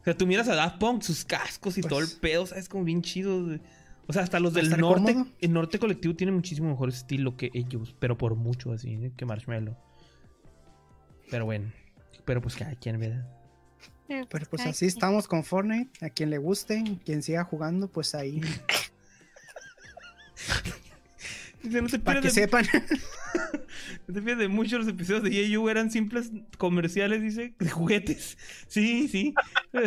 o 0.00 0.04
sea, 0.04 0.16
tú 0.16 0.26
miras 0.26 0.48
a 0.48 0.56
Daft 0.56 0.78
Punk, 0.78 1.02
sus 1.02 1.24
cascos 1.24 1.78
y 1.78 1.82
todo 1.82 2.00
el 2.00 2.06
pues 2.06 2.18
pedo, 2.18 2.46
¿sabes? 2.46 2.68
Como 2.68 2.82
bien 2.82 3.00
chido. 3.00 3.60
O 4.08 4.12
sea, 4.12 4.22
hasta 4.22 4.38
los 4.38 4.54
del 4.54 4.70
norte, 4.78 5.16
el 5.40 5.52
norte 5.52 5.78
colectivo 5.78 6.14
tiene 6.14 6.32
muchísimo 6.32 6.70
mejor 6.70 6.90
estilo 6.90 7.36
que 7.36 7.50
ellos, 7.54 7.94
pero 7.98 8.16
por 8.16 8.36
mucho 8.36 8.72
así, 8.72 8.94
¿eh? 8.94 9.12
que 9.16 9.24
Marshmallow. 9.24 9.76
Pero 11.30 11.44
bueno, 11.44 11.72
pero 12.24 12.40
pues 12.40 12.54
cada 12.54 12.76
quien, 12.76 13.00
¿verdad? 13.00 13.26
Pero 14.06 14.28
pues, 14.28 14.48
pues 14.48 14.66
así 14.66 14.86
estamos 14.86 15.26
con 15.26 15.42
Fortnite. 15.42 16.04
A 16.04 16.10
quien 16.10 16.30
le 16.30 16.38
guste, 16.38 16.84
quien 17.04 17.22
siga 17.22 17.44
jugando, 17.44 17.88
pues 17.88 18.14
ahí. 18.14 18.40
Para 22.04 22.20
que 22.20 22.30
sepan. 22.30 22.66
no 24.06 24.14
te 24.14 24.36
de 24.36 24.48
muchos 24.48 24.80
los 24.80 24.88
episodios 24.88 25.22
de 25.22 25.30
Yeyu 25.30 25.68
eran 25.68 25.90
simples 25.90 26.30
comerciales, 26.58 27.22
dice, 27.22 27.54
de 27.58 27.70
juguetes. 27.70 28.36
Sí, 28.66 29.08
sí. 29.08 29.34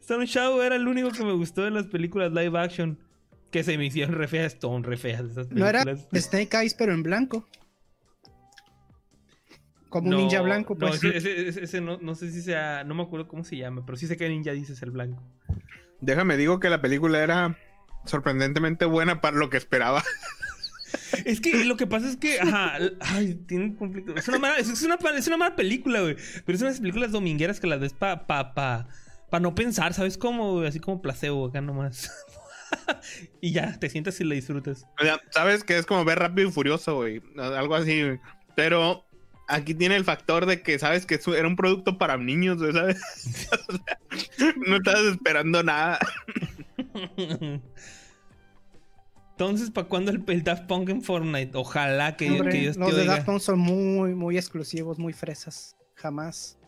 Stone 0.00 0.26
Shadow 0.26 0.60
era 0.62 0.76
el 0.76 0.88
único 0.88 1.10
que 1.10 1.24
me 1.24 1.32
gustó 1.32 1.62
de 1.62 1.70
las 1.70 1.86
películas 1.86 2.32
live 2.32 2.58
action. 2.58 2.98
Que 3.50 3.64
se 3.64 3.76
me 3.76 3.86
hicieron 3.86 4.14
re 4.14 4.28
feas, 4.28 4.54
Stone, 4.54 4.86
re 4.86 4.96
feas 4.96 5.24
esas 5.24 5.48
películas. 5.48 5.84
No 5.84 5.90
era 5.90 6.00
Snake 6.20 6.56
Eyes, 6.56 6.74
pero 6.74 6.92
en 6.92 7.02
blanco. 7.02 7.48
Como 9.88 10.08
un 10.08 10.16
ninja 10.16 10.40
blanco, 10.40 10.78
pues. 10.78 11.02
No, 11.02 11.10
ese, 11.10 11.80
no, 11.80 11.98
no, 11.98 12.14
sé 12.14 12.30
si 12.30 12.42
sea. 12.42 12.84
No 12.84 12.94
me 12.94 13.02
acuerdo 13.02 13.26
cómo 13.26 13.42
se 13.42 13.56
llama, 13.56 13.84
pero 13.84 13.98
sí 13.98 14.06
sé 14.06 14.16
que 14.16 14.28
ninja 14.28 14.52
dices 14.52 14.80
el 14.82 14.92
blanco. 14.92 15.20
Déjame 16.00 16.36
digo 16.36 16.60
que 16.60 16.70
la 16.70 16.80
película 16.80 17.24
era 17.24 17.58
sorprendentemente 18.04 18.84
buena 18.84 19.20
para 19.20 19.36
lo 19.36 19.50
que 19.50 19.56
esperaba. 19.56 20.02
Es 21.24 21.40
que 21.40 21.64
lo 21.64 21.76
que 21.76 21.86
pasa 21.86 22.08
es 22.08 22.16
que, 22.16 22.40
ajá, 22.40 22.78
ay, 23.00 23.34
tiene 23.46 23.66
un 23.66 23.74
conflicto. 23.74 24.14
Es 24.16 24.28
una 24.28 24.38
mala, 24.38 24.58
es 24.58 24.82
una, 24.82 24.98
es 25.16 25.26
una 25.26 25.36
mala 25.36 25.56
película, 25.56 26.00
güey. 26.00 26.16
Pero 26.44 26.56
es 26.56 26.62
unas 26.62 26.80
películas 26.80 27.12
domingueras 27.12 27.60
que 27.60 27.66
las 27.66 27.80
ves 27.80 27.92
para 27.92 28.26
pa, 28.26 28.54
pa, 28.54 28.88
pa, 29.30 29.40
no 29.40 29.54
pensar, 29.54 29.94
¿sabes 29.94 30.18
cómo? 30.18 30.60
Así 30.60 30.80
como 30.80 31.02
placebo 31.02 31.46
acá 31.46 31.60
nomás. 31.60 32.10
y 33.40 33.52
ya, 33.52 33.78
te 33.78 33.88
sientas 33.88 34.20
y 34.20 34.24
la 34.24 34.34
disfrutas. 34.34 34.86
O 35.00 35.04
sea, 35.04 35.20
sabes 35.30 35.64
que 35.64 35.78
es 35.78 35.86
como 35.86 36.04
ver 36.04 36.18
rápido 36.18 36.48
y 36.48 36.52
furioso, 36.52 36.96
güey. 36.96 37.22
Algo 37.36 37.74
así, 37.74 38.02
güey. 38.02 38.20
Pero 38.56 39.04
aquí 39.48 39.74
tiene 39.74 39.96
el 39.96 40.04
factor 40.04 40.46
de 40.46 40.62
que 40.62 40.78
sabes 40.78 41.06
que 41.06 41.20
era 41.36 41.46
un 41.46 41.56
producto 41.56 41.98
para 41.98 42.16
niños, 42.16 42.58
¿sabes? 42.72 43.00
no 44.66 44.76
estás 44.76 45.00
esperando 45.00 45.62
nada. 45.62 45.98
Entonces, 49.40 49.70
¿para 49.70 49.88
cuándo 49.88 50.10
el, 50.10 50.44
Daft 50.44 50.66
Punk 50.66 50.90
en 50.90 51.00
Fortnite? 51.02 51.56
Ojalá 51.56 52.16
que, 52.16 52.28
Dios 52.28 52.76
Los 52.76 52.94
de 52.94 53.06
Daft 53.06 53.24
Punk 53.24 53.40
son 53.40 53.58
muy, 53.58 54.14
muy 54.14 54.36
exclusivos, 54.36 54.98
muy 54.98 55.14
fresas. 55.14 55.76
Jamás. 55.94 56.58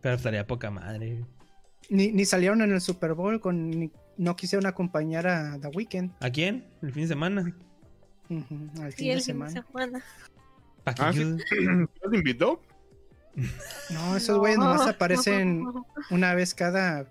Pero 0.00 0.14
estaría 0.16 0.46
poca 0.46 0.70
madre. 0.70 1.24
Ni, 1.90 2.24
salieron 2.24 2.62
en 2.62 2.72
el 2.72 2.80
Super 2.80 3.14
Bowl 3.14 3.40
con. 3.40 3.92
no 4.16 4.36
quisieron 4.36 4.66
acompañar 4.66 5.26
a 5.26 5.58
The 5.60 5.68
Weeknd. 5.68 6.12
¿A 6.20 6.30
quién? 6.30 6.66
¿El 6.82 6.92
fin 6.92 7.02
de 7.02 7.08
semana? 7.08 7.54
al 8.80 8.92
fin, 8.92 9.14
de, 9.14 9.20
semana. 9.20 9.64
¿Ah, 10.86 11.12
¿Los 12.02 12.14
invitó? 12.14 12.62
No, 13.90 14.16
esos 14.16 14.38
güeyes 14.38 14.58
nomás 14.58 14.86
aparecen 14.88 15.64
una 16.10 16.34
vez 16.34 16.54
cada, 16.54 17.10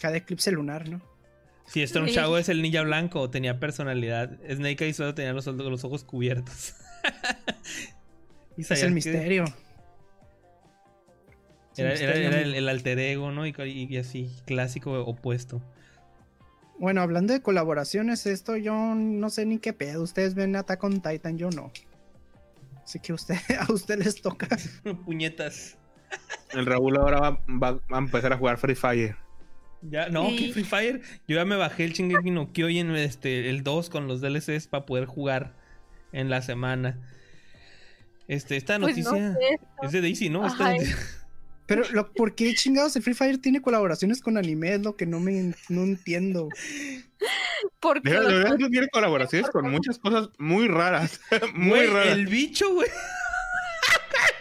cada 0.00 0.16
eclipse 0.16 0.50
lunar, 0.50 0.88
¿no? 0.88 1.00
Si 1.68 1.84
un 1.98 2.06
Chavo 2.06 2.38
es 2.38 2.48
el 2.48 2.62
ninja 2.62 2.82
blanco, 2.82 3.28
tenía 3.30 3.60
personalidad. 3.60 4.38
Snake 4.50 4.84
Eyes 4.84 4.96
solo 4.96 5.14
tenía 5.14 5.32
los, 5.32 5.46
los 5.46 5.84
ojos 5.84 6.02
cubiertos. 6.02 6.74
es 8.56 8.82
el 8.82 8.92
misterio. 8.92 9.44
Era, 11.76 12.40
el, 12.40 12.68
alter 12.68 12.98
ego, 12.98 13.30
¿no? 13.30 13.46
Y, 13.46 13.96
así, 13.96 14.30
clásico 14.46 14.92
opuesto. 15.04 15.62
Bueno, 16.78 17.02
hablando 17.02 17.32
de 17.32 17.40
colaboraciones, 17.40 18.26
esto 18.26 18.56
yo 18.56 18.74
no 18.94 19.30
sé 19.30 19.46
ni 19.46 19.58
qué 19.58 19.72
pedo. 19.72 20.02
Ustedes 20.02 20.34
ven 20.34 20.56
Attack 20.56 20.82
on 20.82 21.00
Titan, 21.00 21.38
yo 21.38 21.50
no. 21.50 21.70
Así 22.82 22.98
que 22.98 23.12
usted, 23.12 23.36
a 23.60 23.72
usted 23.72 23.98
les 24.02 24.20
toca. 24.20 24.48
Puñetas. 25.04 25.76
El 26.52 26.66
Raúl 26.66 26.96
ahora 26.96 27.38
va, 27.62 27.80
a 27.90 27.98
empezar 27.98 28.32
a 28.32 28.38
jugar 28.38 28.58
Free 28.58 28.74
Fire. 28.74 29.16
Ya, 29.82 30.08
no, 30.08 30.28
que 30.28 30.52
Free 30.52 30.64
Fire. 30.64 31.00
Yo 31.26 31.36
ya 31.36 31.44
me 31.44 31.56
bajé 31.56 31.84
el 31.84 31.92
Shingeki 31.92 32.30
no 32.30 32.52
Kyojin, 32.52 32.94
este, 32.96 33.48
el 33.48 33.62
2 33.62 33.90
con 33.90 34.08
los 34.08 34.20
DLCs 34.20 34.66
para 34.66 34.86
poder 34.86 35.06
jugar 35.06 35.54
en 36.12 36.30
la 36.30 36.42
semana. 36.42 37.00
Este, 38.26 38.56
esta 38.56 38.78
pues 38.78 38.96
noticia 38.96 39.36
es 39.82 39.92
de 39.92 40.00
Daisy, 40.00 40.28
¿no? 40.28 40.42
Pero, 41.68 41.84
¿por 42.14 42.34
qué 42.34 42.54
chingados 42.54 42.96
el 42.96 43.02
Free 43.02 43.12
Fire 43.12 43.38
tiene 43.38 43.60
colaboraciones 43.60 44.22
con 44.22 44.38
anime? 44.38 44.74
Es 44.74 44.80
lo 44.80 44.96
que 44.96 45.04
no 45.04 45.20
me 45.20 45.54
no 45.68 45.82
entiendo. 45.82 46.48
Porque 47.78 48.10
de 48.10 48.20
verdad 48.20 48.56
tiene 48.56 48.88
colaboraciones 48.88 49.50
con 49.50 49.70
muchas 49.70 49.98
cosas 49.98 50.30
muy 50.38 50.66
raras. 50.66 51.20
muy 51.54 51.84
raras. 51.84 52.16
El 52.16 52.26
bicho, 52.26 52.72
güey. 52.72 52.88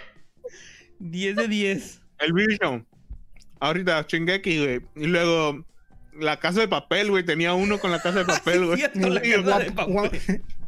10 1.00 1.36
de 1.36 1.48
10. 1.50 2.02
El 2.20 2.34
bicho. 2.34 2.86
Ahorita 3.60 4.06
Shingeki, 4.08 4.60
güey. 4.60 4.82
Y 4.96 5.08
luego 5.08 5.66
la 6.14 6.40
casa 6.40 6.62
de 6.62 6.68
papel, 6.68 7.12
güey. 7.12 7.24
Tenía 7.26 7.54
uno 7.54 7.80
con 7.80 7.92
la 7.92 8.02
casa 8.02 8.20
de 8.20 8.26
papel, 8.34 8.66
güey. 8.66 8.84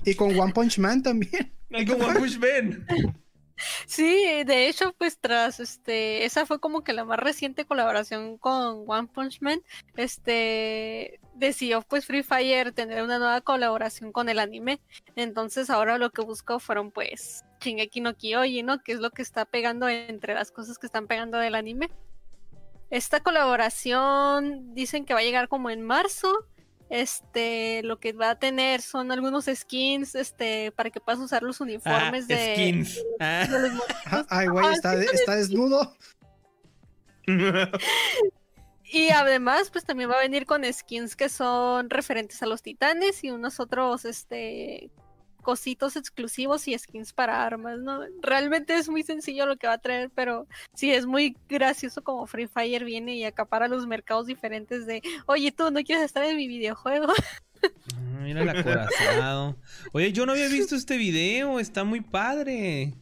y, 0.06 0.16
con 0.16 0.38
One 0.40 0.53
Punch 0.53 0.80
Man 0.80 1.03
también. 1.03 1.52
Y 1.72 1.86
con 1.86 2.02
One 2.02 2.20
Punch 2.20 2.40
Man. 2.40 2.86
Sí, 3.86 4.44
de 4.45 4.68
hecho, 4.68 4.94
pues 4.98 5.20
tras 5.20 5.60
este, 5.60 6.26
esa 6.26 6.45
fue 6.45 6.60
como 6.60 6.84
que 6.84 6.94
la 6.94 7.06
más 7.06 7.20
reciente 7.20 7.66
colaboración 7.66 8.38
con 8.38 8.86
One 8.88 9.10
Punch 9.14 9.41
Man, 9.41 9.61
este, 9.98 11.20
decidió 11.36 11.82
pues 11.82 12.06
Free 12.06 12.24
Fire 12.24 12.72
tener 12.72 13.03
una 13.03 13.20
nueva 13.20 13.41
colaboración 13.41 14.11
con 14.11 14.30
el 14.30 14.40
anime, 14.40 14.80
entonces 15.16 15.70
ahora 15.70 15.98
lo 15.98 16.11
que 16.11 16.22
buscó 16.22 16.60
fueron 16.60 16.91
pues 16.91 17.44
Shingeki 17.61 18.02
no 18.02 18.16
Kyojin, 18.16 18.66
¿no? 18.66 18.82
Que 18.82 18.94
es 18.94 18.99
lo 18.99 19.11
que 19.11 19.22
está 19.22 19.45
pegando 19.45 19.90
entre 19.90 20.34
las 20.34 20.52
cosas 20.52 20.78
que 20.78 20.86
están 20.86 21.07
pegando 21.07 21.38
del 21.38 21.56
anime. 21.56 21.90
Esta 22.90 23.20
colaboración 23.20 24.74
dicen 24.74 25.06
que 25.06 25.14
va 25.14 25.20
a 25.20 25.24
llegar 25.24 25.48
como 25.48 25.70
en 25.70 25.82
marzo 25.82 26.48
este, 26.90 27.84
lo 27.84 27.99
que 27.99 28.14
va 28.14 28.32
a 28.32 28.40
tener 28.40 28.82
son 28.82 29.11
algunos 29.11 29.45
skins, 29.45 30.16
este, 30.16 30.72
para 30.72 30.90
que 30.90 30.99
puedas 30.99 31.20
usar 31.20 31.44
los 31.44 31.61
uniformes 31.61 32.26
ah, 32.26 32.34
de. 32.34 32.53
Skins. 32.56 33.03
Ah. 33.20 34.26
Ay, 34.30 34.48
güey, 34.48 34.66
ah, 34.66 34.74
está, 34.74 34.95
está 34.95 35.36
desnudo. 35.36 35.95
y 38.84 39.10
además, 39.10 39.70
pues 39.70 39.86
también 39.86 40.10
va 40.10 40.16
a 40.16 40.22
venir 40.22 40.45
con 40.45 40.64
skins 40.66 41.16
que 41.16 41.30
son 41.30 41.91
referentes 41.91 42.41
a 42.41 42.48
los 42.48 42.64
titanes 42.64 43.24
y 43.24 43.30
unos 43.30 43.60
otros, 43.60 44.06
este, 44.06 44.90
cositos 45.41 45.95
exclusivos 45.95 46.68
y 46.68 46.78
skins 46.78 47.14
para 47.14 47.45
armas, 47.45 47.80
¿no? 47.80 48.02
Realmente 48.22 48.76
es 48.76 48.90
muy 48.90 49.03
sencillo 49.03 49.45
lo 49.45 49.57
que 49.57 49.68
va 49.68 49.74
a 49.74 49.78
traer, 49.80 50.10
pero 50.14 50.48
sí 50.74 50.91
es 50.91 51.06
muy 51.06 51.36
gracioso 51.48 52.03
como 52.03 52.28
Free 52.28 52.48
Fire 52.48 52.86
viene 52.86 53.16
y 53.16 53.24
acapara 53.24 53.68
los 53.68 53.88
mercados 53.88 54.28
diferentes 54.28 54.86
de, 54.86 55.02
oye, 55.26 55.52
tú 55.52 55.72
no 55.72 55.82
quieres 55.84 56.06
estar 56.06 56.24
en 56.24 56.38
mi 56.38 56.48
videojuego. 56.48 57.07
Ah, 57.95 58.20
mira 58.22 58.41
el 58.41 58.49
acorazado. 58.49 59.57
Oye, 59.91 60.11
yo 60.14 60.26
no 60.26 60.32
había 60.34 60.48
visto 60.48 60.76
este 60.76 60.98
video, 60.98 61.60
está 61.60 61.84
muy 61.84 62.02
padre. 62.02 62.94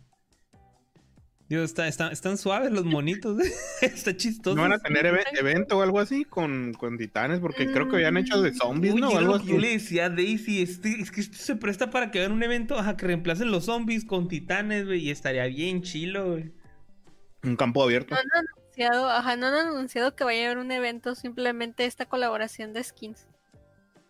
Dios, 1.49 1.72
está, 1.80 2.10
están 2.10 2.38
suaves 2.38 2.72
los 2.72 2.84
monitos. 2.84 3.38
está 3.82 4.15
chistoso. 4.15 4.56
¿No 4.56 4.64
van 4.64 4.74
a 4.74 4.80
tener 4.80 5.06
evento 5.06 5.78
o 5.78 5.82
algo 5.82 5.99
así 5.99 6.26
con, 6.26 6.74
con 6.74 6.98
titanes? 6.98 7.40
Porque 7.40 7.72
creo 7.72 7.88
que 7.88 7.95
habían 7.95 8.18
hecho 8.18 8.41
de 8.41 8.53
zombies, 8.53 8.95
¿no? 8.95 9.10
algo 9.18 9.36
así. 9.36 9.48
Yo 9.48 9.57
le 9.57 9.69
decía 9.69 10.06
a 10.06 10.10
Daisy, 10.10 10.61
este, 10.61 10.99
es 10.99 11.10
que 11.10 11.22
esto 11.22 11.38
se 11.38 11.56
presta 11.56 11.90
para 11.90 12.11
que 12.11 12.19
hagan 12.19 12.34
un 12.34 12.44
evento 12.44 12.78
ajá, 12.78 12.98
que 12.98 13.07
reemplacen 13.07 13.49
los 13.49 13.65
zombies 13.65 14.03
con 14.03 14.28
titanes, 14.28 14.86
güey. 14.86 14.99
Y 14.99 15.11
estaría 15.11 15.45
bien 15.45 15.82
chilo, 15.84 16.32
güey. 16.32 16.52
Un 17.44 17.56
campo 17.56 17.82
abierto. 17.82 18.14
No 18.14 18.19
han 18.19 18.45
anunciado, 18.45 19.10
ajá, 19.10 19.36
no 19.38 19.48
han 19.48 19.68
anunciado 19.68 20.15
que 20.15 20.26
vaya 20.26 20.41
a 20.41 20.45
haber 20.48 20.57
un 20.57 20.72
evento, 20.72 21.15
simplemente 21.15 21.86
esta 21.86 22.07
colaboración 22.07 22.74
de 22.74 22.84
skins. 22.84 23.26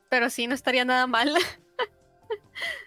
Pero 0.09 0.31
sí, 0.31 0.47
no 0.47 0.55
estaría 0.55 0.85
nada 0.85 1.05
mal. 1.05 1.31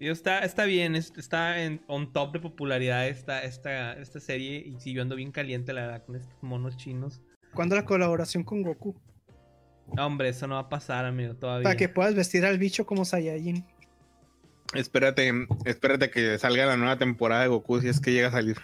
está, 0.00 0.40
está 0.40 0.64
bien, 0.64 0.94
está 0.94 1.62
en 1.62 1.82
on 1.88 2.12
top 2.12 2.34
de 2.34 2.40
popularidad 2.40 3.08
esta, 3.08 3.42
esta, 3.42 3.94
esta 3.94 4.20
serie 4.20 4.58
y 4.58 4.78
siguió 4.80 5.02
ando 5.02 5.16
bien 5.16 5.32
caliente 5.32 5.72
la 5.72 5.82
verdad 5.82 6.04
con 6.04 6.16
estos 6.16 6.42
monos 6.42 6.76
chinos. 6.76 7.20
¿Cuándo 7.52 7.74
la 7.74 7.84
colaboración 7.84 8.44
con 8.44 8.62
Goku? 8.62 8.94
hombre, 9.96 10.28
eso 10.28 10.46
no 10.46 10.54
va 10.54 10.60
a 10.60 10.68
pasar, 10.68 11.06
amigo, 11.06 11.34
todavía. 11.34 11.64
Para 11.64 11.76
que 11.76 11.88
puedas 11.88 12.14
vestir 12.14 12.44
al 12.44 12.58
bicho 12.58 12.86
como 12.86 13.04
Saiyajin. 13.04 13.64
Espérate, 14.74 15.32
espérate 15.64 16.10
que 16.10 16.38
salga 16.38 16.66
la 16.66 16.76
nueva 16.76 16.98
temporada 16.98 17.42
de 17.42 17.48
Goku 17.48 17.80
si 17.80 17.88
es 17.88 18.00
que 18.00 18.12
llega 18.12 18.28
a 18.28 18.32
salir. 18.32 18.58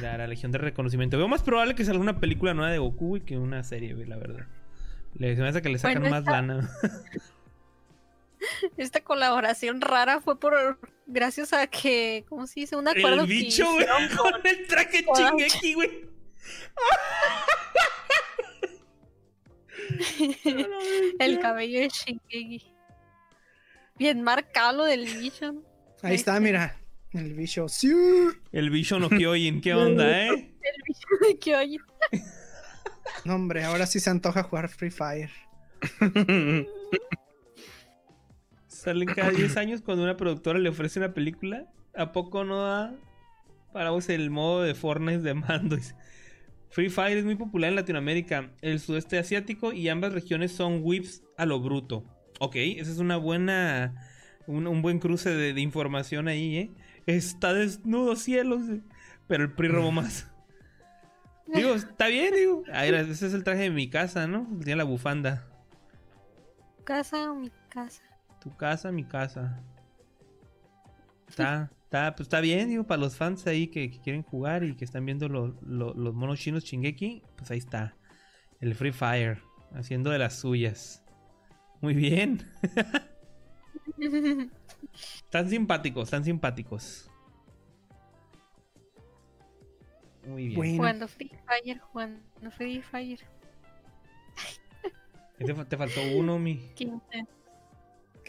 La, 0.00 0.16
la 0.16 0.28
Legión 0.28 0.52
de 0.52 0.58
Reconocimiento. 0.58 1.18
Veo 1.18 1.26
más 1.26 1.42
probable 1.42 1.74
que 1.74 1.84
salga 1.84 2.00
una 2.00 2.20
película 2.20 2.54
nueva 2.54 2.70
de 2.70 2.78
Goku 2.78 3.16
y 3.16 3.20
que 3.22 3.38
una 3.38 3.64
serie, 3.64 3.94
la 4.06 4.16
verdad. 4.16 4.46
Le, 5.14 5.34
me 5.34 5.48
hace 5.48 5.62
que 5.62 5.68
le 5.68 5.78
sacan 5.78 6.08
más 6.08 6.24
lana. 6.24 6.70
Esta 8.76 9.00
colaboración 9.00 9.80
rara 9.80 10.20
fue 10.20 10.38
por 10.38 10.78
gracias 11.06 11.52
a 11.52 11.66
que, 11.66 12.24
¿cómo 12.28 12.46
se 12.46 12.60
dice? 12.60 12.76
Un 12.76 12.88
acuerdo 12.88 13.22
el 13.22 13.26
bicho, 13.26 13.70
güey, 13.72 13.86
con 14.16 14.32
el 14.46 14.66
traje 14.66 15.04
chingeki, 15.14 15.74
güey. 15.74 16.08
el 21.18 21.40
cabello 21.40 21.80
de 21.80 21.88
Shingeki. 21.88 22.74
Bien 23.96 24.22
marcado 24.22 24.84
del 24.84 25.04
bicho. 25.04 25.54
Ahí 26.02 26.14
está, 26.14 26.38
mira. 26.40 26.76
El 27.12 27.34
bicho. 27.34 27.66
El 28.52 28.70
bicho 28.70 28.98
no 28.98 29.10
Kyojin, 29.10 29.60
¿qué 29.60 29.74
onda, 29.74 30.26
eh? 30.26 30.28
El 30.28 30.82
bicho 30.86 31.08
de 31.26 31.38
Kyojin. 31.38 31.82
No, 33.24 33.34
hombre, 33.34 33.64
ahora 33.64 33.86
sí 33.86 34.00
se 34.00 34.10
antoja 34.10 34.44
jugar 34.44 34.68
Free 34.68 34.90
Fire. 34.90 35.30
Salen 38.80 39.08
cada 39.08 39.30
10 39.30 39.58
años 39.58 39.82
cuando 39.82 40.04
una 40.04 40.16
productora 40.16 40.58
le 40.58 40.70
ofrece 40.70 40.98
una 40.98 41.12
película. 41.12 41.66
¿A 41.94 42.12
poco 42.12 42.44
no 42.44 42.62
da 42.62 42.94
para 43.74 43.90
vos 43.90 44.08
el 44.08 44.30
modo 44.30 44.62
de 44.62 44.74
Fortnite 44.74 45.18
de 45.18 45.34
mando? 45.34 45.76
Free 46.70 46.88
Fire 46.88 47.18
es 47.18 47.26
muy 47.26 47.34
popular 47.34 47.68
en 47.68 47.76
Latinoamérica, 47.76 48.52
el 48.62 48.80
sudeste 48.80 49.18
asiático 49.18 49.74
y 49.74 49.90
ambas 49.90 50.14
regiones 50.14 50.52
son 50.52 50.80
whips 50.82 51.22
a 51.36 51.44
lo 51.44 51.60
bruto. 51.60 52.04
Ok, 52.38 52.56
esa 52.56 52.90
es 52.90 52.96
una 52.96 53.18
buena. 53.18 53.94
Un, 54.46 54.80
buen 54.80 54.98
cruce 54.98 55.28
de, 55.28 55.60
información 55.60 56.26
ahí, 56.26 56.56
¿eh? 56.56 56.70
Está 57.04 57.52
desnudo 57.52 58.16
cielos, 58.16 58.62
pero 59.26 59.44
el 59.44 59.52
PRI 59.52 59.68
robó 59.68 59.92
más. 59.92 60.26
digo, 61.54 61.74
está 61.74 62.06
bien, 62.06 62.32
digo. 62.34 62.64
ese 62.66 63.26
es 63.26 63.34
el 63.34 63.44
traje 63.44 63.64
de 63.64 63.70
mi 63.70 63.90
casa, 63.90 64.26
¿no? 64.26 64.48
Tiene 64.64 64.76
la 64.76 64.84
bufanda. 64.84 65.46
Casa 66.84 67.30
o 67.30 67.34
mi 67.34 67.50
casa. 67.68 68.09
Tu 68.40 68.56
casa, 68.56 68.90
mi 68.90 69.04
casa. 69.04 69.62
Está, 71.28 71.70
está, 71.84 72.14
pues 72.16 72.26
está 72.26 72.40
bien, 72.40 72.68
digo, 72.68 72.84
para 72.84 73.00
los 73.00 73.16
fans 73.16 73.46
ahí 73.46 73.68
que, 73.68 73.90
quieren 73.90 74.22
jugar 74.22 74.64
y 74.64 74.74
que 74.74 74.84
están 74.84 75.04
viendo 75.04 75.28
los 75.28 76.14
monos 76.14 76.40
chinos 76.40 76.64
chingeki, 76.64 77.22
pues 77.36 77.50
ahí 77.50 77.58
está. 77.58 77.94
El 78.60 78.74
Free 78.74 78.92
Fire, 78.92 79.38
haciendo 79.74 80.10
de 80.10 80.18
las 80.18 80.34
suyas. 80.34 81.04
Muy 81.80 81.94
bien. 81.94 82.46
tan 85.30 85.48
simpáticos, 85.48 86.10
tan 86.10 86.24
simpáticos. 86.24 87.10
Muy 90.26 90.48
bien. 90.48 90.76
Jugando 90.76 91.08
Free 91.08 91.30
Fire, 91.46 91.78
jugando 91.78 92.50
Free 92.56 92.82
Fire. 92.82 93.20
Te, 95.38 95.54
te 95.54 95.76
faltó 95.76 96.00
uno, 96.14 96.38
mi. 96.38 96.72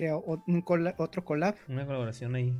Que 0.01 0.11
un 0.11 0.63
otro 0.97 1.23
collab. 1.23 1.53
Una 1.67 1.85
colaboración 1.85 2.33
ahí. 2.33 2.51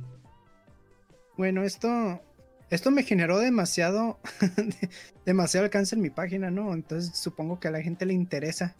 Bueno, 1.36 1.64
esto. 1.64 2.22
Esto 2.70 2.92
me 2.92 3.02
generó 3.02 3.40
demasiado. 3.40 4.20
demasiado 5.26 5.64
alcance 5.64 5.96
en 5.96 6.02
mi 6.02 6.10
página, 6.10 6.52
¿no? 6.52 6.72
Entonces 6.72 7.18
supongo 7.18 7.58
que 7.58 7.66
a 7.66 7.72
la 7.72 7.82
gente 7.82 8.06
le 8.06 8.14
interesa. 8.14 8.76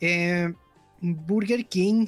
Eh, 0.00 0.50
Burger 1.02 1.66
King, 1.66 2.06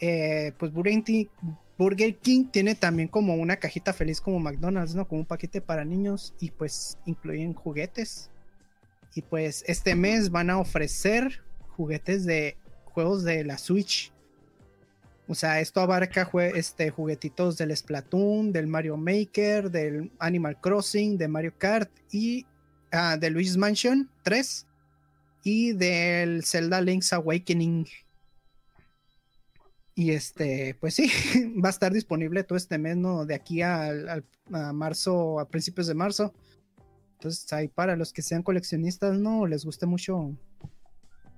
eh, 0.00 0.54
pues 0.58 0.72
Burger 0.72 2.16
King, 2.16 2.46
tiene 2.50 2.74
también 2.74 3.08
como 3.08 3.34
una 3.34 3.56
cajita 3.56 3.92
feliz 3.92 4.18
como 4.18 4.40
McDonald's, 4.40 4.94
¿no? 4.94 5.06
Como 5.06 5.20
un 5.20 5.26
paquete 5.26 5.60
para 5.60 5.84
niños 5.84 6.32
y 6.40 6.52
pues 6.52 6.96
incluyen 7.04 7.52
juguetes. 7.52 8.30
Y 9.14 9.20
pues 9.20 9.62
este 9.66 9.94
mes 9.94 10.30
van 10.30 10.48
a 10.48 10.58
ofrecer 10.58 11.44
juguetes 11.76 12.24
de 12.24 12.56
juegos 12.86 13.24
de 13.24 13.44
la 13.44 13.58
Switch. 13.58 14.10
O 15.30 15.34
sea, 15.34 15.60
esto 15.60 15.80
abarca 15.80 16.30
este, 16.54 16.88
juguetitos 16.88 17.58
del 17.58 17.76
Splatoon, 17.76 18.50
del 18.50 18.66
Mario 18.66 18.96
Maker, 18.96 19.70
del 19.70 20.10
Animal 20.18 20.58
Crossing, 20.58 21.18
de 21.18 21.28
Mario 21.28 21.52
Kart 21.58 21.90
y 22.10 22.46
uh, 22.94 23.18
de 23.20 23.28
Luigi's 23.28 23.58
Mansion 23.58 24.10
3 24.22 24.66
y 25.44 25.72
del 25.74 26.44
Zelda 26.44 26.80
Link's 26.80 27.12
Awakening. 27.12 27.86
Y 29.94 30.12
este, 30.12 30.74
pues 30.80 30.94
sí, 30.94 31.10
va 31.62 31.68
a 31.68 31.72
estar 31.72 31.92
disponible 31.92 32.42
todo 32.42 32.56
este 32.56 32.78
mes, 32.78 32.96
¿no? 32.96 33.26
De 33.26 33.34
aquí 33.34 33.60
a, 33.60 34.22
marzo, 34.72 35.40
a 35.40 35.48
principios 35.48 35.88
de 35.88 35.94
marzo. 35.94 36.32
Entonces, 37.14 37.52
ahí 37.52 37.68
para 37.68 37.96
los 37.96 38.14
que 38.14 38.22
sean 38.22 38.42
coleccionistas, 38.42 39.18
¿no? 39.18 39.46
Les 39.46 39.64
guste 39.66 39.84
mucho 39.84 40.34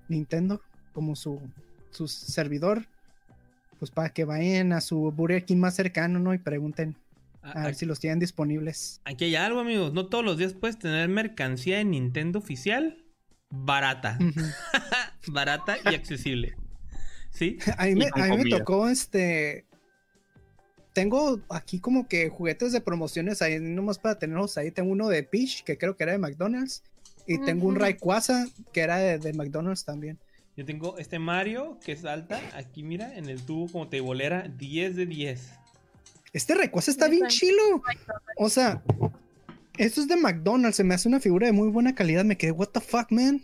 Nintendo 0.09 0.61
como 0.93 1.17
su, 1.17 1.41
su 1.91 2.07
servidor, 2.07 2.87
pues 3.81 3.91
para 3.91 4.11
que 4.11 4.25
vayan 4.25 4.73
a 4.73 4.81
su 4.81 5.11
Burger 5.11 5.45
King 5.45 5.57
más 5.57 5.75
cercano, 5.75 6.21
¿no? 6.21 6.33
Y 6.33 6.39
pregunten 6.39 6.95
a, 7.43 7.65
ver 7.65 7.75
si 7.75 7.87
los 7.87 7.99
tienen 7.99 8.21
disponibles. 8.21 9.01
Aquí 9.05 9.25
hay 9.25 9.35
algo, 9.35 9.59
amigos. 9.59 9.93
No 9.93 10.07
todos 10.07 10.25
los 10.25 10.39
días 10.39 10.53
puedes 10.53 10.79
tener 10.79 11.09
mercancía 11.09 11.79
de 11.79 11.85
Nintendo 11.85 12.39
oficial 12.39 13.03
barata. 13.51 14.19
barata 15.27 15.77
y 15.85 15.95
accesible. 15.95 16.55
¿Sí? 17.31 17.59
A 17.77 17.87
mí, 17.87 17.95
me, 17.95 18.51
tocó 18.51 18.89
este. 18.89 19.65
Tengo 20.93 21.41
aquí 21.49 21.79
como 21.79 22.09
que 22.09 22.29
juguetes 22.29 22.73
de 22.73 22.81
promociones 22.81 23.43
ahí, 23.43 23.59
nomás 23.61 23.99
para 23.99 24.19
tenerlos 24.19 24.59
ahí. 24.59 24.71
Tengo 24.71 24.91
uno 24.91 25.09
de 25.09 25.23
Peach, 25.23 25.63
que 25.65 25.79
creo 25.79 25.97
que 25.97 26.03
era 26.03 26.13
de 26.13 26.19
McDonald's. 26.19 26.83
Y 27.27 27.39
tengo 27.39 27.69
un 27.69 27.77
Rayquaza, 27.77 28.47
que 28.73 28.81
era 28.81 28.99
de, 28.99 29.33
McDonald's 29.33 29.85
también. 29.85 30.19
Yo 30.57 30.65
tengo 30.65 30.99
este 30.99 31.19
Mario, 31.19 31.79
que 31.85 31.93
es 31.93 32.05
alta. 32.05 32.41
Aquí, 32.55 32.83
mira, 32.83 33.17
en 33.17 33.29
el 33.29 33.43
tubo 33.43 33.71
como 33.71 33.89
te 33.89 34.01
bolera, 34.01 34.49
10 34.49 34.97
de 34.97 35.07
10. 35.07 35.53
Este 36.33 36.55
Rayquaza 36.55 36.91
está 36.91 37.09
bien 37.09 37.27
chilo. 37.29 37.83
O 38.37 38.49
sea, 38.49 38.83
esto 39.79 40.01
es 40.01 40.09
de 40.09 40.17
McDonald's, 40.17 40.77
se 40.77 40.85
me 40.85 40.95
hace 40.95 41.09
una 41.09 41.21
figura 41.21 41.47
de 41.47 41.53
muy 41.53 41.69
buena 41.69 41.95
calidad. 41.95 42.25
Me 42.25 42.37
quedé, 42.37 42.53
what 42.53 42.69
the 42.69 42.81
fuck, 42.81 43.11
man. 43.11 43.43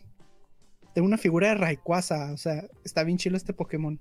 Tengo 0.94 1.06
una 1.06 1.18
figura 1.18 1.48
de 1.48 1.54
Rayquaza, 1.56 2.32
o 2.32 2.36
sea, 2.36 2.64
está 2.84 3.02
bien 3.04 3.18
chilo 3.18 3.36
este 3.36 3.52
Pokémon. 3.52 4.00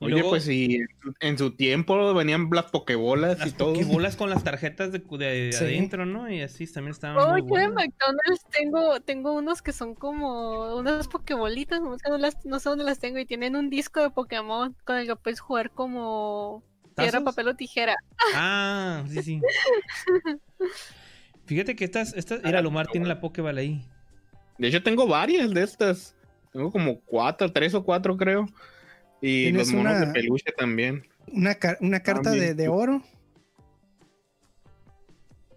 Oye, 0.00 0.22
pues 0.22 0.44
sí, 0.44 0.80
en 1.20 1.38
su 1.38 1.56
tiempo 1.56 2.14
venían 2.14 2.48
las 2.52 2.66
pokebolas 2.66 3.44
y 3.44 3.50
todo. 3.50 3.72
Pokebolas 3.72 4.16
con 4.16 4.30
las 4.30 4.44
tarjetas 4.44 4.92
de, 4.92 5.50
adentro, 5.58 6.06
¿no? 6.06 6.30
Y 6.30 6.40
así 6.40 6.72
también 6.72 6.92
estaban. 6.92 7.18
Oh, 7.18 7.30
muy 7.30 7.40
yo 7.40 7.72
McDonald's 7.72 8.46
tengo, 8.50 9.00
tengo 9.00 9.32
unos 9.32 9.60
que 9.60 9.72
son 9.72 9.94
como 9.94 10.76
unas 10.76 11.08
pokebolitas, 11.08 11.80
no 11.80 11.96
sé, 12.60 12.68
dónde 12.68 12.84
las 12.84 13.00
tengo, 13.00 13.18
y 13.18 13.26
tienen 13.26 13.56
un 13.56 13.70
disco 13.70 14.00
de 14.00 14.10
Pokémon 14.10 14.76
con 14.84 14.98
el 14.98 15.06
que 15.06 15.16
puedes 15.16 15.40
jugar 15.40 15.70
como 15.72 16.62
Piedra, 16.94 17.20
papel 17.22 17.48
o 17.48 17.54
tijera. 17.56 17.96
Ah, 18.34 19.04
sí, 19.08 19.22
sí. 19.22 19.40
Fíjate 21.46 21.74
que 21.74 21.84
estas, 21.84 22.14
estas, 22.14 22.42
mira, 22.44 22.60
Lumar 22.60 22.86
tiene 22.88 23.06
la 23.06 23.20
Pokéball 23.20 23.58
ahí. 23.58 23.84
De 24.58 24.68
hecho, 24.68 24.82
tengo 24.82 25.06
varias 25.06 25.52
de 25.52 25.62
estas. 25.62 26.14
Tengo 26.52 26.70
como 26.70 27.00
cuatro, 27.00 27.50
tres 27.52 27.74
o 27.74 27.82
cuatro, 27.84 28.16
creo. 28.16 28.46
Y 29.20 29.50
los 29.50 29.72
monos 29.72 30.00
de 30.00 30.06
peluche 30.08 30.52
también. 30.56 31.06
Una, 31.32 31.56
una 31.80 32.00
carta 32.00 32.30
de, 32.30 32.68
oro. 32.68 33.02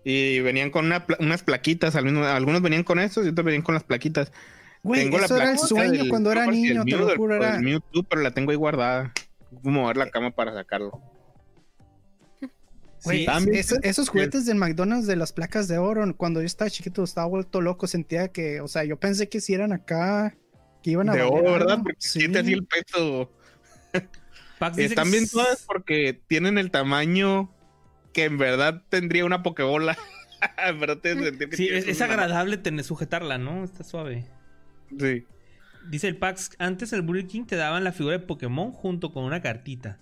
Y 0.04 0.40
venían 0.40 0.72
con 0.72 0.92
unas 1.20 1.44
plaquitas. 1.44 1.96
Algunos, 1.96 2.62
venían 2.62 2.84
con 2.84 3.00
estos 3.00 3.26
y 3.26 3.30
otros 3.30 3.46
venían 3.46 3.62
con 3.62 3.76
las 3.76 3.84
plaquitas. 3.84 4.32
Güey, 4.84 5.04
tengo 5.04 5.20
eso 5.20 5.36
era 5.36 5.52
el 5.52 5.60
sueño 5.60 6.10
cuando 6.10 6.32
era 6.32 6.48
niño, 6.48 6.84
te 6.84 6.98
lo 6.98 7.16
juro. 7.16 7.36
Era... 7.36 7.60
Mewtwo, 7.60 8.04
pero 8.04 8.22
la 8.22 8.32
tengo 8.34 8.50
ahí 8.52 8.58
guardada. 8.58 9.14
Voy 9.52 9.74
a 9.74 9.76
mover 9.76 9.98
la 9.98 10.10
cama 10.10 10.32
para 10.32 10.54
sacarlo 10.54 11.02
esos 13.84 14.10
juguetes 14.10 14.46
del 14.46 14.58
McDonald's 14.58 15.08
de 15.08 15.16
las 15.16 15.34
placas 15.34 15.68
de 15.68 15.78
oro, 15.78 16.16
cuando 16.16 16.40
yo 16.42 16.46
estaba 16.46 16.70
chiquito 16.70 17.04
estaba 17.04 17.28
vuelto 17.28 17.62
loco, 17.62 17.88
sentía 17.88 18.28
que, 18.30 18.62
o 18.62 18.68
sea, 18.68 18.84
yo 18.84 19.00
pensé 19.00 19.28
que 19.28 19.42
si 19.42 19.54
eran 19.54 19.74
acá, 19.74 20.36
que 20.84 20.92
iban 20.92 21.10
a... 21.10 21.16
De 21.16 21.24
oro, 21.24 21.52
¿verdad? 21.52 21.80
Porque 21.82 22.00
sí. 22.00 22.28
te 22.32 22.40
hacía 22.40 22.56
el 22.56 22.66
peso. 22.66 23.32
Están 24.78 25.10
bien 25.10 25.28
todas 25.28 25.64
porque 25.66 26.22
tienen 26.28 26.58
el 26.58 26.70
tamaño 26.70 27.52
que 28.14 28.26
en 28.26 28.38
verdad 28.38 28.84
tendría 28.90 29.26
una 29.26 29.44
pokebola. 29.44 29.98
sí, 31.52 31.70
es, 31.70 32.02
agradable 32.02 32.58
tener, 32.58 32.84
sujetarla, 32.84 33.38
¿no? 33.38 33.64
Está 33.64 33.84
suave. 33.84 34.26
Sí. 35.00 35.26
Dice 35.90 36.08
el 36.08 36.18
Pax, 36.18 36.52
antes 36.60 36.94
el 36.94 37.02
Burger 37.02 37.28
King 37.28 37.46
te 37.46 37.56
daban 37.56 37.84
la 37.84 37.92
figura 37.92 38.18
de 38.18 38.26
Pokémon 38.26 38.72
junto 38.72 39.12
con 39.12 39.24
una 39.24 39.42
cartita. 39.42 40.00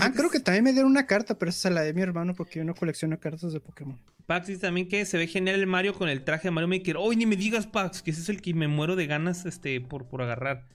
ah, 0.00 0.12
creo 0.12 0.30
que 0.30 0.40
también 0.40 0.64
me 0.64 0.72
dieron 0.72 0.90
una 0.90 1.06
carta, 1.06 1.38
pero 1.38 1.50
esa 1.50 1.68
es 1.68 1.74
la 1.74 1.82
de 1.82 1.94
mi 1.94 2.02
hermano 2.02 2.34
porque 2.34 2.58
yo 2.58 2.64
no 2.64 2.74
colecciono 2.74 3.18
cartas 3.18 3.52
de 3.52 3.60
Pokémon. 3.60 3.98
Pax 4.26 4.48
dice 4.48 4.60
también 4.60 4.88
que 4.88 5.04
se 5.06 5.16
ve 5.16 5.26
genial 5.26 5.60
el 5.60 5.66
Mario 5.66 5.94
con 5.94 6.08
el 6.08 6.24
traje 6.24 6.48
de 6.48 6.50
Mario 6.50 6.68
Maker. 6.68 6.96
¡Uy, 6.96 7.16
ni 7.16 7.26
me 7.26 7.36
digas, 7.36 7.66
Pax! 7.66 8.02
Que 8.02 8.10
ese 8.10 8.20
es 8.20 8.28
el 8.28 8.42
que 8.42 8.52
me 8.54 8.66
muero 8.66 8.96
de 8.96 9.06
ganas 9.06 9.46
este, 9.46 9.80
por, 9.80 10.06
por 10.06 10.20
agarrar. 10.20 10.66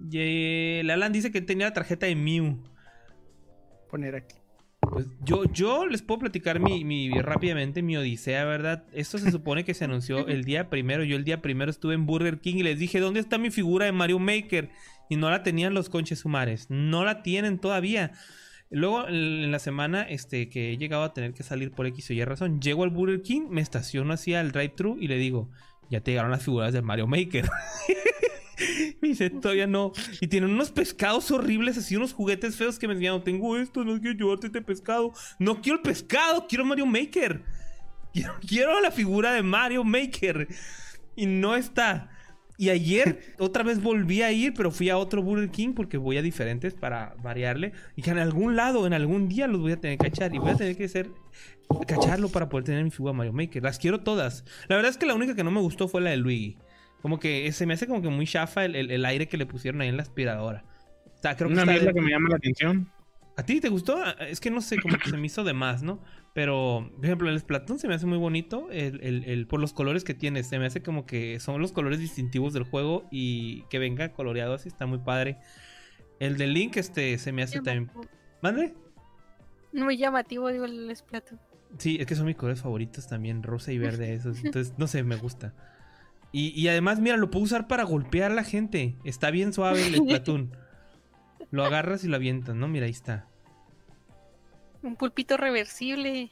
Y, 0.00 0.18
eh, 0.18 0.88
Alan 0.90 1.12
dice 1.12 1.30
que 1.30 1.40
tenía 1.40 1.66
la 1.66 1.72
tarjeta 1.72 2.06
de 2.06 2.16
Mew. 2.16 2.62
Poner 3.90 4.14
aquí. 4.14 4.36
Pues 4.80 5.06
yo, 5.22 5.44
yo 5.52 5.86
les 5.86 6.02
puedo 6.02 6.20
platicar 6.20 6.60
mi, 6.60 7.10
rápidamente 7.20 7.82
mi 7.82 7.96
odisea, 7.96 8.44
¿verdad? 8.44 8.84
Esto 8.92 9.18
se 9.18 9.30
supone 9.30 9.64
que 9.64 9.74
se 9.74 9.84
anunció 9.84 10.18
el 10.28 10.44
día 10.44 10.70
primero. 10.70 11.04
Yo 11.04 11.16
el 11.16 11.24
día 11.24 11.42
primero 11.42 11.70
estuve 11.70 11.94
en 11.94 12.06
Burger 12.06 12.40
King 12.40 12.56
y 12.56 12.62
les 12.62 12.78
dije, 12.78 13.00
¿dónde 13.00 13.20
está 13.20 13.38
mi 13.38 13.50
figura 13.50 13.86
de 13.86 13.92
Mario 13.92 14.18
Maker? 14.18 14.70
Y 15.10 15.16
no 15.16 15.30
la 15.30 15.42
tenían 15.42 15.74
los 15.74 15.88
conches 15.88 16.20
sumares. 16.20 16.66
No 16.70 17.04
la 17.04 17.22
tienen 17.22 17.58
todavía. 17.58 18.12
Luego, 18.70 19.08
en 19.08 19.50
la 19.50 19.58
semana 19.58 20.02
este, 20.02 20.50
que 20.50 20.72
he 20.72 20.76
llegado 20.76 21.02
a 21.02 21.14
tener 21.14 21.32
que 21.32 21.42
salir 21.42 21.70
por 21.70 21.86
X 21.86 22.10
o 22.10 22.12
Y 22.12 22.22
razón, 22.24 22.60
llego 22.60 22.84
al 22.84 22.90
Burger 22.90 23.22
King, 23.22 23.46
me 23.48 23.62
estaciono 23.62 24.12
así 24.12 24.34
al 24.34 24.52
drive-thru 24.52 24.98
y 25.00 25.08
le 25.08 25.16
digo, 25.16 25.50
ya 25.90 26.02
te 26.02 26.10
llegaron 26.10 26.30
las 26.30 26.44
figuras 26.44 26.74
de 26.74 26.82
Mario 26.82 27.06
Maker. 27.06 27.48
me 29.00 29.08
dice, 29.08 29.30
todavía 29.30 29.66
no. 29.66 29.92
Y 30.20 30.28
tienen 30.28 30.50
unos 30.50 30.70
pescados 30.70 31.30
horribles, 31.30 31.78
así 31.78 31.96
unos 31.96 32.12
juguetes 32.12 32.56
feos 32.56 32.78
que 32.78 32.88
me 32.88 32.94
decían, 32.94 33.22
tengo 33.24 33.56
esto, 33.56 33.84
no 33.84 34.00
quiero 34.00 34.16
llevarte 34.16 34.46
este 34.46 34.62
pescado. 34.62 35.12
No 35.38 35.60
quiero 35.60 35.78
el 35.78 35.82
pescado, 35.82 36.46
quiero 36.48 36.64
Mario 36.64 36.86
Maker. 36.86 37.42
Quiero, 38.10 38.34
quiero 38.40 38.80
la 38.80 38.90
figura 38.90 39.32
de 39.32 39.42
Mario 39.42 39.84
Maker. 39.84 40.48
Y 41.14 41.26
no 41.26 41.54
está. 41.54 42.10
Y 42.56 42.70
ayer 42.70 43.20
otra 43.38 43.62
vez 43.62 43.80
volví 43.80 44.22
a 44.22 44.32
ir, 44.32 44.54
pero 44.54 44.70
fui 44.70 44.90
a 44.90 44.96
otro 44.96 45.22
Burger 45.22 45.50
King 45.50 45.74
porque 45.74 45.98
voy 45.98 46.16
a 46.16 46.22
diferentes 46.22 46.74
para 46.74 47.14
variarle. 47.22 47.72
Y 47.96 48.02
que 48.02 48.10
en 48.10 48.18
algún 48.18 48.56
lado, 48.56 48.86
en 48.86 48.94
algún 48.94 49.28
día 49.28 49.46
los 49.46 49.60
voy 49.60 49.72
a 49.72 49.80
tener 49.80 49.98
que 49.98 50.10
cachar. 50.10 50.34
Y 50.34 50.38
voy 50.38 50.50
a 50.50 50.56
tener 50.56 50.76
que 50.76 50.84
hacer 50.84 51.10
cacharlo 51.86 52.28
para 52.30 52.48
poder 52.48 52.64
tener 52.64 52.82
mi 52.82 52.90
figura 52.90 53.12
Mario 53.12 53.32
Maker. 53.32 53.62
Las 53.62 53.78
quiero 53.78 54.00
todas. 54.00 54.44
La 54.68 54.76
verdad 54.76 54.90
es 54.90 54.98
que 54.98 55.06
la 55.06 55.14
única 55.14 55.34
que 55.34 55.44
no 55.44 55.50
me 55.50 55.60
gustó 55.60 55.86
fue 55.86 56.00
la 56.00 56.10
de 56.10 56.16
Luigi. 56.16 56.58
Como 57.02 57.20
que 57.20 57.50
se 57.52 57.66
me 57.66 57.74
hace 57.74 57.86
como 57.86 58.02
que 58.02 58.08
muy 58.08 58.26
chafa 58.26 58.64
el, 58.64 59.04
aire 59.04 59.28
que 59.28 59.36
le 59.36 59.46
pusieron 59.46 59.80
ahí 59.80 59.88
en 59.88 59.96
la 59.96 60.02
aspiradora. 60.02 60.64
O 61.06 61.20
sea, 61.20 61.36
creo 61.36 61.48
que 61.48 61.54
Una 61.54 61.64
mierda 61.64 61.92
que 61.92 62.00
me 62.00 62.10
llama 62.10 62.28
la 62.30 62.36
atención. 62.36 62.90
¿A 63.36 63.44
ti 63.44 63.60
te 63.60 63.68
gustó? 63.68 63.96
Ah, 63.96 64.16
es 64.28 64.40
que 64.40 64.50
no 64.50 64.60
sé, 64.60 64.80
como 64.80 64.98
que 64.98 65.10
se 65.10 65.16
me 65.16 65.26
hizo 65.26 65.44
de 65.44 65.52
más, 65.52 65.82
¿no? 65.82 66.02
Pero, 66.34 66.90
por 66.96 67.04
ejemplo, 67.04 67.30
el 67.30 67.38
Splatoon 67.38 67.78
se 67.78 67.86
me 67.86 67.94
hace 67.94 68.04
muy 68.04 68.18
bonito 68.18 68.68
el, 68.70 69.46
por 69.48 69.60
los 69.60 69.72
colores 69.72 70.02
que 70.02 70.12
tiene. 70.12 70.42
Se 70.42 70.58
me 70.58 70.66
hace 70.66 70.82
como 70.82 71.06
que 71.06 71.38
son 71.38 71.60
los 71.60 71.70
colores 71.72 72.00
distintivos 72.00 72.52
del 72.52 72.64
juego 72.64 73.06
y 73.12 73.62
que 73.70 73.78
venga 73.78 74.12
coloreado 74.12 74.54
así 74.54 74.68
está 74.68 74.86
muy 74.86 74.98
padre. 74.98 75.38
El 76.18 76.36
de 76.36 76.48
Link, 76.48 76.76
este, 76.76 77.16
se 77.18 77.30
me 77.30 77.42
hace 77.42 77.60
también. 77.60 77.90
¿Mande? 78.42 78.74
Muy 79.72 79.96
llamativo, 79.96 80.48
digo, 80.48 80.64
el 80.64 80.94
Splatoon. 80.94 81.40
Sí, 81.78 81.98
es 82.00 82.06
que 82.06 82.14
son 82.14 82.26
mis 82.26 82.36
colores 82.36 82.62
favoritos 82.62 83.06
también, 83.06 83.42
rosa 83.42 83.72
y 83.72 83.78
verde, 83.78 84.14
esos. 84.14 84.38
Entonces, 84.44 84.74
no 84.78 84.86
sé, 84.86 85.02
me 85.04 85.16
gusta. 85.16 85.54
Y, 86.32 86.48
y 86.60 86.68
además, 86.68 87.00
mira, 87.00 87.16
lo 87.16 87.30
puedo 87.30 87.44
usar 87.44 87.68
para 87.68 87.84
golpear 87.84 88.30
a 88.32 88.34
la 88.34 88.44
gente. 88.44 88.96
Está 89.04 89.30
bien 89.30 89.52
suave 89.52 89.86
el 89.86 89.94
Splatoon. 89.96 90.50
Lo 91.50 91.64
agarras 91.64 92.04
y 92.04 92.08
lo 92.08 92.16
avientas, 92.16 92.54
¿no? 92.54 92.68
Mira, 92.68 92.86
ahí 92.86 92.92
está. 92.92 93.26
Un 94.82 94.96
pulpito 94.96 95.36
reversible. 95.36 96.30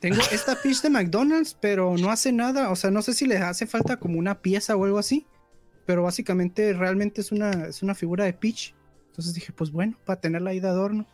Tengo 0.00 0.20
esta 0.32 0.56
Peach 0.60 0.82
de 0.82 0.90
McDonald's, 0.90 1.56
pero 1.60 1.96
no 1.96 2.10
hace 2.10 2.32
nada. 2.32 2.70
O 2.70 2.76
sea, 2.76 2.90
no 2.90 3.02
sé 3.02 3.14
si 3.14 3.26
le 3.26 3.38
hace 3.38 3.66
falta 3.66 3.98
como 3.98 4.18
una 4.18 4.40
pieza 4.40 4.76
o 4.76 4.84
algo 4.84 4.98
así. 4.98 5.26
Pero 5.86 6.02
básicamente 6.02 6.72
realmente 6.72 7.20
es 7.20 7.32
una, 7.32 7.50
es 7.66 7.82
una 7.82 7.94
figura 7.94 8.24
de 8.24 8.32
Peach. 8.32 8.74
Entonces 9.08 9.34
dije, 9.34 9.52
pues 9.52 9.70
bueno, 9.72 9.98
para 10.04 10.20
tenerla 10.20 10.50
ahí 10.50 10.60
de 10.60 10.68
adorno. 10.68 11.06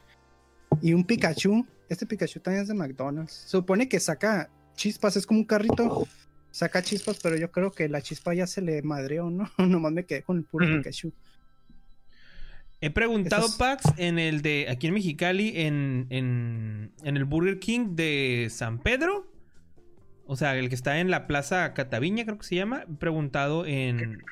Y 0.83 0.93
un 0.93 1.05
Pikachu. 1.05 1.67
Este 1.89 2.07
Pikachu 2.07 2.41
también 2.41 2.63
es 2.63 2.69
de 2.69 2.75
McDonald's. 2.75 3.33
Se 3.33 3.49
supone 3.51 3.89
que 3.89 4.01
saca 4.01 4.51
chispas, 4.75 5.17
es 5.17 5.27
como 5.27 5.41
un 5.41 5.47
carrito. 5.47 6.07
Saca 6.55 6.85
chispas, 6.85 7.19
pero 7.21 7.37
yo 7.37 7.51
creo 7.51 7.73
que 7.73 7.89
la 7.89 8.01
chispa 8.01 8.33
ya 8.33 8.47
se 8.47 8.63
le 8.63 8.81
madreó, 8.83 9.29
¿no? 9.29 9.51
Nomás 9.59 9.91
me 9.91 10.07
quedé 10.07 10.23
con 10.23 10.37
el 10.37 10.45
puro 10.45 10.65
Pikachu. 10.65 11.13
He 12.81 12.91
preguntado, 12.91 13.49
Pax, 13.59 13.93
en 13.97 14.21
el 14.21 14.41
de 14.41 14.69
aquí 14.71 14.87
en 14.87 14.95
Mexicali, 14.95 15.53
en, 15.57 16.07
en, 16.11 16.93
el 17.03 17.25
Burger 17.25 17.59
King 17.59 17.97
de 17.97 18.47
San 18.53 18.79
Pedro. 18.79 19.27
O 20.27 20.37
sea, 20.37 20.57
el 20.57 20.69
que 20.69 20.77
está 20.77 21.01
en 21.01 21.11
la 21.11 21.27
Plaza 21.27 21.75
Cataviña, 21.75 22.25
creo 22.25 22.39
que 22.39 22.47
se 22.47 22.55
llama. 22.55 22.85
He 22.89 22.95
preguntado 22.99 23.67
en 23.67 24.23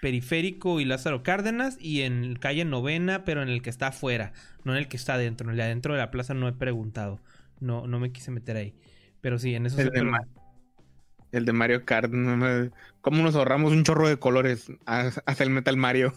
Periférico 0.00 0.80
y 0.80 0.86
Lázaro 0.86 1.22
Cárdenas 1.22 1.76
y 1.78 2.02
en 2.02 2.36
calle 2.36 2.64
Novena, 2.64 3.26
pero 3.26 3.42
en 3.42 3.50
el 3.50 3.60
que 3.60 3.68
está 3.68 3.88
afuera, 3.88 4.32
no 4.64 4.72
en 4.72 4.78
el 4.78 4.88
que 4.88 4.96
está 4.96 5.14
adentro. 5.14 5.46
En 5.46 5.50
el 5.50 5.56
de 5.58 5.64
adentro 5.64 5.92
de 5.92 5.98
la 5.98 6.10
plaza 6.10 6.32
no 6.32 6.48
he 6.48 6.54
preguntado. 6.54 7.20
No, 7.60 7.86
no 7.86 8.00
me 8.00 8.12
quise 8.12 8.30
meter 8.30 8.56
ahí. 8.56 8.74
Pero 9.20 9.38
sí, 9.38 9.54
en 9.54 9.66
eso 9.66 9.78
el, 9.78 9.90
de, 9.90 10.00
el 11.32 11.44
de 11.44 11.52
Mario 11.52 11.84
Kart. 11.84 12.10
¿Cómo 13.00 13.22
nos 13.22 13.34
ahorramos 13.34 13.72
un 13.72 13.84
chorro 13.84 14.08
de 14.08 14.18
colores 14.18 14.70
hacia 14.86 15.44
el 15.44 15.50
Metal 15.50 15.76
Mario? 15.76 16.12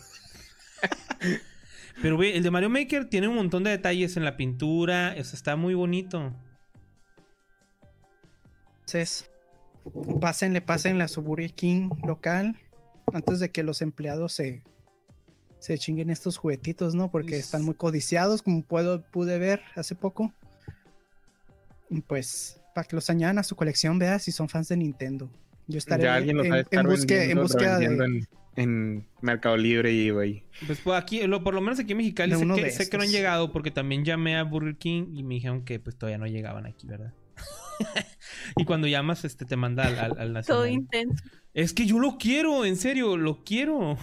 Pero 2.01 2.17
ve, 2.17 2.37
el 2.37 2.43
de 2.43 2.51
Mario 2.51 2.69
Maker 2.69 3.09
tiene 3.09 3.27
un 3.27 3.35
montón 3.35 3.63
de 3.63 3.71
detalles 3.71 4.15
en 4.17 4.23
la 4.23 4.37
pintura. 4.37 5.15
O 5.19 5.23
sea, 5.23 5.35
está 5.35 5.55
muy 5.55 5.73
bonito. 5.73 6.33
Entonces, 8.79 9.29
pásenle, 10.21 10.61
pásenle 10.61 11.03
a 11.03 11.07
su 11.07 11.21
Burger 11.21 11.53
King 11.53 11.89
local. 12.05 12.57
Antes 13.13 13.39
de 13.39 13.51
que 13.51 13.63
los 13.63 13.81
empleados 13.81 14.33
se, 14.33 14.63
se 15.59 15.77
chinguen 15.77 16.09
estos 16.09 16.37
juguetitos, 16.37 16.95
¿no? 16.95 17.11
Porque 17.11 17.37
están 17.37 17.63
muy 17.63 17.73
codiciados, 17.73 18.41
como 18.41 18.63
puedo, 18.63 19.01
pude 19.01 19.37
ver 19.37 19.61
hace 19.75 19.95
poco. 19.95 20.33
Pues, 22.07 22.58
para 22.79 22.87
que 22.87 22.95
los 22.95 23.09
añadan 23.09 23.37
a 23.39 23.43
su 23.43 23.57
colección, 23.57 23.99
vea 23.99 24.19
si 24.19 24.31
son 24.31 24.47
fans 24.47 24.69
de 24.69 24.77
Nintendo. 24.77 25.29
Yo 25.67 25.77
estaré 25.77 26.07
en, 26.29 26.39
en, 26.39 26.87
búsqueda 26.87 27.77
de 27.77 28.25
en 28.55 29.05
Mercado 29.19 29.57
Libre 29.57 29.91
y 29.91 30.07
eBay. 30.07 30.45
Pues, 30.65 30.79
pues 30.81 30.97
aquí, 30.97 31.27
lo, 31.27 31.43
por 31.43 31.53
lo 31.53 31.59
menos 31.59 31.77
aquí 31.77 31.91
en 31.91 31.97
Mexicali 31.97 32.35
sé, 32.35 32.47
que, 32.47 32.71
sé 32.71 32.89
que, 32.89 32.97
no 32.97 33.03
han 33.03 33.09
llegado 33.09 33.51
porque 33.51 33.69
también 33.69 34.05
llamé 34.05 34.37
a 34.37 34.43
Burger 34.43 34.77
King 34.77 35.07
y 35.13 35.23
me 35.23 35.35
dijeron 35.35 35.65
que 35.65 35.77
pues 35.81 35.97
todavía 35.97 36.17
no 36.19 36.25
llegaban 36.25 36.65
aquí, 36.65 36.87
¿verdad? 36.87 37.13
y 38.55 38.63
cuando 38.63 38.87
llamas, 38.87 39.25
este 39.25 39.43
te 39.43 39.57
manda 39.57 39.83
al, 39.83 40.37
al, 40.37 40.45
Todo 40.45 40.65
intenso. 40.65 41.21
Es 41.53 41.73
que 41.73 41.85
yo 41.85 41.99
lo 41.99 42.17
quiero, 42.17 42.63
en 42.63 42.77
serio, 42.77 43.17
lo 43.17 43.43
quiero. 43.43 43.97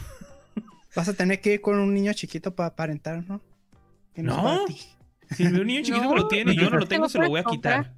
Vas 0.95 1.09
a 1.09 1.15
tener 1.15 1.41
que 1.41 1.55
ir 1.55 1.61
con 1.63 1.79
un 1.79 1.95
niño 1.95 2.13
chiquito 2.13 2.55
para 2.55 2.69
aparentar, 2.69 3.27
¿no? 3.27 3.41
no. 4.17 4.67
Si 5.35 5.45
un 5.45 5.67
niño 5.67 5.83
chiquito 5.83 6.15
lo 6.15 6.29
tiene 6.29 6.53
y 6.53 6.57
yo 6.57 6.71
no 6.71 6.79
lo 6.79 6.87
tengo, 6.87 7.09
se 7.09 7.19
lo 7.19 7.29
voy 7.29 7.41
a 7.41 7.45
quitar. 7.45 7.95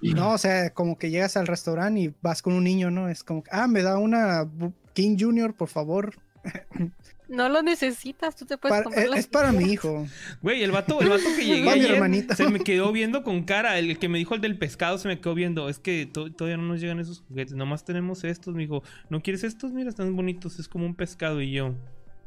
No, 0.00 0.32
o 0.32 0.38
sea, 0.38 0.70
como 0.70 0.98
que 0.98 1.10
llegas 1.10 1.36
al 1.36 1.46
restaurante 1.46 2.00
y 2.00 2.14
vas 2.22 2.42
con 2.42 2.52
un 2.52 2.64
niño, 2.64 2.90
¿no? 2.90 3.08
Es 3.08 3.24
como, 3.24 3.42
ah, 3.50 3.66
me 3.66 3.82
da 3.82 3.98
una 3.98 4.48
King 4.92 5.16
Junior, 5.18 5.54
por 5.54 5.68
favor. 5.68 6.14
No 7.26 7.48
lo 7.48 7.62
necesitas, 7.62 8.36
tú 8.36 8.44
te 8.44 8.58
puedes 8.58 8.84
es, 8.94 9.10
es, 9.16 9.26
para 9.26 9.50
mi 9.50 9.64
hijo. 9.64 10.06
Güey, 10.42 10.62
el 10.62 10.70
vato, 10.70 11.00
el 11.00 11.08
vato 11.08 11.24
que 11.36 11.44
llegué 11.44 11.70
ayer, 11.70 12.36
se 12.36 12.50
me 12.50 12.60
quedó 12.60 12.92
viendo 12.92 13.22
con 13.22 13.44
cara. 13.44 13.78
El 13.78 13.98
que 13.98 14.08
me 14.10 14.18
dijo 14.18 14.34
el 14.34 14.42
del 14.42 14.58
pescado 14.58 14.98
se 14.98 15.08
me 15.08 15.18
quedó 15.18 15.34
viendo. 15.34 15.70
Es 15.70 15.78
que 15.78 16.06
todavía 16.06 16.58
no 16.58 16.64
nos 16.64 16.82
llegan 16.82 17.00
esos 17.00 17.22
juguetes. 17.26 17.54
Nomás 17.54 17.84
tenemos 17.84 18.24
estos. 18.24 18.54
Me 18.54 18.62
dijo, 18.62 18.82
¿no 19.08 19.22
quieres 19.22 19.42
estos? 19.42 19.72
Mira, 19.72 19.88
están 19.88 20.14
bonitos. 20.14 20.58
Es 20.58 20.68
como 20.68 20.84
un 20.84 20.94
pescado. 20.94 21.40
Y 21.40 21.52
yo, 21.52 21.74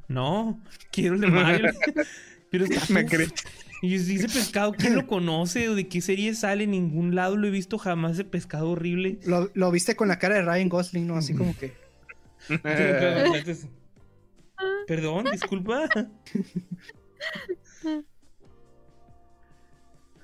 no, 0.07 0.59
quiero 0.91 1.13
el 1.13 1.21
de 1.21 1.27
Mario. 1.27 1.71
Pero 2.49 2.65
está 2.65 2.91
me 2.91 3.05
crees. 3.05 3.33
Y 3.81 3.95
ese 3.95 4.27
pescado, 4.27 4.73
¿quién 4.73 4.95
lo 4.95 5.05
conoce? 5.05 5.69
¿O 5.69 5.75
de 5.75 5.87
qué 5.87 6.01
serie 6.01 6.33
sale? 6.33 6.63
En 6.63 6.71
ningún 6.71 7.13
lado 7.15 7.37
lo 7.37 7.47
he 7.47 7.51
visto 7.51 7.77
jamás 7.77 8.17
de 8.17 8.25
pescado 8.25 8.71
horrible. 8.71 9.19
Lo, 9.25 9.51
lo 9.53 9.71
viste 9.71 9.95
con 9.95 10.07
la 10.07 10.17
cara 10.17 10.35
de 10.35 10.41
Ryan 10.41 10.69
Gosling, 10.69 11.05
¿no? 11.05 11.15
Así 11.15 11.33
como 11.33 11.55
que. 11.55 11.73
Perdón, 14.87 15.25
disculpa. 15.31 15.87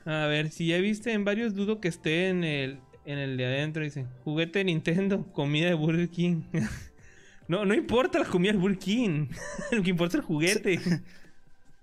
A 0.06 0.26
ver, 0.28 0.52
si 0.52 0.68
ya 0.68 0.78
viste 0.80 1.14
en 1.14 1.24
varios, 1.24 1.54
dudo 1.54 1.80
que 1.80 1.88
esté 1.88 2.28
en 2.30 2.44
el, 2.44 2.80
en 3.06 3.20
el 3.20 3.38
de 3.38 3.46
adentro. 3.46 3.84
Dice, 3.84 4.06
juguete 4.24 4.60
de 4.60 4.66
Nintendo, 4.66 5.26
comida 5.32 5.68
de 5.68 5.76
Burger 5.76 6.10
King. 6.10 6.42
no, 7.48 7.66
no 7.66 7.74
importa 7.74 8.20
la 8.20 8.26
comida 8.26 8.52
de 8.52 8.58
Burger 8.58 8.80
King. 8.80 9.28
Lo 9.72 9.82
que 9.82 9.92
importa 9.92 10.18
es 10.18 10.22
el 10.22 10.28
juguete. 10.28 10.80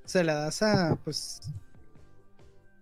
Se, 0.04 0.24
la 0.24 0.34
das 0.34 0.62
a, 0.62 0.98
pues, 1.02 1.40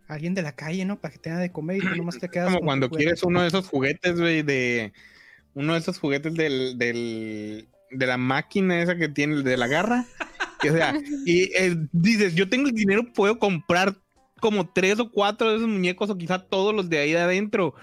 alguien 0.08 0.34
de 0.34 0.42
la 0.42 0.52
calle, 0.52 0.84
¿no? 0.84 0.96
Para 0.96 1.12
que 1.12 1.20
tenga 1.20 1.38
de 1.38 1.52
comer 1.52 1.76
y 1.76 1.80
tú 1.80 1.94
nomás 1.94 2.18
te 2.18 2.28
quedas. 2.28 2.46
Como 2.46 2.60
cuando 2.60 2.90
quieres 2.90 3.22
uno 3.22 3.42
de 3.42 3.48
esos 3.48 3.68
juguetes, 3.68 4.18
güey, 4.18 4.42
de 4.42 4.92
uno 5.54 5.74
de 5.74 5.78
esos 5.78 5.98
juguetes 5.98 6.34
del, 6.34 6.78
del, 6.78 7.68
de 7.90 8.06
la 8.06 8.16
máquina 8.16 8.80
esa 8.80 8.96
que 8.96 9.08
tiene, 9.08 9.42
de 9.42 9.56
la 9.56 9.66
garra. 9.68 10.06
o 10.62 10.72
sea, 10.72 10.94
y 11.26 11.54
eh, 11.54 11.76
dices, 11.92 12.34
yo 12.34 12.48
tengo 12.48 12.68
el 12.68 12.74
dinero, 12.74 13.12
puedo 13.12 13.38
comprar 13.38 13.96
como 14.40 14.68
tres 14.70 14.98
o 14.98 15.10
cuatro 15.10 15.50
de 15.50 15.56
esos 15.56 15.68
muñecos 15.68 16.08
o 16.10 16.16
quizá 16.16 16.38
todos 16.38 16.74
los 16.74 16.88
de 16.88 16.98
ahí 16.98 17.12
de 17.12 17.20
adentro. 17.20 17.74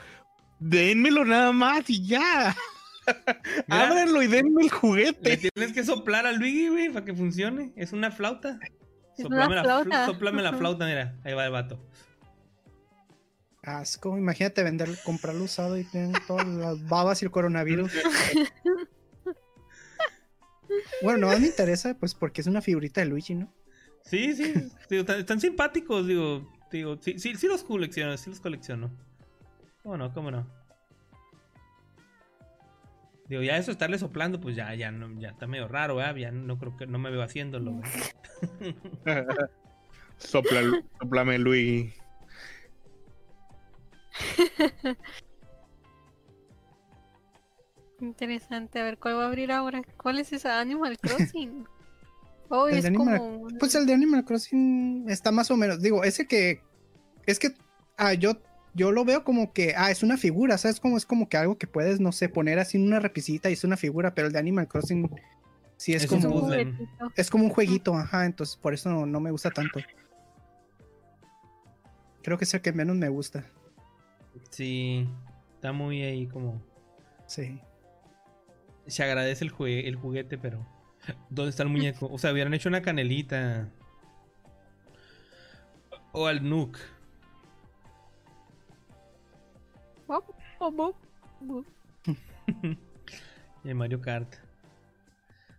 Dénmelo 0.59 1.25
nada 1.25 1.51
más 1.51 1.89
y 1.89 2.07
ya. 2.07 2.55
Ábranlo 3.69 4.23
y 4.23 4.27
denme 4.27 4.63
el 4.63 4.71
juguete. 4.71 5.29
Le 5.29 5.37
tienes 5.37 5.73
que 5.73 5.83
soplar 5.83 6.25
al 6.25 6.37
Luigi, 6.37 6.69
güey, 6.69 6.89
para 6.89 7.05
que 7.05 7.13
funcione. 7.13 7.71
Es 7.75 7.93
una 7.93 8.09
flauta. 8.09 8.57
Soplame, 9.15 9.55
La, 10.41 10.51
la 10.51 10.57
flauta, 10.57 10.85
mira. 10.85 11.15
Ahí 11.23 11.33
va 11.33 11.45
el 11.45 11.51
vato. 11.51 11.79
Asco, 13.65 14.17
imagínate 14.17 14.63
vender, 14.63 14.89
comprarlo 15.03 15.43
usado 15.43 15.77
y 15.77 15.83
tener 15.83 16.21
todas 16.27 16.47
las 16.47 16.87
babas 16.87 17.21
y 17.21 17.25
el 17.25 17.31
coronavirus. 17.31 17.91
bueno, 21.01 21.27
no 21.27 21.39
me 21.39 21.47
interesa, 21.47 21.95
pues 21.95 22.13
porque 22.13 22.41
es 22.41 22.47
una 22.47 22.61
figurita 22.61 23.01
de 23.01 23.07
Luigi, 23.07 23.35
¿no? 23.35 23.51
Sí, 24.03 24.35
sí, 24.35 24.53
están, 24.89 25.41
simpáticos, 25.41 26.05
digo, 26.05 26.47
digo, 26.71 26.97
sí, 27.01 27.17
sí, 27.17 27.35
sí 27.35 27.47
los 27.47 27.63
colecciono, 27.63 28.15
sí 28.17 28.29
los 28.29 28.39
colecciono. 28.39 28.91
¿Cómo 29.81 29.97
no? 29.97 30.13
¿Cómo 30.13 30.29
no? 30.29 30.47
Digo, 33.27 33.41
ya 33.41 33.57
eso 33.57 33.71
estarle 33.71 33.97
soplando, 33.97 34.39
pues 34.39 34.55
ya, 34.55 34.75
ya, 34.75 34.91
no, 34.91 35.19
ya 35.19 35.29
está 35.29 35.47
medio 35.47 35.67
raro, 35.67 35.99
¿eh? 35.99 36.19
Ya 36.19 36.31
no 36.31 36.59
creo 36.59 36.77
que 36.77 36.85
no 36.85 36.99
me 36.99 37.09
veo 37.09 37.23
haciéndolo. 37.23 37.81
Sopla, 40.17 40.61
soplame, 40.99 41.39
Luis. 41.39 42.04
Interesante, 48.01 48.79
a 48.79 48.83
ver 48.83 48.97
cuál 48.97 49.17
va 49.17 49.23
a 49.23 49.27
abrir 49.27 49.51
ahora. 49.51 49.81
¿Cuál 49.97 50.19
es 50.19 50.33
esa 50.33 50.59
Animal 50.59 50.97
Crossing? 51.01 51.65
Oh, 52.49 52.67
es 52.67 52.89
como... 52.91 53.47
Pues 53.59 53.73
el 53.75 53.85
de 53.85 53.93
Animal 53.93 54.25
Crossing 54.25 55.05
está 55.09 55.31
más 55.31 55.49
o 55.49 55.57
menos. 55.57 55.81
Digo, 55.81 56.03
ese 56.03 56.27
que. 56.27 56.61
Es 57.25 57.39
que. 57.39 57.55
Ah, 57.97 58.13
yo 58.13 58.37
yo 58.75 58.91
lo 58.91 59.05
veo 59.05 59.23
como 59.23 59.53
que, 59.53 59.73
ah, 59.77 59.89
es 59.89 60.03
una 60.03 60.17
figura, 60.17 60.57
¿sabes? 60.57 60.81
Como 60.81 60.97
es 60.97 61.05
como 61.05 61.29
que 61.29 61.37
algo 61.37 61.57
que 61.57 61.65
puedes, 61.65 62.01
no 62.01 62.11
sé, 62.11 62.27
poner 62.27 62.59
así 62.59 62.77
en 62.77 62.83
una 62.83 62.99
repisita 62.99 63.49
y 63.49 63.53
es 63.53 63.63
una 63.63 63.77
figura, 63.77 64.13
pero 64.13 64.27
el 64.27 64.33
de 64.33 64.39
Animal 64.39 64.67
Crossing 64.67 65.09
sí 65.77 65.93
es, 65.93 66.05
como 66.05 66.27
un 66.27 66.77
es 67.15 67.29
como 67.29 67.45
un 67.45 67.49
jueguito, 67.49 67.95
ajá, 67.95 68.25
entonces 68.25 68.57
por 68.57 68.73
eso 68.73 69.05
no, 69.05 69.19
me 69.21 69.31
gusta 69.31 69.49
tanto. 69.49 69.79
Creo 72.21 72.37
que 72.37 72.43
es 72.43 72.53
el 72.53 72.61
que 72.61 72.73
menos 72.73 72.97
me 72.97 73.07
gusta. 73.07 73.45
Sí, 74.49 75.07
está 75.55 75.71
muy 75.71 76.01
ahí 76.03 76.27
como. 76.27 76.61
Sí. 77.27 77.59
Se 78.87 79.03
agradece 79.03 79.45
el, 79.45 79.53
el 79.67 79.95
juguete, 79.95 80.37
pero. 80.37 80.65
¿Dónde 81.29 81.49
está 81.49 81.63
el 81.63 81.69
muñeco? 81.69 82.07
O 82.11 82.17
sea, 82.17 82.31
hubieran 82.31 82.53
hecho 82.53 82.69
una 82.69 82.81
canelita. 82.81 83.69
O 86.11 86.27
al 86.27 86.47
Nook. 86.47 86.77
y 93.63 93.73
Mario 93.73 94.01
Kart. 94.01 94.35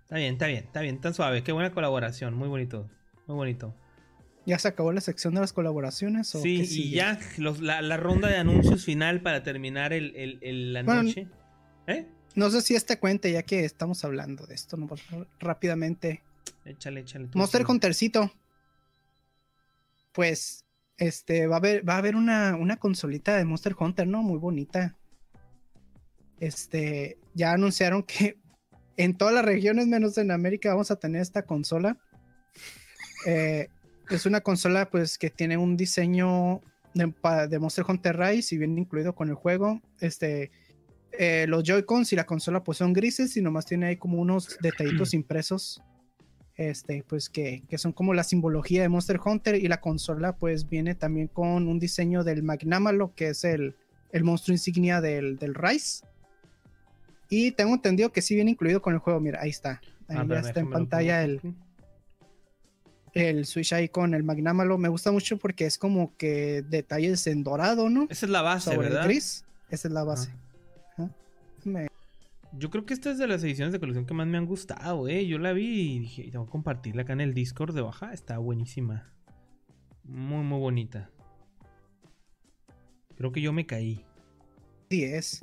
Está 0.03 0.17
bien, 0.17 0.35
está 0.35 0.47
bien, 0.47 0.65
está 0.65 0.81
bien, 0.81 1.01
tan 1.01 1.15
suave. 1.15 1.43
Qué 1.43 1.53
buena 1.53 1.73
colaboración, 1.73 2.35
muy 2.35 2.49
bonito, 2.49 2.89
muy 3.27 3.37
bonito. 3.37 3.75
¿Ya 4.47 4.59
se 4.61 4.69
acabó 4.69 4.93
la 4.93 5.01
sección 5.01 5.35
de 5.35 5.41
las 5.41 5.53
colaboraciones? 5.53 6.29
sí, 6.29 6.63
y 6.71 6.91
ya 6.91 7.19
la, 7.61 7.97
ronda 7.97 8.29
de 8.29 8.37
anuncios 8.37 8.85
final 8.85 9.21
para 9.21 9.43
terminar 9.43 9.93
el, 9.93 10.73
la 10.73 10.85
noche. 10.85 11.27
¿Eh? 11.89 12.07
No 12.37 12.51
sé 12.51 12.63
si 12.63 12.75
este 12.77 12.99
cuente, 12.99 13.33
ya 13.33 13.43
que 13.43 13.65
estamos 13.65 14.05
hablando 14.05 14.47
de 14.47 14.55
esto, 14.55 14.77
no, 14.77 14.89
rápidamente. 15.41 16.23
Échale, 16.65 17.01
échale. 17.01 17.29
Monster 17.35 17.65
Huntercito. 17.67 18.33
Pues 20.13 20.65
este, 20.97 21.47
va 21.47 21.57
a 21.57 21.59
haber, 21.59 21.89
va 21.89 21.95
a 21.95 21.99
haber 21.99 22.15
una, 22.15 22.57
una 22.57 22.77
consolita 22.77 23.37
de 23.37 23.45
Monster 23.45 23.75
Hunter, 23.79 24.07
¿no? 24.07 24.23
Muy 24.23 24.39
bonita. 24.39 24.97
Este, 26.39 27.19
ya 27.35 27.53
anunciaron 27.53 28.03
que 28.05 28.39
en 28.97 29.17
todas 29.17 29.35
las 29.35 29.45
regiones, 29.45 29.87
menos 29.87 30.17
en 30.19 30.31
América, 30.31 30.71
vamos 30.71 30.91
a 30.91 30.97
tener 30.97 31.21
esta 31.21 31.45
consola. 31.45 31.99
Eh, 33.27 33.69
es 34.11 34.27
una 34.27 34.41
consola, 34.41 34.91
pues, 34.91 35.19
que 35.19 35.31
tiene 35.31 35.57
un 35.57 35.77
diseño 35.77 36.61
de, 36.95 37.59
Monster 37.59 37.85
Hunter 37.87 38.19
Rise 38.19 38.55
y 38.55 38.59
viene 38.59 38.81
incluido 38.81 39.15
con 39.15 39.29
el 39.29 39.35
juego. 39.35 39.81
Este, 40.01 40.51
eh, 41.13 41.47
los 41.49 41.65
Joy-Cons 41.65 42.13
y 42.13 42.17
la 42.17 42.27
consola, 42.27 42.63
pues, 42.65 42.79
son 42.79 42.93
grises 42.93 43.37
y 43.37 43.43
nomás 43.43 43.67
tiene 43.67 43.87
ahí 43.87 43.97
como 43.97 44.19
unos 44.21 44.57
detallitos 44.63 45.15
impresos 45.15 45.83
este, 46.57 47.05
pues 47.07 47.29
que, 47.29 47.63
son 47.77 47.93
como 47.93 48.15
la 48.15 48.25
simbología 48.25 48.83
de 48.83 48.89
Monster 48.89 49.21
Hunter 49.23 49.57
y 49.57 49.69
la 49.69 49.81
consola 49.81 50.37
pues 50.37 50.69
viene 50.69 50.95
también 50.95 51.29
con 51.29 51.69
un 51.69 51.79
diseño 51.79 52.25
del 52.25 52.43
Magnamalo, 52.43 53.15
que 53.15 53.29
es 53.29 53.45
el, 53.45 53.77
el 54.13 54.25
monstruo 54.25 54.55
insignia 54.55 55.01
del, 55.01 55.37
del 55.37 55.55
Rise. 55.55 56.05
Y 57.29 57.51
tengo 57.53 57.75
entendido 57.75 58.11
que 58.11 58.23
sí 58.23 58.35
viene 58.35 58.53
incluido 58.53 58.81
con 58.81 58.95
el 58.95 59.01
juego, 59.01 59.21
mira, 59.21 59.41
ahí 59.43 59.51
está. 59.51 59.81
Ahí 60.09 60.27
ya 60.29 60.41
está 60.41 60.61
en 60.61 60.71
pantalla 60.71 61.25
el, 61.25 61.41
el 63.17 63.47
Switch 63.47 63.73
ahí 63.73 63.89
con 63.89 64.13
el 64.13 64.23
Magnamalo. 64.23 64.77
Me 64.77 64.89
gusta 64.89 65.11
mucho 65.11 65.39
porque 65.39 65.65
es 65.65 65.79
como 65.79 66.15
que 66.17 66.63
detalles 66.63 67.27
en 67.27 67.43
dorado, 67.43 67.89
¿no? 67.89 68.07
Esa 68.11 68.27
es 68.27 68.31
la 68.31 68.43
base, 68.43 68.77
¿verdad? 68.77 69.05
gris. 69.05 69.45
Esa 69.71 69.89
es 69.89 69.95
la 69.95 70.05
base. 70.05 70.31
Yo 72.53 72.71
creo 72.71 72.87
que 72.87 72.95
esta 72.95 73.11
es 73.11 73.19
de 73.19 73.27
las 73.27 73.43
ediciones 73.43 73.73
de 73.73 73.81
colección 73.81 74.07
que 74.07 74.15
más 74.15 74.27
me 74.27 74.39
han 74.39 74.47
gustado, 74.47 75.09
eh. 75.09 75.27
Yo 75.27 75.39
la 75.39 75.53
vi 75.53 75.97
y 75.97 75.99
dije, 76.01 76.31
tengo 76.31 76.45
que 76.45 76.53
compartirla 76.53 77.03
acá 77.03 77.15
en 77.15 77.21
el 77.23 77.35
Discord 77.35 77.75
de 77.75 77.81
baja. 77.81 78.13
Está 78.13 78.39
buenísima. 78.39 79.11
Muy, 80.05 80.45
muy 80.45 80.61
bonita. 80.61 81.11
Creo 83.17 83.33
que 83.33 83.41
yo 83.41 83.53
me 83.53 83.67
caí. 83.67 84.05
10. 84.91 85.41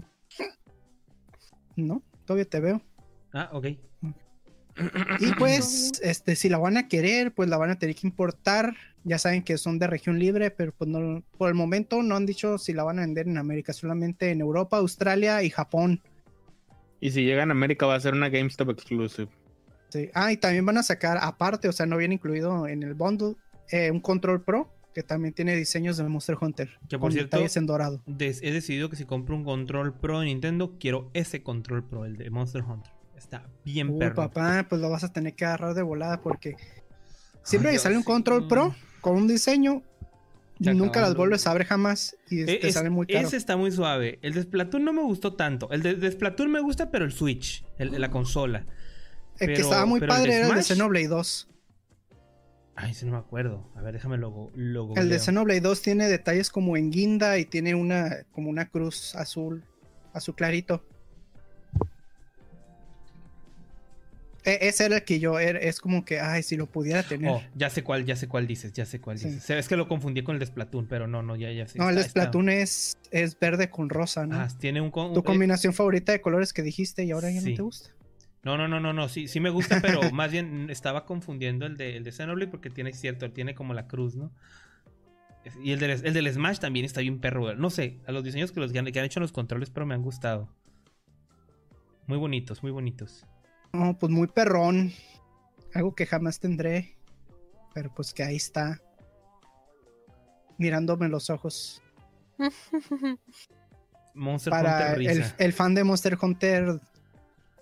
No, 1.76 2.03
todavía 2.26 2.45
te 2.45 2.60
veo. 2.60 2.82
Ah, 3.34 3.50
ok. 3.52 3.68
Y 5.19 5.32
pues, 5.40 6.00
este, 6.02 6.35
si 6.35 6.50
la 6.50 6.58
van 6.58 6.77
a 6.77 6.88
querer, 6.88 7.34
pues 7.34 7.50
la 7.50 7.58
van 7.58 7.69
a 7.69 7.80
tener 7.80 7.95
que 7.95 8.08
importar. 8.08 8.76
Ya 9.03 9.18
saben 9.18 9.43
que 9.43 9.58
son 9.58 9.80
de 9.80 9.88
región 9.88 10.18
libre, 10.18 10.50
pero 10.52 10.72
pues 10.72 10.90
no, 10.90 11.24
por 11.38 11.50
el 11.50 11.56
momento 11.56 12.02
no 12.02 12.16
han 12.16 12.26
dicho 12.26 12.58
si 12.58 12.74
la 12.74 12.84
van 12.84 13.00
a 13.00 13.02
vender 13.02 13.27
en 13.27 13.38
América, 13.38 13.74
solamente 13.74 14.32
en 14.32 14.40
Europa, 14.40 14.77
Australia 14.77 15.43
y 15.43 15.50
Japón. 15.50 16.02
Y 17.02 17.11
si 17.11 17.26
llega 17.26 17.43
a 17.43 17.52
América 17.52 17.85
va 17.85 17.95
a 17.95 18.00
ser 18.00 18.14
una 18.14 18.30
GameStop 18.30 18.69
exclusive. 18.69 19.27
Sí. 19.90 20.10
Ah, 20.14 20.32
y 20.32 20.38
también 20.38 20.66
van 20.66 20.77
a 20.77 20.84
sacar 20.84 21.18
aparte, 21.22 21.68
o 21.68 21.74
sea, 21.74 21.85
no 21.85 21.98
viene 21.98 22.16
incluido 22.16 22.66
en 22.66 22.82
el 22.82 22.93
bundle, 22.93 23.35
eh, 23.69 23.92
un 23.92 24.00
Control 24.00 24.42
Pro 24.42 24.72
que 24.93 25.03
también 25.03 25.34
tiene 25.34 25.56
diseños 25.56 25.98
de 25.98 26.03
Monster 26.03 26.38
Hunter. 26.40 26.69
Que 26.88 26.98
por 26.98 27.11
cierto, 27.11 27.35
detalles 27.35 27.58
en 27.58 27.66
dorado. 27.66 28.02
he 28.08 28.52
decidido 28.52 28.90
que 28.90 28.95
si 28.95 29.06
compro 29.06 29.35
un 29.35 29.43
Control 29.43 29.93
Pro 29.93 30.19
de 30.19 30.27
Nintendo, 30.27 30.77
quiero 30.80 31.10
ese 31.14 31.42
Control 31.43 31.84
Pro, 31.84 32.06
el 32.06 32.16
de 32.16 32.30
Monster 32.30 32.64
Hunter. 32.64 32.93
Está 33.24 33.48
bien 33.64 33.90
Uy, 33.90 34.10
papá, 34.11 34.66
pues 34.68 34.82
lo 34.82 34.90
vas 34.90 35.03
a 35.03 35.14
tener 35.14 35.34
que 35.34 35.45
agarrar 35.45 35.74
de 35.74 35.82
volada 35.82 36.22
porque 36.22 36.56
siempre 37.42 37.72
que 37.72 37.80
sale 37.80 37.98
un 37.98 38.03
Control 38.03 38.48
Pro 38.48 38.76
con 39.02 39.16
un 39.16 39.27
diseño, 39.27 39.84
Nunca 40.60 41.02
las 41.02 41.16
vuelves 41.16 41.45
a 41.48 41.52
abrir 41.52 41.68
jamás 41.68 42.16
y 42.30 42.42
e, 42.42 42.60
te 42.60 42.72
sale 42.72 42.90
muy 42.90 43.08
caro. 43.08 43.27
Ese 43.27 43.38
está 43.38 43.58
muy 43.58 43.72
suave. 43.72 44.19
El 44.22 44.34
de 44.34 44.43
Splatoon 44.43 44.85
no 44.85 44.93
me 44.93 45.02
gustó 45.02 45.34
tanto. 45.34 45.69
El 45.72 45.82
de, 45.82 46.11
Splatoon 46.11 46.52
me 46.52 46.61
gusta, 46.61 46.92
pero 46.92 47.06
el 47.06 47.11
Switch, 47.11 47.66
el, 47.77 48.00
la 48.00 48.11
consola. 48.11 48.66
El 49.40 49.56
que 49.56 49.61
estaba 49.61 49.85
muy 49.85 50.00
padre 50.00 50.35
era 50.35 50.48
el 50.48 50.56
de 50.56 50.64
Xenoblade 50.64 51.08
2. 51.08 51.50
Ay, 52.76 52.92
ese 52.92 53.06
no 53.06 53.14
me 53.14 53.18
acuerdo. 53.18 53.69
A 53.76 53.82
ver, 53.82 53.93
déjame 53.93 54.18
logo. 54.18 54.52
el 54.56 55.10
de 55.10 55.19
Xenoblade 55.19 55.61
2 55.61 55.82
tiene 55.82 56.08
detalles 56.08 56.50
como 56.50 56.77
en 56.77 56.92
guinda 56.92 57.38
y 57.40 57.45
tiene 57.45 57.76
una 57.76 58.24
como 58.32 58.50
una 58.50 58.69
cruz 58.69 59.16
azul, 59.16 59.64
azul 60.14 60.35
clarito. 60.35 60.85
E, 64.46 64.68
ese 64.68 64.86
era 64.86 64.98
el 64.98 65.04
que 65.04 65.20
yo, 65.20 65.40
er, 65.40 65.58
es 65.58 65.80
como 65.80 66.04
que, 66.04 66.20
ay, 66.20 66.44
si 66.44 66.58
lo 66.58 66.68
pudiera 66.68 67.04
tener. 67.04 67.32
Oh, 67.32 67.42
ya 67.56 67.70
sé 67.70 67.84
cuál, 67.84 68.06
ya 68.06 68.16
sé 68.16 68.28
cuál 68.28 68.46
dices, 68.46 68.74
ya 68.74 68.86
sé 68.86 69.00
cuál 69.00 69.18
dices. 69.18 69.50
Es 69.50 69.68
que 69.68 69.78
lo 69.78 69.88
confundí 69.88 70.22
con 70.24 70.36
el 70.36 70.46
Splatoon, 70.46 70.88
pero 70.88 71.08
no, 71.08 71.24
no, 71.24 71.36
ya, 71.36 71.52
ya 71.52 71.68
sé. 71.68 71.80
No, 71.80 71.90
el 71.90 72.04
Splatoon 72.04 72.50
es, 72.50 72.98
es 73.12 73.40
verde 73.40 73.70
con 73.70 73.90
rosa, 73.90 74.26
¿no? 74.26 74.36
Ah, 74.36 74.48
tiene 74.60 74.82
un... 74.82 74.92
tu 74.92 75.20
eh, 75.20 75.24
combinación 75.24 75.74
favorita 75.74 76.12
de 76.12 76.22
colores 76.22 76.54
que 76.54 76.62
dijiste 76.62 77.04
y 77.04 77.12
ahora 77.12 77.32
ya 77.32 77.42
no 77.42 77.56
te 77.56 77.62
gusta. 77.62 77.90
No, 78.44 78.58
no, 78.58 78.68
no, 78.68 78.82
no, 78.82 78.92
no, 78.92 79.08
sí, 79.08 79.30
sí 79.30 79.40
me 79.40 79.50
gusta, 79.50 79.80
pero 79.82 80.02
más 80.12 80.32
bien 80.32 80.70
estaba 80.70 81.06
confundiendo 81.06 81.66
el 81.66 81.78
de, 81.78 81.96
el 81.96 82.04
de 82.04 82.12
Xenoblade 82.12 82.52
porque 82.52 82.70
tiene 82.70 82.92
cierto, 82.92 83.32
tiene 83.32 83.56
como 83.56 83.74
la 83.74 83.88
cruz, 83.88 84.16
¿no? 84.16 84.32
Y 85.62 85.72
el 85.72 85.80
del, 85.80 85.92
el 85.92 86.14
del 86.14 86.34
Smash 86.34 86.60
también 86.60 86.86
está 86.86 87.02
bien 87.02 87.20
perro. 87.20 87.54
No 87.56 87.70
sé, 87.70 88.00
a 88.06 88.12
los 88.12 88.24
diseños 88.24 88.52
que, 88.52 88.60
los, 88.60 88.72
que 88.72 88.80
han 88.80 88.88
hecho 88.88 89.20
los 89.20 89.32
controles, 89.32 89.70
pero 89.70 89.86
me 89.86 89.94
han 89.94 90.02
gustado. 90.02 90.50
Muy 92.08 92.18
bonitos, 92.18 92.64
muy 92.64 92.72
bonitos. 92.72 93.26
No, 93.74 93.98
pues 93.98 94.11
muy 94.11 94.27
perrón. 94.27 94.93
Algo 95.74 95.95
que 95.95 96.06
jamás 96.06 96.40
tendré. 96.40 96.95
Pero 97.74 97.92
pues 97.93 98.14
que 98.14 98.24
ahí 98.24 98.35
está. 98.35 98.80
Mirándome 100.58 101.10
los 101.10 101.30
ojos. 101.30 101.82
Monster 104.16 104.53
Hunter 104.53 105.02
El, 105.02 105.26
el, 105.38 105.53
fan 105.53 105.74
de 105.74 105.84
Monster 105.84 106.18
Hunter. 106.22 106.80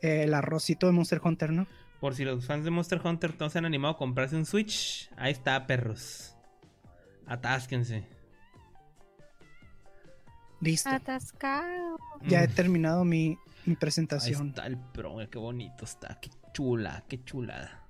El 0.01 0.33
arrocito 0.33 0.87
de 0.87 0.91
Monster 0.91 1.21
Hunter, 1.23 1.51
¿no? 1.51 1.65
Por 2.01 2.15
si 2.15 2.25
los 2.25 2.45
fans 2.45 2.65
de 2.65 2.71
Monster 2.71 2.99
Hunter 3.03 3.35
no 3.39 3.49
se 3.49 3.59
han 3.59 3.65
animado 3.65 3.93
a 3.93 3.97
comprarse 3.97 4.35
un 4.35 4.45
Switch, 4.45 5.09
ahí 5.17 5.31
está, 5.31 5.67
perros. 5.67 6.35
Atásquense. 7.27 8.07
Listo. 10.59 10.89
Atascado. 10.89 11.99
Ya 12.27 12.43
he 12.43 12.47
terminado 12.47 13.05
mi, 13.05 13.37
mi 13.65 13.75
presentación. 13.75 14.41
Ahí 14.41 14.49
está 14.49 14.65
el 14.67 15.29
qué 15.29 15.37
bonito 15.37 15.85
está, 15.85 16.19
qué 16.21 16.29
chula, 16.53 17.03
qué 17.07 17.23
chulada. 17.23 17.87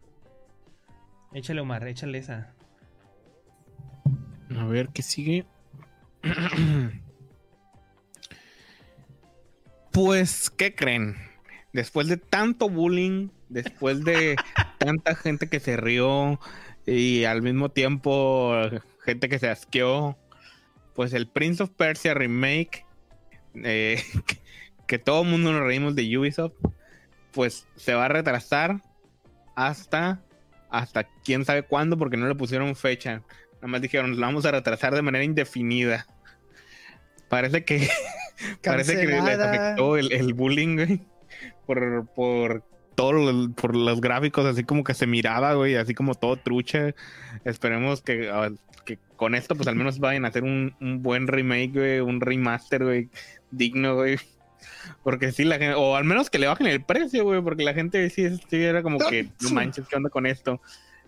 Échale, 1.33 1.61
Omar, 1.61 1.87
échale 1.87 2.17
esa. 2.17 2.53
A 4.57 4.65
ver, 4.65 4.89
¿qué 4.89 5.01
sigue? 5.01 5.45
pues, 9.91 10.49
¿qué 10.49 10.75
creen? 10.75 11.15
Después 11.73 12.07
de 12.07 12.17
tanto 12.17 12.69
bullying, 12.69 13.29
después 13.47 14.03
de 14.03 14.35
tanta 14.77 15.15
gente 15.15 15.47
que 15.47 15.61
se 15.61 15.77
rió 15.77 16.39
y 16.85 17.23
al 17.23 17.41
mismo 17.41 17.69
tiempo 17.69 18.53
gente 19.03 19.29
que 19.29 19.39
se 19.39 19.49
asqueó, 19.49 20.17
pues 20.93 21.13
el 21.13 21.27
Prince 21.27 21.63
of 21.63 21.69
Persia 21.71 22.13
remake, 22.13 22.85
eh, 23.55 24.03
que, 24.91 24.99
todo 24.99 25.23
el 25.23 25.29
mundo 25.29 25.51
nos 25.53 25.63
reímos 25.63 25.95
de 25.95 26.17
Ubisoft, 26.17 26.53
pues 27.31 27.65
se 27.75 27.93
va 27.93 28.05
a 28.05 28.09
retrasar 28.09 28.81
hasta, 29.55 30.21
hasta 30.69 31.07
quién 31.23 31.45
sabe 31.45 31.63
cuándo, 31.63 31.97
porque 31.97 32.17
no 32.17 32.27
le 32.27 32.35
pusieron 32.35 32.75
fecha. 32.75 33.21
Nada 33.55 33.67
más 33.67 33.81
dijeron, 33.81 34.19
lo 34.19 34.21
vamos 34.21 34.45
a 34.45 34.51
retrasar 34.51 34.93
de 34.93 35.01
manera 35.01 35.23
indefinida. 35.23 36.07
Parece 37.29 37.63
que, 37.63 37.87
parece 38.63 38.99
que 38.99 39.07
les 39.07 39.39
afectó 39.39 39.97
el, 39.97 40.11
el 40.11 40.33
bullying, 40.33 40.75
güey. 40.75 41.01
Por, 41.65 42.07
por 42.07 42.63
todo 42.95 43.49
por 43.53 43.75
los 43.75 44.01
gráficos, 44.01 44.45
así 44.45 44.63
como 44.63 44.83
que 44.83 44.93
se 44.93 45.07
miraba, 45.07 45.53
güey, 45.53 45.75
así 45.75 45.93
como 45.93 46.15
todo 46.15 46.35
trucha. 46.35 46.93
Esperemos 47.45 48.01
que, 48.01 48.29
ah, 48.29 48.51
que 48.83 48.99
con 49.15 49.35
esto, 49.35 49.55
pues 49.55 49.67
al 49.67 49.75
menos 49.75 49.99
vayan 49.99 50.25
a 50.25 50.27
hacer 50.27 50.43
un, 50.43 50.75
un 50.81 51.01
buen 51.01 51.27
remake, 51.27 51.71
güey, 51.73 51.99
un 52.01 52.19
remaster, 52.19 52.83
güey, 52.83 53.09
digno, 53.51 53.95
güey. 53.95 54.17
Porque 55.03 55.31
sí, 55.31 55.43
la 55.43 55.57
gente, 55.57 55.75
o 55.75 55.95
al 55.95 56.03
menos 56.03 56.29
que 56.29 56.39
le 56.39 56.47
bajen 56.47 56.67
el 56.67 56.83
precio, 56.83 57.23
güey, 57.23 57.41
porque 57.41 57.63
la 57.63 57.73
gente 57.73 58.09
sí, 58.09 58.27
sí 58.49 58.63
era 58.63 58.83
como 58.83 58.99
que, 58.99 59.29
no 59.41 59.49
manches, 59.51 59.87
¿qué 59.87 59.95
onda 59.95 60.09
con 60.09 60.25
esto? 60.25 60.61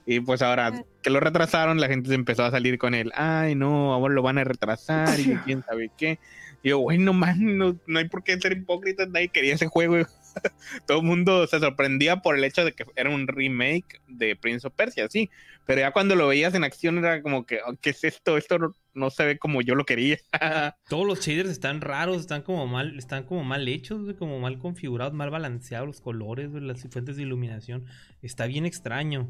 Y 0.06 0.19
pues 0.19 0.41
ahora 0.41 0.83
que 1.01 1.09
lo 1.09 1.19
retrasaron, 1.19 1.80
la 1.80 1.88
gente 1.88 2.09
se 2.09 2.15
empezó 2.15 2.43
a 2.43 2.51
salir 2.51 2.77
con 2.77 2.93
él. 2.93 3.11
Ay, 3.15 3.56
no, 3.56 3.93
ahora 3.93 4.14
lo 4.14 4.22
van 4.22 4.38
a 4.38 4.43
retrasar 4.43 5.19
y 5.19 5.35
quién 5.45 5.64
sabe 5.64 5.91
qué. 5.98 6.19
Y 6.61 6.69
yo, 6.69 6.80
güey, 6.80 6.98
no 6.98 7.14
más, 7.14 7.38
no, 7.38 7.77
no, 7.88 7.99
hay 7.99 8.07
por 8.09 8.23
qué 8.23 8.40
ser 8.40 8.53
hipócritas, 8.53 9.09
nadie 9.09 9.30
quería 9.30 9.56
ese 9.56 9.67
juego. 9.67 9.98
Todo 10.88 11.00
el 11.00 11.06
mundo 11.06 11.48
se 11.48 11.60
sorprendía 11.60 12.22
por 12.22 12.38
el 12.38 12.44
hecho 12.44 12.66
de 12.66 12.74
que 12.74 12.86
era 12.95 13.10
un 13.10 13.28
remake 13.28 14.02
de 14.08 14.36
Prince 14.36 14.68
of 14.68 14.74
Persia, 14.74 15.08
sí. 15.10 15.30
Pero 15.66 15.82
ya 15.82 15.92
cuando 15.92 16.16
lo 16.16 16.28
veías 16.28 16.53
en 16.56 16.64
acción 16.64 16.98
era 16.98 17.22
como 17.22 17.45
que, 17.45 17.60
oh, 17.66 17.76
¿qué 17.82 17.92
es 17.92 18.03
esto? 18.03 18.38
Esto 18.38 18.58
no, 18.94 19.10
se 19.10 19.26
ve 19.26 19.38
como 19.40 19.62
yo 19.62 19.76
lo 19.76 19.86
quería. 19.86 20.18
Todos 20.90 21.08
los 21.08 21.22
shaders 21.22 21.50
están 21.50 21.82
raros, 21.82 22.20
están 22.20 22.42
como 22.42 22.68
mal, 22.68 22.98
están 22.98 23.24
como 23.24 23.44
mal 23.44 23.68
hechos, 23.68 24.14
como 24.20 24.40
mal 24.40 24.60
configurados, 24.60 25.14
mal 25.14 25.30
balanceados 25.30 25.88
los 25.88 26.02
colores, 26.02 26.52
las 26.52 26.82
fuentes 26.90 27.16
de 27.16 27.24
iluminación. 27.24 27.86
Está 28.22 28.45
bien 28.45 28.66
extraño. 28.66 29.30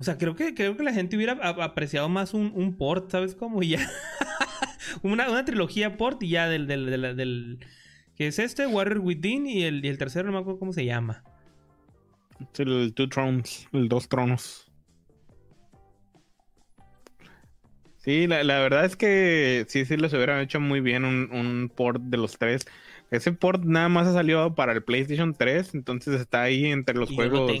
O 0.00 0.04
sea, 0.04 0.16
creo 0.16 0.36
que, 0.36 0.54
creo 0.54 0.76
que 0.76 0.84
la 0.84 0.92
gente 0.92 1.16
hubiera 1.16 1.32
apreciado 1.32 2.08
más 2.08 2.32
un, 2.32 2.76
port, 2.76 3.10
¿sabes 3.10 3.34
cómo? 3.34 3.62
ya. 3.62 3.86
una, 5.02 5.44
trilogía 5.44 5.96
port 5.96 6.22
y 6.22 6.30
ya 6.30 6.48
del, 6.48 6.66
del, 6.66 7.16
del, 7.16 7.58
que 8.18 8.26
es 8.26 8.38
este, 8.40 8.66
Warrior 8.66 8.98
Within 8.98 9.46
y 9.46 9.62
el, 9.62 9.84
y 9.84 9.88
el 9.88 9.96
tercero, 9.96 10.26
no 10.26 10.32
me 10.32 10.38
acuerdo 10.40 10.58
cómo 10.58 10.72
se 10.72 10.84
llama. 10.84 11.22
el 12.58 12.92
Two 12.92 13.08
Thrones, 13.08 13.68
el 13.72 13.88
Dos 13.88 14.08
Tronos. 14.08 14.64
Sí, 17.98 18.26
la, 18.26 18.42
verdad 18.42 18.84
es 18.84 18.96
que 18.96 19.66
sí, 19.68 19.84
sí 19.84 19.96
les 19.96 20.12
hubieran 20.14 20.40
hecho 20.40 20.60
muy 20.60 20.80
bien 20.80 21.04
un, 21.04 21.30
un, 21.30 21.70
port 21.74 22.02
de 22.02 22.16
los 22.16 22.38
tres. 22.38 22.66
Ese 23.10 23.32
port 23.32 23.62
nada 23.64 23.88
más 23.88 24.08
ha 24.08 24.14
salido 24.14 24.54
para 24.54 24.72
el 24.72 24.82
PlayStation 24.82 25.34
3, 25.34 25.74
entonces 25.74 26.20
está 26.20 26.42
ahí 26.42 26.66
entre 26.66 26.94
los 26.96 27.10
juegos 27.10 27.52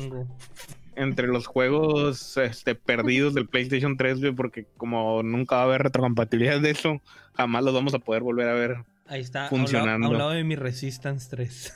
entre 0.96 1.28
los 1.28 1.46
juegos 1.46 2.36
este, 2.36 2.74
perdidos 2.74 3.32
del 3.32 3.46
PlayStation 3.46 3.96
3, 3.96 4.18
porque 4.36 4.66
como 4.76 5.22
nunca 5.22 5.56
va 5.56 5.62
a 5.62 5.64
haber 5.66 5.82
retrocompatibilidad 5.84 6.60
de 6.60 6.70
eso, 6.70 7.00
jamás 7.34 7.62
los 7.62 7.72
vamos 7.72 7.94
a 7.94 8.00
poder 8.00 8.24
volver 8.24 8.48
a 8.48 8.54
ver 8.54 8.78
Ahí 9.08 9.20
está, 9.20 9.48
funcionando. 9.48 10.06
A 10.06 10.10
un 10.10 10.18
lado, 10.18 10.30
de 10.30 10.44
mi 10.44 10.54
Resistance 10.54 11.28
3. 11.30 11.74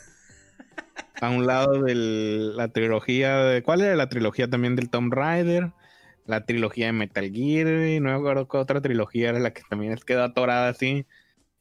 a 1.22 1.30
un 1.30 1.46
lado 1.46 1.82
de 1.82 1.94
la 1.94 2.68
trilogía 2.68 3.38
de... 3.38 3.62
¿Cuál 3.62 3.80
era 3.80 3.96
la 3.96 4.08
trilogía 4.08 4.48
también 4.48 4.76
del 4.76 4.90
Tomb 4.90 5.12
Raider? 5.12 5.72
La 6.26 6.44
trilogía 6.44 6.86
de 6.86 6.92
Metal 6.92 7.30
Gear, 7.32 7.88
y 7.88 8.00
no 8.00 8.10
me 8.10 8.16
acuerdo 8.16 8.46
qué 8.48 8.56
otra 8.56 8.80
trilogía 8.80 9.30
era 9.30 9.38
la 9.40 9.52
que 9.52 9.62
también 9.68 9.96
quedó 10.06 10.22
atorada 10.24 10.68
así 10.68 11.06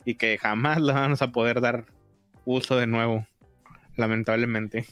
y 0.05 0.15
que 0.15 0.37
jamás 0.37 0.81
la 0.81 0.93
vamos 0.93 1.21
a 1.21 1.31
poder 1.31 1.61
dar 1.61 1.85
uso 2.45 2.77
de 2.77 2.87
nuevo, 2.87 3.25
lamentablemente. 3.95 4.85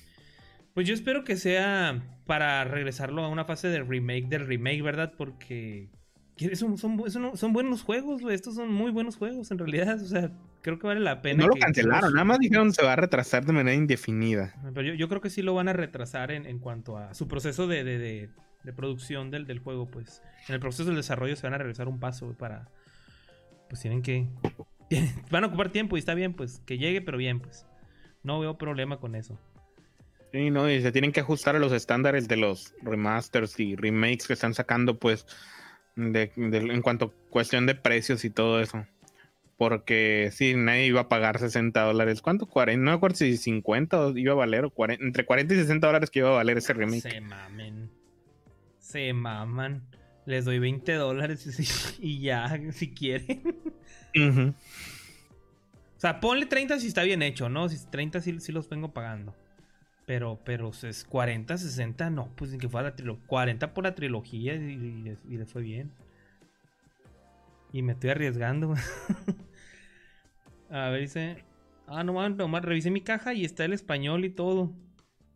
Pues 0.73 0.87
yo 0.87 0.93
espero 0.93 1.23
que 1.23 1.35
sea 1.35 2.01
para 2.25 2.63
regresarlo 2.63 3.23
a 3.23 3.27
una 3.27 3.45
fase 3.45 3.67
de 3.67 3.83
remake 3.83 4.27
del 4.27 4.47
remake, 4.47 4.81
¿verdad? 4.81 5.13
Porque 5.17 5.89
son, 6.55 6.77
son, 6.77 7.53
buenos 7.53 7.83
juegos, 7.83 8.21
güey. 8.21 8.35
Estos 8.35 8.55
son 8.55 8.71
muy 8.71 8.91
buenos 8.91 9.17
juegos, 9.17 9.51
en 9.51 9.57
realidad. 9.57 10.01
O 10.01 10.05
sea, 10.05 10.31
creo 10.61 10.79
que 10.79 10.87
vale 10.87 10.99
la 10.99 11.21
pena. 11.21 11.43
No 11.43 11.49
lo 11.49 11.55
cancelaron, 11.55 12.13
nada 12.13 12.25
más 12.25 12.39
dijeron 12.39 12.73
se 12.73 12.83
va 12.83 12.93
a 12.93 12.95
retrasar 12.95 13.45
de 13.45 13.53
manera 13.53 13.75
indefinida. 13.75 14.53
Pero 14.73 14.93
yo, 14.93 15.09
creo 15.09 15.21
que 15.21 15.29
sí 15.29 15.41
lo 15.41 15.53
van 15.53 15.67
a 15.67 15.73
retrasar 15.73 16.31
en, 16.31 16.59
cuanto 16.59 16.97
a 16.97 17.13
su 17.13 17.27
proceso 17.27 17.67
de, 17.67 18.29
producción 18.75 19.31
del, 19.31 19.45
del, 19.45 19.59
juego, 19.59 19.89
pues. 19.89 20.21
En 20.47 20.55
el 20.55 20.61
proceso 20.61 20.85
del 20.85 20.95
desarrollo 20.95 21.35
se 21.35 21.43
van 21.43 21.53
a 21.53 21.57
regresar 21.57 21.87
un 21.87 21.99
paso 21.99 22.35
para. 22.37 22.69
Pues 23.67 23.81
tienen 23.81 24.01
que. 24.01 24.27
van 25.31 25.43
a 25.43 25.47
ocupar 25.47 25.69
tiempo 25.69 25.97
y 25.97 25.99
está 25.99 26.13
bien, 26.13 26.33
pues 26.33 26.61
que 26.65 26.77
llegue, 26.77 27.01
pero 27.01 27.17
bien, 27.17 27.39
pues. 27.39 27.65
No 28.23 28.39
veo 28.39 28.57
problema 28.57 28.97
con 28.97 29.15
eso. 29.15 29.39
Sí, 30.31 30.51
no, 30.51 30.69
y 30.69 30.81
se 30.81 30.91
tienen 30.91 31.11
que 31.11 31.21
ajustar 31.21 31.55
a 31.55 31.59
los 31.59 31.71
estándares 31.71 32.27
de 32.27 32.37
los 32.37 32.75
remasters 32.81 33.59
y 33.59 33.75
remakes 33.75 34.27
que 34.27 34.33
están 34.33 34.53
sacando, 34.53 34.99
pues, 34.99 35.25
de, 35.99 36.31
en 36.35 36.81
cuanto 36.81 37.05
a 37.05 37.29
cuestión 37.29 37.65
de 37.65 37.75
precios 37.75 38.25
y 38.25 38.29
todo 38.29 38.59
eso. 38.59 38.85
Porque 39.57 40.29
sí, 40.31 40.53
nadie 40.55 40.85
iba 40.85 41.01
a 41.01 41.09
pagar 41.09 41.37
60 41.37 41.81
dólares. 41.81 42.21
¿Cuánto? 42.21 42.45
40, 42.45 42.81
no 42.81 42.91
me 42.91 42.95
acuerdo 42.95 43.17
si 43.17 43.35
50 43.35 44.13
iba 44.15 44.31
a 44.31 44.35
valer, 44.35 44.65
o 44.65 44.73
entre 44.87 45.25
40 45.25 45.53
y 45.53 45.57
60 45.57 45.85
dólares 45.85 46.09
que 46.09 46.19
iba 46.19 46.29
a 46.29 46.33
valer 46.33 46.57
ese 46.57 46.73
remake. 46.73 47.01
Se 47.01 47.21
mamen. 47.21 47.91
Se 48.79 49.13
maman. 49.13 49.83
Les 50.25 50.45
doy 50.45 50.59
20 50.59 50.93
dólares 50.93 51.97
y 51.99 52.21
ya, 52.21 52.59
si 52.71 52.93
quieren. 52.93 53.41
O 54.15 55.99
sea, 55.99 56.21
ponle 56.21 56.45
30 56.45 56.79
si 56.79 56.87
está 56.87 57.03
bien 57.03 57.21
hecho, 57.21 57.49
¿no? 57.49 57.67
Si 57.67 57.77
30 57.89 58.21
sí, 58.21 58.39
sí 58.39 58.53
los 58.53 58.69
vengo 58.69 58.93
pagando. 58.93 59.35
Pero, 60.09 60.39
pero 60.43 60.71
es 60.71 61.05
40, 61.07 61.55
60, 61.55 62.09
no, 62.09 62.29
pues 62.35 62.57
que 62.57 62.67
fuera 62.67 62.89
la 62.89 62.95
trilogía. 62.95 63.27
40 63.27 63.75
por 63.75 63.83
la 63.83 63.93
trilogía 63.93 64.55
y, 64.55 65.15
le 65.29 65.45
fue 65.45 65.61
bien. 65.61 65.91
Y 67.71 67.83
me 67.83 67.91
estoy 67.91 68.09
arriesgando. 68.09 68.73
a 70.71 70.89
ver, 70.89 71.01
dice. 71.01 71.45
Ah, 71.85 72.03
no, 72.03 72.27
nomás 72.27 72.65
revisé 72.65 72.89
mi 72.89 73.01
caja 73.01 73.35
y 73.35 73.45
está 73.45 73.65
el 73.65 73.73
español 73.73 74.25
y 74.25 74.31
todo. 74.31 74.73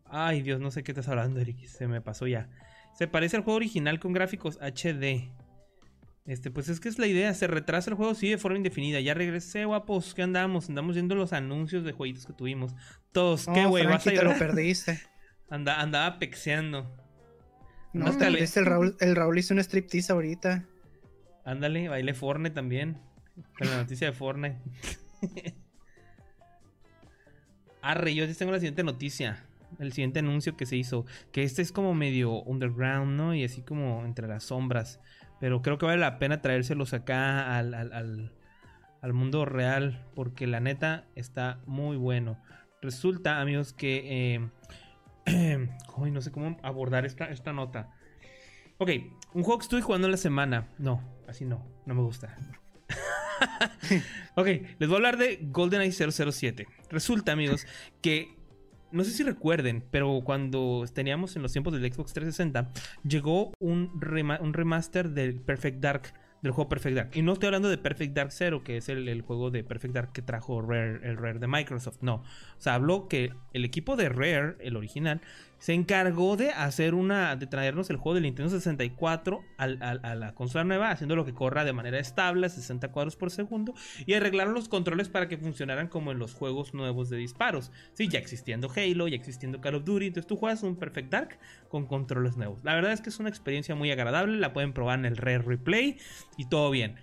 Ay, 0.05 0.41
Dios, 0.41 0.59
no 0.59 0.71
sé 0.71 0.81
qué 0.81 0.91
estás 0.91 1.07
hablando, 1.07 1.39
Eric. 1.39 1.63
Se 1.67 1.87
me 1.87 2.01
pasó 2.01 2.25
ya. 2.25 2.49
Se 2.95 3.07
parece 3.07 3.37
al 3.37 3.43
juego 3.43 3.57
original 3.57 3.99
con 3.99 4.11
gráficos 4.11 4.57
HD. 4.59 5.29
Este, 6.25 6.51
pues 6.51 6.69
es 6.69 6.79
que 6.79 6.87
es 6.87 6.99
la 6.99 7.07
idea, 7.07 7.33
se 7.33 7.47
retrasa 7.47 7.89
el 7.89 7.97
juego 7.97 8.15
sí 8.15 8.29
de 8.29 8.37
forma 8.37 8.57
indefinida. 8.57 8.99
Ya 9.01 9.13
regresé, 9.13 9.65
guapos, 9.65 10.13
¿qué 10.13 10.23
andamos? 10.23 10.69
Andamos 10.69 10.95
viendo 10.95 11.15
los 11.15 11.33
anuncios 11.33 11.83
de 11.83 11.91
jueguitos 11.91 12.25
que 12.25 12.33
tuvimos. 12.33 12.73
Todos, 13.11 13.45
qué 13.53 13.65
güey, 13.65 13.85
vas 13.85 14.07
a 14.07 14.11
te 14.11 14.23
lo 14.23 14.37
perdiste. 14.37 15.01
andaba 15.49 16.19
pexeando. 16.19 16.89
No, 17.91 18.07
el 18.07 18.65
Raúl, 18.65 18.95
el 18.99 19.15
Raúl 19.15 19.37
hizo 19.37 19.53
un 19.53 19.59
striptease 19.59 20.11
ahorita. 20.13 20.65
Ándale, 21.45 21.89
baile 21.89 22.13
Fortnite 22.13 22.55
también. 22.55 22.97
Con 23.57 23.69
la 23.69 23.77
noticia 23.77 24.07
de 24.07 24.13
Fortnite. 24.13 24.57
Arre, 27.81 28.15
yo 28.15 28.25
sí 28.25 28.33
tengo 28.33 28.51
la 28.51 28.59
siguiente 28.59 28.83
noticia. 28.83 29.45
El 29.77 29.91
siguiente 29.91 30.19
anuncio 30.19 30.55
que 30.55 30.65
se 30.65 30.77
hizo. 30.77 31.05
Que 31.31 31.43
este 31.43 31.61
es 31.61 31.71
como 31.71 31.93
medio 31.93 32.41
underground, 32.43 33.15
¿no? 33.15 33.35
Y 33.35 33.43
así 33.43 33.61
como 33.61 34.05
entre 34.05 34.27
las 34.27 34.45
sombras. 34.45 34.99
Pero 35.43 35.61
creo 35.61 35.77
que 35.77 35.85
vale 35.85 35.99
la 35.99 36.19
pena 36.19 36.41
traérselos 36.41 36.93
acá 36.93 37.57
al, 37.57 37.73
al, 37.73 39.13
mundo 39.13 39.43
real. 39.43 40.07
Porque 40.15 40.47
la 40.47 40.61
neta 40.61 41.03
está 41.15 41.59
muy 41.65 41.97
bueno. 41.97 42.37
Resulta, 42.81 43.41
amigos, 43.41 43.73
que... 43.73 44.39
Eh, 45.25 45.67
no 45.97 46.21
sé 46.21 46.31
cómo 46.31 46.55
abordar 46.63 47.05
esta, 47.05 47.25
esta 47.25 47.51
nota. 47.51 47.93
Ok, 48.77 48.91
un 49.33 49.43
juego 49.43 49.57
que 49.57 49.63
estoy 49.63 49.81
jugando 49.81 50.07
en 50.07 50.11
la 50.11 50.17
semana. 50.17 50.69
No, 50.77 51.03
así 51.27 51.43
no, 51.43 51.67
no 51.85 51.93
me 51.93 52.03
gusta. 52.03 52.37
ok, 54.35 54.47
les 54.47 54.87
voy 54.87 54.93
a 54.93 54.95
hablar 54.95 55.17
de 55.17 55.39
GoldenEye 55.41 55.91
007. 55.91 56.67
Resulta, 56.89 57.33
amigos, 57.33 57.67
que 58.01 58.37
no 58.93 59.03
sé 59.03 59.11
si 59.11 59.23
recuerden, 59.23 59.83
pero 59.89 60.21
cuando 60.23 60.85
teníamos 60.93 61.35
en 61.35 61.41
los 61.41 61.51
tiempos 61.51 61.73
del 61.73 61.91
Xbox 61.91 62.13
360, 62.13 62.71
llegó 63.03 63.51
un, 63.59 63.99
remaster 63.99 65.09
del 65.09 65.41
Perfect 65.41 65.79
Dark 65.79 66.13
del 66.43 66.51
juego 66.51 66.69
Perfect 66.69 66.95
Dark. 66.95 67.09
Y 67.13 67.21
no 67.21 67.33
estoy 67.33 67.47
hablando 67.47 67.69
de 67.69 67.77
Perfect 67.77 68.13
Dark 68.13 68.31
Zero, 68.31 68.63
que 68.63 68.77
es 68.77 68.89
el, 68.89 69.21
juego 69.21 69.49
de 69.49 69.63
Perfect 69.63 69.93
Dark 69.95 70.11
que 70.11 70.21
trajo 70.21 70.61
Rare, 70.61 70.99
el 71.03 71.17
Rare 71.17 71.39
de 71.39 71.47
Microsoft. 71.47 71.99
No. 72.01 72.15
O 72.15 72.61
sea, 72.61 72.75
habló 72.75 73.07
que 73.07 73.33
el 73.53 73.65
equipo 73.65 73.95
de 73.95 74.09
Rare, 74.09 74.57
el 74.59 74.75
original, 74.75 75.21
se 75.63 75.71
encargó 75.71 76.35
de 76.35 76.49
hacer 76.49 76.93
una. 76.93 77.37
de 77.37 77.47
traernos 77.47 77.89
el 77.89 77.95
juego 77.95 78.15
del 78.15 78.23
Nintendo 78.23 78.51
64 78.51 79.45
a 79.55 79.67
la 79.67 80.35
consola 80.35 80.65
nueva, 80.65 80.91
haciendo 80.91 81.15
lo 81.15 81.23
que 81.23 81.33
corra 81.33 81.63
de 81.63 81.71
manera 81.71 81.99
estable, 81.99 82.49
60 82.49 82.89
cuadros 82.91 83.15
por 83.15 83.31
segundo, 83.31 83.73
y 84.05 84.13
arreglaron 84.13 84.55
los 84.55 84.67
controles 84.67 85.07
para 85.07 85.29
que 85.29 85.37
funcionaran 85.37 85.87
como 85.87 86.11
en 86.11 86.19
los 86.19 86.33
juegos 86.33 86.73
nuevos 86.73 87.09
de 87.09 87.15
disparos. 87.15 87.71
Sí, 87.93 88.09
ya 88.09 88.19
existiendo 88.19 88.69
Halo, 88.75 89.07
ya 89.07 89.15
existiendo 89.15 89.61
Call 89.61 89.75
of 89.75 89.85
Duty, 89.85 90.07
entonces 90.07 90.27
tú 90.27 90.35
juegas 90.35 90.63
un 90.63 90.75
Perfect 90.75 91.09
Dark 91.09 91.39
con 91.69 91.87
controles 91.87 92.35
nuevos. 92.35 92.61
La 92.65 92.75
verdad 92.75 92.91
es 92.91 92.99
que 92.99 93.07
es 93.07 93.21
una 93.21 93.29
experiencia 93.29 93.73
muy 93.73 93.89
agradable, 93.89 94.37
la 94.37 94.51
pueden 94.51 94.73
probar 94.73 94.99
en 94.99 95.05
el 95.05 95.15
Rare 95.15 95.43
Replay 95.43 95.97
y 96.35 96.49
todo 96.49 96.71
bien. 96.71 96.95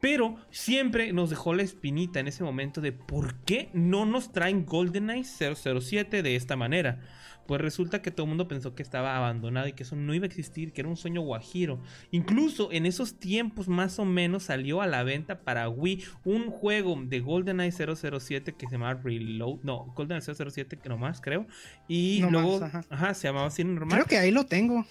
Pero 0.00 0.36
siempre 0.50 1.12
nos 1.12 1.28
dejó 1.28 1.52
la 1.52 1.62
espinita 1.62 2.20
en 2.20 2.28
ese 2.28 2.42
momento 2.42 2.80
de 2.80 2.92
por 2.92 3.34
qué 3.40 3.68
no 3.74 4.06
nos 4.06 4.32
traen 4.32 4.64
GoldenEye 4.64 5.24
007 5.24 6.22
de 6.22 6.36
esta 6.36 6.56
manera. 6.56 7.00
Pues 7.48 7.62
resulta 7.62 8.02
que 8.02 8.10
todo 8.10 8.24
el 8.24 8.28
mundo 8.28 8.46
pensó 8.46 8.74
que 8.74 8.82
estaba 8.82 9.16
abandonado 9.16 9.66
y 9.68 9.72
que 9.72 9.82
eso 9.82 9.96
no 9.96 10.12
iba 10.12 10.24
a 10.24 10.26
existir, 10.26 10.74
que 10.74 10.82
era 10.82 10.90
un 10.90 10.98
sueño 10.98 11.22
guajiro. 11.22 11.80
Incluso 12.10 12.70
en 12.72 12.84
esos 12.84 13.18
tiempos 13.18 13.68
más 13.68 13.98
o 13.98 14.04
menos 14.04 14.42
salió 14.42 14.82
a 14.82 14.86
la 14.86 15.02
venta 15.02 15.40
para 15.40 15.66
Wii 15.70 16.04
un 16.26 16.50
juego 16.50 16.94
de 17.02 17.20
GoldenEye 17.20 17.72
007 17.72 18.52
que 18.52 18.66
se 18.66 18.72
llamaba 18.72 19.00
Reload. 19.02 19.60
No, 19.62 19.86
GoldenEye 19.96 20.20
007 20.34 20.76
que 20.76 20.90
nomás 20.90 21.22
creo. 21.22 21.46
Y 21.88 22.20
luego, 22.20 22.62
ajá. 22.90 23.14
se 23.14 23.28
llamaba 23.28 23.46
así 23.46 23.64
normal. 23.64 23.96
Creo 23.96 24.04
que 24.04 24.18
ahí 24.18 24.30
lo 24.30 24.44
tengo. 24.44 24.84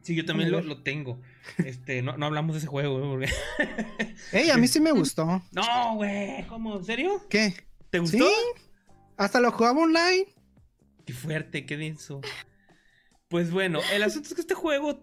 Sí, 0.00 0.14
yo 0.14 0.24
también 0.24 0.50
lo, 0.50 0.82
tengo. 0.82 1.20
Este, 1.58 2.00
no, 2.00 2.12
hablamos 2.12 2.54
de 2.54 2.60
ese 2.60 2.68
juego, 2.68 3.16
güey. 3.16 3.28
Ey, 4.32 4.48
a 4.48 4.56
mí 4.56 4.66
sí 4.66 4.80
me 4.80 4.92
gustó. 4.92 5.42
No, 5.52 5.96
güey, 5.96 6.46
¿cómo? 6.46 6.78
¿En 6.78 6.84
serio? 6.86 7.26
¿Qué? 7.28 7.52
¿Te 7.90 7.98
gustó? 7.98 8.16
Sí. 8.16 8.34
Hasta 9.18 9.40
lo 9.40 9.52
jugaba 9.52 9.82
online. 9.82 10.35
Qué 11.06 11.12
fuerte, 11.12 11.64
qué 11.64 11.76
denso. 11.76 12.20
Pues 13.28 13.52
bueno, 13.52 13.80
el 13.92 14.02
asunto 14.02 14.28
es 14.28 14.34
que 14.34 14.40
este 14.40 14.54
juego 14.54 15.00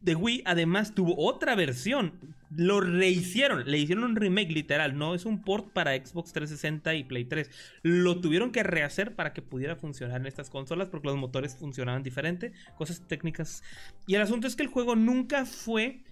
de 0.00 0.16
Wii 0.16 0.42
además 0.44 0.94
tuvo 0.94 1.14
otra 1.16 1.54
versión. 1.54 2.34
Lo 2.50 2.80
rehicieron, 2.80 3.64
le 3.64 3.78
hicieron 3.78 4.04
un 4.04 4.16
remake 4.16 4.50
literal, 4.50 4.98
no 4.98 5.14
es 5.14 5.24
un 5.24 5.42
port 5.42 5.72
para 5.72 5.94
Xbox 5.94 6.32
360 6.32 6.94
y 6.94 7.04
Play 7.04 7.24
3. 7.26 7.50
Lo 7.82 8.20
tuvieron 8.20 8.50
que 8.50 8.64
rehacer 8.64 9.14
para 9.14 9.32
que 9.32 9.40
pudiera 9.40 9.76
funcionar 9.76 10.20
en 10.20 10.26
estas 10.26 10.50
consolas 10.50 10.88
porque 10.88 11.08
los 11.08 11.16
motores 11.16 11.56
funcionaban 11.56 12.02
diferente, 12.02 12.52
cosas 12.76 13.06
técnicas. 13.06 13.62
Y 14.06 14.16
el 14.16 14.22
asunto 14.22 14.48
es 14.48 14.56
que 14.56 14.64
el 14.64 14.68
juego 14.68 14.96
nunca 14.96 15.46
fue 15.46 16.02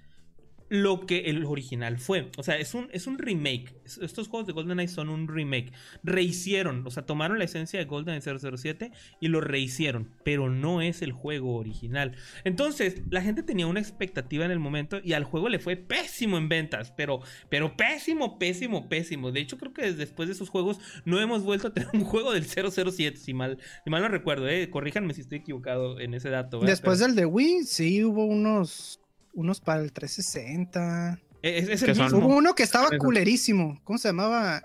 lo 0.75 1.07
que 1.07 1.27
el 1.27 1.45
original 1.45 1.99
fue. 1.99 2.31
O 2.37 2.43
sea, 2.43 2.59
es 2.59 2.75
un, 2.75 2.89
es 2.93 3.07
un 3.07 3.17
remake. 3.19 3.77
Estos 3.85 4.27
juegos 4.27 4.47
de 4.49 4.53
GoldenEye 4.53 4.89
son 4.89 5.09
un 5.09 5.29
remake. 5.29 5.73
Rehicieron, 6.03 6.85
o 6.85 6.91
sea, 6.91 7.07
tomaron 7.07 7.39
la 7.39 7.45
esencia 7.45 7.79
de 7.79 7.85
GoldenEye 7.85 8.21
007 8.21 8.91
y 9.21 9.29
lo 9.29 9.41
rehicieron, 9.41 10.11
pero 10.25 10.51
no 10.51 10.83
es 10.83 11.01
el 11.03 11.13
juego 11.13 11.55
original. 11.55 12.17
Entonces, 12.43 13.03
la 13.09 13.23
gente 13.23 13.45
tenía 13.45 13.69
una 13.69 13.79
expectativa 13.79 14.45
en 14.45 14.51
el 14.51 14.59
momento 14.59 15.01
y 15.05 15.13
al 15.13 15.23
juego 15.23 15.49
le 15.49 15.61
fue 15.61 15.77
pésimo 15.77 16.39
en 16.39 16.49
ventas, 16.49 16.93
pero, 16.97 17.21
pero 17.49 17.77
pésimo, 17.77 18.39
pésimo, 18.39 18.89
pésimo. 18.89 19.31
De 19.31 19.41
hecho, 19.41 19.59
creo 19.59 19.73
que 19.73 19.93
después 19.93 20.29
de 20.29 20.35
esos 20.35 20.49
juegos 20.49 20.81
no 21.05 21.21
hemos 21.21 21.45
vuelto 21.45 21.69
a 21.69 21.73
tener 21.73 21.91
un 21.93 22.05
juego 22.05 22.33
del 22.33 22.47
007, 22.47 23.17
si 23.17 23.33
mal, 23.33 23.59
si 23.85 23.91
mal 23.91 24.03
no 24.03 24.09
recuerdo, 24.09 24.49
eh. 24.49 24.71
Corríjanme 24.71 25.15
si 25.15 25.21
estoy 25.21 25.39
equivocado 25.39 26.01
en 26.01 26.15
ese 26.15 26.31
dato. 26.31 26.59
Después 26.59 26.99
del 26.99 27.15
de 27.15 27.27
Wii, 27.27 27.63
sí 27.63 28.03
hubo 28.03 28.25
unos 28.25 29.01
unos 29.35 29.61
para 29.61 29.83
el 29.83 29.93
360. 29.93 31.21
E, 31.43 31.59
es, 31.59 31.83
el 31.83 31.89
mismo. 31.97 32.19
Hubo 32.19 32.37
uno 32.37 32.55
que 32.55 32.63
estaba 32.63 32.89
culerísimo. 32.99 33.81
¿Cómo 33.85 33.99
se 33.99 34.09
llamaba? 34.09 34.63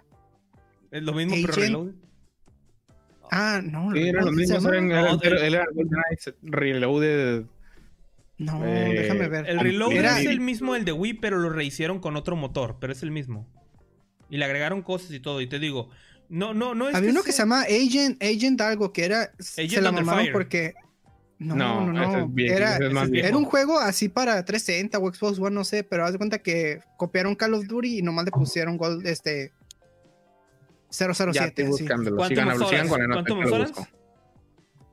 Es 0.91 1.03
lo 1.03 1.14
mismo, 1.14 1.35
pero 1.41 1.53
Reload. 1.53 1.91
Ah, 3.31 3.61
no. 3.64 3.91
Sí, 3.93 4.07
era 4.07 4.23
lo 4.23 4.31
mismo. 4.31 4.72
Era, 4.72 5.45
era, 5.45 5.65
Reloaded. 6.41 7.43
No, 8.38 8.65
eh, 8.65 8.93
déjame 9.01 9.27
ver. 9.27 9.49
El 9.49 9.59
Reload 9.59 9.91
era... 9.91 10.19
es 10.19 10.25
el 10.25 10.39
mismo 10.39 10.75
el 10.75 10.85
de 10.85 10.93
Wii, 10.93 11.15
pero 11.15 11.38
lo 11.38 11.49
rehicieron 11.49 11.99
con 11.99 12.15
otro 12.15 12.35
motor, 12.35 12.77
pero 12.80 12.93
es 12.93 13.03
el 13.03 13.11
mismo. 13.11 13.45
Y 14.30 14.38
le 14.38 14.45
agregaron 14.45 14.81
cosas 14.81 15.11
y 15.11 15.19
todo. 15.19 15.41
Y 15.41 15.48
te 15.48 15.59
digo, 15.59 15.89
no, 16.30 16.53
no, 16.53 16.75
no 16.75 16.88
es. 16.88 16.95
Había 16.95 17.11
uno 17.11 17.23
que 17.23 17.31
se 17.31 17.39
llama 17.39 17.64
Agent, 17.64 18.23
Agent 18.23 18.61
algo, 18.61 18.93
que 18.93 19.03
era. 19.03 19.31
se 19.39 19.67
la 19.81 19.91
mamaron 19.91 20.27
porque 20.31 20.75
no, 21.39 21.55
no, 21.55 21.93
no. 21.93 22.33
era, 22.37 23.37
un 23.37 23.45
juego 23.45 23.79
así 23.79 24.09
para 24.09 24.43
360 24.43 24.99
o 24.99 25.13
Xbox 25.13 25.39
One, 25.39 25.55
no 25.55 25.63
sé, 25.63 25.85
pero 25.85 26.05
haz 26.05 26.11
de 26.11 26.17
cuenta 26.17 26.39
que 26.39 26.81
copiaron 26.97 27.35
Call 27.35 27.53
of 27.53 27.65
Duty 27.65 27.99
y 27.99 28.01
nomás 28.01 28.25
le 28.25 28.31
pusieron 28.31 28.77
Gold, 28.77 29.07
este 29.07 29.53
007. 30.89 31.31
Ya 31.33 31.45
estoy 31.45 31.65
buscándolo. 31.65 32.27
Sigan, 32.27 32.49
horas? 32.49 33.71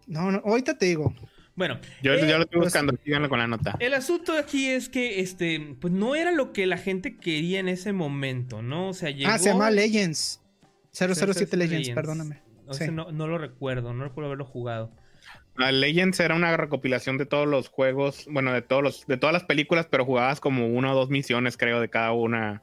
No, 0.07 0.31
no, 0.31 0.41
ahorita 0.44 0.78
te 0.78 0.86
digo. 0.86 1.12
Bueno, 1.57 1.81
yo, 2.02 2.12
lo 2.12 2.18
estoy 2.18 2.47
pues, 2.52 2.66
buscando, 2.66 2.97
síganlo 3.02 3.28
con 3.28 3.39
la 3.39 3.49
nota. 3.49 3.76
El 3.81 3.94
asunto 3.94 4.34
aquí 4.34 4.68
es 4.68 4.89
que 4.89 5.20
este, 5.20 5.76
pues 5.81 5.92
no 5.92 6.15
era 6.15 6.31
lo 6.31 6.52
que 6.52 6.66
la 6.66 6.76
gente 6.76 7.16
quería 7.16 7.58
en 7.58 7.68
ese 7.68 7.92
momento, 7.92 8.62
¿no? 8.62 8.91
O 8.91 8.94
sea, 8.94 9.10
llegó... 9.10 9.31
Ah, 9.31 9.39
se 9.39 9.49
llama 9.49 9.70
Legends. 9.70 10.42
007 10.92 11.57
Legends, 11.57 11.91
perdóname. 11.91 12.42
no, 12.92 13.10
no 13.10 13.26
lo 13.26 13.39
recuerdo, 13.39 13.94
no 13.94 14.05
recuerdo 14.05 14.28
haberlo 14.28 14.44
jugado. 14.44 14.92
Legends 15.59 16.20
era 16.20 16.35
una 16.35 16.57
recopilación 16.57 17.18
de 17.18 17.26
todos 17.26 17.47
los 17.47 17.68
juegos, 17.68 18.26
bueno, 18.31 18.52
de 18.52 18.62
todos 18.62 18.83
los, 18.83 19.07
de 19.07 19.17
todas 19.17 19.33
las 19.33 19.44
películas, 19.44 19.86
pero 19.91 20.05
jugabas 20.05 20.41
como 20.41 20.67
una 20.67 20.93
o 20.93 20.94
dos 20.94 21.10
misiones, 21.10 21.57
creo, 21.57 21.81
de 21.81 21.89
cada 21.89 22.12
una. 22.12 22.62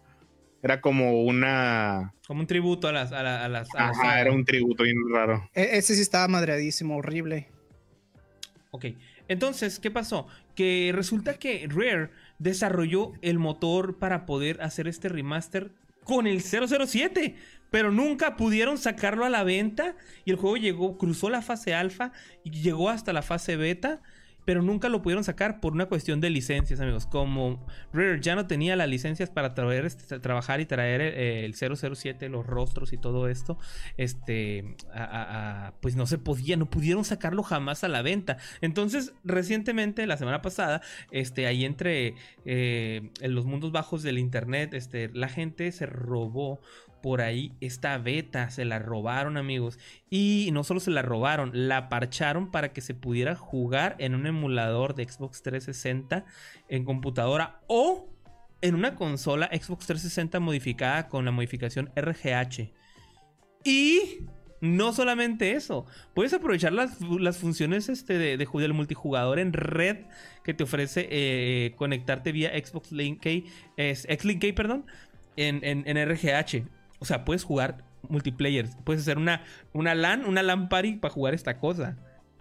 Era 0.61 0.79
como 0.79 1.23
una. 1.23 2.13
Como 2.25 2.41
un 2.41 2.47
tributo 2.47 2.87
a 2.87 2.91
las. 2.91 3.11
A, 3.11 3.49
las 3.49 3.67
Ajá, 3.75 4.21
era 4.21 4.31
un 4.31 4.45
tributo 4.45 4.83
bien 4.83 4.97
raro. 5.11 5.49
E, 5.53 5.77
ese 5.77 5.95
sí 5.95 6.01
estaba 6.01 6.27
madreadísimo, 6.27 6.97
horrible. 6.97 7.49
Ok. 8.71 8.85
Entonces, 9.27 9.79
¿qué 9.79 9.91
pasó? 9.91 10.27
Que 10.55 10.91
resulta 10.93 11.35
que 11.35 11.67
Rare 11.69 12.11
desarrolló 12.39 13.13
el 13.21 13.39
motor 13.39 13.97
para 13.97 14.25
poder 14.25 14.61
hacer 14.61 14.87
este 14.87 15.09
remaster 15.09 15.71
con 16.03 16.27
el 16.27 16.41
007 16.41 17.35
pero 17.73 17.89
nunca 17.91 18.35
pudieron 18.35 18.77
sacarlo 18.77 19.25
a 19.25 19.31
la 19.31 19.43
venta 19.43 19.95
y 20.25 20.29
el 20.29 20.37
juego 20.37 20.57
llegó, 20.57 20.95
cruzó 20.99 21.31
la 21.31 21.41
fase 21.41 21.73
alfa 21.73 22.11
y 22.43 22.51
llegó 22.51 22.91
hasta 22.91 23.13
la 23.13 23.23
fase 23.23 23.55
beta, 23.55 23.99
pero 24.45 24.61
nunca 24.61 24.89
lo 24.89 25.01
pudieron 25.01 25.23
sacar 25.23 25.59
por 25.59 25.73
una 25.73 25.87
cuestión 25.87 26.21
de 26.21 26.29
licencias, 26.29 26.79
amigos. 26.79 27.07
Como 27.07 27.65
Rare 27.91 28.21
ya 28.21 28.35
no 28.35 28.45
tenía 28.45 28.75
las 28.75 28.87
licencias 28.87 29.31
para 29.31 29.55
traer, 29.55 29.87
este, 29.87 30.19
trabajar 30.19 30.61
y 30.61 30.67
traer 30.67 31.01
eh, 31.01 31.45
el, 31.45 31.55
007, 31.55 32.29
los 32.29 32.45
rostros 32.45 32.93
y 32.93 32.97
todo 32.99 33.27
esto, 33.27 33.57
este, 33.97 34.75
pues 35.81 35.95
no 35.95 36.05
se 36.05 36.19
podía, 36.19 36.57
no 36.57 36.69
pudieron 36.69 37.03
sacarlo 37.03 37.41
jamás 37.41 37.83
a 37.83 37.87
la 37.87 38.03
venta. 38.03 38.37
Entonces, 38.61 39.15
recientemente, 39.23 40.05
la 40.05 40.17
semana 40.17 40.43
pasada, 40.43 40.83
este, 41.09 41.47
ahí 41.47 41.65
entre 41.65 42.13
eh, 42.45 43.09
en 43.19 43.33
los 43.33 43.45
mundos 43.45 43.71
bajos 43.71 44.03
del 44.03 44.19
internet, 44.19 44.75
este, 44.75 45.09
la 45.11 45.27
gente 45.27 45.71
se 45.71 45.87
robó 45.87 46.59
por 47.03 47.19
ahí 47.19 47.51
esta 47.59 47.97
beta, 47.97 48.49
se 48.49 48.63
la 48.63 48.79
robaron 48.79 49.35
amigos. 49.35 49.77
Y 50.09 50.49
no 50.53 50.63
solo 50.63 50.79
se 50.79 50.89
la 50.89 51.01
robaron, 51.01 51.51
la 51.53 51.89
parcharon 51.89 52.49
para 52.49 52.71
que 52.71 52.79
se 52.79 52.93
pudiera 52.93 53.35
jugar 53.35 53.97
en 53.99 54.15
un 54.15 54.25
emulador 54.25 54.95
de 54.95 55.03
Xbox 55.03 55.43
360 55.43 56.23
en 56.69 56.85
computadora 56.85 57.59
o 57.67 58.09
en 58.61 58.75
una 58.75 58.95
consola 58.95 59.47
Xbox 59.47 59.85
360 59.87 60.39
modificada 60.39 61.09
con 61.09 61.25
la 61.25 61.31
modificación 61.31 61.91
RGH. 61.93 62.71
Y 63.65 64.19
no 64.61 64.93
solamente 64.93 65.51
eso, 65.51 65.85
puedes 66.13 66.33
aprovechar 66.33 66.71
las, 66.71 67.37
funciones 67.37 67.89
este, 67.89 68.17
de, 68.17 68.37
del 68.37 68.73
multijugador 68.73 69.39
en 69.39 69.51
red 69.51 70.05
que 70.45 70.53
te 70.53 70.63
ofrece 70.63 71.05
eh, 71.11 71.73
conectarte 71.75 72.31
vía 72.31 72.53
Xbox 72.57 72.93
Link 72.93 73.25
X-Link 73.75 74.55
perdón, 74.55 74.85
en, 75.35 75.59
en 75.63 76.09
RGH. 76.09 76.63
O 77.03 77.05
sea, 77.05 77.25
puedes 77.25 77.43
jugar 77.43 77.83
multiplayer. 78.07 78.69
Puedes 78.85 79.01
hacer 79.01 79.17
una, 79.17 79.43
una 79.73 79.93
LAN, 79.93 80.23
una 80.23 80.41
LAN 80.41 80.69
party 80.69 80.93
para 80.93 81.13
jugar 81.13 81.33
esta 81.33 81.59
cosa. 81.59 81.97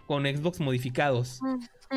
Con 0.07 0.23
Xbox 0.23 0.61
modificados. 0.61 1.41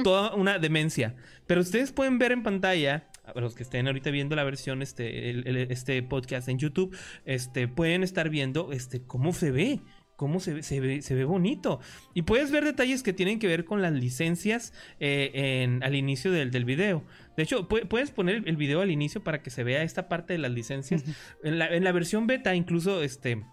Toda 0.02 0.34
una 0.34 0.58
demencia. 0.58 1.14
Pero 1.46 1.60
ustedes 1.60 1.92
pueden 1.92 2.18
ver 2.18 2.32
en 2.32 2.42
pantalla. 2.42 3.08
A 3.24 3.38
los 3.38 3.54
que 3.54 3.62
estén 3.62 3.86
ahorita 3.86 4.10
viendo 4.10 4.34
la 4.34 4.42
versión, 4.42 4.82
este, 4.82 5.72
este 5.72 6.02
podcast 6.02 6.48
en 6.48 6.58
YouTube, 6.58 6.96
este, 7.24 7.68
pueden 7.68 8.02
estar 8.02 8.30
viendo 8.30 8.72
este, 8.72 9.02
cómo 9.02 9.32
se 9.32 9.52
ve 9.52 9.80
cómo 10.16 10.40
se, 10.40 10.62
se, 10.62 10.80
ve, 10.80 11.02
se 11.02 11.14
ve 11.14 11.24
bonito. 11.24 11.80
Y 12.14 12.22
puedes 12.22 12.50
ver 12.50 12.64
detalles 12.64 13.02
que 13.02 13.12
tienen 13.12 13.38
que 13.38 13.46
ver 13.46 13.64
con 13.64 13.82
las 13.82 13.92
licencias 13.92 14.72
eh, 14.98 15.30
en, 15.62 15.82
al 15.84 15.94
inicio 15.94 16.32
del, 16.32 16.50
del, 16.50 16.64
video. 16.64 17.04
De 17.36 17.42
hecho, 17.42 17.68
puedes 17.68 18.10
poner 18.10 18.42
el 18.46 18.56
video 18.56 18.80
al 18.80 18.90
inicio 18.90 19.22
para 19.22 19.42
que 19.42 19.50
se 19.50 19.62
vea 19.62 19.82
esta 19.82 20.08
parte 20.08 20.32
de 20.32 20.38
las 20.38 20.50
licencias. 20.50 21.04
en, 21.44 21.58
la, 21.58 21.68
en, 21.68 21.84
la, 21.84 21.92
versión 21.92 22.26
beta, 22.26 22.54
incluso 22.54 23.02
este. 23.02 23.44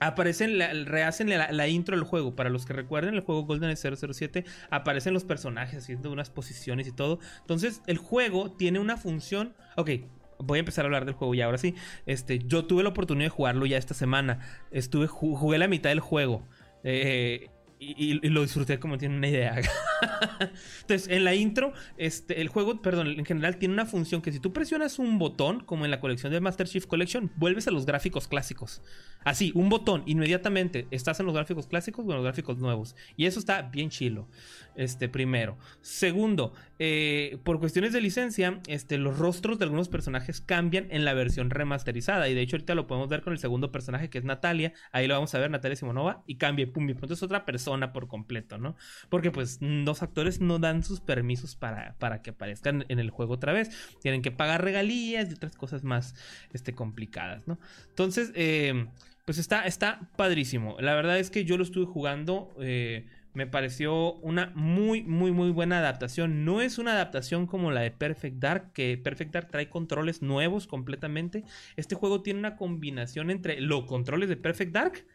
Aparecen, 0.00 0.58
rehacen 0.86 1.28
la, 1.28 1.68
intro 1.68 1.96
del 1.96 2.04
juego. 2.04 2.36
Para 2.36 2.50
los 2.50 2.64
que 2.64 2.72
recuerden, 2.72 3.14
el 3.14 3.20
juego 3.20 3.42
Golden 3.42 3.76
007 3.76 4.44
aparecen 4.70 5.12
los 5.12 5.24
personajes 5.24 5.82
haciendo 5.82 6.12
unas 6.12 6.30
posiciones 6.30 6.86
y 6.86 6.92
todo. 6.92 7.18
Entonces, 7.40 7.82
el 7.86 7.98
juego 7.98 8.52
tiene 8.52 8.78
una 8.78 8.96
función. 8.96 9.54
Ok, 9.76 9.90
voy 10.38 10.58
a 10.58 10.60
empezar 10.60 10.84
a 10.84 10.86
hablar 10.86 11.04
del 11.04 11.14
juego 11.14 11.34
ya. 11.34 11.46
Ahora 11.46 11.58
sí, 11.58 11.74
este, 12.06 12.38
yo 12.40 12.64
tuve 12.66 12.82
la 12.82 12.90
oportunidad 12.90 13.26
de 13.26 13.30
jugarlo 13.30 13.66
ya 13.66 13.76
esta 13.76 13.94
semana. 13.94 14.40
Estuve, 14.70 15.06
jugué 15.06 15.58
la 15.58 15.68
mitad 15.68 15.90
del 15.90 16.00
juego. 16.00 16.42
Eh, 16.84 17.48
y, 17.80 18.14
lo 18.28 18.42
disfruté 18.42 18.78
como 18.78 18.98
tiene 18.98 19.16
una 19.16 19.28
idea. 19.28 19.56
Entonces, 20.80 21.08
en 21.08 21.24
la 21.24 21.34
intro, 21.34 21.72
este, 21.96 22.40
el 22.40 22.48
juego, 22.48 22.82
perdón, 22.82 23.06
en 23.08 23.24
general 23.24 23.56
tiene 23.56 23.74
una 23.74 23.86
función 23.86 24.20
que 24.20 24.32
si 24.32 24.40
tú 24.40 24.52
presionas 24.52 24.98
un 24.98 25.18
botón, 25.18 25.60
como 25.60 25.84
en 25.84 25.90
la 25.90 26.00
colección 26.00 26.32
de 26.32 26.40
Master 26.40 26.66
Chief 26.66 26.86
Collection, 26.86 27.30
vuelves 27.36 27.68
a 27.68 27.70
los 27.70 27.86
gráficos 27.86 28.26
clásicos. 28.26 28.82
Así, 29.24 29.52
un 29.54 29.68
botón, 29.68 30.02
inmediatamente 30.06 30.88
estás 30.90 31.20
en 31.20 31.26
los 31.26 31.34
gráficos 31.34 31.66
clásicos 31.66 32.04
o 32.04 32.10
en 32.10 32.16
los 32.16 32.24
gráficos 32.24 32.58
nuevos. 32.58 32.96
Y 33.16 33.26
eso 33.26 33.38
está 33.38 33.62
bien 33.62 33.90
chilo. 33.90 34.28
Este, 34.74 35.08
primero. 35.08 35.56
Segundo, 35.80 36.54
eh, 36.78 37.38
por 37.42 37.58
cuestiones 37.58 37.92
de 37.92 38.00
licencia, 38.00 38.60
este, 38.68 38.98
los 38.98 39.18
rostros 39.18 39.58
de 39.58 39.64
algunos 39.64 39.88
personajes 39.88 40.40
cambian 40.40 40.86
en 40.90 41.04
la 41.04 41.12
versión 41.14 41.50
remasterizada. 41.50 42.28
Y 42.28 42.34
de 42.34 42.40
hecho, 42.40 42.56
ahorita 42.56 42.74
lo 42.74 42.86
podemos 42.86 43.08
ver 43.08 43.22
con 43.22 43.32
el 43.32 43.38
segundo 43.38 43.72
personaje 43.72 44.10
que 44.10 44.18
es 44.18 44.24
Natalia. 44.24 44.72
Ahí 44.92 45.08
lo 45.08 45.14
vamos 45.14 45.34
a 45.34 45.38
ver, 45.38 45.50
Natalia 45.50 45.76
Simonova. 45.76 46.22
Y 46.26 46.36
cambia, 46.36 46.70
pum, 46.72 46.88
y 46.88 46.92
es 46.92 47.22
otra 47.22 47.44
persona 47.44 47.92
por 47.92 48.06
completo, 48.06 48.58
¿no? 48.58 48.76
Porque 49.08 49.30
pues 49.30 49.58
los 49.60 50.02
actores 50.02 50.40
no 50.40 50.58
dan 50.58 50.82
sus 50.84 51.00
permisos 51.00 51.56
para, 51.56 51.96
que 52.22 52.30
aparezcan 52.30 52.84
en 52.88 52.98
el 52.98 53.10
juego 53.10 53.34
otra 53.34 53.52
vez. 53.52 53.70
Tienen 54.00 54.22
que 54.22 54.30
pagar 54.30 54.62
regalías 54.62 55.30
y 55.30 55.34
otras 55.34 55.56
cosas 55.56 55.82
más 55.84 56.14
este, 56.52 56.74
complicadas, 56.74 57.46
¿no? 57.48 57.58
Entonces, 57.88 58.30
eh, 58.34 58.86
pues 59.24 59.38
está, 59.38 59.66
está 59.66 60.08
padrísimo. 60.16 60.76
La 60.80 60.94
verdad 60.94 61.18
es 61.18 61.30
que 61.30 61.44
yo 61.44 61.56
lo 61.58 61.62
estuve 61.62 61.86
jugando. 61.86 62.54
Eh, 62.60 63.06
me 63.38 63.46
pareció 63.46 64.14
una 64.14 64.50
muy, 64.56 65.04
muy, 65.04 65.30
muy 65.30 65.50
buena 65.50 65.78
adaptación. 65.78 66.44
No 66.44 66.60
es 66.60 66.76
una 66.76 66.90
adaptación 66.94 67.46
como 67.46 67.70
la 67.70 67.82
de 67.82 67.92
Perfect 67.92 68.38
Dark, 68.38 68.72
que 68.72 68.98
Perfect 68.98 69.32
Dark 69.32 69.48
trae 69.48 69.70
controles 69.70 70.22
nuevos 70.22 70.66
completamente. 70.66 71.44
Este 71.76 71.94
juego 71.94 72.20
tiene 72.20 72.40
una 72.40 72.56
combinación 72.56 73.30
entre 73.30 73.60
los 73.60 73.84
controles 73.84 74.28
de 74.28 74.36
Perfect 74.36 74.72
Dark 74.72 75.06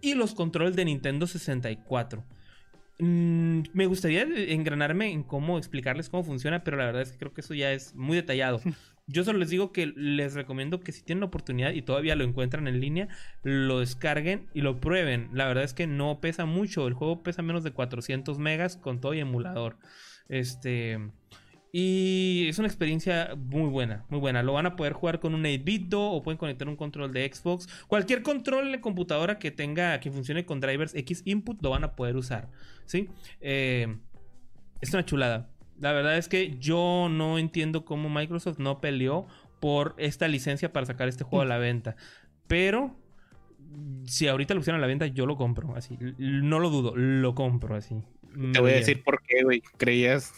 y 0.00 0.14
los 0.14 0.34
controles 0.34 0.74
de 0.74 0.86
Nintendo 0.86 1.26
64. 1.26 2.24
Mm, 2.98 3.60
me 3.74 3.86
gustaría 3.88 4.22
engranarme 4.22 5.12
en 5.12 5.22
cómo 5.22 5.58
explicarles 5.58 6.08
cómo 6.08 6.24
funciona, 6.24 6.64
pero 6.64 6.78
la 6.78 6.86
verdad 6.86 7.02
es 7.02 7.12
que 7.12 7.18
creo 7.18 7.34
que 7.34 7.42
eso 7.42 7.52
ya 7.52 7.74
es 7.74 7.94
muy 7.94 8.16
detallado. 8.16 8.62
Yo 9.06 9.22
solo 9.22 9.38
les 9.38 9.50
digo 9.50 9.70
que 9.70 9.86
les 9.86 10.34
recomiendo 10.34 10.80
que 10.80 10.92
si 10.92 11.02
tienen 11.02 11.20
la 11.20 11.26
oportunidad 11.26 11.72
y 11.72 11.82
todavía 11.82 12.16
lo 12.16 12.24
encuentran 12.24 12.66
en 12.68 12.80
línea, 12.80 13.08
lo 13.42 13.80
descarguen 13.80 14.48
y 14.54 14.62
lo 14.62 14.80
prueben. 14.80 15.28
La 15.32 15.46
verdad 15.46 15.64
es 15.64 15.74
que 15.74 15.86
no 15.86 16.20
pesa 16.20 16.46
mucho. 16.46 16.86
El 16.86 16.94
juego 16.94 17.22
pesa 17.22 17.42
menos 17.42 17.64
de 17.64 17.72
400 17.72 18.38
megas 18.38 18.78
con 18.78 19.00
todo 19.00 19.12
y 19.12 19.20
emulador. 19.20 19.76
Este. 20.28 20.98
Y 21.70 22.46
es 22.48 22.58
una 22.58 22.68
experiencia 22.68 23.34
muy 23.36 23.68
buena, 23.68 24.06
muy 24.08 24.20
buena. 24.20 24.42
Lo 24.42 24.52
van 24.54 24.66
a 24.66 24.76
poder 24.76 24.92
jugar 24.92 25.20
con 25.20 25.34
un 25.34 25.42
8-bit 25.42 25.92
o 25.94 26.22
pueden 26.22 26.38
conectar 26.38 26.68
un 26.68 26.76
control 26.76 27.12
de 27.12 27.30
Xbox. 27.30 27.68
Cualquier 27.88 28.22
control 28.22 28.72
de 28.72 28.80
computadora 28.80 29.38
que 29.38 29.50
tenga, 29.50 29.98
que 30.00 30.12
funcione 30.12 30.46
con 30.46 30.60
drivers 30.60 30.94
X 30.94 31.22
input, 31.26 31.60
lo 31.62 31.70
van 31.70 31.84
a 31.84 31.96
poder 31.96 32.16
usar. 32.16 32.48
¿Sí? 32.86 33.10
Eh, 33.40 33.98
es 34.80 34.94
una 34.94 35.04
chulada. 35.04 35.50
La 35.80 35.92
verdad 35.92 36.16
es 36.16 36.28
que 36.28 36.56
yo 36.58 37.08
no 37.10 37.38
entiendo 37.38 37.84
cómo 37.84 38.08
Microsoft 38.08 38.58
no 38.58 38.80
peleó 38.80 39.26
por 39.60 39.94
esta 39.98 40.28
licencia 40.28 40.72
para 40.72 40.86
sacar 40.86 41.08
este 41.08 41.24
juego 41.24 41.42
a 41.42 41.46
la 41.46 41.58
venta. 41.58 41.96
Pero 42.46 42.96
si 44.06 44.28
ahorita 44.28 44.54
lo 44.54 44.60
pusieron 44.60 44.78
a 44.78 44.82
la 44.82 44.86
venta, 44.86 45.06
yo 45.06 45.26
lo 45.26 45.36
compro. 45.36 45.74
Así, 45.76 45.98
no 46.18 46.58
lo 46.58 46.70
dudo, 46.70 46.94
lo 46.96 47.34
compro 47.34 47.74
así. 47.74 47.96
Te 48.52 48.60
voy 48.60 48.72
a 48.72 48.76
decir 48.76 49.02
por 49.02 49.22
qué, 49.22 49.42
güey. 49.42 49.62
Creías. 49.76 50.32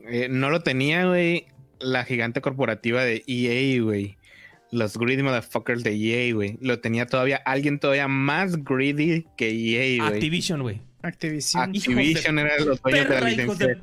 Eh, 0.00 0.28
no 0.28 0.50
lo 0.50 0.60
tenía, 0.60 1.06
güey. 1.06 1.46
La 1.80 2.04
gigante 2.04 2.40
corporativa 2.40 3.04
de 3.04 3.22
EA, 3.26 3.82
güey. 3.82 4.16
Los 4.70 4.98
greedy 4.98 5.22
motherfuckers 5.22 5.84
de 5.84 5.94
EA, 5.94 6.34
güey. 6.34 6.58
Lo 6.60 6.80
tenía 6.80 7.06
todavía 7.06 7.36
alguien 7.44 7.78
todavía 7.78 8.08
más 8.08 8.62
greedy 8.64 9.26
que 9.36 9.48
EA, 9.50 10.04
güey. 10.04 10.14
Activision, 10.14 10.62
güey. 10.62 10.80
Activision. 11.04 11.62
Activision 11.62 12.38
era 12.38 12.58
los 12.64 12.80
dueños 12.80 13.08
de 13.08 13.20
la 13.20 13.28
licencia. 13.28 13.78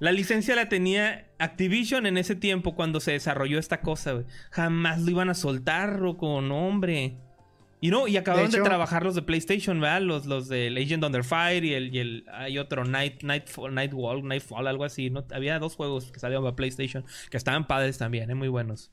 la 0.00 0.12
licencia 0.12 0.56
la 0.56 0.68
tenía 0.68 1.30
Activision 1.38 2.06
en 2.06 2.18
ese 2.18 2.34
tiempo 2.34 2.74
cuando 2.74 2.98
se 2.98 3.12
desarrolló 3.12 3.58
esta 3.58 3.80
cosa, 3.80 4.12
güey. 4.12 4.26
Jamás 4.50 5.00
lo 5.00 5.10
iban 5.12 5.30
a 5.30 5.34
soltar, 5.34 6.00
con 6.18 6.50
hombre. 6.50 7.18
Y 7.80 7.90
no, 7.90 8.08
y 8.08 8.16
acabaron 8.16 8.50
de, 8.50 8.60
trabajar 8.60 9.04
los 9.04 9.14
de 9.14 9.22
PlayStation, 9.22 9.80
¿verdad? 9.80 10.02
Los, 10.02 10.26
los 10.26 10.48
de 10.48 10.70
Legend 10.70 11.04
Under 11.04 11.24
Fire 11.24 11.64
y 11.64 11.74
el, 11.74 11.94
y 11.94 11.98
el 11.98 12.24
hay 12.32 12.58
otro 12.58 12.84
Night, 12.84 13.22
Nightfall, 13.22 13.74
Nightwall, 13.74 14.26
Nightfall, 14.26 14.66
algo 14.66 14.84
así. 14.84 15.10
¿no? 15.10 15.24
Había 15.32 15.58
dos 15.60 15.76
juegos 15.76 16.10
que 16.10 16.18
salieron 16.18 16.44
para 16.44 16.56
PlayStation 16.56 17.04
que 17.30 17.36
estaban 17.36 17.66
padres 17.66 17.98
también, 17.98 18.30
¿eh? 18.30 18.34
muy 18.34 18.48
buenos. 18.48 18.92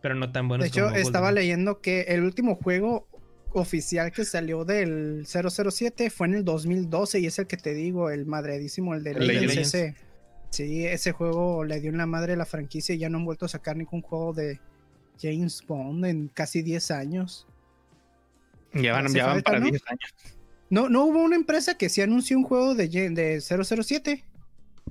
Pero 0.00 0.14
no 0.14 0.30
tan 0.30 0.46
buenos. 0.46 0.64
De 0.64 0.68
hecho, 0.68 0.90
estaba 0.90 1.32
leyendo 1.32 1.80
que 1.80 2.02
el 2.02 2.22
último 2.22 2.56
juego 2.56 3.08
oficial 3.52 4.12
que 4.12 4.24
salió 4.24 4.64
del 4.64 5.26
007 5.26 6.10
fue 6.10 6.26
en 6.28 6.34
el 6.34 6.44
2012 6.44 7.20
y 7.20 7.26
es 7.26 7.38
el 7.38 7.46
que 7.46 7.56
te 7.56 7.74
digo, 7.74 8.10
el 8.10 8.26
madredísimo, 8.26 8.94
el 8.94 9.02
de 9.02 9.14
Legends. 9.14 9.94
Sí, 10.50 10.86
ese 10.86 11.12
juego 11.12 11.64
le 11.64 11.80
dio 11.80 11.90
en 11.90 11.98
la 11.98 12.06
madre 12.06 12.34
la 12.34 12.46
franquicia 12.46 12.94
y 12.94 12.98
ya 12.98 13.10
no 13.10 13.18
han 13.18 13.24
vuelto 13.24 13.44
a 13.44 13.48
sacar 13.48 13.76
ningún 13.76 14.00
juego 14.00 14.32
de 14.32 14.58
James 15.20 15.62
Bond 15.66 16.06
en 16.06 16.28
casi 16.28 16.62
10 16.62 16.90
años. 16.90 17.46
Ya 18.72 18.92
van, 18.92 19.12
para 19.42 19.60
10 19.60 19.82
años. 19.88 20.14
No, 20.70 20.88
no 20.88 21.04
hubo 21.04 21.22
una 21.22 21.36
empresa 21.36 21.76
que 21.76 21.88
sí 21.88 22.00
anunció 22.00 22.36
un 22.36 22.44
juego 22.44 22.74
de, 22.74 22.88
de 22.88 23.40
007 23.40 24.24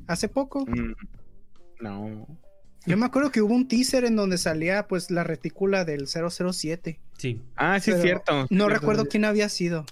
hace 0.07 0.29
poco. 0.29 0.65
Mm, 0.65 0.95
no. 1.81 2.27
Yo 2.87 2.95
me 2.95 3.05
acuerdo 3.05 3.31
que 3.31 3.41
hubo 3.41 3.53
un 3.53 3.67
teaser 3.67 4.05
en 4.05 4.15
donde 4.15 4.37
salía 4.37 4.87
pues 4.87 5.11
la 5.11 5.25
retícula 5.25 5.83
del 5.83 6.07
007. 6.07 7.01
Sí. 7.17 7.41
Ah, 7.57 7.79
sí, 7.81 7.91
es 7.91 8.01
cierto. 8.01 8.47
No 8.49 8.69
recuerdo 8.69 9.07
quién 9.07 9.25
había 9.25 9.49
sido. 9.49 9.85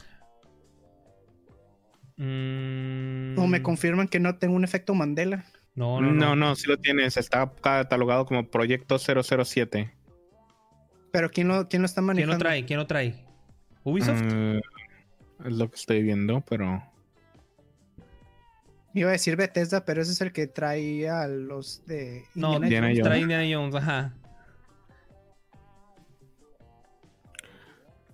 Mm. 2.16 3.38
O 3.38 3.48
me 3.48 3.62
confirman 3.62 4.08
que 4.08 4.22
no 4.22 4.38
tengo 4.38 4.56
un 4.56 4.64
efecto 4.64 4.96
Mandela. 4.96 5.46
No, 5.76 6.00
no, 6.00 6.14
no, 6.14 6.38
no, 6.38 6.56
sí 6.56 6.68
lo 6.68 6.78
tienes. 6.78 7.18
Está 7.18 7.52
catalogado 7.62 8.26
como 8.26 8.50
Proyecto 8.50 8.98
007. 8.98 9.94
Pero 11.12 11.30
¿quién 11.30 11.50
lo, 11.50 11.68
quién 11.68 11.82
lo 11.82 11.86
está 11.88 12.02
manejando? 12.02 12.32
¿Quién 12.32 12.40
lo 12.40 12.44
trae? 12.44 12.66
¿Quién 12.66 12.80
lo 12.80 12.88
trae? 12.88 13.26
¿Ubisoft? 13.84 14.22
Mm, 14.22 14.58
es 15.46 15.54
lo 15.58 15.70
que 15.70 15.76
estoy 15.76 16.02
viendo, 16.02 16.42
pero... 16.48 16.82
Iba 18.96 19.10
a 19.10 19.12
decir 19.12 19.36
Bethesda, 19.36 19.84
pero 19.84 20.02
ese 20.02 20.14
es 20.14 20.22
el 20.22 20.32
que 20.32 20.48
trae 20.48 21.10
a 21.10 21.28
los 21.28 21.86
de. 21.86 22.24
No, 22.34 22.54
Indiana 22.56 22.88
Jones. 22.88 23.04
trae 23.04 23.20
Indiana 23.20 23.46
Jones, 23.54 23.76
ajá. 23.76 24.14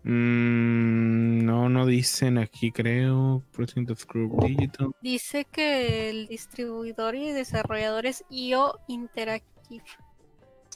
Mm, 0.03 1.45
no, 1.45 1.69
no 1.69 1.85
dicen 1.85 2.40
aquí, 2.40 2.72
creo. 2.72 3.43
Digital. 3.56 4.92
Dice 5.03 5.45
que 5.45 6.10
el 6.10 6.27
distribuidor 6.27 7.14
y 7.14 7.32
desarrollador 7.32 8.08
es 8.08 8.24
IO 8.32 8.80
Interactive. 8.88 9.84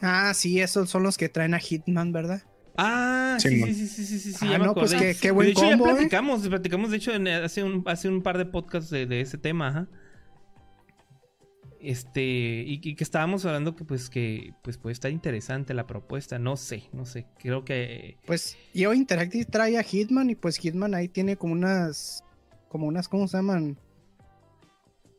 Ah, 0.04 0.32
sí, 0.36 0.62
esos 0.62 0.88
son 0.88 1.02
los 1.02 1.18
que 1.18 1.30
traen 1.30 1.56
a 1.56 1.60
Hitman, 1.60 2.12
¿verdad? 2.12 2.44
Ah, 2.78 3.38
sí, 3.40 3.62
sí, 3.74 3.88
sí, 3.88 4.06
sí, 4.06 4.20
sí, 4.20 4.34
sí, 4.34 4.54
ah, 4.54 4.58
no, 4.58 4.74
pues 4.74 4.94
qué, 4.94 5.16
qué 5.20 5.32
buen 5.32 5.48
de 5.48 5.52
hecho, 5.54 5.70
ya 5.70 5.76
¿eh? 5.76 5.78
platicamos, 5.78 6.48
platicamos, 6.48 6.92
de 6.92 6.98
hecho, 6.98 7.12
hace, 7.44 7.64
un, 7.64 7.84
hace 7.86 8.10
un 8.10 8.22
par 8.22 8.38
de 8.38 8.46
podcasts 8.46 8.90
de, 8.90 9.22
ese 9.22 9.38
tema, 9.38 9.70
ajá. 9.70 9.88
Este, 11.80 12.64
y, 12.66 12.80
que 12.80 13.04
estábamos 13.04 13.46
hablando 13.46 13.76
que 13.76 13.86
pues 13.86 14.10
que 14.10 14.54
pues 14.64 14.78
puede 14.78 14.94
estar 14.94 15.12
interesante 15.12 15.74
la 15.74 15.86
propuesta, 15.86 16.40
no 16.40 16.58
sé, 16.58 16.90
no 16.92 17.06
sé, 17.06 17.28
creo 17.38 17.64
que... 17.64 18.18
Pues 18.26 18.58
yo 18.74 18.94
Interactive 18.94 19.46
trae 19.46 19.78
a 19.78 19.84
Hitman 19.84 20.32
y 20.32 20.36
pues 20.36 20.58
Hitman 20.58 20.96
ahí 20.96 21.08
tiene 21.08 21.38
como 21.38 21.54
unas, 21.54 22.24
como 22.68 22.88
unas, 22.88 23.08
¿cómo 23.08 23.28
se 23.28 23.38
llaman? 23.38 23.78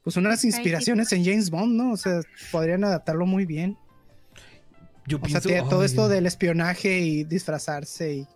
Pues 0.03 0.17
unas 0.17 0.45
inspiraciones 0.45 1.13
en 1.13 1.25
James 1.25 1.51
Bond, 1.51 1.75
¿no? 1.75 1.93
O 1.93 1.97
sea, 1.97 2.21
podrían 2.51 2.85
adaptarlo 2.85 3.27
muy 3.27 3.47
bien. 3.47 3.79
Yo 5.07 5.19
o 5.23 5.29
sea, 5.29 5.41
todo 5.69 5.85
esto 5.85 6.09
del 6.09 6.27
espionaje 6.27 6.99
y 6.99 7.25
disfrazarse 7.25 8.15
y 8.15 8.27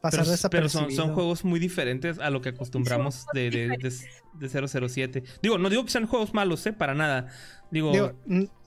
pasar 0.00 0.20
pero, 0.20 0.30
desapercibido. 0.30 0.86
Pero 0.88 0.96
son, 0.96 1.14
juegos 1.14 1.44
muy 1.44 1.58
diferentes 1.58 2.18
a 2.18 2.30
lo 2.30 2.40
que 2.40 2.50
acostumbramos 2.50 3.26
de, 3.32 3.50
de, 3.50 4.68
007. 4.68 5.24
Digo, 5.42 5.58
no 5.58 5.70
digo 5.70 5.84
que 5.84 5.90
sean 5.90 6.06
juegos 6.06 6.34
malos, 6.34 6.64
¿eh? 6.66 6.72
Para 6.72 6.94
nada. 6.94 7.28
Digo, 7.70 8.14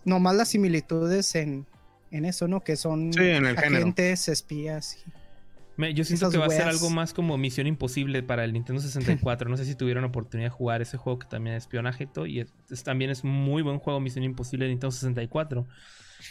nomás 0.04 0.36
las 0.36 0.50
similitudes 0.50 1.36
en, 1.36 1.66
en 2.12 2.26
eso, 2.26 2.48
¿no? 2.48 2.62
Que 2.62 2.76
son 2.76 3.12
agentes, 3.18 4.28
espías. 4.28 4.98
yo 5.78 6.04
siento 6.04 6.30
que 6.30 6.38
va 6.38 6.48
a 6.48 6.50
ser 6.50 6.68
algo 6.68 6.90
más 6.90 7.14
como 7.14 7.38
Misión 7.38 7.68
Imposible 7.68 8.22
para 8.24 8.44
el 8.44 8.54
Nintendo 8.54 8.82
64. 8.82 9.50
no 9.50 9.58
sé 9.58 9.66
si 9.66 9.76
tuvieron 9.76 10.04
oportunidad 10.04 10.50
de 10.50 10.56
jugar 10.56 10.82
ese 10.82 10.98
juego 10.98 11.20
que 11.20 11.28
también 11.28 11.56
es 11.56 11.64
espionaje 11.64 12.04
y 12.04 12.08
todo. 12.08 12.28
Y 12.28 12.46
también 12.84 13.10
es 13.10 13.24
muy 13.24 13.62
buen 13.62 13.80
juego 13.80 14.00
Misión 14.00 14.24
Imposible 14.24 14.66
de 14.66 14.72
Nintendo 14.72 14.92
64. 14.92 15.66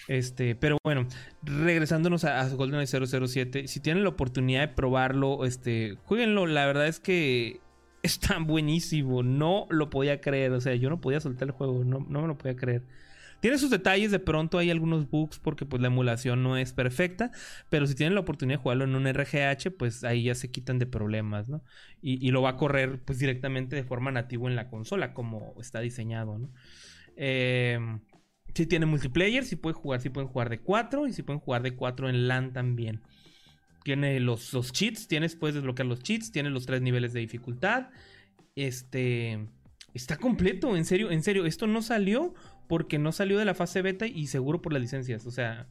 Este, 0.08 0.54
pero 0.54 0.78
bueno, 0.84 1.06
regresándonos 1.42 2.24
a, 2.24 2.40
a 2.40 2.48
GoldenEye 2.48 2.86
007, 2.86 3.68
si 3.68 3.80
tienen 3.80 4.02
la 4.02 4.10
oportunidad 4.10 4.60
de 4.60 4.68
probarlo, 4.68 5.44
este, 5.44 5.96
jueguenlo. 6.04 6.46
La 6.46 6.66
verdad 6.66 6.86
es 6.86 7.00
que 7.00 7.60
está 8.02 8.38
buenísimo. 8.38 9.22
No 9.22 9.66
lo 9.70 9.90
podía 9.90 10.20
creer. 10.20 10.52
O 10.52 10.60
sea, 10.60 10.74
yo 10.74 10.90
no 10.90 11.00
podía 11.00 11.20
soltar 11.20 11.48
el 11.48 11.52
juego. 11.52 11.84
No, 11.84 12.06
no 12.08 12.22
me 12.22 12.28
lo 12.28 12.38
podía 12.38 12.56
creer. 12.56 12.82
Tiene 13.40 13.56
sus 13.56 13.70
detalles, 13.70 14.10
de 14.10 14.18
pronto 14.18 14.58
hay 14.58 14.70
algunos 14.70 15.08
bugs 15.08 15.38
porque 15.38 15.64
pues 15.64 15.80
la 15.80 15.88
emulación 15.88 16.42
no 16.42 16.58
es 16.58 16.74
perfecta, 16.74 17.30
pero 17.70 17.86
si 17.86 17.94
tienen 17.94 18.14
la 18.14 18.20
oportunidad 18.20 18.58
de 18.58 18.62
jugarlo 18.62 18.84
en 18.84 18.94
un 18.94 19.06
RGH, 19.06 19.70
pues 19.78 20.04
ahí 20.04 20.24
ya 20.24 20.34
se 20.34 20.50
quitan 20.50 20.78
de 20.78 20.84
problemas, 20.86 21.48
¿no? 21.48 21.62
Y, 22.02 22.30
lo 22.30 22.42
va 22.42 22.50
a 22.50 22.56
correr 22.56 23.00
pues 23.02 23.18
directamente 23.18 23.76
de 23.76 23.82
forma 23.82 24.10
nativa 24.10 24.48
en 24.48 24.56
la 24.56 24.68
consola, 24.68 25.14
como 25.14 25.54
está 25.58 25.80
diseñado, 25.80 26.38
¿no? 26.38 26.50
Em, 27.16 28.00
si 28.54 28.66
tiene 28.66 28.86
multiplayer, 28.86 29.44
si 29.44 29.56
puede 29.56 29.74
jugar, 29.74 30.00
si 30.00 30.10
pueden 30.10 30.28
jugar 30.28 30.48
de 30.50 30.60
4 30.60 31.06
y 31.06 31.12
si 31.12 31.22
pueden 31.22 31.40
jugar 31.40 31.62
de 31.62 31.74
4 31.74 32.08
en 32.08 32.28
LAN 32.28 32.52
también. 32.52 33.00
Tiene 33.84 34.20
los, 34.20 34.52
los 34.52 34.72
cheats, 34.72 35.08
tienes, 35.08 35.36
puedes 35.36 35.54
desbloquear 35.54 35.86
los 35.86 36.02
cheats, 36.02 36.32
tiene 36.32 36.50
los 36.50 36.66
tres 36.66 36.82
niveles 36.82 37.12
de 37.12 37.20
dificultad. 37.20 37.88
Este. 38.54 39.46
Está 39.94 40.16
completo, 40.16 40.76
en 40.76 40.84
serio, 40.84 41.10
en 41.10 41.22
serio. 41.22 41.46
Esto 41.46 41.66
no 41.66 41.82
salió 41.82 42.34
porque 42.68 42.98
no 42.98 43.10
salió 43.10 43.38
de 43.38 43.44
la 43.44 43.54
fase 43.54 43.82
beta 43.82 44.06
y 44.06 44.26
seguro 44.28 44.62
por 44.62 44.72
las 44.72 44.82
licencias. 44.82 45.26
O 45.26 45.30
sea, 45.30 45.66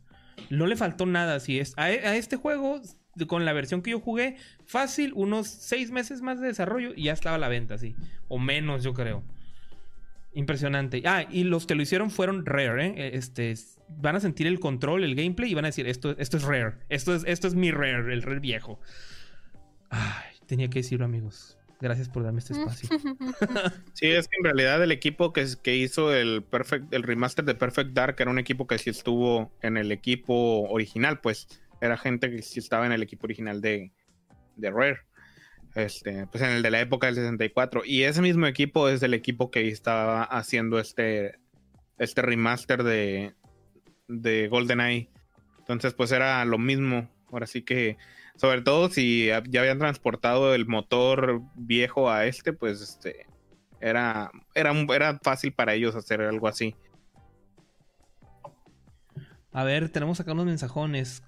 no 0.50 0.68
le 0.68 0.76
faltó 0.76 1.06
nada. 1.06 1.40
Si 1.40 1.60
es 1.60 1.74
a, 1.78 1.92
este 1.92 2.36
juego, 2.36 2.82
con 3.28 3.46
la 3.46 3.54
versión 3.54 3.82
que 3.82 3.92
yo 3.92 4.00
jugué, 4.00 4.36
fácil, 4.66 5.14
unos 5.16 5.48
seis 5.48 5.92
meses 5.92 6.22
más 6.22 6.42
de 6.42 6.48
desarrollo 6.48 6.92
y 6.96 7.04
ya 7.04 7.14
estaba 7.14 7.36
a 7.36 7.40
la 7.40 7.48
venta, 7.48 7.78
sí. 7.78 7.96
O 8.28 8.40
menos, 8.40 8.84
yo 8.84 8.94
creo. 8.94 9.24
Impresionante. 10.40 11.04
Ah, 11.06 11.26
y 11.30 11.44
los 11.44 11.66
que 11.66 11.76
lo 11.76 11.82
hicieron 11.82 12.10
fueron 12.10 12.46
Rare, 12.46 12.86
¿eh? 12.86 12.94
E, 12.96 13.18
este, 13.18 13.56
van 13.90 14.16
a 14.16 14.22
sentir 14.22 14.48
el 14.48 14.62
control, 14.62 15.04
el 15.04 15.14
gameplay 15.14 15.52
y 15.52 15.54
van 15.54 15.66
a 15.66 15.68
decir, 15.68 15.86
esto, 15.86 16.16
esto 16.18 16.38
es 16.38 16.44
Rare. 16.44 16.76
Esto 16.88 17.14
es, 17.14 17.26
esto 17.28 17.50
es 17.50 17.56
mi 17.56 17.72
Rare, 17.72 18.14
el 18.14 18.22
Rare 18.22 18.40
viejo. 18.40 18.80
Ay, 19.90 20.36
tenía 20.46 20.70
que 20.70 20.80
decirlo, 20.80 21.04
amigos. 21.04 21.58
Gracias 21.82 22.08
por 22.08 22.24
darme 22.24 22.40
este 22.40 22.54
espacio. 22.54 22.88
sí, 23.94 24.08
es 24.08 24.30
que 24.30 24.38
en 24.38 24.46
realidad 24.46 24.82
el 24.82 24.94
equipo 24.94 25.34
que, 25.34 25.46
que 25.62 25.76
hizo 25.76 26.14
el 26.14 26.42
Perfect, 26.42 26.94
el 26.94 27.04
remaster 27.04 27.44
de 27.44 27.56
Perfect 27.56 27.92
Dark 27.92 28.16
era 28.20 28.32
un 28.32 28.40
equipo 28.40 28.66
que 28.66 28.78
sí 28.78 28.90
estuvo 28.90 29.52
en 29.62 29.76
el 29.76 29.92
equipo 29.92 30.70
original, 30.70 31.20
pues 31.20 31.50
era 31.82 31.98
gente 31.98 32.32
que 32.32 32.42
sí 32.44 32.60
estaba 32.60 32.86
en 32.86 32.94
el 32.94 33.04
equipo 33.04 33.28
original 33.28 33.60
de, 33.60 33.92
de 34.56 34.72
Rare. 34.72 35.00
Este, 35.76 36.26
pues 36.28 36.44
en 36.44 36.52
el 36.52 36.62
de 36.62 36.72
la 36.72 36.82
época 36.82 37.08
del 37.08 37.16
64. 37.16 37.84
Y 37.86 38.04
ese 38.04 38.22
mismo 38.22 38.48
equipo 38.48 38.90
es 38.90 39.04
el 39.04 39.14
equipo 39.14 39.52
que 39.52 39.68
estaba 39.68 40.24
haciendo 40.24 40.80
este, 40.80 41.40
este 41.98 42.22
remaster 42.22 42.84
de, 42.84 43.34
de 44.08 44.48
GoldenEye. 44.48 45.10
Entonces, 45.60 45.94
pues 45.94 46.12
era 46.12 46.44
lo 46.46 46.58
mismo. 46.58 47.10
Ahora 47.32 47.46
sí 47.46 47.62
que 47.62 47.98
sobre 48.40 48.62
todo 48.62 48.90
si 48.90 49.28
ya 49.50 49.60
habían 49.60 49.80
transportado 49.80 50.56
el 50.56 50.66
motor 50.66 51.42
viejo 51.56 52.10
a 52.10 52.26
este, 52.26 52.54
pues 52.54 52.80
este 52.80 53.28
era, 53.82 54.32
era, 54.56 54.72
era 54.72 55.20
fácil 55.22 55.52
para 55.52 55.74
ellos 55.74 55.94
hacer 55.96 56.22
algo 56.22 56.48
así. 56.48 56.74
A 59.52 59.64
ver, 59.66 59.90
tenemos 59.90 60.22
acá 60.22 60.32
unos 60.32 60.46
mensajones. 60.46 61.22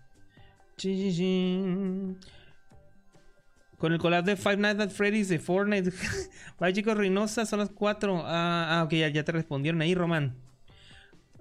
Con 3.81 3.93
el 3.93 3.97
collab 3.97 4.23
de 4.23 4.35
Five 4.35 4.57
Nights 4.57 4.79
at 4.79 4.89
Freddy's 4.91 5.27
de 5.27 5.39
Fortnite. 5.39 5.91
Vaya 6.59 6.71
chicos, 6.71 6.95
Reynosa, 6.95 7.47
son 7.47 7.57
las 7.57 7.71
4. 7.71 8.21
Ah, 8.27 8.77
ah, 8.77 8.83
ok, 8.83 8.91
ya, 8.93 9.23
te 9.23 9.31
respondieron 9.31 9.81
ahí, 9.81 9.95
Román. 9.95 10.35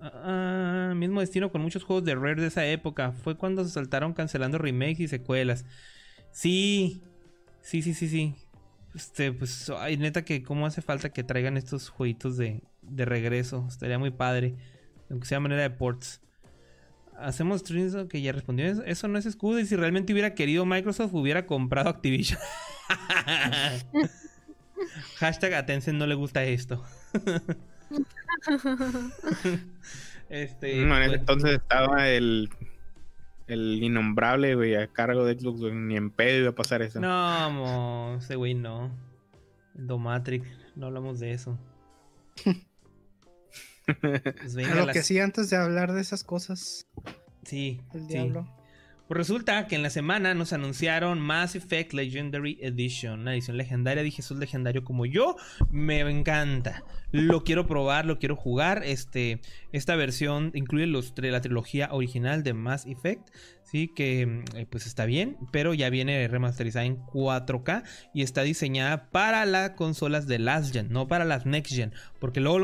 Ah, 0.01 0.95
mismo 0.97 1.21
destino 1.21 1.53
con 1.53 1.61
muchos 1.61 1.85
juegos 1.85 2.07
de 2.07 2.15
Rare 2.15 2.41
de 2.41 2.47
esa 2.47 2.65
época. 2.65 3.13
Fue 3.13 3.37
cuando 3.37 3.63
se 3.63 3.71
saltaron 3.73 4.15
cancelando 4.15 4.57
remakes 4.57 5.01
y 5.01 5.09
secuelas. 5.09 5.67
Sí, 6.33 7.03
sí, 7.61 7.83
sí, 7.83 7.93
sí, 7.93 8.09
sí. 8.09 8.35
Este, 8.95 9.33
pues, 9.33 9.71
ay, 9.77 9.99
neta 9.99 10.25
que 10.25 10.43
cómo 10.43 10.65
hace 10.65 10.81
falta 10.81 11.11
que 11.11 11.23
traigan 11.23 11.59
estos 11.59 11.91
jueguitos 11.91 12.39
de, 12.39 12.63
de 12.81 13.05
regreso. 13.05 13.67
Estaría 13.69 13.99
muy 13.99 14.13
padre. 14.13 14.55
Aunque 15.11 15.27
sea 15.27 15.41
manera 15.41 15.61
de 15.61 15.69
ports. 15.69 16.23
Hacemos 17.21 17.61
streams 17.61 17.97
que 18.09 18.23
ya 18.23 18.33
respondió. 18.33 18.67
Eso, 18.85 19.09
no 19.09 19.19
es 19.19 19.27
escudo. 19.27 19.61
Y 19.61 19.67
si 19.67 19.77
realmente 19.77 20.13
hubiera 20.13 20.35
querido 20.35 20.67
Microsoft, 20.67 21.15
hubiera 21.15 21.47
comprado 21.47 21.91
Activision. 21.91 22.41
Hashtag 25.17 25.55
a 25.55 25.67
no 25.93 26.07
le 26.07 26.15
gusta 26.15 26.45
esto. 26.45 26.85
este, 30.29 30.85
no, 30.85 30.95
pues 30.95 31.13
entonces 31.13 31.53
estaba 31.53 32.09
el, 32.09 32.51
el 33.47 33.83
innombrable, 33.83 34.55
güey, 34.55 34.77
a 34.77 34.87
cargo 34.87 35.25
de 35.25 35.39
Xbox, 35.39 35.61
ni 35.73 35.97
en 35.97 36.11
pedo 36.11 36.39
iba 36.39 36.51
a 36.51 36.55
pasar 36.55 36.83
eso. 36.83 37.01
No, 37.01 38.17
ese 38.17 38.37
güey 38.37 38.55
no. 38.55 38.91
El 39.77 39.87
Domatrix, 39.87 40.47
no 40.77 40.87
hablamos 40.87 41.21
de 41.21 41.33
eso. 41.33 41.59
pues 44.01 44.55
lo 44.55 44.87
que 44.89 45.03
sí, 45.03 45.19
antes 45.19 45.51
de 45.51 45.57
hablar 45.57 45.93
de 45.93 46.01
esas 46.01 46.25
cosas. 46.25 46.87
Sí, 47.45 47.81
el 47.95 48.07
diablo. 48.07 48.47
Pues 49.11 49.19
resulta 49.19 49.67
que 49.67 49.75
en 49.75 49.83
la 49.83 49.91
semana 49.91 50.35
nos 50.35 50.53
anunciaron 50.53 51.19
Mass 51.19 51.57
Effect 51.57 51.95
Legendary 51.95 52.59
Edition, 52.61 53.23
una 53.23 53.35
edición 53.35 53.57
legendaria. 53.57 54.05
Dije, 54.05 54.23
eso 54.23 54.35
es 54.35 54.39
legendario 54.39 54.85
como 54.85 55.05
yo. 55.05 55.35
Me 55.69 55.99
encanta. 55.99 56.85
Lo 57.11 57.43
quiero 57.43 57.67
probar, 57.67 58.07
lo 58.07 58.21
quiero 58.21 58.37
jugar. 58.37 58.83
Este, 58.85 59.41
esta 59.73 59.97
versión 59.97 60.53
incluye 60.55 60.87
los, 60.87 61.13
la 61.17 61.41
trilogía 61.41 61.89
original 61.91 62.45
de 62.45 62.55
Mass 62.55 62.87
Effect. 62.87 63.31
Sí, 63.65 63.89
que 63.89 64.45
eh, 64.55 64.67
pues 64.71 64.87
está 64.87 65.07
bien, 65.07 65.37
pero 65.51 65.75
ya 65.75 65.91
viene 65.91 66.29
remasterizada 66.29 66.85
en 66.85 66.99
4K 66.99 67.83
y 68.15 68.23
está 68.23 68.43
diseñada 68.43 69.11
para 69.11 69.45
las 69.45 69.71
consolas 69.71 70.29
de 70.29 70.39
last 70.39 70.73
gen, 70.73 70.89
no 70.91 71.09
para 71.09 71.25
las 71.25 71.47
next 71.47 71.75
gen. 71.75 71.93
Porque 72.21 72.41
luego, 72.41 72.59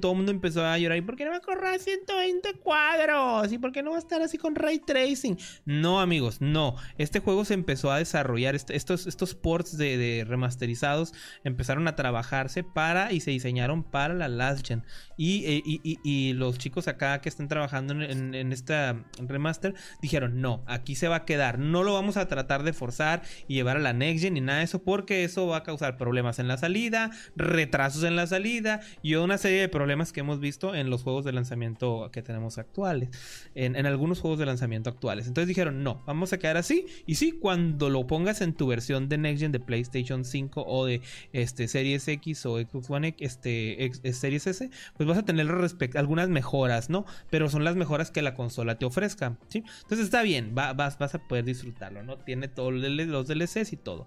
todo 0.00 0.12
el 0.12 0.16
mundo 0.16 0.30
empezó 0.30 0.64
a 0.64 0.78
llorar, 0.78 0.98
¿y 0.98 1.00
por 1.00 1.16
qué 1.16 1.24
no 1.24 1.30
va 1.30 1.38
a 1.38 1.40
correr 1.40 1.80
120 1.80 2.52
cuadros? 2.54 3.50
¿Y 3.50 3.58
por 3.58 3.72
qué 3.72 3.82
no 3.82 3.92
va 3.92 3.96
a 3.96 4.00
estar 4.00 4.20
así 4.20 4.36
con 4.36 4.54
ray 4.54 4.78
tracing? 4.78 5.38
No, 5.64 6.00
amigos, 6.00 6.40
no. 6.40 6.76
Este 6.98 7.18
juego 7.18 7.46
se 7.46 7.54
empezó 7.54 7.90
a 7.90 7.98
desarrollar, 7.98 8.54
estos, 8.54 9.06
estos 9.06 9.34
ports 9.34 9.78
de, 9.78 10.26
remasterizados 10.28 11.14
empezaron 11.42 11.88
a 11.88 11.96
trabajarse 11.96 12.62
para 12.62 13.10
y 13.12 13.20
se 13.20 13.30
diseñaron 13.30 13.82
para 13.82 14.12
la 14.12 14.28
last 14.28 14.66
gen. 14.66 14.84
Y, 15.16 15.98
eh, 16.04 16.34
los 16.34 16.58
chicos 16.58 16.86
acá 16.86 17.20
que 17.20 17.30
están 17.30 17.48
trabajando 17.48 17.94
en, 17.94 18.34
en 18.34 18.52
esta 18.52 19.04
remaster 19.18 19.74
dijeron, 20.02 20.42
no, 20.42 20.62
aquí 20.66 20.94
se 20.94 21.08
va 21.08 21.16
a 21.16 21.24
quedar. 21.24 21.58
No 21.58 21.82
lo 21.82 21.94
vamos 21.94 22.18
a 22.18 22.28
tratar 22.28 22.62
de 22.62 22.74
forzar 22.74 23.22
y 23.48 23.54
llevar 23.54 23.78
a 23.78 23.80
la 23.80 23.94
next 23.94 24.22
gen 24.22 24.34
ni 24.34 24.42
nada 24.42 24.58
de 24.58 24.66
eso, 24.66 24.82
porque 24.82 25.24
eso 25.24 25.46
va 25.46 25.58
a 25.58 25.62
causar 25.62 25.96
problemas 25.96 26.38
en 26.38 26.46
la 26.46 26.58
salida, 26.58 27.10
retrasos 27.36 28.04
en 28.04 28.14
la 28.14 28.26
salida 28.26 28.80
y 29.02 29.14
una 29.14 29.38
serie 29.38 29.60
de 29.60 29.68
problemas 29.68 30.12
que 30.12 30.20
hemos 30.20 30.40
visto 30.40 30.74
en 30.74 30.90
los 30.90 31.02
juegos 31.02 31.24
de 31.24 31.32
lanzamiento 31.32 32.10
que 32.12 32.22
tenemos 32.22 32.58
actuales, 32.58 33.10
en, 33.54 33.86
algunos 33.86 34.20
juegos 34.20 34.38
de 34.38 34.46
lanzamiento 34.46 34.90
actuales. 34.90 35.26
Entonces 35.26 35.48
dijeron, 35.48 35.82
no, 35.82 36.02
vamos 36.06 36.32
a 36.32 36.38
quedar 36.38 36.56
así. 36.56 36.86
Y 37.06 37.14
sí, 37.14 37.32
cuando 37.32 37.90
lo 37.90 38.06
pongas 38.06 38.40
en 38.40 38.52
tu 38.52 38.66
versión 38.66 39.08
de 39.08 39.18
next 39.18 39.40
gen 39.40 39.52
de 39.52 39.60
PlayStation 39.60 40.24
5 40.24 40.64
o 40.66 40.86
de 40.86 41.00
este, 41.32 41.68
Series 41.68 42.06
X 42.08 42.44
o 42.46 42.58
Xbox 42.58 42.90
One 42.90 43.14
este, 43.18 43.90
Series 44.12 44.46
S, 44.46 44.70
pues 44.96 45.08
vas 45.08 45.18
a 45.18 45.24
tener 45.24 45.46
algunas 45.94 46.28
mejoras, 46.28 46.90
¿no? 46.90 47.06
Pero 47.30 47.48
son 47.48 47.64
las 47.64 47.76
mejoras 47.76 48.10
que 48.10 48.22
la 48.22 48.34
consola 48.34 48.78
te 48.78 48.84
ofrezca, 48.84 49.38
¿sí? 49.48 49.64
Entonces 49.82 50.06
está 50.06 50.22
bien 50.22 50.54
vas, 50.54 50.98
vas 50.98 51.14
a 51.14 51.18
poder 51.18 51.44
disfrutarlo, 51.44 52.02
¿no? 52.02 52.18
Tiene 52.18 52.48
todos 52.48 52.72
los 52.72 53.28
DLCs 53.28 53.72
y 53.72 53.76
todo. 53.76 54.06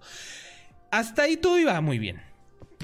Hasta 0.92 1.24
ahí 1.24 1.38
todo 1.38 1.58
iba 1.60 1.80
muy 1.82 2.00
bien. 2.00 2.31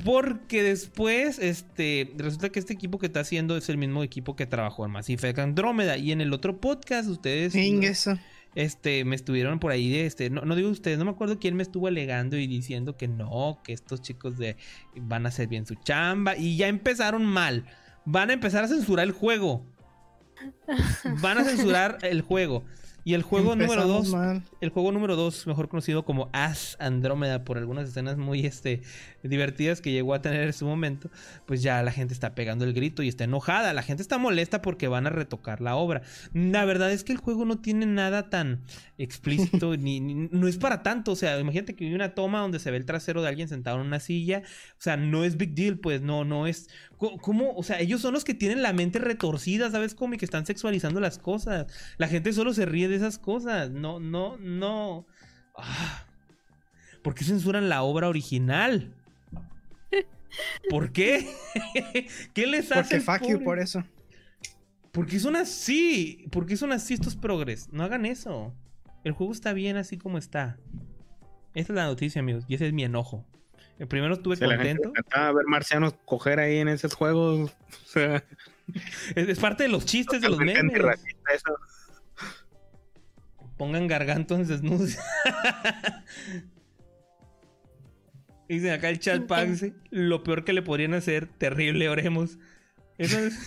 Porque 0.04 0.64
después, 0.64 1.40
este, 1.40 2.14
resulta 2.18 2.50
que 2.50 2.60
este 2.60 2.74
equipo 2.74 3.00
que 3.00 3.08
está 3.08 3.22
haciendo 3.22 3.58
es 3.58 3.70
el 3.70 3.78
mismo 3.78 4.04
equipo 4.04 4.36
que 4.36 4.46
trabajó 4.46 4.86
en 4.86 4.92
Mass 4.92 5.10
Effect 5.10 5.40
Andrómeda. 5.40 5.98
Y 5.98 6.12
en 6.12 6.22
el 6.22 6.34
otro 6.34 6.60
podcast, 6.60 7.10
ustedes. 7.10 7.56
eso. 7.56 8.18
Este, 8.56 9.06
me 9.06 9.16
estuvieron 9.16 9.60
por 9.60 9.72
ahí, 9.72 9.96
este, 9.98 10.32
no, 10.32 10.42
no 10.42 10.56
digo 10.56 10.70
ustedes, 10.70 10.98
no 10.98 11.06
me 11.06 11.12
acuerdo 11.12 11.38
quién 11.38 11.56
me 11.56 11.62
estuvo 11.62 11.86
alegando 11.86 12.38
y 12.38 12.48
diciendo 12.48 12.98
que 12.98 13.08
no, 13.08 13.60
que 13.64 13.72
estos 13.72 14.02
chicos 14.02 14.40
de, 14.40 14.58
van 14.96 15.28
a 15.28 15.30
hacer 15.30 15.48
bien 15.48 15.68
su 15.68 15.76
chamba. 15.76 16.36
Y 16.36 16.58
ya 16.58 16.68
empezaron 16.68 17.24
mal. 17.24 17.66
Van 18.06 18.30
a 18.30 18.34
empezar 18.34 18.64
a 18.64 18.68
censurar 18.68 19.06
el 19.06 19.12
juego. 19.12 19.64
Van 21.22 21.38
a 21.38 21.44
censurar 21.44 21.98
el 22.04 22.22
juego. 22.22 22.64
Y 23.08 23.14
el 23.14 23.22
juego 23.22 23.56
número 23.56 23.88
2, 23.88 24.14
el 24.60 24.70
juego 24.70 24.92
número 24.92 25.16
2, 25.16 25.48
mejor 25.48 25.70
conocido 25.70 26.04
como 26.04 26.30
As 26.34 26.76
Andrómeda 26.78 27.46
por 27.46 27.58
algunas 27.58 27.88
escenas 27.88 28.18
muy 28.18 28.46
este 28.46 28.82
divertidas 29.24 29.80
que 29.80 29.94
llegó 29.94 30.14
a 30.14 30.22
tener 30.22 30.42
en 30.42 30.52
su 30.52 30.66
momento, 30.66 31.10
pues 31.46 31.62
ya 31.62 31.82
la 31.84 31.94
gente 31.94 32.14
está 32.14 32.36
pegando 32.36 32.66
el 32.66 32.74
grito 32.74 33.04
y 33.04 33.08
está 33.08 33.24
enojada, 33.24 33.72
la 33.72 33.82
gente 33.82 34.02
está 34.02 34.18
molesta 34.18 34.62
porque 34.62 34.90
van 34.90 35.08
a 35.08 35.10
retocar 35.10 35.62
la 35.62 35.78
obra. 35.78 36.02
La 36.34 36.66
verdad 36.66 36.92
es 36.92 37.06
que 37.06 37.14
el 37.14 37.18
juego 37.18 37.46
no 37.46 37.60
tiene 37.60 37.86
nada 37.86 38.30
tan 38.30 38.64
explícito 38.98 39.78
ni, 39.78 40.02
no 40.02 40.50
es 40.50 40.58
para 40.58 40.84
tanto, 40.84 41.14
o 41.14 41.16
sea, 41.16 41.40
imagínate 41.40 41.78
que 41.78 41.86
hay 41.86 41.94
una 41.94 42.14
toma 42.14 42.42
donde 42.42 42.60
se 42.60 42.72
ve 42.72 42.78
el 42.78 42.86
trasero 42.86 43.22
de 43.22 43.30
alguien 43.30 43.48
sentado 43.48 43.80
en 43.80 43.88
una 43.88 44.02
silla, 44.02 44.44
o 44.72 44.82
sea, 44.82 44.98
no 44.98 45.24
es 45.24 45.38
big 45.38 45.56
deal, 45.56 45.80
pues 45.80 46.02
no 46.02 46.26
no 46.26 46.46
es 46.46 46.70
¿Cómo? 46.98 47.54
O 47.56 47.64
sea, 47.64 47.80
ellos 47.80 48.02
son 48.02 48.14
los 48.14 48.24
que 48.24 48.34
tienen 48.34 48.64
la 48.64 48.74
mente 48.74 48.98
retorcida, 49.00 49.70
¿sabes 49.70 49.94
cómo? 49.94 50.16
Y 50.16 50.18
que 50.18 50.26
están 50.26 50.46
sexualizando 50.46 51.00
las 51.00 51.20
cosas. 51.20 51.68
La 51.98 52.08
gente 52.08 52.34
solo 52.34 52.54
se 52.54 52.66
ríe 52.66 52.88
de 52.88 52.96
esas 52.96 53.20
cosas. 53.20 53.70
No, 53.70 54.00
no, 54.00 54.38
no. 54.38 55.06
Ah. 55.56 56.06
¿Por 57.04 57.14
qué 57.14 57.24
censuran 57.24 57.70
la 57.70 57.84
obra 57.84 58.10
original? 58.10 58.96
¿Por 60.70 60.92
qué? 60.92 61.28
¿Qué 62.34 62.48
les 62.48 62.72
hace? 62.72 63.00
Porque 63.00 63.00
fuck 63.00 63.30
you 63.30 63.44
por 63.44 63.60
eso. 63.60 63.84
Porque 64.92 65.20
son 65.20 65.36
así. 65.36 66.26
Porque 66.32 66.58
son 66.58 66.72
así 66.72 66.96
estos 66.96 67.16
progres. 67.16 67.70
No 67.72 67.84
hagan 67.84 68.06
eso. 68.06 68.54
El 69.04 69.14
juego 69.14 69.32
está 69.32 69.54
bien 69.54 69.78
así 69.78 69.98
como 69.98 70.18
está. 70.18 70.58
Esa 71.54 71.74
es 71.74 71.76
la 71.76 71.86
noticia, 71.86 72.20
amigos. 72.20 72.44
Y 72.48 72.56
ese 72.56 72.68
es 72.68 72.74
mi 72.74 72.84
enojo. 72.84 73.26
El 73.80 73.88
primero 73.88 74.16
estuve 74.16 74.38
contento. 74.38 74.92
A 75.12 75.32
ver 75.32 75.46
marcianos 75.46 75.94
coger 76.06 76.40
ahí 76.40 76.58
en 76.58 76.68
esos 76.68 76.94
juegos. 76.94 77.56
es, 79.16 79.40
parte 79.40 79.64
de 79.64 79.70
los 79.70 79.86
chistes 79.86 80.22
de 80.22 80.30
los 80.30 80.40
memes. 80.40 80.82
Pongan 83.58 83.88
gargantos 83.88 84.48
desnudos. 84.48 84.98
Dicen 88.48 88.72
acá 88.72 88.90
el 88.90 89.00
chat 89.00 89.26
pack, 89.28 89.74
lo 89.90 90.24
peor 90.24 90.46
que 90.46 90.54
le 90.54 90.62
podrían 90.62 90.94
hacer, 90.94 91.28
terrible, 91.28 91.90
oremos. 91.90 92.38
Eso 92.98 93.20
es... 93.20 93.38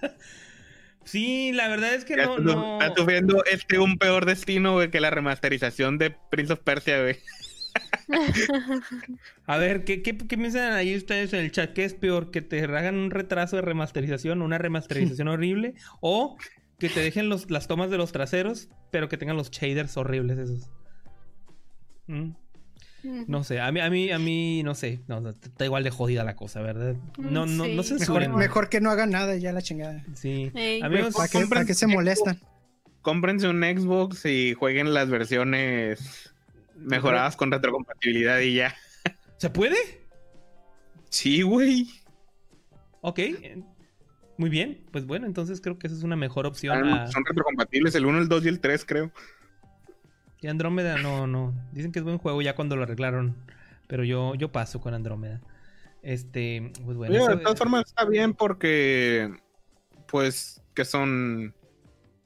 sí, 1.04 1.52
la 1.52 1.68
verdad 1.68 1.92
es 1.94 2.06
que 2.06 2.16
no, 2.16 2.38
no... 2.38 2.80
Está 2.80 2.94
sufriendo 2.96 3.44
este 3.44 3.78
un 3.78 3.98
peor 3.98 4.24
destino, 4.24 4.78
que 4.90 5.00
la 5.00 5.10
remasterización 5.10 5.98
de 5.98 6.16
Prince 6.30 6.54
of 6.54 6.60
Persia, 6.60 7.02
güey. 7.02 7.18
A 9.46 9.56
ver, 9.56 9.84
¿qué, 9.84 10.02
qué, 10.02 10.14
piensan 10.14 10.72
ahí 10.72 10.96
ustedes 10.96 11.32
en 11.32 11.40
el 11.40 11.52
chat? 11.52 11.72
¿Qué 11.72 11.84
es 11.84 11.94
peor? 11.94 12.30
¿Que 12.30 12.42
te 12.42 12.62
hagan 12.62 12.96
un 12.96 13.10
retraso 13.10 13.56
de 13.56 13.62
remasterización, 13.62 14.42
una 14.42 14.58
remasterización 14.58 15.28
horrible? 15.28 15.74
¿O 16.00 16.36
que 16.78 16.88
te 16.88 17.00
dejen 17.00 17.28
los, 17.28 17.50
las 17.50 17.68
tomas 17.68 17.90
de 17.90 17.98
los 17.98 18.12
traseros, 18.12 18.68
pero 18.90 19.08
que 19.08 19.16
tengan 19.16 19.36
los 19.36 19.50
shaders 19.50 19.96
horribles 19.96 20.38
esos? 20.38 20.70
¿Mm? 22.06 22.32
No 23.26 23.42
sé, 23.42 23.60
a 23.60 23.72
mí, 23.72 23.80
a 23.80 23.90
mí, 23.90 24.12
a 24.12 24.18
mí, 24.18 24.62
no 24.62 24.76
sé, 24.76 25.00
no, 25.08 25.28
está 25.28 25.64
igual 25.64 25.82
de 25.82 25.90
jodida 25.90 26.22
la 26.22 26.36
cosa, 26.36 26.60
¿verdad? 26.60 26.94
No, 27.18 27.46
no, 27.46 27.66
no 27.66 27.82
Mejor, 27.82 28.28
mejor, 28.28 28.68
que 28.68 28.80
no 28.80 28.90
hagan 28.90 29.10
nada 29.10 29.36
ya 29.36 29.52
la 29.52 29.60
chingada. 29.60 30.04
Sí. 30.14 30.52
Amigos, 30.82 31.14
¿Para 31.48 31.64
qué, 31.64 31.74
se 31.74 31.88
molestan? 31.88 32.38
Cómprense 33.00 33.48
un 33.48 33.60
Xbox 33.62 34.24
y 34.26 34.54
jueguen 34.54 34.94
las 34.94 35.10
versiones 35.10 36.31
mejoradas 36.84 37.36
con 37.36 37.50
retrocompatibilidad 37.50 38.40
y 38.40 38.54
ya. 38.54 38.74
¿Se 39.36 39.50
puede? 39.50 39.76
Sí, 41.08 41.42
güey. 41.42 41.88
Ok. 43.00 43.20
Muy 44.36 44.50
bien. 44.50 44.84
Pues 44.92 45.06
bueno, 45.06 45.26
entonces 45.26 45.60
creo 45.60 45.78
que 45.78 45.86
esa 45.86 45.96
es 45.96 46.02
una 46.02 46.16
mejor 46.16 46.46
opción. 46.46 47.10
Son 47.10 47.24
retrocompatibles 47.24 47.94
el 47.94 48.06
1, 48.06 48.18
el 48.18 48.28
2 48.28 48.44
y 48.44 48.48
el 48.48 48.60
3, 48.60 48.84
creo. 48.84 49.12
Y 50.40 50.48
Andrómeda 50.48 50.98
no, 50.98 51.26
no. 51.26 51.54
Dicen 51.72 51.92
que 51.92 52.00
es 52.00 52.04
buen 52.04 52.18
juego 52.18 52.42
ya 52.42 52.54
cuando 52.54 52.76
lo 52.76 52.82
arreglaron. 52.82 53.36
Pero 53.86 54.04
yo, 54.04 54.34
yo 54.34 54.50
paso 54.50 54.80
con 54.80 54.94
Andrómeda. 54.94 55.40
Este, 56.02 56.72
pues 56.84 56.96
bueno. 56.96 57.28
de 57.28 57.36
todas 57.36 57.58
formas 57.58 57.84
está 57.86 58.04
bien 58.04 58.34
porque, 58.34 59.32
pues, 60.08 60.60
que 60.74 60.84
son 60.84 61.54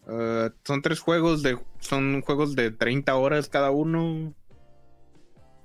eh, 0.09 0.51
son 0.65 0.83
tres 0.83 1.01
juegos 1.01 1.43
de. 1.43 1.59
Son 1.81 2.21
juegos 2.23 2.55
de 2.55 2.71
30 2.71 3.15
horas 3.17 3.49
cada 3.49 3.71
uno. 3.71 4.35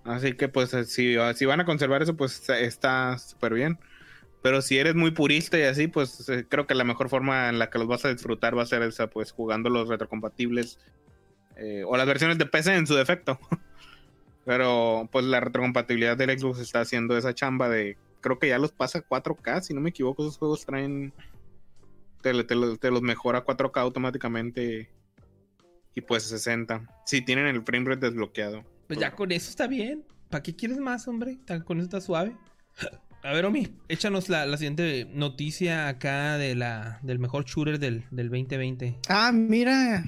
Así 0.04 0.34
que 0.34 0.48
pues 0.48 0.74
eh, 0.74 0.86
si, 0.86 1.16
si 1.36 1.46
van 1.46 1.60
a 1.60 1.66
conservar 1.66 2.02
eso, 2.02 2.16
pues 2.16 2.50
está 2.50 3.18
súper 3.18 3.54
bien. 3.54 3.80
Pero 4.42 4.62
si 4.62 4.78
eres 4.80 4.96
muy 4.96 5.12
purista 5.12 5.60
y 5.60 5.64
así, 5.64 5.88
pues 5.88 6.28
eh, 6.30 6.46
creo 6.50 6.66
que 6.66 6.74
la 6.74 6.84
mejor 6.84 7.10
forma 7.10 7.50
en 7.50 7.60
la 7.60 7.70
que 7.70 7.78
los 7.78 7.88
vas 7.88 8.06
a 8.06 8.10
disfrutar 8.10 8.58
va 8.58 8.64
a 8.64 8.66
ser 8.66 8.82
esa, 8.82 9.08
pues 9.08 9.32
jugando 9.32 9.70
los 9.70 9.88
retrocompatibles. 9.88 10.80
o 11.86 11.96
las 11.98 12.08
versiones 12.08 12.38
de 12.38 12.46
PC 12.46 12.76
en 12.76 12.88
su 12.88 12.96
defecto. 12.96 13.40
Pero 14.46 15.08
pues 15.12 15.26
la 15.26 15.40
retrocompatibilidad 15.40 16.18
del 16.18 16.38
Xbox 16.38 16.60
está 16.60 16.82
haciendo 16.82 17.16
esa 17.18 17.36
chamba 17.36 17.70
de... 17.70 17.98
Creo 18.22 18.40
que 18.40 18.48
ya 18.48 18.58
los 18.58 18.72
pasa 18.72 19.06
4K, 19.08 19.62
si 19.62 19.74
no 19.74 19.82
me 19.82 19.90
equivoco, 19.90 20.24
esos 20.24 20.38
juegos 20.38 20.66
traen 20.66 21.14
te, 22.22 22.92
los 22.92 23.02
mejora 23.02 23.46
4K 23.46 23.78
automáticamente 23.78 24.90
y 25.94 26.02
pues 26.02 26.24
60. 26.24 26.88
Si 27.06 27.22
tienen 27.22 27.48
el 27.48 27.64
frame 27.64 27.90
rate 27.90 28.08
desbloqueado. 28.08 28.64
Pues 28.92 29.00
ya 29.00 29.16
con 29.16 29.32
eso 29.32 29.50
está 29.50 29.68
bien. 29.68 30.04
¿Para 30.30 30.44
qué 30.44 30.54
quieres 30.54 30.78
más, 30.78 31.08
hombre? 31.08 31.40
Con 31.64 31.78
eso 31.78 31.86
está 31.86 32.02
suave. 32.02 32.36
A 33.24 33.32
ver, 33.32 33.46
Omi, 33.46 33.74
échanos 33.88 34.28
la, 34.28 34.46
siguiente 34.58 35.08
noticia 35.14 35.88
acá 35.88 36.38
de 36.38 36.56
la, 36.56 37.00
del 37.02 37.18
mejor 37.18 37.46
shooter 37.46 37.80
del, 37.80 38.04
2020. 38.12 39.00
Ah, 39.08 39.32
mira. 39.32 40.04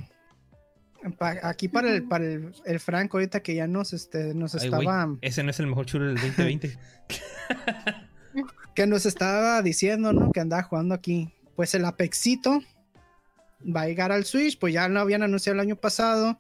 aquí 1.44 1.70
para 1.70 1.94
el, 1.94 2.04
para 2.10 2.26
el, 2.26 2.80
Franco, 2.82 3.16
ahorita 3.16 3.42
que 3.42 3.56
ya 3.56 3.68
nos, 3.68 3.94
este, 3.94 4.34
nos 4.34 4.54
estaba. 4.54 5.16
ese 5.22 5.44
no 5.44 5.52
es 5.52 5.60
el 5.62 5.68
mejor 5.68 5.86
shooter 5.86 6.10
del 6.10 6.18
2020. 6.18 6.78
que 8.76 8.86
nos 8.86 9.06
estaba 9.06 9.62
diciendo, 9.62 10.12
¿no? 10.12 10.34
Que 10.34 10.42
andaba 10.42 10.64
jugando 10.64 10.94
aquí 10.94 11.34
pues 11.56 11.74
el 11.74 11.86
Apexito 11.86 12.62
va 13.64 13.84
a 13.84 13.88
llegar 13.88 14.12
al 14.12 14.26
Switch, 14.26 14.60
pues 14.60 14.74
ya 14.74 14.90
lo 14.90 15.00
habían 15.00 15.24
anunciado 15.24 15.54
el 15.54 15.62
año 15.62 15.78
pasado. 15.78 16.38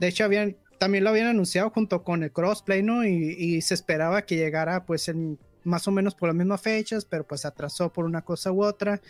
De 0.00 0.08
hecho, 0.08 0.24
habían, 0.24 0.56
también 0.84 1.02
lo 1.02 1.08
habían 1.08 1.28
anunciado 1.28 1.70
junto 1.70 2.04
con 2.04 2.22
el 2.22 2.30
crossplay, 2.30 2.82
¿no? 2.82 3.06
Y, 3.06 3.62
se 3.62 3.72
esperaba 3.72 4.26
que 4.26 4.36
llegara 4.36 4.84
pues 4.84 5.08
en, 5.08 5.38
más 5.62 5.88
o 5.88 5.90
menos 5.90 6.14
por 6.14 6.28
las 6.28 6.36
mismas 6.36 6.60
fechas, 6.60 7.06
pero 7.06 7.26
pues 7.26 7.46
atrasó 7.46 7.90
por 7.90 8.04
una 8.04 8.20
cosa 8.20 8.52
u 8.52 8.62
otra. 8.62 9.00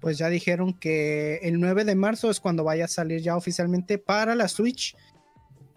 Pues 0.00 0.16
ya 0.16 0.28
dijeron 0.28 0.74
que 0.74 1.40
el 1.42 1.58
9 1.58 1.84
de 1.84 1.96
marzo 1.96 2.30
es 2.30 2.38
cuando 2.38 2.62
vaya 2.62 2.84
a 2.84 2.88
salir 2.88 3.20
ya 3.20 3.36
oficialmente 3.36 3.98
para 3.98 4.36
la 4.36 4.46
Switch. 4.46 4.94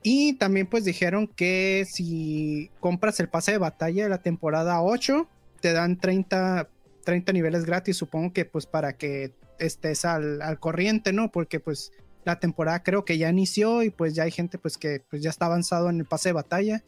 Y 0.03 0.33
también 0.33 0.67
pues 0.67 0.85
dijeron 0.85 1.25
que 1.25 1.87
si 1.89 2.69
compras 2.79 3.19
el 3.19 3.27
pase 3.27 3.53
de 3.53 3.57
batalla 3.57 4.03
de 4.03 4.09
la 4.09 4.21
temporada 4.21 4.83
8, 4.83 5.27
te 5.59 5.73
dan 5.73 5.99
30 5.99 6.69
30 7.03 7.33
niveles 7.33 7.65
gratis, 7.65 7.97
supongo 7.97 8.31
que 8.31 8.45
pues 8.45 8.67
para 8.67 8.93
que 8.93 9.33
estés 9.57 10.05
al, 10.05 10.59
corriente, 10.59 11.13
¿no? 11.13 11.31
Porque 11.31 11.59
pues 11.59 11.93
la 12.24 12.40
temporada 12.40 12.83
creo 12.83 13.06
que 13.06 13.17
ya 13.17 13.30
inició 13.30 13.83
y 13.83 13.90
pues 13.90 14.14
ya 14.14 14.24
hay 14.24 14.32
gente 14.32 14.58
pues 14.58 14.77
que 14.77 15.03
pues 15.09 15.22
ya 15.22 15.30
está 15.30 15.45
avanzado 15.45 15.90
en 15.90 16.00
el 16.00 16.06
pase 16.06 16.30
de 16.30 16.33
batalla. 16.33 16.83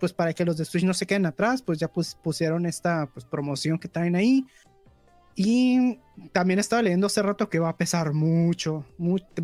Pues 0.00 0.12
para 0.12 0.34
que 0.34 0.44
los 0.44 0.56
de 0.56 0.64
Switch 0.64 0.84
no 0.84 0.92
se 0.92 1.06
queden 1.06 1.24
atrás, 1.24 1.62
pues 1.62 1.78
ya 1.78 1.88
pues 1.88 2.14
pusieron 2.14 2.66
esta 2.66 3.06
pues 3.12 3.24
promoción 3.24 3.78
que 3.78 3.88
traen 3.88 4.16
ahí. 4.16 4.44
Y 5.36 5.98
también 6.32 6.58
estaba 6.58 6.82
leyendo 6.82 7.06
hace 7.06 7.22
rato 7.22 7.48
que 7.48 7.58
va 7.58 7.70
a 7.70 7.76
pesar 7.76 8.12
mucho, 8.12 8.84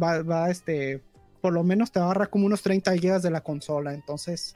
va, 0.00 0.22
va, 0.22 0.50
este, 0.50 1.02
por 1.40 1.52
lo 1.52 1.64
menos 1.64 1.90
te 1.90 1.98
va 1.98 2.06
a 2.06 2.10
agarrar 2.10 2.30
como 2.30 2.46
unos 2.46 2.62
30 2.62 2.92
gigas 2.96 3.22
de 3.22 3.30
la 3.30 3.40
consola, 3.40 3.92
entonces 3.92 4.54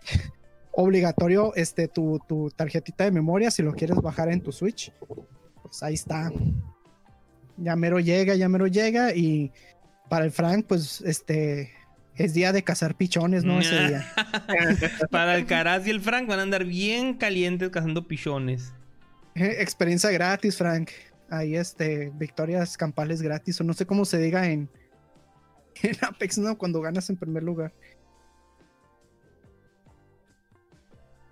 obligatorio 0.72 1.54
este, 1.54 1.86
tu, 1.86 2.20
tu, 2.26 2.50
tarjetita 2.50 3.04
de 3.04 3.12
memoria 3.12 3.50
si 3.50 3.62
lo 3.62 3.72
quieres 3.72 3.98
bajar 3.98 4.30
en 4.30 4.40
tu 4.40 4.50
Switch. 4.50 4.92
Pues 5.62 5.82
ahí 5.82 5.94
está. 5.94 6.32
Ya 7.56 7.76
mero 7.76 8.00
llega, 8.00 8.34
ya 8.34 8.48
mero 8.48 8.66
llega. 8.66 9.14
Y 9.14 9.52
para 10.10 10.24
el 10.24 10.32
Frank, 10.32 10.66
pues 10.66 11.00
este 11.02 11.72
es 12.16 12.34
día 12.34 12.52
de 12.52 12.64
cazar 12.64 12.96
pichones, 12.96 13.44
¿no? 13.44 13.60
Ese 13.60 13.86
día. 13.86 14.12
para 15.10 15.36
el 15.36 15.46
Caraz 15.46 15.86
y 15.86 15.90
el 15.90 16.00
Frank 16.00 16.28
van 16.28 16.40
a 16.40 16.42
andar 16.42 16.64
bien 16.64 17.14
calientes 17.14 17.70
cazando 17.70 18.06
pichones. 18.06 18.74
Eh, 19.36 19.56
experiencia 19.60 20.10
gratis, 20.10 20.58
Frank. 20.58 20.90
Ahí 21.30 21.54
este, 21.54 22.10
victorias 22.16 22.76
campales 22.76 23.22
gratis, 23.22 23.60
o 23.60 23.64
no 23.64 23.72
sé 23.72 23.86
cómo 23.86 24.04
se 24.04 24.18
diga 24.18 24.48
en, 24.48 24.68
en 25.82 25.96
Apex, 26.02 26.38
¿no? 26.38 26.58
Cuando 26.58 26.80
ganas 26.80 27.08
en 27.08 27.16
primer 27.16 27.44
lugar. 27.44 27.72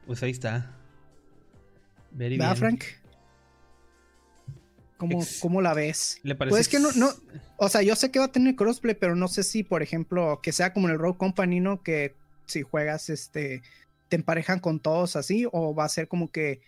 Pues 0.06 0.22
ahí 0.22 0.30
está. 0.30 0.72
Very 2.12 2.38
Frank? 2.38 2.84
¿Cómo, 4.98 5.62
la 5.62 5.74
ves? 5.74 6.18
¿Le 6.24 6.34
parece 6.34 6.52
pues 6.52 6.68
que 6.68 6.80
no, 6.80 6.90
no, 6.92 7.10
o 7.56 7.68
sea, 7.68 7.82
yo 7.82 7.94
sé 7.94 8.10
que 8.10 8.18
va 8.18 8.26
a 8.26 8.32
tener 8.32 8.56
crossplay, 8.56 8.96
pero 8.96 9.14
no 9.14 9.28
sé 9.28 9.44
si, 9.44 9.62
por 9.62 9.82
ejemplo, 9.82 10.40
que 10.42 10.50
sea 10.52 10.72
como 10.72 10.88
en 10.88 10.94
el 10.94 10.98
Rogue 10.98 11.18
Company, 11.18 11.60
¿no? 11.60 11.82
Que 11.82 12.16
si 12.46 12.62
juegas, 12.62 13.08
este, 13.08 13.62
te 14.08 14.16
emparejan 14.16 14.58
con 14.58 14.80
todos 14.80 15.14
así, 15.14 15.46
o 15.52 15.72
va 15.74 15.84
a 15.84 15.88
ser 15.88 16.08
como 16.08 16.28
que, 16.28 16.60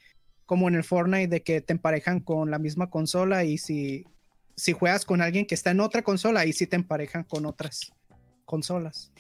como 0.47 0.69
en 0.69 0.77
el 0.77 0.85
Fortnite, 0.85 1.27
de 1.27 1.43
que 1.43 1.61
te 1.61 1.73
emparejan 1.73 2.21
con 2.21 2.53
la 2.53 2.61
misma 2.61 2.89
consola 2.89 3.45
y 3.45 3.59
si, 3.59 4.07
si 4.55 4.73
juegas 4.73 5.05
con 5.05 5.23
alguien 5.23 5.47
que 5.47 5.57
está 5.57 5.73
en 5.73 5.81
otra 5.81 6.03
consola, 6.03 6.41
ahí 6.41 6.53
sí 6.53 6.69
te 6.69 6.77
emparejan 6.77 7.25
con 7.25 7.47
otras 7.47 7.93
consolas. 8.45 9.13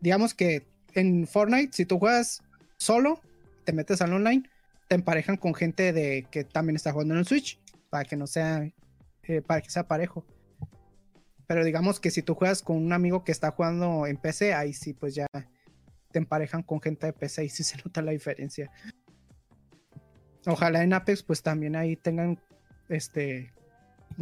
Digamos 0.00 0.32
que 0.32 0.66
en 0.94 1.26
Fortnite, 1.26 1.72
si 1.72 1.84
tú 1.84 1.98
juegas 1.98 2.42
solo, 2.78 3.20
te 3.64 3.72
metes 3.72 4.00
al 4.00 4.14
online, 4.14 4.48
te 4.88 4.94
emparejan 4.94 5.36
con 5.36 5.54
gente 5.54 5.92
de 5.92 6.26
que 6.30 6.44
también 6.44 6.76
está 6.76 6.92
jugando 6.92 7.14
en 7.14 7.20
el 7.20 7.26
Switch, 7.26 7.61
para 7.92 8.06
que 8.06 8.16
no 8.16 8.26
sea, 8.26 8.66
eh, 9.24 9.42
para 9.42 9.60
que 9.60 9.68
sea 9.68 9.86
parejo. 9.86 10.24
Pero 11.46 11.62
digamos 11.62 12.00
que 12.00 12.10
si 12.10 12.22
tú 12.22 12.34
juegas 12.34 12.62
con 12.62 12.78
un 12.78 12.94
amigo 12.94 13.22
que 13.22 13.32
está 13.32 13.50
jugando 13.50 14.06
en 14.06 14.16
PC, 14.16 14.54
ahí 14.54 14.72
sí, 14.72 14.94
pues 14.94 15.14
ya 15.14 15.26
te 16.10 16.18
emparejan 16.18 16.62
con 16.62 16.80
gente 16.80 17.04
de 17.04 17.12
PC 17.12 17.44
y 17.44 17.48
sí 17.50 17.62
se 17.64 17.76
nota 17.84 18.00
la 18.00 18.12
diferencia. 18.12 18.70
Ojalá 20.46 20.82
en 20.82 20.94
Apex, 20.94 21.22
pues 21.22 21.42
también 21.42 21.76
ahí 21.76 21.94
tengan 21.96 22.40
este 22.88 23.52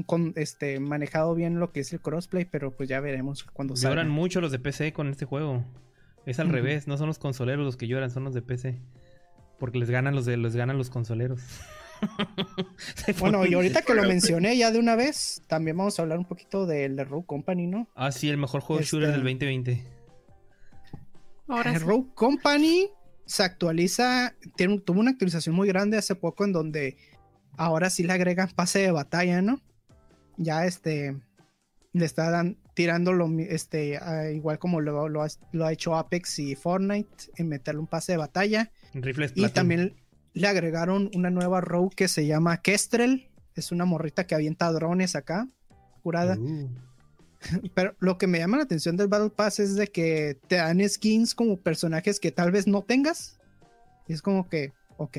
con 0.07 0.33
este 0.35 0.81
manejado 0.81 1.37
bien 1.37 1.61
lo 1.61 1.71
que 1.71 1.81
es 1.81 1.93
el 1.93 2.01
crossplay, 2.01 2.47
pero 2.47 2.77
pues 2.77 2.89
ya 2.89 2.99
veremos 2.99 3.45
cuando 3.45 3.77
salga. 3.77 3.95
Lloran 3.95 4.11
mucho 4.11 4.41
los 4.41 4.51
de 4.51 4.59
PC 4.59 4.93
con 4.93 5.09
este 5.09 5.27
juego. 5.27 5.65
Es 6.27 6.41
al 6.41 6.49
revés, 6.49 6.89
no 6.89 6.97
son 6.97 7.07
los 7.07 7.21
consoleros 7.21 7.65
los 7.65 7.77
que 7.77 7.87
lloran, 7.87 8.11
son 8.11 8.25
los 8.25 8.35
de 8.35 8.43
PC. 8.43 8.81
Porque 9.61 9.79
les 9.79 9.91
ganan 9.91 10.17
los 10.17 10.27
de 10.27 10.37
les 10.37 10.57
ganan 10.57 10.77
los 10.77 10.91
consoleros. 10.91 11.41
bueno, 13.19 13.47
y 13.47 13.55
ahorita 13.55 13.83
que 13.83 13.95
lo 13.95 14.03
mencioné 14.03 14.57
ya 14.57 14.71
de 14.71 14.79
una 14.79 14.97
vez, 14.97 15.43
también 15.47 15.77
vamos 15.77 15.99
a 15.99 16.03
hablar 16.03 16.19
un 16.19 16.25
poquito 16.25 16.67
del 16.67 16.97
de 16.97 17.05
Rogue 17.05 17.27
Company, 17.27 17.67
¿no? 17.67 17.89
Ah, 17.95 18.13
sí, 18.13 18.29
el 18.29 18.37
mejor 18.37 18.61
juego 18.61 18.83
shooter 18.83 19.11
del 19.11 19.23
2020. 19.23 19.85
Ahora 21.49 21.79
Rogue 21.79 22.11
Company 22.15 22.89
se 23.27 23.43
actualiza, 23.43 24.35
tiene, 24.57 24.79
tuvo 24.81 25.01
una 25.01 25.11
actualización 25.11 25.55
muy 25.55 25.69
grande 25.69 25.99
hace 25.99 26.15
poco 26.15 26.45
en 26.45 26.53
donde 26.53 26.97
ahora 27.57 27.91
sí 27.91 28.03
le 28.03 28.13
agregan 28.13 28.49
pase 28.55 28.81
de 28.81 28.91
batalla, 28.91 29.43
¿no? 29.43 29.61
Ya 30.37 30.65
este 30.65 31.17
le 31.93 32.05
está 32.05 32.45
tirando 32.75 33.13
lo, 33.13 33.29
este, 33.39 33.99
igual 34.33 34.59
como 34.59 34.81
lo, 34.81 35.09
lo, 35.09 35.23
ha, 35.23 35.73
hecho 35.73 35.97
Apex 35.97 36.39
y 36.39 36.55
Fortnite 36.55 37.33
en 37.37 37.49
meterle 37.49 37.81
un 37.81 37.87
pase 37.87 38.13
de 38.13 38.19
batalla. 38.19 38.71
y 39.35 39.49
también 39.49 40.00
le 40.35 40.49
agregaron 40.49 41.11
una 41.15 41.31
nueva 41.31 41.61
row 41.61 41.91
que 41.91 42.09
se 42.09 42.27
llama 42.27 42.63
Kestrel. 42.63 43.29
Es 43.55 43.73
una 43.73 43.85
morrita 43.85 44.27
que 44.27 44.35
avienta 44.35 44.71
drones 44.73 45.17
acá, 45.17 45.49
curada. 46.03 46.37
Uh. 46.39 46.69
Pero 47.75 47.95
lo 48.01 48.19
que 48.19 48.27
me 48.27 48.39
llama 48.39 48.59
la 48.59 48.65
atención 48.65 48.97
del 48.97 49.09
Battle 49.09 49.31
Pass 49.31 49.61
es 49.61 49.75
de 49.75 49.89
que 49.89 50.39
te 50.47 50.57
dan 50.57 50.87
skins 50.89 51.35
como 51.35 51.57
personajes 51.57 52.21
que 52.21 52.33
tal 52.33 52.53
vez 52.53 52.67
no 52.67 52.83
tengas. 52.83 53.39
Y 54.07 54.13
es 54.13 54.23
como 54.23 54.49
que, 54.49 54.73
ok. 54.99 55.19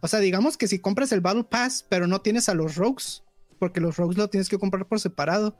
O 0.00 0.08
sea, 0.08 0.20
digamos 0.20 0.56
que 0.56 0.68
si 0.68 0.78
compras 0.78 1.12
el 1.12 1.20
Battle 1.20 1.44
Pass, 1.44 1.86
pero 1.88 2.06
no 2.06 2.20
tienes 2.20 2.48
a 2.48 2.54
los 2.54 2.76
Rogues, 2.76 3.24
porque 3.58 3.80
los 3.80 3.96
Rogues 3.96 4.18
lo 4.18 4.28
tienes 4.28 4.48
que 4.48 4.58
comprar 4.58 4.86
por 4.86 5.00
separado. 5.00 5.56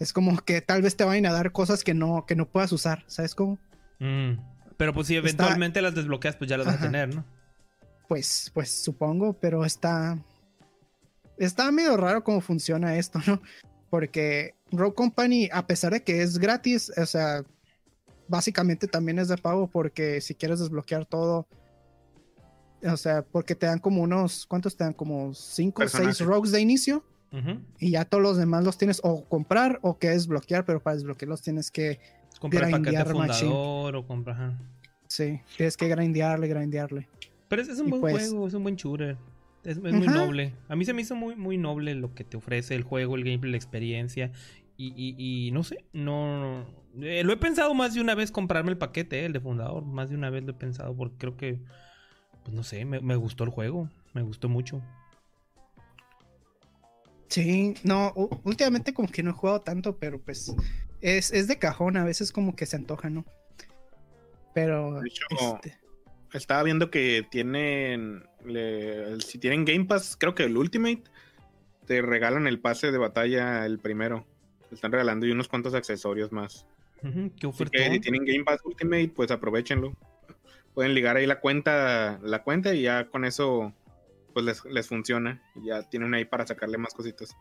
Es 0.00 0.12
como 0.12 0.36
que 0.38 0.60
tal 0.60 0.82
vez 0.82 0.96
te 0.96 1.04
vayan 1.04 1.26
a 1.26 1.32
dar 1.32 1.52
cosas 1.52 1.84
que 1.84 1.94
no, 1.94 2.26
que 2.26 2.36
no 2.36 2.46
puedas 2.46 2.72
usar, 2.72 3.04
¿sabes 3.06 3.34
cómo? 3.34 3.58
Mm. 4.00 4.34
Pero 4.76 4.92
pues 4.92 5.06
si 5.06 5.16
eventualmente 5.16 5.80
las 5.82 5.94
desbloqueas, 5.94 6.36
pues 6.36 6.50
ya 6.50 6.58
las 6.58 6.66
vas 6.66 6.76
a 6.76 6.80
tener, 6.80 7.14
¿no? 7.14 7.24
Pues, 8.08 8.50
pues 8.54 8.70
supongo, 8.70 9.32
pero 9.34 9.64
está. 9.64 10.18
Está 11.36 11.70
medio 11.72 11.96
raro 11.96 12.22
cómo 12.22 12.40
funciona 12.40 12.96
esto, 12.96 13.20
¿no? 13.26 13.40
Porque 13.90 14.54
Rogue 14.70 14.94
Company, 14.94 15.48
a 15.52 15.66
pesar 15.66 15.92
de 15.92 16.02
que 16.02 16.22
es 16.22 16.38
gratis, 16.38 16.92
o 16.96 17.06
sea, 17.06 17.44
básicamente 18.28 18.86
también 18.86 19.18
es 19.18 19.28
de 19.28 19.36
pago 19.36 19.66
porque 19.66 20.20
si 20.20 20.34
quieres 20.34 20.60
desbloquear 20.60 21.06
todo, 21.06 21.46
o 22.82 22.96
sea, 22.96 23.22
porque 23.22 23.54
te 23.54 23.66
dan 23.66 23.78
como 23.78 24.02
unos, 24.02 24.46
¿cuántos 24.46 24.76
te 24.76 24.84
dan? 24.84 24.92
Como 24.92 25.34
5 25.34 25.82
o 25.82 25.88
6 25.88 26.20
rogues 26.20 26.52
de 26.52 26.60
inicio. 26.60 27.04
Y 27.80 27.90
ya 27.90 28.04
todos 28.04 28.22
los 28.22 28.36
demás 28.36 28.62
los 28.62 28.78
tienes 28.78 29.00
o 29.02 29.24
comprar 29.24 29.80
o 29.82 29.98
que 29.98 30.10
desbloquear, 30.10 30.64
pero 30.64 30.80
para 30.80 30.94
desbloquearlos 30.94 31.42
tienes 31.42 31.68
que 31.68 31.98
comprar 32.38 32.70
paquete 32.70 33.04
fundador 33.06 33.96
o 33.96 34.06
comprar. 34.06 34.52
Sí, 35.08 35.40
tienes 35.56 35.76
que 35.76 35.88
grindearle, 35.88 36.46
grindearle. 36.46 37.08
Pero 37.48 37.62
es, 37.62 37.68
un 37.78 37.90
buen 37.90 38.00
pues 38.00 38.28
juego, 38.28 38.46
es 38.46 38.54
un 38.54 38.62
buen 38.62 38.76
shooter. 38.76 39.16
Es, 39.64 39.78
muy 39.78 40.06
noble. 40.06 40.52
A 40.68 40.76
mí 40.76 40.84
se 40.84 40.92
me 40.92 41.02
hizo 41.02 41.14
muy, 41.14 41.36
muy 41.36 41.56
noble 41.56 41.94
lo 41.94 42.14
que 42.14 42.24
te 42.24 42.36
ofrece 42.36 42.74
el 42.74 42.82
juego, 42.82 43.16
el 43.16 43.24
gameplay, 43.24 43.50
la 43.50 43.56
experiencia. 43.56 44.32
Y, 44.76 45.50
no 45.52 45.62
sé, 45.62 45.84
no. 45.92 46.66
Eh, 47.00 47.22
lo 47.24 47.32
he 47.32 47.36
pensado 47.36 47.74
más 47.74 47.94
de 47.94 48.00
una 48.00 48.14
vez 48.14 48.30
comprarme 48.30 48.70
el 48.70 48.78
paquete, 48.78 49.20
eh, 49.20 49.26
el 49.26 49.32
de 49.32 49.40
fundador. 49.40 49.84
Más 49.84 50.10
de 50.10 50.16
una 50.16 50.30
vez 50.30 50.44
lo 50.44 50.50
he 50.50 50.54
pensado 50.54 50.94
porque 50.96 51.16
creo 51.18 51.36
que. 51.36 51.60
Pues 52.42 52.54
no 52.54 52.62
sé, 52.62 52.84
me 52.84 53.16
gustó 53.16 53.44
el 53.44 53.50
juego. 53.50 53.88
Me 54.12 54.22
gustó 54.22 54.48
mucho. 54.48 54.82
Sí, 57.34 57.74
no, 57.82 58.12
últimamente 58.44 58.94
como 58.94 59.08
que 59.08 59.24
no 59.24 59.30
he 59.30 59.32
jugado 59.32 59.60
tanto, 59.62 59.98
pero 59.98 60.20
pues 60.20 60.54
es, 61.00 61.32
es 61.32 61.48
de 61.48 61.58
cajón, 61.58 61.96
a 61.96 62.04
veces 62.04 62.30
como 62.30 62.54
que 62.54 62.64
se 62.64 62.76
antoja, 62.76 63.10
¿no? 63.10 63.24
Pero... 64.54 65.02
este... 65.02 65.76
estaba 66.38 66.62
viendo 66.62 66.90
que 66.90 67.26
tienen, 67.30 68.24
si 69.24 69.38
tienen 69.38 69.64
Game 69.64 69.84
Pass, 69.84 70.16
creo 70.18 70.34
que 70.34 70.44
el 70.44 70.56
Ultimate, 70.56 71.02
te 71.86 72.02
regalan 72.02 72.46
el 72.46 72.60
pase 72.60 72.90
de 72.90 72.98
batalla 72.98 73.64
el 73.66 73.78
primero. 73.78 74.26
Te 74.68 74.74
están 74.74 74.92
regalando 74.92 75.26
y 75.26 75.30
unos 75.30 75.48
cuantos 75.48 75.74
accesorios 75.74 76.32
más. 76.32 76.66
qué 77.38 77.46
oferta. 77.46 77.78
Si 77.90 78.00
tienen 78.00 78.24
Game 78.24 78.44
Pass 78.44 78.60
Ultimate, 78.64 79.12
pues 79.14 79.30
aprovechenlo. 79.30 79.96
Pueden 80.74 80.94
ligar 80.94 81.16
ahí 81.16 81.26
la 81.26 81.40
cuenta, 81.40 82.18
la 82.22 82.42
cuenta 82.42 82.74
y 82.74 82.82
ya 82.82 83.08
con 83.08 83.24
eso 83.24 83.72
pues 84.32 84.44
les, 84.44 84.64
les 84.64 84.88
funciona. 84.88 85.42
Y 85.54 85.66
ya 85.66 85.88
tienen 85.88 86.14
ahí 86.14 86.24
para 86.24 86.46
sacarle 86.46 86.78
más 86.78 86.94
cositas. 86.94 87.36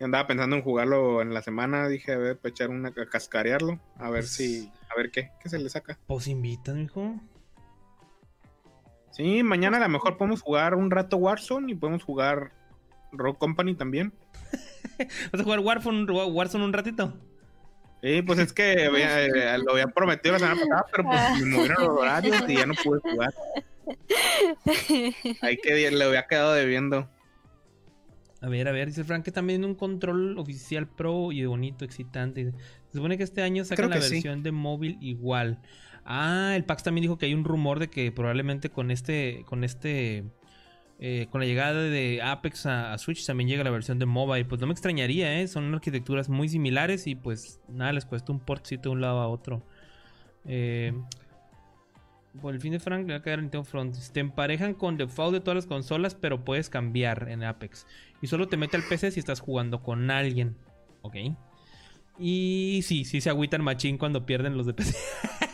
Y 0.00 0.04
andaba 0.04 0.26
pensando 0.26 0.56
en 0.56 0.62
jugarlo 0.62 1.20
en 1.20 1.34
la 1.34 1.42
semana, 1.42 1.86
dije, 1.86 2.12
a 2.12 2.18
ver, 2.18 2.38
para 2.38 2.50
echar 2.50 2.70
una, 2.70 2.88
a 2.88 3.06
cascarearlo, 3.06 3.78
a 3.96 4.08
ver 4.08 4.24
si, 4.24 4.72
a 4.88 4.96
ver 4.96 5.10
qué, 5.10 5.30
qué 5.42 5.50
se 5.50 5.58
le 5.58 5.68
saca. 5.68 5.98
Pues 6.06 6.26
invitan, 6.26 6.80
hijo. 6.80 7.20
Sí, 9.10 9.42
mañana 9.42 9.78
a 9.78 9.80
lo 9.80 9.88
mejor 9.88 10.16
podemos 10.16 10.42
jugar 10.42 10.74
un 10.74 10.90
rato 10.90 11.16
Warzone 11.16 11.72
y 11.72 11.74
podemos 11.74 12.02
jugar 12.02 12.52
Rock 13.12 13.38
Company 13.38 13.74
también. 13.74 14.12
¿Vas 15.32 15.40
a 15.40 15.44
jugar 15.44 15.60
Warzone, 15.60 16.10
Warzone 16.10 16.64
un 16.64 16.72
ratito? 16.72 17.14
Sí, 18.02 18.22
pues 18.22 18.38
es 18.38 18.52
que 18.52 18.72
eh, 18.84 19.58
lo 19.64 19.72
había 19.72 19.88
prometido 19.88 20.32
la 20.34 20.38
semana 20.38 20.60
pasada, 20.60 20.86
pero 20.90 21.04
pues 21.04 21.40
me 21.40 21.46
movieron 21.46 21.76
los 21.84 21.98
horarios 21.98 22.44
y 22.48 22.54
ya 22.54 22.66
no 22.66 22.74
pude 22.74 23.00
jugar. 23.00 23.34
Ahí 25.42 25.56
que 25.56 25.90
le 25.90 26.04
había 26.04 26.26
quedado 26.26 26.54
debiendo. 26.54 27.08
A 28.42 28.48
ver, 28.48 28.68
a 28.68 28.72
ver, 28.72 28.88
dice 28.88 29.04
Frank 29.04 29.24
que 29.24 29.32
también 29.32 29.64
un 29.64 29.74
control 29.74 30.38
oficial 30.38 30.88
pro 30.88 31.30
y 31.30 31.44
bonito, 31.44 31.84
excitante. 31.84 32.52
Se 32.88 32.96
supone 32.96 33.18
que 33.18 33.24
este 33.24 33.42
año 33.42 33.64
sacan 33.64 33.90
la 33.90 33.98
versión 33.98 34.42
de 34.42 34.52
móvil 34.52 34.96
igual. 35.00 35.60
Ah, 36.12 36.54
el 36.56 36.64
Pax 36.64 36.82
también 36.82 37.02
dijo 37.02 37.18
que 37.18 37.26
hay 37.26 37.34
un 37.34 37.44
rumor 37.44 37.78
de 37.78 37.88
que 37.88 38.10
probablemente 38.10 38.68
con 38.68 38.90
este, 38.90 39.44
con 39.46 39.62
este, 39.62 40.24
eh, 40.98 41.28
con 41.30 41.40
la 41.40 41.46
llegada 41.46 41.84
de 41.84 42.20
Apex 42.20 42.66
a, 42.66 42.98
Switch 42.98 43.24
también 43.24 43.48
llega 43.48 43.62
la 43.62 43.70
versión 43.70 44.00
de 44.00 44.06
mobile. 44.06 44.44
Pues 44.44 44.60
no 44.60 44.66
me 44.66 44.72
extrañaría, 44.72 45.40
¿eh? 45.40 45.46
Son 45.46 45.72
arquitecturas 45.72 46.28
muy 46.28 46.48
similares 46.48 47.06
y 47.06 47.14
pues 47.14 47.60
nada, 47.68 47.92
les 47.92 48.06
cuesta 48.06 48.32
un 48.32 48.40
portcito 48.40 48.88
de 48.88 48.94
un 48.96 49.02
lado 49.02 49.20
a 49.20 49.28
otro. 49.28 49.62
Eh, 50.46 50.92
por 52.42 52.54
el 52.54 52.60
fin 52.60 52.72
de 52.72 52.80
Frank 52.80 53.06
le 53.06 53.12
va 53.12 53.20
a 53.20 53.22
quedar 53.22 53.38
Nintendo 53.38 53.62
Front. 53.62 53.96
Te 54.12 54.18
emparejan 54.18 54.74
con 54.74 54.96
default 54.96 55.34
de 55.34 55.40
todas 55.40 55.54
las 55.54 55.66
consolas, 55.66 56.16
pero 56.16 56.44
puedes 56.44 56.70
cambiar 56.70 57.28
en 57.28 57.44
Apex. 57.44 57.86
Y 58.20 58.26
solo 58.26 58.48
te 58.48 58.56
mete 58.56 58.76
al 58.76 58.82
PC 58.82 59.12
si 59.12 59.20
estás 59.20 59.38
jugando 59.38 59.80
con 59.84 60.10
alguien. 60.10 60.56
Ok. 61.02 61.14
Y 62.18 62.80
sí, 62.82 63.04
sí 63.04 63.20
se 63.20 63.30
agüitan 63.30 63.62
machín 63.62 63.96
cuando 63.96 64.26
pierden 64.26 64.56
los 64.56 64.66
de 64.66 64.74
PC. 64.74 64.96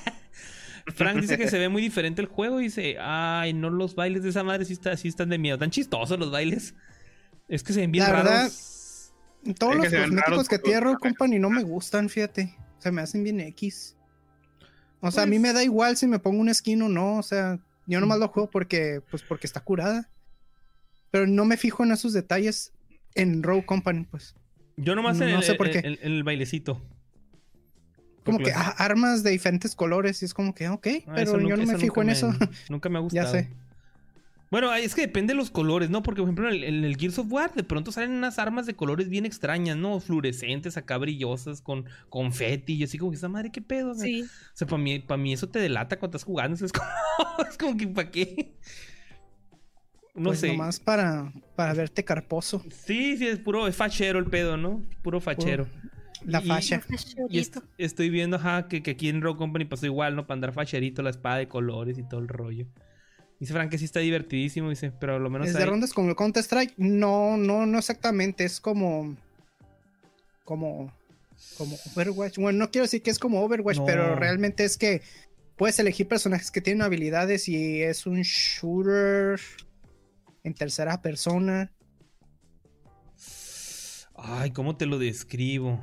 Frank 0.95 1.21
dice 1.21 1.37
que 1.37 1.49
se 1.49 1.59
ve 1.59 1.69
muy 1.69 1.83
diferente 1.83 2.23
el 2.23 2.29
juego. 2.29 2.61
Y 2.61 2.65
dice, 2.65 2.97
ay, 3.01 3.53
no 3.53 3.71
los 3.71 3.95
bailes 3.95 4.23
de 4.23 4.31
esa 4.31 4.43
madre 4.43 4.65
sí, 4.65 4.79
están 5.09 5.29
de 5.29 5.39
miedo. 5.39 5.59
Tan 5.59 5.71
chistosos 5.71 6.19
los 6.19 6.31
bailes. 6.31 6.75
Es 7.49 7.63
que 7.63 7.73
se 7.73 7.81
ven 7.81 7.93
bien 7.93 8.05
La 8.05 8.13
Verdad, 8.13 8.51
todos 9.59 9.77
los 9.77 9.89
cosméticos 9.89 10.49
que 10.49 10.59
tiene 10.59 10.81
Rogue 10.81 10.99
Company 10.99 11.39
no 11.39 11.51
me 11.51 11.63
gustan, 11.63 12.09
fíjate. 12.09 12.55
Se 12.79 12.91
me 12.91 13.03
hacen 13.03 13.23
bien 13.23 13.41
X. 13.41 13.97
O 15.01 15.11
sea, 15.11 15.25
a 15.25 15.27
mí 15.27 15.39
me 15.39 15.53
da 15.53 15.63
igual 15.63 15.97
si 15.97 16.07
me 16.07 16.19
pongo 16.19 16.41
un 16.41 16.53
skin 16.53 16.83
o 16.83 16.89
no. 16.89 17.19
O 17.19 17.23
sea, 17.23 17.59
yo 17.87 18.01
nomás 18.01 18.19
lo 18.19 18.29
juego 18.29 18.51
porque, 18.51 19.01
pues, 19.11 19.23
porque 19.23 19.47
está 19.47 19.61
curada. 19.61 20.09
Pero 21.11 21.27
no 21.27 21.45
me 21.45 21.57
fijo 21.57 21.85
en 21.85 21.93
esos 21.93 22.13
detalles 22.13 22.73
en 23.15 23.43
Rogue 23.43 23.65
Company, 23.65 24.05
pues. 24.11 24.35
Yo 24.77 24.95
nomás 24.95 25.17
no, 25.19 25.43
sé 25.43 25.55
por 25.55 25.71
qué. 25.71 25.79
El, 25.79 25.99
el, 26.03 26.23
bailecito. 26.23 26.83
Como 28.27 28.39
que 28.41 28.53
armas 28.55 29.23
de 29.23 29.31
diferentes 29.31 29.75
colores 29.75 30.21
y 30.23 30.27
es 30.27 30.35
como 30.35 30.55
que, 30.55 30.69
ok, 30.69 30.87
ah, 31.07 31.13
pero 31.15 31.41
yo 31.41 31.57
no 31.57 31.65
me 31.65 31.79
fijo 31.79 32.03
en 32.03 32.11
eso. 32.11 32.35
Nunca 32.69 32.89
me 32.89 32.99
ha 32.99 33.01
gustado. 33.03 33.25
ya 33.25 33.31
sé. 33.31 33.51
Bueno, 34.51 34.73
es 34.75 34.95
que 34.95 35.01
depende 35.01 35.33
de 35.33 35.37
los 35.37 35.51
colores, 35.51 35.91
¿no? 35.91 36.03
Porque, 36.05 36.21
por 36.21 36.29
ejemplo, 36.29 36.49
en 36.49 36.85
el, 36.85 36.97
Gears 36.97 37.19
of 37.19 37.27
War 37.31 37.53
de 37.53 37.65
pronto 37.65 37.91
salen 37.91 38.13
unas 38.13 38.39
armas 38.39 38.65
de 38.65 38.75
colores 38.75 39.09
bien 39.09 39.27
extrañas, 39.27 39.77
¿no? 39.77 39.99
Fluorescentes, 39.99 40.77
acá 40.77 40.99
brillosas, 40.99 41.61
con 41.61 41.85
confeti 42.09 42.75
y 42.75 42.85
así 42.85 42.97
como 42.97 43.11
que 43.11 43.17
esa 43.17 43.29
madre, 43.29 43.51
¿qué 43.51 43.61
pedo? 43.61 43.95
Sí. 43.95 44.23
O 44.23 44.57
sea, 44.57 44.69
para 44.69 44.81
mí, 44.81 45.01
para 45.01 45.19
mí 45.19 45.33
eso 45.33 45.49
te 45.49 45.59
delata 45.59 45.99
cuando 45.99 46.17
estás 46.17 46.25
jugando. 46.25 46.57
Es 46.67 46.73
como, 46.73 47.49
es 47.51 47.59
como 47.59 47.77
que, 47.77 47.89
¿para 47.89 48.11
qué? 48.11 48.55
No 50.15 50.31
pues 50.31 50.41
sé. 50.41 50.49
Nomás 50.49 50.81
para, 50.81 51.33
para 51.57 51.75
verte 51.75 52.05
carposo. 52.05 52.63
Sí, 52.71 53.17
sí, 53.17 53.27
es 53.27 53.39
puro, 53.39 53.67
es 53.67 53.75
fachero 53.75 54.19
el 54.19 54.27
pedo, 54.27 54.57
¿no? 54.57 54.83
Puro 55.03 55.21
fachero. 55.21 55.67
La 56.27 56.41
facha. 56.41 56.83
Y, 57.31 57.47
estoy 57.79 58.11
viendo, 58.11 58.37
ajá, 58.37 58.69
que, 58.69 58.83
que, 58.83 58.93
aquí 58.93 59.09
en 59.09 59.23
Rogue 59.23 59.39
Company 59.39 59.65
pasó 59.65 59.87
igual, 59.87 60.17
¿no? 60.17 60.27
Para 60.27 60.37
andar 60.37 60.53
facherito, 60.53 61.03
la 61.03 61.11
espada 61.11 61.39
de 61.39 61.49
colores 61.49 61.99
y 61.99 62.03
todo 62.03 62.21
el 62.21 62.29
rollo. 62.29 62.67
Dice 63.39 63.53
Frank 63.53 63.71
que 63.71 63.79
sí 63.79 63.85
está 63.85 64.01
divertidísimo, 64.01 64.71
dice, 64.71 64.93
pero 64.99 65.19
lo 65.19 65.31
menos. 65.31 65.49
¿Es 65.49 65.55
de 65.55 65.67
rondas 65.67 65.93
como 65.93 66.09
el 66.09 66.17
Counter 66.17 66.43
Strike? 66.43 66.75
No, 66.79 67.37
no, 67.37 67.67
no 67.67 67.79
exactamente. 67.79 68.45
Es 68.45 68.61
como. 68.61 69.17
Como. 70.45 70.93
Como 71.59 71.77
Overwatch. 71.95 72.39
Bueno, 72.39 72.59
no 72.59 72.71
quiero 72.71 72.85
decir 72.85 73.03
que 73.03 73.11
es 73.11 73.19
como 73.19 73.43
Overwatch, 73.43 73.81
pero 73.85 74.17
realmente 74.17 74.65
es 74.65 74.79
que 74.79 75.03
puedes 75.57 75.79
elegir 75.79 76.09
personajes 76.09 76.51
que 76.51 76.63
tienen 76.63 76.83
habilidades 76.83 77.47
y 77.49 77.83
es 77.83 78.07
un 78.07 78.23
shooter 78.23 79.39
en 80.45 80.55
tercera 80.55 81.03
persona. 81.03 81.71
Ay, 84.15 84.51
¿cómo 84.53 84.77
te 84.77 84.87
lo 84.87 84.99
describo? 84.99 85.79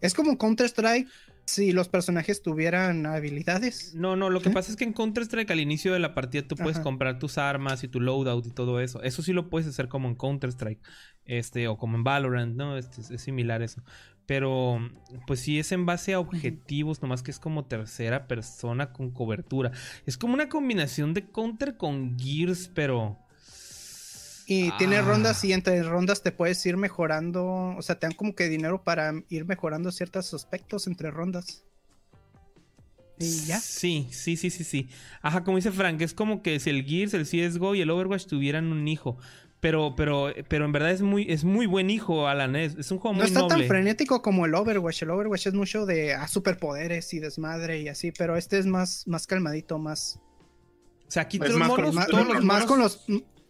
Es 0.00 0.14
como 0.14 0.38
Counter 0.38 0.66
Strike 0.66 1.08
si 1.48 1.72
los 1.72 1.88
personajes 1.88 2.42
tuvieran 2.42 3.06
habilidades. 3.06 3.94
No, 3.94 4.16
no, 4.16 4.28
lo 4.28 4.42
que 4.42 4.50
pasa 4.50 4.70
es 4.70 4.76
que 4.76 4.84
en 4.84 4.92
Counter 4.92 5.22
Strike 5.24 5.50
al 5.50 5.60
inicio 5.60 5.94
de 5.94 5.98
la 5.98 6.14
partida 6.14 6.46
tú 6.46 6.56
puedes 6.56 6.78
comprar 6.78 7.18
tus 7.18 7.38
armas 7.38 7.82
y 7.84 7.88
tu 7.88 8.00
loadout 8.00 8.46
y 8.46 8.50
todo 8.50 8.80
eso. 8.80 9.02
Eso 9.02 9.22
sí 9.22 9.32
lo 9.32 9.48
puedes 9.48 9.66
hacer 9.66 9.88
como 9.88 10.08
en 10.08 10.14
Counter 10.14 10.50
Strike, 10.50 10.80
este, 11.24 11.66
o 11.66 11.78
como 11.78 11.96
en 11.96 12.04
Valorant, 12.04 12.54
¿no? 12.54 12.76
Este, 12.76 13.14
es 13.14 13.22
similar 13.22 13.62
eso. 13.62 13.82
Pero, 14.26 14.78
pues 15.26 15.40
sí 15.40 15.58
es 15.58 15.72
en 15.72 15.86
base 15.86 16.12
a 16.12 16.20
objetivos, 16.20 17.00
nomás 17.00 17.22
que 17.22 17.30
es 17.30 17.38
como 17.38 17.64
tercera 17.64 18.28
persona 18.28 18.92
con 18.92 19.10
cobertura. 19.10 19.72
Es 20.04 20.18
como 20.18 20.34
una 20.34 20.50
combinación 20.50 21.14
de 21.14 21.30
Counter 21.30 21.78
con 21.78 22.18
Gears, 22.18 22.70
pero 22.74 23.18
y 24.50 24.70
tiene 24.78 25.02
rondas 25.02 25.44
y 25.44 25.52
entre 25.52 25.82
rondas 25.82 26.22
te 26.22 26.32
puedes 26.32 26.64
ir 26.64 26.78
mejorando, 26.78 27.74
o 27.76 27.82
sea, 27.82 27.98
te 27.98 28.06
dan 28.06 28.16
como 28.16 28.34
que 28.34 28.48
dinero 28.48 28.82
para 28.82 29.12
ir 29.28 29.44
mejorando 29.44 29.92
ciertos 29.92 30.32
aspectos 30.32 30.86
entre 30.86 31.10
rondas. 31.10 31.64
Y 33.18 33.44
ya. 33.44 33.60
Sí, 33.60 34.08
sí, 34.10 34.38
sí, 34.38 34.48
sí, 34.48 34.64
sí. 34.64 34.88
Ajá, 35.20 35.44
como 35.44 35.58
dice 35.58 35.70
Frank, 35.70 36.00
es 36.00 36.14
como 36.14 36.40
que 36.42 36.58
si 36.60 36.70
el 36.70 36.86
Gears, 36.86 37.12
el 37.12 37.26
CSGO 37.26 37.74
y 37.74 37.82
el 37.82 37.90
Overwatch 37.90 38.24
tuvieran 38.24 38.72
un 38.72 38.88
hijo. 38.88 39.18
Pero, 39.60 39.94
pero, 39.94 40.32
pero 40.48 40.64
en 40.64 40.72
verdad 40.72 40.92
es 40.92 41.02
muy, 41.02 41.26
es 41.30 41.44
muy 41.44 41.66
buen 41.66 41.90
hijo, 41.90 42.26
Alan. 42.26 42.56
Es, 42.56 42.90
un 42.90 42.98
juego 42.98 43.12
muy 43.12 43.20
No 43.20 43.26
está 43.26 43.46
tan 43.48 43.64
frenético 43.64 44.22
como 44.22 44.46
el 44.46 44.54
Overwatch. 44.54 45.02
El 45.02 45.10
Overwatch 45.10 45.48
es 45.48 45.54
mucho 45.54 45.84
de 45.84 46.14
ah, 46.14 46.26
superpoderes 46.26 47.12
y 47.12 47.18
desmadre 47.18 47.82
y 47.82 47.88
así, 47.88 48.12
pero 48.12 48.34
este 48.38 48.58
es 48.58 48.64
más, 48.64 49.06
más 49.06 49.26
calmadito, 49.26 49.78
más. 49.78 50.18
O 51.06 51.10
sea, 51.10 51.24
aquí 51.24 51.38
todos, 51.38 51.52
los 51.52 51.68
monos, 51.68 51.94
más 52.44 52.64
con 52.64 52.78
los 52.78 53.04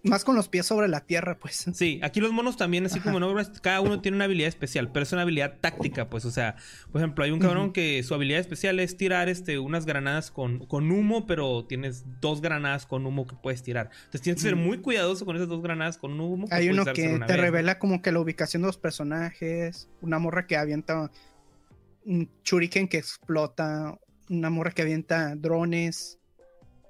más 0.08 0.24
con 0.24 0.34
los 0.34 0.48
pies 0.48 0.66
sobre 0.66 0.88
la 0.88 1.00
tierra, 1.00 1.38
pues. 1.38 1.66
Sí, 1.74 2.00
aquí 2.02 2.20
los 2.20 2.32
monos 2.32 2.56
también, 2.56 2.86
así 2.86 3.00
como 3.00 3.18
en 3.18 3.22
Overwatch, 3.24 3.58
cada 3.60 3.80
uno 3.80 4.00
tiene 4.00 4.16
una 4.16 4.24
habilidad 4.24 4.48
especial, 4.48 4.90
pero 4.92 5.02
es 5.02 5.12
una 5.12 5.22
habilidad 5.22 5.58
táctica, 5.60 6.08
pues. 6.08 6.24
O 6.24 6.30
sea, 6.30 6.56
por 6.90 7.00
ejemplo, 7.00 7.24
hay 7.24 7.30
un 7.30 7.38
cabrón 7.38 7.72
que 7.72 8.02
su 8.02 8.14
habilidad 8.14 8.40
especial 8.40 8.80
es 8.80 8.96
tirar 8.96 9.28
este, 9.28 9.58
unas 9.58 9.86
granadas 9.86 10.30
con, 10.30 10.66
con 10.66 10.90
humo, 10.90 11.26
pero 11.26 11.64
tienes 11.64 12.04
dos 12.20 12.40
granadas 12.40 12.86
con 12.86 13.06
humo 13.06 13.26
que 13.26 13.36
puedes 13.36 13.62
tirar. 13.62 13.90
Entonces 13.96 14.22
tienes 14.22 14.42
que 14.42 14.48
ser 14.48 14.56
muy 14.56 14.78
cuidadoso 14.78 15.24
con 15.24 15.36
esas 15.36 15.48
dos 15.48 15.62
granadas 15.62 15.98
con 15.98 16.18
humo. 16.20 16.46
hay 16.50 16.68
uno 16.68 16.84
que 16.84 17.20
te 17.26 17.36
revela 17.36 17.78
como 17.78 18.02
que 18.02 18.12
la 18.12 18.20
ubicación 18.20 18.62
de 18.62 18.66
los 18.68 18.78
personajes, 18.78 19.88
una 20.00 20.18
morra 20.18 20.46
que 20.46 20.56
avienta 20.56 21.10
un 22.04 22.30
shuriken 22.44 22.88
que 22.88 22.98
explota, 22.98 23.98
una 24.30 24.50
morra 24.50 24.70
que 24.70 24.82
avienta 24.82 25.34
drones 25.36 26.18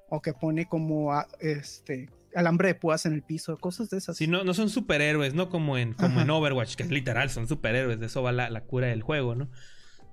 o 0.09 0.23
que 0.23 0.33
pone 0.33 0.67
como 0.67 1.13
este 1.41 2.09
alambre 2.35 2.69
de 2.69 2.75
púas 2.75 3.07
en 3.07 3.15
el 3.15 3.23
piso, 3.23 3.57
cosas 3.59 3.91
de 3.91 3.99
esas. 3.99 4.17
Sí, 4.17 4.27
no, 4.27 4.45
no 4.45 4.55
son 4.55 4.71
superhéroes, 4.71 5.35
no 5.35 5.49
como 5.49 5.79
en, 5.79 5.95
como 5.95 6.21
en 6.21 6.31
Overwatch, 6.31 6.75
que 6.75 6.83
es 6.83 6.91
literal, 6.91 7.31
son 7.31 7.49
superhéroes, 7.49 8.01
de 8.01 8.07
eso 8.07 8.23
va 8.23 8.33
la, 8.33 8.61
cura 8.63 8.89
del 8.89 9.03
juego, 9.03 9.35
¿no? 9.35 9.49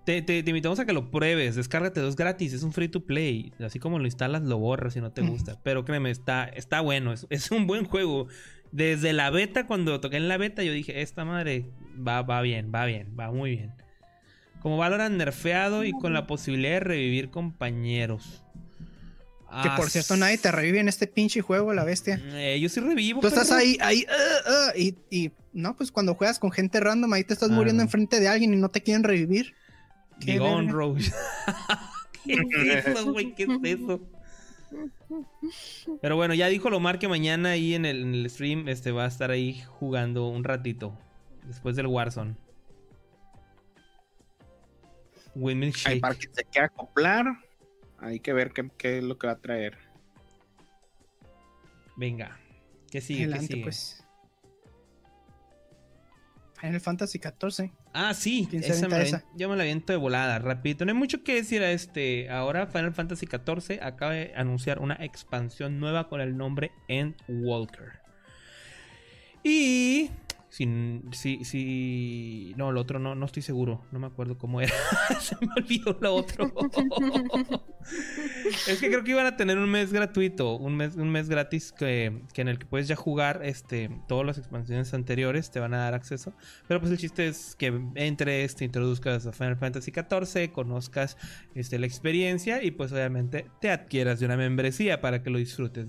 Te, 0.06 0.22
te, 0.22 0.38
invitamos 0.38 0.80
a 0.80 0.86
que 0.86 0.94
lo 0.94 1.10
pruebes, 1.10 1.56
descárgate 1.56 2.00
dos 2.00 2.16
gratis, 2.16 2.54
es 2.54 2.62
un 2.62 2.74
free 2.74 2.90
to 2.90 3.06
play. 3.06 3.54
Así 3.60 3.80
como 3.80 3.98
lo 3.98 4.06
instalas, 4.06 4.44
lo 4.44 4.60
borras 4.60 4.94
si 4.94 5.02
no 5.02 5.12
te 5.12 5.24
gusta. 5.24 5.60
Pero 5.64 5.84
créeme, 5.84 6.12
está, 6.12 6.46
está 6.46 6.82
bueno, 6.82 7.12
es, 7.12 7.26
es, 7.32 7.50
un 7.50 7.66
buen 7.66 7.86
juego. 7.86 8.28
Desde 8.72 9.14
la 9.14 9.32
beta, 9.32 9.66
cuando 9.66 10.00
toqué 10.00 10.18
en 10.18 10.28
la 10.28 10.38
beta, 10.38 10.62
yo 10.62 10.74
dije, 10.74 11.02
esta 11.02 11.26
madre 11.26 11.66
va, 12.08 12.22
va 12.22 12.42
bien, 12.42 12.72
va 12.74 12.86
bien, 12.86 13.16
va 13.20 13.32
muy 13.32 13.56
bien. 13.56 13.74
Como 14.62 14.78
Valorant 14.78 15.16
nerfeado 15.16 15.84
y 15.84 15.92
con 15.92 16.14
la 16.14 16.28
posibilidad 16.28 16.74
de 16.74 16.80
revivir 16.82 17.32
compañeros. 17.32 18.45
Que 19.64 19.70
por 19.78 19.90
cierto, 19.90 20.18
nadie 20.18 20.38
te 20.38 20.52
revive 20.52 20.80
en 20.80 20.90
este 20.90 21.08
pinche 21.08 21.42
juego, 21.42 21.74
la 21.74 21.84
bestia. 21.84 22.22
Eh, 22.34 22.60
yo 22.60 22.68
sí 22.68 22.80
revivo. 22.82 23.22
Tú 23.22 23.28
estás 23.28 23.52
ahí, 23.52 23.78
ahí, 23.80 24.06
uh, 24.10 24.50
uh, 24.50 24.80
y, 24.80 24.98
y, 25.10 25.32
no, 25.54 25.78
pues 25.78 25.92
cuando 25.92 26.16
juegas 26.16 26.40
con 26.40 26.52
gente 26.52 26.80
random, 26.80 27.14
ahí 27.14 27.24
te 27.24 27.34
estás 27.34 27.50
muriendo 27.52 27.82
ah. 27.82 27.86
enfrente 27.86 28.20
de 28.20 28.28
alguien 28.28 28.54
y 28.54 28.58
no 28.58 28.70
te 28.70 28.82
quieren 28.82 29.04
revivir. 29.04 29.54
¿Qué 30.20 30.40
Rose. 30.40 31.14
¿Qué 32.26 32.80
es 32.80 32.88
eso, 32.88 33.12
güey? 33.12 33.34
¿Qué 33.34 33.44
es 33.44 33.80
eso? 33.80 34.02
Pero 36.02 36.16
bueno, 36.16 36.34
ya 36.34 36.48
dijo 36.48 36.70
Lomar 36.70 37.00
que 37.00 37.08
mañana 37.08 37.52
ahí 37.52 37.76
en 37.76 37.86
el, 37.86 38.30
stream 38.30 38.68
este, 38.68 38.92
va 38.92 39.06
a 39.06 39.08
estar 39.08 39.32
ahí 39.32 39.62
jugando 39.80 40.28
un 40.28 40.44
ratito. 40.44 40.98
Después 41.44 41.76
del 41.76 41.88
Warzone. 41.88 42.36
Windmill 45.36 45.72
Shake. 45.72 46.02
para 46.02 46.16
que 46.16 46.28
se 46.32 46.44
quede 46.46 46.64
acoplar. 46.64 47.26
Hay 48.00 48.20
que 48.20 48.34
ver 48.34 48.52
qué, 48.52 48.98
es 48.98 49.04
lo 49.04 49.18
que 49.18 49.28
va 49.28 49.34
a 49.34 49.40
traer. 49.40 49.78
Venga. 51.96 52.40
¿Qué 52.92 53.02
sigue? 53.02 53.32
¿Qué 53.32 53.40
sigue? 53.40 53.64
pues. 53.64 54.06
Final 56.60 56.82
Fantasy 56.82 57.20
XIV. 57.20 57.72
Ah, 57.94 58.14
sí. 58.14 58.48
Esa 58.52 58.88
me 58.88 59.12
yo 59.36 59.50
me 59.50 59.56
la 59.56 59.64
viento 59.64 59.94
de 59.94 59.98
volada, 59.98 60.40
rápido. 60.40 60.86
No 60.86 60.92
hay 60.92 60.98
mucho 60.98 61.24
que 61.24 61.36
decir 61.36 61.62
a 61.62 61.72
este. 61.72 62.30
Ahora 62.30 62.68
Final 62.68 62.94
Fantasy 62.94 63.28
XIV 63.28 63.82
acaba 63.82 64.14
de 64.14 64.34
anunciar 64.36 64.80
una 64.80 64.96
expansión 64.96 65.80
nueva 65.80 66.08
con 66.08 66.22
el 66.22 66.38
nombre 66.38 66.72
Endwalker. 66.88 68.00
Y 69.44 70.10
si, 70.56 71.02
si, 71.12 71.44
si, 71.44 72.54
no, 72.56 72.70
el 72.70 72.78
otro 72.78 72.98
no, 72.98 73.14
no 73.14 73.26
estoy 73.26 73.42
seguro. 73.42 73.84
No 73.92 74.00
me 74.00 74.08
acuerdo 74.08 74.38
cómo 74.38 74.62
era. 74.62 74.74
Se 75.20 75.36
me 75.42 75.52
olvidó 75.58 75.98
lo 76.00 76.16
otro. 76.16 76.50
es 78.66 78.80
que 78.80 78.88
creo 78.88 79.04
que 79.04 79.12
iban 79.12 79.26
a 79.26 79.36
tener 79.36 79.58
un 79.58 79.70
mes 79.70 79.92
gratuito, 79.92 80.56
un 80.56 80.78
mes, 80.78 80.96
un 80.96 81.10
mes 81.10 81.28
gratis 81.28 81.74
que, 81.74 82.22
en 82.34 82.48
el 82.48 82.58
que 82.58 82.66
puedes 82.66 82.88
ya 82.88 82.96
jugar 82.96 83.42
este, 83.44 83.90
todas 84.08 84.26
las 84.26 84.38
expansiones 84.38 84.94
anteriores, 84.94 85.52
te 85.52 85.60
van 85.60 85.74
a 85.74 85.80
dar 85.80 85.94
acceso. 85.94 86.34
Pero 86.70 86.80
pues 86.80 86.90
el 86.90 87.00
chiste 87.00 87.28
es 87.28 87.58
que 87.58 87.78
entres, 87.96 88.56
te 88.56 88.64
introduzcas 88.64 89.28
a 89.28 89.34
Final 89.34 89.58
Fantasy 89.58 89.92
XIV, 89.92 90.54
conozcas 90.54 91.18
este, 91.54 91.80
la 91.80 91.86
experiencia 91.86 92.64
y 92.64 92.72
pues 92.72 92.94
obviamente 92.94 93.52
te 93.60 93.72
adquieras 93.72 94.22
de 94.22 94.28
una 94.28 94.38
membresía 94.38 95.02
para 95.02 95.22
que 95.22 95.30
lo 95.32 95.38
disfrutes. 95.38 95.88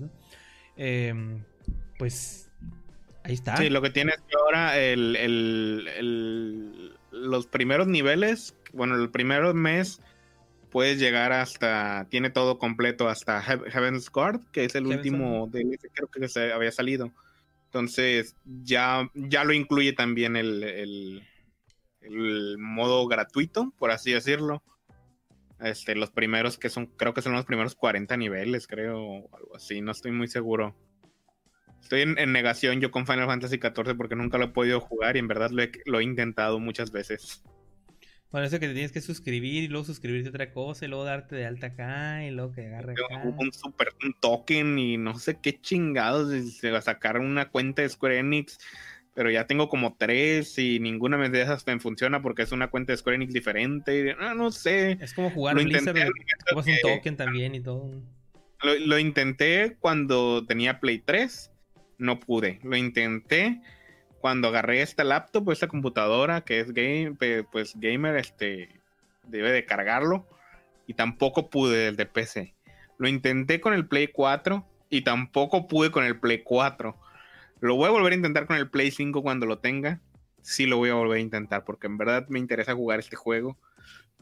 Em, 0.75 1.45
pues 1.97 2.46
Ahí 3.27 3.33
está. 3.33 3.57
Sí, 3.57 3.69
lo 3.69 3.81
que 3.81 3.89
tiene 3.89 4.13
es 4.13 4.19
que 4.21 4.37
ahora 4.37 4.79
el, 4.79 5.13
los 7.11 7.45
primeros 7.45 7.85
niveles, 7.87 8.55
bueno, 8.71 8.95
el 8.95 9.09
primer 9.09 9.53
mes 9.53 9.99
puedes 10.69 10.97
llegar 10.97 11.33
hasta, 11.33 12.07
tiene 12.09 12.29
todo 12.29 12.57
completo 12.57 13.09
hasta 13.09 13.41
Heaven's 13.41 14.09
Guard, 14.09 14.39
que 14.53 14.63
es 14.63 14.75
el 14.75 14.87
último 14.87 15.47
DLC 15.47 15.91
creo 15.93 16.07
que 16.07 16.29
se 16.29 16.53
había 16.53 16.71
salido. 16.71 17.11
Entonces 17.65 18.37
ya, 18.45 19.09
ya 19.13 19.43
lo 19.43 19.51
incluye 19.51 19.91
también 19.91 20.37
el, 20.37 20.63
el, 20.63 21.27
el, 21.99 22.57
modo 22.57 23.05
gratuito, 23.07 23.73
por 23.77 23.91
así 23.91 24.13
decirlo. 24.13 24.63
Este, 25.59 25.95
los 25.95 26.11
primeros 26.11 26.57
que 26.57 26.69
son, 26.69 26.85
creo 26.85 27.13
que 27.13 27.21
son 27.21 27.33
los 27.33 27.43
primeros 27.43 27.75
40 27.75 28.15
niveles, 28.15 28.67
creo, 28.67 29.01
o 29.01 29.35
algo 29.35 29.57
así, 29.57 29.81
no 29.81 29.91
estoy 29.91 30.13
muy 30.13 30.29
seguro. 30.29 30.75
Estoy 31.87 32.01
en, 32.01 32.33
negación 32.33 32.81
yo 32.81 32.91
con 32.91 33.07
Final 33.07 33.27
Fantasy 33.27 33.59
XIV 33.61 33.95
porque 33.95 34.17
nunca 34.17 34.37
lo 34.37 34.43
he 34.43 34.49
podido 34.49 34.81
jugar 34.81 35.15
y 35.15 35.19
en 35.19 35.29
verdad 35.29 35.51
lo 35.51 35.99
he, 35.99 36.03
intentado 36.03 36.59
muchas 36.59 36.91
veces. 36.91 37.41
Bueno, 38.29 38.45
eso 38.45 38.59
que 38.59 38.67
te 38.67 38.73
tienes 38.73 38.91
que 38.91 38.99
suscribir 38.99 39.63
y 39.63 39.67
luego 39.69 39.85
suscribirte 39.85 40.27
a 40.27 40.31
otra 40.31 40.51
cosa 40.51 40.83
y 40.83 40.89
luego 40.89 41.05
darte 41.05 41.37
de 41.37 41.45
alta 41.45 41.67
acá 41.67 42.25
y 42.25 42.31
luego 42.31 42.51
que 42.51 42.65
agarre 42.65 42.91
acá. 42.91 43.23
Un 43.23 43.53
super 43.53 43.87
un 44.03 44.13
token 44.19 44.77
y 44.77 44.97
no 44.97 45.17
sé 45.17 45.39
qué 45.41 45.61
chingados 45.61 46.57
se 46.57 46.71
va 46.71 46.79
a 46.79 46.81
sacar 46.81 47.19
una 47.19 47.47
cuenta 47.47 47.83
de 47.83 47.87
Square 47.87 48.19
Enix. 48.19 48.59
Pero 49.13 49.31
ya 49.31 49.47
tengo 49.47 49.69
como 49.69 49.95
tres 49.95 50.59
y 50.59 50.81
ninguna 50.81 51.17
de 51.29 51.41
esas 51.41 51.65
me 51.67 51.79
funciona 51.79 52.21
porque 52.21 52.41
es 52.41 52.51
una 52.51 52.69
cuenta 52.69 52.91
de 52.91 52.97
Square 52.97 53.15
Enix 53.15 53.31
diferente. 53.31 54.13
No, 54.19 54.35
no 54.35 54.51
sé. 54.51 54.97
Es 54.99 55.13
como 55.13 55.29
jugar 55.29 55.55
lo 55.55 55.63
Blizzard, 55.63 55.95
un 56.53 56.65
token 56.81 57.15
también 57.15 57.55
y 57.55 57.61
todo. 57.61 57.89
Lo, 58.61 58.75
lo 58.77 58.99
intenté 58.99 59.77
cuando 59.79 60.45
tenía 60.45 60.81
Play 60.81 60.99
3 60.99 61.53
no 61.97 62.19
pude. 62.19 62.59
Lo 62.63 62.75
intenté 62.75 63.61
cuando 64.19 64.47
agarré 64.47 64.81
esta 64.81 65.03
laptop, 65.03 65.51
esta 65.51 65.67
computadora 65.67 66.41
que 66.41 66.59
es 66.59 66.73
game, 66.73 67.15
pues 67.51 67.73
gamer, 67.75 68.17
este 68.17 68.69
debe 69.23 69.51
de 69.51 69.65
cargarlo 69.65 70.27
y 70.85 70.93
tampoco 70.93 71.49
pude 71.49 71.89
el 71.89 71.95
de 71.95 72.05
PC. 72.05 72.55
Lo 72.97 73.07
intenté 73.07 73.61
con 73.61 73.73
el 73.73 73.87
Play 73.87 74.07
4 74.07 74.65
y 74.89 75.01
tampoco 75.01 75.67
pude 75.67 75.91
con 75.91 76.03
el 76.03 76.19
Play 76.19 76.41
4. 76.43 76.97
Lo 77.59 77.75
voy 77.75 77.87
a 77.87 77.91
volver 77.91 78.13
a 78.13 78.15
intentar 78.15 78.47
con 78.47 78.57
el 78.57 78.69
Play 78.69 78.91
5 78.91 79.21
cuando 79.21 79.45
lo 79.45 79.59
tenga. 79.59 79.99
Sí 80.41 80.65
lo 80.65 80.77
voy 80.77 80.89
a 80.89 80.95
volver 80.95 81.17
a 81.17 81.21
intentar 81.21 81.65
porque 81.65 81.87
en 81.87 81.97
verdad 81.97 82.27
me 82.29 82.39
interesa 82.39 82.73
jugar 82.73 82.99
este 82.99 83.15
juego. 83.15 83.57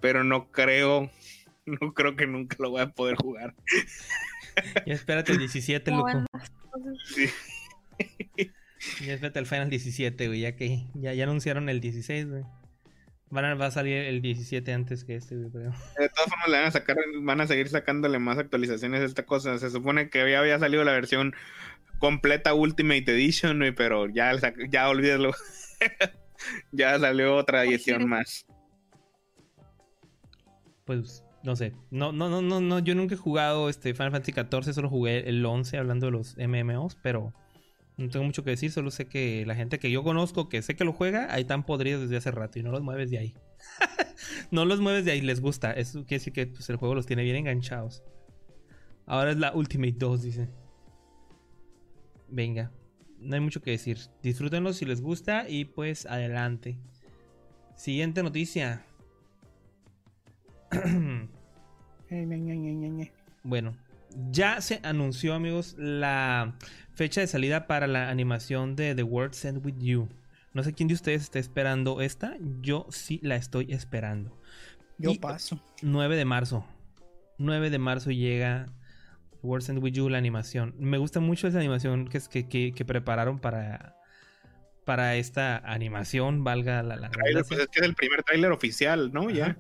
Pero 0.02 0.24
no 0.24 0.52
creo, 0.52 1.10
no 1.66 1.94
creo 1.94 2.16
que 2.16 2.28
nunca 2.28 2.58
lo 2.60 2.72
voy 2.72 2.82
a 2.82 2.90
poder 2.90 3.16
jugar. 3.16 3.54
Ya 4.86 4.94
espérate 4.94 5.34
el 5.34 5.40
17, 5.40 5.92
loco. 5.92 6.26
Sí. 7.06 7.30
Ya 9.06 9.14
espérate 9.14 9.40
el 9.40 9.46
Final 9.46 9.70
17, 9.70 10.28
güey, 10.28 10.42
ya 10.42 10.56
que 10.56 10.86
ya, 10.94 11.14
ya 11.14 11.24
anunciaron 11.24 11.70
el 11.70 11.80
16, 11.80 12.30
güey. 12.30 12.44
Van 13.32 13.46
a, 13.46 13.56
va 13.56 13.68
a 13.68 13.72
salir 13.72 13.98
el 13.98 14.22
17 14.22 14.72
antes 14.72 15.04
que 15.04 15.16
este, 15.16 15.36
güey, 15.36 15.50
creo. 15.50 15.72
De 15.98 16.10
todas 16.10 16.30
formas, 16.30 16.48
le 16.48 16.58
van 16.58 16.68
a 16.68 16.72
sacar, 16.72 16.98
van 17.22 17.42
a 17.42 17.48
seguir 17.48 17.68
sacándole 17.70 18.20
más 18.20 18.38
actualizaciones 18.38 19.02
a 19.02 19.06
esta 19.06 19.26
cosa. 19.26 19.58
Se 19.58 19.72
supone 19.72 20.10
que 20.10 20.30
ya 20.30 20.40
había 20.40 20.60
salido 20.60 20.84
la 20.84 20.92
versión 20.92 21.34
completa 21.98 22.54
Ultimate 22.54 23.12
Edition, 23.12 23.62
pero 23.76 24.08
ya, 24.08 24.32
ya 24.70 24.88
olvídalo. 24.88 25.34
ya 26.72 27.00
salió 27.00 27.36
otra 27.36 27.64
edición 27.66 28.08
más. 28.08 28.46
Pues 30.86 31.24
no 31.44 31.56
sé. 31.56 31.74
No, 31.90 32.12
no, 32.12 32.30
no, 32.30 32.42
no, 32.42 32.62
no. 32.62 32.80
Yo 32.80 32.94
nunca 32.94 33.16
he 33.16 33.18
jugado 33.18 33.70
este 33.70 33.94
Final 33.94 34.12
Fantasy 34.12 34.34
XIV, 34.34 34.74
solo 34.74 34.90
jugué 34.90 35.28
el 35.28 35.44
11 35.44 35.78
hablando 35.78 36.06
de 36.06 36.12
los 36.12 36.38
MMOs, 36.38 36.96
pero 37.02 37.34
no 37.98 38.10
tengo 38.10 38.26
mucho 38.26 38.44
que 38.44 38.50
decir, 38.50 38.72
solo 38.72 38.92
sé 38.92 39.08
que 39.08 39.46
la 39.46 39.56
gente 39.56 39.80
que 39.80 39.90
yo 39.90 40.04
conozco, 40.04 40.50
que 40.50 40.62
sé 40.62 40.76
que 40.76 40.84
lo 40.84 40.92
juega, 40.92 41.34
ahí 41.34 41.42
están 41.42 41.66
podridos 41.66 42.02
desde 42.02 42.18
hace 42.18 42.32
rato 42.32 42.60
y 42.60 42.64
no 42.64 42.72
los 42.72 42.82
mueves 42.82 43.10
de 43.10 43.20
ahí. 43.20 43.34
no 44.52 44.66
los 44.66 44.82
mueves 44.82 45.06
de 45.06 45.12
ahí, 45.12 45.22
les 45.22 45.40
gusta. 45.40 45.72
Eso 45.72 46.00
quiere 46.06 46.20
decir 46.20 46.34
que 46.34 46.48
pues, 46.48 46.70
el 46.70 46.76
juego 46.76 46.94
los 46.94 47.06
tiene 47.06 47.24
bien 47.24 47.38
enganchados. 47.38 48.04
Ahora 49.06 49.32
es 49.32 49.38
la 49.38 49.54
Ultimate 49.54 49.96
2, 49.98 50.22
dice. 50.22 50.50
Venga, 52.28 52.72
no 53.20 53.36
hay 53.36 53.42
mucho 53.42 53.62
que 53.62 53.72
decir. 53.72 53.98
Disfrútenlo 54.22 54.74
si 54.74 54.86
les 54.86 55.02
gusta 55.02 55.48
y 55.48 55.66
pues 55.66 56.06
adelante. 56.06 56.78
Siguiente 57.76 58.24
noticia. 58.24 58.86
bueno, 63.44 63.78
ya 64.32 64.62
se 64.62 64.80
anunció, 64.84 65.34
amigos, 65.34 65.76
la 65.78 66.56
fecha 66.94 67.22
de 67.22 67.28
salida 67.28 67.68
para 67.68 67.88
la 67.88 68.10
animación 68.10 68.76
de 68.76 68.96
The 68.96 69.04
World 69.04 69.36
End 69.44 69.66
With 69.66 69.78
You. 69.80 70.10
No 70.54 70.64
sé 70.64 70.74
quién 70.74 70.88
de 70.88 70.94
ustedes 70.94 71.24
está 71.24 71.40
esperando 71.40 72.02
esta. 72.02 72.38
Yo 72.62 72.88
sí 72.90 73.20
la 73.22 73.36
estoy 73.36 73.74
esperando. 73.74 74.40
Yo 74.98 75.20
paso. 75.20 75.62
9 75.82 76.16
de 76.16 76.26
marzo. 76.26 76.66
9 77.38 77.70
de 77.70 77.78
marzo 77.78 78.12
llega 78.12 78.68
Words 79.42 79.70
and 79.70 79.84
With 79.84 79.94
You, 79.94 80.10
la 80.10 80.18
animación. 80.18 80.74
Me 80.80 80.98
gusta 80.98 81.20
mucho 81.20 81.48
esa 81.48 81.60
animación 81.60 82.08
que, 82.08 82.48
que, 82.48 82.74
que, 82.74 82.86
prepararon 82.86 83.40
para, 83.40 83.96
para 84.86 85.16
esta 85.16 85.58
animación, 85.58 86.44
valga 86.44 86.82
la, 86.84 86.96
la 86.96 87.12
Pues 87.12 87.60
es 87.60 87.68
que 87.68 87.80
es 87.80 87.86
el 87.86 87.96
primer 87.96 88.24
tráiler 88.24 88.52
oficial, 88.52 89.12
¿no? 89.14 89.30
Ya. 89.30 89.58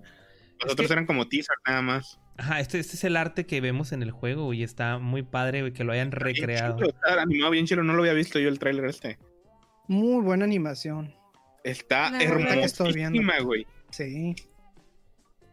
Los 0.61 0.73
otros 0.73 0.89
eran 0.89 1.05
como 1.05 1.27
teaser 1.27 1.57
nada 1.67 1.81
más. 1.81 2.19
Ajá, 2.37 2.59
este, 2.59 2.79
este, 2.79 2.95
es 2.95 3.03
el 3.03 3.15
arte 3.15 3.45
que 3.45 3.61
vemos 3.61 3.91
en 3.91 4.03
el 4.03 4.11
juego 4.11 4.53
y 4.53 4.63
está 4.63 4.97
muy 4.97 5.23
padre 5.23 5.71
que 5.73 5.83
lo 5.83 5.93
hayan 5.93 6.11
recreado. 6.11 6.77
está 6.83 7.21
animado 7.21 7.51
bien 7.51 7.65
chido, 7.65 7.83
no 7.83 7.93
lo 7.93 8.01
había 8.01 8.13
visto 8.13 8.39
yo 8.39 8.49
el 8.49 8.59
tráiler 8.59 8.85
este. 8.85 9.17
Muy 9.87 10.21
buena 10.23 10.45
animación. 10.45 11.13
Está 11.63 12.11
hermosísima, 12.21 13.39
güey. 13.39 13.65
Sí 13.89 14.35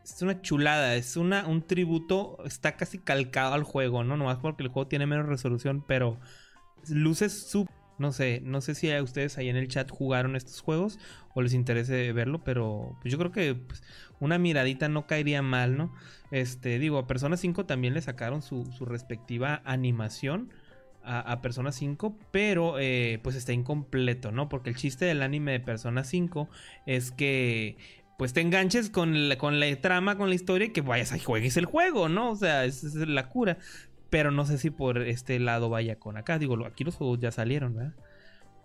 es 0.05 0.21
una 0.23 0.41
chulada, 0.43 0.97
es 0.97 1.17
una, 1.17 1.47
un 1.47 1.63
tributo, 1.63 2.39
está 2.45 2.77
casi 2.77 2.99
calcado 2.99 3.55
al 3.55 3.63
juego, 3.63 4.05
¿no? 4.05 4.17
Nomás 4.17 4.39
porque 4.39 4.63
el 4.63 4.69
juego 4.69 4.89
tiene 4.89 5.07
menos 5.07 5.27
resolución, 5.27 5.85
pero 5.87 6.19
luces 6.89 7.49
sub... 7.49 7.69
No 8.03 8.11
sé, 8.11 8.41
no 8.43 8.61
sé 8.61 8.75
si 8.75 8.91
a 8.91 9.01
ustedes 9.01 9.39
ahí 9.39 9.49
en 9.49 9.55
el 9.55 9.69
chat 9.69 9.89
jugaron 9.89 10.35
estos 10.35 10.61
juegos 10.61 10.99
o 11.35 11.41
les 11.41 11.55
interese 11.55 12.13
verlo, 12.13 12.43
pero 12.43 12.99
pues 13.01 13.13
yo 13.13 13.19
creo 13.19 13.31
que 13.31 13.55
pues, 13.55 13.81
una 14.19 14.39
miradita 14.39 14.89
no 14.89 15.07
caería 15.07 15.41
mal, 15.41 15.77
¿no? 15.77 15.95
Este, 16.33 16.81
digo, 16.81 16.99
a 16.99 17.07
Persona 17.07 17.37
5 17.37 17.65
también 17.65 17.95
le 17.95 18.01
sacaron 18.01 18.43
su, 18.43 18.65
respectiva 18.81 19.63
animación 19.65 20.51
a, 21.05 21.41
Persona 21.43 21.71
5, 21.71 22.19
pero 22.33 22.81
eh, 22.81 23.21
pues 23.23 23.37
está 23.37 23.53
incompleto, 23.53 24.33
¿no? 24.33 24.49
Porque 24.49 24.71
el 24.71 24.77
chiste 24.77 25.05
del 25.05 25.23
anime 25.23 25.53
de 25.53 25.61
Persona 25.61 26.03
5 26.03 26.49
es 26.87 27.13
que 27.13 27.77
pues 28.19 28.33
te 28.33 28.41
enganches 28.41 28.91
con 28.91 29.29
la, 29.29 29.39
con 29.39 29.61
la 29.61 29.81
trama, 29.81 30.17
con 30.17 30.29
la 30.29 30.35
historia 30.35 30.67
y 30.67 30.71
que 30.71 30.81
vayas 30.81 31.13
a 31.13 31.19
juegues 31.21 31.57
el 31.57 31.67
juego, 31.67 32.09
¿no? 32.09 32.33
O 32.33 32.37
sea, 32.37 32.65
esa 32.65 32.89
es 32.89 32.95
la 32.95 33.29
cura. 33.29 33.59
Pero 34.13 34.31
no 34.31 34.45
sé 34.45 34.59
si 34.59 34.69
por 34.69 34.99
este 34.99 35.39
lado 35.39 35.71
vaya 35.71 35.99
con 35.99 36.19
acá. 36.19 36.39
Digo, 36.39 36.67
aquí 36.67 36.85
los 36.85 36.97
juegos 36.97 37.19
ya 37.19 37.33
salieron, 37.33 37.75
¿verdad? 37.75 37.95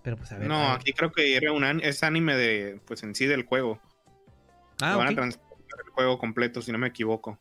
Pero 0.04 0.18
pues 0.18 0.30
a 0.34 0.38
ver. 0.38 0.50
No, 0.50 0.72
aquí 0.74 0.92
creo 0.92 1.14
que 1.14 1.38
era 1.38 1.54
un 1.54 1.64
es 1.64 2.04
anime 2.04 2.36
de, 2.36 2.82
pues 2.86 3.02
en 3.04 3.16
sí 3.16 3.28
del 3.28 3.46
juego. 3.46 3.80
Ah, 4.82 4.98
van 4.98 5.08
a 5.08 5.16
transportar 5.16 5.80
el 5.86 5.92
juego 5.94 6.20
completo, 6.20 6.62
si 6.62 6.74
no 6.74 6.78
me 6.78 6.88
equivoco. 6.88 7.40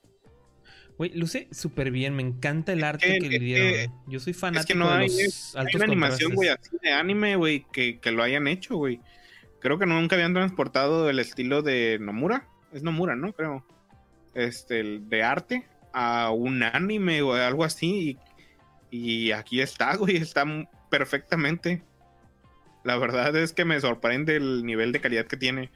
Güey, 0.98 1.14
luce 1.14 1.48
súper 1.50 1.90
bien, 1.90 2.14
me 2.14 2.22
encanta 2.22 2.72
el 2.74 2.84
arte 2.84 3.18
que, 3.18 3.28
le 3.28 3.40
dieron. 3.40 3.68
¿eh? 3.74 3.90
Yo 4.06 4.20
soy 4.20 4.34
fanático 4.34 4.60
es 4.60 4.66
que 4.66 4.74
no 4.76 4.88
hay, 4.88 5.10
una 5.74 5.84
animación, 5.84 6.32
güey, 6.32 6.50
así 6.50 6.76
de 6.80 6.92
anime, 6.92 7.34
güey, 7.34 7.66
que, 7.72 7.98
que, 7.98 8.12
lo 8.12 8.22
hayan 8.22 8.46
hecho, 8.46 8.76
güey. 8.76 9.00
Creo 9.58 9.80
que 9.80 9.86
nunca 9.86 10.14
habían 10.14 10.32
transportado 10.32 11.10
el 11.10 11.18
estilo 11.18 11.62
de 11.62 11.98
Nomura. 12.00 12.46
Es 12.72 12.84
Nomura, 12.84 13.16
¿no? 13.16 13.32
Creo. 13.32 13.66
Este, 14.32 15.00
de 15.00 15.22
arte 15.24 15.66
a 15.96 16.30
un 16.30 16.62
anime 16.62 17.22
o 17.22 17.32
algo 17.32 17.64
así. 17.64 18.18
Y, 18.90 19.32
aquí 19.32 19.60
está, 19.60 19.96
güey. 19.96 20.18
Está 20.18 20.44
perfectamente. 20.90 21.82
La 22.84 22.98
verdad 22.98 23.34
es 23.34 23.52
que 23.52 23.64
me 23.64 23.80
sorprende 23.80 24.36
el 24.36 24.64
nivel 24.64 24.92
de 24.92 25.00
calidad 25.00 25.26
que 25.26 25.38
tiene. 25.38 25.70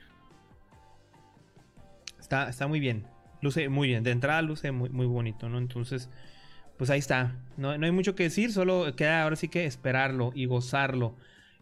Está, 2.21 2.51
está 2.51 2.69
muy 2.69 2.79
bien. 2.79 3.07
Luce 3.41 3.69
muy 3.71 3.89
bien. 3.89 4.05
De 4.05 4.11
entrada 4.11 4.43
luce 4.43 4.71
muy, 4.71 4.91
muy 4.91 5.07
bonito, 5.07 5.49
¿no? 5.49 5.57
Entonces, 5.57 6.11
pues 6.77 6.91
ahí 6.91 6.99
está. 6.99 7.35
No, 7.57 7.77
no 7.79 7.87
hay 7.87 7.93
mucho 7.93 8.15
que 8.15 8.25
decir. 8.25 8.53
Solo 8.53 8.95
queda 8.95 9.23
ahora 9.23 9.37
sí 9.37 9.49
que 9.49 9.65
esperarlo 9.65 10.33
y 10.35 10.45
gozarlo. 10.45 11.17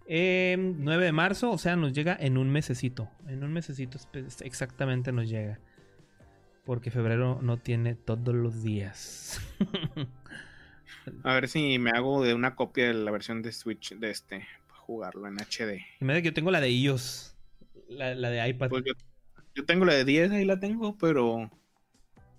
9 0.09 0.53
em, 0.55 0.85
de 0.85 1.13
marzo, 1.13 1.51
o 1.51 1.59
sea, 1.59 1.77
nos 1.77 1.93
llega 1.93 2.17
en 2.19 2.39
un 2.39 2.51
mesecito. 2.51 3.09
En 3.29 3.45
un 3.45 3.53
mesecito 3.53 3.99
exactamente 4.41 5.13
nos 5.13 5.29
llega. 5.29 5.61
Porque 6.69 6.91
febrero 6.91 7.39
no 7.41 7.57
tiene 7.57 7.95
todos 7.95 8.35
los 8.35 8.63
días. 8.63 9.41
A 11.25 11.33
ver 11.33 11.49
si 11.49 11.79
me 11.79 11.93
hago 11.93 12.23
de 12.23 12.35
una 12.35 12.57
copia 12.57 12.89
de 12.89 12.93
la 12.93 13.11
versión 13.11 13.41
de 13.41 13.53
Switch 13.53 13.95
de 13.95 14.11
este. 14.11 14.47
Para 14.67 14.81
jugarlo 14.81 15.27
en 15.29 15.39
HD. 15.39 15.81
Y 15.99 16.05
me 16.05 16.13
da 16.13 16.21
que 16.21 16.27
yo 16.27 16.35
tengo 16.35 16.51
la 16.51 16.61
de 16.61 16.71
iOS. 16.71 17.35
La, 17.89 18.15
de 18.15 18.47
iPad. 18.51 18.69
Pues 18.69 18.85
yo, 19.55 19.65
tengo 19.65 19.87
la 19.87 19.95
de 19.95 20.05
10, 20.05 20.31
ahí 20.33 20.45
la 20.45 20.61
tengo, 20.61 20.99
pero. 20.99 21.51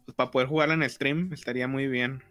Pues 0.06 0.16
para 0.16 0.30
poder 0.30 0.48
jugarla 0.48 0.76
en 0.76 0.88
stream 0.88 1.34
estaría 1.34 1.68
muy 1.68 1.88
bien. 1.88 2.22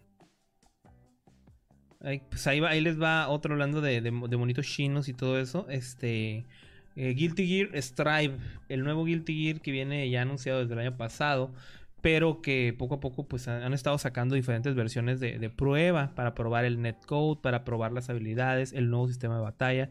Pues 1.99 2.47
ahí, 2.47 2.60
ahí 2.60 2.81
les 2.81 3.02
va 3.02 3.27
otro 3.27 3.55
hablando 3.55 3.81
de, 3.81 4.01
de, 4.01 4.12
monitos 4.12 4.67
chinos 4.67 5.09
y 5.09 5.15
todo 5.15 5.36
eso. 5.41 5.67
Este. 5.68 6.47
Eh, 6.94 7.15
Guilty 7.15 7.47
Gear 7.47 7.83
Strive, 7.83 8.39
el 8.68 8.83
nuevo 8.83 9.05
Guilty 9.05 9.44
Gear 9.44 9.60
que 9.60 9.70
viene 9.70 10.10
ya 10.10 10.23
anunciado 10.23 10.60
desde 10.60 10.75
el 10.75 10.81
año 10.81 10.97
pasado, 10.97 11.55
pero 12.01 12.41
que 12.43 12.75
poco 12.78 12.97
a 12.97 13.01
poco 13.01 13.27
pues 13.27 13.49
han, 13.49 13.73
estado 13.75 13.99
sacando 13.99 14.35
diferentes 14.35 14.75
versiones 14.75 15.18
de, 15.20 15.51
prueba 15.51 16.12
para 16.15 16.35
probar 16.35 16.65
el 16.65 16.81
netcode, 16.81 17.41
para 17.41 17.65
probar 17.65 17.93
las 17.93 18.09
habilidades, 18.09 18.73
el 18.73 18.91
nuevo 18.91 19.09
sistema 19.09 19.36
de 19.36 19.43
batalla. 19.43 19.89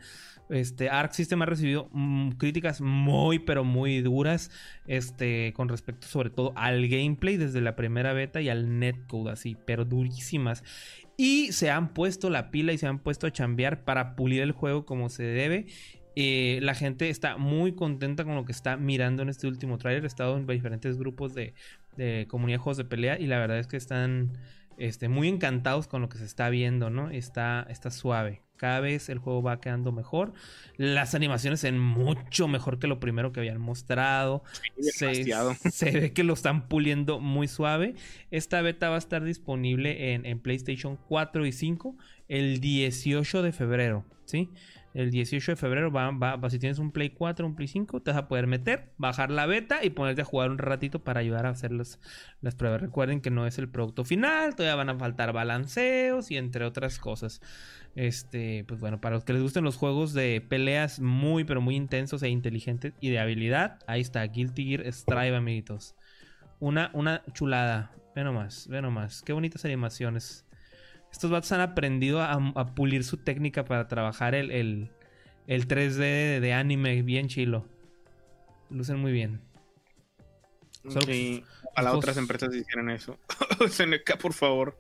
Este 0.50 0.90
Arc 0.90 1.12
System 1.12 1.42
ha 1.42 1.46
recibido 1.46 1.90
mm, 1.92 2.32
críticas 2.32 2.80
muy 2.80 3.40
pero 3.40 3.66
muy 3.66 4.00
duras 4.02 4.50
este 4.88 5.52
con 5.54 5.68
respecto 5.68 6.08
sobre 6.08 6.30
todo 6.30 6.54
al 6.56 6.88
gameplay 6.88 7.36
desde 7.36 7.60
la 7.60 7.76
primera 7.76 8.14
beta 8.14 8.40
y 8.40 8.48
al 8.48 8.80
netcode 8.80 9.32
así, 9.32 9.58
pero 9.66 9.84
durísimas. 9.84 10.64
Y 11.18 11.52
se 11.52 11.72
han 11.72 11.94
puesto 11.94 12.30
la 12.30 12.52
pila 12.52 12.72
y 12.74 12.78
se 12.78 12.88
han 12.88 13.00
puesto 13.00 13.28
a 13.28 13.32
chambear 13.32 13.84
para 13.84 14.16
pulir 14.16 14.42
el 14.44 14.52
juego 14.52 14.86
como 14.86 15.10
se 15.10 15.24
debe. 15.24 15.66
Eh, 16.16 16.60
la 16.64 16.74
gente 16.74 17.10
está 17.10 17.38
muy 17.38 17.74
contenta 17.74 18.24
con 18.24 18.34
lo 18.34 18.44
que 18.44 18.52
está 18.52 18.76
mirando 18.78 19.22
en 19.24 19.30
este 19.30 19.48
último 19.48 19.78
trailer. 19.78 20.04
He 20.04 20.08
estado 20.08 20.38
en 20.38 20.48
diferentes 20.48 20.98
grupos 20.98 21.36
de, 21.36 21.54
de 21.98 22.28
comunidad 22.30 22.60
de 22.60 22.64
juegos 22.64 22.78
de 22.78 22.86
pelea 22.86 23.20
y 23.20 23.28
la 23.28 23.40
verdad 23.40 23.60
es 23.60 23.68
que 23.68 23.78
están 23.78 24.38
este, 24.78 25.10
muy 25.10 25.28
encantados 25.28 25.88
con 25.88 26.02
lo 26.02 26.10
que 26.10 26.18
se 26.18 26.26
está 26.26 26.50
viendo, 26.50 26.90
¿no? 26.90 27.10
Está, 27.10 27.66
está 27.70 27.92
suave. 27.92 28.42
Cada 28.58 28.80
vez 28.80 29.10
el 29.10 29.20
juego 29.20 29.44
va 29.44 29.62
quedando 29.62 29.92
mejor. 29.92 30.34
Las 30.78 31.14
animaciones 31.14 31.64
en 31.64 31.80
mucho 31.80 32.48
mejor 32.48 32.80
que 32.80 32.88
lo 32.88 33.00
primero 33.00 33.32
que 33.32 33.40
habían 33.40 33.62
mostrado. 33.62 34.44
se, 34.80 35.26
se, 35.72 35.92
ve 35.92 36.14
que 36.14 36.24
lo 36.24 36.34
están 36.34 36.68
puliendo 36.68 37.20
muy 37.20 37.48
suave. 37.48 37.96
Esta 38.32 38.62
beta 38.62 38.90
va 38.90 38.96
a 38.96 39.00
estar 39.00 39.24
disponible 39.24 40.14
en, 40.14 40.40
PlayStation 40.40 40.98
4 41.08 41.46
y 41.46 41.52
5 41.52 41.96
el 42.28 42.60
18 42.60 43.44
de 43.44 43.52
febrero, 43.52 44.06
¿sí? 44.26 44.50
El 44.98 45.12
18 45.12 45.52
de 45.52 45.56
febrero 45.58 45.92
va, 45.92 46.10
va, 46.10 46.50
si 46.50 46.58
tienes 46.58 46.80
un 46.80 46.92
Play 46.92 47.12
4, 47.12 47.46
un 47.46 47.54
Play 47.54 47.68
5, 47.68 48.02
te 48.02 48.10
vas 48.10 48.18
a 48.18 48.28
poder 48.28 48.48
meter, 48.48 48.94
bajar 48.98 49.30
la 49.30 49.46
beta 49.46 49.86
y 49.86 49.92
ponerte 49.92 50.24
a 50.24 50.26
jugar 50.26 50.50
un 50.50 50.58
ratito 50.58 51.04
para 51.04 51.20
ayudar 51.20 51.46
a 51.46 51.50
hacer 51.50 51.72
las, 51.72 52.00
las 52.42 52.56
pruebas. 52.56 52.82
Recuerden 52.82 53.22
que 53.22 53.30
no 53.30 53.46
es 53.46 53.60
el 53.60 53.70
producto 53.70 54.06
final, 54.06 54.56
todavía 54.56 54.74
van 54.74 54.90
a 54.90 54.98
faltar 54.98 55.34
balanceos 55.34 56.32
y 56.32 56.38
entre 56.38 56.66
otras 56.66 56.98
cosas. 56.98 57.42
Este, 57.94 58.66
pues 58.68 58.80
bueno, 58.80 59.00
para 59.00 59.14
los 59.14 59.24
que 59.24 59.34
les 59.34 59.44
gusten 59.44 59.64
los 59.64 59.76
juegos 59.76 60.14
de 60.14 60.42
peleas 60.42 61.00
muy, 61.00 61.44
pero 61.44 61.62
muy 61.62 61.76
intensos 61.76 62.24
e 62.24 62.30
inteligentes 62.30 62.94
y 63.00 63.12
de 63.12 63.20
habilidad, 63.20 63.78
ahí 63.86 64.02
está, 64.02 64.24
Guilty 64.24 64.66
Gear 64.66 64.92
Strive, 64.92 65.36
amiguitos. 65.36 65.94
Una, 66.60 66.90
una 66.94 67.22
chulada. 67.34 67.92
Ve 68.16 68.24
nomás, 68.24 68.68
ve 68.68 68.82
nomás. 68.82 69.22
Qué 69.22 69.34
bonitas 69.34 69.64
animaciones. 69.64 70.47
Estos 71.12 71.32
vatos 71.32 71.52
han 71.52 71.62
aprendido 71.62 72.22
a, 72.22 72.76
pulir 72.76 73.04
su 73.04 73.18
técnica 73.18 73.66
para 73.66 73.88
trabajar 73.88 74.36
el, 74.36 74.52
el, 75.48 75.68
3D 75.68 76.40
de, 76.40 76.54
anime 76.54 77.02
bien 77.02 77.28
chilo. 77.28 77.66
Lucen 78.70 79.00
muy 79.00 79.12
bien. 79.12 79.42
sí, 81.06 81.44
a 81.76 81.82
las 81.82 81.94
otras 81.94 82.18
empresas 82.18 82.54
hicieran 82.54 82.90
eso. 82.90 83.18
SNK, 83.68 84.18
por 84.22 84.34
favor. 84.34 84.78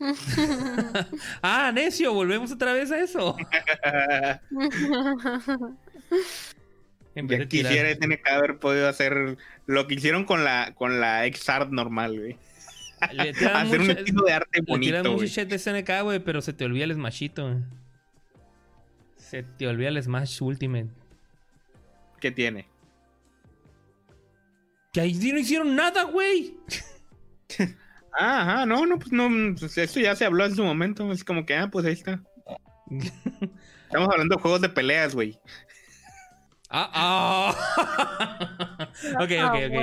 ah, 1.42 1.72
necio, 1.72 2.12
volvemos 2.12 2.52
otra 2.52 2.72
vez 2.72 2.90
a 2.90 2.98
eso. 3.00 3.36
en 7.14 7.26
vez 7.26 7.38
de 7.38 7.48
quisiera 7.48 7.94
SNK 7.94 8.28
haber 8.28 8.58
podido 8.58 8.88
hacer 8.88 9.36
lo 9.66 9.86
que 9.86 9.94
hicieron 9.94 10.24
con 10.24 10.44
la 10.44 10.74
con 10.74 11.00
la 11.00 11.24
XArt 11.32 11.70
normal, 11.70 12.18
güey. 12.18 12.36
Hacer 13.00 13.80
un 13.80 13.90
estilo 13.90 14.24
de 14.24 14.32
arte 14.32 14.60
bonito. 14.60 15.02
Le 15.02 15.08
mucho 15.08 15.26
shit 15.26 15.48
de 15.48 15.58
SNK, 15.58 16.02
güey, 16.02 16.18
pero 16.20 16.40
se 16.40 16.52
te 16.52 16.64
olvida 16.64 16.84
el 16.84 16.94
Smashito. 16.94 17.60
Se 19.16 19.42
te 19.42 19.66
olvida 19.66 19.88
el 19.88 20.02
Smash 20.02 20.42
Ultimate. 20.42 20.90
¿Qué 22.20 22.30
tiene? 22.30 22.68
Que 24.92 25.00
ahí 25.00 25.14
no 25.14 25.38
hicieron 25.38 25.74
nada, 25.74 26.04
güey. 26.04 26.56
Ajá, 28.18 28.64
no, 28.64 28.86
no, 28.86 28.98
pues 28.98 29.10
no, 29.10 29.28
pues 29.58 29.76
esto 29.76 29.98
ya 29.98 30.14
se 30.14 30.24
habló 30.24 30.44
en 30.44 30.54
su 30.54 30.62
momento, 30.62 31.10
es 31.10 31.24
como 31.24 31.44
que, 31.44 31.56
ah, 31.56 31.68
pues 31.68 31.84
ahí 31.84 31.94
está. 31.94 32.22
Estamos 33.84 34.08
hablando 34.08 34.36
de 34.36 34.42
juegos 34.42 34.60
de 34.60 34.68
peleas, 34.68 35.14
güey. 35.14 35.38
Ah, 36.76 36.90
ah. 36.92 37.54
ok, 39.20 39.30
ok, 39.46 39.54
ok. 39.70 39.76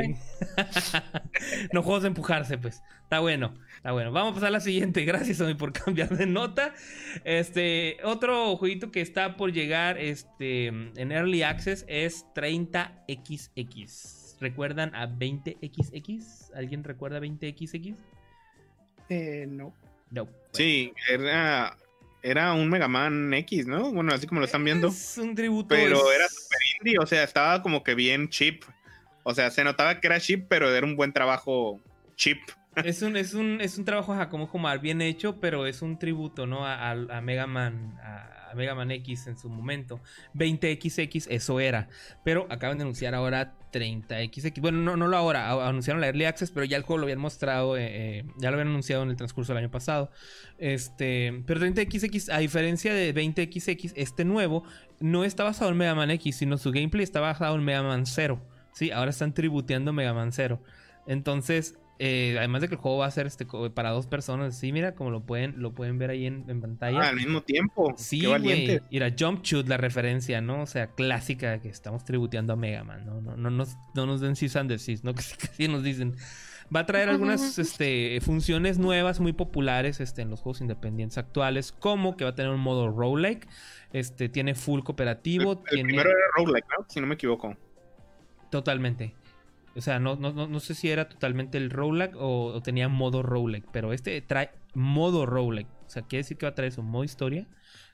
no 1.74 1.84
juegos 1.84 2.02
de 2.02 2.10
empujarse, 2.10 2.58
pues. 2.58 2.84
Está 3.04 3.22
bueno, 3.22 3.54
está 3.78 3.94
bueno. 3.94 4.12
Vamos 4.12 4.32
a 4.32 4.34
pasar 4.36 4.50
a 4.50 4.52
la 4.52 4.60
siguiente. 4.60 5.06
Gracias, 5.06 5.40
a 5.40 5.46
mí 5.46 5.54
por 5.54 5.72
cambiar 5.86 6.10
de 6.10 6.26
nota. 6.26 6.74
Este, 7.24 7.96
otro 8.04 8.58
jueguito 8.58 8.92
que 8.92 9.00
está 9.00 9.38
por 9.38 9.54
llegar 9.54 9.98
este, 9.98 10.68
en 10.68 11.14
Early 11.14 11.44
Access 11.44 11.86
es 11.88 12.26
30XX. 12.36 14.42
¿Recuerdan 14.42 14.94
a 14.94 15.08
20XX? 15.08 16.52
¿Alguien 16.54 16.84
recuerda 16.84 17.22
20XX? 17.22 17.96
Eh, 19.08 19.46
no. 19.48 19.74
No. 20.10 20.28
Sí, 20.52 20.92
era 21.10 21.78
era 22.24 22.54
un 22.54 22.70
Mega 22.70 22.88
Man 22.88 23.34
X, 23.34 23.68
¿no? 23.68 23.92
Bueno, 23.92 24.14
así 24.14 24.28
como 24.28 24.40
lo 24.40 24.46
están 24.46 24.64
viendo. 24.64 24.88
Es 24.88 25.18
un 25.18 25.36
tributo. 25.36 25.70
Pero 25.70 26.12
era 26.12 26.28
super 26.28 26.60
indie, 26.80 27.00
o 27.00 27.06
sea, 27.06 27.24
estaba 27.24 27.62
como 27.62 27.84
que 27.84 27.96
bien 27.96 28.30
cheap. 28.30 28.64
O 29.24 29.34
sea, 29.34 29.52
se 29.52 29.64
notaba 29.64 30.00
que 30.00 30.08
era 30.08 30.20
cheap, 30.20 30.46
pero 30.48 30.74
era 30.74 30.86
un 30.86 30.96
buen 30.96 31.14
trabajo 31.14 31.80
cheap. 32.16 32.40
Es 32.86 33.02
un, 33.02 33.18
es 33.18 33.34
un, 33.34 33.60
es 33.60 33.78
un 33.78 33.84
trabajo 33.84 34.18
como 34.30 34.48
Jomar 34.48 34.80
bien 34.80 35.02
hecho, 35.02 35.42
pero 35.42 35.68
es 35.68 35.82
un 35.82 36.00
tributo, 36.00 36.48
¿no? 36.48 36.66
A, 36.66 36.92
a 36.92 37.20
Mega 37.20 37.46
Man, 37.46 38.00
a, 38.02 38.41
Mega 38.56 38.76
Man 38.76 38.92
X 38.92 39.28
en 39.28 39.38
su 39.38 39.50
momento. 39.50 40.00
20XX, 40.36 41.28
eso 41.30 41.60
era. 41.60 41.88
Pero 42.24 42.48
acaban 42.50 42.78
de 42.78 42.84
anunciar 42.84 43.16
ahora 43.16 43.54
30XX. 43.72 44.62
Bueno, 44.62 44.80
no, 44.80 44.98
no 44.98 45.08
lo 45.08 45.18
ahora, 45.18 45.68
anunciaron 45.68 46.02
la 46.02 46.08
Early 46.08 46.26
Access, 46.26 46.52
pero 46.52 46.66
ya 46.66 46.78
el 46.78 46.84
juego 46.84 47.00
lo 47.00 47.04
habían 47.04 47.20
mostrado, 47.20 47.78
eh, 47.78 48.20
eh, 48.20 48.24
ya 48.38 48.50
lo 48.50 48.56
habían 48.56 48.70
anunciado 48.70 49.04
en 49.04 49.10
el 49.10 49.16
transcurso 49.16 49.54
del 49.54 49.64
año 49.64 49.72
pasado. 49.72 50.12
Este, 50.58 51.44
pero 51.46 51.60
30XX, 51.60 52.34
a 52.34 52.40
diferencia 52.40 52.94
de 52.94 53.14
20XX, 53.14 53.94
este 53.96 54.26
nuevo 54.26 54.64
no 55.00 55.24
está 55.24 55.44
basado 55.44 55.72
en 55.72 55.78
Mega 55.78 55.96
Man 55.96 56.12
X, 56.12 56.38
sino 56.38 56.58
su 56.58 56.72
gameplay 56.72 57.04
está 57.04 57.20
basado 57.20 57.56
en 57.56 57.64
Mega 57.64 57.84
Man 57.84 58.06
0. 58.06 58.42
Sí, 58.74 58.92
ahora 58.92 59.12
están 59.12 59.34
tributeando 59.34 59.94
Mega 59.94 60.14
Man 60.14 60.32
0. 60.32 60.62
Entonces, 61.08 61.78
eh, 62.04 62.36
además 62.40 62.62
de 62.62 62.68
que 62.68 62.74
el 62.74 62.82
juego 62.82 62.98
va 62.98 63.06
a 63.06 63.12
ser 63.12 63.28
este, 63.28 63.46
para 63.76 63.92
dos 63.92 64.08
personas, 64.08 64.58
sí, 64.58 64.72
mira, 64.72 64.96
como 64.96 65.12
lo 65.12 65.24
pueden, 65.24 65.62
lo 65.62 65.76
pueden 65.76 66.00
ver 66.00 66.10
ahí 66.10 66.26
en, 66.26 66.60
pantalla. 66.60 67.00
Ah, 67.00 67.10
al 67.10 67.16
mismo 67.16 67.44
tiempo. 67.44 67.94
Sí, 67.96 68.26
güey. 68.26 68.82
Mira, 68.90 69.14
Jump 69.18 69.44
Shoot, 69.44 69.68
la 69.68 69.78
referencia, 69.78 70.42
¿no? 70.42 70.64
O 70.64 70.66
sea, 70.66 70.88
clásica 70.88 71.62
que 71.62 71.70
estamos 71.70 72.04
tributeando 72.04 72.54
a 72.54 72.56
Mega 72.56 72.84
Man, 72.84 73.06
¿no? 73.06 73.22
No, 73.22 73.38
no, 73.38 73.52
nos, 73.52 73.78
no 73.94 74.08
nos 74.08 74.20
den 74.20 74.36
cis 74.36 74.56
and 74.56 74.72
¿no? 75.04 75.14
Que 75.14 75.24
casi 75.38 75.68
nos 75.68 75.84
dicen. 75.84 76.16
Va 76.76 76.80
a 76.80 76.86
traer 76.88 77.10
algunas 77.10 77.60
este, 77.60 78.20
funciones 78.22 78.80
nuevas 78.80 79.20
muy 79.20 79.34
populares 79.34 80.00
este, 80.00 80.24
en 80.24 80.32
los 80.32 80.40
juegos 80.42 80.62
independientes 80.62 81.20
actuales, 81.20 81.72
como 81.72 82.18
que 82.18 82.24
va 82.24 82.32
a 82.32 82.36
tener 82.36 82.52
un 82.52 82.62
modo 82.62 82.90
roguelike, 82.90 83.48
este, 83.94 84.28
tiene 84.28 84.56
full 84.56 84.82
cooperativo. 84.82 85.64
El, 85.70 85.84
primero 85.84 86.10
era 86.10 86.20
roguelike, 86.36 86.66
¿no? 86.80 86.86
Si 86.90 87.00
no 87.00 87.06
me 87.06 87.14
equivoco. 87.14 87.56
Totalmente. 88.50 89.14
O 89.76 89.82
sea, 89.82 90.00
no, 90.00 90.16
no, 90.16 90.32
no 90.32 90.60
sé 90.60 90.76
si 90.76 90.90
era 90.90 91.08
totalmente 91.08 91.58
el 91.58 91.70
roguelike 91.70 92.16
o, 92.18 92.62
tenía 92.62 92.90
modo 92.90 93.24
roguelike, 93.24 93.68
pero 93.72 93.94
este 93.94 94.20
trae 94.22 94.52
modo 94.74 95.26
roguelike. 95.26 95.70
O 95.86 95.90
sea, 95.90 96.02
quiere 96.04 96.24
decir 96.24 96.38
que 96.38 96.46
va 96.46 96.52
a 96.52 96.56
traer 96.56 96.74
su 96.74 96.84
modo 96.84 97.04
historia, 97.04 97.48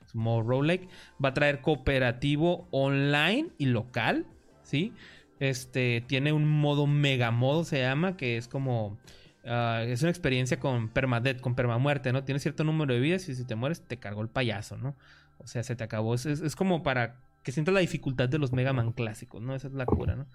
su 0.06 0.18
modo 0.18 0.42
roguelike. 0.42 0.88
Va 1.22 1.30
a 1.30 1.34
traer 1.34 1.60
cooperativo 1.60 2.66
online 2.72 3.50
y 3.58 3.66
local, 3.66 4.26
¿sí? 4.62 4.92
Este, 5.38 6.02
tiene 6.06 6.32
un 6.32 6.48
modo 6.48 6.88
mega 6.88 7.30
modo, 7.30 7.64
se 7.64 7.80
llama, 7.80 8.16
que 8.16 8.36
es 8.36 8.48
como... 8.48 8.98
Ah, 9.44 9.82
es 9.86 10.02
una 10.02 10.10
experiencia 10.10 10.58
con 10.58 10.88
permadeath, 10.88 11.40
con 11.40 11.54
permamuerte, 11.54 12.12
¿no? 12.12 12.24
Tiene 12.24 12.40
cierto 12.40 12.64
número 12.64 12.92
de 12.92 13.00
vidas 13.00 13.28
y 13.28 13.34
si 13.34 13.46
te 13.46 13.54
mueres 13.54 13.82
te 13.82 13.98
cargó 13.98 14.20
el 14.20 14.28
payaso, 14.28 14.76
¿no? 14.76 14.96
O 15.38 15.46
sea, 15.46 15.62
se 15.62 15.76
te 15.76 15.84
acabó. 15.84 16.16
es 16.16 16.56
como 16.56 16.82
para 16.82 17.16
que 17.48 17.52
sienta 17.52 17.72
la 17.72 17.80
dificultad 17.80 18.28
de 18.28 18.36
los 18.36 18.52
Mega 18.52 18.74
Man 18.74 18.92
clásicos, 18.92 19.40
¿no? 19.40 19.54
Esa 19.54 19.68
es 19.68 19.72
la 19.72 19.86
cura, 19.86 20.16
¿no? 20.16 20.26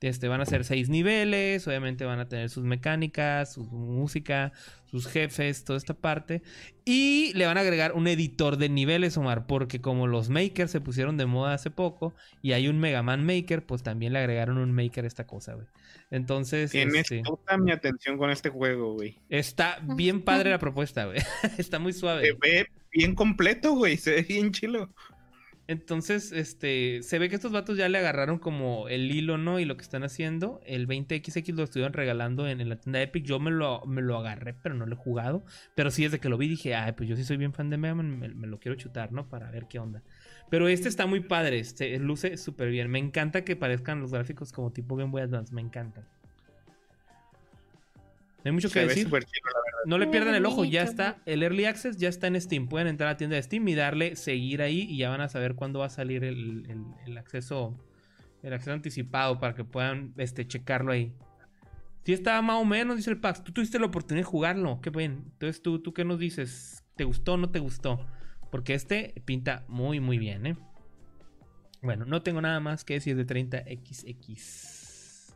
Este, 0.00 0.28
van 0.28 0.40
a 0.40 0.46
ser 0.46 0.64
seis 0.64 0.88
niveles, 0.88 1.66
obviamente 1.66 2.04
van 2.04 2.20
a 2.20 2.28
tener 2.28 2.48
sus 2.48 2.62
mecánicas, 2.62 3.54
su 3.54 3.64
música, 3.64 4.52
sus 4.86 5.08
jefes, 5.08 5.64
toda 5.64 5.76
esta 5.76 5.94
parte. 5.94 6.42
Y 6.84 7.32
le 7.34 7.46
van 7.46 7.58
a 7.58 7.62
agregar 7.62 7.94
un 7.94 8.06
editor 8.06 8.56
de 8.56 8.68
niveles, 8.68 9.16
Omar, 9.16 9.48
porque 9.48 9.80
como 9.80 10.06
los 10.06 10.28
makers 10.28 10.70
se 10.70 10.80
pusieron 10.80 11.16
de 11.16 11.26
moda 11.26 11.54
hace 11.54 11.72
poco 11.72 12.14
y 12.40 12.52
hay 12.52 12.68
un 12.68 12.78
Mega 12.78 13.02
Man 13.02 13.26
Maker, 13.26 13.66
pues 13.66 13.82
también 13.82 14.12
le 14.12 14.20
agregaron 14.20 14.56
un 14.56 14.70
maker 14.70 15.02
a 15.02 15.08
esta 15.08 15.26
cosa, 15.26 15.54
güey. 15.54 15.66
Entonces. 16.12 16.70
Tiene 16.70 17.00
este, 17.00 17.22
toda 17.24 17.58
mi 17.58 17.72
atención 17.72 18.16
con 18.16 18.30
este 18.30 18.48
juego, 18.48 18.94
güey. 18.94 19.18
Está 19.28 19.80
bien 19.96 20.22
padre 20.22 20.50
la 20.50 20.60
propuesta, 20.60 21.06
güey. 21.06 21.18
Está 21.58 21.80
muy 21.80 21.92
suave. 21.92 22.26
Se 22.26 22.32
ve 22.40 22.68
bien 22.92 23.16
completo, 23.16 23.72
güey. 23.72 23.96
Se 23.96 24.12
ve 24.12 24.22
bien 24.22 24.52
chilo. 24.52 24.88
Entonces, 25.70 26.32
este, 26.32 27.00
se 27.04 27.20
ve 27.20 27.28
que 27.28 27.36
estos 27.36 27.52
vatos 27.52 27.78
ya 27.78 27.88
le 27.88 27.96
agarraron 27.96 28.40
como 28.40 28.88
el 28.88 29.08
hilo, 29.08 29.38
¿no? 29.38 29.60
Y 29.60 29.64
lo 29.64 29.76
que 29.76 29.84
están 29.84 30.02
haciendo. 30.02 30.60
El 30.66 30.88
20XX 30.88 31.54
lo 31.54 31.62
estuvieron 31.62 31.92
regalando 31.92 32.48
en, 32.48 32.68
la 32.68 32.74
tienda 32.74 33.00
Epic. 33.00 33.24
Yo 33.24 33.38
me 33.38 33.52
lo, 33.52 33.86
me 33.86 34.02
lo 34.02 34.18
agarré, 34.18 34.52
pero 34.52 34.74
no 34.74 34.84
lo 34.84 34.94
he 34.94 34.98
jugado. 34.98 35.44
Pero 35.76 35.92
sí, 35.92 36.02
desde 36.02 36.18
que 36.18 36.28
lo 36.28 36.38
vi 36.38 36.48
dije, 36.48 36.74
ay, 36.74 36.90
pues 36.96 37.08
yo 37.08 37.14
sí 37.14 37.22
soy 37.22 37.36
bien 37.36 37.52
fan 37.52 37.70
de 37.70 37.76
Mega 37.76 37.94
Man, 37.94 38.18
me, 38.18 38.48
lo 38.48 38.58
quiero 38.58 38.76
chutar, 38.76 39.12
¿no? 39.12 39.28
Para 39.28 39.48
ver 39.52 39.68
qué 39.68 39.78
onda. 39.78 40.02
Pero 40.50 40.66
este 40.66 40.88
está 40.88 41.06
muy 41.06 41.20
padre, 41.20 41.60
este, 41.60 41.96
luce 42.00 42.36
súper 42.36 42.70
bien. 42.70 42.90
Me 42.90 42.98
encanta 42.98 43.44
que 43.44 43.54
parezcan 43.54 44.00
los 44.00 44.10
gráficos 44.10 44.50
como 44.50 44.72
tipo 44.72 44.96
Game 44.96 45.12
Boy 45.12 45.22
Advance, 45.22 45.54
me 45.54 45.60
encanta. 45.60 46.04
No 48.44 48.48
hay 48.48 48.52
mucho 48.52 48.70
que 48.70 48.80
decir. 48.80 49.08
no 49.84 49.98
le 49.98 50.06
pierdan 50.06 50.34
el 50.34 50.46
ojo, 50.46 50.64
ya 50.64 50.82
está. 50.82 51.18
El 51.26 51.42
Early 51.42 51.66
Access 51.66 51.98
ya 51.98 52.08
está 52.08 52.26
en 52.26 52.40
Steam. 52.40 52.68
Pueden 52.68 52.88
entrar 52.88 53.08
a 53.08 53.12
la 53.12 53.16
tienda 53.16 53.36
de 53.36 53.42
Steam 53.42 53.68
y 53.68 53.74
darle 53.74 54.16
seguir 54.16 54.62
ahí 54.62 54.86
y 54.88 54.96
ya 54.96 55.10
van 55.10 55.20
a 55.20 55.28
saber 55.28 55.54
cuándo 55.54 55.80
va 55.80 55.86
a 55.86 55.90
salir 55.90 56.24
el, 56.24 56.64
acceso 57.18 57.78
el 58.42 58.54
acceso 58.54 58.72
anticipado 58.72 59.38
para 59.38 59.54
que 59.54 59.64
puedan 59.64 60.14
este, 60.16 60.46
checarlo 60.46 60.92
ahí. 60.92 61.12
Si 62.04 62.14
estaba 62.14 62.40
más 62.40 62.56
o 62.56 62.64
menos, 62.64 62.96
dice 62.96 63.10
el 63.10 63.18
Pax. 63.18 63.44
Tú 63.44 63.52
tuviste 63.52 63.78
la 63.78 63.86
oportunidad 63.86 64.24
de 64.24 64.30
jugarlo. 64.30 64.80
Qué 64.80 64.88
bien. 64.88 65.24
Entonces, 65.32 65.60
¿tú, 65.60 65.80
¿tú 65.80 65.92
qué 65.92 66.04
nos 66.04 66.18
dices? 66.18 66.82
¿Te 66.96 67.04
gustó 67.04 67.34
o 67.34 67.36
no 67.36 67.50
te 67.50 67.58
gustó? 67.58 68.06
Porque 68.50 68.74
este 68.74 69.14
pinta 69.26 69.64
muy, 69.68 70.00
muy 70.00 70.18
bien, 70.18 70.46
¿eh? 70.46 70.56
Bueno, 71.82 72.04
no 72.04 72.22
tengo 72.22 72.40
nada 72.40 72.60
más 72.60 72.84
que 72.84 72.94
decir 72.94 73.16
de 73.16 73.26
30XX. 73.26 75.34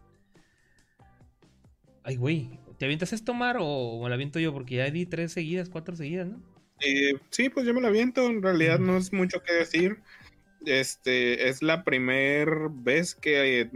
Ay, 2.02 2.16
güey. 2.16 2.60
¿Te 2.84 2.86
avientas 2.86 3.14
esto, 3.14 3.32
Mar, 3.32 3.56
o 3.58 4.02
me 4.02 4.10
la 4.10 4.14
aviento 4.14 4.38
yo? 4.38 4.52
Porque 4.52 4.74
ya 4.74 4.90
di 4.90 5.06
tres 5.06 5.32
seguidas, 5.32 5.70
cuatro 5.70 5.96
seguidas, 5.96 6.28
¿no? 6.28 6.42
Eh, 6.82 7.14
sí, 7.30 7.48
pues 7.48 7.64
yo 7.64 7.72
me 7.72 7.80
la 7.80 7.88
aviento. 7.88 8.26
En 8.26 8.42
realidad 8.42 8.78
no 8.78 8.98
es 8.98 9.10
mucho 9.10 9.42
que 9.42 9.54
decir. 9.54 10.02
Este 10.66 11.48
es 11.48 11.62
la 11.62 11.82
primera 11.82 12.68
vez 12.70 13.14
que, 13.14 13.70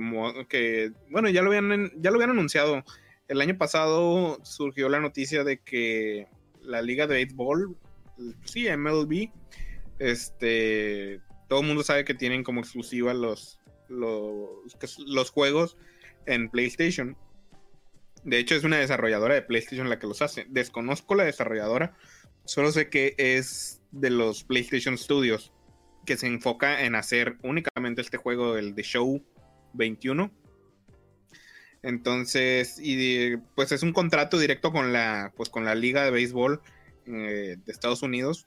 que, 0.51 0.93
bueno, 1.09 1.31
ya 1.31 1.41
lo 1.41 1.49
habían, 1.49 1.91
ya 2.03 2.11
lo 2.11 2.17
habían 2.17 2.33
anunciado. 2.33 2.85
El 3.29 3.41
año 3.41 3.57
pasado 3.57 4.41
surgió 4.45 4.91
la 4.91 5.01
noticia 5.01 5.43
de 5.43 5.57
que 5.57 6.27
la 6.61 6.83
liga 6.83 7.07
de 7.07 7.15
béisbol, 7.15 7.79
sí, 8.45 8.67
MLB, 8.69 9.31
este, 10.01 11.23
todo 11.49 11.63
el 11.63 11.67
mundo 11.67 11.83
sabe 11.83 12.05
que 12.05 12.13
tienen 12.13 12.45
como 12.45 12.61
exclusiva 12.61 13.15
los, 13.15 13.59
los, 13.89 14.51
los 15.07 15.31
juegos 15.31 15.79
en 16.27 16.51
PlayStation. 16.51 17.17
De 18.25 18.39
hecho, 18.39 18.55
es 18.55 18.65
una 18.65 18.79
desarrolladora 18.79 19.35
de 19.35 19.43
PlayStation 19.43 19.89
la 19.89 19.99
que 19.99 20.07
los 20.07 20.23
hace. 20.23 20.47
Desconozco 20.49 21.15
la 21.15 21.25
desarrolladora, 21.25 21.97
solo 22.45 22.73
sé 22.73 22.89
que 22.89 23.15
es 23.19 23.81
de 23.91 24.11
los 24.11 24.45
PlayStation 24.45 24.99
Studios, 24.99 25.53
que 26.05 26.17
se 26.17 26.27
enfoca 26.27 26.85
en 26.85 26.95
hacer 26.95 27.37
únicamente 27.43 28.01
este 28.01 28.17
juego, 28.17 28.57
el 28.57 28.75
de 28.75 28.83
Show 28.83 29.23
21. 29.75 30.31
Entonces, 31.83 32.79
y 32.81 33.37
pues 33.55 33.73
es 33.73 33.83
un 33.83 33.93
contrato 33.93 34.39
directo 34.39 34.73
con 34.73 34.93
la, 34.93 35.33
pues 35.37 35.49
con 35.49 35.65
la 35.65 35.75
Liga 35.75 36.05
de 36.05 36.11
Béisbol 36.11 36.61
eh, 37.07 37.57
de 37.65 37.73
Estados 37.73 38.03
Unidos. 38.03 38.47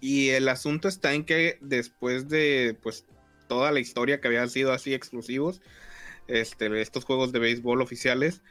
Y 0.00 0.30
el 0.30 0.48
asunto 0.48 0.88
está 0.88 1.14
en 1.14 1.24
que 1.24 1.58
después 1.60 2.28
de 2.28 2.76
pues 2.82 3.04
toda 3.48 3.72
la 3.72 3.80
historia 3.80 4.20
que 4.20 4.28
había 4.28 4.46
sido 4.48 4.72
así 4.72 4.94
exclusivos, 4.94 5.60
este, 6.28 6.80
estos 6.80 7.04
juegos 7.04 7.32
de 7.32 7.38
béisbol 7.38 7.82
oficiales, 7.82 8.42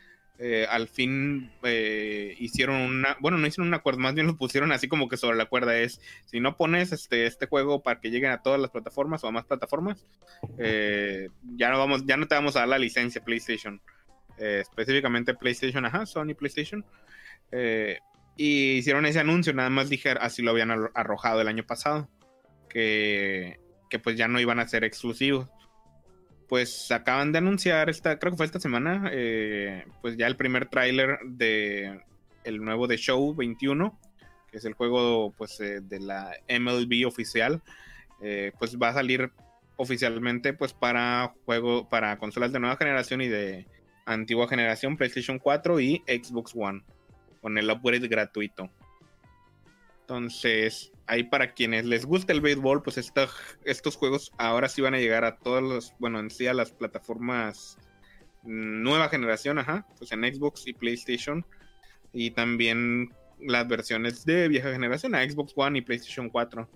eh, 0.43 0.65
al 0.67 0.87
fin 0.87 1.51
eh, 1.61 2.35
hicieron 2.39 2.77
una, 2.77 3.15
bueno, 3.19 3.37
no 3.37 3.45
hicieron 3.45 3.67
un 3.67 3.75
acuerdo, 3.75 3.99
más 3.99 4.15
bien 4.15 4.25
lo 4.25 4.37
pusieron 4.37 4.71
así 4.71 4.87
como 4.87 5.07
que 5.07 5.15
sobre 5.15 5.37
la 5.37 5.45
cuerda 5.45 5.77
es, 5.77 6.01
si 6.25 6.39
no 6.39 6.57
pones 6.57 6.91
este, 6.91 7.27
este 7.27 7.45
juego 7.45 7.83
para 7.83 7.99
que 8.01 8.09
lleguen 8.09 8.31
a 8.31 8.41
todas 8.41 8.59
las 8.59 8.71
plataformas 8.71 9.23
o 9.23 9.27
a 9.27 9.31
más 9.31 9.45
plataformas, 9.45 10.03
eh, 10.57 11.29
ya 11.57 11.69
no 11.69 11.77
vamos, 11.77 12.07
ya 12.07 12.17
no 12.17 12.27
te 12.27 12.33
vamos 12.33 12.55
a 12.55 12.61
dar 12.61 12.69
la 12.69 12.79
licencia 12.79 13.23
PlayStation, 13.23 13.79
específicamente 14.39 15.35
PlayStation, 15.35 15.85
ajá, 15.85 16.07
Sony 16.07 16.33
PlayStation, 16.35 16.83
y 18.35 18.77
hicieron 18.77 19.05
ese 19.05 19.19
anuncio, 19.19 19.53
nada 19.53 19.69
más 19.69 19.89
dije, 19.89 20.09
así 20.09 20.41
lo 20.41 20.49
habían 20.49 20.71
arrojado 20.71 21.41
el 21.41 21.47
año 21.47 21.63
pasado, 21.63 22.09
que, 22.67 23.59
que 23.91 23.99
pues 23.99 24.17
ya 24.17 24.27
no 24.27 24.39
iban 24.39 24.59
a 24.59 24.67
ser 24.67 24.83
exclusivos 24.83 25.51
pues 26.51 26.91
acaban 26.91 27.31
de 27.31 27.37
anunciar 27.37 27.89
esta, 27.89 28.19
creo 28.19 28.33
que 28.33 28.35
fue 28.35 28.45
esta 28.45 28.59
semana, 28.59 29.09
eh, 29.13 29.85
pues 30.01 30.17
ya 30.17 30.27
el 30.27 30.35
primer 30.35 30.67
tráiler 30.67 31.19
de 31.23 32.01
el 32.43 32.61
nuevo 32.61 32.87
de 32.87 32.97
Show 32.97 33.33
21, 33.33 33.97
que 34.51 34.57
es 34.57 34.65
el 34.65 34.73
juego 34.73 35.31
pues 35.37 35.61
eh, 35.61 35.79
de 35.79 36.01
la 36.01 36.33
MLB 36.49 37.07
oficial, 37.07 37.61
eh, 38.21 38.51
pues 38.59 38.77
va 38.77 38.89
a 38.89 38.93
salir 38.95 39.31
oficialmente 39.77 40.51
pues 40.51 40.73
para 40.73 41.33
juego 41.45 41.87
para 41.87 42.17
consolas 42.17 42.51
de 42.51 42.59
nueva 42.59 42.75
generación 42.75 43.21
y 43.21 43.29
de 43.29 43.65
antigua 44.05 44.49
generación, 44.49 44.97
PlayStation 44.97 45.39
4 45.39 45.79
y 45.79 46.03
Xbox 46.05 46.51
One, 46.53 46.83
con 47.41 47.57
el 47.57 47.71
upgrade 47.71 48.09
gratuito. 48.09 48.69
Entonces, 50.01 50.91
ahí 51.11 51.23
para 51.23 51.51
quienes 51.51 51.83
les 51.83 52.05
gusta 52.05 52.31
el 52.31 52.39
béisbol, 52.39 52.83
pues 52.83 52.97
estos 52.97 53.95
juegos 53.97 54.31
ahora 54.37 54.69
sí 54.69 54.81
van 54.81 54.93
a 54.93 54.97
llegar 54.97 55.25
a 55.25 55.35
todos 55.35 55.61
los, 55.61 55.93
bueno, 55.99 56.21
en 56.21 56.31
sí 56.31 56.47
a 56.47 56.53
las 56.53 56.71
plataformas 56.71 57.77
nueva 58.43 59.09
generación, 59.09 59.59
ajá, 59.59 59.85
pues 59.97 60.13
en 60.13 60.21
Xbox 60.21 60.65
y 60.67 60.73
PlayStation 60.73 61.45
y 62.13 62.31
también 62.31 63.13
las 63.41 63.67
versiones 63.67 64.23
de 64.23 64.47
vieja 64.47 64.71
generación 64.71 65.13
a 65.13 65.29
Xbox 65.29 65.51
One 65.57 65.79
y 65.79 65.81
PlayStation 65.81 66.29
4. 66.29 66.69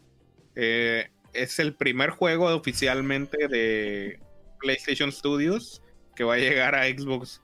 Eh, 0.55 1.07
es 1.31 1.59
el 1.59 1.73
primer 1.73 2.09
juego 2.09 2.53
oficialmente 2.53 3.47
de 3.47 4.19
PlayStation 4.59 5.13
Studios 5.13 5.81
que 6.13 6.25
va 6.25 6.33
a 6.33 6.39
llegar 6.39 6.75
a 6.75 6.83
Xbox. 6.87 7.41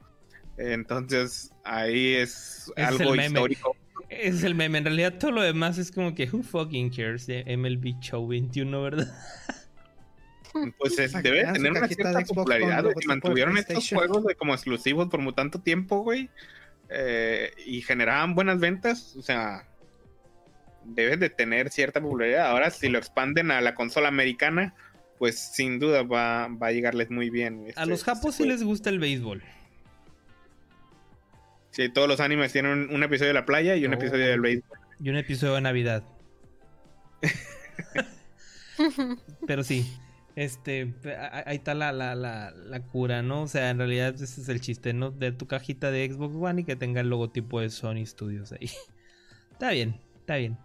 Entonces 0.58 1.52
ahí 1.64 2.16
es, 2.16 2.70
algo 2.76 3.16
histórico. 3.16 3.78
Es 4.12 4.44
el 4.44 4.56
meme. 4.56 4.80
En 4.80 4.86
realidad, 4.86 5.14
todo 5.18 5.32
lo 5.32 5.42
demás 5.42 5.78
es 5.78 5.90
como 5.90 6.14
que, 6.14 6.30
who 6.30 6.44
fucking 6.44 6.90
cares 6.90 7.28
de 7.28 7.46
MLB 7.58 8.00
Show 8.02 8.28
21, 8.28 8.82
¿verdad? 8.82 9.08
Pues 10.78 10.98
debe 10.98 11.46
tener 11.54 11.72
una 11.72 11.88
cierta 11.88 12.20
popularidad. 12.26 12.84
Y 13.02 13.08
mantuvieron 13.08 13.58
estos 13.58 13.88
juegos 13.88 14.26
de 14.26 14.36
como 14.36 14.54
exclusivos 14.54 15.08
por 15.08 15.34
tanto 15.34 15.62
tiempo, 15.62 16.04
güey. 16.04 16.30
Eh, 16.90 17.54
y 17.66 17.82
generaban 17.82 18.36
buenas 18.36 18.60
ventas. 18.60 19.16
O 19.16 19.22
sea, 19.22 19.66
debe 20.84 21.16
de 21.16 21.30
tener 21.30 21.70
cierta 21.70 22.02
popularidad. 22.02 22.48
Ahora, 22.48 22.70
si 22.70 22.90
lo 22.90 22.98
expanden 22.98 23.50
a 23.50 23.62
la 23.62 23.76
consola 23.76 24.10
americana, 24.10 24.76
pues 25.18 25.40
sin 25.40 25.80
duda 25.80 26.04
va, 26.04 26.50
va 26.50 26.68
a 26.68 26.72
llegarles 26.74 27.10
muy 27.10 27.30
bien. 27.30 27.68
a 27.78 27.86
los 27.86 28.00
este, 28.00 28.12
japos 28.12 28.36
sí 28.36 28.46
les 28.46 28.62
gusta 28.62 28.90
el 28.90 29.00
béisbol. 29.00 29.42
Sí, 31.72 31.90
todos 31.90 32.08
los 32.08 32.19
animes 32.19 32.51
tienen 32.51 32.93
un, 32.93 33.03
episodio 33.03 33.30
de 33.30 33.33
la 33.33 33.45
playa 33.45 33.75
y 33.75 33.85
un 33.85 33.93
episodio 33.93 34.27
del 34.27 34.41
béisbol. 34.41 34.77
Y 35.00 35.09
un 35.09 35.16
episodio 35.16 35.56
de 35.56 35.61
Navidad. 35.61 36.03
Pero 39.48 39.64
sí, 39.64 39.98
este, 40.35 40.93
ahí 41.45 41.56
está 41.56 41.74
la, 41.74 41.93
la, 41.93 42.16
la, 42.16 42.82
cura, 42.83 43.22
¿no? 43.22 43.43
O 43.43 43.48
sea, 43.48 43.69
en 43.69 43.77
realidad 43.77 44.16
ese 44.16 44.41
es 44.41 44.50
el 44.50 44.59
chiste, 44.59 44.93
¿no? 44.93 45.11
De 45.11 45.32
tu 45.32 45.48
cajita 45.48 45.91
de 45.91 46.09
Xbox 46.09 46.35
One 46.35 46.61
y 46.61 46.64
que 46.66 46.75
tenga 46.75 47.00
el 47.00 47.09
logotipo 47.09 47.61
de 47.61 47.69
Sony 47.69 48.06
Studios 48.06 48.51
ahí. 48.51 48.69
está 49.51 49.72
bien, 49.72 50.00
está 50.19 50.35
bien. 50.35 50.58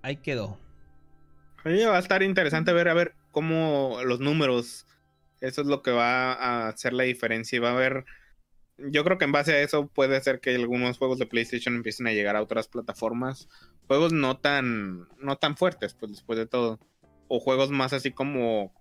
Ahí 0.00 0.16
quedó. 0.16 0.58
Oye, 1.64 1.86
va 1.86 1.96
a 1.96 2.00
estar 2.00 2.22
interesante 2.22 2.72
ver 2.72 2.88
a 2.88 2.94
ver 2.94 3.14
cómo 3.32 3.98
los 4.04 4.20
números, 4.20 4.86
eso 5.40 5.60
es 5.60 5.66
lo 5.66 5.82
que 5.82 5.90
va 5.90 6.32
a 6.32 6.68
hacer 6.68 6.94
la 6.94 7.04
diferencia 7.04 7.56
y 7.56 7.60
va 7.60 7.70
a 7.70 7.74
haber 7.74 8.06
yo 8.78 9.04
creo 9.04 9.18
que 9.18 9.24
en 9.24 9.32
base 9.32 9.52
a 9.52 9.60
eso 9.60 9.88
puede 9.88 10.20
ser 10.20 10.40
que 10.40 10.54
algunos 10.54 10.98
juegos 10.98 11.18
de 11.18 11.26
PlayStation 11.26 11.74
empiecen 11.74 12.06
a 12.06 12.12
llegar 12.12 12.36
a 12.36 12.42
otras 12.42 12.68
plataformas. 12.68 13.48
Juegos 13.86 14.12
no 14.12 14.38
tan, 14.38 15.08
no 15.18 15.36
tan 15.36 15.56
fuertes, 15.56 15.94
pues 15.94 16.12
después 16.12 16.38
de 16.38 16.46
todo. 16.46 16.78
O 17.26 17.40
juegos 17.40 17.70
más 17.70 17.92
así 17.92 18.12
como 18.12 18.72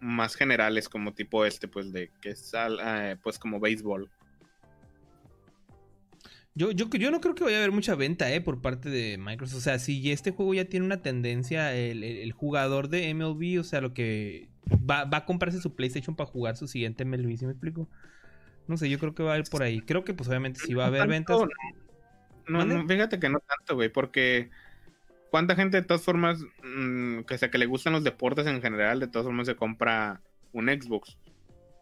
más 0.00 0.34
generales, 0.34 0.88
como 0.88 1.12
tipo 1.12 1.44
este, 1.44 1.68
pues 1.68 1.92
de 1.92 2.10
que 2.20 2.34
sal, 2.34 2.78
eh, 2.82 3.16
pues 3.22 3.38
como 3.38 3.60
béisbol. 3.60 4.10
Yo, 6.54 6.70
yo, 6.70 6.88
yo 6.90 7.10
no 7.10 7.20
creo 7.20 7.34
que 7.34 7.44
vaya 7.44 7.56
a 7.56 7.60
haber 7.60 7.72
mucha 7.72 7.94
venta 7.94 8.30
eh, 8.32 8.40
por 8.40 8.60
parte 8.60 8.90
de 8.90 9.16
Microsoft. 9.18 9.58
O 9.58 9.62
sea, 9.62 9.78
si 9.78 10.10
este 10.10 10.32
juego 10.32 10.54
ya 10.54 10.64
tiene 10.66 10.84
una 10.84 11.02
tendencia, 11.02 11.74
el, 11.74 12.32
jugador 12.32 12.88
de 12.88 13.12
MLB, 13.14 13.60
o 13.60 13.64
sea, 13.64 13.80
lo 13.80 13.94
que 13.94 14.48
va, 14.70 15.04
va, 15.04 15.18
a 15.18 15.24
comprarse 15.24 15.60
su 15.60 15.74
PlayStation 15.74 16.16
para 16.16 16.28
jugar 16.28 16.56
su 16.56 16.68
siguiente 16.68 17.04
MLB, 17.04 17.36
¿sí 17.38 17.46
me 17.46 17.52
explico? 17.52 17.88
No 18.66 18.76
sé, 18.76 18.88
yo 18.88 18.98
creo 18.98 19.14
que 19.14 19.22
va 19.22 19.34
a 19.34 19.38
ir 19.38 19.44
por 19.50 19.62
ahí. 19.62 19.80
Creo 19.80 20.04
que 20.04 20.14
pues 20.14 20.28
obviamente 20.28 20.60
si 20.60 20.74
va 20.74 20.84
a 20.84 20.86
haber 20.88 21.08
ventas. 21.08 21.38
No, 22.48 22.64
no, 22.64 22.86
fíjate 22.86 23.18
que 23.18 23.28
no 23.28 23.40
tanto, 23.40 23.74
güey, 23.74 23.88
porque 23.88 24.50
cuánta 25.30 25.54
gente 25.54 25.78
de 25.78 25.86
todas 25.86 26.02
formas, 26.02 26.44
mm, 26.62 27.20
que 27.20 27.38
sea 27.38 27.50
que 27.50 27.58
le 27.58 27.66
gustan 27.66 27.92
los 27.94 28.04
deportes 28.04 28.46
en 28.46 28.60
general, 28.60 29.00
de 29.00 29.08
todas 29.08 29.26
formas 29.26 29.46
se 29.46 29.56
compra 29.56 30.20
un 30.52 30.66
Xbox. 30.66 31.16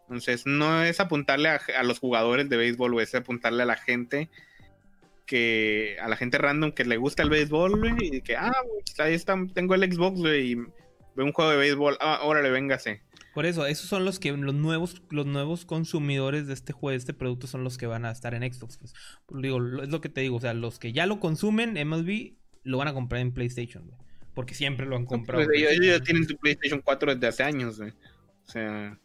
Entonces, 0.03 0.47
no 0.47 0.83
es 0.83 1.01
apuntarle 1.01 1.49
a, 1.49 1.83
los 1.83 1.99
jugadores 1.99 2.49
de 2.49 2.57
béisbol, 2.57 2.95
o 2.95 3.01
es 3.01 3.15
apuntarle 3.15 3.63
a 3.63 3.67
la 3.67 3.77
gente 3.77 4.29
que, 5.27 5.97
a 6.01 6.09
la 6.09 6.17
gente 6.17 6.39
random 6.39 6.73
que 6.73 6.85
le 6.85 6.97
gusta 6.97 7.23
el 7.23 7.31
béisbol, 7.31 7.79
güey, 7.79 7.95
y 8.01 8.21
que, 8.21 8.37
ah, 8.37 8.53
ahí 8.99 9.15
está, 9.15 9.37
tengo 9.55 9.75
el 9.75 9.93
Xbox, 9.93 10.19
güey, 10.19 10.53
y 10.53 10.55
veo 10.55 11.27
un 11.27 11.33
juego 11.33 11.53
de 11.53 11.57
béisbol, 11.57 11.97
ah, 12.01 12.21
órale, 12.23 12.51
véngase. 12.51 13.03
Por 13.35 13.47
eso, 13.47 13.67
esos 13.67 13.87
son 13.87 14.05
los 14.05 14.19
que 14.19 14.33
los 14.33 14.55
nuevos, 14.55 15.03
los 15.11 15.27
nuevos 15.27 15.65
consumidores 15.65 16.49
de 16.49 16.55
este 16.55 16.73
juego, 16.73 16.91
de 16.91 16.97
este 16.97 17.15
producto, 17.15 17.47
son 17.47 17.63
los 17.63 17.79
que 17.79 17.87
van 17.87 18.05
a 18.05 18.11
estar 18.11 18.35
en 18.35 18.53
Xbox. 18.53 18.79
Pues. 18.79 18.93
Digo, 19.41 19.59
es 19.83 19.89
lo 19.89 20.01
que 20.01 20.09
te 20.09 20.21
digo, 20.21 20.37
o 20.37 20.41
sea, 20.41 20.53
los 20.53 20.79
que 20.79 20.93
ya 20.93 21.07
lo 21.07 21.21
consumen 21.21 21.75
MLB 21.75 22.35
lo 22.65 22.79
van 22.79 22.89
a 22.89 22.95
comprar 22.95 23.21
en 23.21 23.33
PlayStation, 23.33 23.89
Porque 24.35 24.55
siempre 24.55 24.87
lo 24.87 24.97
han 24.97 25.07
comprado. 25.07 25.43
ellos, 25.53 25.79
ya 25.81 26.01
tienen 26.01 26.27
su 26.27 26.37
PlayStation 26.37 26.81
4 26.81 27.15
desde 27.15 27.27
hace 27.29 27.43
años, 27.45 27.81
O 27.81 28.51
sea. 28.51 28.99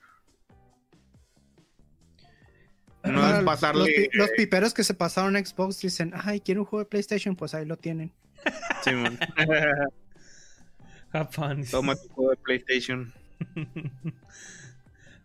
No 3.04 3.38
es 3.38 3.44
pasarle... 3.44 4.10
los, 4.14 4.32
piperos 4.32 4.74
que 4.74 4.84
se 4.84 4.96
pasaron 4.96 5.36
a 5.36 5.46
Xbox 5.46 5.80
dicen, 5.80 6.12
ay, 6.16 6.40
quiero 6.40 6.62
un 6.62 6.66
juego 6.66 6.84
de 6.84 6.90
PlayStation, 6.90 7.36
pues 7.36 7.54
ahí 7.54 7.66
lo 7.66 7.78
tienen. 7.78 8.12
Sí, 8.84 8.92
man. 8.92 9.18
Toma 11.72 11.96
tu 11.96 12.10
juego 12.10 12.32
de 12.32 12.38
PlayStation. 12.38 13.14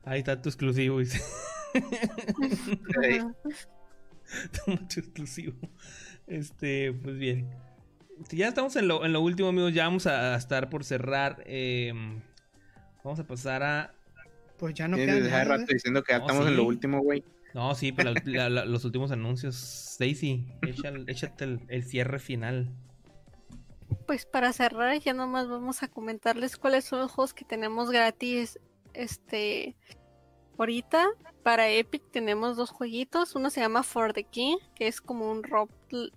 Ahí 0.05 0.21
está 0.21 0.41
tu 0.41 0.49
exclusivo. 0.49 1.01
Toma 4.65 4.89
tu 4.89 5.01
exclusivo. 5.01 5.55
Este, 6.27 6.93
pues 6.93 7.19
bien. 7.19 7.51
Ya 8.31 8.49
estamos 8.49 8.77
en 8.77 8.89
lo, 8.89 9.05
en 9.05 9.13
lo 9.13 9.21
último, 9.21 9.49
amigos. 9.49 9.75
Ya 9.75 9.85
vamos 9.85 10.07
a 10.07 10.37
estar 10.37 10.71
por 10.71 10.85
cerrar. 10.85 11.43
Em, 11.47 12.21
vamos 13.05 13.19
a 13.19 13.27
pasar 13.27 13.63
a. 13.63 13.95
Pues 14.59 14.75
ya 14.75 14.89
no 14.89 14.97
queda 14.97 15.45
rato 15.45 15.67
diciendo 15.69 16.03
que 16.03 16.13
ya 16.13 16.19
estamos 16.19 16.47
en 16.47 16.57
lo 16.57 16.65
último, 16.65 17.01
güey. 17.01 17.25
No, 17.55 17.75
sí, 17.75 17.93
pero 17.93 18.13
los 18.67 18.85
últimos 18.85 19.11
anuncios. 19.11 19.57
Stacy, 19.95 20.47
échate 21.07 21.45
el, 21.45 21.61
el 21.69 21.85
cierre 21.85 22.19
final 22.19 22.71
pues 24.11 24.27
para 24.27 24.53
cerrar 24.53 24.99
ya 24.99 25.15
nomás 25.15 25.49
vamos 25.49 25.85
a 25.85 25.87
comentarles 25.87 26.57
cuáles 26.57 26.85
son 26.85 26.99
los 26.99 27.13
juegos 27.13 27.33
que 27.33 27.45
tenemos 27.45 27.93
gratis. 27.93 28.59
Este, 28.93 29.77
ahorita 30.59 31.07
para 31.45 31.69
Epic 31.69 32.03
tenemos 32.11 32.57
dos 32.57 32.71
jueguitos. 32.71 33.37
Uno 33.37 33.51
se 33.51 33.61
llama 33.61 33.85
For 33.85 34.13
the 34.13 34.25
King, 34.25 34.57
que 34.75 34.89
es 34.89 35.01
como 35.01 35.31
un 35.31 35.45
rob, 35.45 35.71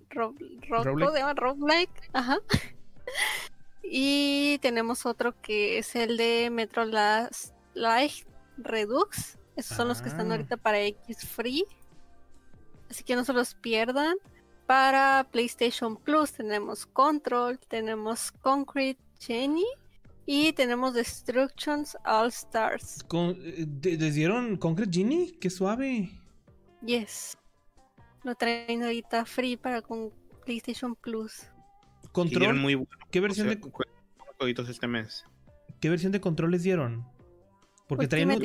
rob, 0.10 0.36
rob, 0.68 1.38
roguelike. 1.38 2.10
Ajá. 2.14 2.40
Y 3.84 4.58
tenemos 4.64 5.06
otro 5.06 5.40
que 5.40 5.78
es 5.78 5.96
el 5.96 6.18
de 6.18 6.50
Metro 6.50 6.86
Last 6.86 7.54
Light 7.76 8.26
Redux. 8.58 9.38
Esos 9.56 9.78
son 9.78 9.88
los 9.88 10.02
que 10.02 10.10
están 10.10 10.32
ah. 10.32 10.36
ahorita 10.36 10.58
para 10.58 10.82
X 10.82 11.28
Free. 11.28 11.64
Así 12.90 13.04
que 13.04 13.16
no 13.16 13.24
se 13.24 13.34
los 13.34 13.54
pierdan. 13.54 14.16
Para 14.66 15.28
PlayStation 15.32 15.98
Plus 15.98 16.32
tenemos 16.32 16.86
Control, 16.86 17.60
tenemos 17.68 18.32
Concrete 18.32 19.02
Genie 19.20 19.66
y 20.26 20.54
tenemos 20.54 20.94
Destructions 20.94 21.98
All 22.06 22.30
Stars. 22.30 23.06
Eh, 23.12 23.68
¿Les 23.84 24.16
dieron 24.16 24.58
Concrete 24.58 24.92
Genie? 24.92 25.38
¡Qué 25.40 25.50
suave! 25.50 26.10
Yes. 26.86 27.38
Lo 28.24 28.36
traen 28.36 28.84
ahorita 28.84 29.26
free 29.26 29.58
para 29.58 29.82
con 29.82 30.12
PlayStation 30.46 30.96
Plus. 30.96 31.48
Control. 32.12 32.56
Muy 32.56 32.88
¿Qué 33.12 33.20
versión 33.20 33.48
de 33.50 33.60
este 34.70 34.88
mes? 34.88 35.26
¿Qué 35.80 35.90
versión 35.90 36.12
de 36.12 36.22
control 36.22 36.52
les 36.52 36.64
dieron? 36.64 37.06
Porque 37.88 38.08
traen 38.08 38.32
un... 38.32 38.42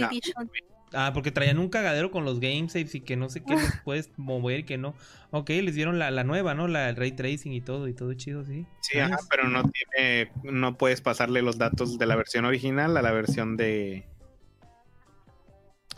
Ah, 0.94 1.10
porque 1.12 1.30
traían 1.30 1.58
un 1.58 1.68
cagadero 1.68 2.10
con 2.10 2.24
los 2.24 2.40
game 2.40 2.68
saves 2.68 2.94
y 2.94 3.00
que 3.00 3.16
no 3.16 3.28
sé 3.28 3.42
qué 3.42 3.54
puedes 3.84 4.10
mover 4.16 4.64
que 4.64 4.78
no. 4.78 4.94
Ok, 5.30 5.50
les 5.50 5.74
dieron 5.74 5.98
la, 5.98 6.24
nueva, 6.24 6.54
¿no? 6.54 6.68
La 6.68 6.88
el 6.88 6.96
ray 6.96 7.12
tracing 7.12 7.52
y 7.52 7.60
todo, 7.60 7.88
y 7.88 7.94
todo 7.94 8.14
chido, 8.14 8.44
sí. 8.44 8.66
Sí, 8.80 8.98
ajá, 8.98 9.18
pero 9.28 9.48
no 9.48 9.70
tiene, 9.70 10.30
no 10.44 10.78
puedes 10.78 11.00
pasarle 11.00 11.42
los 11.42 11.58
datos 11.58 11.98
de 11.98 12.06
la 12.06 12.16
versión 12.16 12.44
original 12.44 12.96
a 12.96 13.02
la 13.02 13.12
versión 13.12 13.56
de. 13.56 14.06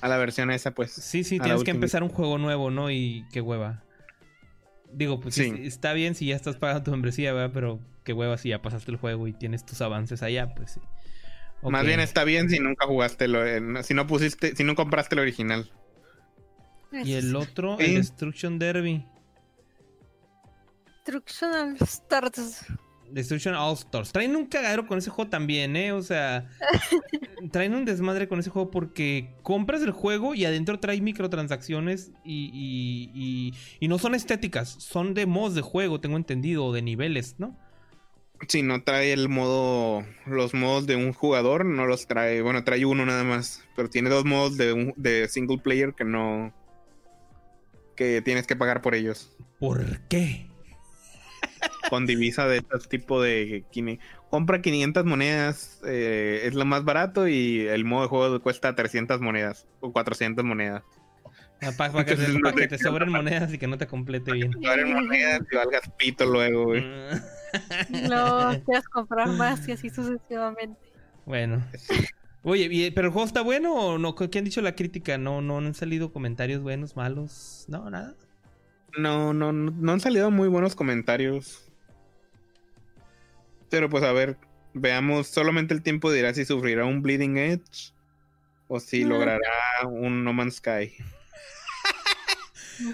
A 0.01 0.09
la 0.09 0.17
versión 0.17 0.51
esa, 0.51 0.73
pues. 0.73 0.91
Sí, 0.91 1.23
sí, 1.23 1.39
tienes 1.39 1.62
que 1.62 1.70
empezar 1.70 2.02
un 2.02 2.09
juego 2.09 2.39
nuevo, 2.39 2.70
¿no? 2.70 2.91
Y 2.91 3.27
qué 3.33 3.41
hueva. 3.41 3.85
Digo, 4.93 5.20
pues 5.20 5.36
sí. 5.36 5.52
está 5.62 5.93
bien 5.93 6.17
si 6.17 6.27
ya 6.27 6.36
estás 6.36 6.57
pagando 6.57 6.83
tu 6.83 6.91
membresía, 6.91 7.33
¿verdad? 7.33 7.52
Pero 7.55 7.78
qué 8.02 8.12
hueva 8.12 8.36
si 8.39 8.49
ya 8.49 8.60
pasaste 8.60 8.91
el 8.91 8.97
juego 8.97 9.28
y 9.28 9.33
tienes 9.33 9.65
tus 9.65 9.81
avances 9.83 10.25
allá, 10.25 10.52
pues 10.55 10.73
sí. 10.73 10.81
Más 11.63 11.85
bien 11.85 12.01
está 12.01 12.25
bien 12.25 12.49
si 12.49 12.59
nunca 12.59 12.87
jugaste, 12.87 13.29
lo, 13.29 13.43
si 13.83 13.95
no 13.95 14.07
pusiste, 14.07 14.57
si 14.57 14.65
no 14.65 14.75
compraste 14.75 15.15
el 15.15 15.21
original. 15.21 15.71
Y 16.93 17.13
el 17.13 17.37
otro, 17.37 17.79
el 17.79 17.97
Destruction 17.97 18.59
Derby. 18.59 19.05
Destruction 21.05 21.53
All 21.53 21.77
Stars. 21.83 22.67
Destruction 23.11 23.55
All 23.55 23.75
Stars. 23.75 24.13
Traen 24.13 24.35
un 24.37 24.47
cagadero 24.47 24.87
con 24.87 24.99
ese 24.99 25.11
juego 25.11 25.31
también, 25.31 25.77
¿eh? 25.77 25.93
O 25.93 26.03
sea, 26.03 26.49
traen 27.53 27.75
un 27.75 27.85
desmadre 27.85 28.27
con 28.29 28.41
ese 28.41 28.51
juego 28.51 28.71
porque 28.71 29.35
compras 29.43 29.83
el 29.83 29.91
juego 29.91 30.35
y 30.35 30.45
adentro 30.45 30.81
trae 30.81 31.01
microtransacciones 31.01 32.13
y, 32.25 32.51
y, 33.15 33.55
y 33.79 33.89
no 33.89 33.99
son 33.99 34.15
estéticas, 34.15 34.69
son 34.69 35.15
de 35.15 35.27
mods 35.27 35.55
de 35.55 35.63
juego, 35.63 36.01
tengo 36.01 36.17
entendido, 36.17 36.65
o 36.65 36.73
de 36.73 36.83
niveles, 36.83 37.37
¿no? 37.39 37.57
Si 38.49 38.62
no 38.62 38.83
trae 38.83 39.12
el 39.12 39.28
modo, 39.28 40.05
los 40.27 40.55
modos 40.55 40.86
de 40.86 40.97
un 40.97 41.12
jugador, 41.12 41.65
no 41.65 41.86
los 41.86 42.07
trae. 42.07 42.43
Bueno, 42.43 42.65
trae 42.65 42.85
uno 42.86 43.05
nada 43.05 43.25
más, 43.25 43.62
pero 43.77 43.91
tiene 43.91 44.10
dos 44.10 44.25
modos 44.25 44.57
de, 44.57 44.94
de 44.97 45.28
single 45.28 45.59
player 45.59 45.94
que 45.94 46.05
no. 46.05 46.52
que 47.97 48.23
tienes 48.23 48.47
que 48.47 48.57
pagar 48.57 48.83
por 48.83 48.94
ellos. 48.94 49.36
¿Por 49.59 50.01
qué? 50.09 50.49
Con 51.91 52.07
divisa 52.07 52.47
de 52.47 52.59
este 52.59 52.78
tipo 52.89 53.20
de. 53.20 53.65
Compra 54.31 54.62
500 54.62 55.05
monedas, 55.05 55.81
eh, 55.85 56.43
es 56.44 56.55
lo 56.55 56.65
más 56.65 56.85
barato 56.85 57.27
y 57.27 57.67
el 57.67 57.85
modo 57.85 58.02
de 58.02 58.09
juego 58.09 58.41
cuesta 58.41 58.75
300 58.75 59.20
monedas 59.20 59.67
o 59.81 59.93
400 59.93 60.44
monedas. 60.44 60.83
Para, 61.77 62.05
que, 62.05 62.17
te, 62.69 62.79
sobren 62.79 63.11
monedas 63.11 63.53
y 63.53 63.59
que 63.59 63.67
no 63.67 63.77
te 63.77 63.87
complete 63.87 64.33
bien. 64.33 64.53
Sobren 64.53 64.93
monedas 64.95 65.43
y 65.51 65.57
valgas 65.57 65.91
pito 65.99 66.25
luego, 66.25 66.65
güey. 66.67 66.83
Mm. 66.83 67.21
No, 68.09 68.63
quieras 68.65 68.87
comprar 68.89 69.27
más 69.27 69.69
y 69.69 69.73
así 69.73 69.91
sucesivamente. 69.91 70.79
Bueno. 71.27 71.61
Oye, 72.43 72.93
¿pero 72.95 73.09
el 73.09 73.13
juego 73.13 73.27
está 73.27 73.43
bueno 73.43 73.75
o 73.75 73.99
no? 73.99 74.15
¿Qué 74.15 74.39
han 74.39 74.45
dicho 74.45 74.63
la 74.63 74.77
crítica? 74.77 75.19
¿No, 75.19 75.43
no 75.43 75.59
han 75.59 75.75
salido 75.75 76.13
comentarios 76.13 76.63
buenos, 76.63 76.95
malos? 76.95 77.65
No, 77.69 77.91
nada. 77.91 78.15
No, 78.97 79.35
no, 79.35 79.53
no 79.53 79.93
han 79.93 80.01
salido 80.01 80.31
muy 80.31 80.49
buenos 80.49 80.77
comentarios. 80.77 81.71
Pero 83.69 83.91
pues 83.91 84.03
a 84.05 84.13
ver, 84.13 84.37
veamos, 84.73 85.27
solamente 85.27 85.75
el 85.75 85.83
tiempo 85.83 86.11
dirá 86.11 86.33
si 86.35 86.45
sufrirá 86.45 86.85
un 86.85 87.03
Bleeding 87.03 87.37
Edge 87.37 87.93
o 88.69 88.81
si 88.81 89.05
logrará 89.05 89.41
un 89.87 90.25
No 90.25 90.33
Man's 90.33 90.57
Sky. 90.57 90.93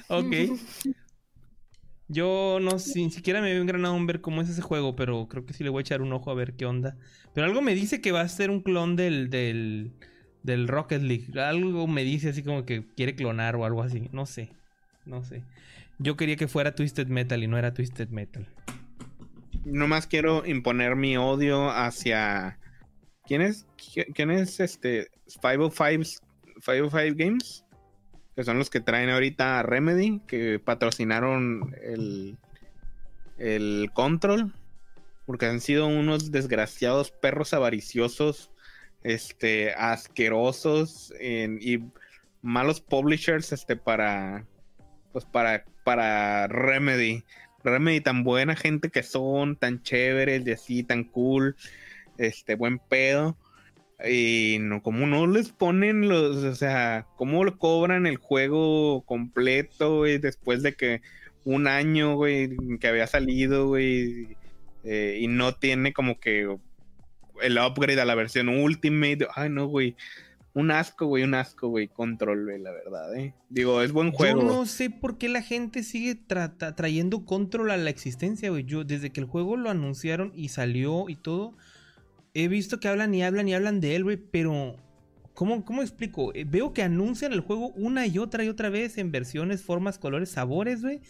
Ok. 0.09 0.35
Yo 2.09 2.59
no 2.61 2.77
ni 2.95 3.11
siquiera 3.11 3.41
me 3.41 3.53
veo 3.53 3.61
engranado 3.61 3.97
en 3.97 4.07
ver 4.07 4.21
cómo 4.21 4.41
es 4.41 4.49
ese 4.49 4.63
juego, 4.63 4.95
pero 4.95 5.27
creo 5.29 5.45
que 5.45 5.53
sí 5.53 5.65
le 5.65 5.71
voy 5.71 5.81
a 5.81 5.83
echar 5.83 6.03
un 6.03 6.13
ojo 6.13 6.31
a 6.31 6.35
ver 6.35 6.55
qué 6.55 6.65
onda. 6.65 6.97
Pero 7.35 7.47
algo 7.47 7.63
me 7.63 7.75
dice 7.75 8.01
que 8.01 8.13
va 8.13 8.21
a 8.21 8.29
ser 8.29 8.51
un 8.51 8.63
clon 8.63 8.95
del, 8.95 9.29
del, 9.29 9.93
del 10.45 10.69
Rocket 10.69 11.03
League. 11.03 11.41
Algo 11.41 11.89
me 11.89 12.05
dice 12.05 12.29
así 12.29 12.45
como 12.45 12.65
que 12.65 12.87
quiere 12.97 13.17
clonar 13.17 13.57
o 13.57 13.65
algo 13.65 13.83
así. 13.83 14.09
No 14.13 14.25
sé. 14.25 14.51
No 15.05 15.25
sé. 15.25 15.43
Yo 15.99 16.17
quería 16.17 16.37
que 16.37 16.47
fuera 16.47 16.75
Twisted 16.75 17.09
Metal 17.09 17.43
y 17.43 17.49
no 17.49 17.59
era 17.59 17.75
Twisted 17.75 18.11
Metal. 18.11 18.47
Nomás 19.65 20.07
quiero 20.07 20.47
imponer 20.47 20.95
mi 20.95 21.17
odio 21.17 21.71
hacia. 21.71 22.61
¿Quién 23.25 23.43
es? 23.43 23.67
¿Quién 24.15 24.31
es 24.31 24.61
este? 24.61 25.09
505, 25.43 26.23
505 26.65 27.17
Games 27.17 27.66
que 28.37 28.45
son 28.45 28.59
los 28.59 28.69
que 28.69 28.81
traen 28.81 29.09
ahorita 29.09 29.59
a 29.59 29.63
Remedy, 29.63 30.21
que 30.27 30.61
patrocinaron 30.63 31.75
el, 31.83 32.37
el 33.39 33.91
Control, 33.95 34.53
porque 35.25 35.47
han 35.47 35.61
sido 35.61 35.87
unos 35.87 36.31
desgraciados 36.31 37.11
perros 37.11 37.55
avariciosos, 37.55 38.51
este, 39.03 39.73
asquerosos 39.73 41.15
y 41.19 41.83
malos 42.43 42.83
publishers, 42.83 43.53
este, 43.53 43.75
para, 43.75 44.45
pues 45.13 45.25
para, 45.25 45.65
para 45.83 46.47
Remedy. 46.47 47.25
Remedy 47.65 48.03
tan 48.03 48.23
buena 48.23 48.55
gente 48.55 48.91
que 48.91 49.03
son, 49.03 49.57
tan 49.57 49.83
chéveres 49.83 50.47
y 50.47 50.53
así, 50.53 50.83
tan 50.83 51.05
cool, 51.05 51.57
este, 52.19 52.55
buen 52.55 52.79
pedo 52.79 53.35
y 54.05 54.59
no, 54.61 54.83
como 54.83 55.07
no 55.07 55.27
les 55.27 55.51
ponen 55.51 56.09
los, 56.09 56.37
o 56.37 56.55
sea, 56.55 57.07
cómo 57.17 57.45
lo 57.45 57.59
cobran 57.59 58.07
el 58.07 58.17
juego 58.17 59.03
completo, 59.03 59.99
güey, 59.99 60.19
después 60.19 60.63
de 60.63 60.75
que 60.75 61.01
un 61.45 61.67
año, 61.67 62.17
güey, 62.17 62.57
que 62.79 62.89
había 62.89 63.07
salido, 63.07 63.69
güey, 63.69 64.37
eh, 64.85 65.19
y 65.21 65.29
no 65.29 65.55
tiene 65.55 65.93
como 65.93 66.21
que 66.21 66.57
el 67.43 67.59
upgrade 67.59 68.01
a 68.01 68.05
la 68.05 68.15
versión 68.15 68.49
Ultimate. 68.49 69.27
Ay, 69.35 69.51
no, 69.51 69.67
güey. 69.67 69.97
Un 70.55 70.71
asco, 70.71 71.07
güey, 71.07 71.23
un 71.23 71.35
asco, 71.35 71.69
güey. 71.69 71.89
Control, 71.89 72.45
güey, 72.45 72.59
la 72.59 72.73
verdad, 72.73 73.15
¿eh? 73.15 73.35
Digo, 73.51 73.83
es 73.83 73.93
buen 73.93 74.11
juego. 74.11 74.41
Yo 74.41 74.47
no 74.47 74.65
sé 74.65 74.89
por 74.89 75.19
qué 75.19 75.29
la 75.29 75.43
gente 75.43 75.83
sigue 75.83 76.15
trayendo 76.77 77.27
control 77.27 77.71
a 77.71 77.77
la 77.77 77.91
existencia, 77.91 78.49
güey. 78.51 78.65
Yo, 78.65 78.85
desde 78.85 79.11
que 79.11 79.21
el 79.21 79.27
juego 79.27 79.57
lo 79.57 79.69
anunciaron 79.69 80.33
y 80.35 80.49
salió 80.49 81.09
y 81.09 81.17
todo, 81.17 81.57
he 82.37 82.49
visto 82.49 82.81
que 82.81 82.89
hablan 82.89 83.15
y 83.15 83.23
hablan 83.23 83.49
y 83.49 83.55
hablan 83.55 83.81
de 83.81 83.97
él, 83.97 84.05
güey, 84.05 84.19
pero 84.19 84.77
¿cómo, 85.33 85.65
¿cómo 85.65 85.81
explico? 85.81 86.35
Eh, 86.35 86.45
veo 86.47 86.75
que 86.75 86.83
anuncian 86.83 87.33
el 87.33 87.41
juego 87.41 87.69
una 87.71 88.07
y 88.07 88.19
otra 88.19 88.45
y 88.45 88.49
otra 88.49 88.69
vez 88.69 88.99
en 88.99 89.11
versiones, 89.11 89.63
formas, 89.63 89.99
colores, 89.99 90.31
sabores, 90.31 90.83
güey. 90.83 91.01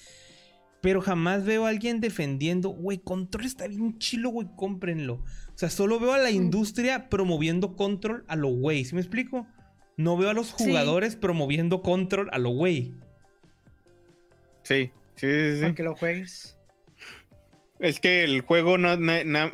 Pero 0.82 1.00
jamás 1.00 1.44
veo 1.44 1.66
a 1.66 1.70
alguien 1.70 2.00
defendiendo, 2.00 2.68
güey, 2.68 2.98
Control 2.98 3.44
está 3.44 3.66
bien 3.66 3.98
chilo, 3.98 4.30
güey, 4.30 4.46
cómprenlo. 4.54 5.14
O 5.14 5.58
sea, 5.58 5.68
solo 5.68 5.98
veo 5.98 6.12
a 6.12 6.18
la 6.18 6.30
industria 6.30 7.08
promoviendo 7.08 7.74
Control 7.74 8.24
a 8.28 8.36
lo 8.36 8.48
güey, 8.48 8.84
¿sí 8.84 8.94
me 8.94 9.00
explico? 9.00 9.48
No 9.96 10.16
veo 10.16 10.30
a 10.30 10.34
los 10.34 10.52
jugadores 10.52 11.16
promoviendo 11.16 11.82
Control 11.82 12.28
a 12.30 12.38
lo 12.38 12.50
güey. 12.50 12.94
Sí, 14.62 14.92
sí, 15.16 15.26
sí, 15.26 15.60
sí. 15.64 15.74
que 15.74 15.82
lo 15.82 15.96
juegues. 15.96 16.55
Es 17.78 18.00
que 18.00 18.24
el 18.24 18.40
juego 18.40 18.78
no, 18.78 18.96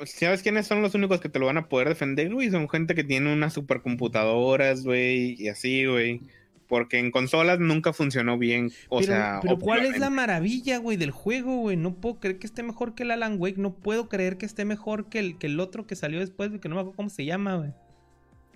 ¿Sabes 0.07 0.43
quiénes 0.43 0.67
son 0.67 0.81
los 0.81 0.95
únicos 0.95 1.21
que 1.21 1.29
te 1.29 1.39
lo 1.39 1.47
van 1.47 1.59
a 1.59 1.69
poder 1.69 1.89
defender, 1.89 2.33
güey? 2.33 2.51
Son 2.51 2.69
gente 2.69 2.95
que 2.95 3.03
tiene 3.03 3.33
unas 3.33 3.53
supercomputadoras, 3.53 4.85
güey, 4.85 5.35
y 5.39 5.49
así, 5.49 5.87
güey. 5.87 6.21
Porque 6.69 6.99
en 6.99 7.11
consolas 7.11 7.59
nunca 7.59 7.93
funcionó 7.93 8.39
bien. 8.39 8.73
O 8.89 9.03
sea. 9.03 9.41
Pero 9.43 9.59
¿cuál 9.59 9.85
es 9.85 9.99
la 9.99 10.09
maravilla, 10.09 10.79
güey, 10.79 10.97
del 10.97 11.11
juego, 11.11 11.57
güey? 11.57 11.77
No 11.77 11.97
puedo 11.97 12.19
creer 12.21 12.39
que 12.39 12.47
esté 12.47 12.63
mejor 12.63 12.95
que 12.95 13.03
el 13.03 13.11
Alan 13.11 13.37
Wake. 13.39 13.59
No 13.59 13.75
puedo 13.75 14.09
creer 14.09 14.39
que 14.39 14.47
esté 14.47 14.65
mejor 14.65 15.11
que 15.11 15.19
el, 15.19 15.37
que 15.37 15.49
el 15.49 15.61
otro 15.61 15.87
que 15.87 15.97
salió 15.97 16.21
después, 16.21 16.51
que 16.61 16.69
no 16.69 16.77
me 16.77 16.81
acuerdo 16.81 16.97
cómo 16.97 17.11
se 17.11 17.27
llama, 17.27 17.57
güey. 17.57 17.73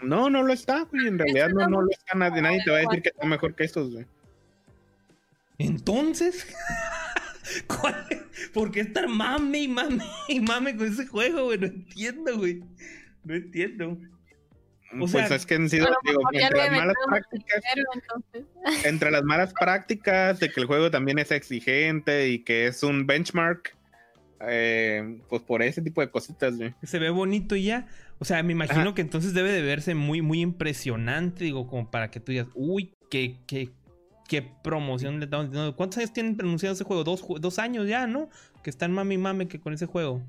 No, 0.01 0.31
no 0.31 0.43
lo 0.43 0.53
está, 0.53 0.85
güey. 0.85 1.09
En 1.09 1.19
realidad 1.19 1.51
no, 1.51 1.69
no 1.69 1.83
lo 1.83 1.91
está. 1.91 2.17
Nadie, 2.17 2.41
nadie 2.41 2.63
te 2.65 2.71
va 2.71 2.79
a 2.79 2.81
decir 2.81 3.03
que 3.03 3.09
está 3.11 3.27
mejor 3.27 3.55
que 3.55 3.65
estos, 3.65 3.93
güey. 3.93 4.07
Entonces. 5.59 6.47
¿Por 8.55 8.71
qué 8.71 8.81
estar 8.81 9.09
mame 9.09 9.61
y 9.61 9.69
mame 9.69 10.05
y 10.29 10.41
mame 10.41 10.77
con 10.77 10.87
ese 10.87 11.07
juego, 11.07 11.45
güey? 11.45 11.59
No 11.59 11.67
entiendo, 11.67 12.39
güey. 12.39 12.63
No 13.25 13.35
entiendo. 13.35 13.99
O 15.01 15.07
pues 15.07 15.31
es 15.31 15.45
que 15.45 15.57
han 15.57 15.69
sido, 15.69 15.89
digo, 16.05 16.21
entre 16.33 16.59
las 16.59 16.71
malas 16.71 16.97
prácticas. 17.07 17.63
entre 18.85 19.11
las 19.11 19.25
malas 19.25 19.53
prácticas 19.53 20.41
de 20.41 20.49
que 20.51 20.61
el 20.61 20.67
juego 20.67 20.91
también 20.91 21.19
es 21.19 21.33
exigente 21.33 22.29
y 22.29 22.45
que 22.45 22.67
es 22.67 22.83
un 22.83 23.07
benchmark 23.07 23.77
eh, 24.41 25.19
pues 25.29 25.43
por 25.43 25.63
ese 25.63 25.83
tipo 25.83 26.01
de 26.01 26.11
cositas, 26.11 26.57
güey. 26.57 26.75
Se 26.83 26.99
ve 26.99 27.11
bonito 27.11 27.57
ya. 27.57 27.87
O 28.19 28.25
sea, 28.25 28.43
me 28.43 28.53
imagino 28.53 28.95
que 28.95 29.03
entonces 29.03 29.35
debe 29.35 29.53
de 29.53 29.63
verse 29.63 29.95
muy, 29.95 30.23
muy 30.23 30.41
impresionante, 30.41 31.45
digo, 31.45 31.67
como 31.67 31.91
para 31.91 32.11
que 32.11 32.21
tú 32.21 32.33
digas, 32.33 32.49
uy, 32.55 32.95
qué, 33.11 33.37
qué, 33.47 33.71
qué 34.27 34.43
promoción 34.43 35.19
le 35.19 35.25
estamos 35.25 35.51
dando. 35.51 35.77
¿Cuántos 35.77 35.99
años 35.99 36.13
tienen 36.13 36.37
pronunciado 36.37 36.75
ese 36.75 36.85
juego? 36.85 37.05
Dos, 37.05 37.25
dos 37.41 37.59
años 37.59 37.89
ya, 37.89 38.07
¿no? 38.07 38.29
Que 38.63 38.71
están 38.71 38.93
mami 38.93 39.19
mame 39.19 39.49
que 39.49 39.61
con 39.61 39.73
ese 39.73 39.87
juego. 39.87 40.23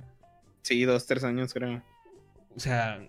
Sí, 0.61 0.83
dos, 0.83 1.05
tres 1.05 1.23
años 1.23 1.53
creo. 1.53 1.81
O 2.55 2.59
sea, 2.59 2.99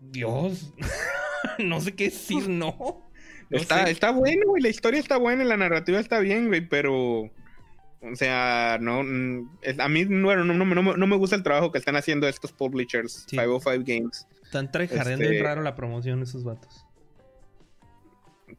Dios, 0.00 0.72
no 1.58 1.80
sé 1.80 1.94
qué 1.94 2.04
decir, 2.04 2.48
no. 2.48 3.08
está, 3.50 3.88
está 3.90 4.10
bueno, 4.10 4.42
güey, 4.46 4.62
la 4.62 4.68
historia 4.68 5.00
está 5.00 5.18
buena, 5.18 5.44
la 5.44 5.56
narrativa 5.56 6.00
está 6.00 6.18
bien, 6.18 6.48
güey, 6.48 6.66
pero 6.66 7.30
o 8.02 8.16
sea, 8.16 8.78
no, 8.80 9.00
a 9.00 9.88
mí 9.88 10.04
no, 10.06 10.34
no, 10.34 11.06
me 11.06 11.16
gusta 11.16 11.36
el 11.36 11.42
trabajo 11.42 11.70
que 11.70 11.78
están 11.78 11.96
haciendo 11.96 12.26
estos 12.26 12.50
publishers, 12.50 13.26
505 13.28 13.84
Games. 13.86 14.26
Están 14.42 14.72
tryhardeando 14.72 15.26
este... 15.26 15.42
raro 15.42 15.62
la 15.62 15.74
promoción 15.76 16.22
esos 16.22 16.42
vatos. 16.42 16.86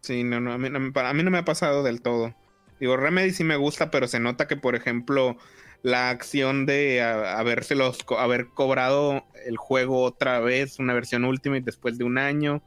Sí, 0.01 0.23
no, 0.23 0.39
no, 0.39 0.53
a 0.53 0.57
mí, 0.57 0.91
para 0.91 1.13
mí 1.13 1.23
no 1.23 1.31
me 1.31 1.37
ha 1.37 1.45
pasado 1.45 1.83
del 1.83 2.01
todo. 2.01 2.35
Digo, 2.79 2.97
Remedy 2.97 3.31
sí 3.31 3.43
me 3.43 3.55
gusta, 3.55 3.91
pero 3.91 4.07
se 4.07 4.19
nota 4.19 4.47
que, 4.47 4.57
por 4.57 4.75
ejemplo, 4.75 5.37
la 5.83 6.09
acción 6.09 6.65
de 6.65 7.01
habérselos, 7.01 7.99
haber 8.17 8.47
cobrado 8.47 9.25
el 9.45 9.57
juego 9.57 10.03
otra 10.03 10.39
vez, 10.39 10.79
una 10.79 10.93
versión 10.93 11.25
Ultimate 11.25 11.63
después 11.63 11.97
de 11.97 12.03
un 12.03 12.17
año, 12.17 12.63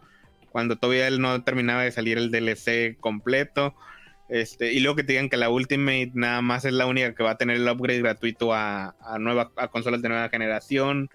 cuando 0.50 0.76
todavía 0.76 1.08
él 1.08 1.20
no 1.20 1.42
terminaba 1.42 1.82
de 1.82 1.90
salir 1.90 2.18
el 2.18 2.30
DLC 2.30 2.96
completo 3.00 3.74
este, 4.28 4.72
y 4.72 4.80
luego 4.80 4.96
que 4.96 5.04
te 5.04 5.12
digan 5.12 5.28
que 5.28 5.36
la 5.36 5.50
Ultimate 5.50 6.12
nada 6.14 6.40
más 6.40 6.64
es 6.64 6.72
la 6.72 6.86
única 6.86 7.14
que 7.14 7.22
va 7.22 7.32
a 7.32 7.38
tener 7.38 7.56
el 7.56 7.68
upgrade 7.68 8.00
gratuito 8.00 8.54
a, 8.54 8.94
nueva, 9.20 9.52
a 9.56 9.68
consolas 9.68 10.00
de 10.02 10.08
nueva 10.08 10.28
generación. 10.28 11.10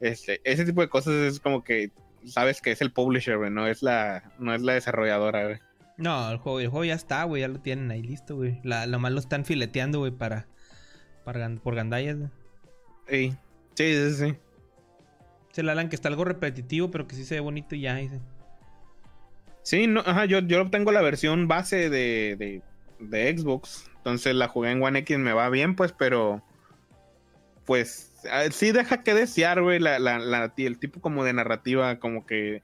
Este, 0.00 0.40
ese 0.44 0.64
tipo 0.64 0.80
de 0.80 0.88
cosas 0.88 1.14
es 1.14 1.40
como 1.40 1.62
que 1.62 1.90
sabes 2.26 2.60
que 2.60 2.72
es 2.72 2.80
el 2.80 2.92
publisher, 2.92 3.38
no 3.50 3.66
es 3.66 3.82
la, 3.82 4.32
no 4.38 4.54
es 4.54 4.62
la 4.62 4.74
desarrolladora, 4.74 5.60
No, 5.96 6.30
el 6.30 6.38
juego, 6.38 6.60
el 6.60 6.68
juego 6.68 6.84
ya 6.84 6.94
está, 6.94 7.24
güey, 7.24 7.42
ya 7.42 7.48
lo 7.48 7.60
tienen 7.60 7.90
ahí 7.90 8.02
listo, 8.02 8.36
güey. 8.36 8.60
La, 8.62 8.86
lo 8.86 8.98
más 8.98 9.12
lo 9.12 9.20
están 9.20 9.44
fileteando, 9.44 9.98
güey, 9.98 10.12
para, 10.12 10.46
para, 11.24 11.48
por 11.56 11.74
gandallas, 11.74 12.18
Sí, 13.08 13.34
sí, 13.74 13.94
sí, 13.94 14.14
sí. 14.14 14.36
Se 15.52 15.62
la 15.62 15.74
dan 15.74 15.88
que 15.88 15.94
está 15.94 16.08
algo 16.08 16.24
repetitivo, 16.24 16.90
pero 16.90 17.06
que 17.06 17.14
sí 17.14 17.24
se 17.24 17.34
ve 17.34 17.40
bonito 17.40 17.74
y 17.74 17.82
ya, 17.82 17.96
dice. 17.96 18.20
Sí, 19.62 19.86
no, 19.86 20.00
ajá, 20.00 20.26
yo, 20.26 20.40
yo 20.40 20.68
tengo 20.68 20.92
la 20.92 21.00
versión 21.00 21.48
base 21.48 21.88
de, 21.88 22.62
de, 22.98 23.38
Xbox. 23.38 23.90
Entonces 23.96 24.34
la 24.34 24.48
jugué 24.48 24.70
en 24.70 24.82
One 24.82 24.98
X, 25.00 25.18
me 25.18 25.32
va 25.32 25.48
bien, 25.48 25.74
pues, 25.76 25.92
pero. 25.92 26.42
Pues 27.64 28.13
sí 28.50 28.72
deja 28.72 29.02
que 29.02 29.14
desear, 29.14 29.62
güey, 29.62 29.78
la, 29.78 29.98
la, 29.98 30.52
el 30.56 30.78
tipo 30.78 31.00
como 31.00 31.24
de 31.24 31.32
narrativa, 31.32 31.98
como 31.98 32.26
que 32.26 32.62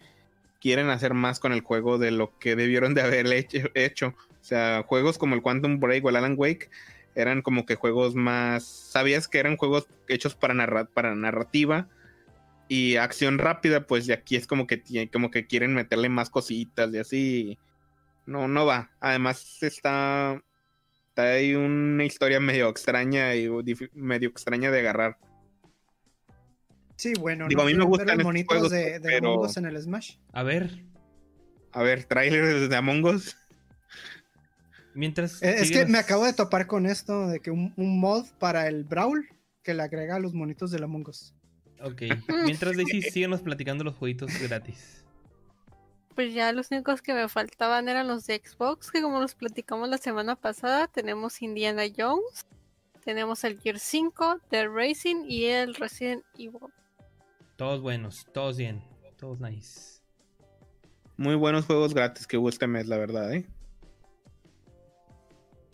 quieren 0.61 0.91
hacer 0.91 1.15
más 1.15 1.41
con 1.41 1.53
el 1.53 1.63
juego 1.63 1.99
de 1.99 2.11
lo 2.11 2.39
que 2.39 2.57
debieron 2.57 2.95
de 2.95 3.03
haber 3.03 3.27
hecho. 3.75 4.09
O 4.09 4.45
sea, 4.45 4.85
juegos 4.87 5.19
como 5.19 5.35
el 5.35 5.43
Quantum 5.43 5.81
Break 5.81 6.05
o 6.05 6.11
el 6.11 6.17
Alan 6.17 6.35
Wake 6.37 6.71
eran 7.15 7.43
como 7.43 7.67
que 7.67 7.75
juegos 7.75 8.15
más. 8.15 8.65
Sabías 8.65 9.29
que 9.29 9.39
eran 9.39 9.57
juegos 9.57 9.89
hechos 10.09 10.35
para, 10.35 10.85
para 10.87 11.15
narrativa 11.15 11.89
y 12.69 12.97
acción 12.97 13.39
rápida, 13.39 13.87
pues 13.87 14.07
de 14.07 14.15
aquí 14.15 14.37
es 14.37 14.47
como 14.47 14.67
que, 14.67 14.83
como 15.13 15.31
que 15.31 15.47
quieren 15.47 15.75
meterle 15.75 16.09
más 16.09 16.31
cositas 16.31 16.93
y 16.95 16.99
así. 16.99 17.59
No, 18.27 18.47
no 18.47 18.65
va. 18.65 18.93
Además 19.01 19.63
está, 19.63 20.41
está 21.09 21.23
ahí 21.33 21.55
una 21.55 22.05
historia 22.05 22.39
medio 22.39 22.69
extraña 22.69 23.35
y 23.35 23.51
medio 23.93 24.29
extraña 24.29 24.71
de 24.71 24.79
agarrar. 24.79 25.19
Sí, 27.01 27.15
bueno, 27.19 27.49
Digo, 27.49 27.63
a 27.63 27.65
mí 27.65 27.73
me 27.73 27.85
gustan 27.85 28.19
los 28.19 28.45
juegos 28.47 28.71
de, 28.71 29.01
de 29.01 29.17
Among 29.17 29.39
Us 29.39 29.57
en 29.57 29.65
el 29.65 29.81
Smash. 29.81 30.17
A 30.35 30.43
ver. 30.43 30.85
A 31.73 31.83
ver, 31.83 32.05
trailers 32.05 32.69
de 32.69 32.77
Among 32.77 33.03
Us. 33.07 33.39
Mientras. 34.93 35.43
Eh, 35.43 35.63
es, 35.63 35.71
que 35.71 35.87
me 35.87 35.97
acabo 35.97 36.27
de 36.27 36.35
topar 36.35 36.67
con 36.67 36.85
esto 36.85 37.29
de 37.29 37.41
que 37.41 37.51
un, 37.51 37.73
un, 37.79 37.99
mod 37.99 38.27
para 38.39 38.69
el 38.69 38.85
Brawl 38.85 39.27
que 39.63 39.73
le 39.73 39.83
agrega 39.83 40.17
a 40.17 40.19
los 40.19 40.35
monitos 40.35 40.73
de 40.73 40.85
Among 40.85 41.09
Us. 41.09 41.33
Ok. 41.81 42.03
Mientras 42.45 42.77
Daisy, 42.77 43.01
síguenos 43.01 43.41
platicando 43.41 43.83
los 43.83 43.95
jueguitos 43.95 44.39
gratis. 44.39 45.03
Pues 46.15 46.35
ya 46.35 46.53
los 46.53 46.71
únicos 46.71 47.01
que 47.01 47.15
me 47.15 47.31
faltaban 47.31 47.89
eran 47.89 48.09
los 48.09 48.27
de 48.27 48.43
Xbox, 48.45 48.91
que 48.91 49.01
como 49.01 49.21
los 49.21 49.35
platicamos 49.35 49.89
la 49.89 49.97
semana 49.97 50.37
pasada, 50.37 50.87
tenemos 50.87 51.41
Indiana 51.41 51.85
Jones, 51.97 52.45
tenemos 53.03 53.43
el 53.45 53.59
Gear 53.59 53.79
5, 53.79 54.41
The 54.51 54.69
Racing 54.69 55.25
y 55.27 55.47
el 55.47 55.75
Resident 55.75 56.27
Evil. 56.37 56.69
Todos 57.61 57.83
buenos, 57.83 58.27
todos 58.33 58.57
bien, 58.57 58.83
todos 59.19 59.39
nice. 59.39 60.01
Muy 61.19 61.35
buenos 61.35 61.67
juegos 61.67 61.93
gratis 61.93 62.27
que 62.27 62.39
hubo 62.39 62.49
este 62.49 62.67
mes, 62.67 62.87
la 62.87 62.97
verdad, 62.97 63.31
¿eh? 63.35 63.47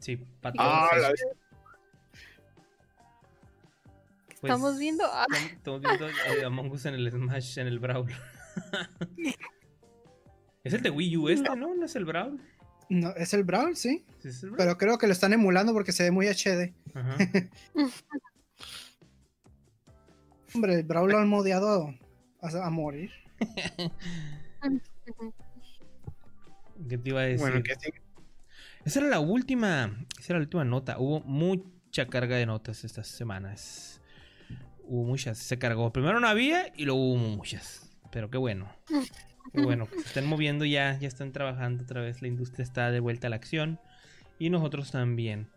Sí, 0.00 0.16
para 0.16 0.56
ah, 0.58 0.88
pues, 0.90 1.24
estamos 4.42 4.80
viendo. 4.80 5.04
Ah. 5.06 5.26
Estamos 5.52 5.80
viendo 5.80 6.08
eh, 6.08 6.44
Among 6.44 6.72
Us 6.72 6.86
en 6.86 6.94
el 6.94 7.08
Smash, 7.08 7.58
en 7.58 7.68
el 7.68 7.78
Brawl. 7.78 8.12
es 10.64 10.72
el 10.72 10.82
de 10.82 10.90
Wii 10.90 11.16
U 11.18 11.28
este, 11.28 11.48
¿no? 11.50 11.72
¿no? 11.72 11.84
es 11.84 11.94
el 11.94 12.04
Brawl? 12.04 12.40
No, 12.88 13.10
es 13.10 13.32
el 13.32 13.44
Brawl, 13.44 13.76
sí. 13.76 14.04
Pero 14.56 14.76
creo 14.76 14.98
que 14.98 15.06
lo 15.06 15.12
están 15.12 15.32
emulando 15.32 15.72
porque 15.72 15.92
se 15.92 16.02
ve 16.02 16.10
muy 16.10 16.26
HD. 16.26 16.74
Hombre, 20.56 20.74
el 20.74 20.82
Brawl 20.82 21.12
lo 21.12 21.18
han 21.18 21.28
modeado 21.28 21.94
a, 22.40 22.70
morir. 22.70 23.10
¿Qué 26.88 26.98
te 26.98 27.08
iba 27.08 27.20
a 27.20 27.24
decir? 27.24 27.40
Bueno, 27.40 27.62
¿qué 27.62 27.74
Esa 28.84 29.00
era 29.00 29.08
la 29.08 29.20
última. 29.20 30.06
Esa 30.18 30.32
era 30.32 30.38
la 30.38 30.44
última 30.44 30.64
nota. 30.64 30.98
Hubo 30.98 31.20
mucha 31.20 32.06
carga 32.06 32.36
de 32.36 32.46
notas 32.46 32.84
estas 32.84 33.06
semanas 33.06 33.96
hubo 34.86 35.04
muchas. 35.04 35.38
Se 35.38 35.58
cargó. 35.58 35.92
Primero 35.92 36.20
no 36.20 36.28
había 36.28 36.72
y 36.76 36.84
luego 36.84 37.00
hubo 37.00 37.16
muchas. 37.16 37.90
Pero 38.10 38.30
qué 38.30 38.38
bueno. 38.38 38.68
Qué 39.52 39.60
bueno. 39.62 39.88
se 39.92 39.98
están 39.98 40.26
moviendo 40.26 40.64
ya. 40.64 40.98
Ya 40.98 41.08
están 41.08 41.32
trabajando 41.32 41.84
otra 41.84 42.00
vez. 42.00 42.22
La 42.22 42.28
industria 42.28 42.62
está 42.62 42.90
de 42.90 43.00
vuelta 43.00 43.26
a 43.26 43.30
la 43.30 43.36
acción. 43.36 43.80
Y 44.38 44.50
nosotros 44.50 44.90
también. 44.90 45.50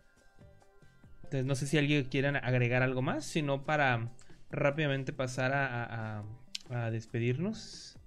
Entonces 1.24 1.44
no 1.44 1.54
sé 1.54 1.66
si 1.66 1.78
alguien 1.78 2.04
quiere 2.04 2.28
agregar 2.28 2.82
algo 2.82 3.02
más. 3.02 3.24
Sino 3.24 3.64
para 3.64 4.10
rápidamente 4.50 5.12
pasar 5.12 5.52
a, 5.52 6.24
a, 6.70 6.90
despedirnos. 6.90 7.98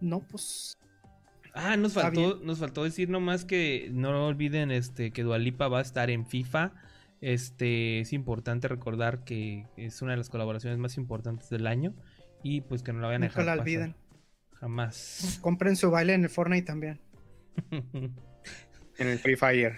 No, 0.00 0.20
pues. 0.20 0.76
Ah, 1.54 1.76
nos 1.76 1.94
faltó, 1.94 2.38
nos 2.42 2.58
faltó 2.58 2.84
decir 2.84 3.08
nomás 3.08 3.44
que 3.44 3.88
no 3.92 4.26
olviden 4.26 4.70
este 4.70 5.10
que 5.10 5.22
Dualipa 5.22 5.66
va 5.66 5.78
a 5.78 5.82
estar 5.82 6.08
en 6.08 6.24
FIFA 6.24 6.72
este 7.20 8.00
es 8.00 8.12
importante 8.12 8.68
recordar 8.68 9.24
que 9.24 9.66
es 9.76 10.02
una 10.02 10.12
de 10.12 10.18
las 10.18 10.28
colaboraciones 10.28 10.78
más 10.78 10.96
importantes 10.96 11.48
del 11.50 11.66
año 11.66 11.94
y 12.42 12.60
pues 12.60 12.82
que 12.82 12.92
no 12.92 13.00
la 13.00 13.08
vayan 13.08 13.24
a 13.24 13.26
dejar. 13.26 13.44
la 13.44 13.54
olviden. 13.54 13.96
Jamás. 14.54 15.38
Compren 15.40 15.76
su 15.76 15.90
baile 15.90 16.14
en 16.14 16.24
el 16.24 16.30
Fortnite 16.30 16.66
también. 16.66 17.00
en 17.70 19.08
el 19.08 19.18
Free 19.18 19.36
Fire. 19.36 19.76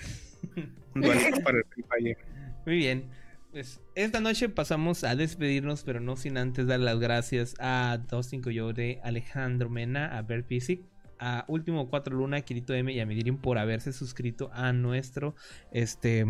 para 0.95 1.59
el 1.59 1.65
Free 1.65 1.85
Fire. 1.89 2.19
Muy 2.67 2.77
bien. 2.77 3.11
Pues 3.53 3.81
esta 3.97 4.21
noche 4.21 4.49
pasamos 4.49 5.03
a 5.03 5.17
despedirnos, 5.17 5.83
pero 5.83 5.99
no 5.99 6.17
sin 6.17 6.39
antes 6.39 6.69
dar 6.69 6.79
las 6.79 7.01
gracias 7.01 7.57
a 7.59 7.99
25 7.99 8.51
Yo 8.51 8.73
de 8.73 9.01
Alejandro 9.03 9.69
Mena, 9.69 10.17
a 10.17 10.23
Bert 10.23 10.47
Physic, 10.47 10.83
a 11.19 11.45
Último 11.49 11.91
4 11.91 12.17
Luna, 12.17 12.37
a 12.37 12.41
Kirito 12.43 12.75
M 12.75 12.93
y 12.93 13.01
a 13.01 13.07
Medirim 13.07 13.39
por 13.39 13.59
haberse 13.59 13.93
suscrito 13.93 14.51
a 14.53 14.73
nuestro 14.73 15.35
este 15.73 16.25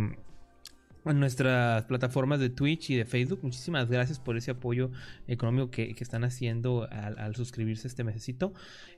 nuestras 1.04 1.84
plataformas 1.86 2.40
de 2.40 2.50
Twitch 2.50 2.90
y 2.90 2.96
de 2.96 3.04
Facebook. 3.04 3.40
Muchísimas 3.42 3.90
gracias 3.90 4.18
por 4.18 4.36
ese 4.36 4.52
apoyo 4.52 4.90
económico 5.26 5.70
que, 5.70 5.94
están 5.98 6.24
haciendo 6.24 6.88
al, 6.90 7.34
suscribirse 7.36 7.88
este 7.88 8.04
mesecito. 8.04 8.52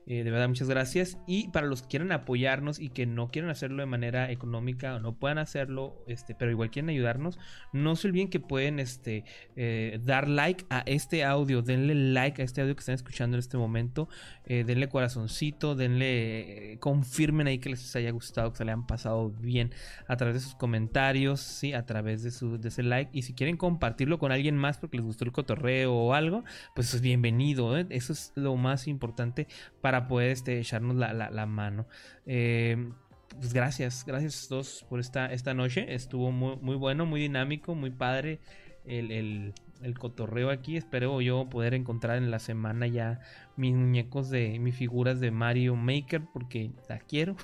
Eh, 0.06 0.24
de 0.24 0.30
verdad, 0.30 0.48
muchas 0.48 0.68
gracias. 0.68 1.18
Y 1.26 1.48
para 1.48 1.66
los 1.66 1.82
que 1.82 1.88
quieran 1.88 2.12
apoyarnos 2.12 2.80
y 2.80 2.88
que 2.88 3.06
no 3.06 3.28
quieran 3.28 3.50
hacerlo 3.50 3.82
de 3.82 3.86
manera 3.86 4.30
económica 4.30 4.96
o 4.96 5.00
no 5.00 5.14
puedan 5.14 5.38
hacerlo, 5.38 6.02
este, 6.08 6.34
pero 6.34 6.50
igual 6.50 6.70
quieren 6.70 6.90
ayudarnos, 6.90 7.38
no 7.72 7.94
se 7.96 8.08
olviden 8.08 8.28
que 8.28 8.40
pueden 8.40 8.80
este, 8.80 9.24
eh, 9.56 10.00
dar 10.02 10.28
like 10.28 10.64
a 10.70 10.80
este 10.86 11.24
audio. 11.24 11.62
Denle 11.62 11.94
like 11.94 12.42
a 12.42 12.44
este 12.44 12.60
audio 12.62 12.74
que 12.74 12.80
están 12.80 12.96
escuchando 12.96 13.36
en 13.36 13.40
este 13.40 13.56
momento. 13.56 14.08
Eh, 14.44 14.64
denle 14.64 14.88
corazoncito, 14.88 15.76
denle, 15.76 16.78
confirmen 16.80 17.46
ahí 17.46 17.58
que 17.58 17.70
les 17.70 17.94
haya 17.94 18.10
gustado, 18.10 18.52
que 18.52 18.58
se 18.58 18.64
le 18.64 18.72
han 18.72 18.86
pasado 18.86 19.30
bien 19.30 19.72
a 20.08 20.16
través 20.16 20.34
de 20.34 20.40
sus 20.40 20.54
comentarios, 20.56 21.40
¿sí? 21.40 21.72
a 21.72 21.86
través 21.86 22.22
de, 22.22 22.32
su, 22.32 22.58
de 22.58 22.68
ese 22.68 22.82
like. 22.82 23.10
Y 23.12 23.22
si 23.22 23.34
quieren 23.34 23.56
compartirlo 23.56 24.18
con 24.18 24.32
alguien 24.32 24.56
más 24.56 24.78
porque 24.78 24.96
les 24.96 25.06
gustó 25.06 25.24
el 25.24 25.32
cotorreo 25.32 25.94
o 25.94 26.14
algo, 26.14 26.44
pues 26.74 26.92
es 26.92 27.00
bienvenido. 27.00 27.76
Eso 27.76 28.12
es 28.12 28.32
lo 28.34 28.56
más 28.56 28.88
importante 28.88 29.46
para 29.80 29.91
poder 30.08 30.30
este, 30.30 30.58
echarnos 30.58 30.96
la, 30.96 31.46
mano. 31.46 31.86
Eh, 32.26 32.90
pues 33.38 33.52
gracias, 33.52 34.04
gracias 34.06 34.44
a 34.44 34.48
todos 34.48 34.84
por 34.88 35.00
esta, 35.00 35.32
esta 35.32 35.54
noche. 35.54 35.94
Estuvo 35.94 36.30
muy, 36.30 36.56
muy 36.56 36.76
bueno, 36.76 37.06
muy 37.06 37.20
dinámico, 37.20 37.74
muy 37.74 37.90
padre 37.90 38.40
el, 38.84 39.54
el, 39.82 39.98
cotorreo 39.98 40.50
aquí. 40.50 40.76
Espero 40.76 41.20
yo 41.20 41.48
poder 41.48 41.74
encontrar 41.74 42.18
en 42.18 42.30
la 42.30 42.38
semana 42.38 42.86
ya 42.86 43.20
mis 43.56 43.74
muñecos 43.74 44.30
de 44.30 44.58
mis 44.58 44.76
figuras 44.76 45.20
de 45.20 45.30
Mario 45.30 45.76
Maker 45.76 46.22
porque 46.32 46.70
la 46.88 46.98
quiero. 46.98 47.36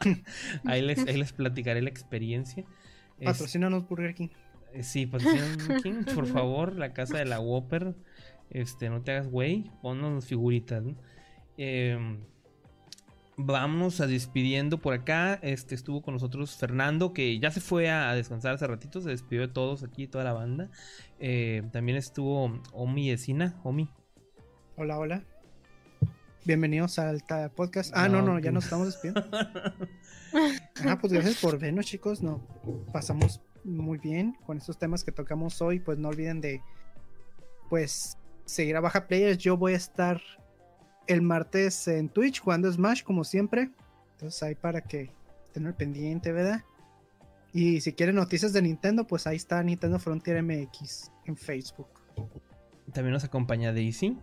ahí, 0.64 0.82
les, 0.82 1.06
ahí 1.06 1.16
les 1.16 1.32
platicaré 1.32 1.82
la 1.82 1.90
experiencia. 1.90 2.64
Patrocínanos 3.22 3.88
Burger 3.88 4.14
King. 4.14 4.28
Eh, 4.72 4.82
sí, 4.82 5.06
patrocínanos 5.06 5.82
King, 5.82 6.04
por 6.14 6.26
favor, 6.26 6.74
la 6.76 6.92
casa 6.92 7.18
de 7.18 7.24
la 7.24 7.40
Whopper. 7.40 7.94
Este, 8.50 8.90
no 8.90 9.00
te 9.02 9.12
hagas 9.12 9.28
güey, 9.28 9.70
ponnos 9.80 10.26
figuritas. 10.26 10.82
Eh, 11.56 11.98
vamos 13.36 14.00
a 14.00 14.06
despidiendo 14.06 14.78
por 14.78 14.94
acá. 14.94 15.38
Este 15.42 15.74
estuvo 15.74 16.02
con 16.02 16.14
nosotros 16.14 16.56
Fernando, 16.56 17.12
que 17.12 17.38
ya 17.38 17.50
se 17.50 17.60
fue 17.60 17.90
a, 17.90 18.14
descansar 18.14 18.54
hace 18.54 18.66
ratito. 18.66 19.00
Se 19.00 19.10
despidió 19.10 19.42
de 19.42 19.52
todos 19.52 19.82
aquí, 19.82 20.06
toda 20.06 20.24
la 20.24 20.32
banda. 20.32 20.70
Eh, 21.18 21.62
también 21.72 21.98
estuvo 21.98 22.60
Omi 22.72 23.10
Esina. 23.10 23.60
Omi. 23.64 23.90
Hola, 24.76 24.98
hola. 24.98 25.24
Bienvenidos 26.44 26.98
al 26.98 27.22
podcast. 27.54 27.92
Ah, 27.94 28.08
no, 28.08 28.20
no, 28.20 28.38
ya 28.40 28.50
nos 28.50 28.64
estamos 28.64 28.86
despidiendo. 28.86 29.24
ah, 30.84 30.98
pues 31.00 31.12
gracias 31.12 31.40
por 31.40 31.58
vernos, 31.58 31.86
chicos. 31.86 32.22
No, 32.22 32.44
pasamos 32.92 33.40
muy 33.64 33.98
bien 33.98 34.36
con 34.44 34.58
estos 34.58 34.76
temas 34.76 35.04
que 35.04 35.12
tocamos 35.12 35.62
hoy. 35.62 35.78
Pues 35.78 35.98
no 35.98 36.08
olviden 36.08 36.40
de, 36.40 36.60
pues, 37.70 38.18
seguir 38.44 38.76
a 38.76 38.80
Baja 38.80 39.06
Players. 39.06 39.38
Yo 39.38 39.56
voy 39.56 39.74
a 39.74 39.76
estar 39.76 40.20
el 41.06 41.22
martes 41.22 41.88
en 41.88 42.08
Twitch 42.08 42.40
jugando 42.40 42.70
Smash 42.70 43.02
como 43.02 43.24
siempre. 43.24 43.70
Entonces 44.12 44.42
ahí 44.42 44.54
para 44.54 44.80
que 44.82 45.10
estén 45.46 45.66
al 45.66 45.74
pendiente, 45.74 46.32
¿verdad? 46.32 46.62
Y 47.52 47.80
si 47.80 47.92
quieren 47.92 48.16
noticias 48.16 48.52
de 48.52 48.62
Nintendo, 48.62 49.06
pues 49.06 49.26
ahí 49.26 49.36
está 49.36 49.62
Nintendo 49.62 49.98
Frontier 49.98 50.42
MX 50.42 51.10
en 51.26 51.36
Facebook. 51.36 51.88
También 52.92 53.12
nos 53.12 53.24
acompaña 53.24 53.72
Daisy. 53.72 54.16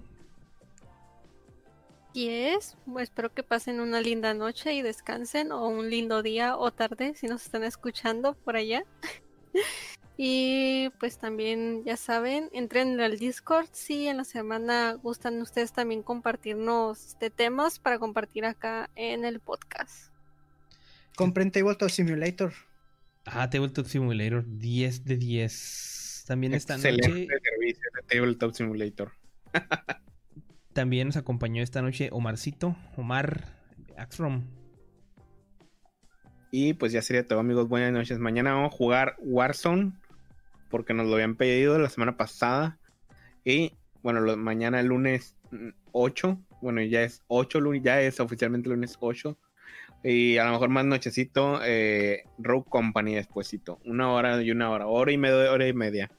Y 2.14 2.30
es, 2.30 2.76
pues 2.92 3.04
espero 3.04 3.32
que 3.34 3.44
pasen 3.44 3.80
una 3.80 4.02
linda 4.02 4.34
noche 4.34 4.74
y 4.74 4.82
descansen, 4.82 5.52
o 5.52 5.68
un 5.68 5.90
lindo 5.92 6.24
día 6.24 6.58
o 6.58 6.72
tarde 6.72 7.14
si 7.14 7.28
nos 7.28 7.46
están 7.46 7.64
escuchando 7.64 8.34
por 8.34 8.56
allá. 8.56 8.84
Y 10.22 10.90
pues 11.00 11.18
también, 11.18 11.86
ya 11.86 11.96
saben, 11.96 12.50
entren 12.52 13.00
al 13.00 13.18
Discord 13.18 13.70
si 13.72 14.08
en 14.08 14.18
la 14.18 14.26
semana 14.26 14.92
gustan 15.02 15.42
ustedes 15.42 15.72
también 15.72 16.04
compartirnos 16.04 17.18
de 17.22 17.30
temas 17.30 17.80
para 17.80 18.00
compartir 18.00 18.44
acá 18.44 18.90
en 18.98 19.24
el 19.24 19.40
podcast. 19.40 20.12
Compren 21.16 21.52
Tabletop 21.52 21.88
Simulator. 21.90 22.52
Ah, 23.24 23.50
Tabletop 23.50 23.86
Simulator, 23.86 24.44
10 24.46 25.06
de 25.06 25.16
10. 25.16 26.26
También 26.28 26.54
esta 26.54 26.74
Excelente 26.74 27.08
servicio 27.08 27.84
de 27.96 28.16
Tabletop 28.20 28.54
Simulator. 28.54 29.14
también 30.74 31.08
nos 31.08 31.16
acompañó 31.16 31.64
esta 31.64 31.82
noche 31.82 32.10
Omarcito, 32.12 32.76
Omar 32.98 33.46
Axrom. 33.96 34.44
Y 36.52 36.74
pues 36.74 36.92
ya 36.92 37.02
sería 37.02 37.26
todo, 37.26 37.40
amigos. 37.40 37.70
Buenas 37.70 37.94
noches. 37.94 38.20
Mañana 38.20 38.52
vamos 38.52 38.74
a 38.74 38.76
jugar 38.76 39.16
Warzone 39.20 39.94
porque 40.70 40.94
nos 40.94 41.08
lo 41.08 41.16
habían 41.16 41.36
pedido 41.36 41.78
la 41.80 41.90
semana 41.90 42.18
pasada. 42.18 42.80
Y 43.44 43.74
bueno, 44.02 44.38
mañana 44.38 44.82
lunes 44.84 45.36
8, 45.92 46.28
mm, 46.30 46.46
bueno, 46.62 46.82
ya 46.82 47.04
es 47.04 47.24
8, 47.28 47.74
ya 47.76 48.02
es 48.02 48.20
oficialmente 48.20 48.70
lunes 48.70 48.98
8. 49.00 49.38
Y 50.04 50.38
a 50.38 50.46
lo 50.46 50.52
mejor 50.52 50.70
más 50.70 50.86
nochecito, 50.86 51.60
eh, 51.64 52.24
Rogue 52.38 52.70
Company 52.70 53.16
despuesito. 53.16 53.80
Una 53.86 54.12
hora 54.12 54.42
y 54.42 54.52
una 54.52 54.70
hora, 54.70 54.88
hora 54.88 55.12
y 55.12 55.18
media, 55.18 55.52
hora 55.52 55.68
y 55.68 55.74
media. 55.74 56.10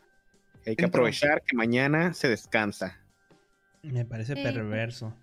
Hay 0.67 0.77
que 0.77 0.85
aprovechar 0.85 1.43
que 1.43 1.57
mañana 1.57 2.13
se 2.13 2.29
descansa. 2.29 3.01
Me 3.83 4.05
parece 4.05 4.35
perverso. 4.35 5.17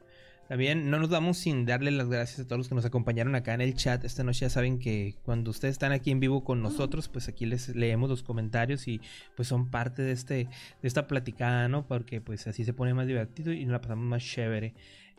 También 0.48 0.90
no 0.90 0.98
nos 1.00 1.10
damos 1.10 1.38
sin 1.38 1.66
darle 1.66 1.92
las 1.92 2.08
gracias 2.08 2.40
a 2.40 2.44
todos 2.46 2.60
los 2.60 2.70
que 2.70 2.76
nos 2.76 2.86
acompañaron 2.86 3.36
acá 3.36 3.54
en 3.54 3.60
el 3.60 3.76
chat 3.76 4.06
esta 4.06 4.24
noche. 4.24 4.42
Ya 4.42 4.50
saben 4.50 4.80
que 4.80 5.16
cuando 5.24 5.52
ustedes 5.52 5.74
están 5.74 5.92
aquí 5.92 6.10
en 6.10 6.22
vivo 6.22 6.46
con 6.46 6.62
nosotros, 6.62 7.10
pues 7.10 7.28
aquí 7.28 7.46
les 7.46 7.76
leemos 7.76 8.10
los 8.10 8.24
comentarios 8.24 8.88
y 8.88 9.02
pues 9.36 9.50
son 9.50 9.70
parte 9.70 10.04
de 10.04 10.14
este 10.14 10.36
de 10.36 10.88
esta 10.88 11.06
platicada, 11.06 11.68
¿no? 11.68 11.86
Porque 11.86 12.22
pues 12.22 12.48
así 12.48 12.64
se 12.64 12.74
pone 12.74 12.94
más 12.94 13.08
divertido 13.08 13.52
y 13.52 13.66
nos 13.66 13.74
la 13.74 13.82
pasamos 13.82 14.06
más 14.06 14.24
chévere. 14.24 14.74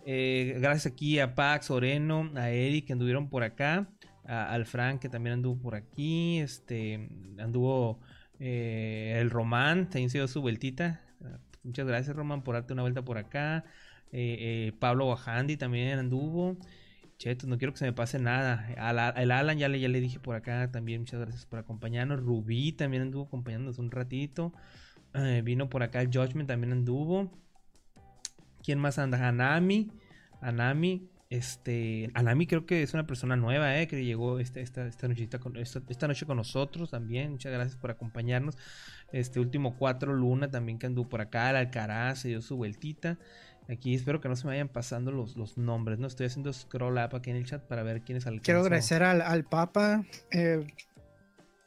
Eh, 0.07 0.57
gracias 0.61 0.91
aquí 0.91 1.19
a 1.19 1.35
Pax, 1.35 1.71
Oreno, 1.71 2.31
a 2.35 2.49
Eric 2.51 2.87
que 2.87 2.95
anduvieron 2.95 3.29
por 3.29 3.43
acá, 3.43 3.91
a, 4.25 4.51
al 4.51 4.65
Frank 4.65 5.01
que 5.03 5.11
también 5.11 5.35
anduvo 5.35 5.61
por 5.61 5.75
aquí, 5.75 6.39
este 6.39 7.07
anduvo 7.39 8.01
eh, 8.41 9.19
el 9.21 9.29
Román, 9.29 9.91
también 9.91 10.09
se 10.09 10.17
dio 10.17 10.29
su 10.29 10.41
vueltita. 10.41 11.03
Muchas 11.65 11.87
gracias 11.87 12.17
Román 12.17 12.43
por 12.43 12.55
darte 12.55 12.73
una 12.73 12.81
vuelta 12.81 13.03
por 13.03 13.19
acá. 13.19 13.67
Eh, 14.13 14.69
eh, 14.69 14.73
Pablo 14.79 15.07
Guajandi 15.07 15.57
también 15.57 15.99
anduvo. 15.99 16.57
Cheto, 17.19 17.49
no 17.49 17.59
quiero 17.59 17.73
que 17.73 17.81
se 17.81 17.85
me 17.85 17.93
pase 17.93 18.21
nada. 18.21 18.69
el 19.17 19.31
Alan 19.33 19.59
ya 19.59 19.69
le, 19.69 19.81
ya 19.81 19.89
le 19.89 20.01
dije 20.01 20.21
por 20.21 20.37
acá 20.37 20.71
también. 20.71 21.01
Muchas 21.01 21.21
gracias 21.21 21.47
por 21.47 21.59
acompañarnos. 21.59 22.21
Rubí 22.21 22.73
también 22.73 23.03
anduvo 23.03 23.25
acompañándonos 23.25 23.79
un 23.79 23.91
ratito. 23.91 24.53
Eh, 25.15 25.43
vino 25.45 25.69
por 25.69 25.83
acá 25.83 26.01
el 26.01 26.09
Judgment 26.09 26.49
también 26.49 26.73
anduvo. 26.73 27.31
¿Quién 28.63 28.79
más 28.79 28.99
anda? 28.99 29.27
Anami. 29.27 29.91
Anami. 30.41 31.11
Este, 31.31 32.11
Anami 32.15 32.47
creo 32.47 32.65
que 32.65 32.83
es 32.83 32.95
una 32.95 33.07
persona 33.07 33.37
nueva, 33.37 33.79
eh, 33.79 33.87
que 33.87 34.03
llegó 34.03 34.39
este, 34.39 34.63
esta, 34.63 34.87
esta, 34.87 35.39
con, 35.39 35.57
esta, 35.59 36.09
noche 36.09 36.25
con 36.25 36.37
nosotros 36.37 36.91
también. 36.91 37.33
Muchas 37.33 37.53
gracias 37.53 37.77
por 37.77 37.91
acompañarnos. 37.91 38.57
Este 39.13 39.41
último 39.41 39.77
4 39.77 40.13
Luna 40.15 40.51
también 40.51 40.79
que 40.79 40.87
anduvo 40.87 41.09
por 41.09 41.21
acá. 41.21 41.51
El 41.51 41.57
Alcaraz 41.57 42.21
se 42.21 42.29
dio 42.29 42.41
su 42.41 42.57
vueltita. 42.57 43.19
Aquí 43.69 43.95
espero 43.95 44.21
que 44.21 44.29
no 44.29 44.37
se 44.37 44.47
me 44.47 44.53
vayan 44.53 44.69
pasando 44.69 45.13
los, 45.13 45.37
los 45.37 45.59
nombres, 45.59 45.99
¿no? 45.99 46.07
Estoy 46.07 46.27
haciendo 46.27 46.53
scroll 46.53 46.95
up 46.95 47.15
aquí 47.15 47.31
en 47.31 47.37
el 47.37 47.45
chat 47.45 47.63
para 47.63 47.83
ver 47.83 48.01
quién 48.01 48.17
es 48.17 48.27
al 48.27 48.41
Quiero 48.41 48.61
agradecer 48.61 49.03
al, 49.03 49.21
al 49.21 49.45
Papa, 49.45 50.05
eh, 50.31 50.67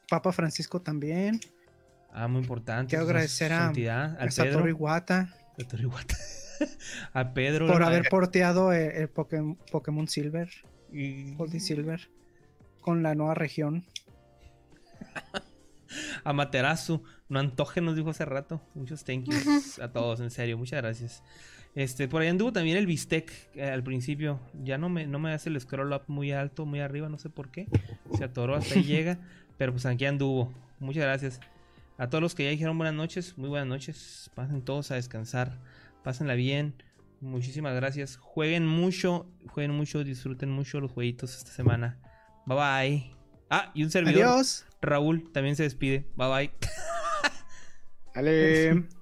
Papa 0.08 0.32
Francisco 0.32 0.82
también. 0.82 1.40
Ah, 2.12 2.26
muy 2.28 2.40
importante. 2.42 2.90
Quiero 2.90 3.04
agradecer 3.04 3.52
a, 3.52 3.68
al 4.18 4.32
Satoru 4.32 4.68
Iwata. 4.68 5.34
a 7.12 7.34
Pedro. 7.34 7.66
Por 7.66 7.82
haber 7.82 8.08
porteado 8.08 8.72
el, 8.72 9.08
Pokémon, 9.08 10.08
Silver. 10.08 10.50
Y... 10.92 11.34
Gold 11.34 11.58
Silver. 11.60 12.10
Con 12.80 13.02
la 13.02 13.14
nueva 13.14 13.34
región. 13.34 13.86
a 16.24 16.32
Materazu. 16.32 17.02
No 17.28 17.38
antoje, 17.38 17.80
nos 17.80 17.96
dijo 17.96 18.10
hace 18.10 18.24
rato. 18.24 18.60
Muchos 18.74 19.04
thank 19.04 19.24
yous 19.24 19.78
a 19.80 19.92
todos, 19.92 20.20
en 20.20 20.30
serio. 20.30 20.58
Muchas 20.58 20.82
gracias. 20.82 21.22
Este, 21.74 22.06
por 22.06 22.20
ahí 22.20 22.28
anduvo 22.28 22.52
también 22.52 22.76
el 22.76 22.86
bistec 22.86 23.32
eh, 23.54 23.64
al 23.64 23.82
principio. 23.82 24.40
Ya 24.62 24.76
no 24.78 24.88
me, 24.88 25.06
no 25.06 25.18
me 25.18 25.32
hace 25.32 25.48
el 25.48 25.60
scroll 25.60 25.92
up 25.92 26.02
muy 26.06 26.32
alto, 26.32 26.66
muy 26.66 26.80
arriba, 26.80 27.08
no 27.08 27.18
sé 27.18 27.30
por 27.30 27.50
qué. 27.50 27.66
Se 28.16 28.24
atoró 28.24 28.54
hasta 28.54 28.74
ahí 28.74 28.82
llega. 28.84 29.18
Pero 29.56 29.72
pues 29.72 29.86
aquí 29.86 30.04
anduvo. 30.04 30.52
Muchas 30.80 31.04
gracias. 31.04 31.40
A 31.98 32.08
todos 32.08 32.20
los 32.20 32.34
que 32.34 32.44
ya 32.44 32.50
dijeron 32.50 32.76
buenas 32.76 32.94
noches, 32.94 33.38
muy 33.38 33.48
buenas 33.48 33.68
noches. 33.68 34.30
Pasen 34.34 34.62
todos 34.62 34.90
a 34.90 34.96
descansar. 34.96 35.58
Pásenla 36.02 36.34
bien. 36.34 36.74
Muchísimas 37.20 37.74
gracias. 37.74 38.16
Jueguen 38.16 38.66
mucho, 38.66 39.26
jueguen 39.46 39.70
mucho, 39.72 40.02
disfruten 40.02 40.50
mucho 40.50 40.80
los 40.80 40.90
jueguitos 40.90 41.36
esta 41.36 41.52
semana. 41.52 41.98
Bye 42.46 42.56
bye. 42.56 43.16
Ah, 43.48 43.70
y 43.74 43.84
un 43.84 43.90
servidor. 43.90 44.24
Adiós. 44.24 44.66
Raúl 44.80 45.30
también 45.32 45.54
se 45.54 45.62
despide. 45.62 46.06
Bye 46.16 46.28
bye. 46.28 46.50
Ale. 48.14 48.84